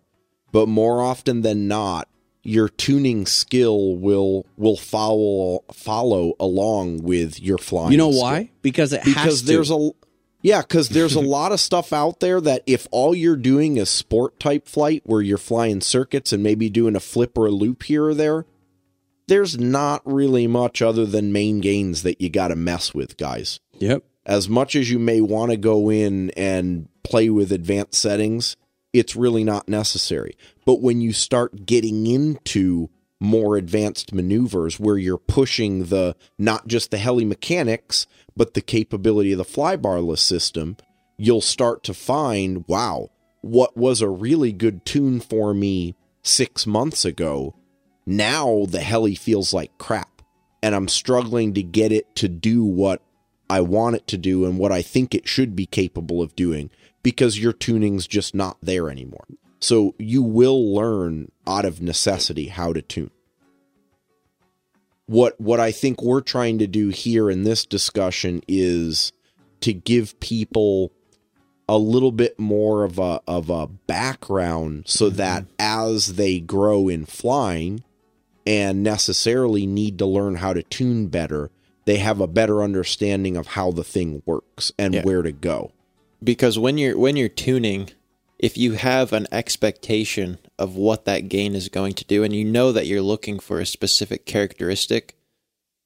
but 0.51 0.67
more 0.67 1.01
often 1.01 1.41
than 1.41 1.67
not, 1.69 2.07
your 2.43 2.67
tuning 2.69 3.25
skill 3.25 3.95
will 3.95 4.45
will 4.57 4.75
follow 4.77 5.63
follow 5.73 6.33
along 6.39 7.03
with 7.03 7.39
your 7.39 7.57
flying. 7.57 7.91
you 7.93 7.97
know 7.97 8.11
skill 8.11 8.21
why? 8.21 8.49
Because 8.61 8.91
it 8.93 9.03
because 9.05 9.23
has 9.23 9.41
to. 9.41 9.47
there's 9.47 9.71
a 9.71 9.91
yeah 10.41 10.61
because 10.61 10.89
there's 10.89 11.15
a 11.15 11.21
lot 11.21 11.51
of 11.51 11.59
stuff 11.59 11.93
out 11.93 12.19
there 12.19 12.41
that 12.41 12.63
if 12.65 12.87
all 12.91 13.15
you're 13.15 13.35
doing 13.35 13.77
is 13.77 13.89
sport 13.89 14.39
type 14.39 14.67
flight 14.67 15.01
where 15.05 15.21
you're 15.21 15.37
flying 15.37 15.81
circuits 15.81 16.33
and 16.33 16.43
maybe 16.43 16.69
doing 16.69 16.95
a 16.95 16.99
flip 16.99 17.37
or 17.37 17.47
a 17.47 17.51
loop 17.51 17.83
here 17.83 18.05
or 18.05 18.13
there 18.13 18.45
there's 19.27 19.57
not 19.57 20.01
really 20.05 20.47
much 20.47 20.81
other 20.81 21.05
than 21.05 21.31
main 21.31 21.61
gains 21.61 22.03
that 22.03 22.21
you 22.21 22.29
got 22.29 22.49
to 22.49 22.55
mess 22.55 22.93
with 22.93 23.17
guys 23.17 23.59
yep. 23.79 24.03
as 24.25 24.49
much 24.49 24.75
as 24.75 24.89
you 24.89 24.99
may 24.99 25.21
want 25.21 25.51
to 25.51 25.57
go 25.57 25.89
in 25.89 26.29
and 26.31 26.87
play 27.03 27.29
with 27.29 27.51
advanced 27.51 27.99
settings, 27.99 28.55
it's 28.93 29.15
really 29.15 29.43
not 29.43 29.67
necessary. 29.67 30.35
But 30.65 30.81
when 30.81 31.01
you 31.01 31.13
start 31.13 31.65
getting 31.65 32.07
into 32.07 32.89
more 33.19 33.55
advanced 33.55 34.13
maneuvers 34.13 34.79
where 34.79 34.97
you're 34.97 35.17
pushing 35.17 35.85
the 35.85 36.15
not 36.39 36.67
just 36.67 36.89
the 36.89 36.97
heli 36.97 37.25
mechanics, 37.25 38.07
but 38.35 38.53
the 38.53 38.61
capability 38.61 39.31
of 39.31 39.37
the 39.37 39.43
flybarless 39.43 40.19
system, 40.19 40.77
you'll 41.17 41.41
start 41.41 41.83
to 41.83 41.93
find, 41.93 42.65
wow, 42.67 43.09
what 43.41 43.75
was 43.75 44.01
a 44.01 44.09
really 44.09 44.51
good 44.51 44.85
tune 44.85 45.19
for 45.19 45.53
me 45.53 45.95
six 46.23 46.65
months 46.67 47.05
ago, 47.05 47.55
now 48.05 48.65
the 48.67 48.81
heli 48.81 49.15
feels 49.15 49.53
like 49.53 49.77
crap. 49.77 50.21
And 50.63 50.75
I'm 50.75 50.87
struggling 50.87 51.53
to 51.55 51.63
get 51.63 51.91
it 51.91 52.15
to 52.17 52.27
do 52.27 52.63
what 52.63 53.01
I 53.49 53.61
want 53.61 53.95
it 53.95 54.07
to 54.07 54.17
do 54.17 54.45
and 54.45 54.57
what 54.57 54.71
I 54.71 54.81
think 54.81 55.13
it 55.13 55.27
should 55.27 55.55
be 55.55 55.65
capable 55.65 56.21
of 56.21 56.35
doing 56.35 56.69
because 57.03 57.39
your 57.39 57.53
tuning's 57.53 58.07
just 58.07 58.35
not 58.35 58.57
there 58.61 58.89
anymore. 58.89 59.25
So 59.59 59.95
you 59.99 60.21
will 60.21 60.73
learn 60.73 61.31
out 61.47 61.65
of 61.65 61.81
necessity 61.81 62.47
how 62.47 62.73
to 62.73 62.81
tune. 62.81 63.11
What 65.11 65.39
what 65.41 65.59
I 65.59 65.73
think 65.73 66.01
we're 66.01 66.21
trying 66.21 66.57
to 66.59 66.67
do 66.67 66.87
here 66.87 67.29
in 67.29 67.43
this 67.43 67.65
discussion 67.65 68.41
is 68.47 69.11
to 69.59 69.73
give 69.73 70.17
people 70.21 70.93
a 71.67 71.77
little 71.77 72.13
bit 72.13 72.39
more 72.39 72.85
of 72.85 72.97
a 72.97 73.19
of 73.27 73.49
a 73.49 73.67
background 73.67 74.83
so 74.87 75.07
mm-hmm. 75.07 75.17
that 75.17 75.45
as 75.59 76.15
they 76.15 76.39
grow 76.39 76.87
in 76.87 77.05
flying 77.05 77.83
and 78.47 78.83
necessarily 78.83 79.65
need 79.65 79.97
to 79.99 80.05
learn 80.05 80.35
how 80.35 80.53
to 80.53 80.63
tune 80.63 81.07
better, 81.07 81.51
they 81.83 81.97
have 81.97 82.21
a 82.21 82.27
better 82.27 82.63
understanding 82.63 83.35
of 83.35 83.47
how 83.47 83.69
the 83.71 83.83
thing 83.83 84.23
works 84.25 84.71
and 84.79 84.93
Yeah. 84.93 85.03
where 85.03 85.23
to 85.23 85.33
go. 85.33 85.71
because 86.23 86.57
when 86.57 86.77
you're 86.77 86.97
when 86.97 87.17
you're 87.17 87.27
tuning 87.27 87.89
if 88.41 88.57
you 88.57 88.73
have 88.73 89.13
an 89.13 89.27
expectation 89.31 90.39
of 90.57 90.75
what 90.75 91.05
that 91.05 91.29
gain 91.29 91.53
is 91.53 91.69
going 91.69 91.93
to 91.93 92.05
do 92.05 92.23
and 92.23 92.35
you 92.35 92.43
know 92.43 92.71
that 92.71 92.87
you're 92.87 93.01
looking 93.01 93.39
for 93.39 93.59
a 93.59 93.65
specific 93.65 94.25
characteristic 94.25 95.15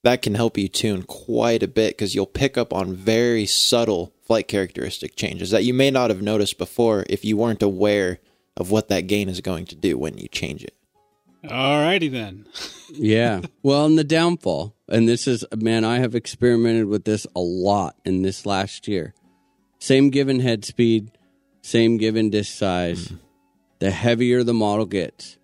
that 0.03 0.21
can 0.21 0.35
help 0.35 0.57
you 0.57 0.69
tune 0.69 1.03
quite 1.03 1.61
a 1.61 1.67
bit 1.67 1.91
because 1.91 2.15
you'll 2.15 2.25
pick 2.25 2.57
up 2.57 2.71
on 2.71 2.95
very 2.95 3.45
subtle 3.45 4.13
flight 4.23 4.47
characteristic 4.47 5.15
changes 5.15 5.51
that 5.51 5.65
you 5.65 5.73
may 5.73 5.91
not 5.91 6.09
have 6.09 6.21
noticed 6.21 6.57
before 6.57 7.05
if 7.09 7.25
you 7.25 7.35
weren't 7.35 7.61
aware 7.61 8.19
of 8.55 8.71
what 8.71 8.87
that 8.87 9.01
gain 9.01 9.27
is 9.27 9.41
going 9.41 9.65
to 9.65 9.75
do 9.75 9.97
when 9.97 10.17
you 10.17 10.27
change 10.29 10.63
it 10.63 10.73
Alrighty 11.43 12.11
then. 12.11 12.47
Yeah. 12.97 13.41
well, 13.63 13.87
and 13.87 13.97
the 13.97 14.03
downfall, 14.03 14.75
and 14.87 15.09
this 15.09 15.27
is, 15.27 15.43
man, 15.53 15.83
I 15.83 15.97
have 15.99 16.13
experimented 16.15 16.85
with 16.85 17.03
this 17.03 17.25
a 17.35 17.39
lot 17.39 17.95
in 18.05 18.21
this 18.21 18.45
last 18.45 18.87
year. 18.87 19.13
Same 19.79 20.11
given 20.11 20.39
head 20.39 20.63
speed, 20.63 21.11
same 21.65 21.97
given 21.97 22.29
disc 22.29 22.55
size. 22.55 23.07
Mm-hmm. 23.07 23.15
The 23.79 23.89
heavier 23.89 24.43
the 24.43 24.53
model 24.53 24.85
gets, 24.85 25.37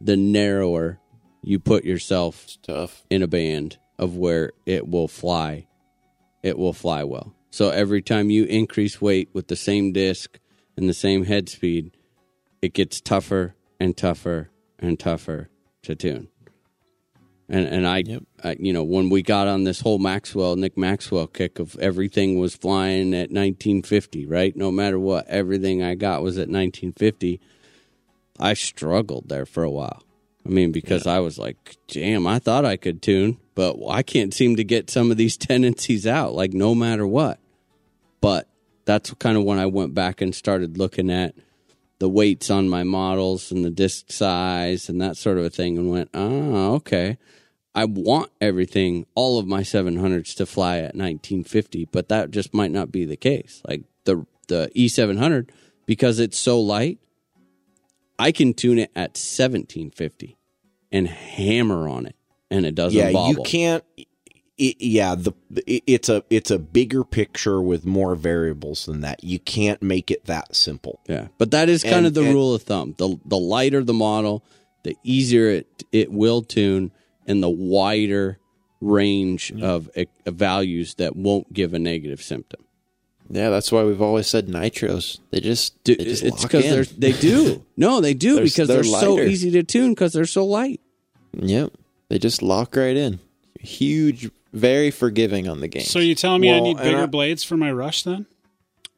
the 0.00 0.16
narrower 0.16 0.98
you 1.42 1.60
put 1.60 1.84
yourself 1.84 2.42
it's 2.44 2.56
tough 2.56 3.04
in 3.08 3.22
a 3.22 3.28
band 3.28 3.78
of 3.96 4.16
where 4.16 4.50
it 4.66 4.88
will 4.88 5.06
fly. 5.06 5.68
It 6.42 6.58
will 6.58 6.72
fly 6.72 7.04
well. 7.04 7.34
So 7.50 7.70
every 7.70 8.02
time 8.02 8.30
you 8.30 8.44
increase 8.44 9.00
weight 9.00 9.28
with 9.32 9.46
the 9.46 9.56
same 9.56 9.92
disc 9.92 10.40
and 10.76 10.88
the 10.88 10.94
same 10.94 11.24
head 11.24 11.48
speed, 11.48 11.96
it 12.60 12.74
gets 12.74 13.00
tougher 13.00 13.54
and 13.78 13.96
tougher 13.96 14.50
and 14.78 14.98
tougher 14.98 15.50
to 15.82 15.94
tune. 15.94 16.28
And 17.52 17.66
and 17.66 17.84
I, 17.86 18.04
Yep. 18.06 18.22
I, 18.44 18.56
you 18.60 18.72
know, 18.72 18.84
when 18.84 19.10
we 19.10 19.22
got 19.22 19.48
on 19.48 19.64
this 19.64 19.80
whole 19.80 19.98
Maxwell 19.98 20.54
Nick 20.54 20.78
Maxwell 20.78 21.26
kick 21.26 21.58
of 21.58 21.76
everything 21.80 22.38
was 22.38 22.54
flying 22.54 23.12
at 23.12 23.32
1950, 23.32 24.24
right? 24.26 24.56
No 24.56 24.70
matter 24.70 25.00
what, 25.00 25.26
everything 25.26 25.82
I 25.82 25.96
got 25.96 26.22
was 26.22 26.36
at 26.38 26.48
1950. 26.48 27.40
I 28.38 28.54
struggled 28.54 29.28
there 29.28 29.46
for 29.46 29.64
a 29.64 29.70
while. 29.70 30.02
I 30.46 30.48
mean, 30.48 30.70
because 30.70 31.06
I 31.08 31.18
was 31.18 31.38
like, 31.38 31.76
"Damn, 31.88 32.26
I 32.26 32.38
thought 32.38 32.64
I 32.64 32.76
could 32.76 33.02
tune, 33.02 33.38
but 33.56 33.76
I 33.86 34.02
can't 34.02 34.32
seem 34.32 34.54
to 34.56 34.64
get 34.64 34.88
some 34.88 35.10
of 35.10 35.16
these 35.16 35.36
tendencies 35.48 36.06
out. 36.06 36.34
Like, 36.34 36.52
no 36.54 36.74
matter 36.74 37.06
what." 37.06 37.40
But 38.20 38.48
that's 38.84 39.12
kind 39.14 39.36
of 39.36 39.42
when 39.44 39.58
I 39.58 39.66
went 39.66 39.92
back 39.92 40.20
and 40.20 40.34
started 40.34 40.78
looking 40.78 41.10
at 41.10 41.34
the 41.98 42.08
weights 42.08 42.48
on 42.48 42.68
my 42.68 42.84
models 42.84 43.50
and 43.50 43.64
the 43.64 43.70
disc 43.70 44.10
size 44.10 44.88
and 44.88 45.00
that 45.02 45.16
sort 45.16 45.36
of 45.36 45.44
a 45.44 45.50
thing, 45.50 45.76
and 45.76 45.90
went, 45.90 46.10
"Oh, 46.14 46.74
okay." 46.76 47.18
I 47.74 47.84
want 47.84 48.30
everything, 48.40 49.06
all 49.14 49.38
of 49.38 49.46
my 49.46 49.60
700s 49.62 50.34
to 50.36 50.46
fly 50.46 50.78
at 50.78 50.94
1950, 50.96 51.86
but 51.92 52.08
that 52.08 52.30
just 52.30 52.52
might 52.52 52.72
not 52.72 52.90
be 52.90 53.04
the 53.04 53.16
case. 53.16 53.62
Like 53.68 53.82
the 54.04 54.26
the 54.48 54.70
E700, 54.74 55.48
because 55.86 56.18
it's 56.18 56.36
so 56.38 56.60
light, 56.60 56.98
I 58.18 58.32
can 58.32 58.52
tune 58.54 58.78
it 58.78 58.90
at 58.96 59.10
1750 59.16 60.36
and 60.92 61.06
hammer 61.08 61.88
on 61.88 62.06
it, 62.06 62.16
and 62.50 62.66
it 62.66 62.74
doesn't 62.74 62.98
yeah, 62.98 63.12
bobble. 63.12 63.30
you 63.30 63.42
can't. 63.44 63.84
It, 64.58 64.76
yeah, 64.80 65.14
the 65.14 65.32
it, 65.66 65.84
it's 65.86 66.08
a 66.08 66.22
it's 66.28 66.50
a 66.50 66.58
bigger 66.58 67.02
picture 67.04 67.62
with 67.62 67.86
more 67.86 68.14
variables 68.14 68.84
than 68.86 69.00
that. 69.02 69.24
You 69.24 69.38
can't 69.38 69.80
make 69.80 70.10
it 70.10 70.26
that 70.26 70.54
simple. 70.54 71.00
Yeah, 71.08 71.28
but 71.38 71.52
that 71.52 71.68
is 71.68 71.82
kind 71.82 71.98
And- 71.98 72.06
of 72.08 72.14
the 72.14 72.24
and- 72.24 72.34
rule 72.34 72.52
of 72.54 72.62
thumb. 72.64 72.94
The 72.98 73.16
the 73.24 73.38
lighter 73.38 73.82
the 73.84 73.94
model, 73.94 74.44
the 74.82 74.96
easier 75.04 75.48
it 75.48 75.84
it 75.92 76.12
will 76.12 76.42
tune, 76.42 76.90
and 77.26 77.42
the 77.42 77.48
wider 77.50 78.38
range 78.80 79.52
of, 79.60 79.90
eh, 79.94 80.06
of 80.26 80.34
values 80.36 80.94
that 80.94 81.14
won't 81.16 81.52
give 81.52 81.74
a 81.74 81.78
negative 81.78 82.22
symptom. 82.22 82.64
Yeah, 83.32 83.50
that's 83.50 83.70
why 83.70 83.84
we've 83.84 84.02
always 84.02 84.26
said 84.26 84.48
nitros. 84.48 85.20
They 85.30 85.40
just, 85.40 85.82
Do- 85.84 85.94
they 85.94 86.04
just 86.04 86.22
it's 86.24 86.42
lock 86.42 86.50
because 86.50 86.92
in. 86.92 87.00
they 87.00 87.12
do. 87.12 87.64
No, 87.76 88.00
they 88.00 88.12
do 88.14 88.34
They're- 88.36 88.44
because 88.44 88.68
they're, 88.68 88.82
they're 88.82 89.00
so 89.00 89.20
easy 89.20 89.50
to 89.52 89.62
tune 89.62 89.92
because 89.92 90.12
they're 90.12 90.24
so 90.24 90.44
light. 90.44 90.80
Yep, 91.34 91.72
they 92.08 92.18
just 92.18 92.42
lock 92.42 92.74
right 92.74 92.96
in. 92.96 93.20
Huge, 93.60 94.30
very 94.52 94.90
forgiving 94.90 95.48
on 95.48 95.60
the 95.60 95.68
game. 95.68 95.82
So 95.84 95.98
you 96.00 96.14
telling 96.14 96.40
me 96.40 96.52
I 96.52 96.58
need 96.60 96.78
bigger 96.78 97.02
I- 97.02 97.06
blades 97.06 97.44
for 97.44 97.56
my 97.56 97.70
rush 97.70 98.02
then? 98.02 98.26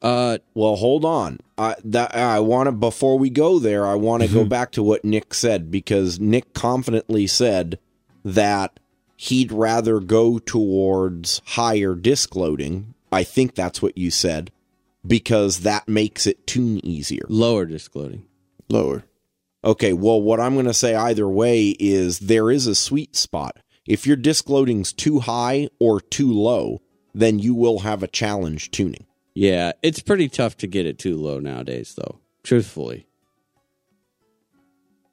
Uh, 0.01 0.39
Well, 0.53 0.75
hold 0.75 1.05
on. 1.05 1.39
I 1.57 1.75
that 1.85 2.13
I 2.15 2.39
want 2.41 2.67
to 2.67 2.71
before 2.73 3.17
we 3.19 3.29
go 3.29 3.57
there, 3.59 3.85
I 3.87 3.95
want 3.95 4.23
to 4.23 4.27
go 4.29 4.43
back 4.43 4.71
to 4.71 4.83
what 4.83 5.05
Nick 5.05 5.33
said 5.33 5.69
because 5.71 6.19
Nick 6.19 6.53
confidently 6.53 7.25
said 7.27 7.79
that 8.23 8.79
he'd 9.17 9.51
rather 9.51 9.99
go 9.99 10.39
towards 10.39 11.41
higher 11.45 11.95
disc 11.95 12.35
loading. 12.35 12.93
I 13.11 13.23
think 13.23 13.55
that's 13.55 13.81
what 13.81 13.97
you 13.97 14.11
said 14.11 14.51
because 15.05 15.59
that 15.59 15.87
makes 15.87 16.25
it 16.25 16.47
tune 16.47 16.83
easier. 16.85 17.23
lower 17.27 17.65
disc 17.65 17.95
loading. 17.95 18.25
lower. 18.69 19.03
Okay, 19.65 19.93
well, 19.93 20.21
what 20.21 20.41
I'm 20.41 20.53
going 20.55 20.65
to 20.65 20.73
say 20.73 20.93
either 20.93 21.27
way 21.27 21.75
is 21.79 22.19
there 22.19 22.51
is 22.51 22.67
a 22.67 22.75
sweet 22.75 23.15
spot. 23.15 23.57
If 23.85 24.05
your 24.05 24.17
disc 24.17 24.49
loading's 24.49 24.91
too 24.91 25.19
high 25.19 25.69
or 25.79 26.01
too 26.01 26.31
low, 26.31 26.81
then 27.13 27.39
you 27.39 27.53
will 27.53 27.79
have 27.79 28.03
a 28.03 28.07
challenge 28.07 28.71
tuning. 28.71 29.05
Yeah, 29.33 29.71
it's 29.81 30.01
pretty 30.01 30.27
tough 30.29 30.57
to 30.57 30.67
get 30.67 30.85
it 30.85 30.99
too 30.99 31.15
low 31.15 31.39
nowadays, 31.39 31.95
though. 31.95 32.19
Truthfully, 32.43 33.07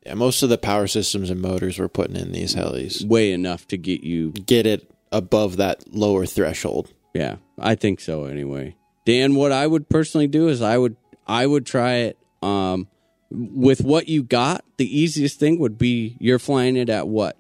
Yeah, 0.05 0.15
most 0.15 0.43
of 0.43 0.49
the 0.49 0.59
power 0.59 0.87
systems 0.87 1.29
and 1.31 1.41
motors 1.43 1.79
we're 1.79 1.89
putting 1.89 2.17
in 2.17 2.33
these 2.33 2.55
helis 2.55 3.07
way 3.07 3.33
enough 3.33 3.69
to 3.69 3.77
get 3.77 4.03
you. 4.03 4.33
get 4.33 4.67
it 4.67 4.91
above 5.13 5.57
that 5.59 5.93
lower 5.95 6.25
threshold. 6.27 6.93
Yeah, 7.15 7.37
I 7.59 7.75
think 7.75 8.01
so. 8.01 8.25
Anyway, 8.25 8.77
Dan, 9.05 9.35
what 9.35 9.53
I 9.53 9.67
would 9.67 9.89
personally 9.89 10.27
do 10.27 10.49
is 10.49 10.63
I 10.63 10.79
would 10.79 10.97
I 11.27 11.47
would 11.47 11.67
try 11.67 11.95
it. 11.97 12.19
Um, 12.43 12.89
with 13.31 13.83
what 13.83 14.09
you 14.09 14.23
got, 14.23 14.65
the 14.79 14.99
easiest 14.99 15.39
thing 15.39 15.59
would 15.59 15.77
be 15.79 16.17
you're 16.19 16.39
flying 16.39 16.77
it 16.77 16.89
at 16.89 17.07
what? 17.07 17.37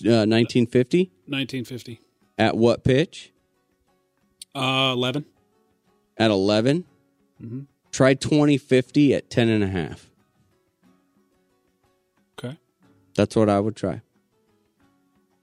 Uh, 0.00 0.22
1950 0.24 1.10
1950. 1.26 2.00
at 2.38 2.56
what 2.56 2.84
pitch? 2.84 3.32
Uh, 4.54 4.92
11. 4.94 5.24
At 6.16 6.30
11. 6.30 6.84
Mm-hmm. 7.42 7.60
Try 7.90 8.14
2050 8.14 9.14
at 9.14 9.28
10 9.28 9.48
and 9.48 9.64
a 9.64 9.68
half. 9.68 10.07
That's 13.18 13.34
what 13.34 13.48
I 13.48 13.58
would 13.58 13.74
try. 13.74 14.00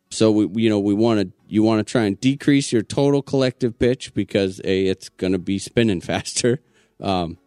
So 0.10 0.32
we, 0.32 0.64
you 0.64 0.70
know, 0.70 0.80
we 0.80 0.94
want 0.94 1.20
to 1.20 1.34
you 1.50 1.62
want 1.62 1.86
to 1.86 1.92
try 1.92 2.04
and 2.04 2.18
decrease 2.18 2.72
your 2.72 2.84
total 2.84 3.22
collective 3.22 3.78
pitch 3.78 4.14
because 4.14 4.62
a 4.64 4.86
it's 4.86 5.10
going 5.10 5.34
to 5.34 5.40
be 5.40 5.60
spinning 5.60 6.00
faster, 6.14 6.62
um, 7.02 7.38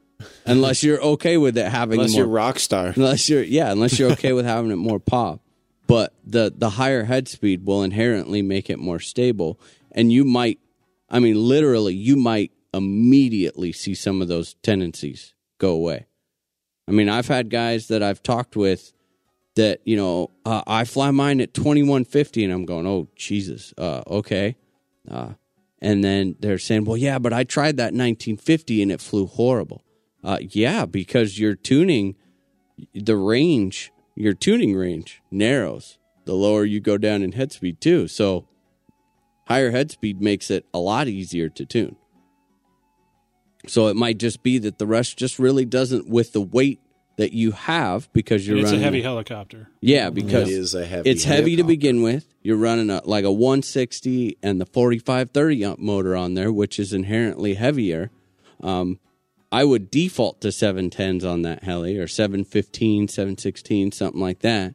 unless 0.44 0.84
you're 0.84 1.00
okay 1.00 1.38
with 1.38 1.56
it 1.56 1.66
having 1.68 1.98
Unless 1.98 2.12
more. 2.12 2.18
you're 2.20 2.28
rock 2.28 2.58
star. 2.58 2.88
unless 2.94 3.30
you're 3.30 3.42
yeah, 3.42 3.72
unless 3.72 3.98
you're 3.98 4.12
okay 4.12 4.34
with 4.34 4.44
having 4.44 4.70
it 4.70 4.76
more 4.76 5.00
pop. 5.00 5.40
But 5.86 6.12
the 6.26 6.52
the 6.54 6.70
higher 6.70 7.04
head 7.04 7.26
speed 7.26 7.64
will 7.64 7.82
inherently 7.82 8.42
make 8.42 8.68
it 8.68 8.78
more 8.78 8.98
stable, 8.98 9.58
and 9.92 10.12
you 10.12 10.26
might, 10.26 10.58
I 11.08 11.20
mean, 11.20 11.36
literally, 11.36 11.94
you 11.94 12.16
might 12.16 12.52
immediately 12.74 13.72
see 13.72 13.94
some 13.94 14.20
of 14.20 14.28
those 14.28 14.52
tendencies 14.62 15.32
go 15.56 15.70
away. 15.70 16.04
I 16.86 16.90
mean, 16.90 17.08
I've 17.08 17.28
had 17.28 17.48
guys 17.48 17.88
that 17.88 18.02
I've 18.02 18.22
talked 18.22 18.56
with 18.56 18.92
that 19.58 19.80
you 19.84 19.96
know 19.96 20.30
uh, 20.44 20.62
I 20.66 20.84
fly 20.84 21.10
mine 21.10 21.40
at 21.40 21.52
twenty 21.52 21.82
one 21.82 22.04
fifty, 22.04 22.44
and 22.44 22.52
I'm 22.52 22.64
going, 22.64 22.86
oh 22.86 23.08
Jesus, 23.16 23.74
uh, 23.76 24.02
okay, 24.06 24.56
uh, 25.10 25.32
and 25.82 26.02
then 26.02 26.36
they're 26.38 26.58
saying, 26.58 26.84
well, 26.84 26.96
yeah, 26.96 27.18
but 27.18 27.32
I 27.32 27.42
tried 27.44 27.76
that 27.76 27.92
nineteen 27.92 28.36
fifty 28.36 28.80
and 28.82 28.90
it 28.92 29.00
flew 29.00 29.26
horrible. 29.26 29.82
Uh, 30.22 30.38
yeah, 30.40 30.86
because 30.86 31.38
you're 31.38 31.56
tuning 31.56 32.14
the 32.94 33.16
range, 33.16 33.92
your 34.14 34.34
tuning 34.34 34.76
range 34.76 35.20
narrows 35.30 35.98
the 36.24 36.34
lower 36.34 36.64
you 36.64 36.80
go 36.80 36.96
down 36.96 37.22
in 37.22 37.32
head 37.32 37.50
speed 37.50 37.80
too. 37.80 38.06
So 38.06 38.46
higher 39.46 39.70
head 39.72 39.90
speed 39.90 40.20
makes 40.20 40.50
it 40.50 40.66
a 40.72 40.78
lot 40.78 41.08
easier 41.08 41.48
to 41.48 41.64
tune. 41.64 41.96
So 43.66 43.88
it 43.88 43.96
might 43.96 44.18
just 44.18 44.42
be 44.42 44.58
that 44.58 44.78
the 44.78 44.86
rush 44.86 45.14
just 45.14 45.38
really 45.38 45.64
doesn't 45.64 46.08
with 46.08 46.32
the 46.32 46.40
weight 46.40 46.80
that 47.18 47.32
you 47.32 47.50
have 47.50 48.10
because 48.12 48.46
you're 48.46 48.56
And 48.56 48.64
it's 48.64 48.72
a 48.72 48.78
heavy 48.78 49.02
helicopter. 49.02 49.68
yeah, 49.80 50.08
because 50.08 50.48
It 50.48 50.54
is 50.54 50.72
a 50.74 50.86
heavy 50.86 51.10
it's 51.10 51.24
heavy 51.24 51.56
to 51.56 51.62
helicopter. 51.62 51.66
begin 51.66 52.02
with. 52.02 52.32
You're 52.42 52.56
running 52.56 52.90
a, 52.90 53.02
like 53.04 53.24
a 53.24 53.32
160 53.32 54.38
and 54.40 54.60
the 54.60 54.66
4530 54.66 55.64
ump 55.64 55.78
motor 55.80 56.14
on 56.16 56.34
there, 56.34 56.52
which 56.52 56.78
is 56.78 56.92
inherently 56.92 57.54
heavier. 57.54 58.10
Um, 58.62 59.00
I 59.50 59.64
would 59.64 59.90
default 59.90 60.40
to 60.42 60.48
710s 60.48 61.28
on 61.28 61.42
that 61.42 61.64
heli 61.64 61.98
or 61.98 62.06
715, 62.06 63.08
716, 63.08 63.92
something 63.92 64.20
like 64.20 64.38
that. 64.40 64.74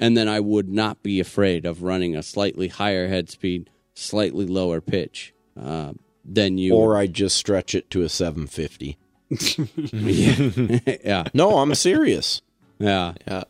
And 0.00 0.16
then 0.16 0.28
I 0.28 0.40
would 0.40 0.68
not 0.68 1.04
be 1.04 1.20
afraid 1.20 1.64
of 1.64 1.82
running 1.82 2.16
a 2.16 2.22
slightly 2.22 2.66
higher 2.68 3.06
head 3.06 3.30
speed, 3.30 3.70
slightly 3.94 4.44
lower 4.44 4.80
pitch 4.80 5.32
uh, 5.58 5.92
than 6.24 6.58
you. 6.58 6.74
Or 6.74 6.96
I 6.96 7.06
just 7.06 7.36
stretch 7.36 7.76
it 7.76 7.90
to 7.90 8.02
a 8.02 8.08
750. 8.08 8.98
Yeah, 9.28 10.78
yeah, 11.04 11.24
No, 11.34 11.58
I'm 11.58 11.74
serious. 11.74 12.42
yeah. 12.78 13.14
Yeah. 13.26 13.44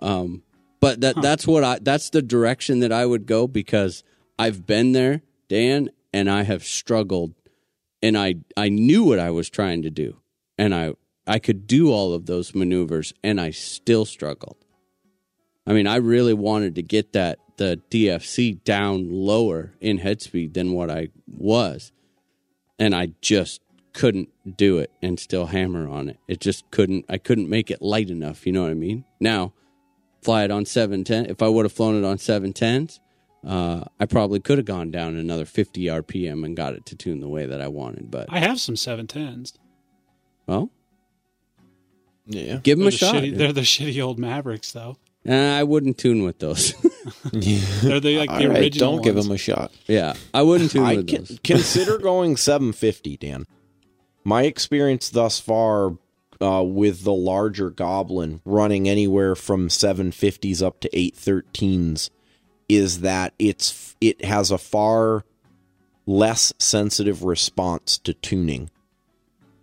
Um, 0.00 0.42
but 0.80 1.02
that 1.02 1.20
that's 1.20 1.46
what 1.46 1.62
I 1.62 1.78
that's 1.80 2.08
the 2.10 2.22
direction 2.22 2.80
that 2.80 2.90
I 2.92 3.04
would 3.04 3.26
go 3.26 3.46
because 3.46 4.02
I've 4.38 4.66
been 4.66 4.92
there, 4.92 5.20
Dan, 5.48 5.90
and 6.12 6.30
I 6.30 6.42
have 6.44 6.64
struggled, 6.64 7.34
and 8.02 8.16
I 8.16 8.36
I 8.56 8.70
knew 8.70 9.04
what 9.04 9.18
I 9.18 9.30
was 9.30 9.50
trying 9.50 9.82
to 9.82 9.90
do, 9.90 10.16
and 10.56 10.74
I 10.74 10.94
I 11.26 11.38
could 11.38 11.66
do 11.66 11.92
all 11.92 12.14
of 12.14 12.24
those 12.24 12.54
maneuvers, 12.54 13.12
and 13.22 13.38
I 13.38 13.50
still 13.50 14.06
struggled. 14.06 14.56
I 15.66 15.74
mean, 15.74 15.86
I 15.86 15.96
really 15.96 16.32
wanted 16.34 16.74
to 16.76 16.82
get 16.82 17.12
that 17.12 17.38
the 17.58 17.78
DFC 17.90 18.64
down 18.64 19.10
lower 19.10 19.74
in 19.82 19.98
head 19.98 20.22
speed 20.22 20.54
than 20.54 20.72
what 20.72 20.90
I 20.90 21.08
was, 21.26 21.92
and 22.78 22.94
I 22.94 23.12
just 23.20 23.60
couldn't 23.92 24.28
do 24.56 24.78
it 24.78 24.90
and 25.02 25.18
still 25.18 25.46
hammer 25.46 25.88
on 25.88 26.08
it. 26.08 26.18
It 26.28 26.40
just 26.40 26.70
couldn't. 26.70 27.04
I 27.08 27.18
couldn't 27.18 27.48
make 27.48 27.70
it 27.70 27.82
light 27.82 28.10
enough. 28.10 28.46
You 28.46 28.52
know 28.52 28.62
what 28.62 28.70
I 28.70 28.74
mean? 28.74 29.04
Now, 29.20 29.52
fly 30.22 30.44
it 30.44 30.50
on 30.50 30.64
seven 30.64 31.04
ten. 31.04 31.26
If 31.26 31.42
I 31.42 31.48
would 31.48 31.64
have 31.64 31.72
flown 31.72 31.96
it 32.02 32.06
on 32.06 32.18
seven 32.18 32.52
tens, 32.52 33.00
uh, 33.46 33.84
I 33.98 34.06
probably 34.06 34.40
could 34.40 34.58
have 34.58 34.64
gone 34.66 34.90
down 34.90 35.16
another 35.16 35.44
fifty 35.44 35.84
RPM 35.86 36.44
and 36.44 36.56
got 36.56 36.74
it 36.74 36.86
to 36.86 36.96
tune 36.96 37.20
the 37.20 37.28
way 37.28 37.46
that 37.46 37.60
I 37.60 37.68
wanted. 37.68 38.10
But 38.10 38.26
I 38.30 38.38
have 38.38 38.60
some 38.60 38.74
710s. 38.76 39.54
well, 40.46 40.70
Yeah. 42.26 42.58
give 42.62 42.78
them 42.78 42.84
They're 42.84 42.88
a 42.88 42.90
the, 42.90 42.96
shot. 42.96 43.14
shitty, 43.16 43.36
they're 43.36 43.52
the 43.52 43.60
shitty 43.62 44.02
old 44.04 44.18
Mavericks, 44.18 44.72
though. 44.72 44.96
Uh, 45.28 45.32
I 45.34 45.64
wouldn't 45.64 45.98
tune 45.98 46.22
with 46.22 46.38
those. 46.38 46.72
They're 47.32 48.00
the, 48.00 48.18
like 48.18 48.30
the 48.30 48.44
All 48.46 48.48
right, 48.48 48.58
original 48.58 48.92
don't 48.96 49.02
give 49.04 49.16
them 49.16 49.30
a 49.30 49.36
shot. 49.36 49.70
yeah, 49.86 50.14
I 50.32 50.40
wouldn't 50.42 50.70
tune 50.70 50.84
I 50.84 50.96
with 50.96 51.08
can, 51.08 51.24
those. 51.24 51.38
consider 51.44 51.98
going 51.98 52.36
750, 52.38 53.16
Dan. 53.18 53.46
My 54.24 54.42
experience 54.42 55.10
thus 55.10 55.38
far 55.38 55.96
uh, 56.40 56.62
with 56.64 57.04
the 57.04 57.12
larger 57.12 57.70
Goblin 57.70 58.40
running 58.44 58.88
anywhere 58.88 59.34
from 59.34 59.68
750s 59.68 60.62
up 60.62 60.80
to 60.80 60.88
813s 60.90 62.10
is 62.68 63.00
that 63.00 63.34
it's 63.38 63.96
it 64.00 64.24
has 64.24 64.50
a 64.50 64.58
far 64.58 65.24
less 66.06 66.52
sensitive 66.58 67.24
response 67.24 67.98
to 67.98 68.14
tuning 68.14 68.70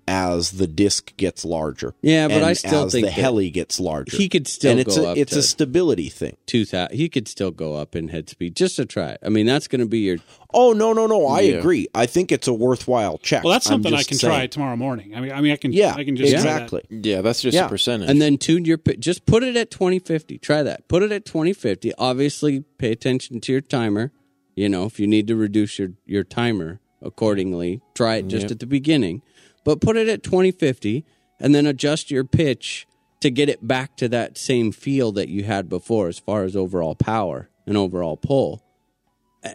as 0.08 0.52
the 0.52 0.68
disc 0.68 1.16
gets 1.18 1.44
larger. 1.44 1.94
Yeah, 2.02 2.28
but 2.28 2.38
and 2.38 2.46
I 2.46 2.54
still 2.54 2.86
as 2.86 2.94
think 2.94 3.06
the 3.06 3.12
heli 3.12 3.50
gets 3.50 3.80
larger. 3.80 4.16
he 4.16 4.30
could 4.30 4.48
still 4.48 4.72
and 4.72 4.80
it's 4.80 4.96
go 4.98 5.06
a, 5.06 5.12
up 5.12 5.18
it's 5.18 5.34
to 5.34 5.40
a 5.40 5.42
stability 5.44 6.10
thing. 6.10 6.38
two 6.46 6.64
thousand. 6.66 6.96
He 6.96 7.10
could 7.10 7.28
still 7.28 7.52
go 7.52 7.76
up 7.76 7.96
in 7.96 8.08
head 8.08 8.30
speed 8.30 8.56
just 8.56 8.78
to 8.78 8.86
try 8.86 9.10
it. 9.10 9.20
I 9.24 9.30
mean, 9.30 9.46
that's 9.46 9.68
going 9.68 9.82
to 9.82 9.86
be 9.88 10.00
your 10.00 10.18
Oh 10.54 10.72
no 10.72 10.94
no 10.94 11.08
no! 11.08 11.28
I 11.28 11.42
Yeah. 11.42 11.56
agree. 11.56 11.88
I 11.94 12.06
think 12.06 12.32
it's 12.32 12.48
a 12.48 12.54
worthwhile 12.54 13.18
check. 13.18 13.44
Well, 13.44 13.52
that's 13.52 13.66
something 13.66 13.94
I 13.94 14.04
can 14.04 14.18
saying. 14.18 14.34
try 14.34 14.48
tomorrow 14.48 14.78
morning. 14.78 15.14
I 15.14 15.20
mean, 15.20 15.32
I 15.34 15.42
mean, 15.42 15.52
I 15.52 15.58
can. 15.58 15.74
Yeah, 15.74 15.94
I 15.94 16.06
can 16.06 16.16
just 16.16 16.32
try 16.32 16.42
that. 16.42 16.62
exactly. 16.64 16.84
Yeah, 16.90 17.20
that's 17.22 17.42
just 17.42 17.54
Yeah. 17.56 17.66
a 17.66 17.70
percentage. 17.70 18.10
and 18.10 18.22
then 18.22 18.38
tune 18.38 18.64
your 18.64 18.78
just 19.00 19.26
put 19.26 19.44
it 19.44 19.58
at 19.58 19.70
2050 19.72 20.38
try 20.40 20.64
that 20.64 20.88
put 20.88 21.04
it 21.04 21.12
at 21.12 21.26
2050 21.26 21.92
obviously 21.98 22.62
pay 22.78 22.92
attention 22.92 23.40
to 23.42 23.52
your 23.52 23.62
timer 23.62 24.12
you 24.56 24.70
know 24.70 24.86
if 24.86 25.00
you 25.00 25.06
need 25.08 25.28
to 25.28 25.36
reduce 25.36 25.78
your 25.78 25.90
your 26.06 26.24
timer 26.24 26.80
accordingly 27.02 27.82
try 27.94 28.16
it 28.18 28.28
just 28.28 28.44
Yep. 28.44 28.52
at 28.52 28.60
the 28.60 28.66
beginning 28.66 29.22
but 29.68 29.82
put 29.82 29.98
it 29.98 30.08
at 30.08 30.24
2050 30.24 31.04
and 31.40 31.54
then 31.54 31.66
adjust 31.66 32.10
your 32.10 32.24
pitch 32.24 32.88
to 33.20 33.30
get 33.30 33.50
it 33.50 33.68
back 33.68 33.98
to 33.98 34.08
that 34.08 34.38
same 34.38 34.72
feel 34.72 35.12
that 35.12 35.28
you 35.28 35.44
had 35.44 35.68
before 35.68 36.08
as 36.08 36.18
far 36.18 36.44
as 36.44 36.56
overall 36.56 36.96
power 36.96 37.50
and 37.66 37.76
overall 37.76 38.16
pull 38.16 38.64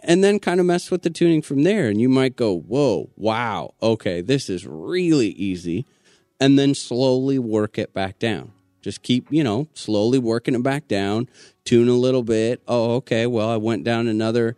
and 0.03 0.23
then 0.23 0.39
kind 0.39 0.59
of 0.59 0.65
mess 0.65 0.91
with 0.91 1.01
the 1.01 1.09
tuning 1.09 1.41
from 1.41 1.63
there 1.63 1.89
and 1.89 1.99
you 1.99 2.07
might 2.07 2.35
go 2.35 2.55
whoa 2.55 3.09
wow 3.17 3.73
okay 3.81 4.21
this 4.21 4.49
is 4.49 4.67
really 4.67 5.29
easy 5.29 5.85
and 6.43 6.59
then 6.59 6.75
slowly 6.75 7.39
work 7.39 7.77
it 7.77 7.93
back 7.93 8.19
down. 8.19 8.51
Just 8.81 9.01
keep, 9.01 9.31
you 9.31 9.45
know, 9.45 9.69
slowly 9.73 10.19
working 10.19 10.55
it 10.55 10.61
back 10.61 10.89
down, 10.89 11.29
tune 11.63 11.87
a 11.87 11.93
little 11.93 12.21
bit. 12.21 12.61
Oh, 12.67 12.95
okay, 12.95 13.25
well, 13.25 13.49
I 13.49 13.55
went 13.55 13.85
down 13.85 14.09
another, 14.09 14.57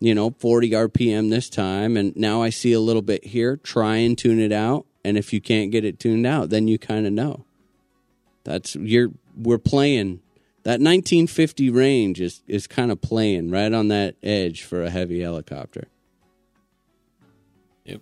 you 0.00 0.12
know, 0.12 0.34
40 0.40 0.70
RPM 0.70 1.30
this 1.30 1.48
time, 1.48 1.96
and 1.96 2.16
now 2.16 2.42
I 2.42 2.50
see 2.50 2.72
a 2.72 2.80
little 2.80 3.00
bit 3.00 3.26
here. 3.26 3.56
Try 3.56 3.98
and 3.98 4.18
tune 4.18 4.40
it 4.40 4.50
out. 4.50 4.86
And 5.04 5.16
if 5.16 5.32
you 5.32 5.40
can't 5.40 5.70
get 5.70 5.84
it 5.84 5.98
tuned 5.98 6.26
out, 6.26 6.50
then 6.50 6.68
you 6.68 6.78
kind 6.78 7.06
of 7.06 7.12
know. 7.12 7.44
That's 8.44 8.74
you're 8.76 9.10
we're 9.36 9.58
playing 9.58 10.20
that 10.62 10.80
1950 10.80 11.70
range 11.70 12.20
is 12.20 12.42
is 12.46 12.66
kind 12.66 12.90
of 12.90 13.00
playing 13.00 13.50
right 13.50 13.72
on 13.72 13.88
that 13.88 14.16
edge 14.22 14.62
for 14.62 14.82
a 14.82 14.90
heavy 14.90 15.20
helicopter. 15.20 15.88
Yep, 17.84 18.00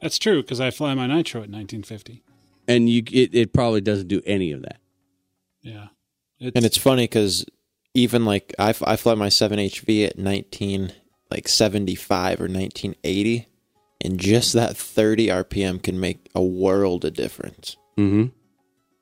that's 0.00 0.18
true 0.18 0.42
because 0.42 0.60
I 0.60 0.70
fly 0.70 0.94
my 0.94 1.06
nitro 1.06 1.40
at 1.40 1.50
1950. 1.50 2.22
And 2.68 2.88
you 2.88 3.02
it, 3.10 3.34
it 3.34 3.52
probably 3.52 3.80
doesn't 3.80 4.08
do 4.08 4.22
any 4.24 4.52
of 4.52 4.62
that. 4.62 4.80
Yeah, 5.62 5.88
and 6.40 6.64
it's 6.64 6.78
funny 6.78 7.04
because 7.04 7.44
even 7.94 8.24
like 8.24 8.54
I, 8.58 8.70
f- 8.70 8.82
I 8.86 8.96
fly 8.96 9.14
my 9.14 9.28
7HV 9.28 10.06
at 10.06 10.18
19 10.18 10.92
like 11.30 11.48
75 11.48 12.40
or 12.40 12.44
1980 12.44 13.46
and 14.00 14.18
just 14.18 14.52
that 14.54 14.76
30 14.76 15.28
RPM 15.28 15.82
can 15.82 16.00
make 16.00 16.28
a 16.34 16.42
world 16.42 17.04
of 17.04 17.14
difference. 17.14 17.76
Mm-hmm. 17.98 18.26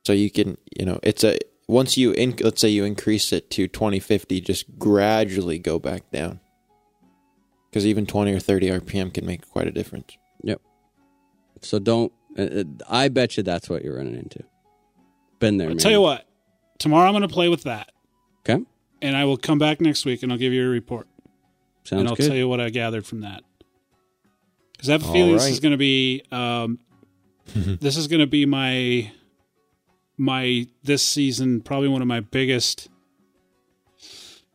So 0.05 0.13
you 0.13 0.31
can, 0.31 0.57
you 0.79 0.87
know, 0.87 0.99
it's 1.03 1.23
a 1.25 1.39
once 1.69 1.97
you 1.97 2.13
in, 2.13 2.35
let's 2.41 2.61
say 2.61 2.69
you 2.69 2.85
increase 2.85 3.33
it 3.33 3.51
to 3.53 3.69
2050, 3.69 4.41
just 4.41 4.79
gradually 4.79 5.59
go 5.59 5.79
back 5.79 6.11
down. 6.11 6.41
Because 7.71 7.85
even 7.87 8.07
20 8.07 8.33
or 8.33 8.41
30 8.41 8.71
RPM 8.71 9.13
can 9.13 9.27
make 9.27 9.47
quite 9.49 9.67
a 9.67 9.71
difference. 9.71 10.17
Yep. 10.43 10.63
So 11.61 11.79
don't. 11.79 12.13
Uh, 12.39 12.43
uh, 12.43 12.65
I 12.89 13.09
bet 13.09 13.37
you 13.37 13.43
that's 13.43 13.69
what 13.69 13.85
you're 13.85 13.97
running 13.97 14.17
into. 14.17 14.43
Been 15.39 15.59
there. 15.59 15.69
I'll 15.69 15.75
man. 15.75 15.79
tell 15.79 15.93
you 15.93 16.01
what. 16.01 16.27
Tomorrow 16.79 17.07
I'm 17.09 17.13
going 17.13 17.23
to 17.23 17.29
play 17.29 17.49
with 17.49 17.65
that, 17.65 17.91
Okay. 18.49 18.65
and 19.03 19.17
I 19.17 19.25
will 19.25 19.37
come 19.37 19.59
back 19.59 19.81
next 19.81 20.05
week 20.05 20.23
and 20.23 20.31
I'll 20.31 20.39
give 20.39 20.53
you 20.53 20.65
a 20.65 20.69
report, 20.69 21.09
Sounds 21.83 21.91
good. 21.91 21.99
and 21.99 22.09
I'll 22.09 22.15
good. 22.15 22.29
tell 22.29 22.37
you 22.37 22.49
what 22.49 22.61
I 22.61 22.71
gathered 22.71 23.05
from 23.05 23.21
that. 23.23 23.43
Because 24.79 24.89
I 24.89 24.93
have 24.93 25.03
a 25.03 25.07
All 25.07 25.13
feeling 25.13 25.33
this 25.35 25.49
is 25.49 25.61
going 25.61 25.73
to 25.73 25.77
be, 25.77 26.23
um, 26.33 26.79
this 27.55 27.97
is 27.99 28.07
going 28.09 28.21
to 28.21 28.27
be 28.27 28.47
my, 28.47 29.11
my 30.17 30.67
this 30.85 31.03
season 31.03 31.61
probably 31.61 31.89
one 31.89 32.01
of 32.01 32.09
my 32.09 32.21
biggest 32.21 32.89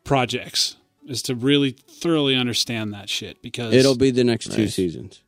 projects 0.04 0.78
is 1.08 1.22
to 1.24 1.36
really 1.36 1.72
thoroughly 1.72 2.36
understand 2.36 2.94
that 2.94 3.10
shit 3.10 3.42
because 3.42 3.74
It'll 3.74 3.98
be 3.98 4.12
the 4.12 4.24
next 4.24 4.52
two 4.52 4.68
seasons. 4.68 5.22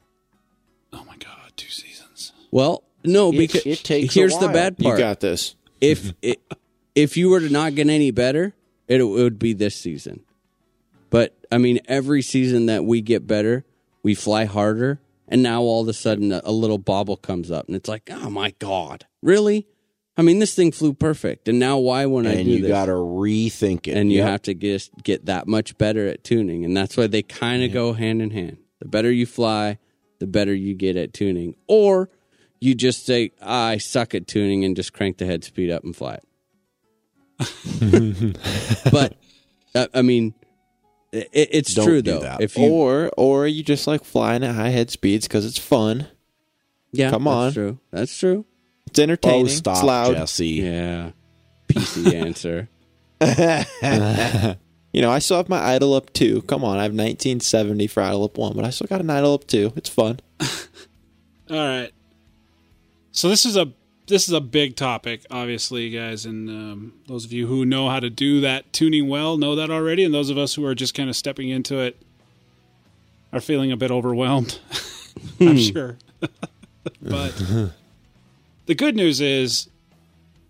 oh 0.93 1.03
my 1.05 1.15
god 1.17 1.51
two 1.55 1.69
seasons 1.69 2.31
Well, 2.51 2.83
no, 3.03 3.31
It- 3.31 3.37
because 3.37 3.65
it 3.65 3.83
takes 3.83 4.15
a 4.15 4.19
here's 4.19 4.37
the 4.37 4.45
while. 4.45 4.53
bad 4.53 4.75
You 4.79 4.85
part. 4.85 4.99
got 4.99 5.19
this. 5.19 5.55
if 5.81 6.13
it, 6.21 6.41
if 6.95 7.17
you 7.17 7.29
were 7.29 7.39
to 7.41 7.49
not 7.49 7.75
get 7.75 7.89
any 7.89 8.11
better, 8.11 8.53
it, 8.87 9.01
it 9.01 9.03
would 9.03 9.37
be 9.39 9.53
this 9.53 9.75
season. 9.75 10.21
But 11.09 11.35
I 11.51 11.57
mean, 11.57 11.79
every 11.87 12.21
season 12.21 12.65
that 12.67 12.83
we 12.85 13.01
get 13.01 13.27
better, 13.27 13.65
we 14.05 14.13
fly 14.13 14.45
harder, 14.45 15.01
and 15.27 15.41
now 15.41 15.63
all 15.63 15.81
of 15.81 15.87
a 15.87 15.93
sudden 15.93 16.31
a, 16.31 16.39
a 16.43 16.51
little 16.51 16.77
bobble 16.77 17.17
comes 17.17 17.49
up, 17.49 17.65
and 17.65 17.75
it's 17.75 17.89
like, 17.89 18.07
oh 18.11 18.29
my 18.29 18.53
god, 18.59 19.07
really? 19.23 19.65
I 20.15 20.21
mean, 20.21 20.37
this 20.37 20.53
thing 20.53 20.71
flew 20.71 20.93
perfect, 20.93 21.47
and 21.47 21.57
now 21.57 21.79
why 21.79 22.01
I 22.01 22.03
and 22.03 22.45
do 22.45 22.51
you 22.51 22.61
this? 22.61 22.69
got 22.69 22.85
to 22.85 22.91
rethink 22.91 23.87
it. 23.87 23.97
and 23.97 24.13
you 24.13 24.21
have 24.21 24.43
to 24.43 24.53
just 24.53 24.91
get 25.03 25.25
that 25.25 25.47
much 25.47 25.75
better 25.79 26.07
at 26.07 26.23
tuning 26.23 26.63
and 26.63 26.77
that's 26.77 26.95
why 26.95 27.07
they 27.07 27.23
kind 27.23 27.63
of 27.63 27.73
go 27.73 27.93
hand 27.93 28.21
in 28.21 28.29
hand 28.29 28.57
the 28.79 28.87
better 28.87 29.11
you 29.11 29.25
fly 29.25 29.79
the 30.19 30.27
better 30.27 30.53
you 30.53 30.75
get 30.75 30.95
at 30.95 31.11
tuning 31.11 31.55
or 31.67 32.11
you 32.61 32.75
just 32.75 33.07
say 33.07 33.31
"Ah, 33.41 33.69
i 33.69 33.77
suck 33.77 34.13
at 34.13 34.27
tuning 34.27 34.63
and 34.63 34.75
just 34.75 34.93
crank 34.93 35.17
the 35.17 35.25
head 35.25 35.43
speed 35.43 35.71
up 35.71 35.83
and 35.83 35.95
fly 35.95 36.19
it 37.39 38.37
but 38.91 39.15
uh, 39.73 39.87
i 39.95 40.01
mean 40.03 40.33
it, 41.15 41.29
it's 41.51 41.73
Don't 41.73 41.85
true 41.85 42.01
do 42.01 42.11
though 42.11 42.19
that. 42.21 42.41
if 42.41 42.57
you 42.57 42.67
or 42.67 43.09
or 43.17 43.47
you 43.47 43.63
just 43.63 43.87
like 43.87 44.03
flying 44.03 44.43
at 44.43 44.55
high 44.55 44.69
head 44.69 44.89
speeds 44.91 45.27
because 45.27 45.45
it's 45.45 45.57
fun. 45.59 46.07
yeah 46.91 47.09
come 47.09 47.27
on. 47.27 47.45
that's 47.45 47.53
true 47.55 47.79
that's 47.91 48.17
true 48.17 48.45
It's 48.87 48.99
entertaining. 48.99 49.45
Oh, 49.45 49.49
stop, 49.49 49.75
it's 49.77 49.83
loud. 49.83 50.15
Jesse. 50.15 50.47
yeah 50.47 51.11
pc 51.67 52.13
answer 52.13 52.69
You 54.95 55.01
know, 55.01 55.11
I 55.11 55.19
still 55.19 55.35
have 55.35 55.49
my 55.49 55.61
idle 55.61 55.93
up 55.93 56.13
two. 56.13 56.41
Come 56.43 56.63
on, 56.63 56.77
I 56.77 56.83
have 56.83 56.93
1970 56.93 57.87
for 57.87 58.01
idle 58.01 58.23
up 58.23 58.37
one, 58.37 58.53
but 58.55 58.63
I 58.63 58.69
still 58.69 58.87
got 58.87 59.01
an 59.01 59.09
idle 59.09 59.33
up 59.33 59.45
two. 59.45 59.73
It's 59.75 59.89
fun. 59.89 60.21
All 60.39 61.57
right. 61.57 61.91
So 63.11 63.27
this 63.27 63.45
is 63.45 63.57
a 63.57 63.73
this 64.07 64.27
is 64.27 64.33
a 64.33 64.41
big 64.41 64.75
topic, 64.75 65.25
obviously, 65.31 65.89
guys, 65.89 66.25
and 66.25 66.49
um, 66.49 66.93
those 67.07 67.25
of 67.25 67.33
you 67.33 67.47
who 67.47 67.65
know 67.65 67.89
how 67.89 67.99
to 67.99 68.09
do 68.09 68.41
that 68.41 68.71
tuning 68.71 69.07
well 69.07 69.37
know 69.37 69.55
that 69.55 69.69
already, 69.69 70.03
and 70.03 70.13
those 70.13 70.29
of 70.29 70.37
us 70.37 70.53
who 70.55 70.65
are 70.65 70.75
just 70.75 70.93
kind 70.93 71.09
of 71.09 71.15
stepping 71.15 71.49
into 71.49 71.79
it 71.79 71.99
are 73.33 73.41
feeling 73.41 73.71
a 73.71 73.77
bit 73.77 73.91
overwhelmed. 73.91 74.59
I'm 75.39 75.57
sure, 75.57 75.97
but 77.01 77.33
the 78.65 78.75
good 78.75 78.95
news 78.95 79.21
is, 79.21 79.69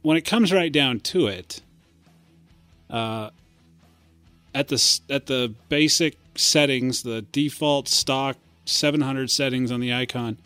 when 0.02 0.18
it 0.18 0.22
comes 0.22 0.52
right 0.52 0.72
down 0.72 1.00
to 1.02 1.28
it, 1.28 1.62
uh, 2.90 3.30
at 4.54 4.68
the 4.68 5.00
at 5.10 5.28
the 5.28 5.54
basic 5.70 6.18
settings, 6.36 7.04
the 7.04 7.22
default 7.22 7.88
stock 7.88 8.38
700 8.66 9.32
settings 9.32 9.72
on 9.72 9.80
the 9.80 9.94
icon, 9.94 10.38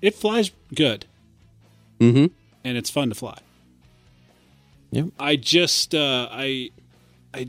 it 0.00 0.14
flies 0.14 0.52
good. 0.72 1.06
Mm-hmm 1.98 2.26
and 2.64 2.76
it's 2.78 2.90
fun 2.90 3.08
to 3.10 3.14
fly. 3.14 3.38
Yep. 4.90 5.08
I 5.18 5.36
just 5.36 5.94
uh, 5.94 6.28
I 6.30 6.70
I 7.32 7.48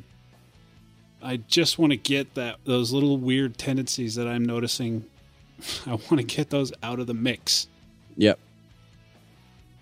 I 1.21 1.37
just 1.37 1.77
want 1.79 1.91
to 1.91 1.97
get 1.97 2.33
that 2.35 2.57
those 2.65 2.91
little 2.91 3.17
weird 3.17 3.57
tendencies 3.57 4.15
that 4.15 4.27
I'm 4.27 4.43
noticing. 4.43 5.05
I 5.85 5.91
want 5.91 6.17
to 6.17 6.23
get 6.23 6.49
those 6.49 6.73
out 6.83 6.99
of 6.99 7.07
the 7.07 7.13
mix. 7.13 7.67
yep 8.17 8.39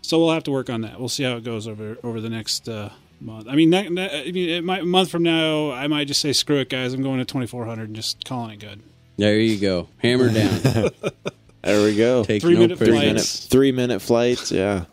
So 0.01 0.19
we'll 0.19 0.31
have 0.33 0.43
to 0.43 0.51
work 0.51 0.69
on 0.69 0.81
that. 0.81 0.99
We'll 0.99 1.09
see 1.09 1.23
how 1.23 1.35
it 1.37 1.43
goes 1.43 1.67
over 1.67 1.97
over 2.03 2.19
the 2.21 2.29
next 2.29 2.67
uh, 2.69 2.89
month. 3.21 3.47
I 3.47 3.55
mean, 3.55 3.69
that, 3.71 3.91
ne- 3.91 4.27
I 4.27 4.31
mean, 4.31 4.49
it 4.49 4.63
might, 4.63 4.81
a 4.83 4.85
month 4.85 5.09
from 5.09 5.23
now, 5.23 5.71
I 5.71 5.87
might 5.87 6.07
just 6.07 6.21
say, 6.21 6.33
"Screw 6.33 6.57
it, 6.59 6.69
guys! 6.69 6.93
I'm 6.93 7.01
going 7.01 7.19
to 7.19 7.25
2400 7.25 7.83
and 7.87 7.95
just 7.95 8.23
calling 8.25 8.51
it 8.51 8.59
good." 8.59 8.81
there 9.15 9.37
you 9.39 9.59
go 9.59 9.87
hammer 9.99 10.27
down 10.33 10.59
There 11.61 11.83
we 11.85 11.95
go. 11.95 12.23
take 12.23 12.41
Three 12.41 12.55
no 12.55 12.61
minute 12.61 12.79
three 12.79 12.91
minute 12.91 13.11
flights. 13.21 13.45
three 13.45 13.71
minute 13.71 13.99
flights. 14.01 14.51
Yeah, 14.51 14.85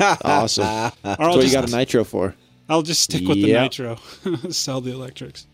awesome. 0.00 0.64
That's 1.02 1.18
what 1.18 1.44
you 1.44 1.52
got 1.52 1.68
a 1.68 1.76
nitro 1.76 2.04
for. 2.04 2.34
I'll 2.68 2.82
just 2.82 3.02
stick 3.02 3.26
with 3.26 3.40
the 3.40 3.52
nitro, 3.52 3.96
sell 4.50 4.80
the 4.80 4.92
electrics. 4.92 5.46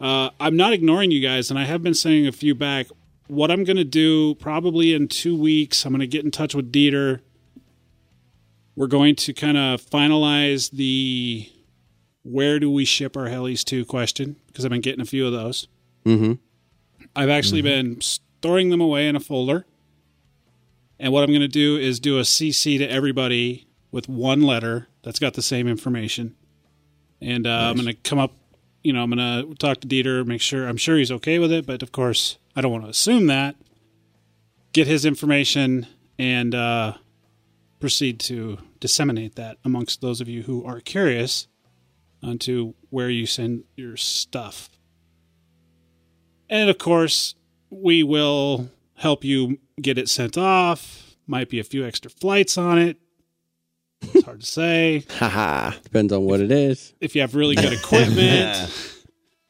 Uh, 0.00 0.30
I'm 0.38 0.56
not 0.56 0.72
ignoring 0.72 1.10
you 1.10 1.18
guys, 1.18 1.50
and 1.50 1.58
I 1.58 1.64
have 1.64 1.82
been 1.82 1.94
sending 1.94 2.28
a 2.28 2.30
few 2.30 2.54
back. 2.54 2.86
What 3.26 3.50
I'm 3.50 3.64
going 3.64 3.76
to 3.76 3.82
do 3.82 4.36
probably 4.36 4.94
in 4.94 5.08
two 5.08 5.36
weeks, 5.36 5.84
I'm 5.84 5.90
going 5.90 5.98
to 5.98 6.06
get 6.06 6.24
in 6.24 6.30
touch 6.30 6.54
with 6.54 6.70
Dieter. 6.70 7.22
We're 8.76 8.86
going 8.86 9.16
to 9.16 9.34
kind 9.34 9.56
of 9.56 9.84
finalize 9.84 10.70
the 10.70 11.50
where 12.22 12.60
do 12.60 12.70
we 12.70 12.84
ship 12.84 13.16
our 13.16 13.26
helis 13.26 13.64
to 13.64 13.84
question 13.84 14.36
because 14.46 14.64
I've 14.64 14.70
been 14.70 14.80
getting 14.80 15.00
a 15.00 15.06
few 15.06 15.26
of 15.26 15.32
those. 15.32 15.66
Mm-hmm. 16.06 16.34
I've 17.16 17.30
actually 17.30 17.62
been 17.62 18.00
storing 18.00 18.68
them 18.68 18.80
away 18.80 19.08
in 19.08 19.16
a 19.16 19.20
folder. 19.20 19.66
And 21.00 21.12
what 21.12 21.24
I'm 21.24 21.30
going 21.30 21.40
to 21.40 21.48
do 21.48 21.76
is 21.76 21.98
do 21.98 22.18
a 22.18 22.22
CC 22.22 22.78
to 22.78 22.86
everybody 22.86 23.67
with 23.90 24.08
one 24.08 24.42
letter 24.42 24.88
that's 25.02 25.18
got 25.18 25.34
the 25.34 25.42
same 25.42 25.68
information. 25.68 26.36
And 27.20 27.46
uh, 27.46 27.50
I'm 27.50 27.76
going 27.76 27.86
to 27.86 27.94
come 27.94 28.18
up, 28.18 28.32
you 28.82 28.92
know, 28.92 29.02
I'm 29.02 29.10
going 29.10 29.48
to 29.48 29.54
talk 29.56 29.80
to 29.80 29.88
Dieter, 29.88 30.24
make 30.26 30.40
sure, 30.40 30.68
I'm 30.68 30.76
sure 30.76 30.96
he's 30.96 31.10
okay 31.12 31.38
with 31.38 31.52
it. 31.52 31.66
But 31.66 31.82
of 31.82 31.92
course, 31.92 32.38
I 32.54 32.60
don't 32.60 32.72
want 32.72 32.84
to 32.84 32.90
assume 32.90 33.26
that. 33.26 33.56
Get 34.72 34.86
his 34.86 35.04
information 35.04 35.86
and 36.18 36.54
uh, 36.54 36.94
proceed 37.80 38.20
to 38.20 38.58
disseminate 38.80 39.34
that 39.36 39.58
amongst 39.64 40.00
those 40.00 40.20
of 40.20 40.28
you 40.28 40.42
who 40.42 40.64
are 40.64 40.80
curious 40.80 41.48
onto 42.22 42.74
where 42.90 43.10
you 43.10 43.26
send 43.26 43.64
your 43.76 43.96
stuff. 43.96 44.68
And 46.50 46.70
of 46.70 46.78
course, 46.78 47.34
we 47.70 48.02
will 48.02 48.70
help 48.94 49.24
you 49.24 49.58
get 49.80 49.98
it 49.98 50.08
sent 50.08 50.36
off. 50.36 51.16
Might 51.26 51.50
be 51.50 51.60
a 51.60 51.64
few 51.64 51.86
extra 51.86 52.10
flights 52.10 52.56
on 52.56 52.78
it. 52.78 52.96
It's 54.02 54.24
hard 54.24 54.40
to 54.40 54.46
say. 54.46 55.04
Haha. 55.10 55.72
Depends 55.82 56.12
on 56.12 56.22
what 56.22 56.40
it 56.40 56.50
is. 56.50 56.94
If 57.00 57.14
you 57.14 57.20
have 57.20 57.34
really 57.34 57.54
good 57.54 57.72
equipment, 57.72 59.02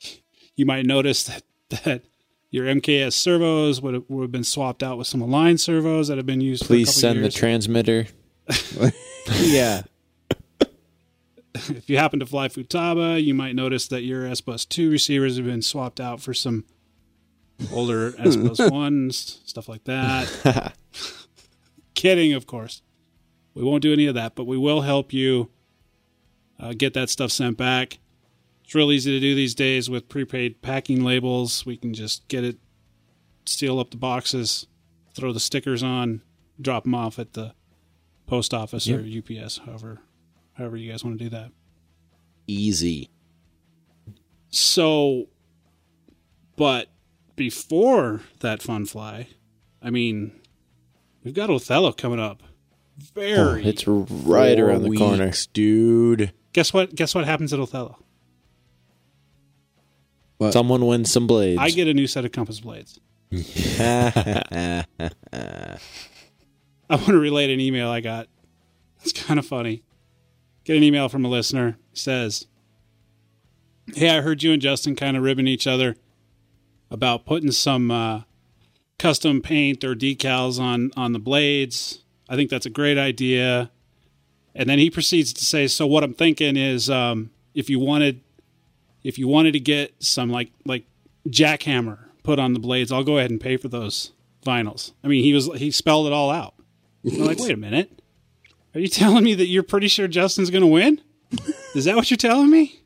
you 0.56 0.66
might 0.66 0.86
notice 0.86 1.24
that, 1.24 1.42
that 1.84 2.02
your 2.50 2.66
MKS 2.66 3.12
servos 3.12 3.80
would 3.82 3.94
have, 3.94 4.04
would 4.08 4.22
have 4.22 4.32
been 4.32 4.44
swapped 4.44 4.82
out 4.82 4.98
with 4.98 5.06
some 5.06 5.20
Align 5.20 5.58
servos 5.58 6.08
that 6.08 6.16
have 6.16 6.26
been 6.26 6.40
used. 6.40 6.64
Please 6.64 6.88
for 6.88 6.90
a 6.90 7.10
couple 7.10 7.22
send 7.22 7.24
the 7.24 7.30
transmitter. 7.30 8.06
yeah. 9.40 9.82
if 11.54 11.90
you 11.90 11.98
happen 11.98 12.20
to 12.20 12.26
fly 12.26 12.48
Futaba, 12.48 13.22
you 13.22 13.34
might 13.34 13.54
notice 13.54 13.88
that 13.88 14.02
your 14.02 14.26
S 14.26 14.40
Bus 14.40 14.64
2 14.64 14.90
receivers 14.90 15.36
have 15.36 15.46
been 15.46 15.62
swapped 15.62 16.00
out 16.00 16.20
for 16.20 16.32
some 16.32 16.64
older 17.72 18.14
S 18.18 18.36
Bus 18.36 18.58
1s, 18.58 19.46
stuff 19.46 19.68
like 19.68 19.84
that. 19.84 20.74
Kidding, 21.94 22.32
of 22.32 22.46
course. 22.46 22.80
We 23.58 23.64
won't 23.64 23.82
do 23.82 23.92
any 23.92 24.06
of 24.06 24.14
that, 24.14 24.36
but 24.36 24.44
we 24.44 24.56
will 24.56 24.82
help 24.82 25.12
you 25.12 25.50
uh, 26.60 26.74
get 26.78 26.94
that 26.94 27.10
stuff 27.10 27.32
sent 27.32 27.56
back. 27.56 27.98
It's 28.62 28.72
real 28.72 28.92
easy 28.92 29.10
to 29.10 29.18
do 29.18 29.34
these 29.34 29.52
days 29.52 29.90
with 29.90 30.08
prepaid 30.08 30.62
packing 30.62 31.02
labels. 31.02 31.66
We 31.66 31.76
can 31.76 31.92
just 31.92 32.28
get 32.28 32.44
it, 32.44 32.58
seal 33.46 33.80
up 33.80 33.90
the 33.90 33.96
boxes, 33.96 34.68
throw 35.12 35.32
the 35.32 35.40
stickers 35.40 35.82
on, 35.82 36.22
drop 36.60 36.84
them 36.84 36.94
off 36.94 37.18
at 37.18 37.32
the 37.32 37.52
post 38.26 38.54
office 38.54 38.88
or 38.88 39.00
UPS, 39.00 39.58
however, 39.66 40.02
however 40.52 40.76
you 40.76 40.92
guys 40.92 41.02
want 41.02 41.18
to 41.18 41.24
do 41.24 41.30
that. 41.30 41.50
Easy. 42.46 43.10
So, 44.50 45.30
but 46.54 46.90
before 47.34 48.20
that 48.38 48.62
fun 48.62 48.86
fly, 48.86 49.30
I 49.82 49.90
mean, 49.90 50.30
we've 51.24 51.34
got 51.34 51.50
Othello 51.50 51.90
coming 51.90 52.20
up. 52.20 52.44
Oh, 53.16 53.54
it's 53.54 53.86
right 53.86 54.58
Four 54.58 54.68
around 54.68 54.82
the 54.82 54.96
corner. 54.96 55.32
dude. 55.52 56.32
guess 56.52 56.72
what? 56.72 56.94
Guess 56.94 57.14
what 57.14 57.24
happens 57.24 57.52
at 57.52 57.60
Othello? 57.60 57.98
Someone 60.50 60.86
wins 60.86 61.12
some 61.12 61.26
blades. 61.26 61.60
I 61.60 61.70
get 61.70 61.88
a 61.88 61.94
new 61.94 62.06
set 62.06 62.24
of 62.24 62.32
compass 62.32 62.60
blades. 62.60 63.00
I 63.80 64.84
want 66.90 67.06
to 67.06 67.18
relate 67.18 67.50
an 67.50 67.60
email 67.60 67.88
I 67.88 68.00
got. 68.00 68.28
It's 69.02 69.12
kind 69.12 69.38
of 69.38 69.46
funny. 69.46 69.82
Get 70.64 70.76
an 70.76 70.82
email 70.82 71.08
from 71.08 71.24
a 71.24 71.28
listener. 71.28 71.76
He 71.90 71.98
says, 71.98 72.46
Hey, 73.94 74.10
I 74.16 74.20
heard 74.20 74.42
you 74.42 74.52
and 74.52 74.62
Justin 74.62 74.96
kind 74.96 75.16
of 75.16 75.22
ribbing 75.22 75.46
each 75.46 75.66
other 75.66 75.96
about 76.90 77.26
putting 77.26 77.50
some 77.52 77.90
uh, 77.90 78.22
custom 78.98 79.40
paint 79.42 79.82
or 79.84 79.94
decals 79.94 80.60
on, 80.60 80.90
on 80.96 81.12
the 81.12 81.18
blades. 81.18 82.04
I 82.28 82.36
think 82.36 82.50
that's 82.50 82.66
a 82.66 82.70
great 82.70 82.98
idea. 82.98 83.70
And 84.54 84.68
then 84.68 84.78
he 84.78 84.90
proceeds 84.90 85.32
to 85.34 85.44
say, 85.44 85.66
So 85.66 85.86
what 85.86 86.02
I'm 86.04 86.14
thinking 86.14 86.56
is 86.56 86.90
um, 86.90 87.30
if 87.54 87.70
you 87.70 87.78
wanted 87.78 88.20
if 89.02 89.18
you 89.18 89.28
wanted 89.28 89.52
to 89.52 89.60
get 89.60 89.94
some 90.02 90.30
like 90.30 90.50
like 90.64 90.84
jackhammer 91.28 91.98
put 92.22 92.38
on 92.38 92.52
the 92.52 92.58
blades, 92.58 92.92
I'll 92.92 93.04
go 93.04 93.18
ahead 93.18 93.30
and 93.30 93.40
pay 93.40 93.56
for 93.56 93.68
those 93.68 94.12
vinyls. 94.44 94.92
I 95.04 95.08
mean, 95.08 95.24
he 95.24 95.32
was 95.32 95.46
he 95.56 95.70
spelled 95.70 96.06
it 96.06 96.12
all 96.12 96.30
out. 96.30 96.54
I'm 97.04 97.18
like, 97.20 97.38
wait 97.38 97.52
a 97.52 97.56
minute, 97.56 98.02
are 98.74 98.80
you 98.80 98.88
telling 98.88 99.24
me 99.24 99.34
that 99.34 99.46
you're 99.46 99.62
pretty 99.62 99.88
sure 99.88 100.08
Justin's 100.08 100.50
going 100.50 100.62
to 100.62 100.66
win? 100.66 101.00
Is 101.74 101.84
that 101.84 101.96
what 101.96 102.10
you're 102.10 102.16
telling 102.16 102.50
me? 102.50 102.80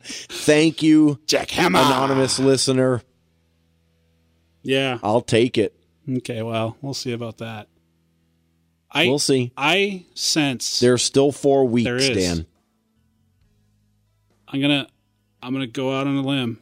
Thank 0.00 0.82
you, 0.82 1.18
Jackhammer. 1.26 1.86
anonymous 1.86 2.38
listener. 2.38 3.02
Yeah. 4.62 4.98
I'll 5.02 5.20
take 5.20 5.58
it. 5.58 5.75
Okay. 6.08 6.42
Well, 6.42 6.76
we'll 6.80 6.94
see 6.94 7.12
about 7.12 7.38
that. 7.38 7.68
I 8.90 9.06
We'll 9.06 9.18
see. 9.18 9.52
I 9.56 10.06
sense 10.14 10.78
There's 10.80 11.02
still 11.02 11.32
four 11.32 11.64
weeks. 11.66 12.08
Dan. 12.08 12.46
I'm 14.48 14.60
gonna 14.60 14.86
I'm 15.42 15.52
gonna 15.52 15.66
go 15.66 15.98
out 15.98 16.06
on 16.06 16.16
a 16.16 16.22
limb, 16.22 16.60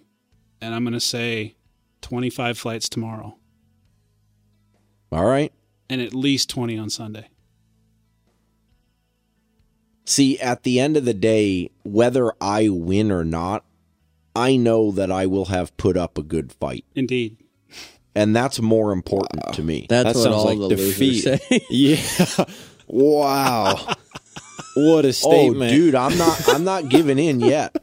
and 0.61 0.75
I'm 0.75 0.85
gonna 0.85 1.01
say 1.01 1.55
25 2.01 2.59
flights 2.59 2.89
tomorrow, 2.89 3.37
All 5.13 5.25
right. 5.27 5.53
and 5.89 6.01
at 6.01 6.15
least 6.15 6.49
20 6.51 6.77
on 6.79 6.89
Sunday. 6.91 7.29
See, 10.07 10.39
at 10.39 10.63
the 10.65 10.81
end 10.81 10.97
of 10.97 11.05
the 11.05 11.15
day, 11.15 11.71
whether 11.83 12.33
I 12.41 12.69
win 12.69 13.11
or 13.11 13.25
not, 13.25 13.65
I 14.37 14.57
know 14.57 14.91
that 14.91 15.11
I 15.11 15.27
will 15.27 15.47
have 15.47 15.75
put 15.77 15.97
up 15.97 16.19
a 16.19 16.23
good 16.23 16.53
fight. 16.53 16.85
Indeed. 16.95 17.39
And 18.15 18.35
that's 18.35 18.61
more 18.61 18.93
important 18.93 19.55
to 19.55 19.63
me. 19.63 19.87
That's 19.89 20.05
That 20.13 20.15
what 20.17 20.23
sounds 20.23 20.37
all 20.37 20.45
like 20.57 20.59
the 20.71 20.77
defeat. 20.77 21.25
losers 21.27 21.43
say. 21.49 21.61
yeah. 21.71 22.45
Wow. 22.87 23.75
What 24.77 25.05
a 25.05 25.13
statement, 25.13 25.35
Oh, 25.35 25.49
statement. 25.51 25.71
dude, 25.73 25.95
I'm 25.95 26.17
not. 26.19 26.49
I'm 26.49 26.65
not 26.65 26.89
giving 26.89 27.19
in 27.19 27.41
yet, 27.41 27.77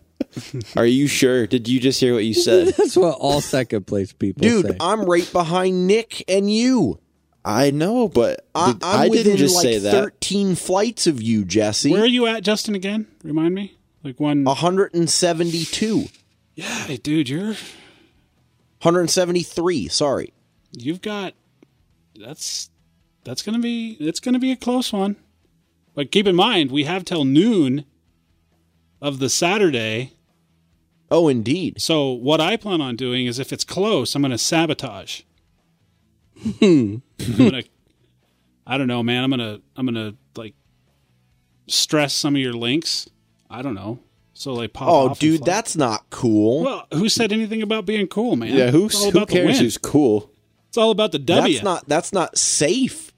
Are 0.78 0.86
you 0.86 1.08
sure? 1.08 1.48
Did 1.48 1.68
you 1.68 1.80
just 1.80 2.00
hear 2.00 2.14
what 2.14 2.24
you 2.24 2.34
said? 2.34 2.68
That's 2.78 2.96
what 2.96 3.18
all 3.20 3.42
second 3.42 3.88
place 3.88 4.14
people 4.14 4.42
dude. 4.42 4.66
say. 4.68 4.78
I'm 4.80 5.04
right 5.06 5.30
behind 5.34 5.88
Nick 5.88 6.24
and 6.30 6.52
you. 6.54 7.00
I 7.44 7.72
know, 7.72 8.08
but 8.08 8.46
I, 8.54 8.74
did- 8.74 8.84
I'm 8.84 9.00
I 9.00 9.08
within 9.10 9.24
didn't 9.24 9.38
just 9.40 9.56
like 9.56 9.64
say 9.64 9.78
that. 9.80 9.92
13 9.92 10.56
flights 10.56 11.08
of 11.08 11.22
you, 11.22 11.44
Jesse. 11.44 11.92
Where 11.92 12.04
are 12.04 12.06
you 12.06 12.28
at, 12.28 12.44
Justin? 12.44 12.76
Again, 12.76 13.08
remind 13.24 13.56
me. 13.56 13.78
Like 14.04 14.20
one. 14.20 14.44
172, 14.44 16.06
Yeah, 16.56 16.98
dude, 17.02 17.30
you're 17.30 17.56
173. 18.82 19.88
Sorry. 19.90 20.34
you've 20.72 21.02
got. 21.02 21.36
That's 22.20 22.70
that's 23.24 23.44
gonna 23.44 23.60
be 23.60 23.96
it's 24.00 24.20
gonna 24.20 24.40
be 24.40 24.52
a 24.52 24.56
close 24.56 24.92
one. 24.92 25.18
But 25.94 26.12
keep 26.12 26.26
in 26.26 26.36
mind, 26.36 26.72
we 26.72 26.86
have 26.86 27.06
till 27.06 27.24
noon 27.24 27.86
of 29.02 29.20
the 29.20 29.30
Saturday. 29.30 30.14
Oh, 31.12 31.28
indeed. 31.28 31.82
So 31.82 32.10
what 32.12 32.42
I 32.42 32.58
plan 32.58 32.82
on 32.82 32.96
doing 32.96 33.28
is, 33.28 33.38
if 33.38 33.54
it's 33.54 33.64
close, 33.64 34.16
I'm 34.16 34.22
gonna 34.24 34.38
sabotage. 34.38 35.22
I'm 36.62 37.04
gonna. 37.38 37.64
I 38.66 38.78
don't 38.78 38.88
know, 38.88 39.04
man. 39.04 39.24
I'm 39.24 39.30
gonna. 39.30 39.60
I'm 39.76 39.86
gonna 39.86 40.16
like 40.36 40.56
stress 41.68 42.14
some 42.14 42.36
of 42.36 42.42
your 42.42 42.54
links. 42.54 43.08
I 43.50 43.62
don't 43.62 43.76
know. 43.76 44.00
So 44.34 44.54
like 44.54 44.74
pop. 44.74 44.88
Oh, 44.88 44.94
off 45.06 45.08
and 45.12 45.20
dude, 45.20 45.44
that's 45.46 45.76
not 45.76 46.10
cool. 46.10 46.64
Well, 46.64 46.88
who 46.94 47.10
said 47.10 47.32
anything 47.32 47.62
about 47.62 47.86
being 47.86 48.08
cool, 48.08 48.36
man? 48.36 48.54
yeah, 48.56 48.72
who, 48.72 48.88
who 48.88 49.26
cares 49.26 49.60
who's 49.60 49.78
cool? 49.78 50.32
It's 50.70 50.78
all 50.78 50.92
about 50.92 51.12
the 51.12 51.20
W. 51.20 51.54
that's 51.54 51.64
not. 51.64 51.88
That's 51.88 52.14
not 52.14 52.38
safe. 52.38 53.12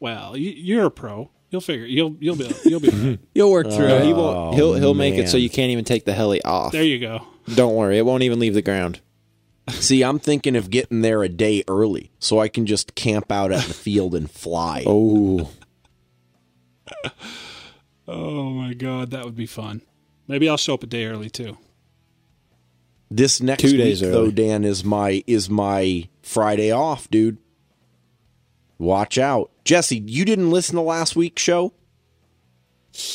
well, 0.00 0.36
you, 0.36 0.50
you're 0.50 0.86
a 0.86 0.90
pro. 0.90 1.30
You'll 1.50 1.60
figure. 1.60 1.86
You'll 1.86 2.16
you'll 2.18 2.34
be 2.36 2.50
you'll 2.64 2.80
be 2.80 2.90
all 2.90 2.96
right. 2.98 3.18
You'll 3.34 3.52
work 3.52 3.70
through 3.70 3.86
No, 3.88 3.98
it. 3.98 4.04
he 4.04 4.12
won't. 4.12 4.36
Oh, 4.36 4.52
he'll 4.56 4.74
he'll 4.74 4.94
make 4.94 5.14
it 5.14 5.28
so 5.28 5.36
you 5.36 5.48
can't 5.48 5.70
even 5.70 5.84
take 5.84 6.04
the 6.04 6.12
heli 6.12 6.42
off. 6.42 6.72
There 6.72 6.82
you 6.82 6.98
go. 6.98 7.24
Don't 7.54 7.76
worry, 7.76 7.96
it 7.98 8.04
won't 8.04 8.24
even 8.24 8.40
leave 8.40 8.54
the 8.54 8.62
ground. 8.62 9.00
See, 9.70 10.02
I'm 10.02 10.18
thinking 10.18 10.56
of 10.56 10.70
getting 10.70 11.02
there 11.02 11.22
a 11.22 11.28
day 11.28 11.62
early 11.68 12.10
so 12.18 12.40
I 12.40 12.48
can 12.48 12.66
just 12.66 12.96
camp 12.96 13.30
out 13.30 13.52
at 13.52 13.62
the 13.64 13.74
field 13.74 14.14
and 14.16 14.28
fly. 14.28 14.82
Oh, 14.86 15.50
Oh 18.08 18.50
my 18.50 18.74
god, 18.74 19.10
that 19.10 19.24
would 19.24 19.36
be 19.36 19.46
fun. 19.46 19.82
Maybe 20.28 20.48
I'll 20.48 20.56
show 20.56 20.74
up 20.74 20.82
a 20.82 20.86
day 20.86 21.06
early 21.06 21.30
too. 21.30 21.56
This 23.10 23.40
next 23.40 23.62
Two 23.62 23.68
week, 23.68 23.76
days 23.78 24.00
though. 24.00 24.30
Dan 24.30 24.64
is 24.64 24.84
my 24.84 25.22
is 25.26 25.48
my 25.48 26.08
Friday 26.22 26.72
off, 26.72 27.08
dude. 27.10 27.38
Watch 28.78 29.16
out, 29.16 29.50
Jesse. 29.64 29.98
You 30.06 30.24
didn't 30.24 30.50
listen 30.50 30.74
to 30.74 30.82
last 30.82 31.14
week's 31.16 31.40
show 31.40 31.72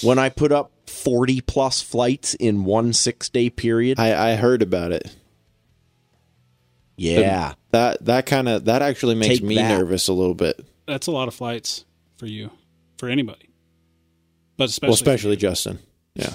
when 0.02 0.18
I 0.18 0.30
put 0.30 0.52
up 0.54 0.72
forty 0.88 1.42
plus 1.42 1.82
flights 1.82 2.34
in 2.36 2.64
one 2.64 2.94
six 2.94 3.28
day 3.30 3.50
period. 3.50 4.00
I 4.00 4.32
I 4.32 4.36
heard 4.36 4.62
about 4.62 4.92
it. 4.94 5.14
yeah, 6.98 7.54
That 7.72 8.04
that 8.06 8.26
kind 8.26 8.48
of 8.48 8.66
that 8.66 8.82
actually 8.82 9.16
makes 9.16 9.36
Take 9.40 9.44
me 9.44 9.56
that. 9.56 9.78
nervous 9.78 10.08
a 10.08 10.14
little 10.14 10.36
bit. 10.36 10.66
That's 10.88 11.08
a 11.08 11.12
lot 11.12 11.28
of 11.28 11.34
flights 11.34 11.86
for 12.18 12.28
you, 12.28 12.52
for 12.98 13.10
anybody, 13.10 13.50
but 14.58 14.70
especially 14.70 14.88
well, 14.90 14.94
especially 14.96 15.36
Justin. 15.36 15.80
Yeah, 16.16 16.34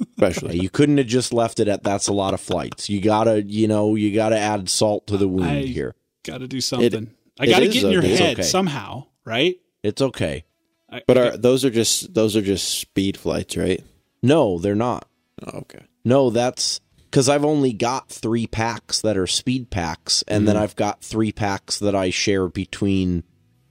especially. 0.00 0.58
you 0.58 0.70
couldn't 0.70 0.98
have 0.98 1.06
just 1.06 1.32
left 1.32 1.60
it 1.60 1.68
at 1.68 1.82
that's 1.82 2.08
a 2.08 2.12
lot 2.12 2.34
of 2.34 2.40
flights. 2.40 2.88
You 2.88 3.00
gotta, 3.00 3.42
you 3.42 3.68
know, 3.68 3.94
you 3.94 4.14
gotta 4.14 4.38
add 4.38 4.68
salt 4.68 5.06
to 5.08 5.16
the 5.16 5.28
wound 5.28 5.50
I- 5.50 5.62
here. 5.62 5.94
got 6.24 6.38
to 6.38 6.48
do 6.48 6.60
something. 6.60 7.10
I 7.40 7.46
got 7.46 7.60
to 7.60 7.68
get 7.68 7.76
in 7.76 7.82
though, 7.82 7.90
your 7.90 8.02
dude. 8.02 8.18
Head 8.18 8.32
okay. 8.38 8.42
somehow, 8.42 9.06
right? 9.24 9.56
It's 9.82 10.02
okay. 10.02 10.44
I, 10.90 11.02
but 11.06 11.16
I 11.18 11.20
are 11.20 11.36
those 11.36 11.64
are 11.64 11.70
just 11.70 12.12
those 12.12 12.36
are 12.36 12.42
just 12.42 12.80
speed 12.80 13.16
flights, 13.16 13.56
right? 13.56 13.82
No, 14.22 14.58
they're 14.58 14.74
not. 14.74 15.06
Oh, 15.46 15.58
okay. 15.58 15.84
No, 16.04 16.30
that's 16.30 16.80
because 17.10 17.28
I've 17.28 17.44
only 17.44 17.72
got 17.72 18.08
three 18.08 18.46
packs 18.46 19.00
that 19.02 19.16
are 19.16 19.26
speed 19.26 19.70
packs, 19.70 20.24
and 20.26 20.48
then 20.48 20.56
I've 20.56 20.76
got 20.76 21.02
three 21.02 21.32
packs 21.32 21.78
that 21.78 21.94
I 21.94 22.10
share 22.10 22.48
between 22.48 23.22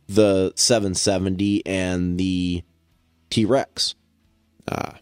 the 0.07 0.53
770 0.55 1.65
and 1.65 2.17
the 2.17 2.63
T 3.29 3.45
Rex. 3.45 3.95
Ah, 4.71 4.95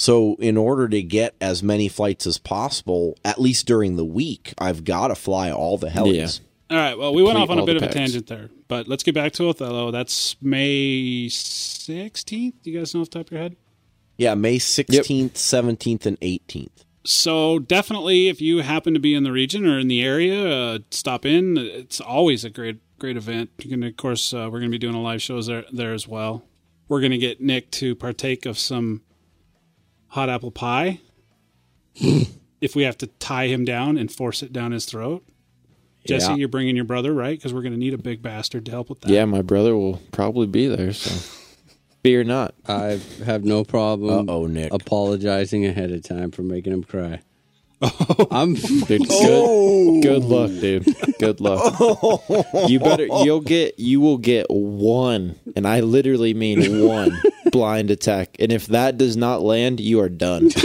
So, 0.00 0.36
in 0.36 0.56
order 0.56 0.88
to 0.88 1.02
get 1.02 1.34
as 1.42 1.62
many 1.62 1.86
flights 1.86 2.26
as 2.26 2.38
possible, 2.38 3.18
at 3.22 3.38
least 3.38 3.66
during 3.66 3.96
the 3.96 4.04
week, 4.04 4.54
I've 4.56 4.82
got 4.82 5.08
to 5.08 5.14
fly 5.14 5.50
all 5.50 5.76
the 5.76 5.88
helis. 5.88 6.40
All 6.70 6.78
right. 6.78 6.96
Well, 6.96 7.12
we 7.12 7.22
went 7.22 7.36
off 7.36 7.50
on 7.50 7.58
a 7.58 7.66
bit 7.66 7.76
of 7.76 7.82
a 7.82 7.88
tangent 7.88 8.26
there, 8.26 8.48
but 8.66 8.88
let's 8.88 9.02
get 9.02 9.14
back 9.14 9.32
to 9.34 9.50
Othello. 9.50 9.90
That's 9.90 10.36
May 10.40 11.26
16th. 11.28 12.54
You 12.62 12.78
guys 12.78 12.94
know 12.94 13.02
off 13.02 13.10
the 13.10 13.18
top 13.18 13.26
of 13.26 13.32
your 13.32 13.42
head? 13.42 13.56
Yeah, 14.16 14.34
May 14.34 14.56
16th, 14.56 15.32
17th, 15.32 16.06
and 16.06 16.18
18th. 16.20 16.86
So 17.04 17.58
definitely, 17.58 18.28
if 18.28 18.40
you 18.40 18.60
happen 18.60 18.94
to 18.94 19.00
be 19.00 19.14
in 19.14 19.22
the 19.22 19.32
region 19.32 19.66
or 19.66 19.78
in 19.78 19.88
the 19.88 20.02
area, 20.02 20.48
uh, 20.48 20.78
stop 20.90 21.26
in. 21.26 21.58
It's 21.58 22.00
always 22.00 22.42
a 22.42 22.48
great, 22.48 22.80
great 22.98 23.18
event. 23.18 23.50
You 23.58 23.68
can, 23.68 23.82
of 23.82 23.98
course, 23.98 24.32
uh, 24.32 24.48
we're 24.50 24.60
going 24.60 24.70
to 24.70 24.74
be 24.74 24.78
doing 24.78 24.94
a 24.94 25.02
live 25.02 25.20
shows 25.20 25.46
there, 25.46 25.66
there 25.70 25.92
as 25.92 26.08
well. 26.08 26.42
We're 26.88 27.00
going 27.00 27.12
to 27.12 27.18
get 27.18 27.42
Nick 27.42 27.70
to 27.72 27.94
partake 27.94 28.46
of 28.46 28.58
some 28.58 29.02
hot 30.10 30.28
apple 30.28 30.50
pie. 30.52 31.00
if 32.60 32.76
we 32.76 32.82
have 32.84 32.96
to 32.98 33.06
tie 33.18 33.46
him 33.48 33.64
down 33.64 33.96
and 33.98 34.12
force 34.12 34.42
it 34.42 34.52
down 34.52 34.72
his 34.72 34.84
throat. 34.84 35.24
Jesse, 36.06 36.30
Yeah. 36.30 36.36
you're 36.36 36.48
bringing 36.48 36.76
your 36.76 36.84
brother, 36.84 37.12
right? 37.12 37.36
Because 37.36 37.52
we're 37.52 37.62
going 37.62 37.72
to 37.74 37.78
need 37.78 37.92
a 37.94 37.98
big 37.98 38.22
bastard 38.22 38.64
to 38.66 38.70
help 38.70 38.88
with 38.88 39.00
that. 39.02 39.10
yeah. 39.10 39.24
My 39.24 39.42
brother 39.42 39.76
will 39.76 40.00
probably 40.12 40.46
be 40.46 40.66
there, 40.66 40.92
so 40.92 41.10
fear 42.02 42.24
not. 42.24 42.54
I 42.66 43.00
have 43.24 43.44
no 43.44 43.64
problem 43.64 44.28
Uh-oh, 44.30 44.46
Nick. 44.46 44.72
apologizing 44.72 45.66
ahead 45.66 45.90
of 45.90 46.02
time 46.02 46.30
for 46.30 46.42
making 46.42 46.72
him 46.72 46.84
cry. 46.84 47.20
Oh. 47.82 48.26
I'm 48.30 48.56
Dude, 48.56 49.08
good, 49.08 50.02
good 50.02 50.22
luck, 50.24 50.50
dude. 50.50 50.84
Good 51.18 51.40
luck. 51.40 51.80
You 52.68 52.78
better 52.78 53.06
you'll 53.06 53.40
get 53.40 53.78
you 53.78 54.02
will 54.02 54.18
get 54.18 54.50
one, 54.50 55.36
and 55.56 55.66
I 55.66 55.80
literally 55.80 56.34
mean 56.34 56.86
one 56.86 57.18
blind 57.50 57.90
attack. 57.90 58.36
And 58.38 58.52
if 58.52 58.66
that 58.68 58.96
does 58.98 59.16
not 59.16 59.42
land, 59.42 59.80
you 59.80 60.00
are 60.00 60.08
done. 60.08 60.50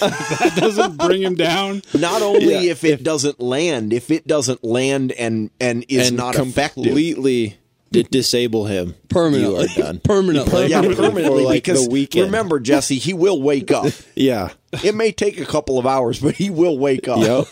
That 0.00 0.52
doesn't 0.56 0.98
bring 0.98 1.22
him 1.22 1.34
down. 1.34 1.80
Not 1.94 2.20
only 2.20 2.52
Yeah, 2.66 2.72
if 2.72 2.84
it 2.84 3.02
doesn't 3.02 3.40
land, 3.40 3.92
if 3.94 4.10
it 4.10 4.26
doesn't 4.26 4.62
land 4.62 5.12
and 5.12 5.50
and 5.58 5.84
is 5.88 6.08
and 6.08 6.16
not 6.18 6.34
effective. 6.34 6.84
completely 6.84 7.56
disable 7.90 8.66
him. 8.66 8.94
permanently 9.08 9.54
You 9.54 9.64
are 9.64 9.82
done. 9.82 10.00
permanently. 10.00 10.66
Yeah, 10.66 10.80
Permanently 10.82 11.08
permanently 11.08 11.44
like, 11.44 11.64
because 11.64 11.84
the 11.86 11.90
weekend. 11.90 12.26
remember, 12.26 12.60
Jesse, 12.60 12.98
he 12.98 13.14
will 13.14 13.40
wake 13.40 13.70
up. 13.72 13.86
Yeah. 14.14 14.50
It 14.84 14.94
may 14.94 15.10
take 15.10 15.40
a 15.40 15.46
couple 15.46 15.78
of 15.78 15.86
hours, 15.86 16.20
but 16.20 16.34
he 16.34 16.50
will 16.50 16.76
wake 16.78 17.08
up. 17.08 17.20
Yep. 17.20 17.46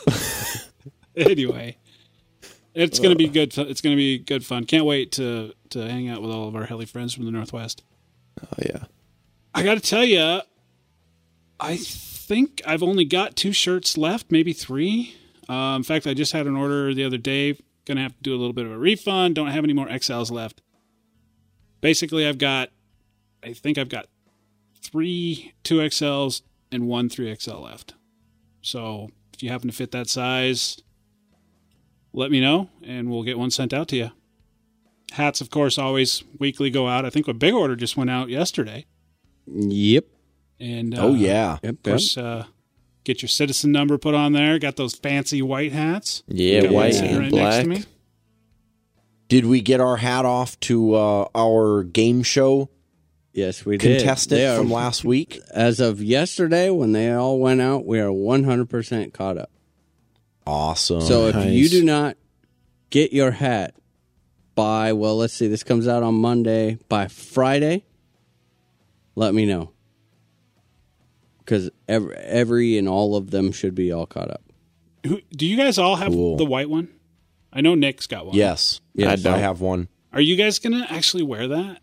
anyway, 1.16 1.78
it's 2.74 2.98
going 2.98 3.10
to 3.10 3.16
be 3.16 3.28
good. 3.28 3.52
fu- 3.54 3.62
It's 3.62 3.80
going 3.80 3.94
to 3.96 4.00
be 4.00 4.18
good 4.18 4.44
fun. 4.44 4.64
Can't 4.64 4.84
wait 4.84 5.12
to 5.12 5.54
to 5.70 5.88
hang 5.88 6.08
out 6.08 6.20
with 6.20 6.30
all 6.30 6.48
of 6.48 6.54
our 6.56 6.64
heli 6.66 6.84
friends 6.86 7.14
from 7.14 7.24
the 7.24 7.30
Northwest. 7.30 7.82
Oh 8.40 8.62
yeah. 8.64 8.84
I 9.54 9.62
got 9.62 9.74
to 9.74 9.80
tell 9.80 10.04
you, 10.04 10.40
I 11.60 11.76
think 11.76 12.62
I've 12.66 12.82
only 12.82 13.04
got 13.04 13.36
two 13.36 13.52
shirts 13.52 13.96
left, 13.98 14.30
maybe 14.30 14.52
three. 14.52 15.14
Uh, 15.48 15.74
in 15.76 15.82
fact, 15.82 16.06
I 16.06 16.14
just 16.14 16.32
had 16.32 16.46
an 16.46 16.56
order 16.56 16.94
the 16.94 17.04
other 17.04 17.18
day. 17.18 17.58
To 17.86 17.96
have 17.96 18.16
to 18.16 18.22
do 18.22 18.30
a 18.30 18.38
little 18.38 18.52
bit 18.52 18.64
of 18.64 18.70
a 18.70 18.78
refund. 18.78 19.34
Don't 19.34 19.48
have 19.48 19.64
any 19.64 19.72
more 19.72 19.88
XLs 19.88 20.30
left. 20.30 20.62
Basically, 21.80 22.26
I've 22.26 22.38
got, 22.38 22.70
I 23.42 23.54
think 23.54 23.76
I've 23.76 23.88
got 23.88 24.06
three 24.80 25.52
2XLs 25.64 26.42
and 26.70 26.86
one 26.86 27.08
3XL 27.08 27.60
left. 27.60 27.94
So 28.62 29.10
if 29.34 29.42
you 29.42 29.50
happen 29.50 29.68
to 29.68 29.74
fit 29.74 29.90
that 29.90 30.08
size, 30.08 30.80
let 32.12 32.30
me 32.30 32.40
know 32.40 32.70
and 32.84 33.10
we'll 33.10 33.24
get 33.24 33.36
one 33.36 33.50
sent 33.50 33.72
out 33.72 33.88
to 33.88 33.96
you. 33.96 34.10
Hats, 35.12 35.40
of 35.40 35.50
course, 35.50 35.78
always 35.78 36.22
weekly 36.38 36.70
go 36.70 36.88
out. 36.88 37.04
I 37.04 37.10
think 37.10 37.28
a 37.28 37.34
big 37.34 37.54
order 37.54 37.76
just 37.76 37.96
went 37.96 38.10
out 38.10 38.28
yesterday. 38.28 38.86
Yep. 39.46 40.06
And 40.60 40.96
uh, 40.98 41.02
Oh 41.02 41.14
yeah. 41.14 41.58
Yep. 41.62 41.74
of 41.74 41.82
course, 41.82 42.16
uh, 42.16 42.46
get 43.04 43.22
your 43.22 43.28
citizen 43.28 43.72
number 43.72 43.98
put 43.98 44.14
on 44.14 44.32
there. 44.32 44.58
Got 44.58 44.76
those 44.76 44.94
fancy 44.94 45.42
white 45.42 45.72
hats. 45.72 46.22
Yeah, 46.28 46.62
Got 46.62 46.72
white 46.72 46.94
sitting 46.94 47.10
and 47.10 47.18
right 47.20 47.32
next 47.32 47.56
to 47.56 47.64
black. 47.64 47.78
me. 47.80 47.84
Did 49.28 49.46
we 49.46 49.60
get 49.62 49.80
our 49.80 49.96
hat 49.96 50.24
off 50.24 50.58
to 50.60 50.94
uh, 50.94 51.28
our 51.34 51.84
game 51.84 52.22
show 52.22 52.68
Yes, 53.32 53.64
we 53.64 53.78
did. 53.78 53.96
contestant 53.98 54.38
They 54.38 54.46
are- 54.46 54.58
from 54.58 54.70
last 54.70 55.04
week? 55.04 55.40
As 55.54 55.80
of 55.80 56.02
yesterday, 56.02 56.68
when 56.68 56.92
they 56.92 57.10
all 57.10 57.38
went 57.38 57.62
out, 57.62 57.86
we 57.86 57.98
are 57.98 58.10
100% 58.10 59.14
caught 59.14 59.38
up. 59.38 59.50
Awesome. 60.46 61.00
So 61.00 61.28
if 61.28 61.34
nice. 61.34 61.50
you 61.50 61.68
do 61.70 61.82
not 61.82 62.16
get 62.90 63.12
your 63.14 63.30
hat 63.30 63.74
by, 64.54 64.92
well, 64.92 65.16
let's 65.16 65.32
see, 65.34 65.46
this 65.48 65.62
comes 65.62 65.88
out 65.88 66.02
on 66.02 66.14
Monday. 66.14 66.78
By 66.88 67.08
Friday, 67.08 67.84
let 69.14 69.34
me 69.34 69.46
know. 69.46 69.70
Because 71.38 71.70
every, 71.88 72.14
every 72.16 72.78
and 72.78 72.88
all 72.88 73.16
of 73.16 73.30
them 73.30 73.52
should 73.52 73.74
be 73.74 73.90
all 73.92 74.06
caught 74.06 74.30
up. 74.30 74.42
Who, 75.06 75.20
do 75.36 75.46
you 75.46 75.56
guys 75.56 75.78
all 75.78 75.96
have 75.96 76.12
Cool. 76.12 76.36
the 76.36 76.44
white 76.44 76.70
one? 76.70 76.88
I 77.52 77.60
know 77.60 77.74
Nick's 77.74 78.06
got 78.06 78.26
one. 78.26 78.36
yes, 78.36 78.80
Yes. 78.94 79.26
I 79.26 79.38
have 79.38 79.60
one. 79.60 79.88
Are 80.12 80.20
you 80.20 80.36
guys 80.36 80.58
gonna 80.58 80.86
actually 80.88 81.22
wear 81.24 81.48
that? 81.48 81.78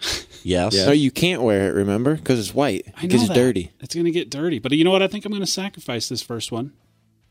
Yes. 0.44 0.74
Yeah. 0.74 0.86
No, 0.86 0.90
you 0.90 1.12
can't 1.12 1.42
wear 1.42 1.68
it. 1.68 1.74
Remember, 1.74 2.16
because 2.16 2.40
it's 2.40 2.52
white. 2.52 2.84
I 2.96 3.00
It 3.00 3.02
know 3.04 3.08
gets 3.10 3.28
that. 3.28 3.34
dirty. 3.34 3.70
It's 3.78 3.94
going 3.94 4.06
to 4.06 4.10
get 4.10 4.28
dirty. 4.28 4.58
But 4.58 4.72
you 4.72 4.82
know 4.82 4.90
what? 4.90 5.00
I 5.00 5.06
think 5.06 5.24
I'm 5.24 5.30
going 5.30 5.40
to 5.40 5.46
sacrifice 5.46 6.08
this 6.08 6.20
first 6.20 6.50
one 6.50 6.72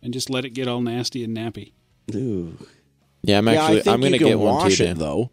and 0.02 0.14
just 0.14 0.30
let 0.30 0.46
it 0.46 0.52
get 0.52 0.70
all 0.70 0.80
nasty 0.80 1.22
and 1.22 1.36
nappy. 1.36 1.74
Ooh. 2.16 2.58
Yeah, 3.24 3.38
I'm 3.38 3.48
Yeah, 3.48 3.52
I 3.52 3.56
actually. 3.56 3.82
think 3.82 3.94
I'm 3.94 4.00
going 4.02 4.12
to 4.14 4.18
you 4.18 4.26
can 4.26 4.28
get 4.30 4.40
one 4.40 4.54
wash 4.56 4.78
too. 4.78 4.84
it 4.84 4.88
Dan. 4.88 4.98
though. 4.98 5.32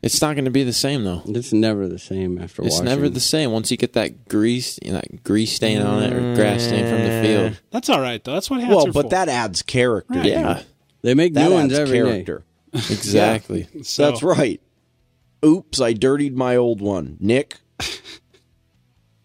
It's 0.00 0.22
not 0.22 0.34
going 0.34 0.44
to 0.44 0.50
be 0.52 0.62
the 0.62 0.72
same 0.72 1.02
though. 1.04 1.22
It's 1.26 1.52
never 1.52 1.88
the 1.88 1.98
same 1.98 2.38
after 2.40 2.62
It's 2.62 2.74
washing. 2.76 2.84
never 2.84 3.08
the 3.08 3.18
same 3.20 3.50
once 3.50 3.70
you 3.70 3.76
get 3.76 3.94
that 3.94 4.28
grease, 4.28 4.78
you 4.82 4.92
know, 4.92 4.98
that 5.00 5.24
grease 5.24 5.52
stain 5.52 5.82
on 5.82 6.02
it 6.04 6.12
or 6.12 6.34
grass 6.36 6.62
stain 6.62 6.86
from 6.86 7.02
the 7.02 7.20
field. 7.22 7.60
That's 7.72 7.88
all 7.88 8.00
right, 8.00 8.22
though. 8.22 8.32
That's 8.34 8.48
what 8.48 8.60
hats 8.60 8.70
Well, 8.74 8.88
are 8.88 8.92
but 8.92 9.02
for. 9.06 9.08
that 9.10 9.28
adds 9.28 9.62
character. 9.62 10.14
Right. 10.14 10.26
Yeah, 10.26 10.62
They 11.02 11.14
make 11.14 11.34
That 11.34 11.48
new 11.48 11.54
ones 11.54 11.72
adds 11.72 11.80
every 11.80 11.98
day. 11.98 12.04
character. 12.24 12.44
exactly. 12.72 13.66
So, 13.82 14.08
That's 14.08 14.22
right. 14.22 14.60
Oops, 15.44 15.80
I 15.80 15.92
dirtied 15.94 16.36
my 16.36 16.54
old 16.56 16.80
one. 16.80 17.16
Nick, 17.20 17.56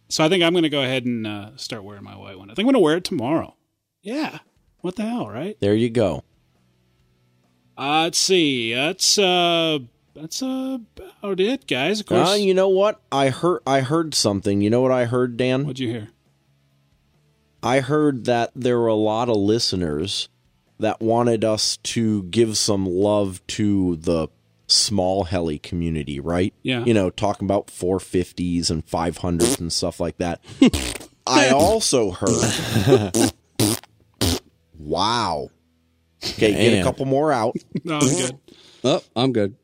So 0.09 0.23
I 0.23 0.29
think 0.29 0.43
I'm 0.43 0.53
going 0.53 0.63
to 0.63 0.69
go 0.69 0.81
ahead 0.83 1.05
and 1.05 1.25
uh, 1.25 1.55
start 1.57 1.83
wearing 1.83 2.03
my 2.03 2.15
white 2.15 2.37
one. 2.37 2.49
I 2.51 2.53
think 2.53 2.65
I'm 2.67 2.73
going 2.73 2.73
to 2.75 2.79
wear 2.79 2.97
it 2.97 3.03
tomorrow. 3.03 3.55
Yeah. 4.01 4.39
What 4.81 4.95
the 4.95 5.03
hell, 5.03 5.27
right? 5.29 5.57
there 5.59 5.73
you 5.75 5.89
go. 5.89 6.23
Uh, 7.77 8.03
let's 8.03 8.17
see. 8.17 8.73
That's 8.73 9.17
uh, 9.17 9.79
that's 10.13 10.43
uh, 10.43 10.77
about 10.97 11.39
it, 11.39 11.67
guys. 11.67 11.99
Of 11.99 12.05
course. 12.05 12.31
Uh, 12.31 12.33
you 12.33 12.53
know 12.53 12.69
what? 12.69 13.01
I 13.11 13.29
heard 13.29 13.61
I 13.65 13.81
heard 13.81 14.13
something. 14.13 14.61
You 14.61 14.69
know 14.69 14.81
what 14.81 14.91
I 14.91 15.05
heard, 15.05 15.37
Dan? 15.37 15.63
What'd 15.63 15.79
you 15.79 15.89
hear? 15.89 16.09
I 17.63 17.79
heard 17.79 18.25
that 18.25 18.51
there 18.55 18.77
were 18.77 18.87
a 18.87 18.93
lot 18.93 19.29
of 19.29 19.37
listeners 19.37 20.27
that 20.79 20.99
wanted 20.99 21.45
us 21.45 21.77
to 21.77 22.23
give 22.23 22.57
some 22.57 22.85
love 22.85 23.45
to 23.47 23.95
the 23.95 24.27
small 24.67 25.23
heli 25.25 25.59
community, 25.59 26.19
right? 26.19 26.53
Yeah. 26.61 26.83
You 26.83 26.93
know, 26.93 27.09
talking 27.09 27.45
about 27.45 27.67
450s 27.67 28.69
and 28.69 28.85
500s 28.85 29.59
and 29.59 29.71
stuff 29.71 29.99
like 29.99 30.17
that. 30.17 30.43
I 31.27 31.49
also 31.49 32.11
heard. 32.11 33.31
wow. 34.77 35.49
Okay, 36.31 36.51
get 36.53 36.79
a 36.79 36.83
couple 36.83 37.05
more 37.05 37.31
out. 37.31 37.55
No, 37.83 37.99
I'm 37.99 38.07
good. 38.15 38.39
Oh, 38.85 39.01
I'm 39.15 39.31
good. 39.31 39.55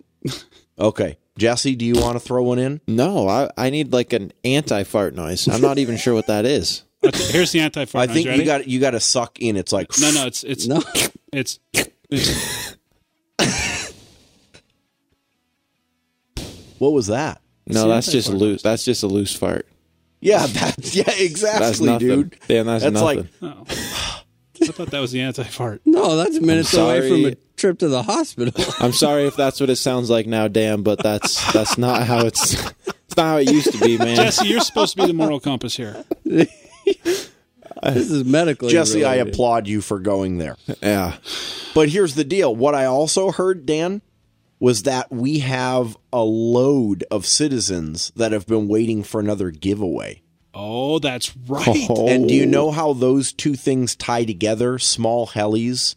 Okay. 0.79 1.17
Jesse, 1.37 1.75
do 1.75 1.85
you 1.85 1.95
want 1.95 2.13
to 2.15 2.19
throw 2.21 2.43
one 2.43 2.57
in? 2.59 2.79
No, 2.87 3.27
I, 3.27 3.49
I 3.57 3.69
need 3.69 3.91
like 3.91 4.13
an 4.13 4.31
anti 4.45 4.83
fart 4.83 5.13
noise. 5.15 5.47
I'm 5.49 5.61
not 5.61 5.77
even 5.77 5.97
sure 5.97 6.13
what 6.13 6.27
that 6.27 6.45
is. 6.45 6.83
Okay, 7.01 7.23
here's 7.31 7.53
the 7.53 7.61
anti 7.61 7.85
fart 7.85 8.09
I 8.09 8.13
think 8.13 8.27
ready? 8.27 8.39
you 8.41 8.45
got 8.45 8.67
you 8.67 8.79
got 8.81 8.91
to 8.91 8.99
suck 8.99 9.39
in. 9.39 9.55
It's 9.55 9.71
like 9.71 9.87
No, 10.01 10.11
no, 10.11 10.25
it's 10.27 10.43
it's 10.43 10.67
No. 10.67 10.81
it's 11.31 11.59
it's 12.09 12.75
What 16.77 16.93
was 16.93 17.07
that? 17.07 17.41
No, 17.67 17.83
the 17.83 17.87
that's 17.89 18.11
just 18.11 18.27
anti-fart 18.29 18.41
loose. 18.41 18.61
That's 18.63 18.83
just 18.85 19.03
a 19.03 19.07
loose 19.07 19.33
fart. 19.35 19.67
Yeah, 20.21 20.45
that's 20.47 20.95
yeah, 20.95 21.03
That's 21.03 21.19
exactly, 21.21 21.85
nothing. 21.85 22.07
dude. 22.07 22.35
Damn, 22.47 22.65
that's, 22.65 22.83
That's 22.83 22.93
nothing. 22.93 23.29
like- 23.41 23.55
oh. 23.57 23.63
I 24.61 24.67
thought 24.67 24.91
that 24.91 24.99
was 24.99 25.11
the 25.11 25.21
anti 25.21 25.43
fart. 25.43 25.81
No, 25.85 26.15
that's 26.15 26.39
minutes 26.39 26.73
away 26.73 26.99
sorry. 26.99 27.09
from 27.09 27.31
a 27.31 27.35
trip 27.57 27.79
to 27.79 27.87
the 27.87 28.03
hospital. 28.03 28.53
I'm 28.79 28.93
sorry 28.93 29.25
if 29.27 29.35
that's 29.35 29.59
what 29.59 29.69
it 29.69 29.75
sounds 29.77 30.09
like 30.09 30.27
now, 30.27 30.47
Dan, 30.47 30.83
but 30.83 31.01
that's 31.01 31.51
that's 31.53 31.77
not 31.77 32.03
how 32.03 32.25
it's. 32.25 32.53
It's 33.09 33.17
not 33.17 33.25
how 33.25 33.37
it 33.37 33.51
used 33.51 33.71
to 33.71 33.79
be, 33.79 33.97
man. 33.97 34.15
Jesse, 34.17 34.47
you're 34.47 34.61
supposed 34.61 34.95
to 34.95 35.01
be 35.01 35.07
the 35.07 35.13
moral 35.13 35.39
compass 35.39 35.75
here. 35.75 36.05
this 36.23 36.47
is 37.83 38.23
medically. 38.23 38.69
Jesse, 38.71 39.03
I 39.03 39.13
related. 39.15 39.33
applaud 39.33 39.67
you 39.67 39.81
for 39.81 39.99
going 39.99 40.37
there. 40.37 40.57
Yeah, 40.81 41.17
But 41.73 41.89
here's 41.89 42.15
the 42.15 42.23
deal. 42.23 42.55
What 42.55 42.75
I 42.75 42.85
also 42.85 43.31
heard, 43.31 43.65
Dan, 43.65 44.03
was 44.59 44.83
that 44.83 45.11
we 45.11 45.39
have 45.39 45.97
a 46.13 46.21
load 46.23 47.03
of 47.09 47.25
citizens 47.25 48.11
that 48.15 48.31
have 48.31 48.45
been 48.45 48.67
waiting 48.67 49.03
for 49.03 49.19
another 49.19 49.49
giveaway. 49.51 50.21
Oh, 50.53 50.99
that's 50.99 51.35
right. 51.47 51.87
Oh. 51.89 52.07
And 52.09 52.27
do 52.27 52.33
you 52.33 52.45
oh. 52.45 52.49
know 52.49 52.71
how 52.71 52.93
those 52.93 53.31
two 53.33 53.55
things 53.55 53.95
tie 53.95 54.25
together? 54.25 54.79
Small 54.79 55.27
helis 55.27 55.95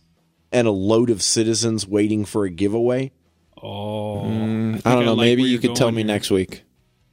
and 0.50 0.68
a 0.68 0.72
load 0.72 1.10
of 1.10 1.22
citizens 1.22 1.86
waiting 1.86 2.24
for 2.24 2.44
a 2.44 2.50
giveaway? 2.50 3.12
Oh, 3.62 4.22
mm, 4.24 4.82
I 4.84 4.94
don't 4.94 5.02
I 5.02 5.06
know. 5.06 5.14
like 5.14 5.26
Maybe 5.26 5.44
you 5.44 5.58
could 5.58 5.76
tell 5.76 5.86
going 5.86 5.96
me 5.96 6.02
here. 6.02 6.08
next 6.08 6.30
week. 6.30 6.64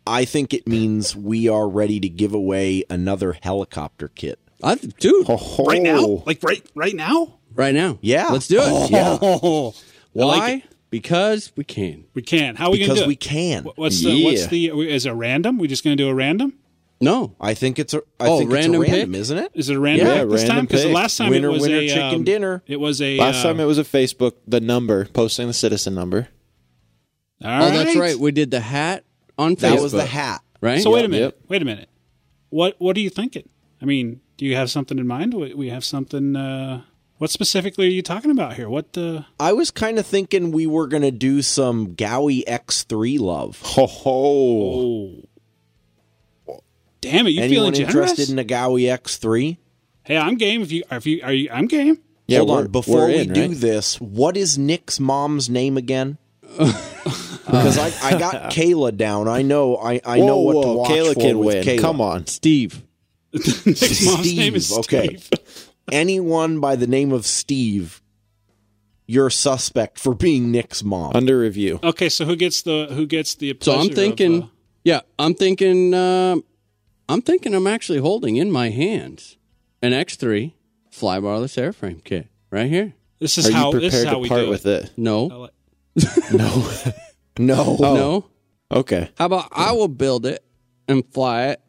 I 0.08 0.26
think 0.26 0.53
it 0.53 0.68
means 0.68 1.16
we 1.16 1.48
are 1.48 1.69
ready 1.69 2.00
to 2.00 2.09
give 2.09 2.34
away 2.34 2.84
another 2.90 3.38
helicopter 3.43 4.08
kit. 4.08 4.40
I, 4.64 4.76
dude, 4.76 5.26
oh. 5.30 5.66
right 5.66 5.82
now, 5.82 6.24
like 6.26 6.43
right 6.43 6.66
right 6.76 6.95
now. 6.95 7.40
right 7.53 7.74
now. 7.74 8.00
Yeah. 8.01 8.30
Let's 8.30 8.48
do 8.48 8.58
it. 8.59 8.64
Oh. 8.66 8.88
Yeah. 8.90 9.18
Oh, 9.22 9.69
I 9.76 9.76
Why? 10.14 10.26
like 10.26 10.64
it. 10.66 10.76
Because 10.90 11.51
we 11.56 11.64
can. 11.64 12.06
We 12.16 12.24
can. 12.24 12.56
How 12.56 12.66
are 12.66 12.72
we 12.72 12.80
gonna 12.80 12.93
Because 12.93 13.03
do 13.03 13.08
we 13.08 13.16
can. 13.16 13.64
What's 13.76 14.03
the 14.03 14.24
what's 14.26 14.48
the 14.48 14.69
is 14.69 15.06
it 15.06 15.11
random? 15.11 15.59
We 15.59 15.68
just 15.68 15.84
gonna 15.84 15.95
do 15.95 16.09
a 16.09 16.16
random? 16.16 16.53
No. 17.02 17.36
I 17.40 17.53
think 17.53 17.80
it's 17.80 17.94
a 17.94 18.02
I 18.19 18.28
Oh, 18.28 18.40
think 18.40 18.52
random 18.52 18.82
it's 18.82 18.90
a 18.90 18.94
random, 18.94 19.11
pick? 19.14 19.22
isn't 19.22 19.38
it? 19.38 19.52
Is 19.53 19.69
it 19.69 19.76
a 19.76 19.80
random 19.80 20.08
Yeah, 20.08 20.22
pick 20.22 20.30
this 20.30 20.42
random 20.42 20.56
time? 20.58 20.66
Because 20.66 20.84
the 20.84 20.92
last 20.94 21.18
time 21.18 21.30
Winner, 21.30 21.48
it 21.48 21.52
was 21.52 21.61
winner, 21.61 21.78
a 21.78 21.88
chicken 21.88 22.16
um, 22.16 22.24
dinner. 22.24 22.64
It 22.68 22.80
was 22.80 23.02
a 23.02 23.18
Last 23.18 23.40
uh, 23.40 23.44
time 23.44 23.60
it 23.60 23.66
was 23.66 23.78
a 23.78 23.84
Facebook, 23.84 24.34
the 24.48 24.60
number, 24.60 25.06
posting 25.06 25.48
the 25.48 25.53
citizen 25.53 25.95
number. 25.95 26.28
all 27.44 27.64
oh, 27.64 27.72
that's 27.72 27.95
right. 27.95 28.18
We 28.18 28.32
did 28.32 28.52
the 28.52 28.60
hat 28.60 29.06
on 29.38 29.56
Facebook. 29.56 29.60
That 29.61 29.82
was 29.82 29.92
the 29.94 30.06
hat. 30.06 30.42
Right? 30.61 30.82
So 30.82 30.92
wait 30.92 31.06
a 31.06 31.08
minute. 31.08 31.36
yep. 31.38 31.38
Wait 31.48 31.61
a 31.61 31.66
minute. 31.66 31.90
What 32.50 32.76
what 32.80 32.98
are 32.98 33.00
you 33.00 33.10
thinking? 33.10 33.48
I 33.82 33.86
mean, 33.86 34.19
do 34.38 34.45
you 34.45 34.56
have 34.56 34.69
something 34.69 35.00
in 35.00 35.08
mind? 35.08 35.34
We 35.34 35.53
we 35.53 35.69
have 35.69 35.86
something. 35.86 36.36
Uh, 36.36 36.82
what 37.18 37.30
specifically 37.30 37.86
are 37.88 37.92
you 37.92 38.02
talking 38.02 38.32
about 38.32 38.53
here? 38.56 38.69
What 38.69 38.94
the? 38.94 39.26
I 39.40 39.53
was 39.53 39.72
kind 39.72 40.00
of 40.00 40.06
thinking 40.06 40.52
we 40.52 40.66
were 40.68 40.88
going 40.88 41.03
to 41.03 41.11
do 41.11 41.42
some 41.42 41.95
Gaui 41.95 42.44
X3 42.45 43.19
love. 43.19 43.61
Ho 43.64 43.86
ho! 43.88 44.10
Oh, 44.11 45.24
damn 47.02 47.28
it! 47.28 47.32
You 47.32 47.42
Anyone 47.42 47.74
feeling 47.74 47.74
generous? 47.74 48.11
interested 48.11 48.30
in 48.32 48.40
a 48.40 48.44
Gaui 48.44 48.84
X3? 48.84 49.58
hey, 50.03 50.18
I'm 50.18 50.36
game. 50.36 50.61
If 50.61 50.72
you 50.72 50.84
if 50.92 51.06
you 51.06 51.22
are 51.24 51.34
you, 51.34 51.50
I'm 51.52 51.68
game. 51.68 52.00
Yeah, 52.28 52.40
Hold 52.40 52.52
on. 52.52 52.68
Before 52.68 52.98
we're 53.08 53.10
in, 53.10 53.34
do 53.34 53.42
right? 53.48 53.52
this, 53.52 54.00
what 54.00 54.38
is 54.38 54.58
Nick's 54.58 55.00
mom's 55.00 55.50
name 55.50 55.78
again? 55.78 56.18
Because 57.50 57.80
I, 57.80 57.88
I 58.16 58.19
got 58.19 58.36
Kayla 58.52 58.95
down. 58.95 59.28
I 59.28 59.42
know 59.42 59.76
I, 59.78 60.00
I 60.06 60.19
know 60.19 60.38
Whoa, 60.38 60.53
what 60.53 60.61
to 60.66 60.74
watch 60.74 60.92
Kayla 60.92 61.14
for 61.16 61.19
can 61.19 61.40
with 61.40 61.48
win. 61.48 61.64
Kayla. 61.64 61.82
Come 61.82 62.00
on. 62.02 62.28
Steve. 62.28 62.84
Nick's 63.34 64.06
mom's 64.06 64.36
name 64.36 64.53
is 64.53 64.68
Steve, 64.68 64.80
okay. 64.80 65.18
Steve. 65.18 65.30
Anyone 65.92 66.60
by 66.60 66.76
the 66.76 66.86
name 66.86 67.11
of 67.11 67.26
Steve, 67.26 68.03
you're 69.08 69.32
suspect 69.32 69.98
for 69.98 70.14
being 70.14 70.52
Nick's 70.52 70.84
mom. 70.84 71.14
Under 71.16 71.40
review. 71.40 71.80
Okay, 71.82 72.10
so 72.10 72.26
who 72.26 72.36
gets 72.36 72.61
the 72.61 72.88
who 72.92 73.08
gets 73.08 73.34
the? 73.34 73.58
So 73.61 73.72
I'm 73.72 73.78
pleasure 73.80 73.90
of, 73.90 73.95
thinking, 73.95 74.44
uh, 74.44 74.48
yeah, 74.84 75.02
I'm 75.18 75.34
thinking, 75.34 75.94
um, 75.95 76.44
I'm 77.09 77.21
thinking 77.21 77.53
I'm 77.53 77.67
actually 77.67 77.99
holding 77.99 78.35
in 78.38 78.51
my 78.51 78.69
hands 78.69 79.38
an 79.81 79.91
X3 79.91 80.53
flybarless 80.91 81.57
airframe 81.57 82.03
kit 82.03 82.27
right 82.51 82.69
here. 82.69 82.93
this 83.19 83.38
is 83.38 83.47
Are 83.49 83.51
how 83.51 83.71
you 83.73 83.79
this 83.79 83.93
is 83.93 84.03
prepared 84.03 84.07
how 84.07 84.13
to 84.13 84.19
we 84.19 84.29
part 84.29 84.41
do 84.41 84.49
with 84.49 84.65
it. 84.65 84.83
it? 84.85 84.91
No, 84.97 85.25
like- 85.25 85.51
No. 86.31 86.65
no. 87.39 87.77
no. 87.79 88.25
okay. 88.71 89.09
How 89.17 89.25
about 89.25 89.47
I 89.51 89.71
will 89.71 89.88
build 89.88 90.25
it 90.25 90.43
and 90.88 91.03
fly 91.13 91.47
it, 91.47 91.61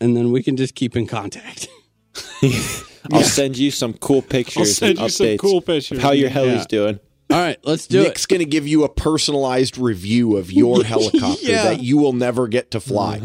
and 0.00 0.16
then 0.16 0.30
we 0.32 0.42
can 0.42 0.56
just 0.56 0.74
keep 0.74 0.96
in 0.96 1.06
contact. 1.06 1.68
I'll 3.12 3.22
send 3.22 3.56
you 3.58 3.70
some 3.70 3.94
cool 3.94 4.22
pictures 4.22 4.76
send 4.76 4.92
and 4.92 5.00
you 5.00 5.08
some 5.08 5.26
updates 5.26 5.38
cool 5.38 5.58
of 5.58 5.66
pictures. 5.66 6.00
how 6.00 6.12
your 6.12 6.28
Yeah. 6.28 6.34
heli's 6.34 6.60
Yeah. 6.60 6.64
doing. 6.68 7.00
All 7.30 7.36
right, 7.38 7.58
let's 7.62 7.86
do 7.86 8.00
it. 8.00 8.04
Nick's 8.04 8.24
going 8.26 8.40
to 8.40 8.46
give 8.46 8.66
you 8.66 8.84
a 8.84 8.88
personalized 8.88 9.76
review 9.76 10.36
of 10.38 10.50
your 10.50 10.82
helicopter 10.82 11.42
Yeah. 11.42 11.64
that 11.64 11.82
you 11.82 11.98
will 11.98 12.14
never 12.14 12.48
get 12.48 12.70
to 12.70 12.80
fly. 12.80 13.20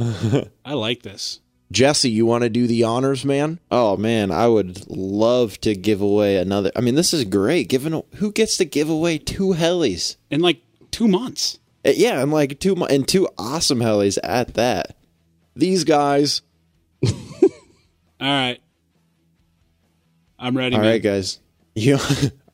I 0.65 0.73
like 0.73 1.03
this. 1.03 1.39
Jesse, 1.73 2.09
you 2.09 2.25
want 2.25 2.43
to 2.43 2.49
do 2.49 2.67
the 2.67 2.83
honors, 2.83 3.25
man? 3.25 3.59
Oh 3.71 3.97
man, 3.97 4.29
I 4.31 4.47
would 4.47 4.87
love 4.89 5.59
to 5.61 5.75
give 5.75 6.01
away 6.01 6.37
another. 6.37 6.71
I 6.75 6.81
mean, 6.81 6.95
this 6.95 7.13
is 7.13 7.25
great. 7.25 7.67
Giving 7.67 8.03
who 8.15 8.31
gets 8.31 8.57
to 8.57 8.65
give 8.65 8.89
away 8.89 9.17
two 9.17 9.53
helis? 9.55 10.15
In 10.29 10.39
like 10.41 10.61
two 10.91 11.07
months. 11.07 11.59
Uh, 11.85 11.91
Yeah, 11.95 12.21
and 12.21 12.31
like 12.31 12.59
two 12.59 12.75
mo- 12.75 12.85
and 12.85 13.07
two 13.07 13.27
awesome 13.37 13.79
helis 13.79 14.17
at 14.23 14.53
that. 14.53 14.95
These 15.55 15.83
guys, 15.83 16.41
All 17.03 17.11
right. 18.21 18.59
I'm 20.39 20.55
ready. 20.55 20.75
All 20.75 20.81
man. 20.81 20.91
right, 20.91 21.03
guys. 21.03 21.39
You 21.75 21.97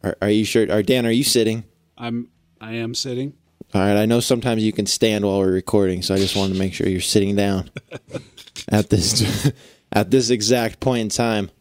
are, 0.01 0.15
are 0.21 0.29
you 0.29 0.45
sure? 0.45 0.71
Are 0.71 0.81
Dan? 0.81 1.05
Are 1.05 1.11
you 1.11 1.25
sitting? 1.25 1.65
I'm 1.97 2.29
I 2.61 2.75
am 2.75 2.95
sitting. 2.95 3.33
All 3.73 3.81
right. 3.81 3.97
I 3.97 4.05
know 4.05 4.19
sometimes 4.19 4.63
you 4.63 4.71
can 4.73 4.85
stand 4.85 5.25
while 5.25 5.39
we're 5.39 5.51
recording, 5.51 6.01
so 6.01 6.15
I 6.15 6.17
just 6.17 6.35
wanted 6.35 6.53
to 6.53 6.59
make 6.59 6.73
sure 6.73 6.87
you're 6.87 7.01
sitting 7.01 7.35
down 7.35 7.69
at 8.69 8.89
this 8.89 9.51
at 9.91 10.09
this 10.11 10.29
exact 10.29 10.79
point 10.79 11.01
in 11.01 11.09
time. 11.09 11.51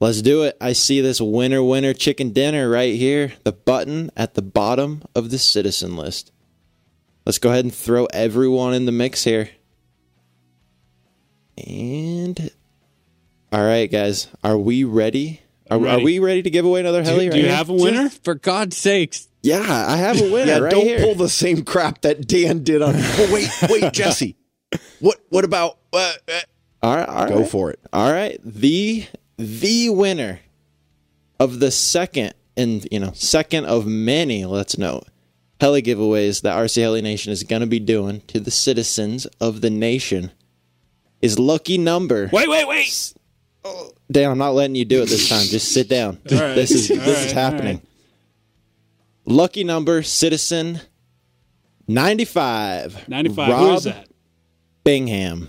Let's 0.00 0.22
do 0.22 0.44
it. 0.44 0.56
I 0.60 0.72
see 0.74 1.00
this 1.00 1.20
winner 1.20 1.62
winner 1.62 1.92
chicken 1.92 2.30
dinner 2.30 2.68
right 2.70 2.94
here, 2.94 3.32
the 3.44 3.52
button 3.52 4.10
at 4.16 4.34
the 4.34 4.42
bottom 4.42 5.02
of 5.14 5.30
the 5.30 5.38
citizen 5.38 5.96
list. 5.96 6.32
Let's 7.26 7.38
go 7.38 7.50
ahead 7.50 7.64
and 7.64 7.74
throw 7.74 8.06
everyone 8.06 8.74
in 8.74 8.86
the 8.86 8.92
mix 8.92 9.24
here. 9.24 9.50
And 11.66 12.50
all 13.52 13.64
right, 13.64 13.90
guys, 13.90 14.28
are 14.44 14.56
we 14.58 14.84
ready? 14.84 15.42
Are, 15.70 15.78
ready. 15.78 16.00
are 16.00 16.04
we 16.04 16.18
ready 16.18 16.42
to 16.42 16.50
give 16.50 16.64
away 16.64 16.80
another 16.80 17.02
Do, 17.02 17.10
heli? 17.10 17.24
do 17.26 17.30
right 17.30 17.36
you 17.38 17.46
here? 17.46 17.54
have 17.56 17.68
a 17.68 17.74
winner? 17.74 18.08
For 18.08 18.34
God's 18.34 18.76
sakes, 18.76 19.27
Yeah, 19.42 19.60
I 19.88 19.96
have 19.96 20.20
a 20.20 20.30
winner 20.32 20.52
Yeah, 20.52 20.58
right 20.58 20.70
don't 20.70 20.84
here. 20.84 21.00
pull 21.00 21.14
the 21.14 21.28
same 21.28 21.64
crap 21.64 22.00
that 22.02 22.26
Dan 22.26 22.64
did 22.64 22.82
on. 22.82 22.94
Oh 22.98 23.30
wait, 23.32 23.48
wait, 23.70 23.92
Jesse. 23.92 24.36
What? 25.00 25.18
What 25.28 25.44
about? 25.44 25.78
Uh, 25.92 26.12
uh, 26.28 26.40
all 26.82 26.96
right, 26.96 27.08
all 27.08 27.28
go 27.28 27.38
right. 27.40 27.48
for 27.48 27.70
it. 27.70 27.80
All 27.92 28.12
right, 28.12 28.38
the 28.44 29.06
the 29.36 29.88
winner 29.90 30.40
of 31.40 31.60
the 31.60 31.70
second 31.70 32.34
and 32.56 32.86
you 32.90 32.98
know 33.00 33.12
second 33.14 33.64
of 33.66 33.86
many, 33.86 34.44
let's 34.44 34.76
note, 34.76 35.04
heli 35.60 35.82
giveaways 35.82 36.42
that 36.42 36.56
RC 36.56 36.82
Heli 36.82 37.02
Nation 37.02 37.32
is 37.32 37.42
going 37.44 37.60
to 37.60 37.66
be 37.66 37.78
doing 37.80 38.20
to 38.22 38.40
the 38.40 38.50
citizens 38.50 39.26
of 39.40 39.60
the 39.60 39.70
nation 39.70 40.32
is 41.22 41.38
lucky 41.38 41.78
number. 41.78 42.28
Wait, 42.32 42.48
wait, 42.48 42.66
wait. 42.68 43.14
Dan, 44.10 44.30
I'm 44.30 44.38
not 44.38 44.50
letting 44.54 44.76
you 44.76 44.84
do 44.84 45.02
it 45.02 45.08
this 45.08 45.28
time. 45.28 45.44
Just 45.46 45.72
sit 45.72 45.88
down. 45.88 46.18
All 46.32 46.38
right. 46.38 46.54
This 46.54 46.70
is 46.70 46.90
All 46.90 46.96
this 46.98 47.26
is 47.26 47.32
happening. 47.32 47.82
All 49.28 49.34
right. 49.36 49.42
Lucky 49.42 49.64
number 49.64 50.02
citizen 50.02 50.80
95. 51.86 53.08
95. 53.08 53.48
Rob 53.48 53.58
Who 53.60 53.74
is 53.74 53.84
that? 53.84 54.08
Bingham. 54.84 55.48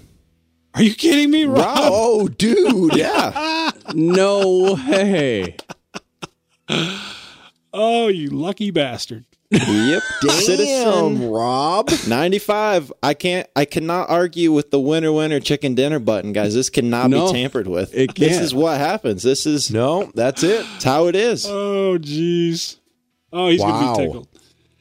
Are 0.75 0.83
you 0.83 0.93
kidding 0.93 1.31
me, 1.31 1.45
Rob? 1.45 1.77
Oh, 1.79 2.27
dude. 2.27 2.93
Yeah. 2.95 3.71
No 3.93 4.75
way. 4.87 5.55
Oh, 7.73 8.07
you 8.07 8.29
lucky 8.29 8.71
bastard. 8.71 9.25
yep. 9.51 10.03
Damn, 10.21 10.29
Citizen 10.41 11.29
Rob. 11.29 11.89
95. 12.07 12.93
I 13.01 13.13
can't 13.15 13.47
I 13.55 13.65
cannot 13.65 14.09
argue 14.09 14.51
with 14.51 14.69
the 14.69 14.79
winner 14.79 15.11
winner 15.11 15.39
chicken 15.39 15.73
dinner 15.73 15.97
button, 15.99 16.33
guys. 16.33 16.53
This 16.53 16.69
cannot 16.69 17.09
No, 17.09 17.27
be 17.27 17.33
tampered 17.33 17.67
with. 17.67 17.93
it 17.95 18.13
This 18.15 18.33
can't. 18.33 18.43
is 18.43 18.53
what 18.53 18.77
happens. 18.77 19.23
This 19.23 19.45
is 19.47 19.71
No, 19.71 20.11
that's 20.13 20.43
it. 20.43 20.65
it's 20.75 20.83
how 20.83 21.07
it 21.07 21.15
is. 21.15 21.47
Oh, 21.47 21.97
jeez. 21.99 22.77
Oh, 23.31 23.47
he's 23.49 23.59
Wow. 23.61 23.69
going 23.69 23.95
to 23.95 24.01
be 24.01 24.05
tickled. 24.07 24.27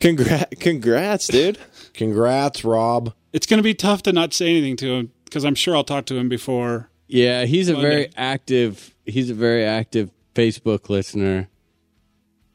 Congrats, 0.01 0.55
congrats, 0.61 1.27
dude. 1.27 1.59
Congrats, 1.95 2.65
Rob. 2.65 3.13
It's 3.33 3.47
going 3.47 3.59
to 3.59 3.63
be 3.65 3.75
tough 3.75 4.03
to 4.05 4.13
not 4.13 4.33
say 4.33 4.49
anything 4.49 4.77
to 4.79 4.87
him 4.95 5.13
because 5.25 5.45
I'm 5.45 5.55
sure 5.55 5.75
I'll 5.77 5.85
talk 5.85 6.07
to 6.07 6.17
him 6.17 6.29
before. 6.29 6.89
Yeah, 7.09 7.45
he's 7.45 7.69
a 7.69 7.73
Monday. 7.73 7.89
very 7.89 8.11
active. 8.17 8.95
He's 9.05 9.31
a 9.31 9.35
very 9.35 9.65
active 9.65 10.11
Facebook 10.35 10.89
listener. 10.89 11.49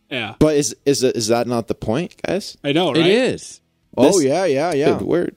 Yeah, 0.09 0.35
But 0.38 0.55
is 0.57 0.75
is 0.85 1.03
is 1.03 1.27
that 1.30 1.47
not 1.47 1.67
the 1.67 1.73
point, 1.73 2.22
guys? 2.22 2.55
I 2.63 2.72
know, 2.72 2.89
right? 2.93 2.97
It 2.97 3.07
is, 3.07 3.61
Oh 3.97 4.19
yeah, 4.19 4.45
yeah, 4.45 4.72
yeah. 4.73 4.99
Dude, 4.99 5.07
we're 5.07 5.30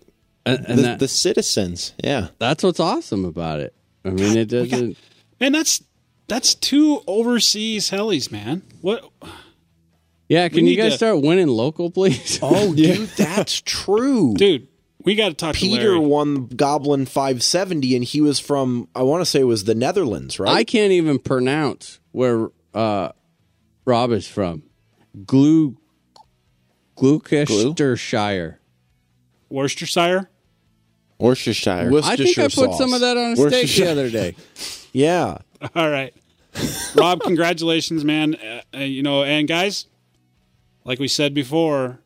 and, 0.45 0.67
and 0.67 0.79
the, 0.79 0.83
that, 0.83 0.99
the 0.99 1.09
citizens. 1.09 1.95
Yeah. 2.05 2.29
that's 2.39 2.63
what's 2.63 2.79
awesome 2.79 3.25
about 3.25 3.61
it. 3.61 3.75
I 4.05 4.11
mean, 4.11 4.37
it 4.37 4.47
doesn't. 4.51 4.99
And 5.41 5.55
that's 5.55 5.83
that's 6.29 6.55
two 6.55 7.03
overseas 7.07 7.91
helis, 7.91 8.31
man. 8.31 8.63
What? 8.83 9.11
Yeah, 10.29 10.49
can 10.49 10.67
you 10.67 10.77
guys 10.77 10.93
to- 10.93 10.97
start 10.97 11.23
winning 11.23 11.49
local, 11.49 11.91
please? 11.91 12.39
Oh, 12.43 12.75
dude, 12.75 13.09
that's 13.11 13.61
true. 13.61 14.35
Dude, 14.35 14.69
we 15.05 15.15
got 15.15 15.29
to 15.29 15.35
talk 15.35 15.55
to 15.55 15.61
Peter 15.61 15.91
Larry. 15.93 15.99
won 16.07 16.47
Goblin 16.49 17.07
570, 17.07 17.95
and 17.97 18.05
he 18.05 18.21
was 18.21 18.41
from 18.41 18.89
I 18.95 19.03
want 19.03 19.21
to 19.21 19.27
say 19.27 19.41
it 19.41 19.45
was 19.45 19.65
the 19.65 19.75
Netherlands, 19.75 20.41
right? 20.41 20.51
I 20.51 20.65
can't 20.65 20.93
even 20.93 21.19
pronounce 21.21 22.01
where 22.13 22.49
uh, 22.75 23.11
Rob 23.85 24.11
is 24.11 24.27
from. 24.27 24.65
Glue, 25.25 25.77
Gloucestershire. 26.97 28.61
Worcestershire. 29.49 30.29
Worcestershire. 31.19 31.91
I 32.05 32.17
think 32.17 32.37
I 32.39 32.43
put 32.45 32.53
sauce. 32.53 32.79
some 32.79 32.93
of 32.93 33.01
that 33.01 33.17
on 33.17 33.33
a 33.33 33.37
steak 33.37 33.71
the 33.71 33.91
other 33.91 34.11
day. 34.11 34.35
Yeah. 34.93 35.39
All 35.75 35.91
right, 35.91 36.15
Rob. 36.95 37.21
Congratulations, 37.21 38.03
man. 38.03 38.35
Uh, 38.37 38.63
uh, 38.75 38.79
you 38.79 39.03
know, 39.03 39.25
and 39.25 39.47
guys, 39.47 39.85
like 40.87 40.99
we 40.99 41.09
said 41.09 41.35
before, 41.35 41.99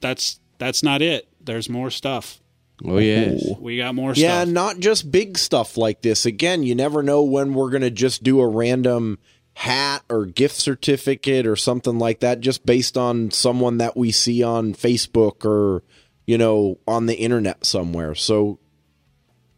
that's 0.00 0.40
that's 0.58 0.82
not 0.82 1.02
it. 1.02 1.28
There's 1.40 1.68
more 1.68 1.90
stuff. 1.90 2.40
Oh 2.84 2.98
yes. 2.98 3.42
We 3.58 3.76
got 3.76 3.94
more 3.94 4.12
Yeah, 4.14 4.42
stuff. 4.42 4.52
not 4.52 4.78
just 4.80 5.10
big 5.10 5.38
stuff 5.38 5.76
like 5.76 6.02
this. 6.02 6.26
Again, 6.26 6.62
you 6.62 6.74
never 6.74 7.02
know 7.02 7.22
when 7.22 7.54
we're 7.54 7.70
going 7.70 7.82
to 7.82 7.90
just 7.90 8.22
do 8.22 8.40
a 8.40 8.46
random 8.48 9.18
hat 9.54 10.02
or 10.10 10.26
gift 10.26 10.56
certificate 10.56 11.46
or 11.46 11.56
something 11.56 11.98
like 11.98 12.20
that 12.20 12.40
just 12.40 12.66
based 12.66 12.98
on 12.98 13.30
someone 13.30 13.78
that 13.78 13.96
we 13.96 14.12
see 14.12 14.42
on 14.42 14.74
Facebook 14.74 15.44
or, 15.46 15.82
you 16.26 16.36
know, 16.36 16.78
on 16.86 17.06
the 17.06 17.14
internet 17.14 17.64
somewhere. 17.64 18.14
So 18.14 18.58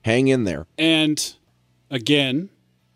hang 0.03 0.29
in 0.29 0.45
there. 0.45 0.67
And 0.79 1.35
again, 1.91 2.51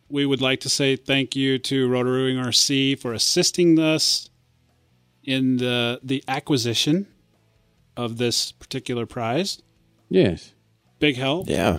we 0.08 0.24
would 0.24 0.40
like 0.40 0.60
to 0.60 0.68
say 0.68 0.94
thank 0.94 1.34
you 1.34 1.58
to 1.58 1.88
Rotary 1.88 2.34
Wing 2.34 2.44
RC 2.44 3.00
for 3.00 3.12
assisting 3.12 3.78
us 3.80 4.30
in 5.24 5.58
the 5.58 6.00
the 6.02 6.22
acquisition 6.28 7.06
of 7.96 8.18
this 8.18 8.52
particular 8.52 9.06
prize. 9.06 9.62
Yes. 10.08 10.54
Big 10.98 11.16
help. 11.16 11.48
yeah. 11.48 11.78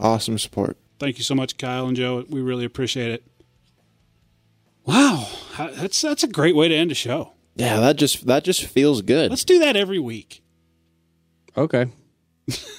Awesome 0.00 0.38
support. 0.38 0.76
Thank 0.98 1.18
you 1.18 1.24
so 1.24 1.34
much, 1.34 1.56
Kyle 1.56 1.86
and 1.86 1.96
Joe. 1.96 2.24
We 2.28 2.40
really 2.40 2.64
appreciate 2.64 3.10
it. 3.10 3.24
Wow, 4.84 5.28
that's 5.56 6.00
that's 6.02 6.24
a 6.24 6.28
great 6.28 6.54
way 6.56 6.68
to 6.68 6.74
end 6.74 6.90
a 6.90 6.94
show. 6.94 7.32
Yeah, 7.56 7.80
that 7.80 7.96
just 7.96 8.26
that 8.26 8.44
just 8.44 8.64
feels 8.64 9.02
good. 9.02 9.30
Let's 9.30 9.44
do 9.44 9.58
that 9.60 9.76
every 9.76 9.98
week. 9.98 10.42
Okay. 11.56 11.86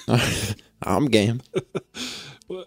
I'm 0.82 1.06
game. 1.06 1.40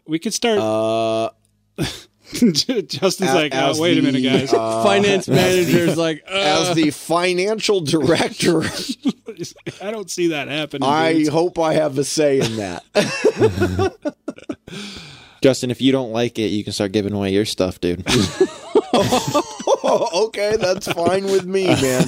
We 0.05 0.19
could 0.19 0.33
start. 0.33 0.59
Uh, 0.59 1.29
Justin's 2.33 3.33
like, 3.33 3.53
oh, 3.55 3.71
as 3.71 3.79
wait 3.79 3.97
a 3.97 4.01
minute, 4.01 4.21
guys. 4.21 4.53
uh, 4.53 4.83
Finance 4.83 5.27
manager's 5.27 5.97
like, 5.97 6.23
uh, 6.27 6.67
as 6.69 6.75
the 6.75 6.91
financial 6.91 7.81
director, 7.81 8.61
I 9.81 9.91
don't 9.91 10.11
see 10.11 10.27
that 10.27 10.47
happening. 10.47 10.87
I 10.87 11.13
dudes. 11.13 11.29
hope 11.29 11.57
I 11.57 11.73
have 11.73 11.97
a 11.97 12.03
say 12.03 12.39
in 12.39 12.57
that. 12.57 12.83
Justin, 15.41 15.71
if 15.71 15.81
you 15.81 15.91
don't 15.91 16.11
like 16.11 16.37
it, 16.37 16.47
you 16.47 16.63
can 16.63 16.73
start 16.73 16.91
giving 16.91 17.13
away 17.13 17.33
your 17.33 17.45
stuff, 17.45 17.79
dude. 17.79 18.03
Okay, 18.93 20.55
that's 20.57 20.91
fine 20.91 21.25
with 21.25 21.45
me, 21.45 21.67
man. 21.67 22.03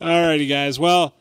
Alrighty, 0.00 0.48
guys. 0.48 0.78
Well, 0.78 1.14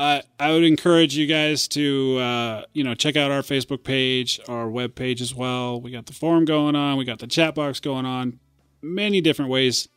uh, 0.00 0.22
I 0.38 0.52
would 0.52 0.64
encourage 0.64 1.16
you 1.16 1.26
guys 1.26 1.68
to 1.68 2.18
uh, 2.18 2.62
you 2.72 2.82
know 2.84 2.94
check 2.94 3.16
out 3.16 3.30
our 3.30 3.42
Facebook 3.42 3.84
page, 3.84 4.40
our 4.48 4.68
web 4.68 4.94
page 4.94 5.20
as 5.20 5.34
well. 5.34 5.80
We 5.80 5.90
got 5.90 6.06
the 6.06 6.12
forum 6.12 6.44
going 6.44 6.74
on, 6.74 6.96
we 6.96 7.04
got 7.04 7.18
the 7.18 7.26
chat 7.26 7.54
box 7.54 7.80
going 7.80 8.06
on, 8.06 8.40
many 8.80 9.20
different 9.20 9.50
ways 9.50 9.88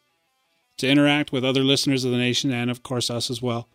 to 0.77 0.88
interact 0.90 1.32
with 1.32 1.45
other 1.45 1.64
listeners 1.64 2.03
of 2.03 2.11
the 2.11 2.17
nation, 2.17 2.51
and 2.51 2.69
of 2.69 2.83
course 2.83 3.09
us 3.09 3.30
as 3.30 3.41
well. 3.41 3.69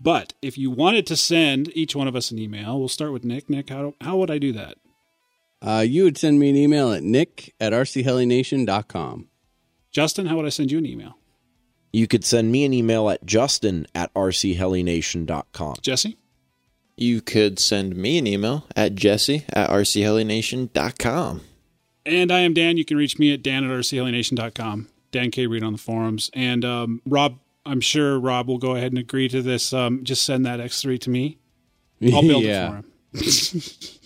But 0.00 0.34
if 0.42 0.58
you 0.58 0.70
wanted 0.70 1.06
to 1.08 1.16
send 1.16 1.76
each 1.76 1.96
one 1.96 2.06
of 2.06 2.14
us 2.14 2.30
an 2.30 2.38
email, 2.38 2.78
we'll 2.78 2.88
start 2.88 3.12
with 3.12 3.24
Nick. 3.24 3.48
Nick, 3.48 3.70
how 3.70 3.94
how 4.00 4.16
would 4.18 4.30
I 4.30 4.38
do 4.38 4.52
that? 4.52 4.76
uh, 5.62 5.84
you 5.86 6.04
would 6.04 6.18
send 6.18 6.38
me 6.38 6.50
an 6.50 6.56
email 6.56 6.92
at 6.92 7.02
nick 7.02 7.54
at 7.58 7.72
rchelination.com. 7.72 9.28
Justin, 9.90 10.26
how 10.26 10.36
would 10.36 10.46
I 10.46 10.50
send 10.50 10.70
you 10.70 10.78
an 10.78 10.86
email? 10.86 11.17
You 11.92 12.06
could 12.06 12.24
send 12.24 12.52
me 12.52 12.64
an 12.64 12.72
email 12.72 13.08
at 13.08 13.24
justin 13.24 13.86
at 13.94 14.12
rchelination.com. 14.14 15.76
Jesse, 15.80 16.16
you 16.96 17.20
could 17.20 17.58
send 17.58 17.96
me 17.96 18.18
an 18.18 18.26
email 18.26 18.66
at 18.76 18.94
jesse 18.94 19.44
at 19.52 19.70
rchelination.com. 19.70 21.40
And 22.04 22.32
I 22.32 22.40
am 22.40 22.54
Dan. 22.54 22.76
You 22.76 22.84
can 22.84 22.96
reach 22.96 23.18
me 23.18 23.32
at 23.32 23.42
dan 23.42 23.64
at 23.64 23.70
rchelination.com. 23.70 24.88
Dan 25.10 25.30
K. 25.30 25.46
Reed 25.46 25.62
on 25.62 25.72
the 25.72 25.78
forums. 25.78 26.30
And 26.34 26.64
um, 26.64 27.02
Rob, 27.06 27.38
I'm 27.64 27.80
sure 27.80 28.18
Rob 28.18 28.48
will 28.48 28.58
go 28.58 28.74
ahead 28.74 28.92
and 28.92 28.98
agree 28.98 29.28
to 29.28 29.42
this. 29.42 29.72
Um, 29.72 30.04
just 30.04 30.22
send 30.22 30.44
that 30.46 30.60
X3 30.60 31.00
to 31.00 31.10
me. 31.10 31.38
I'll 32.12 32.22
build 32.22 32.44
yeah. 32.44 32.66
it 32.66 32.68
for 32.68 32.76
him. 32.76 33.62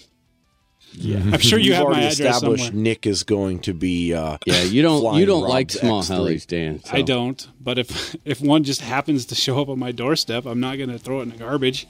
yeah. 0.95 1.19
I'm 1.33 1.39
sure 1.41 1.59
you 1.59 1.67
You've 1.67 1.77
have 1.77 1.85
my 1.85 1.91
already 1.95 2.07
address 2.13 2.35
established 2.37 2.65
somewhere. 2.67 2.83
Nick 2.83 3.07
is 3.07 3.23
going 3.23 3.61
to 3.61 3.75
be. 3.75 4.13
Uh, 4.15 4.39
Yeah, 4.47 4.63
you 4.63 4.83
don't 4.83 5.17
you 5.19 5.27
don't 5.27 5.43
Rob's 5.43 5.53
like 5.53 5.71
small 5.71 6.03
X3. 6.03 6.09
helis, 6.17 6.47
Dan. 6.47 6.83
so- 6.85 6.91
I 6.97 7.03
don't. 7.03 7.49
But 7.61 7.79
if 7.79 8.17
if 8.25 8.41
one 8.41 8.65
just 8.65 8.81
happens 8.81 9.27
to 9.27 9.35
show 9.35 9.61
up 9.61 9.69
on 9.69 9.79
my 9.79 9.93
doorstep, 9.93 10.47
I'm 10.47 10.61
not 10.61 10.77
going 10.77 10.91
to 10.91 10.99
throw 10.99 11.21
it 11.21 11.23
in 11.25 11.31
the 11.31 11.37
garbage. 11.37 11.87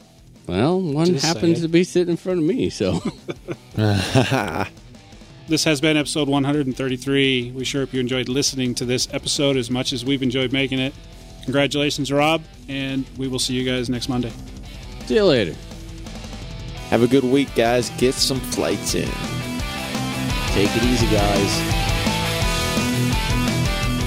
Well, 0.47 0.81
one 0.81 1.06
Just 1.06 1.24
happens 1.24 1.60
to 1.60 1.68
be 1.68 1.84
sitting 1.84 2.10
in 2.10 2.16
front 2.16 2.40
of 2.40 2.44
me, 2.44 2.68
so 2.68 3.00
This 5.48 5.64
has 5.64 5.81
been 5.81 5.97
episode 5.97 6.28
133. 6.28 7.52
We 7.55 7.64
sure 7.64 7.82
hope 7.82 7.92
you 7.92 8.00
enjoyed 8.00 8.28
listening 8.28 8.74
to 8.76 8.84
this 8.84 9.08
episode 9.12 9.56
as 9.56 9.70
much 9.70 9.92
as 9.92 10.05
we've 10.05 10.22
enjoyed 10.22 10.52
making 10.52 10.78
it. 10.78 10.94
Congratulations, 11.44 12.10
Rob. 12.12 12.42
And 12.68 13.05
we 13.16 13.28
will 13.28 13.39
see 13.39 13.55
you 13.55 13.64
guys 13.68 13.89
next 13.90 14.08
Monday. 14.08 14.32
see 15.06 15.14
you 15.16 15.24
later. 15.24 15.55
Have 16.92 17.02
a 17.02 17.06
good 17.06 17.24
week, 17.24 17.48
guys. 17.54 17.88
Get 17.96 18.12
some 18.12 18.38
flights 18.38 18.94
in. 18.94 19.08
Take 20.48 20.68
it 20.76 20.82
easy, 20.82 21.06
guys. 21.06 21.50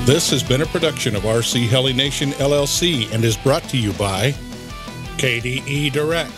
This 0.06 0.30
has 0.30 0.44
been 0.44 0.62
a 0.62 0.68
production 0.68 1.16
of 1.16 1.24
RC 1.24 1.68
Heli 1.68 1.94
Nation 1.94 2.30
LLC 2.34 3.12
and 3.12 3.24
is 3.24 3.38
brought 3.38 3.64
to 3.70 3.78
you 3.78 3.92
by 3.94 4.34
KDE 5.18 5.94
Direct, 5.94 6.32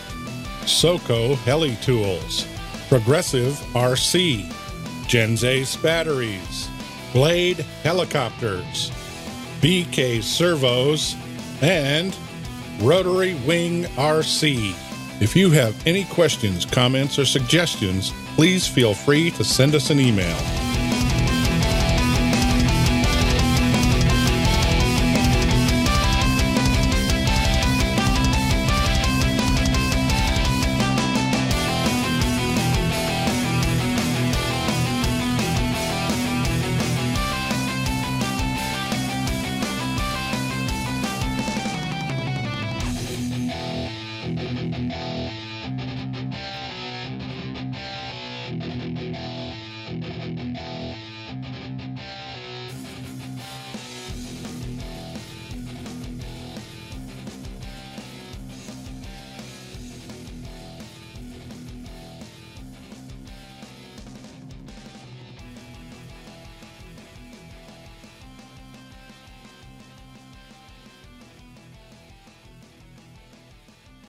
SOCO 0.64 1.34
Heli 1.34 1.76
Tools, 1.82 2.46
Progressive 2.88 3.52
RC, 3.74 4.50
Gens 5.06 5.44
Ace 5.44 5.76
Batteries, 5.76 6.70
Blade 7.12 7.58
Helicopters, 7.82 8.90
BK 9.60 10.22
Servos, 10.22 11.14
and 11.60 12.16
Rotary 12.80 13.34
Wing 13.46 13.84
RC. 13.96 14.87
If 15.20 15.34
you 15.34 15.50
have 15.50 15.74
any 15.84 16.04
questions, 16.04 16.64
comments, 16.64 17.18
or 17.18 17.24
suggestions, 17.24 18.12
please 18.36 18.68
feel 18.68 18.94
free 18.94 19.32
to 19.32 19.42
send 19.42 19.74
us 19.74 19.90
an 19.90 19.98
email. 19.98 20.67